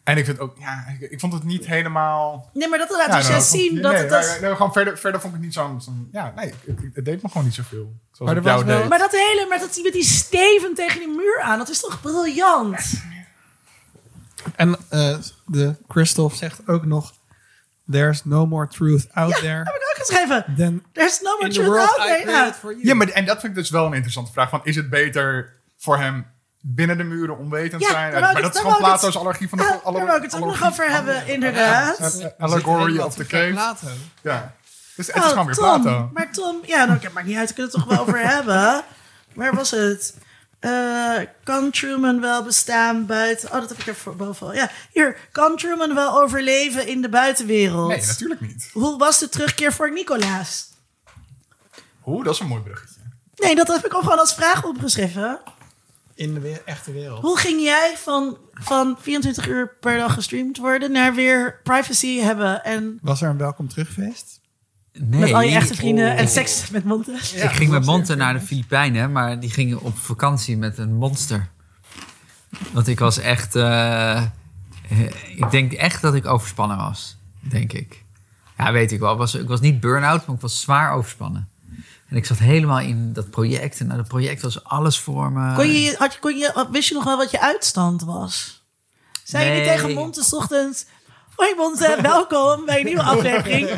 En 0.09 0.17
ik 0.17 0.25
vind 0.25 0.39
ook, 0.39 0.57
ja, 0.59 0.85
ik, 1.01 1.11
ik 1.11 1.21
vond 1.21 1.33
het 1.33 1.45
niet 1.45 1.67
helemaal... 1.67 2.51
Nee, 2.53 2.69
maar 2.69 2.79
dat 2.79 2.91
laat 2.91 3.07
ja, 3.07 3.17
dus 3.17 3.29
nou, 3.29 3.41
vond- 3.43 3.53
zien 3.61 3.73
nee, 3.73 3.83
dat 3.83 3.93
nee, 3.93 4.01
het... 4.01 4.11
maar- 4.11 4.19
als- 4.19 4.41
nee, 4.41 4.57
gewoon 4.57 4.73
verder, 4.73 4.99
verder 4.99 5.21
vond 5.21 5.33
ik 5.35 5.39
het 5.39 5.49
niet 5.49 5.55
zo'n... 5.57 5.81
zo'n- 5.81 6.09
ja, 6.13 6.33
nee, 6.37 6.55
het, 6.95 7.05
deed 7.05 7.23
me 7.23 7.29
gewoon 7.29 7.45
niet 7.45 7.55
zoveel. 7.55 7.93
Zoals 8.13 8.33
Maar 8.33 8.35
het 8.35 8.45
jou 8.45 8.57
was 8.57 8.67
wel- 8.67 8.81
deed. 8.81 8.89
Maar 8.89 8.99
dat 8.99 9.11
hele, 9.11 9.47
maar 9.49 9.59
dat 9.59 9.81
met 9.83 9.93
die 9.93 10.05
Steven 10.05 10.75
tegen 10.75 10.99
die 10.99 11.09
muur 11.09 11.41
aan, 11.41 11.59
dat 11.59 11.69
is 11.69 11.81
toch 11.81 12.01
briljant? 12.01 13.03
En 14.57 14.77
eh, 14.89 15.17
de 15.47 15.75
Christophe 15.89 16.37
zegt 16.37 16.69
ook 16.69 16.85
nog... 16.85 17.13
There's 17.91 18.25
no 18.25 18.47
more 18.47 18.67
truth 18.69 19.07
out 19.13 19.33
Heb 19.33 19.41
there 19.43 19.61
ik 19.61 19.69
ook 19.69 20.07
geschreven. 20.07 20.45
than 20.57 20.83
There's 20.93 21.21
no 21.21 21.37
more 21.39 21.49
the 21.49 21.55
truth 21.61 21.79
out 21.79 21.97
there. 21.97 22.31
Ja. 22.31 22.55
Ja, 22.83 22.95
maar 22.95 23.09
en 23.09 23.25
dat 23.25 23.41
vind 23.41 23.53
ik 23.53 23.59
dus 23.59 23.71
wel 23.71 23.87
een 23.87 23.93
interessante 23.93 24.33
vraag. 24.33 24.49
Van, 24.51 24.61
is 24.65 24.77
het 24.77 24.91
beter 24.91 25.53
voor 25.79 25.99
hem 25.99 26.27
binnen 26.75 26.97
de 26.97 27.05
muren 27.05 27.39
onwetend 27.39 27.83
Ja, 27.83 27.91
zijn? 27.91 28.13
maar 28.13 28.21
dat 28.21 28.37
is 28.39 28.43
het- 28.45 28.57
gewoon 28.57 28.73
het- 28.73 28.81
Plato's 28.83 29.17
allergie 29.17 29.49
van 29.49 29.59
de... 29.59 29.65
Ja, 29.65 29.81
alle- 29.85 29.97
daar 29.97 30.07
wou 30.07 30.17
ik 30.19 30.25
het 30.25 30.35
ook 30.35 30.45
nog 30.47 30.67
over 30.67 30.91
hebben, 30.91 31.27
inderdaad. 31.27 31.99
Eh, 31.99 32.07
Zit 32.07 32.21
eh, 32.21 32.29
Allegory 32.45 32.99
of 32.99 33.15
the 33.15 33.27
Cave. 33.27 33.51
Plato. 33.51 33.87
Ja. 34.23 34.55
Dus 34.97 35.07
het 35.07 35.17
is 35.17 35.23
Oh, 35.23 35.29
gewoon 35.29 35.47
weer 35.47 35.55
Tom. 35.55 35.83
Plato. 35.83 36.11
Maar 36.15 36.33
Tom, 36.33 36.57
ja, 36.67 36.85
nou, 36.85 36.99
heb 37.03 37.13
maar 37.13 37.25
niet 37.25 37.37
uit, 37.37 37.49
we 37.49 37.55
kunnen 37.55 37.73
het 37.73 37.83
toch 37.85 37.91
wel 37.97 38.01
over 38.07 38.19
hebben. 38.35 38.83
Waar 39.35 39.55
was 39.55 39.71
het? 39.71 40.15
eh, 40.61 41.13
kan 41.45 41.71
Truman 41.71 42.21
wel 42.21 42.43
bestaan 42.43 43.07
buiten... 43.07 43.49
Oh, 43.53 43.55
dat 43.61 43.69
heb 43.69 43.79
ik 43.79 43.87
er 43.87 44.17
boven. 44.17 44.55
Ja, 44.55 44.71
hier. 44.93 45.17
Kan 45.33 45.57
Truman 45.57 45.95
wel 45.95 46.21
overleven 46.23 46.87
in 46.87 47.03
de 47.03 47.09
buitenwereld? 47.09 47.89
Nee, 47.89 48.07
natuurlijk 48.07 48.41
niet. 48.41 48.71
Hoe 48.73 48.99
was 48.99 49.19
de 49.19 49.29
terugkeer 49.29 49.73
voor 49.73 49.93
Nicolaas? 49.93 50.67
Oeh, 52.07 52.25
dat 52.25 52.35
is 52.35 52.41
een 52.41 52.47
mooi 52.47 52.63
bruggetje. 52.63 53.01
Nee, 53.37 53.55
dat 53.55 53.69
heb 53.69 53.85
ik 53.87 53.95
ook 53.95 54.03
gewoon 54.03 54.19
als 54.19 54.35
vraag 54.35 54.65
opgeschreven. 54.65 55.39
In 56.19 56.35
de 56.35 56.63
echte 56.65 56.93
wereld. 56.93 57.23
Hoe 57.23 57.39
ging 57.39 57.63
jij 57.63 57.95
van, 57.97 58.37
van 58.53 58.97
24 59.01 59.49
uur 59.49 59.77
per 59.81 59.99
dag 59.99 60.15
gestreamd 60.15 60.57
worden... 60.59 60.93
naar 60.93 61.15
weer 61.15 61.61
privacy 61.63 62.19
hebben 62.19 62.65
en 62.65 62.99
Was 63.03 63.23
er 63.23 63.31
een 63.31 63.37
welkom 63.37 63.69
terugfeest? 63.69 64.41
Nee. 64.93 65.21
met 65.21 65.33
al 65.33 65.41
je 65.41 65.55
echte 65.55 65.75
vrienden 65.75 66.13
Oh. 66.13 66.19
en 66.19 66.29
seks 66.29 66.71
met 66.71 66.85
Monte? 66.85 67.13
ik 67.35 67.51
ging 67.51 67.71
met 67.71 67.85
Monte 67.85 68.15
naar 68.15 68.33
de 68.33 68.41
Filipijnen, 68.41 69.13
maar 69.13 69.41
die 69.41 69.51
gingen 69.51 69.81
op 69.81 69.99
vakantie 69.99 70.57
met 70.57 70.79
een 70.79 70.95
monster. 70.95 71.49
Want 72.73 72.87
ik 72.89 72.99
was 72.99 73.19
echt... 73.19 73.55
eh, 73.57 74.23
ik 75.37 75.51
denk 75.51 75.73
echt 75.73 76.03
dat 76.03 76.15
ik 76.15 76.27
overspannen 76.27 76.77
was. 76.77 77.17
Denk 77.41 77.73
ik. 77.73 78.03
Ja, 78.59 78.73
weet 78.73 78.93
ik 78.93 79.01
wel. 79.01 79.13
Ik 79.13 79.19
was, 79.19 79.35
ik 79.35 79.49
was 79.49 79.61
niet 79.61 79.81
burn-out, 79.81 80.27
maar 80.27 80.35
ik 80.37 80.41
was 80.43 80.61
zwaar 80.61 80.93
overspannen. 80.93 81.49
En 82.09 82.17
ik 82.17 82.27
zat 82.27 82.39
helemaal 82.39 82.81
in 82.81 83.13
dat 83.13 83.31
project. 83.31 83.81
En 83.81 83.87
nou, 83.87 83.99
dat 83.99 84.09
project 84.09 84.43
was 84.43 84.65
alles 84.65 84.99
voor 84.99 85.33
me. 85.33 85.55
Kon 85.55 85.67
je, 85.73 85.95
had 85.99 86.13
je, 86.13 86.19
kon 86.19 86.37
je, 86.37 86.67
wist 86.71 86.89
je 86.89 86.95
nog 86.95 87.05
wel 87.05 87.17
wat 87.17 87.31
je 87.31 87.41
uitstand 87.41 88.03
was? 88.03 88.63
Zei 89.25 89.45
je 89.45 89.51
niet 89.55 89.65
Nee. 89.67 89.77
tegen 89.77 89.95
Monte 89.95 90.23
's 90.23 90.33
ochtends... 90.33 90.85
Hoi 91.37 91.55
Monte, 91.57 91.99
welkom 92.03 92.65
bij 92.67 92.79
een 92.79 92.85
nieuwe 92.85 93.03
aflevering 93.15 93.69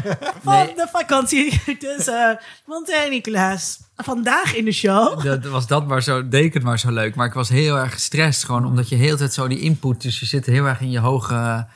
van 0.42 0.54
Nee. 0.54 0.74
de 0.74 0.86
vakantie 0.92 1.76
tussen 1.78 2.38
Monte 2.66 2.94
en 2.96 3.10
Nicolaas. 3.10 3.78
Vandaag 3.96 4.54
in 4.54 4.64
de 4.64 4.72
show. 4.72 5.22
Dat 5.24 5.44
was 5.44 5.66
dat 5.66 5.86
maar 5.86 6.02
zo, 6.02 6.24
het 6.30 6.62
maar 6.62 6.78
zo 6.78 6.90
leuk. 6.90 7.14
Maar 7.14 7.26
ik 7.26 7.32
was 7.32 7.48
heel 7.48 7.76
erg 7.76 7.92
gestrest, 7.92 8.44
gewoon 8.44 8.64
omdat 8.64 8.88
je 8.88 8.96
heel 8.96 9.10
de 9.10 9.16
tijd 9.16 9.32
zo 9.32 9.48
die 9.48 9.60
input. 9.60 10.02
Dus 10.02 10.20
je 10.20 10.26
zit 10.26 10.46
heel 10.46 10.64
erg 10.66 10.80
in 10.80 10.90
je 10.90 10.98
hoge. 10.98 11.66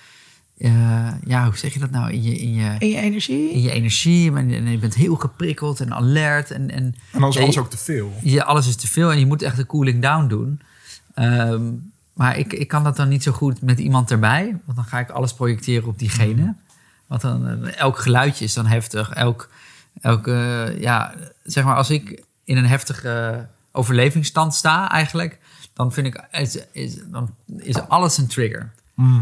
Eh, 0.59 1.13
ja, 1.27 1.45
hoe 1.45 1.57
zeg 1.57 1.73
je 1.73 1.79
dat 1.79 1.91
nou? 1.91 2.13
In 2.13 2.23
je, 2.23 2.37
in 2.39 2.55
je, 2.55 2.77
En 2.79 2.89
je 2.89 2.97
energie. 2.97 3.51
in 3.53 3.61
je 3.61 3.71
energie. 3.71 4.33
En 4.37 4.49
je- 4.49 4.57
en 4.57 4.71
je 4.71 4.79
bent 4.79 4.95
heel 4.95 5.15
geprikkeld 5.17 5.81
en 5.81 5.95
alert. 5.95 6.51
En, 6.51 6.71
en 6.71 6.95
En 7.13 7.21
dan 7.21 7.29
is 7.29 7.35
Ja, 7.35 7.41
alles 7.43 7.55
je- 7.55 7.61
ook 7.61 7.71
te 7.71 7.79
veel. 7.79 8.13
je, 8.23 8.45
alles 8.45 8.67
is 8.67 8.77
te 8.77 8.87
veel 8.89 9.11
en 9.13 9.19
je 9.19 9.27
moet 9.27 9.43
echt 9.43 9.59
een 9.59 9.67
cooling 9.67 10.03
down 10.03 10.27
doen. 10.27 10.61
Ehm, 11.15 11.63
maar 12.13 12.39
ik, 12.39 12.53
ik 12.53 12.69
kan 12.69 12.85
dat 12.85 12.97
dan 12.97 13.09
niet 13.09 13.23
zo 13.23 13.33
goed 13.33 13.63
met 13.63 13.79
iemand 13.79 14.11
erbij. 14.11 14.57
Want 14.65 14.77
dan 14.77 14.87
ga 14.87 14.99
ik 14.99 15.11
alles 15.11 15.35
projecteren 15.35 15.89
op 15.89 15.99
diegene. 15.99 16.55
Want 17.07 17.21
dan, 17.21 17.47
eh, 17.65 17.77
elk 17.79 17.99
geluidje 17.99 18.45
is 18.45 18.55
dan 18.55 18.67
heftig. 18.67 19.11
Elk, 19.11 19.49
elk 20.01 20.27
eh, 20.29 20.81
ja, 20.81 21.15
zeg 21.45 21.65
maar 21.65 21.77
als 21.77 21.91
ik 21.91 22.23
in 22.45 22.57
een 22.57 22.67
heftige 22.67 23.47
overlevingsstand 23.73 24.55
sta 24.55 24.91
eigenlijk... 24.91 25.39
dan 25.73 25.93
vind 25.93 26.07
ik, 26.07 26.27
is, 26.31 26.59
is, 26.73 26.97
dan 27.07 27.35
is 27.57 27.81
alles 27.89 28.19
een 28.19 28.27
trigger. 28.27 28.73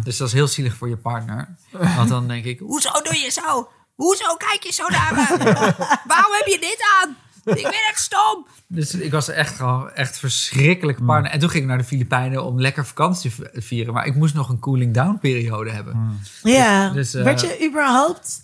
Dus 0.05 0.17
dat 0.17 0.27
is 0.27 0.33
heel 0.33 0.49
zielig 0.49 0.75
voor 0.75 0.89
je 0.89 0.97
partner. 0.97 1.49
Want 1.71 2.09
dan 2.09 2.29
denk 2.29 2.45
ik, 2.45 2.59
hoezo 2.59 2.91
doe 3.03 3.19
je 3.19 3.31
zo? 3.31 3.69
Hoezo 3.95 4.35
kijk 4.37 4.63
je 4.63 4.73
zo 4.73 4.89
naar 4.89 5.15
me? 5.15 5.37
Waarom 6.13 6.33
heb 6.33 6.47
je 6.47 6.59
dit 6.61 6.83
aan? 7.01 7.17
Ik 7.45 7.63
ben 7.63 7.73
echt 7.91 8.01
stom. 8.01 8.47
Dus 8.67 8.95
ik 8.95 9.11
was 9.11 9.29
echt 9.29 9.57
gewoon 9.57 9.91
echt 9.91 10.19
verschrikkelijke 10.19 11.03
partner. 11.03 11.31
En 11.31 11.39
toen 11.39 11.51
ging 11.51 11.63
ik 11.63 11.69
naar 11.69 11.79
de 11.79 11.85
Filipijnen 11.85 12.45
om 12.45 12.61
lekker 12.61 12.87
vakantie 12.87 13.35
te 13.53 13.63
vieren. 13.63 13.95
Maar 13.95 14.07
ik 14.07 14.15
moest 14.15 14.35
nog 14.35 14.49
een 14.49 14.59
cooling 14.59 14.95
down 14.95 15.19
periode 15.21 15.71
hebben. 15.71 16.21
Ja. 16.43 16.91
Dus, 16.91 17.15
eh, 17.15 17.23
Werd 17.23 17.41
je 17.41 17.67
überhaupt... 17.69 18.43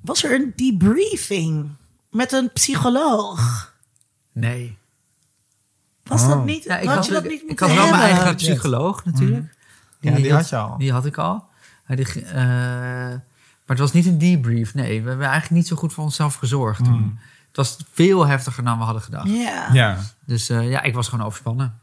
Was 0.00 0.24
er 0.24 0.34
een 0.34 0.52
debriefing 0.56 1.70
met 2.10 2.32
een 2.32 2.50
psycholoog? 2.52 3.72
Nee. 4.32 4.76
Was 6.02 6.28
dat 6.28 6.44
niet... 6.44 6.64
Ja, 6.64 6.78
ik 6.78 6.86
had 6.86 6.96
had, 6.96 7.06
je 7.06 7.12
dat 7.12 7.24
ik, 7.24 7.30
niet 7.30 7.50
ik 7.50 7.58
had 7.58 7.74
wel 7.74 7.90
mijn 7.90 8.02
eigen 8.02 8.34
psycholoog 8.34 9.04
natuurlijk. 9.04 9.54
Ja, 10.04 10.16
die 10.16 10.32
had 10.32 10.48
je 10.48 10.56
al. 10.56 10.76
Die 10.78 10.92
had 10.92 11.06
ik 11.06 11.16
al. 11.18 11.44
Die, 11.86 12.24
eh, 12.24 12.34
maar 12.34 13.76
het 13.76 13.78
was 13.78 13.92
niet 13.92 14.06
een 14.06 14.18
debrief. 14.18 14.74
Nee, 14.74 15.02
we 15.02 15.08
hebben 15.08 15.26
eigenlijk 15.26 15.54
niet 15.54 15.66
zo 15.66 15.76
goed 15.76 15.92
voor 15.92 16.04
onszelf 16.04 16.34
gezorgd 16.34 16.84
toen. 16.84 17.18
Het 17.48 17.56
was 17.56 17.76
veel 17.92 18.26
heftiger 18.26 18.64
dan 18.64 18.78
we 18.78 18.84
hadden 18.84 19.02
gedacht. 19.02 19.28
Ja. 19.28 19.68
Ja. 19.72 19.98
Dus 20.24 20.48
eh, 20.48 20.70
ja, 20.70 20.82
ik 20.82 20.94
was 20.94 21.08
gewoon 21.08 21.26
overspannen. 21.26 21.78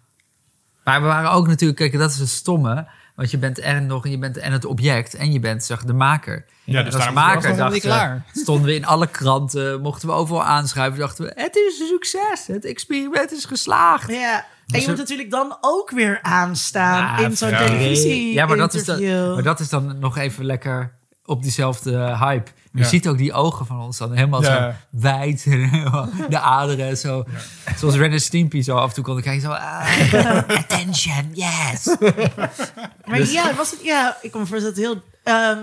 Maar 0.83 1.01
we 1.01 1.07
waren 1.07 1.31
ook 1.31 1.47
natuurlijk, 1.47 1.79
kijk, 1.79 1.97
dat 1.97 2.11
is 2.11 2.17
het 2.17 2.29
stomme. 2.29 2.87
Want 3.15 3.31
je 3.31 3.37
bent 3.37 3.59
en 3.59 3.85
nog, 3.85 4.07
je 4.07 4.17
bent 4.17 4.37
en 4.37 4.51
het 4.51 4.65
object 4.65 5.13
en 5.13 5.31
je 5.31 5.39
bent 5.39 5.63
zeg, 5.63 5.83
de 5.83 5.93
maker. 5.93 6.45
Ja, 6.63 6.79
En 6.79 6.85
dus 6.85 6.95
als 6.95 7.11
maker 7.11 7.55
dachten, 7.55 7.71
niet 7.71 7.81
klaar. 7.81 8.25
stonden 8.33 8.65
we 8.65 8.75
in 8.75 8.85
alle 8.93 9.07
kranten, 9.07 9.81
mochten 9.81 10.07
we 10.07 10.13
overal 10.13 10.43
aanschuiven. 10.43 10.99
Dachten 10.99 11.25
we, 11.25 11.31
het 11.35 11.55
is 11.55 11.79
een 11.79 11.87
succes, 11.87 12.47
het 12.47 12.65
experiment 12.65 13.31
is 13.31 13.45
geslaagd. 13.45 14.11
Ja. 14.11 14.45
En 14.71 14.77
Dus 14.77 14.81
je 14.83 14.89
moet 14.89 14.99
natuurlijk 14.99 15.31
dan 15.31 15.57
ook 15.61 15.91
weer 15.91 16.19
aanstaan 16.21 17.21
Ja, 17.21 17.27
in 17.27 17.37
zo'n 17.37 17.49
televisie 17.49 18.33
Ja, 18.33 18.45
maar 18.45 18.57
dat, 18.57 18.73
is 18.73 18.85
dan, 18.85 18.99
interview. 18.99 19.33
maar 19.33 19.43
dat 19.43 19.59
is 19.59 19.69
dan 19.69 19.99
nog 19.99 20.17
even 20.17 20.45
lekker 20.45 20.93
op 21.25 21.41
diezelfde 21.41 21.97
hype. 22.17 22.51
Je 22.73 22.79
Ja. 22.81 22.85
ziet 22.87 23.07
ook 23.07 23.17
die 23.17 23.33
ogen 23.33 23.65
van 23.65 23.79
ons 23.81 23.97
dan 23.97 24.11
helemaal 24.13 24.43
Ja. 24.43 24.69
zo 24.71 24.99
wijd. 25.01 25.43
De 26.29 26.39
aderen 26.39 26.97
zo. 26.97 27.23
Zoals 27.77 27.95
Ren 27.95 28.11
en 28.11 28.21
Stimpy 28.21 28.61
zo 28.61 28.75
af 28.75 28.87
en 28.87 28.93
toe 28.93 29.03
kon 29.03 29.17
ik 29.17 29.23
kijken. 29.23 29.41
Zo, 29.41 29.49
ah, 29.51 29.87
attention, 30.61 31.29
yes. 31.33 31.95
Maar 33.05 33.17
Dus- 33.17 33.31
ja, 33.31 33.53
was 33.55 33.71
het, 33.71 33.79
ja, 33.83 34.17
ik 34.21 34.33
me 34.33 34.45
voorstellen 34.45 34.63
dat 34.63 34.75
het 34.75 34.85
heel, 34.85 35.01
ehm 35.23 35.59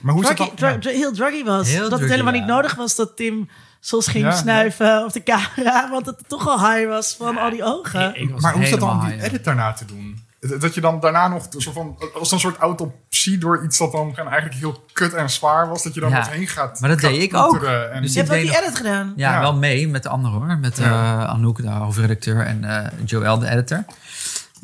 Maar 0.00 0.14
hoe 0.14 0.22
dat 0.22 0.36
druggy, 0.36 0.54
dan? 0.56 0.70
dru- 0.70 0.78
dru- 0.80 0.96
heel 0.98 1.12
druggy 1.12 1.44
was. 1.44 1.68
Heel 1.68 1.78
dat 1.78 1.88
druggy, 1.88 2.02
het 2.04 2.10
helemaal 2.12 2.34
ja. 2.34 2.38
niet 2.38 2.48
nodig 2.48 2.74
was 2.74 2.96
dat 2.96 3.16
Tim 3.16 3.48
soms 3.80 4.06
ging 4.08 4.24
Ja, 4.24 4.30
snuiven 4.32 5.04
op 5.04 5.12
de 5.12 5.22
camera. 5.22 5.88
Want 5.90 6.06
het 6.06 6.16
toch 6.26 6.48
al 6.48 6.70
high 6.72 6.88
was 6.88 7.14
van 7.18 7.38
al 7.38 7.50
die 7.50 7.64
ogen. 7.64 8.14
Ik 8.20 8.40
Maar 8.40 8.52
hoe 8.52 8.62
is 8.62 8.70
dat 8.70 8.80
dan 8.80 8.90
om 8.90 9.00
die 9.00 9.10
high, 9.12 9.24
edit 9.24 9.44
daarna 9.44 9.72
te 9.72 9.84
doen? 9.84 10.28
Dat 10.60 10.74
je 10.74 10.80
dan 10.80 11.00
daarna 11.00 11.28
nog 11.28 11.46
soort 11.56 11.74
van, 11.74 11.98
als 12.14 12.30
een 12.32 12.40
soort 12.40 12.56
autopsie 12.56 13.38
door 13.38 13.64
iets 13.64 13.78
dat 13.78 13.92
dan 13.92 14.14
eigenlijk 14.16 14.54
heel 14.54 14.84
kut 14.92 15.12
en 15.14 15.30
zwaar 15.30 15.68
was, 15.68 15.82
dat 15.82 15.94
je 15.94 16.00
dan 16.00 16.10
Ja. 16.10 16.26
heen 16.28 16.46
gaat. 16.46 16.80
Maar 16.80 16.88
dat 16.90 17.00
deed 17.00 17.22
ik 17.22 17.34
ook. 17.34 17.62
En, 17.64 18.02
Dus 18.02 18.12
je 18.12 18.18
hebt 18.18 18.30
ik 18.30 18.36
ook 18.36 18.42
die 18.42 18.50
nog- 18.52 18.60
edit 18.62 18.76
gedaan. 18.76 19.12
Ja, 19.16 19.32
Ja. 19.32 19.40
wel 19.40 19.54
mee 19.54 19.88
met 19.88 20.02
de 20.02 20.08
anderen 20.08 20.38
hoor. 20.40 20.58
Met 20.58 20.78
eh 20.78 21.24
Anouk, 21.24 21.56
de 21.62 21.68
hoofdredacteur, 21.70 22.46
en 22.46 22.64
eh 22.64 22.86
Joël, 23.04 23.38
de 23.38 23.48
editor. 23.48 23.84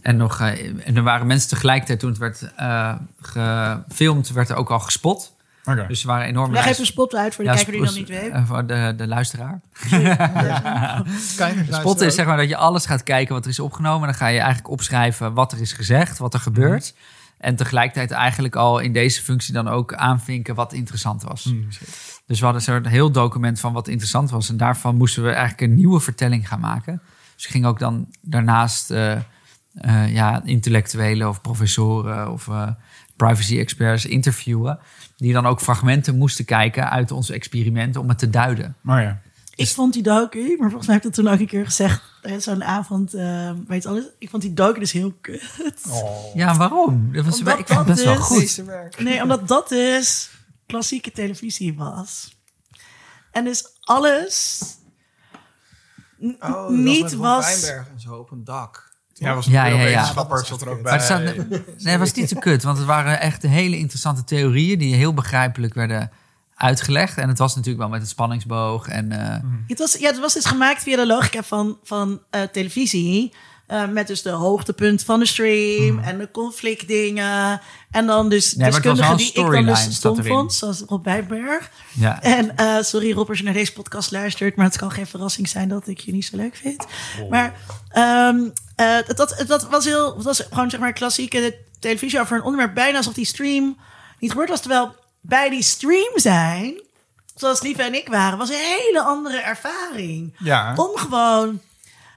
En, 0.02 0.16
nog, 0.16 0.40
eh, 0.40 0.46
en 0.86 0.96
er 0.96 1.02
waren 1.02 1.26
mensen 1.26 1.48
tegelijkertijd 1.48 1.98
toen 2.00 2.10
het 2.10 2.18
werd 2.18 2.42
gefilmd, 3.22 4.28
werd 4.30 4.48
er 4.48 4.56
ook 4.56 4.70
al 4.70 4.78
gespot. 4.80 5.32
Oké. 5.66 5.84
Dus 5.88 6.00
er 6.00 6.06
waren 6.06 6.26
enorme 6.26 6.52
Leg 6.54 6.66
even 6.66 6.86
spot 6.86 7.14
uit 7.14 7.34
voor 7.34 7.44
de 7.44 7.50
Ja, 7.50 7.56
kijker 7.56 7.72
die 7.72 7.82
dat 7.82 7.90
sp- 7.92 7.98
niet 7.98 8.08
weet. 8.08 8.30
eh, 8.30 8.46
voor 8.46 8.66
de, 8.66 8.94
de 8.96 9.06
luisteraar. 9.06 9.60
Kijkers 11.36 11.76
Spotten 11.76 12.06
is 12.06 12.14
zeg 12.14 12.26
maar 12.26 12.36
dat 12.36 12.48
je 12.48 12.56
alles 12.56 12.86
gaat 12.86 13.02
kijken 13.02 13.34
wat 13.34 13.44
er 13.44 13.50
is 13.50 13.60
opgenomen. 13.60 14.00
En 14.00 14.06
dan 14.06 14.14
ga 14.14 14.26
je 14.26 14.38
eigenlijk 14.38 14.68
opschrijven 14.70 15.32
wat 15.34 15.52
er 15.52 15.60
is 15.60 15.72
gezegd, 15.72 16.18
wat 16.18 16.34
er 16.34 16.40
gebeurt. 16.40 16.94
En 17.38 17.56
tegelijkertijd 17.56 18.10
eigenlijk 18.10 18.56
al 18.56 18.78
in 18.78 18.92
deze 18.92 19.22
functie 19.22 19.52
dan 19.52 19.68
ook 19.68 19.94
aanvinken 19.94 20.54
wat 20.54 20.72
interessant 20.72 21.22
was. 21.22 21.52
Dus 22.26 22.38
we 22.38 22.44
hadden 22.44 22.62
zo'n 22.62 22.86
heel 22.86 23.10
document 23.10 23.60
van 23.60 23.72
wat 23.72 23.88
interessant 23.88 24.30
was. 24.30 24.48
En 24.48 24.56
daarvan 24.56 24.96
moesten 24.96 25.22
we 25.22 25.28
eigenlijk 25.30 25.60
een 25.60 25.74
nieuwe 25.74 26.00
vertelling 26.00 26.48
gaan 26.48 26.60
maken. 26.60 27.00
Dus 27.34 27.44
ik 27.44 27.50
ging 27.50 27.66
ook 27.66 27.78
dan 27.78 28.06
daarnaast 28.20 28.90
eh, 28.90 29.12
eh, 29.12 29.20
ja, 30.14 30.40
intellectuelen 30.44 31.28
of 31.28 31.40
professoren 31.40 32.32
of 32.32 32.48
privacy 33.16 33.58
experts 33.58 34.06
interviewen. 34.06 34.78
Die 35.16 35.32
dan 35.32 35.46
ook 35.46 35.60
fragmenten 35.60 36.18
moesten 36.18 36.44
kijken 36.44 36.90
uit 36.90 37.10
onze 37.10 37.32
experimenten 37.32 38.00
om 38.00 38.08
het 38.08 38.18
te 38.18 38.30
duiden. 38.30 38.76
Maar 38.80 39.02
ja. 39.02 39.20
Ik 39.54 39.68
vond 39.68 39.92
die 39.92 40.02
docu, 40.02 40.56
maar 40.58 40.68
volgens 40.68 40.86
mij 40.86 40.94
heb 40.96 41.04
ik 41.04 41.14
dat 41.14 41.24
toen 41.24 41.32
ook 41.34 41.40
een 41.40 41.46
keer 41.46 41.64
gezegd. 41.64 42.02
eh, 42.22 42.36
Zo'n 42.38 42.64
avond, 42.64 43.14
eh 43.14 43.50
weet 43.66 43.86
alles. 43.86 44.04
Ik 44.18 44.30
vond 44.30 44.42
die 44.42 44.54
docu 44.54 44.78
dus 44.78 44.92
heel 44.92 45.12
kut. 45.20 45.82
Oh. 45.88 46.34
Ja, 46.34 46.56
waarom? 46.56 47.12
Dat 47.12 47.24
was, 47.24 47.38
Omdat 47.38 47.58
ik 47.58 47.66
vond 47.66 47.78
het 47.78 47.88
best 47.88 48.04
wel 48.04 48.14
dat 48.14 48.22
goed. 48.22 48.62
Nee, 48.98 49.22
omdat 49.22 49.48
dat 49.48 49.68
dus 49.68 50.30
klassieke 50.66 51.12
televisie 51.12 51.74
was. 51.76 52.36
En 53.32 53.44
dus 53.44 53.64
alles 53.80 54.60
Oh, 56.40 56.68
niet 56.68 57.14
was... 57.14 57.64
en 57.68 57.86
zo 58.00 58.14
op 58.14 58.30
een 58.30 58.44
dak. 58.44 58.85
Ja, 59.18 59.34
was 59.34 59.46
Ja, 59.46 59.64
ja, 59.64 59.74
ja, 59.74 59.82
ja. 59.82 59.84
wetenschapper 59.84 60.46
zat 60.46 60.60
er 60.60 60.68
ook 60.68 60.82
bij. 60.82 60.98
Maar 60.98 61.08
het, 61.08 61.48
nee, 61.48 61.92
het 61.92 61.98
was 61.98 62.12
niet 62.12 62.28
zo 62.28 62.38
kut, 62.38 62.62
want 62.62 62.78
het 62.78 62.86
waren 62.86 63.20
echt 63.20 63.42
hele 63.42 63.78
interessante 63.78 64.24
theorieën 64.24 64.78
die 64.78 64.94
heel 64.94 65.14
begrijpelijk 65.14 65.74
werden 65.74 66.10
uitgelegd. 66.56 67.18
En 67.18 67.28
het 67.28 67.38
was 67.38 67.54
natuurlijk 67.54 67.82
wel 67.82 67.92
met 67.92 68.00
een 68.00 68.06
spanningsboog. 68.06 68.88
En, 68.88 69.12
eh, 69.12 69.36
Het 69.66 69.78
was, 69.78 69.96
ja, 69.98 70.06
het 70.10 70.20
was 70.20 70.34
dus 70.34 70.44
gemaakt 70.44 70.82
via 70.82 70.96
de 70.96 71.06
logica 71.06 71.42
van, 71.42 71.78
van 71.82 72.20
eh, 72.30 72.42
televisie. 72.42 73.32
Eh, 73.66 73.88
met 73.88 74.06
dus 74.06 74.22
de 74.22 74.30
hoogtepunt 74.30 75.02
van 75.02 75.18
de 75.18 75.26
stream 75.26 75.98
en 75.98 76.18
de 76.18 76.30
conflictdingen. 76.30 77.60
En 77.90 78.06
dan 78.06 78.28
dus 78.28 78.52
Hmm. 78.52 78.62
Was 78.62 78.70
deskundigen 78.70 79.16
die 79.16 79.26
ik 79.26 79.34
dan 79.34 79.64
dus 79.64 79.94
stom 79.94 80.24
vond. 80.24 80.54
Zoals 80.54 80.82
Rob 80.86 81.04
Wijnberg. 81.04 81.70
ja. 81.92 82.22
En 82.22 82.56
eh, 82.56 82.76
sorry 82.82 83.12
Rob, 83.12 83.28
als 83.28 83.38
je 83.38 83.44
naar 83.44 83.52
deze 83.52 83.72
podcast 83.72 84.10
luistert. 84.10 84.56
Maar 84.56 84.66
het 84.66 84.76
kan 84.76 84.90
geen 84.90 85.06
verrassing 85.06 85.48
zijn 85.48 85.68
dat 85.68 85.88
ik 85.88 86.00
je 86.00 86.12
niet 86.12 86.24
zo 86.24 86.36
leuk 86.36 86.56
vind. 86.56 86.86
Maar 87.30 87.54
ehm, 87.88 88.38
eh, 88.76 88.96
dat, 89.14 89.44
dat, 89.46 89.68
was 89.68 89.84
heel... 89.84 90.22
Was 90.22 90.42
gewoon 90.50 90.70
zeg 90.70 90.80
maar 90.80 90.92
klassieke 90.92 91.58
televisie 91.80 92.20
over 92.20 92.36
een 92.36 92.42
onderwerp. 92.42 92.74
Bijna 92.74 92.96
alsof 92.96 93.14
die 93.14 93.26
stream 93.26 93.76
niet 94.18 94.30
gebeurd 94.30 94.48
was. 94.48 94.60
Terwijl 94.60 94.94
bij 95.20 95.50
die 95.50 95.62
stream 95.62 96.12
zijn... 96.14 96.84
Zoals 97.34 97.60
Lieve 97.62 97.82
en 97.82 97.94
ik 97.94 98.08
waren, 98.08 98.38
was 98.38 98.48
een 98.48 98.54
hele 98.54 99.02
andere 99.02 99.38
ervaring 99.40 100.34
Ja. 100.38 100.72
om 100.76 100.96
gewoon 100.96 101.60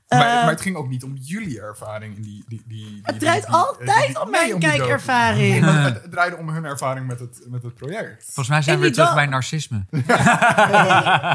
Maar, 0.09 0.19
Eh, 0.27 0.33
maar 0.33 0.49
het 0.49 0.61
ging 0.61 0.75
ook 0.75 0.89
niet 0.89 1.03
om 1.03 1.15
jullie 1.21 1.61
ervaring 1.61 2.15
in 2.15 2.21
die... 2.21 2.43
die, 2.47 2.63
die, 2.67 2.85
die 2.85 2.99
Het 3.03 3.19
draait 3.19 3.41
die- 3.41 3.51
die- 3.51 3.59
altijd 3.59 4.07
die- 4.07 4.21
om 4.21 4.31
nee, 4.31 4.47
mijn 4.47 4.59
kijkervaring. 4.59 5.65
Het, 5.65 6.11
draaide 6.11 6.37
om 6.37 6.49
hun 6.49 6.65
ervaring 6.65 7.07
met 7.07 7.19
het, 7.19 7.39
met 7.47 7.63
het 7.63 7.75
project. 7.75 8.23
Volgens 8.23 8.47
mij 8.47 8.61
zijn 8.61 8.75
In 8.75 8.81
we 8.81 8.87
weer 8.87 8.95
terug 8.95 9.13
bij 9.13 9.25
narcisme. 9.25 9.85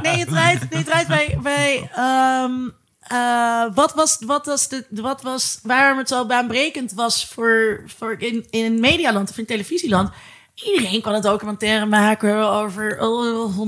Nee, 0.02 0.18
het 0.18 0.28
draait, 0.28 0.70
nee, 0.70 0.78
het 0.82 0.86
draait 0.86 1.06
bij. 1.08 1.38
bij 1.42 1.90
ehm, 1.94 2.52
eh, 3.00 3.74
wat 3.74 3.94
was, 3.94 4.18
wat 4.26 4.46
was 4.46 4.68
de, 4.68 4.86
wat 4.90 5.22
was, 5.22 5.58
waarom 5.62 5.98
het 5.98 6.08
zo 6.08 6.26
baanbrekend 6.26 6.92
was 6.92 7.26
voor, 7.26 7.82
voor 7.86 8.14
in, 8.18 8.46
in 8.50 8.80
medialand 8.80 9.30
of 9.30 9.38
in 9.38 9.46
televisieland. 9.46 10.10
Iedereen 10.54 11.00
kan 11.02 11.14
een 11.14 11.20
documentaire 11.20 11.86
maken 11.86 12.48
over 12.50 13.00
oh, 13.00 13.58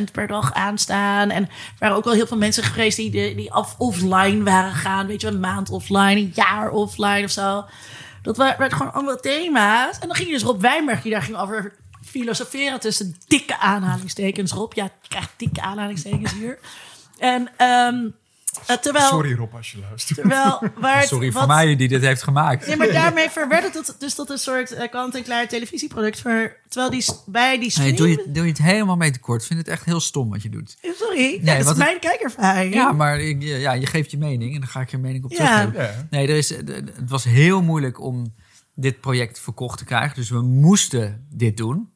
100% 0.00 0.12
per 0.12 0.26
dag 0.26 0.52
aanstaan. 0.54 1.30
En 1.30 1.42
er 1.42 1.50
waren 1.78 1.96
ook 1.96 2.04
wel 2.04 2.12
heel 2.14 2.26
veel 2.26 2.36
mensen 2.36 2.62
geweest 2.62 2.96
die, 2.96 3.10
die, 3.10 3.52
af, 3.52 3.74
offline 3.78 4.42
waren 4.42 4.72
gaan. 4.72 5.06
Weet 5.06 5.20
je, 5.20 5.26
wel, 5.26 5.34
een 5.36 5.42
maand 5.42 5.70
offline, 5.70 6.16
een 6.16 6.32
jaar 6.34 6.70
offline 6.70 7.24
of 7.24 7.30
zo. 7.30 7.64
Dat 8.22 8.36
wa- 8.36 8.54
werd 8.58 8.72
gewoon 8.72 8.92
allemaal 8.92 9.16
thema's. 9.20 9.98
En 9.98 10.06
dan 10.06 10.16
ging 10.16 10.28
je 10.28 10.34
dus 10.34 10.42
Rob 10.42 10.60
Wijnberg, 10.60 11.02
die 11.02 11.12
daar 11.12 11.22
ging 11.22 11.36
over 11.38 11.74
filosoferen 12.04 12.80
tussen 12.80 13.16
dikke 13.26 13.58
aanhalingstekens. 13.58 14.52
Rob, 14.52 14.72
ja, 14.72 14.84
je 14.84 15.08
krijgt 15.08 15.32
dikke 15.36 15.60
aanhalingstekens 15.62 16.32
hier. 16.32 16.58
En 17.18 17.48
ehm, 17.56 18.08
eh, 18.66 18.76
terwijl... 18.76 19.08
Sorry 19.08 19.34
Rob 19.34 19.54
als 19.54 19.70
je 19.70 19.78
luistert. 19.88 20.18
Terwijl, 20.18 20.62
waar 20.76 20.98
het, 20.98 21.08
Sorry 21.08 21.32
wat, 21.32 21.38
voor 21.42 21.54
mij 21.54 21.76
die 21.76 21.88
dit 21.88 22.02
heeft 22.02 22.22
gemaakt. 22.22 22.66
Nee, 22.66 22.76
maar 22.76 22.92
daarmee 22.92 23.30
verwwerd 23.30 23.62
het 23.62 23.72
tot, 23.72 23.94
dus 24.00 24.14
tot 24.14 24.30
een 24.30 24.38
soort 24.38 24.72
eh, 24.72 24.90
kant-en-klaar 24.90 25.48
televisieproduct. 25.48 26.20
Voor, 26.20 26.56
terwijl 26.68 26.90
die, 26.90 27.04
bij 27.26 27.58
die 27.58 27.70
stream... 27.70 27.88
Nee, 27.88 27.96
doe, 27.96 28.08
je, 28.08 28.24
doe 28.26 28.42
je 28.44 28.48
het 28.50 28.58
helemaal 28.62 28.96
mee 28.96 29.10
tekort. 29.10 29.40
Ik 29.40 29.46
vind 29.46 29.58
het 29.58 29.68
echt 29.68 29.84
heel 29.84 30.00
stom 30.00 30.30
wat 30.30 30.42
je 30.42 30.48
doet. 30.48 30.76
Sorry, 30.98 31.20
ja, 31.22 31.28
Nee, 31.28 31.40
dat 31.40 31.54
wat 31.54 31.58
is 31.62 31.68
het- 31.68 31.76
mijn 31.76 31.98
kijkervaring. 32.00 32.74
Ja, 32.74 32.92
maar 32.92 33.20
ik- 33.20 33.42
ja, 33.42 33.72
je 33.72 33.86
geeft 33.86 34.10
je 34.10 34.18
mening 34.18 34.54
en 34.54 34.60
dan 34.60 34.68
ga 34.68 34.80
ik 34.80 34.90
je 34.90 34.98
mening 34.98 35.24
op 35.24 35.30
Ja. 35.30 35.36
teruggeven. 35.60 35.94
Ja. 35.96 36.06
Nee, 36.10 36.28
er 36.28 36.36
is, 36.36 36.48
het 36.48 37.08
was 37.08 37.24
heel 37.24 37.62
moeilijk 37.62 38.00
om 38.00 38.34
dit 38.74 39.00
project 39.00 39.40
verkocht 39.40 39.78
te 39.78 39.84
krijgen. 39.84 40.16
Dus 40.16 40.30
we 40.30 40.40
moesten 40.42 41.26
dit 41.30 41.56
doen. 41.56 41.88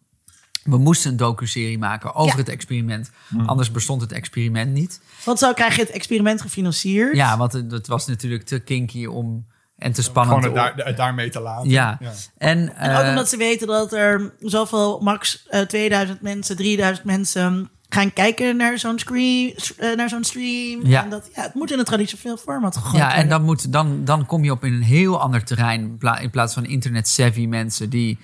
We 0.65 0.77
moesten 0.79 1.11
een 1.11 1.17
docu-serie 1.17 1.79
maken 1.79 2.15
over 2.15 2.33
Ja. 2.33 2.37
het 2.39 2.49
experiment. 2.49 3.11
Anders 3.47 3.71
bestond 3.71 4.01
het 4.01 4.13
experiment 4.13 4.73
niet. 4.73 5.01
Want 5.25 5.39
zo 5.39 5.53
krijg 5.53 5.75
je 5.77 5.81
het 5.83 5.91
experiment 5.91 6.41
gefinancierd. 6.41 7.17
Ja, 7.17 7.37
want 7.37 7.53
het, 7.53 7.71
het 7.71 7.87
was 7.87 8.07
natuurlijk 8.07 8.43
te 8.45 8.59
kinky 8.59 9.07
om 9.07 9.47
en 9.79 9.93
te 9.93 10.03
spannend. 10.03 10.45
Gewoon 10.45 10.57
het, 10.59 10.71
om- 10.71 10.77
daar, 10.77 10.87
het 10.87 10.97
daarmee 10.97 11.31
te 11.31 11.41
laten. 11.41 11.71
ja. 11.71 11.97
Ja. 12.01 12.13
En, 12.39 12.77
En 12.77 12.97
ook 12.97 13.03
eh, 13.03 13.09
omdat 13.09 13.29
ze 13.29 13.37
weten 13.37 13.67
dat 13.67 13.93
er 13.93 14.35
zoveel, 14.41 15.01
max 15.01 15.47
eh 15.49 15.61
2000 15.61 16.21
mensen, 16.23 16.57
3000 16.57 17.07
mensen 17.07 17.71
gaan 17.89 18.13
kijken 18.13 18.57
naar 18.57 18.79
zo'n 18.79 18.99
screen, 18.99 19.55
eh, 19.77 19.97
naar 19.97 20.09
zo'n 20.09 20.25
stream. 20.25 20.87
Ja. 20.87 21.05
En 21.05 21.11
dat, 21.11 21.31
ja, 21.35 21.43
het 21.43 21.55
moet 21.55 21.71
in 21.73 21.79
een 21.79 21.85
traditioneel 21.85 22.37
format 22.37 22.77
gegooid 22.77 22.97
Ja, 23.03 23.15
en 23.15 23.29
dan, 23.29 23.43
moet, 23.43 23.73
dan, 23.73 24.05
dan 24.05 24.27
kom 24.27 24.45
je 24.45 24.51
op 24.51 24.65
in 24.65 24.73
een 24.73 24.83
heel 24.83 25.21
ander 25.21 25.45
terrein. 25.45 25.99
In 26.21 26.31
plaats 26.31 26.55
van 26.55 26.65
internet-savvy 26.65 27.47
mensen 27.47 27.91
die... 27.91 28.19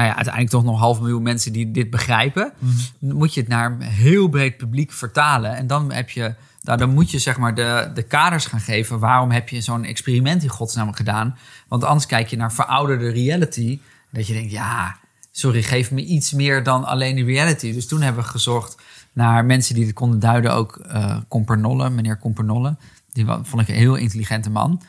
Nou 0.00 0.12
ja, 0.12 0.16
uiteindelijk 0.16 0.54
toch 0.54 0.64
nog 0.64 0.74
een 0.74 0.80
half 0.80 1.00
miljoen 1.00 1.22
mensen 1.22 1.52
die 1.52 1.70
dit 1.70 1.90
begrijpen. 1.90 2.52
Dan 2.98 3.16
moet 3.16 3.34
je 3.34 3.40
het 3.40 3.48
naar 3.48 3.70
een 3.70 3.80
heel 3.80 4.28
breed 4.28 4.56
publiek 4.56 4.92
vertalen. 4.92 5.56
En 5.56 5.66
dan 5.66 5.92
heb 5.92 6.10
je... 6.10 6.34
Nou, 6.62 6.78
dan 6.78 6.90
moet 6.90 7.10
je 7.10 7.18
zeg 7.18 7.38
maar 7.38 7.54
de, 7.54 7.90
de 7.94 8.02
kaders 8.02 8.46
gaan 8.46 8.60
geven. 8.60 8.98
Waarom 8.98 9.30
heb 9.30 9.48
je 9.48 9.60
zo'n 9.60 9.84
experiment 9.84 10.42
in 10.42 10.48
godsnaam 10.48 10.92
gedaan? 10.92 11.38
Want 11.68 11.84
anders 11.84 12.06
kijk 12.06 12.28
je 12.28 12.36
naar 12.36 12.52
verouderde 12.52 13.10
reality. 13.10 13.80
Dat 14.10 14.26
je 14.26 14.32
denkt, 14.32 14.50
ja, 14.50 14.96
sorry, 15.30 15.62
geef 15.62 15.90
me 15.90 16.04
iets 16.04 16.32
meer 16.32 16.62
dan 16.62 16.84
alleen 16.84 17.16
de 17.16 17.24
reality. 17.24 17.72
Dus 17.72 17.88
toen 17.88 18.00
hebben 18.00 18.22
we 18.22 18.28
gezorgd 18.28 18.76
naar 19.12 19.44
mensen 19.44 19.74
die 19.74 19.86
het 19.86 19.94
konden 19.94 20.20
duiden. 20.20 20.54
Ook 20.54 20.76
eh 20.76 21.16
Compernolle, 21.28 21.90
meneer 21.90 22.18
Compernolle. 22.18 22.76
Die 23.12 23.24
vond 23.26 23.62
ik 23.62 23.68
een 23.68 23.74
heel 23.74 23.96
intelligente 23.96 24.50
man. 24.50 24.82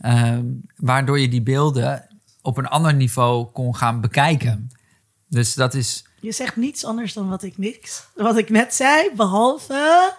Ehm, 0.00 0.44
waardoor 0.76 1.20
je 1.20 1.28
die 1.28 1.42
beelden 1.42 2.07
op 2.48 2.56
een 2.56 2.66
ander 2.66 2.94
niveau 2.94 3.46
kon 3.52 3.76
gaan 3.76 4.00
bekijken. 4.00 4.70
Dus 5.28 5.54
dat 5.54 5.74
is... 5.74 6.04
Je 6.20 6.32
zegt 6.32 6.56
niets 6.56 6.84
anders 6.84 7.12
dan 7.12 7.28
wat 7.28 7.42
ik 7.42 7.58
niks. 7.58 8.06
Wat 8.14 8.36
ik 8.36 8.50
net 8.50 8.74
zei, 8.74 9.10
behalve 9.16 10.12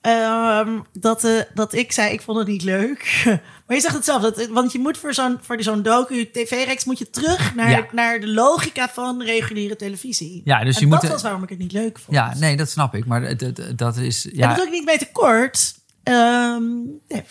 ehm, 0.00 0.78
dat, 0.92 1.24
eh, 1.24 1.40
dat 1.54 1.72
ik 1.72 1.92
zei, 1.92 2.12
ik 2.12 2.20
vond 2.22 2.38
het 2.38 2.46
niet 2.46 2.62
leuk. 2.62 3.22
Maar 3.66 3.78
je 3.78 3.84
zegt 3.84 3.94
het 3.96 4.04
zelf, 4.04 4.22
dat, 4.22 4.46
want 4.46 4.72
je 4.72 4.78
moet 4.78 4.98
voor 4.98 5.14
zo'n 5.14 5.38
voor 5.40 5.62
zo'n 5.62 5.82
docu 5.82 6.30
tv-reeks 6.30 6.84
moet 6.84 6.98
je 6.98 7.10
terug 7.10 7.54
naar, 7.54 7.70
Ja. 7.70 7.86
naar 7.92 8.20
de 8.20 8.28
logica 8.28 8.88
van 8.88 9.22
reguliere 9.22 9.76
televisie. 9.76 10.42
Ja, 10.44 10.64
dus 10.64 10.74
en 10.76 10.84
je 10.84 10.90
dat 10.90 11.02
moet- 11.02 11.10
was 11.10 11.22
waarom 11.22 11.42
ik 11.42 11.48
het 11.48 11.58
niet 11.58 11.72
leuk 11.72 11.98
vond. 11.98 12.16
Ja, 12.16 12.34
nee, 12.38 12.56
dat 12.56 12.70
snap 12.70 12.94
ik. 12.94 13.06
Maar 13.06 13.22
het- 13.22 13.78
dat 13.78 13.96
is... 13.96 14.26
En 14.30 14.36
Ja, 14.36 14.46
dat 14.48 14.56
doe 14.56 14.66
ik 14.66 14.72
niet 14.72 14.84
mee 14.84 14.98
tekort. 14.98 15.74
Ehm 16.02 16.62
nee, 17.08 17.24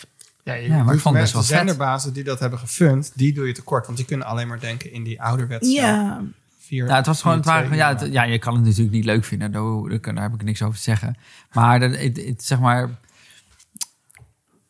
Ja, 0.44 0.54
je 0.54 0.68
Ja, 0.68 0.82
maar 0.82 0.94
ik 0.94 1.00
vond 1.00 1.14
het 1.14 1.24
best 1.24 1.34
met 1.36 1.46
wel 1.48 1.58
zenderbazen 1.58 2.12
die 2.12 2.24
dat 2.24 2.38
hebben 2.40 2.58
gefund, 2.58 3.12
die 3.14 3.32
doe 3.34 3.46
je 3.46 3.52
tekort. 3.52 3.84
Want 3.86 3.96
die 3.98 4.06
kunnen 4.06 4.26
alleen 4.26 4.48
maar 4.48 4.60
denken 4.60 4.92
in 4.92 5.02
die 5.04 5.22
ouderwetse 5.22 5.70
ja. 5.70 6.20
vier. 6.58 6.86
Ja, 6.86 6.96
het 6.96 7.06
was 7.06 7.22
gewoon, 7.22 7.36
het 7.36 7.44
vier, 7.46 7.54
waren, 7.54 7.68
twee, 7.68 7.78
ja, 7.78 7.88
het- 7.96 8.12
ja, 8.12 8.22
je 8.22 8.38
kan 8.38 8.54
het 8.54 8.64
natuurlijk 8.64 8.90
niet 8.90 9.04
leuk 9.04 9.24
vinden. 9.24 9.52
Daar, 9.52 10.00
daar 10.14 10.22
heb 10.22 10.34
ik 10.34 10.42
niks 10.42 10.62
over 10.62 10.76
te 10.76 10.82
zeggen. 10.82 11.16
Maar, 11.52 11.80
dat- 11.80 11.96
het, 11.96 12.16
het, 12.26 12.44
zeg 12.44 12.58
maar, 12.60 12.90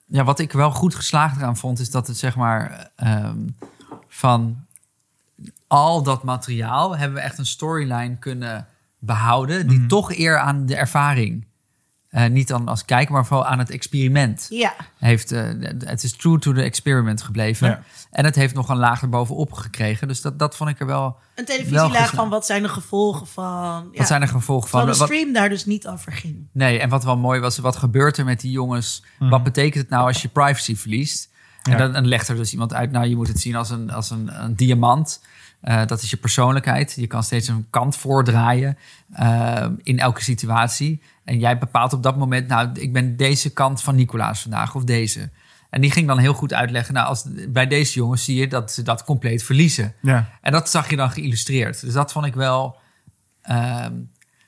ja, 0.07 0.25
wat 0.25 0.39
ik 0.39 0.53
wel 0.53 0.71
goed 0.71 0.95
geslaagd 0.95 1.37
eraan 1.37 1.57
vond, 1.57 1.79
is 1.79 1.91
dat 1.91 2.07
het 2.07 2.17
zeg 2.17 2.37
maar 2.37 2.91
ehm, 2.97 3.39
van 4.09 4.65
al 5.67 6.03
dat 6.03 6.23
materiaal 6.25 6.97
hebben 6.97 7.17
we 7.19 7.23
echt 7.25 7.39
een 7.39 7.47
storyline 7.47 8.17
kunnen 8.17 8.67
behouden, 8.99 9.67
die 9.69 9.87
toch 9.87 10.13
eer 10.15 10.39
aan 10.39 10.67
de 10.67 10.77
ervaring, 10.77 11.45
eh, 12.11 12.27
niet 12.27 12.49
dan 12.49 12.69
als 12.69 12.85
kijker, 12.85 13.15
maar 13.15 13.27
vooral 13.27 13.47
aan 13.47 13.59
het 13.59 13.71
experiment 13.71 14.47
ja. 14.49 14.75
heeft, 14.99 15.33
eh, 15.33 15.43
het 15.79 16.03
is 16.03 16.13
true 16.17 16.39
to 16.39 16.53
the 16.53 16.63
experiment 16.63 17.23
gebleven. 17.23 17.69
Ja. 17.69 17.83
En 18.11 18.25
het 18.25 18.35
heeft 18.35 18.55
nog 18.55 18.69
een 18.69 18.77
laag 18.77 19.03
erbovenop 19.03 19.53
gekregen. 19.53 20.09
Dus 20.09 20.21
dat, 20.21 20.39
dat 20.39 20.57
vond 20.57 20.71
ik 20.71 20.81
er 20.81 20.87
wel. 20.87 21.17
Een 21.35 21.45
televisielaag 21.45 22.11
van 22.15 22.29
wat 22.29 22.47
zijn 22.47 22.63
de 22.63 22.69
gevolgen 22.69 23.27
van... 23.27 23.89
Ja, 23.93 23.99
Wat 23.99 24.07
zijn 24.07 24.21
de 24.21 24.27
gevolgen 24.27 24.69
van? 24.69 24.79
Terwijl 24.81 24.99
de 24.99 25.05
Wat- 25.05 25.17
stream 25.17 25.33
daar 25.33 25.49
dus 25.49 25.65
niet 25.67 25.87
over 25.89 26.13
ging. 26.13 26.47
nee, 26.53 26.79
en 26.79 26.89
wat 26.89 27.05
wel 27.05 27.17
mooi 27.17 27.41
was, 27.41 27.59
wat 27.59 27.77
gebeurt 27.77 28.17
er 28.17 28.25
met 28.25 28.41
die 28.41 28.51
jongens? 28.51 29.03
Wat 29.19 29.43
betekent 29.43 29.75
het 29.83 29.89
nou 29.89 30.07
als 30.07 30.23
je 30.23 30.29
privacy 30.29 30.77
verliest? 30.77 31.29
En 31.63 31.73
Ja. 31.73 31.79
dan, 31.79 31.93
dan 31.93 32.07
legt 32.07 32.29
er 32.29 32.37
dus 32.37 32.53
iemand 32.53 32.75
uit, 32.75 32.91
nou, 32.91 33.07
je 33.07 33.17
moet 33.17 33.29
het 33.29 33.41
zien 33.41 33.55
als 33.57 33.71
een, 33.71 33.91
als 33.91 34.11
een, 34.11 34.43
een 34.45 34.55
diamant. 34.57 35.21
Eh, 35.61 35.87
dat 35.87 36.03
is 36.03 36.11
je 36.11 36.17
persoonlijkheid. 36.17 36.93
Je 36.97 37.07
kan 37.07 37.23
steeds 37.23 37.49
een 37.49 37.67
kant 37.71 37.97
voordraaien 37.97 38.79
eh, 39.13 39.67
in 39.83 39.99
elke 39.99 40.23
situatie. 40.23 41.03
En 41.25 41.39
jij 41.39 41.59
bepaalt 41.59 41.93
op 41.93 42.03
dat 42.03 42.17
moment, 42.17 42.49
nou, 42.49 42.71
ik 42.73 42.93
ben 42.93 43.17
deze 43.17 43.53
kant 43.53 43.83
van 43.83 43.95
Nicolaas 43.95 44.43
vandaag 44.43 44.75
of 44.75 44.85
deze. 44.85 45.31
En 45.71 45.81
die 45.81 45.91
ging 45.91 46.07
dan 46.07 46.19
heel 46.19 46.35
goed 46.35 46.53
uitleggen, 46.53 46.95
nou, 46.95 47.07
als, 47.07 47.25
bij 47.49 47.67
deze 47.67 47.95
jongens 47.95 48.25
zie 48.25 48.37
je 48.37 48.49
dat 48.49 48.73
ze 48.73 48.83
dat 48.83 49.05
compleet 49.05 49.43
verliezen. 49.43 49.95
Ja. 50.01 50.29
En 50.41 50.53
dat 50.53 50.71
zag 50.71 50.91
je 50.91 50.97
dan 50.97 51.11
geïllustreerd. 51.11 51.81
Dus 51.81 51.93
dat 51.93 52.13
vond 52.13 52.27
ik 52.27 52.35
wel. 52.35 52.77
ehm, 53.43 53.93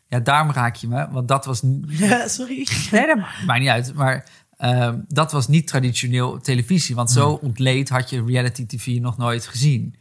ja, 0.06 0.20
daarom 0.20 0.52
raak 0.52 0.76
je 0.76 0.89
me. 0.89 1.09
Want 1.10 1.28
dat 1.28 1.44
was. 1.44 1.62
Ja, 1.86 2.28
sorry. 2.28 2.66
Nee, 2.90 3.06
dat 3.06 3.16
maakt 3.16 3.47
maakt 3.47 3.60
niet 3.60 3.68
uit. 3.68 3.94
Maar 3.94 4.26
ehm, 4.56 4.98
dat 5.09 5.32
was 5.32 5.48
niet 5.48 5.66
traditioneel 5.66 6.40
televisie. 6.40 6.94
Want 6.94 7.10
zo 7.10 7.30
ontleed 7.43 7.89
had 7.89 8.10
je 8.10 8.24
reality 8.24 8.66
TV 8.66 8.86
nog 9.01 9.16
nooit 9.16 9.47
gezien. 9.47 9.94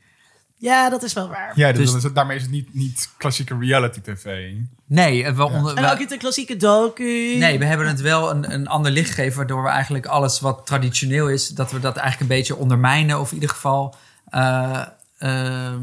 Ja, 0.61 0.89
dat 0.89 1.03
is 1.03 1.13
wel 1.13 1.27
waar. 1.29 1.51
Ja, 1.55 1.71
dus, 1.71 1.91
Dus- 1.91 2.03
is 2.03 2.13
daarmee 2.13 2.35
is 2.35 2.41
het 2.41 2.51
niet, 2.51 2.73
niet 2.73 3.09
klassieke 3.17 3.57
reality 3.59 4.01
tv. 4.01 4.51
Nee, 4.85 5.23
en 5.23 5.35
wel 5.35 5.47
onder, 5.47 5.77
En 5.77 5.85
ook 5.91 5.99
niet 5.99 6.11
een 6.11 6.17
klassieke 6.17 6.55
docu. 6.57 7.35
nee, 7.38 7.59
we 7.59 7.65
hebben 7.65 7.88
het 7.88 8.01
wel 8.01 8.31
een, 8.31 8.53
een 8.53 8.67
ander 8.67 8.91
licht 8.91 9.09
gegeven. 9.09 9.38
Waardoor 9.38 9.63
we 9.63 9.69
eigenlijk 9.69 10.05
alles 10.05 10.39
wat 10.39 10.65
traditioneel 10.65 11.29
is. 11.29 11.47
dat 11.47 11.71
we 11.71 11.79
dat 11.79 11.97
eigenlijk 11.97 12.31
een 12.31 12.38
beetje 12.38 12.55
ondermijnen. 12.55 13.19
Of 13.19 13.27
in 13.29 13.33
ieder 13.33 13.49
geval. 13.49 13.95
eh, 14.29 14.81
ehm, 15.17 15.81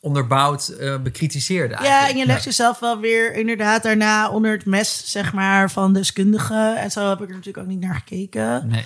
onderbouwd 0.00 0.68
eh 0.68 0.96
bekritiseerden. 0.98 1.82
Ja, 1.82 2.08
en 2.08 2.16
je 2.16 2.26
legt 2.26 2.44
jezelf 2.44 2.78
wel 2.78 2.98
weer 3.00 3.34
inderdaad 3.34 3.82
daarna 3.82 4.30
onder 4.30 4.52
het 4.52 4.66
mes, 4.66 5.02
zeg 5.10 5.32
maar, 5.32 5.70
van 5.70 5.92
deskundigen. 5.92 6.76
En 6.76 6.90
zo 6.90 7.08
heb 7.08 7.20
ik 7.20 7.28
er 7.28 7.34
natuurlijk 7.34 7.64
ook 7.64 7.70
niet 7.72 7.80
naar 7.80 7.94
gekeken. 7.94 8.68
Nee. 8.68 8.84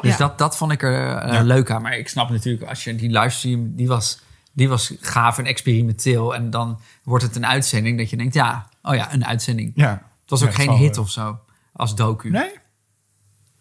Dus 0.00 0.10
Ja. 0.10 0.16
dat, 0.16 0.38
dat 0.38 0.56
vond 0.56 0.72
ik 0.72 0.82
er 0.82 1.16
eh, 1.16 1.40
leuk 1.42 1.70
aan. 1.70 1.82
Maar 1.82 1.98
ik 1.98 2.08
snap 2.08 2.30
natuurlijk, 2.30 2.68
als 2.68 2.84
je 2.84 2.94
die 2.96 3.10
livestream, 3.10 3.76
die 3.76 3.88
was, 3.88 4.20
die 4.52 4.68
was 4.68 4.92
gaaf 5.00 5.38
en 5.38 5.46
experimenteel. 5.46 6.34
En 6.34 6.50
dan 6.50 6.80
wordt 7.02 7.24
het 7.24 7.36
een 7.36 7.46
uitzending 7.46 7.98
dat 7.98 8.10
je 8.10 8.16
denkt, 8.16 8.34
ja, 8.34 8.68
oh 8.82 8.94
ja, 8.94 9.12
een 9.12 9.26
uitzending. 9.26 9.72
Ja. 9.74 9.90
Het 10.20 10.30
was 10.30 10.42
ook 10.42 10.48
Ja, 10.48 10.54
geen 10.54 10.70
hit 10.72 10.98
of 10.98 11.10
zo, 11.10 11.38
als 11.72 11.94
docu. 11.94 12.30
Nee? 12.30 12.50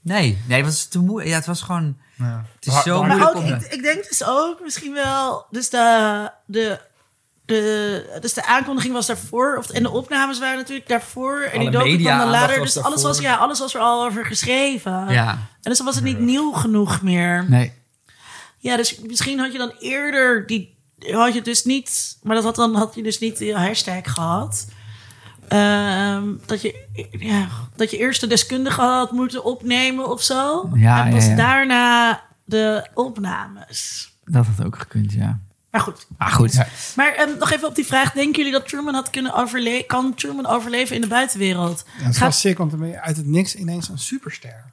nee, 0.02 0.38
nee, 0.48 0.58
het 0.58 0.66
was 0.66 0.86
te 0.86 1.00
moeilijk. 1.00 1.30
Ja, 1.30 1.36
het 1.36 1.46
was 1.46 1.62
gewoon, 1.62 1.98
Ja. 2.16 2.46
het 2.56 2.66
is 2.68 2.82
zo 2.84 3.00
Maar 3.00 3.08
moeilijk 3.10 3.36
ook, 3.38 3.44
om... 3.44 3.54
ik, 3.54 3.62
ik 3.62 3.82
denk 3.82 4.08
dus 4.08 4.24
ook 4.26 4.60
misschien 4.64 4.94
wel, 4.94 5.46
dus 5.52 5.70
de, 5.70 6.30
de, 6.46 6.80
de, 7.48 8.18
dus 8.22 8.34
de 8.34 8.46
aankondiging 8.46 8.94
was 8.94 9.06
daarvoor, 9.06 9.56
of, 9.58 9.70
en 9.70 9.84
de 9.84 9.90
opnames 9.90 10.40
waren 10.40 10.58
natuurlijk 10.58 10.88
daarvoor. 10.88 11.42
En 11.42 11.60
die 11.60 11.70
docu 11.70 11.98
kwam 11.98 12.18
dan 12.18 12.30
later. 12.30 12.62
Dus 12.62 12.78
alles 12.78 13.04
was, 13.04 13.20
ja, 13.20 13.36
alles 13.36 13.60
was 13.60 13.74
er 13.74 13.82
al 13.82 14.06
over 14.06 14.26
geschreven. 14.26 15.06
Ja, 15.10 15.30
En 15.32 15.40
dus 15.62 15.78
dan 15.78 15.86
was 15.86 15.96
het 15.96 16.04
niet 16.04 16.20
nieuw 16.20 16.52
genoeg 16.52 17.02
meer. 17.02 17.46
nee. 17.50 17.74
Ja, 18.60 18.78
dus 18.78 19.00
misschien 19.00 19.40
had 19.40 19.52
je 19.52 19.58
dan 19.58 19.72
eerder 19.80 20.48
die. 20.48 20.76
Had 21.12 21.34
je 21.34 21.42
dus 21.42 21.64
niet. 21.64 22.18
Maar 22.24 22.36
dat 22.36 22.44
had 22.44 22.56
dan 22.56 22.76
had 22.76 22.96
je 22.96 23.04
dus 23.04 23.20
niet 23.20 23.38
de 23.38 23.54
hashtag 23.54 24.02
gehad. 24.04 24.68
ehm, 25.48 26.24
dat, 26.46 26.62
je, 26.62 26.86
ja, 27.12 27.48
dat 27.76 27.92
je 27.92 27.98
eerst 27.98 28.22
de 28.22 28.28
deskundige 28.28 28.82
had 28.82 29.12
moeten 29.12 29.44
opnemen 29.44 30.10
of 30.10 30.22
zo. 30.22 30.70
Ja, 30.74 31.06
en 31.06 31.12
pas 31.14 31.24
ja, 31.24 31.30
ja. 31.30 31.36
daarna 31.36 32.22
de 32.46 32.88
opnames. 32.94 34.12
Dat 34.26 34.46
had 34.46 34.66
ook 34.66 34.78
gekund, 34.78 35.14
ja. 35.14 35.40
Maar 35.72 35.82
goed. 35.82 36.08
Maar 36.18 36.32
goed. 36.32 36.54
Ja. 36.54 36.68
Maar 36.96 37.14
ehm, 37.14 37.38
nog 37.38 37.52
even 37.52 37.68
op 37.68 37.76
die 37.76 37.86
vraag. 37.86 38.12
Denken 38.12 38.36
jullie 38.38 38.52
dat 38.52 38.68
Truman 38.68 38.94
had 38.94 39.10
kunnen 39.10 39.34
overleven? 39.34 39.86
Kan 39.86 40.14
Truman 40.14 40.46
overleven 40.46 40.96
in 40.96 41.02
de 41.02 41.08
buitenwereld? 41.08 41.84
Ja, 41.86 41.92
het 41.94 42.02
is 42.12 42.18
Gaat- 42.18 42.20
wel 42.20 42.32
sick, 42.32 42.58
want 42.58 42.72
dan 42.72 42.80
ben 42.80 42.90
je 42.90 43.02
uit 43.02 43.18
het 43.18 43.26
niks 43.26 43.56
ineens 43.56 43.90
een 43.90 43.98
superster. 43.98 44.64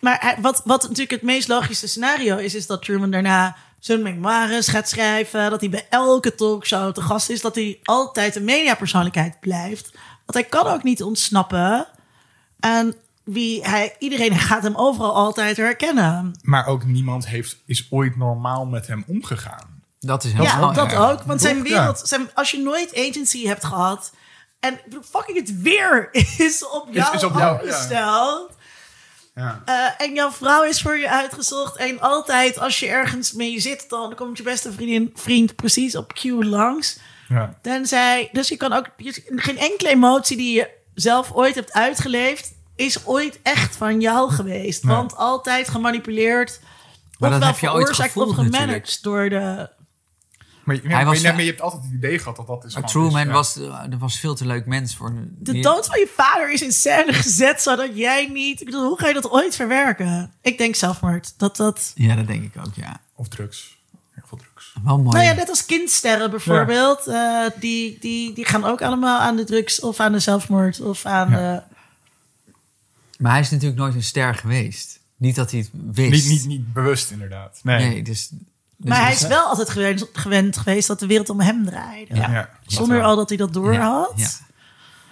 Maar 0.00 0.18
hij- 0.20 0.36
wat, 0.40 0.62
wat 0.64 0.82
natuurlijk 0.82 1.10
het 1.10 1.22
meest 1.22 1.48
logische 1.48 1.88
scenario 1.88 2.36
is, 2.36 2.54
is 2.54 2.66
dat 2.66 2.82
Truman 2.82 3.10
daarna 3.10 3.56
zijn 3.78 4.02
memoires 4.02 4.68
gaat 4.68 4.88
schrijven. 4.88 5.50
Dat 5.50 5.60
hij 5.60 5.70
bij 5.70 5.86
elke 5.90 6.34
talkshow 6.34 6.92
te 6.94 7.00
gast 7.02 7.30
is. 7.30 7.40
Dat 7.40 7.54
hij 7.54 7.78
altijd 7.82 8.36
een 8.36 8.44
mediapersoonlijkheid 8.44 9.40
blijft. 9.40 9.90
Want 10.26 10.32
hij 10.32 10.44
kan 10.44 10.66
ook 10.66 10.82
niet 10.82 11.02
ontsnappen. 11.02 11.86
En 12.60 12.94
wie 13.24 13.62
hij, 13.68 13.96
iedereen 13.98 14.34
gaat 14.38 14.62
hem 14.62 14.74
overal 14.76 15.14
altijd 15.14 15.56
herkennen. 15.56 16.38
Maar 16.42 16.66
ook 16.66 16.84
niemand 16.84 17.26
heeft, 17.28 17.56
is 17.66 17.86
ooit 17.90 18.16
normaal 18.16 18.66
met 18.66 18.86
hem 18.86 19.04
omgegaan. 19.06 19.67
Dat 20.00 20.24
is 20.24 20.32
heel 20.32 20.42
Ja, 20.42 20.50
snel, 20.50 20.72
dat 20.72 20.94
ook. 20.94 21.22
Want 21.22 21.40
zijn 21.40 21.62
wereld, 21.62 22.00
zijn, 22.04 22.30
als 22.34 22.50
je 22.50 22.58
nooit 22.58 22.96
agency 22.96 23.46
hebt 23.46 23.64
gehad. 23.64 24.12
En 24.60 24.80
fucking 25.10 25.38
het 25.38 25.62
weer 25.62 26.08
is 26.48 26.68
op 26.68 26.88
jou 26.90 27.16
is 27.16 27.24
op 27.24 27.34
jou, 27.38 28.48
ja. 29.38 29.62
Eh, 29.64 30.06
en 30.06 30.14
jouw 30.14 30.30
vrouw 30.30 30.62
is 30.62 30.82
voor 30.82 30.96
je 30.96 31.10
uitgezocht. 31.10 31.76
En 31.76 32.00
altijd 32.00 32.58
als 32.58 32.78
je 32.78 32.86
ergens 32.86 33.32
mee 33.32 33.60
zit, 33.60 33.88
dan 33.88 34.14
komt 34.14 34.36
je 34.36 34.42
beste 34.42 34.72
vriendin, 34.72 35.10
vriend 35.14 35.56
precies 35.56 35.96
op 35.96 36.12
cue 36.12 36.44
langs. 36.44 36.98
Ja. 37.28 37.54
Tenzij, 37.62 38.28
dus 38.32 38.48
je 38.48 38.56
kan 38.56 38.72
ook, 38.72 38.86
geen 39.36 39.58
enkele 39.58 39.88
emotie 39.88 40.36
die 40.36 40.54
je 40.54 40.70
zelf 40.94 41.32
ooit 41.32 41.54
hebt 41.54 41.72
uitgeleefd, 41.72 42.52
is 42.76 43.06
ooit 43.06 43.38
echt 43.42 43.76
van 43.76 44.00
jou 44.00 44.30
geweest. 44.30 44.84
Nee. 44.84 44.96
Want 44.96 45.16
altijd 45.16 45.68
gemanipuleerd. 45.68 46.60
Maar 47.18 47.30
dat 47.30 47.38
ofwel 47.38 47.52
heb 47.52 47.58
je 47.58 47.72
ooit 47.72 48.16
of 48.16 48.34
gemanaged 48.34 49.02
door 49.02 49.28
de... 49.28 49.76
Maar, 50.68 50.76
je- 50.76 50.82
Hij 50.82 50.90
maar, 50.96 51.04
was- 51.04 51.20
je- 51.20 51.28
maar 51.32 51.40
je 51.40 51.46
hebt 51.46 51.60
altijd 51.60 51.82
het 51.82 51.92
idee 51.92 52.18
gehad 52.18 52.36
dat 52.36 52.46
dat 52.46 52.64
is. 52.64 52.76
Truman 52.84 53.20
is, 53.20 53.26
ja. 53.26 53.32
was, 53.32 53.56
er 53.90 53.98
was 53.98 54.18
veel 54.18 54.34
te 54.34 54.46
leuk 54.46 54.66
mens 54.66 54.96
voor. 54.96 55.12
De 55.38 55.52
die- 55.52 55.62
dood 55.62 55.86
van 55.86 55.98
je 55.98 56.08
vader 56.16 56.52
is 56.52 56.62
in 56.62 56.72
scène 56.72 57.12
gezet, 57.12 57.62
zodat 57.62 57.96
jij 57.96 58.26
niet... 58.32 58.60
Ik 58.60 58.66
bedoel, 58.66 58.88
hoe 58.88 58.98
ga 58.98 59.08
je 59.08 59.14
dat 59.14 59.30
ooit 59.30 59.56
verwerken? 59.56 60.32
Ik 60.42 60.58
denk 60.58 60.74
zelfmoord. 60.74 61.34
Dat 61.36 61.56
dat... 61.56 61.92
Ja, 61.94 62.14
dat 62.14 62.26
denk 62.26 62.42
ik 62.42 62.52
ook, 62.66 62.74
ja. 62.74 63.00
Of 63.14 63.28
drugs. 63.28 63.76
Heel 64.14 64.22
veel 64.26 64.38
drugs. 64.38 64.72
Wel 64.84 64.98
mooi. 64.98 65.08
Nou 65.16 65.24
ja, 65.24 65.32
net 65.32 65.48
als 65.48 65.66
kindsterren 65.66 66.30
bijvoorbeeld. 66.30 67.06
eh, 67.06 67.46
die, 67.60 67.96
die, 68.00 68.32
die 68.34 68.44
gaan 68.44 68.64
ook 68.64 68.82
allemaal 68.82 69.20
aan 69.20 69.36
de 69.36 69.44
drugs 69.44 69.80
of 69.80 70.00
aan 70.00 70.12
de 70.12 70.18
zelfmoord 70.18 70.80
of 70.80 71.04
aan 71.06 71.30
Ja. 71.30 71.36
de... 71.54 71.62
Maar 73.18 73.32
hij 73.32 73.40
is 73.40 73.50
natuurlijk 73.50 73.80
nooit 73.80 73.94
een 73.94 74.02
ster 74.02 74.34
geweest. 74.34 75.00
Niet 75.16 75.34
dat 75.34 75.50
hij 75.50 75.60
het 75.60 75.70
wist. 75.94 76.10
Niet, 76.28 76.28
niet, 76.38 76.46
niet 76.46 76.72
bewust, 76.72 77.10
inderdaad. 77.10 77.60
Nee. 77.62 77.88
Nee, 77.88 78.02
dus... 78.02 78.30
dus 78.80 78.90
Maar 78.90 79.00
hij 79.00 79.10
dus- 79.10 79.22
is 79.22 79.28
wel 79.28 79.44
altijd 79.46 79.70
gewend, 79.70 80.06
gewend 80.12 80.56
geweest 80.56 80.86
dat 80.88 80.98
de 81.00 81.06
wereld 81.06 81.30
om 81.30 81.40
hem 81.40 81.64
draaide. 81.66 82.14
Ja. 82.14 82.30
Ja. 82.30 82.48
Zonder 82.66 83.02
al 83.02 83.16
dat 83.16 83.28
hij 83.28 83.38
dat 83.38 83.52
door 83.52 83.72
Ja, 83.72 83.80
had. 83.90 84.12
ja. 84.16 84.28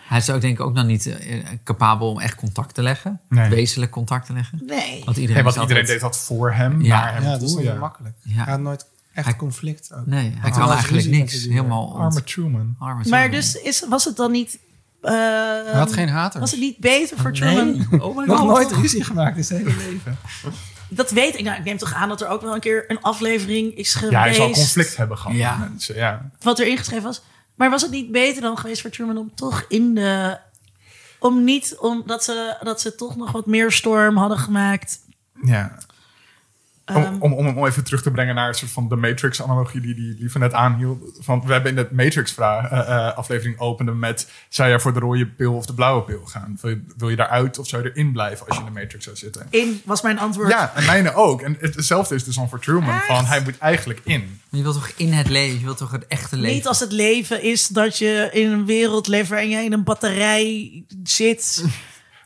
Hij 0.09 0.19
is 0.19 0.31
ook 0.31 0.41
denk 0.41 0.59
ik 0.59 0.65
ook 0.65 0.73
nog 0.75 0.85
niet 0.85 1.07
eh, 1.07 1.45
capabel 1.65 2.11
om 2.11 2.21
echt 2.21 2.35
contact 2.35 2.75
te 2.75 2.83
leggen. 2.83 3.21
Nee. 3.29 3.49
Wezenlijk 3.51 3.93
contact 3.93 4.27
te 4.27 4.33
leggen. 4.33 4.61
Nee. 4.67 4.77
Want 5.05 5.17
iedereen, 5.17 5.17
is 5.17 5.27
iedereen 5.55 5.69
altijd- 5.69 5.87
deed 5.87 6.01
dat 6.01 6.19
voor 6.19 6.53
hem, 6.53 6.83
Ja. 6.83 7.01
naar 7.01 7.15
hem 7.15 7.23
Ja, 7.23 7.31
dat 7.31 7.43
is 7.43 7.55
niet 7.55 7.65
ja. 7.65 7.75
makkelijk. 7.75 8.15
Ja. 8.23 8.35
Hij 8.45 8.53
had 8.53 8.61
nooit 8.61 8.87
echt 9.15 9.27
Hij- 9.27 9.37
conflict 9.37 9.93
ook. 9.95 10.07
Nee, 10.07 10.31
hij 10.31 10.51
Had 10.51 10.59
kan 10.59 10.71
eigenlijk 10.71 11.07
niks. 11.07 11.43
die 11.43 11.53
Helemaal 11.53 11.99
Arme 11.99 12.23
Truman. 12.25 12.75
arme 12.79 13.09
Maar 13.09 13.31
dus 13.31 13.55
is, 13.55 13.85
was 13.89 14.05
het 14.05 14.17
dan 14.17 14.31
niet... 14.33 14.59
eh, 15.03 15.13
Hij 15.13 15.73
had 15.75 15.93
geen 15.93 16.09
haters. 16.09 16.41
Was 16.41 16.51
het 16.51 16.61
niet 16.61 16.79
beter 16.79 17.19
voor 17.19 17.33
Truman? 17.33 17.87
Nee. 17.91 18.03
Oh 18.05 18.17
my 18.17 18.25
Nog 18.25 18.39
god. 18.39 18.49
nooit 18.49 18.73
ruzie 18.73 19.05
gemaakt 19.05 19.37
in 19.37 19.45
zijn 19.45 19.59
hele 19.67 19.77
leven. 19.91 20.17
Dat 20.89 21.11
weet 21.11 21.39
ik. 21.39 21.45
Nou, 21.45 21.59
ik 21.59 21.65
neem 21.65 21.77
toch 21.77 21.95
aan 21.95 22.09
dat 22.09 22.21
er 22.21 22.29
ook 22.29 22.41
wel 22.43 22.55
een 22.55 22.61
keer 22.61 22.85
een 22.91 23.03
aflevering 23.03 23.77
is 23.77 23.95
geweest... 23.95 24.13
Ja, 24.13 24.21
hij 24.21 24.33
zal 24.35 24.51
conflict 24.51 24.97
hebben 24.97 25.19
gehad 25.19 25.37
Ja. 25.37 25.57
met 25.57 25.69
mensen. 25.69 25.95
Ja. 25.95 26.31
Wat 26.41 26.59
er 26.59 26.67
ingeschreven 26.67 27.05
was. 27.05 27.23
Maar 27.55 27.71
was 27.71 27.83
het 27.83 27.91
niet 27.91 28.13
beter 28.13 28.43
dan 28.43 28.59
geweest 28.59 28.81
voor 28.81 28.91
Truman 28.91 29.19
om 29.19 29.35
toch 29.35 29.65
in 29.69 29.95
de... 29.95 30.39
Om 31.19 31.45
niet... 31.45 31.77
Omdat 31.79 32.25
ze, 32.25 32.57
dat 32.63 32.81
ze 32.81 32.95
toch 32.95 33.17
nog 33.17 33.33
wat 33.33 33.47
meer 33.47 33.73
storm 33.73 34.17
hadden 34.17 34.39
gemaakt. 34.39 34.99
ja. 35.45 35.79
Ehm, 36.87 36.99
Om, 36.99 37.23
om, 37.23 37.33
om 37.33 37.47
hem 37.47 37.67
even 37.67 37.85
terug 37.85 38.03
te 38.03 38.11
brengen 38.11 38.35
naar 38.35 38.49
een 38.49 38.55
soort 38.55 38.71
van 38.71 38.89
de 38.89 38.97
Matrix-analogie 38.97 39.81
die 39.81 39.95
die 39.95 40.17
Lieve 40.19 40.39
net 40.39 40.53
aanhield. 40.53 41.17
Van, 41.21 41.43
we 41.47 41.53
hebben 41.53 41.71
in 41.71 41.77
de 41.77 41.89
Matrix-aflevering 41.91 43.59
opende 43.59 43.93
met... 43.93 44.31
zou 44.49 44.69
jij 44.69 44.81
voor 44.81 44.93
de 44.93 45.01
rode 45.01 45.27
pil 45.27 45.55
of 45.55 45.67
de 45.67 45.75
blauwe 45.75 46.03
pil 46.03 46.25
gaan? 46.25 46.59
Wil 46.61 46.71
je, 46.71 46.83
wil 46.97 47.09
je 47.09 47.17
daaruit 47.17 47.59
of 47.59 47.69
zou 47.69 47.83
je 47.83 47.91
erin 47.95 48.13
blijven 48.13 48.47
als 48.47 48.57
je 48.57 48.63
in 48.65 48.73
de 48.75 48.81
Matrix 48.81 49.05
zou 49.05 49.17
zitten? 49.17 49.47
In 49.51 49.81
was 49.85 50.03
mijn 50.03 50.19
antwoord. 50.19 50.49
Ja, 50.51 50.73
en 50.75 50.85
mijne 50.87 51.15
ook. 51.15 51.41
En 51.43 51.57
het- 51.61 51.75
hetzelfde 51.75 52.15
is 52.15 52.25
dus 52.25 52.35
dan 52.35 52.49
voor 52.49 52.61
Truman. 52.61 53.01
Van, 53.01 53.25
hij 53.25 53.41
moet 53.43 53.59
eigenlijk 53.59 54.01
in. 54.05 54.41
Je 54.49 54.63
wilt 54.63 54.75
toch 54.75 54.91
in 54.97 55.13
het 55.13 55.29
leven, 55.29 55.59
je 55.59 55.65
wilt 55.65 55.79
toch 55.79 55.91
het 55.93 56.07
echte 56.07 56.37
leven. 56.37 56.55
Niet 56.55 56.67
als 56.67 56.81
het 56.81 56.93
leven 56.93 57.43
is 57.43 57.67
dat 57.69 57.99
je 57.99 58.29
in 58.33 58.51
een 58.53 58.67
wereld 58.67 59.07
leeft 59.07 59.29
waarin 59.29 59.49
je 59.49 59.65
in 59.65 59.73
een 59.73 59.85
batterij 59.85 60.85
zit. 61.05 61.65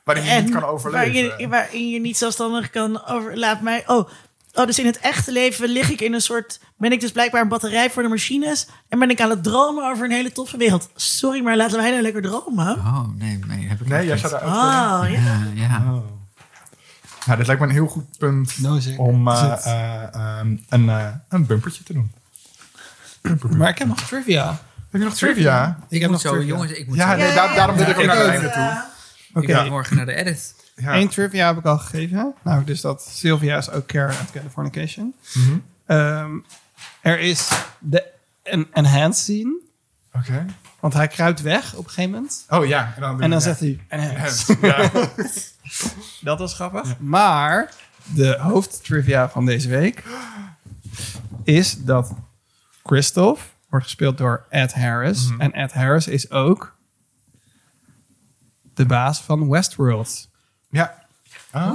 Waarin 0.04 0.24
je 0.24 0.30
en 0.30 0.44
niet 0.44 0.52
kan 0.52 0.64
overleven. 0.64 1.12
Waarin 1.12 1.32
je, 1.38 1.48
waarin 1.48 1.88
je 1.90 2.00
niet 2.00 2.16
zelfstandig 2.16 2.70
kan 2.70 3.06
over. 3.06 3.38
Laat 3.38 3.60
mij. 3.60 3.82
Oh, 3.86 4.08
oh, 4.54 4.66
dus 4.66 4.78
in 4.78 4.86
het 4.86 4.98
echte 4.98 5.32
leven 5.32 5.68
lig 5.68 5.90
ik 5.90 6.00
in 6.00 6.14
een 6.14 6.20
soort. 6.20 6.60
Ben 6.76 6.92
ik 6.92 7.00
dus 7.00 7.12
blijkbaar 7.12 7.40
een 7.42 7.48
batterij 7.48 7.90
voor 7.90 8.02
de 8.02 8.08
machines. 8.08 8.66
En 8.88 8.98
ben 8.98 9.10
ik 9.10 9.20
aan 9.20 9.30
het 9.30 9.42
dromen 9.42 9.90
over 9.90 10.04
een 10.04 10.10
hele 10.10 10.32
toffe 10.32 10.56
wereld. 10.56 10.88
Sorry, 10.94 11.40
maar 11.42 11.56
laten 11.56 11.76
wij 11.78 11.90
nou 11.90 12.02
lekker 12.02 12.22
dromen. 12.22 12.74
Oh, 12.76 13.08
nee, 13.16 13.38
nee, 13.46 13.68
heb 13.68 13.80
ik 13.80 13.86
Nee, 13.88 14.04
jij 14.06 14.14
niet. 14.14 14.24
zou 14.28 14.32
daar 14.32 14.42
Oh, 15.02 15.10
ja. 15.10 15.20
Ja, 15.20 15.38
ja. 15.54 15.78
Nou, 17.26 17.38
dit 17.38 17.46
lijkt 17.46 17.62
me 17.62 17.68
een 17.68 17.72
heel 17.74 17.86
goed 17.86 18.18
punt 18.18 18.58
No, 18.58 18.78
zeker. 18.78 19.00
om 19.00 19.28
eh, 19.28 19.52
eh, 19.64 20.14
ehm, 20.14 20.56
een, 20.68 20.88
eh, 20.88 21.06
een 21.28 21.46
bumpertje 21.46 21.82
te 21.82 21.92
doen. 21.92 22.12
Maar 23.56 23.68
ik 23.68 23.78
heb 23.78 23.88
nog 23.88 24.00
trivia. 24.02 24.46
Heb 24.90 25.00
je 25.00 25.06
nog 25.06 25.14
trivia? 25.14 25.78
Ik 25.88 26.00
heb 26.00 26.10
nog 26.10 26.20
zo, 26.20 26.30
trivia. 26.30 26.48
jongens, 26.48 26.72
ik 26.72 26.86
moet 26.86 26.96
Ja, 26.96 27.10
zo. 27.10 27.16
nee, 27.16 27.34
daar- 27.34 27.54
daarom 27.54 27.76
wil 27.76 27.88
ik 27.88 27.98
ook 27.98 28.04
naar 28.04 28.16
het 28.16 28.24
ook. 28.26 28.32
einde 28.32 28.50
toe. 28.50 28.82
Oké, 29.42 29.52
Ik 29.52 29.60
moet 29.60 29.70
morgen 29.70 29.96
naar 29.96 30.06
de 30.06 30.14
edit. 30.14 30.54
Ja. 30.80 30.92
één 30.92 31.08
trivia 31.08 31.46
heb 31.46 31.58
ik 31.58 31.64
al 31.64 31.78
gegeven. 31.78 32.34
Nou, 32.42 32.64
dus 32.64 32.80
dat 32.80 33.02
Sylvia 33.02 33.56
is 33.56 33.70
ook 33.70 33.86
Karen 33.86 34.16
uit 34.16 34.30
Californication. 34.30 35.14
Ehm, 35.86 36.30
er 37.00 37.18
is 37.20 37.48
de 37.78 38.04
een 38.42 38.66
enhanced 38.72 39.24
scene. 39.24 39.58
Oké. 40.14 40.46
Want 40.80 40.94
hij 40.94 41.08
kruipt 41.08 41.40
weg 41.40 41.74
op 41.74 41.84
een 41.84 41.90
gegeven 41.90 42.10
moment. 42.10 42.44
Oh 42.48 42.66
ja. 42.66 42.92
En 42.94 43.00
dan, 43.00 43.22
En 43.22 43.30
dan 43.30 43.40
zegt 43.40 43.60
hij 43.60 43.80
enhanced. 43.88 44.58
Ja. 44.60 44.90
Dat 46.20 46.38
was 46.38 46.54
grappig. 46.54 46.98
Maar 46.98 47.72
de 48.14 48.36
hoofdtrivia 48.38 49.28
van 49.28 49.46
deze 49.46 49.68
week 49.68 50.04
is 51.44 51.76
dat 51.84 52.12
Christoph 52.82 53.42
wordt 53.68 53.84
gespeeld 53.84 54.18
door 54.18 54.46
Ed 54.48 54.72
Harris. 54.74 55.28
Mhm. 55.28 55.40
En 55.40 55.52
Ed 55.52 55.72
Harris 55.72 56.06
is 56.06 56.30
ook 56.30 56.76
de 58.74 58.86
baas 58.86 59.20
van 59.20 59.48
Westworld. 59.48 60.28
Ja. 60.70 60.98
Ah. 61.50 61.72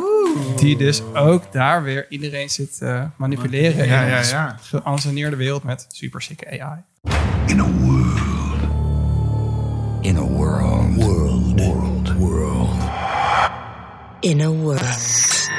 Die 0.56 0.78
dus 0.78 1.02
ook 1.14 1.52
daar 1.52 1.84
weer 1.84 2.06
iedereen 2.10 2.50
zit 2.50 2.78
te 2.78 3.08
manipuleren. 3.16 3.86
Ja, 3.86 4.02
in 4.02 4.08
ja, 4.10 4.20
een 4.20 4.28
ja. 4.28 4.58
geanceneerde 4.62 5.36
wereld 5.36 5.64
met 5.64 5.86
super 5.90 6.22
sikke 6.22 6.62
AI. 6.62 6.80
In 7.46 7.60
a 7.60 7.68
world. 7.72 8.20
In 10.02 10.18
a 10.18 10.22
world. 10.22 10.96
World. 10.96 11.62
World. 11.62 12.14
World. 12.14 12.84
In 14.20 14.42
a 14.42 14.50
world. 14.50 15.50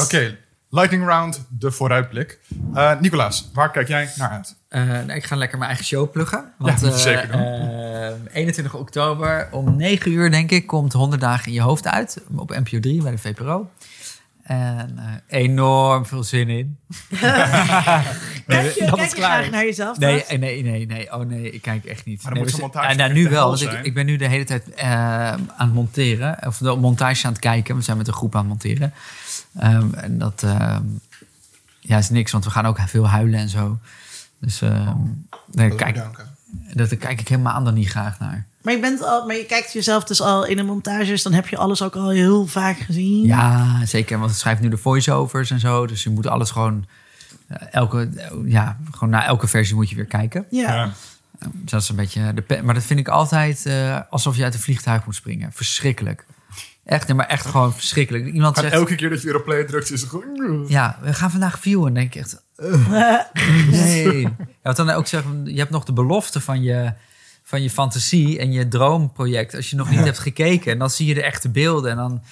Oké. 0.00 0.38
Lightning 0.76 1.06
round, 1.06 1.44
de 1.48 1.70
vooruitblik. 1.70 2.38
Eh 2.74 2.92
Nicolaas, 3.00 3.50
waar 3.52 3.70
kijk 3.70 3.88
jij 3.88 4.08
naar 4.16 4.30
uit? 4.30 4.56
Eh, 4.68 5.16
ik 5.16 5.24
ga 5.24 5.36
lekker 5.36 5.58
mijn 5.58 5.70
eigen 5.70 5.86
show 5.88 6.10
pluggen. 6.12 6.52
Want, 6.58 6.80
Ja, 6.80 6.86
eh, 6.90 6.94
zeker 6.94 7.32
doen. 7.32 7.40
eh, 7.40 8.10
21 8.32 8.74
oktober 8.74 9.48
om 9.50 9.76
9 9.76 10.12
uur, 10.12 10.30
denk 10.30 10.50
ik, 10.50 10.66
komt 10.66 10.92
100 10.92 11.20
dagen 11.20 11.46
in 11.46 11.52
je 11.52 11.60
hoofd 11.60 11.86
uit. 11.86 12.22
Op 12.34 12.50
NPO 12.50 12.80
3 12.80 13.02
bij 13.02 13.10
de 13.10 13.18
VPRO. 13.18 13.70
En 14.42 14.98
eh, 15.28 15.40
enorm 15.40 16.06
veel 16.06 16.22
zin 16.24 16.48
in. 16.48 16.78
Kijk 18.46 18.74
je, 18.74 18.84
dat 18.86 18.94
kijk 18.94 19.10
je 19.10 19.14
klaar 19.16 19.38
graag 19.38 19.50
naar 19.50 19.64
jezelf? 19.64 19.98
Nee, 19.98 20.24
nee, 20.38 20.62
nee, 20.62 20.86
nee. 20.86 21.12
Oh 21.12 21.20
nee, 21.26 21.50
ik 21.50 21.62
kijk 21.62 21.84
echt 21.84 22.04
niet. 22.04 22.22
Maar 22.22 22.34
dan 22.34 22.42
nee, 22.42 22.52
moet 22.52 22.60
montage 22.60 22.88
ah, 22.88 22.96
nou, 22.96 23.12
nu 23.12 23.28
wel. 23.28 23.48
Want 23.48 23.62
ik, 23.62 23.72
ik 23.82 23.94
ben 23.94 24.06
nu 24.06 24.16
de 24.16 24.28
hele 24.28 24.44
tijd 24.44 24.74
eh, 24.74 25.32
aan 25.32 25.48
het 25.56 25.72
monteren. 25.72 26.38
Of 26.46 26.58
de 26.58 26.76
montage 26.76 27.26
aan 27.26 27.32
het 27.32 27.40
kijken. 27.40 27.76
We 27.76 27.82
zijn 27.82 27.96
met 27.96 28.08
een 28.08 28.14
groep 28.14 28.34
aan 28.34 28.40
het 28.40 28.48
monteren. 28.48 28.92
Ehm, 29.58 29.94
en 29.94 30.18
dat 30.18 30.42
ehm, 30.42 30.82
ja, 31.80 31.98
is 31.98 32.10
niks, 32.10 32.32
want 32.32 32.44
we 32.44 32.50
gaan 32.50 32.66
ook 32.66 32.78
veel 32.86 33.08
huilen 33.08 33.38
en 33.40 33.48
zo. 33.48 33.78
Dus 34.38 34.62
ehm, 34.62 34.96
nee, 35.52 35.74
kijk, 35.74 36.02
dat 36.74 36.96
kijk 36.96 37.20
ik 37.20 37.28
helemaal 37.28 37.64
dan 37.64 37.74
niet 37.74 37.88
graag 37.88 38.18
naar. 38.18 38.46
Maar 38.62 38.74
je, 38.74 38.80
bent 38.80 39.02
al, 39.02 39.26
maar 39.26 39.36
je 39.36 39.44
kijkt 39.46 39.72
jezelf 39.72 40.04
dus 40.04 40.20
al 40.20 40.44
in 40.46 40.56
de 40.56 40.62
montages. 40.62 41.22
Dan 41.22 41.32
heb 41.32 41.48
je 41.48 41.56
alles 41.56 41.82
ook 41.82 41.94
al 41.96 42.08
heel 42.10 42.46
vaak 42.46 42.78
gezien. 42.78 43.24
Ja, 43.24 43.84
zeker. 43.86 44.18
Want 44.18 44.30
het 44.30 44.40
schrijft 44.40 44.60
nu 44.60 44.68
de 44.68 44.76
voice-overs 44.76 45.50
en 45.50 45.60
zo. 45.60 45.86
Dus 45.86 46.02
je 46.02 46.10
moet 46.10 46.26
alles 46.26 46.50
gewoon... 46.50 46.86
eh, 47.46 47.56
elke, 47.70 48.08
ja, 48.44 48.76
gewoon 48.90 49.10
naar 49.10 49.24
elke 49.24 49.46
versie 49.46 49.74
moet 49.74 49.90
je 49.90 49.96
weer 49.96 50.04
kijken. 50.04 50.46
Ja. 50.50 50.74
Ja. 50.74 50.90
Dat 51.52 51.82
is 51.82 51.88
een 51.88 51.96
beetje 51.96 52.34
de 52.34 52.42
pe- 52.42 52.62
maar 52.62 52.74
dat 52.74 52.82
vind 52.84 53.00
ik 53.00 53.08
altijd 53.08 53.66
eh, 53.66 54.00
alsof 54.10 54.36
je 54.36 54.44
uit 54.44 54.54
een 54.54 54.60
vliegtuig 54.60 55.04
moet 55.04 55.14
springen. 55.14 55.52
Verschrikkelijk. 55.52 56.24
Echt, 56.86 57.06
nee, 57.06 57.16
maar 57.16 57.26
echt 57.26 57.46
gewoon 57.46 57.74
verschrikkelijk. 57.74 58.26
Iemand 58.26 58.54
Gaat 58.54 58.64
zegt, 58.64 58.76
elke 58.76 58.94
keer 58.94 59.10
dat 59.10 59.20
je 59.20 59.26
weer 59.26 59.36
op 59.36 59.44
play 59.44 59.64
drukt, 59.64 59.90
is 59.90 60.00
het 60.00 60.10
gewoon... 60.10 60.64
ja, 60.68 60.98
we 61.02 61.14
gaan 61.14 61.30
vandaag 61.30 61.58
viewen. 61.58 61.94
Denk 61.94 62.14
ik 62.14 62.22
echt, 62.22 62.42
nee. 63.70 64.20
Ja, 64.20 64.36
wat 64.62 64.76
dan 64.76 64.90
ook 64.90 65.06
zeggen, 65.06 65.46
je 65.46 65.58
hebt 65.58 65.70
nog 65.70 65.84
de 65.84 65.92
belofte 65.92 66.40
van 66.40 66.62
je, 66.62 66.92
van 67.42 67.62
je 67.62 67.70
fantasie 67.70 68.38
en 68.38 68.52
je 68.52 68.68
droomproject. 68.68 69.54
Als 69.54 69.70
je 69.70 69.76
nog 69.76 69.90
niet 69.90 70.04
hebt 70.04 70.18
gekeken, 70.18 70.72
en 70.72 70.78
dan 70.78 70.90
zie 70.90 71.06
je 71.06 71.14
de 71.14 71.22
echte 71.22 71.48
beelden. 71.48 71.90
En 71.90 71.96
dan, 71.96 72.22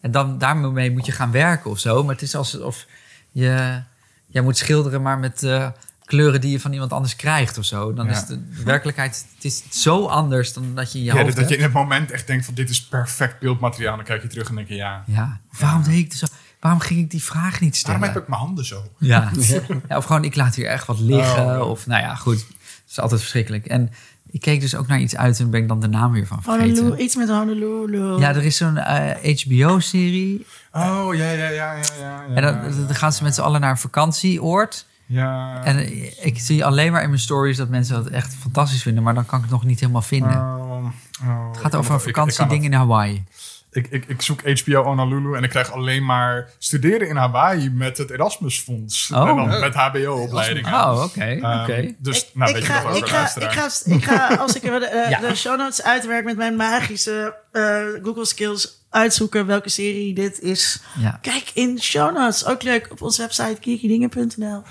en 0.00 0.10
dan 0.10 0.38
daarmee 0.38 0.90
moet 0.90 1.06
je 1.06 1.12
gaan 1.12 1.30
werken 1.30 1.70
of 1.70 1.78
zo. 1.78 2.04
Maar 2.04 2.14
het 2.14 2.22
is 2.22 2.34
alsof 2.34 2.86
je, 3.30 3.82
jij 4.26 4.42
moet 4.42 4.56
schilderen, 4.56 5.02
maar 5.02 5.18
met 5.18 5.42
eh, 5.42 5.68
kleuren 6.10 6.40
die 6.40 6.50
je 6.50 6.60
van 6.60 6.72
iemand 6.72 6.92
anders 6.92 7.16
krijgt 7.16 7.58
of 7.58 7.64
zo. 7.64 7.92
Dan 7.94 8.06
Ja. 8.06 8.12
is 8.12 8.26
de, 8.26 8.48
werkelijkheid 8.64 9.26
het 9.34 9.44
is 9.44 9.62
zo 9.82 10.06
anders 10.06 10.52
dan 10.52 10.74
dat 10.74 10.92
je 10.92 10.98
in 10.98 11.04
je 11.04 11.10
Ja, 11.10 11.16
hoofd 11.16 11.26
dat, 11.26 11.36
dat 11.36 11.44
je 11.48 11.50
hebt. 11.56 11.66
in 11.72 11.78
het 11.80 11.88
moment 11.88 12.10
echt 12.10 12.26
denkt 12.26 12.44
van 12.44 12.54
dit 12.54 12.70
is 12.70 12.82
perfect 12.84 13.38
beeldmateriaal. 13.38 13.96
Dan 13.96 14.04
kijk 14.04 14.22
je 14.22 14.28
terug 14.28 14.48
en 14.48 14.54
denk 14.54 14.68
je 14.68 14.74
ja, 14.74 15.04
Ja, 15.06 15.40
waarom 15.58 15.82
deed 15.82 15.94
ik 16.04 16.12
zo? 16.12 16.26
Waarom 16.60 16.80
ging 16.80 17.00
ik 17.00 17.10
die 17.10 17.22
vraag 17.22 17.60
niet 17.60 17.76
stellen? 17.76 17.98
waarom 18.00 18.14
heb 18.16 18.24
ik 18.24 18.30
mijn 18.30 18.40
handen 18.42 18.64
zo? 18.64 18.82
Ja. 18.98 19.30
ja, 19.88 19.96
of 19.96 20.04
gewoon 20.04 20.24
ik 20.24 20.36
laat 20.36 20.54
hier 20.54 20.66
echt 20.66 20.86
wat 20.86 20.98
liggen. 21.00 21.60
Oh. 21.60 21.68
Of 21.70 21.86
nou 21.86 22.02
ja, 22.02 22.14
goed. 22.14 22.38
Het 22.38 22.90
is 22.90 23.00
altijd 23.00 23.20
verschrikkelijk. 23.20 23.66
En 23.66 23.90
ik 24.30 24.40
keek 24.40 24.60
dus 24.60 24.74
ook 24.74 24.86
naar 24.86 25.00
iets 25.00 25.16
uit 25.16 25.40
en 25.40 25.50
ben 25.50 25.60
ik 25.62 25.68
dan 25.68 25.80
de 25.80 25.88
naam 25.88 26.12
weer 26.12 26.26
van 26.26 26.42
vergeten. 26.42 26.76
Honolulu, 26.76 27.02
iets 27.02 27.16
met 27.16 27.28
Honolulu. 27.28 28.18
Ja, 28.18 28.28
er 28.28 28.44
is 28.44 28.56
zo'n 28.56 28.76
eh, 28.76 29.36
HBO-serie. 29.42 30.46
Oh, 30.72 31.14
ja, 31.14 31.30
ja, 31.30 31.48
ja, 31.48 31.48
ja, 31.48 31.72
ja. 31.74 31.82
ja 32.00 32.24
En 32.34 32.42
dan, 32.42 32.86
dan 32.86 32.94
gaan 32.94 33.12
ze 33.12 33.22
met 33.22 33.34
z'n 33.34 33.40
allen 33.40 33.60
naar 33.60 33.70
een 33.70 33.76
vakantieoord. 33.78 34.86
Ja. 35.10 35.60
En 35.64 35.92
ik 36.24 36.38
zie 36.38 36.64
alleen 36.64 36.92
maar 36.92 37.02
in 37.02 37.08
mijn 37.08 37.20
stories 37.20 37.56
dat 37.56 37.68
mensen 37.68 37.94
dat 37.94 38.06
echt 38.06 38.34
fantastisch 38.34 38.82
vinden. 38.82 39.02
Maar 39.02 39.14
dan 39.14 39.26
kan 39.26 39.38
ik 39.38 39.44
het 39.44 39.52
nog 39.52 39.64
niet 39.64 39.80
helemaal 39.80 40.02
vinden. 40.02 40.36
Oh, 40.36 40.84
oh, 41.22 41.46
het 41.48 41.56
ik 41.56 41.62
gaat 41.62 41.74
over 41.74 41.94
een 41.94 42.00
vakantieding 42.00 42.64
in 42.64 42.72
Hawaii. 42.72 43.24
Ik, 43.72 43.86
ik, 43.90 44.04
ik 44.06 44.22
zoek 44.22 44.40
HBO 44.60 44.82
Honolulu 44.82 45.36
en 45.36 45.42
ik 45.42 45.50
krijg 45.50 45.72
alleen 45.72 46.04
maar 46.04 46.50
studeren 46.58 47.08
in 47.08 47.16
Hawaii 47.16 47.70
met 47.70 47.98
het 47.98 48.10
Erasmus-fonds. 48.10 49.10
Oh. 49.10 49.28
En 49.28 49.36
dan 49.36 49.60
met 49.60 49.74
HBO-opleidingen. 49.74 50.72
Oh, 50.74 51.02
oké. 51.02 51.20
Ehm, 51.20 51.60
oké. 51.60 51.94
Dus, 51.98 52.18
Ik, 52.18 52.30
nou, 52.34 52.48
ik, 52.50 52.56
weet 52.56 52.66
je 52.66 52.72
ga, 52.72 52.82
nog 52.82 52.90
wel, 52.90 52.96
ik, 52.96 53.06
ga, 53.06 53.22
ik, 53.40 53.50
ga, 53.50 53.70
ik 53.84 54.04
ga, 54.04 54.34
als 54.34 54.54
ik 54.54 54.62
de, 54.62 54.68
eh, 54.86 55.10
Ja. 55.10 55.20
de 55.20 55.34
show 55.34 55.58
notes 55.58 55.82
uitwerk 55.82 56.24
met 56.24 56.36
mijn 56.36 56.56
magische 56.56 57.34
eh, 57.52 57.62
Google 58.02 58.24
skills, 58.26 58.82
uitzoeken 58.90 59.46
welke 59.46 59.68
serie 59.68 60.14
dit 60.14 60.40
is. 60.40 60.80
Ja. 60.98 61.18
Kijk 61.22 61.50
in 61.54 61.74
de 61.74 61.82
show 61.82 62.14
notes. 62.16 62.46
Ook 62.46 62.62
leuk 62.62 62.88
op 62.90 63.02
onze 63.02 63.22
website 63.22 63.56
kikidingen.nl. 63.60 64.62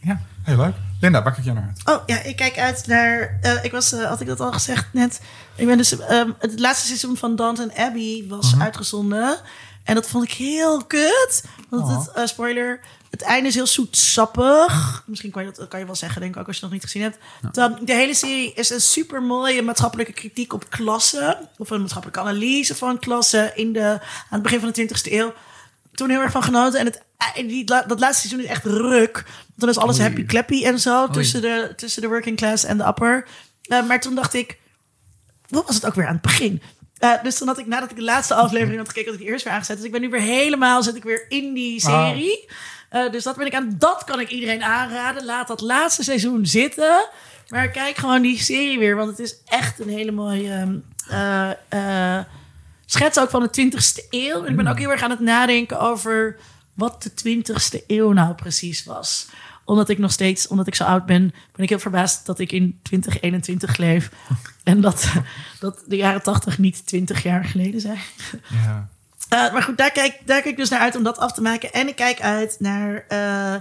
Ja, 0.00 0.20
heel 0.42 0.56
leuk. 0.56 0.74
Linda, 1.00 1.22
waar 1.22 1.32
kijk 1.32 1.44
jij 1.44 1.54
naar 1.54 1.72
uit? 1.84 1.96
Oh 1.98 2.02
ja, 2.06 2.22
ik 2.22 2.36
kijk 2.36 2.58
uit 2.58 2.86
naar. 2.86 3.38
eh, 3.42 3.64
ik 3.64 3.72
was, 3.72 3.92
eh, 3.92 4.04
had 4.08 4.20
ik 4.20 4.26
dat 4.26 4.40
al 4.40 4.52
gezegd 4.52 4.86
net? 4.92 5.20
Ik 5.56 5.66
ben 5.66 5.76
dus. 5.76 5.98
ehm, 5.98 6.30
het 6.38 6.60
laatste 6.60 6.86
seizoen 6.86 7.16
van 7.16 7.36
Downton 7.36 7.72
Abbey 7.76 8.24
was 8.28 8.52
Mhm. 8.54 8.62
uitgezonden. 8.62 9.38
En 9.84 9.94
dat 9.94 10.06
vond 10.08 10.24
ik 10.24 10.32
heel 10.32 10.84
kut. 10.84 11.44
Want 11.68 11.82
Oh. 11.82 11.98
het, 11.98 12.10
eh, 12.14 12.26
spoiler. 12.26 12.80
Het 13.10 13.22
einde 13.22 13.48
is 13.48 13.54
heel 13.54 13.66
zoetsappig. 13.66 15.02
Misschien 15.06 15.30
kan 15.30 15.44
je 15.44 15.52
dat 15.56 15.68
kan 15.68 15.80
je 15.80 15.86
wel 15.86 15.94
zeggen, 15.94 16.20
denk 16.20 16.34
ik 16.34 16.40
ook, 16.40 16.46
als 16.46 16.56
je 16.58 16.62
het 16.64 16.70
nog 16.72 16.80
niet 16.82 16.90
gezien 16.90 17.02
hebt. 17.02 17.18
Dan, 17.54 17.78
de 17.84 17.92
hele 17.94 18.14
serie 18.14 18.52
is 18.54 18.70
een 18.70 18.80
super 18.80 19.22
mooie 19.22 19.62
maatschappelijke 19.62 20.12
kritiek 20.12 20.52
op 20.52 20.70
klassen. 20.70 21.48
Of 21.58 21.70
een 21.70 21.80
maatschappelijke 21.80 22.20
analyse 22.20 22.74
van 22.74 22.98
klassen 22.98 23.56
in 23.56 23.72
de, 23.72 23.88
aan 24.00 24.00
het 24.30 24.42
begin 24.42 24.60
van 24.60 24.68
de 24.68 24.74
20e 24.74 25.12
eeuw. 25.12 25.32
Toen 25.94 26.10
heel 26.10 26.20
erg 26.20 26.30
van 26.32 26.42
genoten. 26.42 26.80
En 26.80 26.84
het, 26.86 26.96
en 26.96 27.02
die, 27.34 27.68
la- 27.68 27.82
dat 27.86 28.00
laatste 28.00 28.28
seizoen 28.28 28.44
is 28.44 28.50
echt 28.54 28.64
ruk. 28.64 29.12
Want 29.14 29.26
dan 29.56 29.68
is 29.68 29.78
alles 29.78 29.98
happy 29.98 30.24
clappy 30.26 30.64
en 30.64 30.78
zo. 30.80 31.08
Tussen 31.08 31.40
de, 31.42 31.72
tussen 31.76 32.02
de 32.02 32.08
working 32.08 32.36
class 32.36 32.64
en 32.64 32.78
de 32.78 32.86
upper. 32.86 33.26
Eh, 33.62 33.86
maar 33.86 34.00
toen 34.00 34.14
dacht 34.14 34.34
ik, 34.34 34.58
wat 35.48 35.66
was 35.66 35.74
het 35.74 35.86
ook 35.86 35.94
weer 35.94 36.06
aan 36.06 36.12
het 36.12 36.22
begin? 36.22 36.62
Eh, 36.98 37.12
dus 37.22 37.38
toen 37.38 37.46
had 37.48 37.58
ik, 37.58 37.66
nadat 37.66 37.90
ik 37.90 37.96
de 37.96 38.02
laatste 38.02 38.34
aflevering 38.34 38.76
had 38.78 38.88
gekeken, 38.88 39.10
had 39.10 39.14
ik 39.18 39.24
die 39.24 39.32
eerst 39.32 39.44
weer 39.44 39.52
aangezet. 39.54 39.76
Dus 39.76 39.84
ik 39.86 39.92
ben 39.92 40.00
nu 40.00 40.08
weer 40.08 40.20
helemaal, 40.20 40.82
zit 40.82 40.96
ik 40.96 41.02
weer 41.02 41.24
in 41.28 41.52
die 41.54 41.80
serie. 41.80 42.48
Eh, 42.88 43.10
dus 43.10 43.22
dat 43.24 43.36
ben 43.36 43.46
ik 43.46 43.54
aan. 43.54 43.74
Dat 43.78 44.04
kan 44.04 44.20
ik 44.20 44.28
iedereen 44.28 44.62
aanraden. 44.62 45.24
Laat 45.24 45.48
dat 45.48 45.60
laatste 45.60 46.02
seizoen 46.04 46.46
zitten. 46.46 47.08
Maar 47.48 47.68
kijk 47.68 47.96
gewoon 47.96 48.22
die 48.22 48.38
serie 48.42 48.78
weer, 48.78 48.96
want 48.96 49.08
het 49.10 49.18
is 49.18 49.36
echt 49.46 49.80
een 49.80 49.88
hele 49.88 50.10
mooie 50.12 50.50
ehm, 50.52 50.76
eh, 51.68 52.16
eh, 52.18 52.24
schets 52.86 53.18
ook 53.18 53.30
van 53.30 53.42
de 53.42 53.50
20ste 53.50 54.06
eeuw. 54.10 54.44
En 54.44 54.50
ik 54.50 54.56
ben 54.56 54.66
ook 54.66 54.78
heel 54.78 54.90
erg 54.90 55.02
aan 55.02 55.10
het 55.10 55.20
nadenken 55.20 55.80
over 55.80 56.36
wat 56.78 57.02
de 57.02 57.38
20ste 57.38 57.86
eeuw 57.86 58.12
nou 58.12 58.34
precies 58.34 58.84
was. 58.84 59.28
Omdat 59.64 59.88
ik 59.88 59.98
nog 59.98 60.12
steeds, 60.12 60.46
omdat 60.46 60.66
ik 60.66 60.74
zo 60.74 60.84
oud 60.84 61.06
ben, 61.06 61.34
ben 61.52 61.62
ik 61.62 61.68
heel 61.68 61.78
verbaasd 61.78 62.26
dat 62.26 62.38
ik 62.38 62.52
in 62.52 62.78
2021 62.82 63.76
leef. 63.76 64.10
En 64.64 64.80
dat, 64.80 65.12
dat 65.60 65.82
de 65.86 65.96
jaren 65.96 66.22
80 66.22 66.58
niet 66.58 66.86
20 66.86 67.22
jaar 67.22 67.44
geleden 67.44 67.80
zijn. 67.80 68.00
Ja. 68.48 68.88
Uh, 69.32 69.38
maar 69.52 69.62
goed, 69.62 69.76
daar 69.76 69.90
kijk, 69.90 70.20
daar 70.24 70.40
kijk 70.40 70.44
ik 70.44 70.56
dus 70.56 70.68
naar 70.68 70.80
uit 70.80 70.96
om 70.96 71.02
dat 71.02 71.18
af 71.18 71.32
te 71.32 71.42
maken. 71.42 71.72
En 71.72 71.88
ik 71.88 71.96
kijk 71.96 72.20
uit 72.20 72.56
naar 72.58 73.04
uh, 73.08 73.54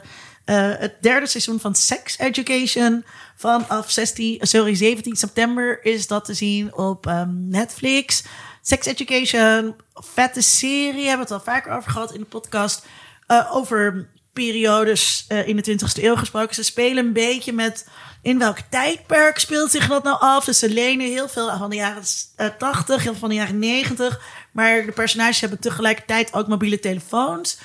uh, 0.46 0.80
het 0.80 0.94
derde 1.02 1.28
seizoen 1.28 1.60
van 1.60 1.76
Sex 1.76 2.18
Education. 2.18 3.06
Vanaf 3.36 3.92
16, 3.92 4.38
sorry, 4.42 4.76
17 4.76 5.16
september 5.16 5.86
is 5.86 6.08
dat 6.08 6.26
te 6.26 6.34
zien 6.34 6.76
op 6.76 7.06
um, 7.06 7.48
Netflix. 7.50 8.24
Sex 8.62 8.86
Education, 8.86 9.76
vette 9.94 10.42
serie, 10.42 11.08
hebben 11.08 11.28
we 11.28 11.34
het 11.34 11.48
al 11.48 11.54
vaker 11.54 11.72
over 11.72 11.92
gehad 11.92 12.14
in 12.14 12.20
de 12.20 12.26
podcast. 12.26 12.86
Uh, 13.28 13.56
over 13.56 14.10
periodes 14.34 15.26
uh, 15.30 15.48
in 15.48 15.56
de 15.56 15.80
20e 15.80 16.04
eeuw 16.04 16.16
gesproken. 16.16 16.56
Ze 16.56 16.64
spelen 16.64 17.06
een 17.06 17.14
beetje 17.14 17.54
met 17.54 17.88
in 18.22 18.40
welk 18.40 18.58
tijdperk 18.70 19.40
speelt 19.40 19.72
zich 19.72 19.88
dat 19.88 20.04
nou 20.04 20.20
af. 20.20 20.46
Dus 20.46 20.60
ze 20.60 20.70
lenen 20.70 21.08
heel 21.08 21.28
veel 21.30 21.58
van 21.58 21.70
de 21.70 21.76
jaren 21.76 22.04
uh, 22.38 22.48
80, 22.58 22.96
heel 23.04 23.12
veel 23.12 23.20
van 23.20 23.30
de 23.30 23.36
jaren 23.36 23.60
90. 23.60 24.22
Maar 24.52 24.86
de 24.86 24.92
personages 24.92 25.40
hebben 25.40 25.60
tegelijkertijd 25.60 26.34
ook 26.34 26.48
mobiele 26.48 26.80
telefoons. 26.80 27.58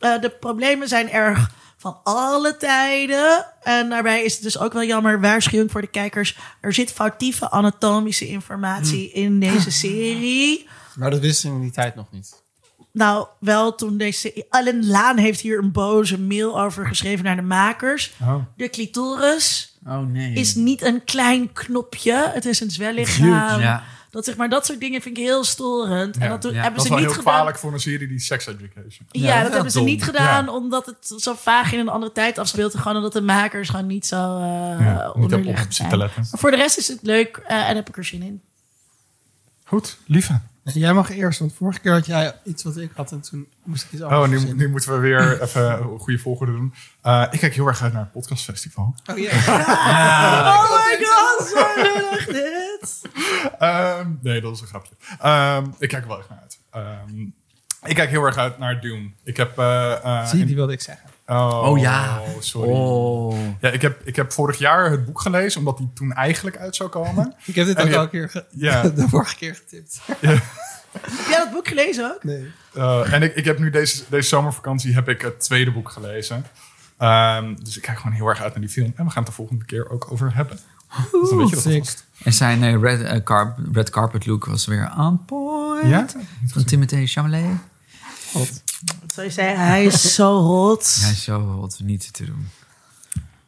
Uh, 0.00 0.20
de 0.20 0.30
problemen 0.30 0.88
zijn 0.88 1.10
erg 1.10 1.50
van 1.76 2.00
alle 2.04 2.56
tijden. 2.56 3.46
En 3.62 3.88
daarbij 3.88 4.22
is 4.22 4.34
het 4.34 4.42
dus 4.42 4.58
ook 4.58 4.72
wel 4.72 4.84
jammer, 4.84 5.20
waarschuwing 5.20 5.70
voor 5.70 5.80
de 5.80 5.86
kijkers. 5.86 6.38
Er 6.60 6.72
zit 6.72 6.92
foutieve 6.92 7.50
anatomische 7.50 8.28
informatie 8.28 9.10
Hmm. 9.12 9.22
in 9.22 9.40
deze 9.40 9.70
serie. 9.70 10.68
Maar 10.94 11.10
dat 11.10 11.20
wisten 11.20 11.50
we 11.50 11.56
in 11.56 11.62
die 11.62 11.70
tijd 11.70 11.94
nog 11.94 12.06
niet. 12.10 12.42
Nou, 12.92 13.26
wel 13.38 13.74
toen 13.74 13.96
deze... 13.96 14.46
Ellen 14.50 14.86
Laan 14.86 15.16
heeft 15.18 15.40
hier 15.40 15.58
een 15.58 15.72
boze 15.72 16.18
mail 16.20 16.60
over 16.62 16.86
geschreven 16.86 17.24
naar 17.24 17.36
de 17.36 17.42
makers. 17.42 18.12
Oh. 18.22 18.34
De 18.56 18.68
clitoris 18.70 19.76
oh, 19.86 19.98
nee. 19.98 20.32
is 20.34 20.54
niet 20.54 20.82
een 20.82 21.04
klein 21.04 21.52
knopje. 21.52 22.30
Het 22.34 22.44
is 22.44 22.60
een 22.60 22.70
zwellichaam. 22.70 23.60
Ja. 23.60 23.82
Dat, 24.10 24.24
zeg 24.24 24.36
maar, 24.36 24.48
dat 24.48 24.66
soort 24.66 24.80
dingen 24.80 25.02
vind 25.02 25.16
ik 25.18 25.24
heel 25.24 25.44
storend. 25.44 26.16
Ja, 26.16 26.22
en 26.22 26.28
dat, 26.28 26.42
ja. 26.42 26.50
hebben 26.50 26.64
Dat 26.70 26.76
is 26.76 26.82
ze 26.82 26.88
wel 26.88 26.98
niet 26.98 27.06
heel 27.06 27.16
gedaan. 27.16 27.32
gevaarlijk 27.32 27.58
voor 27.58 27.72
een 27.72 27.80
serie 27.80 28.08
die 28.08 28.18
Sex 28.20 28.46
Education. 28.46 29.06
Ja, 29.10 29.28
Ja, 29.36 29.42
dat 29.42 29.52
hebben 29.52 29.72
ze 29.72 29.80
niet 29.80 30.04
gedaan 30.04 30.44
Ja. 30.44 30.52
omdat 30.52 30.86
het 30.86 31.14
zo 31.22 31.34
vaag 31.34 31.72
in 31.72 31.78
een 31.78 31.88
andere 31.88 32.12
tijd 32.12 32.38
afspeelt. 32.38 32.74
Gewoon 32.76 32.96
omdat 32.96 33.12
de 33.12 33.20
makers 33.22 33.68
gewoon 33.68 33.86
niet 33.86 34.06
zo 34.06 34.38
uh, 34.40 34.44
Ja, 34.80 34.92
niet 34.92 35.08
op, 35.08 35.14
op 35.16 35.22
onderlegd 35.22 35.58
zitten 35.74 35.84
zijn. 35.88 35.98
letten. 35.98 36.26
Maar 36.30 36.40
voor 36.40 36.50
de 36.50 36.56
rest 36.56 36.78
is 36.78 36.88
het 36.88 36.98
leuk 37.02 37.40
uh, 37.50 37.68
en 37.68 37.76
heb 37.76 37.88
ik 37.88 37.96
er 37.96 38.04
zin 38.04 38.22
in. 38.22 38.40
Goed, 39.64 39.96
lieve. 40.06 40.40
Jij 40.84 40.92
mag 40.92 41.10
eerst, 41.10 41.38
want 41.38 41.54
vorige 41.54 41.80
keer 41.80 41.92
had 41.92 42.06
jij 42.06 42.34
iets 42.44 42.62
wat 42.62 42.76
ik 42.76 42.90
had 42.94 43.12
en 43.12 43.20
toen 43.20 43.46
moest 43.64 43.84
ik 43.84 43.92
iets 43.92 44.02
Oh, 44.02 44.08
anders 44.10 44.28
nu, 44.30 44.36
verzinnen. 44.36 44.64
nu 44.66 44.70
moeten 44.70 44.92
we 44.92 44.98
weer 44.98 45.32
even 45.42 45.72
een 45.72 45.98
goede 45.98 46.18
volgorde 46.18 46.52
doen. 46.52 46.74
Uh, 47.06 47.26
ik 47.30 47.38
kijk 47.40 47.54
heel 47.54 47.66
erg 47.66 47.82
uit 47.82 47.92
naar 47.92 48.02
het 48.02 48.12
podcastfestival. 48.12 48.94
Oh, 49.10 49.18
ja. 49.18 49.30
oh 50.56 50.70
my 50.70 51.04
god, 51.06 51.48
zo 51.48 52.32
dit. 52.32 53.00
Um, 53.62 54.18
nee, 54.22 54.40
dat 54.40 54.54
is 54.54 54.60
een 54.60 54.66
grapje. 54.66 54.94
Um, 55.24 55.74
ik 55.78 55.88
kijk 55.88 56.02
er 56.02 56.08
wel 56.08 56.18
echt 56.18 56.28
naar 56.28 56.38
uit. 56.40 56.58
Um, 57.10 57.34
ik 57.84 57.94
kijk 57.94 58.10
heel 58.10 58.24
erg 58.24 58.36
uit 58.36 58.58
naar 58.58 58.80
Dune. 58.80 59.10
Ik 59.24 59.36
heb... 59.36 59.58
Uh, 59.58 59.64
uh, 60.04 60.26
Zie 60.26 60.38
je, 60.38 60.44
die 60.44 60.54
wilde 60.54 60.72
ik 60.72 60.80
zeggen. 60.80 61.08
Oh, 61.30 61.62
Oh 61.64 61.78
ja. 61.78 62.20
sorry. 62.40 62.70
Oh. 62.70 63.36
Ja, 63.60 63.68
ik 63.70 63.82
heb, 63.82 64.00
ik 64.06 64.16
heb 64.16 64.32
vorig 64.32 64.58
jaar 64.58 64.90
het 64.90 65.04
boek 65.04 65.20
gelezen, 65.20 65.58
omdat 65.58 65.78
die 65.78 65.90
toen 65.94 66.12
eigenlijk 66.12 66.56
uit 66.58 66.76
zou 66.76 66.88
komen. 66.90 67.34
Ik 67.44 67.54
heb 67.54 67.66
dit 67.66 67.76
En 67.76 67.88
ook 67.88 67.94
al 67.94 68.02
een 68.02 68.08
keer 68.08 68.44
Ja. 68.50 68.82
de 68.88 69.08
vorige 69.08 69.36
keer 69.36 69.54
getipt. 69.54 70.00
Heb 71.00 71.28
jij 71.28 71.38
dat 71.38 71.52
boek 71.52 71.68
gelezen 71.68 72.04
ook? 72.14 72.24
Nee. 72.24 72.50
Uh, 72.76 73.12
en 73.12 73.22
ik, 73.22 73.34
ik 73.34 73.44
heb 73.44 73.58
nu 73.58 73.70
deze, 73.70 74.02
deze 74.08 74.28
zomervakantie 74.28 74.94
heb 74.94 75.08
ik 75.08 75.20
het 75.22 75.40
tweede 75.40 75.70
boek 75.72 75.90
gelezen. 75.90 76.36
Um, 76.98 77.64
dus 77.64 77.76
ik 77.76 77.82
kijk 77.82 77.98
gewoon 77.98 78.12
heel 78.16 78.26
erg 78.28 78.42
uit 78.42 78.52
naar 78.52 78.60
die 78.60 78.70
film. 78.70 78.92
En 78.96 79.04
we 79.04 79.10
gaan 79.10 79.22
het 79.22 79.26
de 79.30 79.36
volgende 79.36 79.64
keer 79.64 79.90
ook 79.90 80.06
over 80.12 80.34
hebben. 80.34 80.58
Dus 81.12 81.28
dan 81.28 81.38
weet 81.38 81.48
je 81.48 81.54
dat 81.54 81.64
sick. 81.64 81.72
alvast. 81.78 82.04
En 82.22 82.32
zijn 82.32 82.62
eh, 82.62 82.80
red, 82.80 83.02
eh, 83.02 83.22
carp- 83.24 83.58
red 83.72 83.90
carpet 83.90 84.26
look 84.26 84.44
was 84.44 84.66
weer 84.66 84.92
on 84.98 85.24
point. 85.24 85.88
Ja? 85.88 86.06
Van 86.46 86.64
Timothée 86.64 87.06
Chalamet. 87.06 87.58
Zo 89.14 89.22
je 89.22 89.30
zei, 89.30 89.56
hij 89.56 89.84
is 89.84 90.14
zo 90.14 90.40
hot. 90.42 90.96
Hij 91.00 91.10
is 91.10 91.22
zo 91.22 91.40
hot 91.40 91.80
niet 91.82 92.12
te 92.12 92.24
doen. 92.24 92.48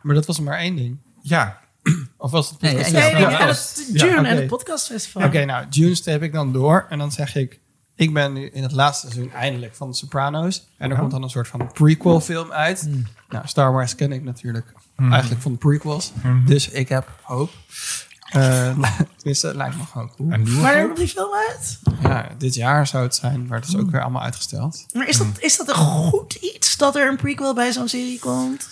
Maar 0.01 0.15
dat 0.15 0.27
was 0.27 0.41
maar 0.41 0.59
één 0.59 0.77
ding. 0.77 0.97
Ja, 1.23 1.61
Of 2.17 2.31
was 2.31 2.49
het 2.49 2.59
podcast? 2.59 2.93
Nee, 2.93 3.03
Ja, 3.03 3.19
ja. 3.31 3.47
het 3.47 3.85
June 3.93 4.19
oké. 4.19 4.29
en 4.29 4.37
het 4.37 4.47
podcastfestival. 4.47 5.23
Oké, 5.25 5.45
nou, 5.45 5.67
June 5.71 5.97
heb 6.05 6.23
ik 6.23 6.33
dan 6.33 6.53
door. 6.53 6.87
En 6.89 6.99
dan 6.99 7.13
zeg 7.13 7.35
ik, 7.35 7.59
ik 7.95 8.13
ben 8.13 8.33
nu 8.33 8.47
in 8.47 8.63
het 8.63 8.73
laatste 8.73 9.11
seizoen 9.11 9.33
eindelijk 9.33 9.75
van 9.75 9.91
de 9.91 9.97
Sopranos. 9.97 10.67
En 10.77 10.91
er 10.91 10.99
komt 10.99 11.11
dan 11.11 11.23
een 11.23 11.31
soort 11.31 11.49
van 11.49 11.73
prequel 11.73 12.21
film 12.21 12.53
uit. 12.53 12.89
Nou, 13.29 13.47
Star 13.47 13.73
Wars 13.73 13.95
ken 13.95 14.13
ik 14.13 14.23
natuurlijk 14.23 14.73
eigenlijk 14.97 15.43
van 15.43 15.53
de 15.53 15.59
prequels. 15.59 16.13
Dus 16.47 16.69
ik 16.69 16.89
heb 16.89 17.09
hoop. 17.23 17.51
Eh, 18.33 18.79
tenminste, 19.17 19.55
lijkt 19.57 19.77
me 19.77 19.83
gewoon 19.85 20.11
cool. 20.17 20.31
Er 20.31 20.85
komt 20.87 20.97
die 20.97 21.09
film 21.09 21.31
uit? 21.49 21.79
Ja, 22.03 22.29
dit 22.39 22.55
jaar 22.55 22.87
zou 22.87 23.03
het 23.03 23.15
zijn, 23.15 23.47
maar 23.47 23.59
het 23.59 23.69
is 23.69 23.77
ook 23.77 23.91
weer 23.91 24.03
allemaal 24.03 24.23
uitgesteld. 24.23 24.87
Maar 24.93 25.09
is 25.09 25.17
dat, 25.19 25.27
is 25.39 25.57
dat 25.57 25.69
een 25.69 25.75
goed 25.75 26.35
iets 26.35 26.77
dat 26.77 26.97
er 26.97 27.09
een 27.09 27.17
prequel 27.17 27.55
bij 27.55 27.73
zo'n 27.73 27.89
serie 27.89 28.19
komt? 28.19 28.67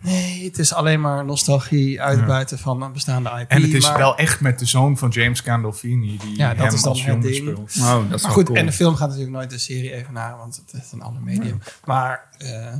Nee, 0.00 0.44
het 0.44 0.58
is 0.58 0.72
alleen 0.72 1.00
maar 1.00 1.24
nostalgie 1.24 2.02
uitbuiten 2.02 2.58
van 2.58 2.82
een 2.82 2.92
bestaande 2.92 3.30
IP. 3.40 3.50
En 3.50 3.62
het 3.62 3.72
is 3.72 3.88
maar, 3.88 3.98
wel 3.98 4.16
echt 4.16 4.40
met 4.40 4.58
de 4.58 4.66
zoon 4.66 4.98
van 4.98 5.08
James 5.08 5.40
Gandolfini 5.40 6.16
die 6.16 6.36
Ja, 6.36 6.48
dat 6.54 6.64
hem 6.64 6.74
is 6.74 6.82
dan 6.82 6.90
als 6.90 7.04
het 7.04 7.08
jongen 7.08 7.30
ding. 7.30 7.36
speelt. 7.36 7.88
Oh, 7.88 8.10
dat 8.10 8.18
is 8.18 8.22
Maar 8.22 8.32
goed, 8.32 8.50
en 8.50 8.66
de 8.66 8.72
film 8.72 8.94
gaat 8.94 9.08
natuurlijk 9.08 9.36
nooit 9.36 9.50
de 9.50 9.58
serie 9.58 9.92
evenaren, 9.92 10.38
want 10.38 10.62
het 10.66 10.82
is 10.82 10.92
een 10.92 11.02
ander 11.02 11.22
medium. 11.22 11.60
Maar 11.84 12.28
eh, 12.38 12.74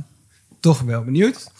toch 0.59 0.81
wel 0.81 1.03
benieuwd. 1.03 1.51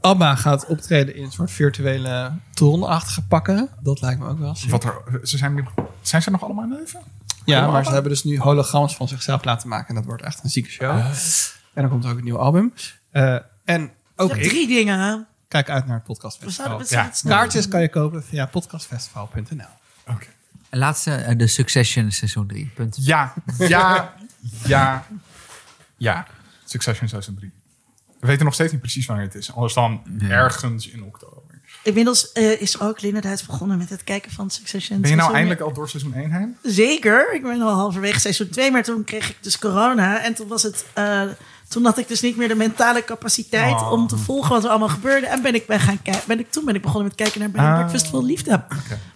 Abba 0.00 0.34
gaat 0.34 0.66
optreden 0.66 1.14
in 1.16 1.24
een 1.24 1.32
soort 1.32 1.50
virtuele 1.50 2.32
tronachtige 2.54 3.22
pakken. 3.22 3.68
Dat 3.80 4.00
lijkt 4.00 4.20
me 4.20 4.28
ook 4.28 4.38
wel. 4.38 4.56
Wat 4.68 4.84
er, 4.84 5.20
ze 5.22 5.36
zijn, 5.36 5.54
nu- 5.54 5.64
zijn 6.02 6.22
ze 6.22 6.30
nog 6.30 6.42
allemaal 6.42 6.64
in 6.64 6.70
leven? 6.78 7.00
Ja, 7.44 7.60
Abba? 7.60 7.72
maar 7.72 7.84
ze 7.84 7.90
hebben 7.92 8.10
dus 8.10 8.24
nu 8.24 8.38
holograms 8.38 8.96
van 8.96 9.08
zichzelf 9.08 9.44
laten 9.44 9.68
maken. 9.68 9.88
En 9.88 9.94
dat 9.94 10.04
wordt 10.04 10.22
echt 10.22 10.44
een 10.44 10.50
zieke 10.50 10.70
show. 10.70 10.90
En 11.74 11.82
dan 11.82 11.88
komt 11.88 12.06
ook 12.06 12.18
een 12.18 12.24
nieuw 12.24 12.38
album. 12.38 12.74
Eh, 13.10 13.36
en 13.64 13.90
ook 14.16 14.28
Ik 14.30 14.34
heb 14.34 14.44
ik 14.44 14.50
drie 14.50 14.66
dingen. 14.66 14.98
hè? 14.98 15.16
kijk 15.48 15.70
uit 15.70 15.86
naar 15.86 15.94
het 15.96 16.04
podcastfestival. 16.04 16.82
Ja. 16.88 17.10
Kaartjes 17.24 17.68
kan 17.68 17.80
je 17.80 17.88
kopen 17.88 18.24
via 18.24 18.46
podcastfestival.nl. 18.46 19.64
Oké. 20.06 20.26
En 20.68 20.78
laatste, 20.78 21.14
eh, 21.14 21.38
de 21.38 21.46
Succession 21.46 22.10
seizoen 22.10 22.46
3. 22.46 22.70
Punt. 22.74 22.96
Ja, 23.00 23.34
ja, 23.58 24.14
ja, 24.64 25.06
ja. 25.96 26.26
Succession 26.64 27.08
seizoen 27.08 27.34
3. 27.34 27.52
We 28.20 28.26
weten 28.26 28.44
nog 28.44 28.54
steeds 28.54 28.72
niet 28.72 28.80
precies 28.80 29.06
wanneer 29.06 29.24
het 29.26 29.34
is. 29.34 29.52
Anders 29.54 29.74
dan 29.74 30.02
ergens 30.28 30.88
in 30.88 31.02
oktober. 31.04 31.38
Inmiddels 31.82 32.32
eh, 32.32 32.60
is 32.60 32.80
ook 32.80 33.00
Linda 33.00 33.20
Duits 33.20 33.46
begonnen 33.46 33.78
met 33.78 33.90
het 33.90 34.04
kijken 34.04 34.30
van 34.32 34.50
Succession. 34.50 35.00
Ben 35.00 35.10
je 35.10 35.16
nou 35.16 35.28
Seizoen- 35.30 35.48
eindelijk 35.48 35.60
al 35.60 35.72
door 35.80 35.88
seizoen 35.88 36.14
1 36.14 36.30
heen? 36.32 36.56
Zeker. 36.62 37.34
Ik 37.34 37.42
ben 37.42 37.60
al 37.60 37.74
halverwege 37.74 38.20
seizoen 38.20 38.48
2, 38.48 38.70
maar 38.70 38.82
toen 38.82 39.04
kreeg 39.04 39.28
ik 39.30 39.36
dus 39.40 39.58
corona. 39.58 40.22
En 40.22 40.34
toen 40.34 40.48
was 40.48 40.62
het. 40.62 40.84
eh, 40.92 41.22
toen 41.68 41.84
had 41.84 41.98
ik 41.98 42.08
dus 42.08 42.20
niet 42.20 42.36
meer 42.36 42.48
de 42.48 42.54
mentale 42.54 43.04
capaciteit 43.04 43.74
Oh. 43.80 43.92
om 43.92 44.06
te 44.06 44.16
volgen 44.16 44.50
wat 44.50 44.64
er 44.64 44.70
allemaal 44.70 44.88
gebeurde. 44.88 45.26
En 45.26 45.42
ben 45.42 45.54
ik, 45.54 45.66
ben 45.66 45.80
gaan 45.80 46.02
kijken. 46.02 46.22
Ben 46.26 46.38
ik, 46.38 46.50
toen 46.50 46.64
ben 46.64 46.74
ik 46.74 46.82
begonnen 46.82 47.06
met 47.08 47.16
kijken 47.16 47.40
naar 47.40 47.50
Bed 47.50 47.60
and 47.60 47.68
Ah. 47.70 47.74
Breakfast 47.76 48.06
Vol 48.08 48.24
Liefde. 48.24 48.64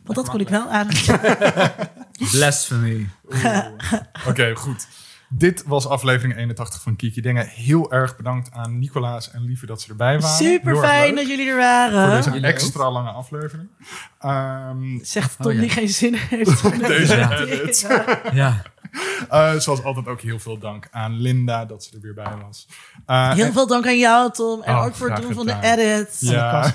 Want 0.05 0.15
dat 0.19 0.29
kon 0.29 0.41
ik 0.41 0.49
wel 0.49 0.69
aan. 0.69 0.89
Blasphemy. 2.33 3.09
Oké, 4.29 4.55
goed. 4.55 4.87
Dit 5.37 5.63
was 5.67 5.87
aflevering 5.87 6.37
81 6.37 6.83
van 6.83 6.97
Kiki 6.97 7.21
Dingen. 7.21 7.47
Heel 7.47 7.93
erg 7.93 8.17
bedankt 8.17 8.51
aan 8.53 8.79
Nicolaas 8.79 9.31
en 9.31 9.43
Lieve 9.45 9.67
dat 9.67 9.81
ze 9.81 9.89
erbij 9.91 10.19
waren. 10.21 10.37
Super 10.37 10.77
fijn 10.77 11.15
dat 11.15 11.27
jullie 11.29 11.47
er 11.47 11.53
Voor 11.53 11.61
waren. 11.61 12.17
deze 12.17 12.31
Jullie 12.31 12.47
extra 12.47 12.91
lange 12.91 13.11
aflevering. 13.11 13.69
Ehm, 14.19 14.99
Zegt 15.03 15.37
Tom 15.37 15.47
Oh, 15.47 15.53
ja. 15.55 15.61
die 15.61 15.71
geen 15.71 15.89
zin 15.89 16.15
heeft. 16.15 16.63
Deze. 16.87 18.21
Ja. 18.33 18.63
Eh, 19.31 19.55
zoals 19.55 19.83
altijd 19.83 20.07
ook 20.09 20.21
heel 20.21 20.39
veel 20.39 20.59
dank 20.59 20.89
aan 20.91 21.13
Linda 21.21 21.65
dat 21.65 21.85
ze 21.85 21.95
er 21.95 22.01
weer 22.01 22.15
bij 22.15 22.33
was. 22.47 22.69
Eh, 23.07 23.33
Heel 23.33 23.45
en- 23.47 23.53
veel 23.53 23.67
dank 23.67 23.87
aan 23.87 23.99
jou, 23.99 24.33
Tom. 24.33 24.63
En 24.63 24.75
Oh, 24.77 24.85
ook 24.85 24.95
voor 24.95 25.11
het 25.11 25.23
doen 25.23 25.35
van 25.35 25.47
de 25.47 25.53
gedaan. 25.53 25.73
edit. 25.79 26.17
Ja. 26.21 26.73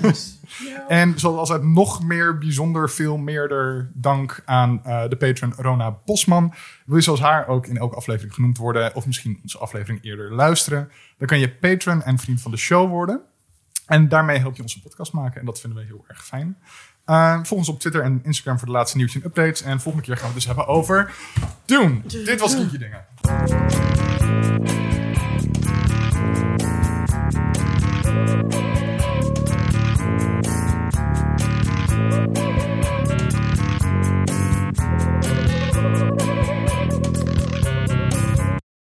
En 0.88 1.18
zoals 1.18 1.36
altijd 1.50 1.62
nog 1.62 2.02
meer 2.02 2.38
bijzonder 2.38 2.90
veel 2.90 3.16
meerder 3.16 3.90
dank 3.94 4.42
aan 4.44 4.84
eh, 4.84 5.08
de 5.08 5.16
patron 5.16 5.54
Rona 5.56 5.96
Bosman. 6.04 6.54
Wil 6.86 6.96
je 6.96 7.02
zoals 7.02 7.20
haar 7.20 7.48
ook 7.48 7.66
in 7.66 7.76
elke 7.76 7.96
aflevering 7.96 8.34
genoemd 8.34 8.58
worden 8.58 8.94
of 8.94 9.06
misschien 9.06 9.38
onze 9.42 9.58
aflevering 9.58 10.04
eerder 10.04 10.34
luisteren, 10.34 10.90
dan 11.18 11.28
kan 11.28 11.38
je 11.38 11.50
patron 11.50 12.02
en 12.02 12.18
vriend 12.18 12.40
van 12.42 12.50
de 12.50 12.56
show 12.56 12.88
worden. 12.88 13.20
En 13.86 14.08
daarmee 14.08 14.38
help 14.38 14.56
je 14.56 14.62
onze 14.62 14.80
podcast 14.80 15.12
maken 15.12 15.40
en 15.40 15.46
dat 15.46 15.60
vinden 15.60 15.78
we 15.78 15.84
heel 15.84 16.04
erg 16.08 16.24
fijn. 16.24 16.56
Eh, 17.04 17.34
volg 17.42 17.58
ons 17.58 17.68
op 17.68 17.80
Twitter 17.80 18.02
en 18.02 18.20
Instagram 18.24 18.58
voor 18.58 18.66
de 18.66 18.72
laatste 18.72 18.96
nieuwtjes 18.96 19.22
en 19.22 19.28
updates. 19.28 19.62
En 19.62 19.80
volgende 19.80 20.06
keer 20.06 20.16
gaan 20.16 20.28
we 20.28 20.34
het 20.34 20.36
dus 20.36 20.46
hebben 20.46 20.66
over 20.66 21.12
Doen. 21.64 22.04
Dit 22.06 22.40
was 22.40 22.56
Kiekje 22.56 22.78
Dingen. 22.78 23.04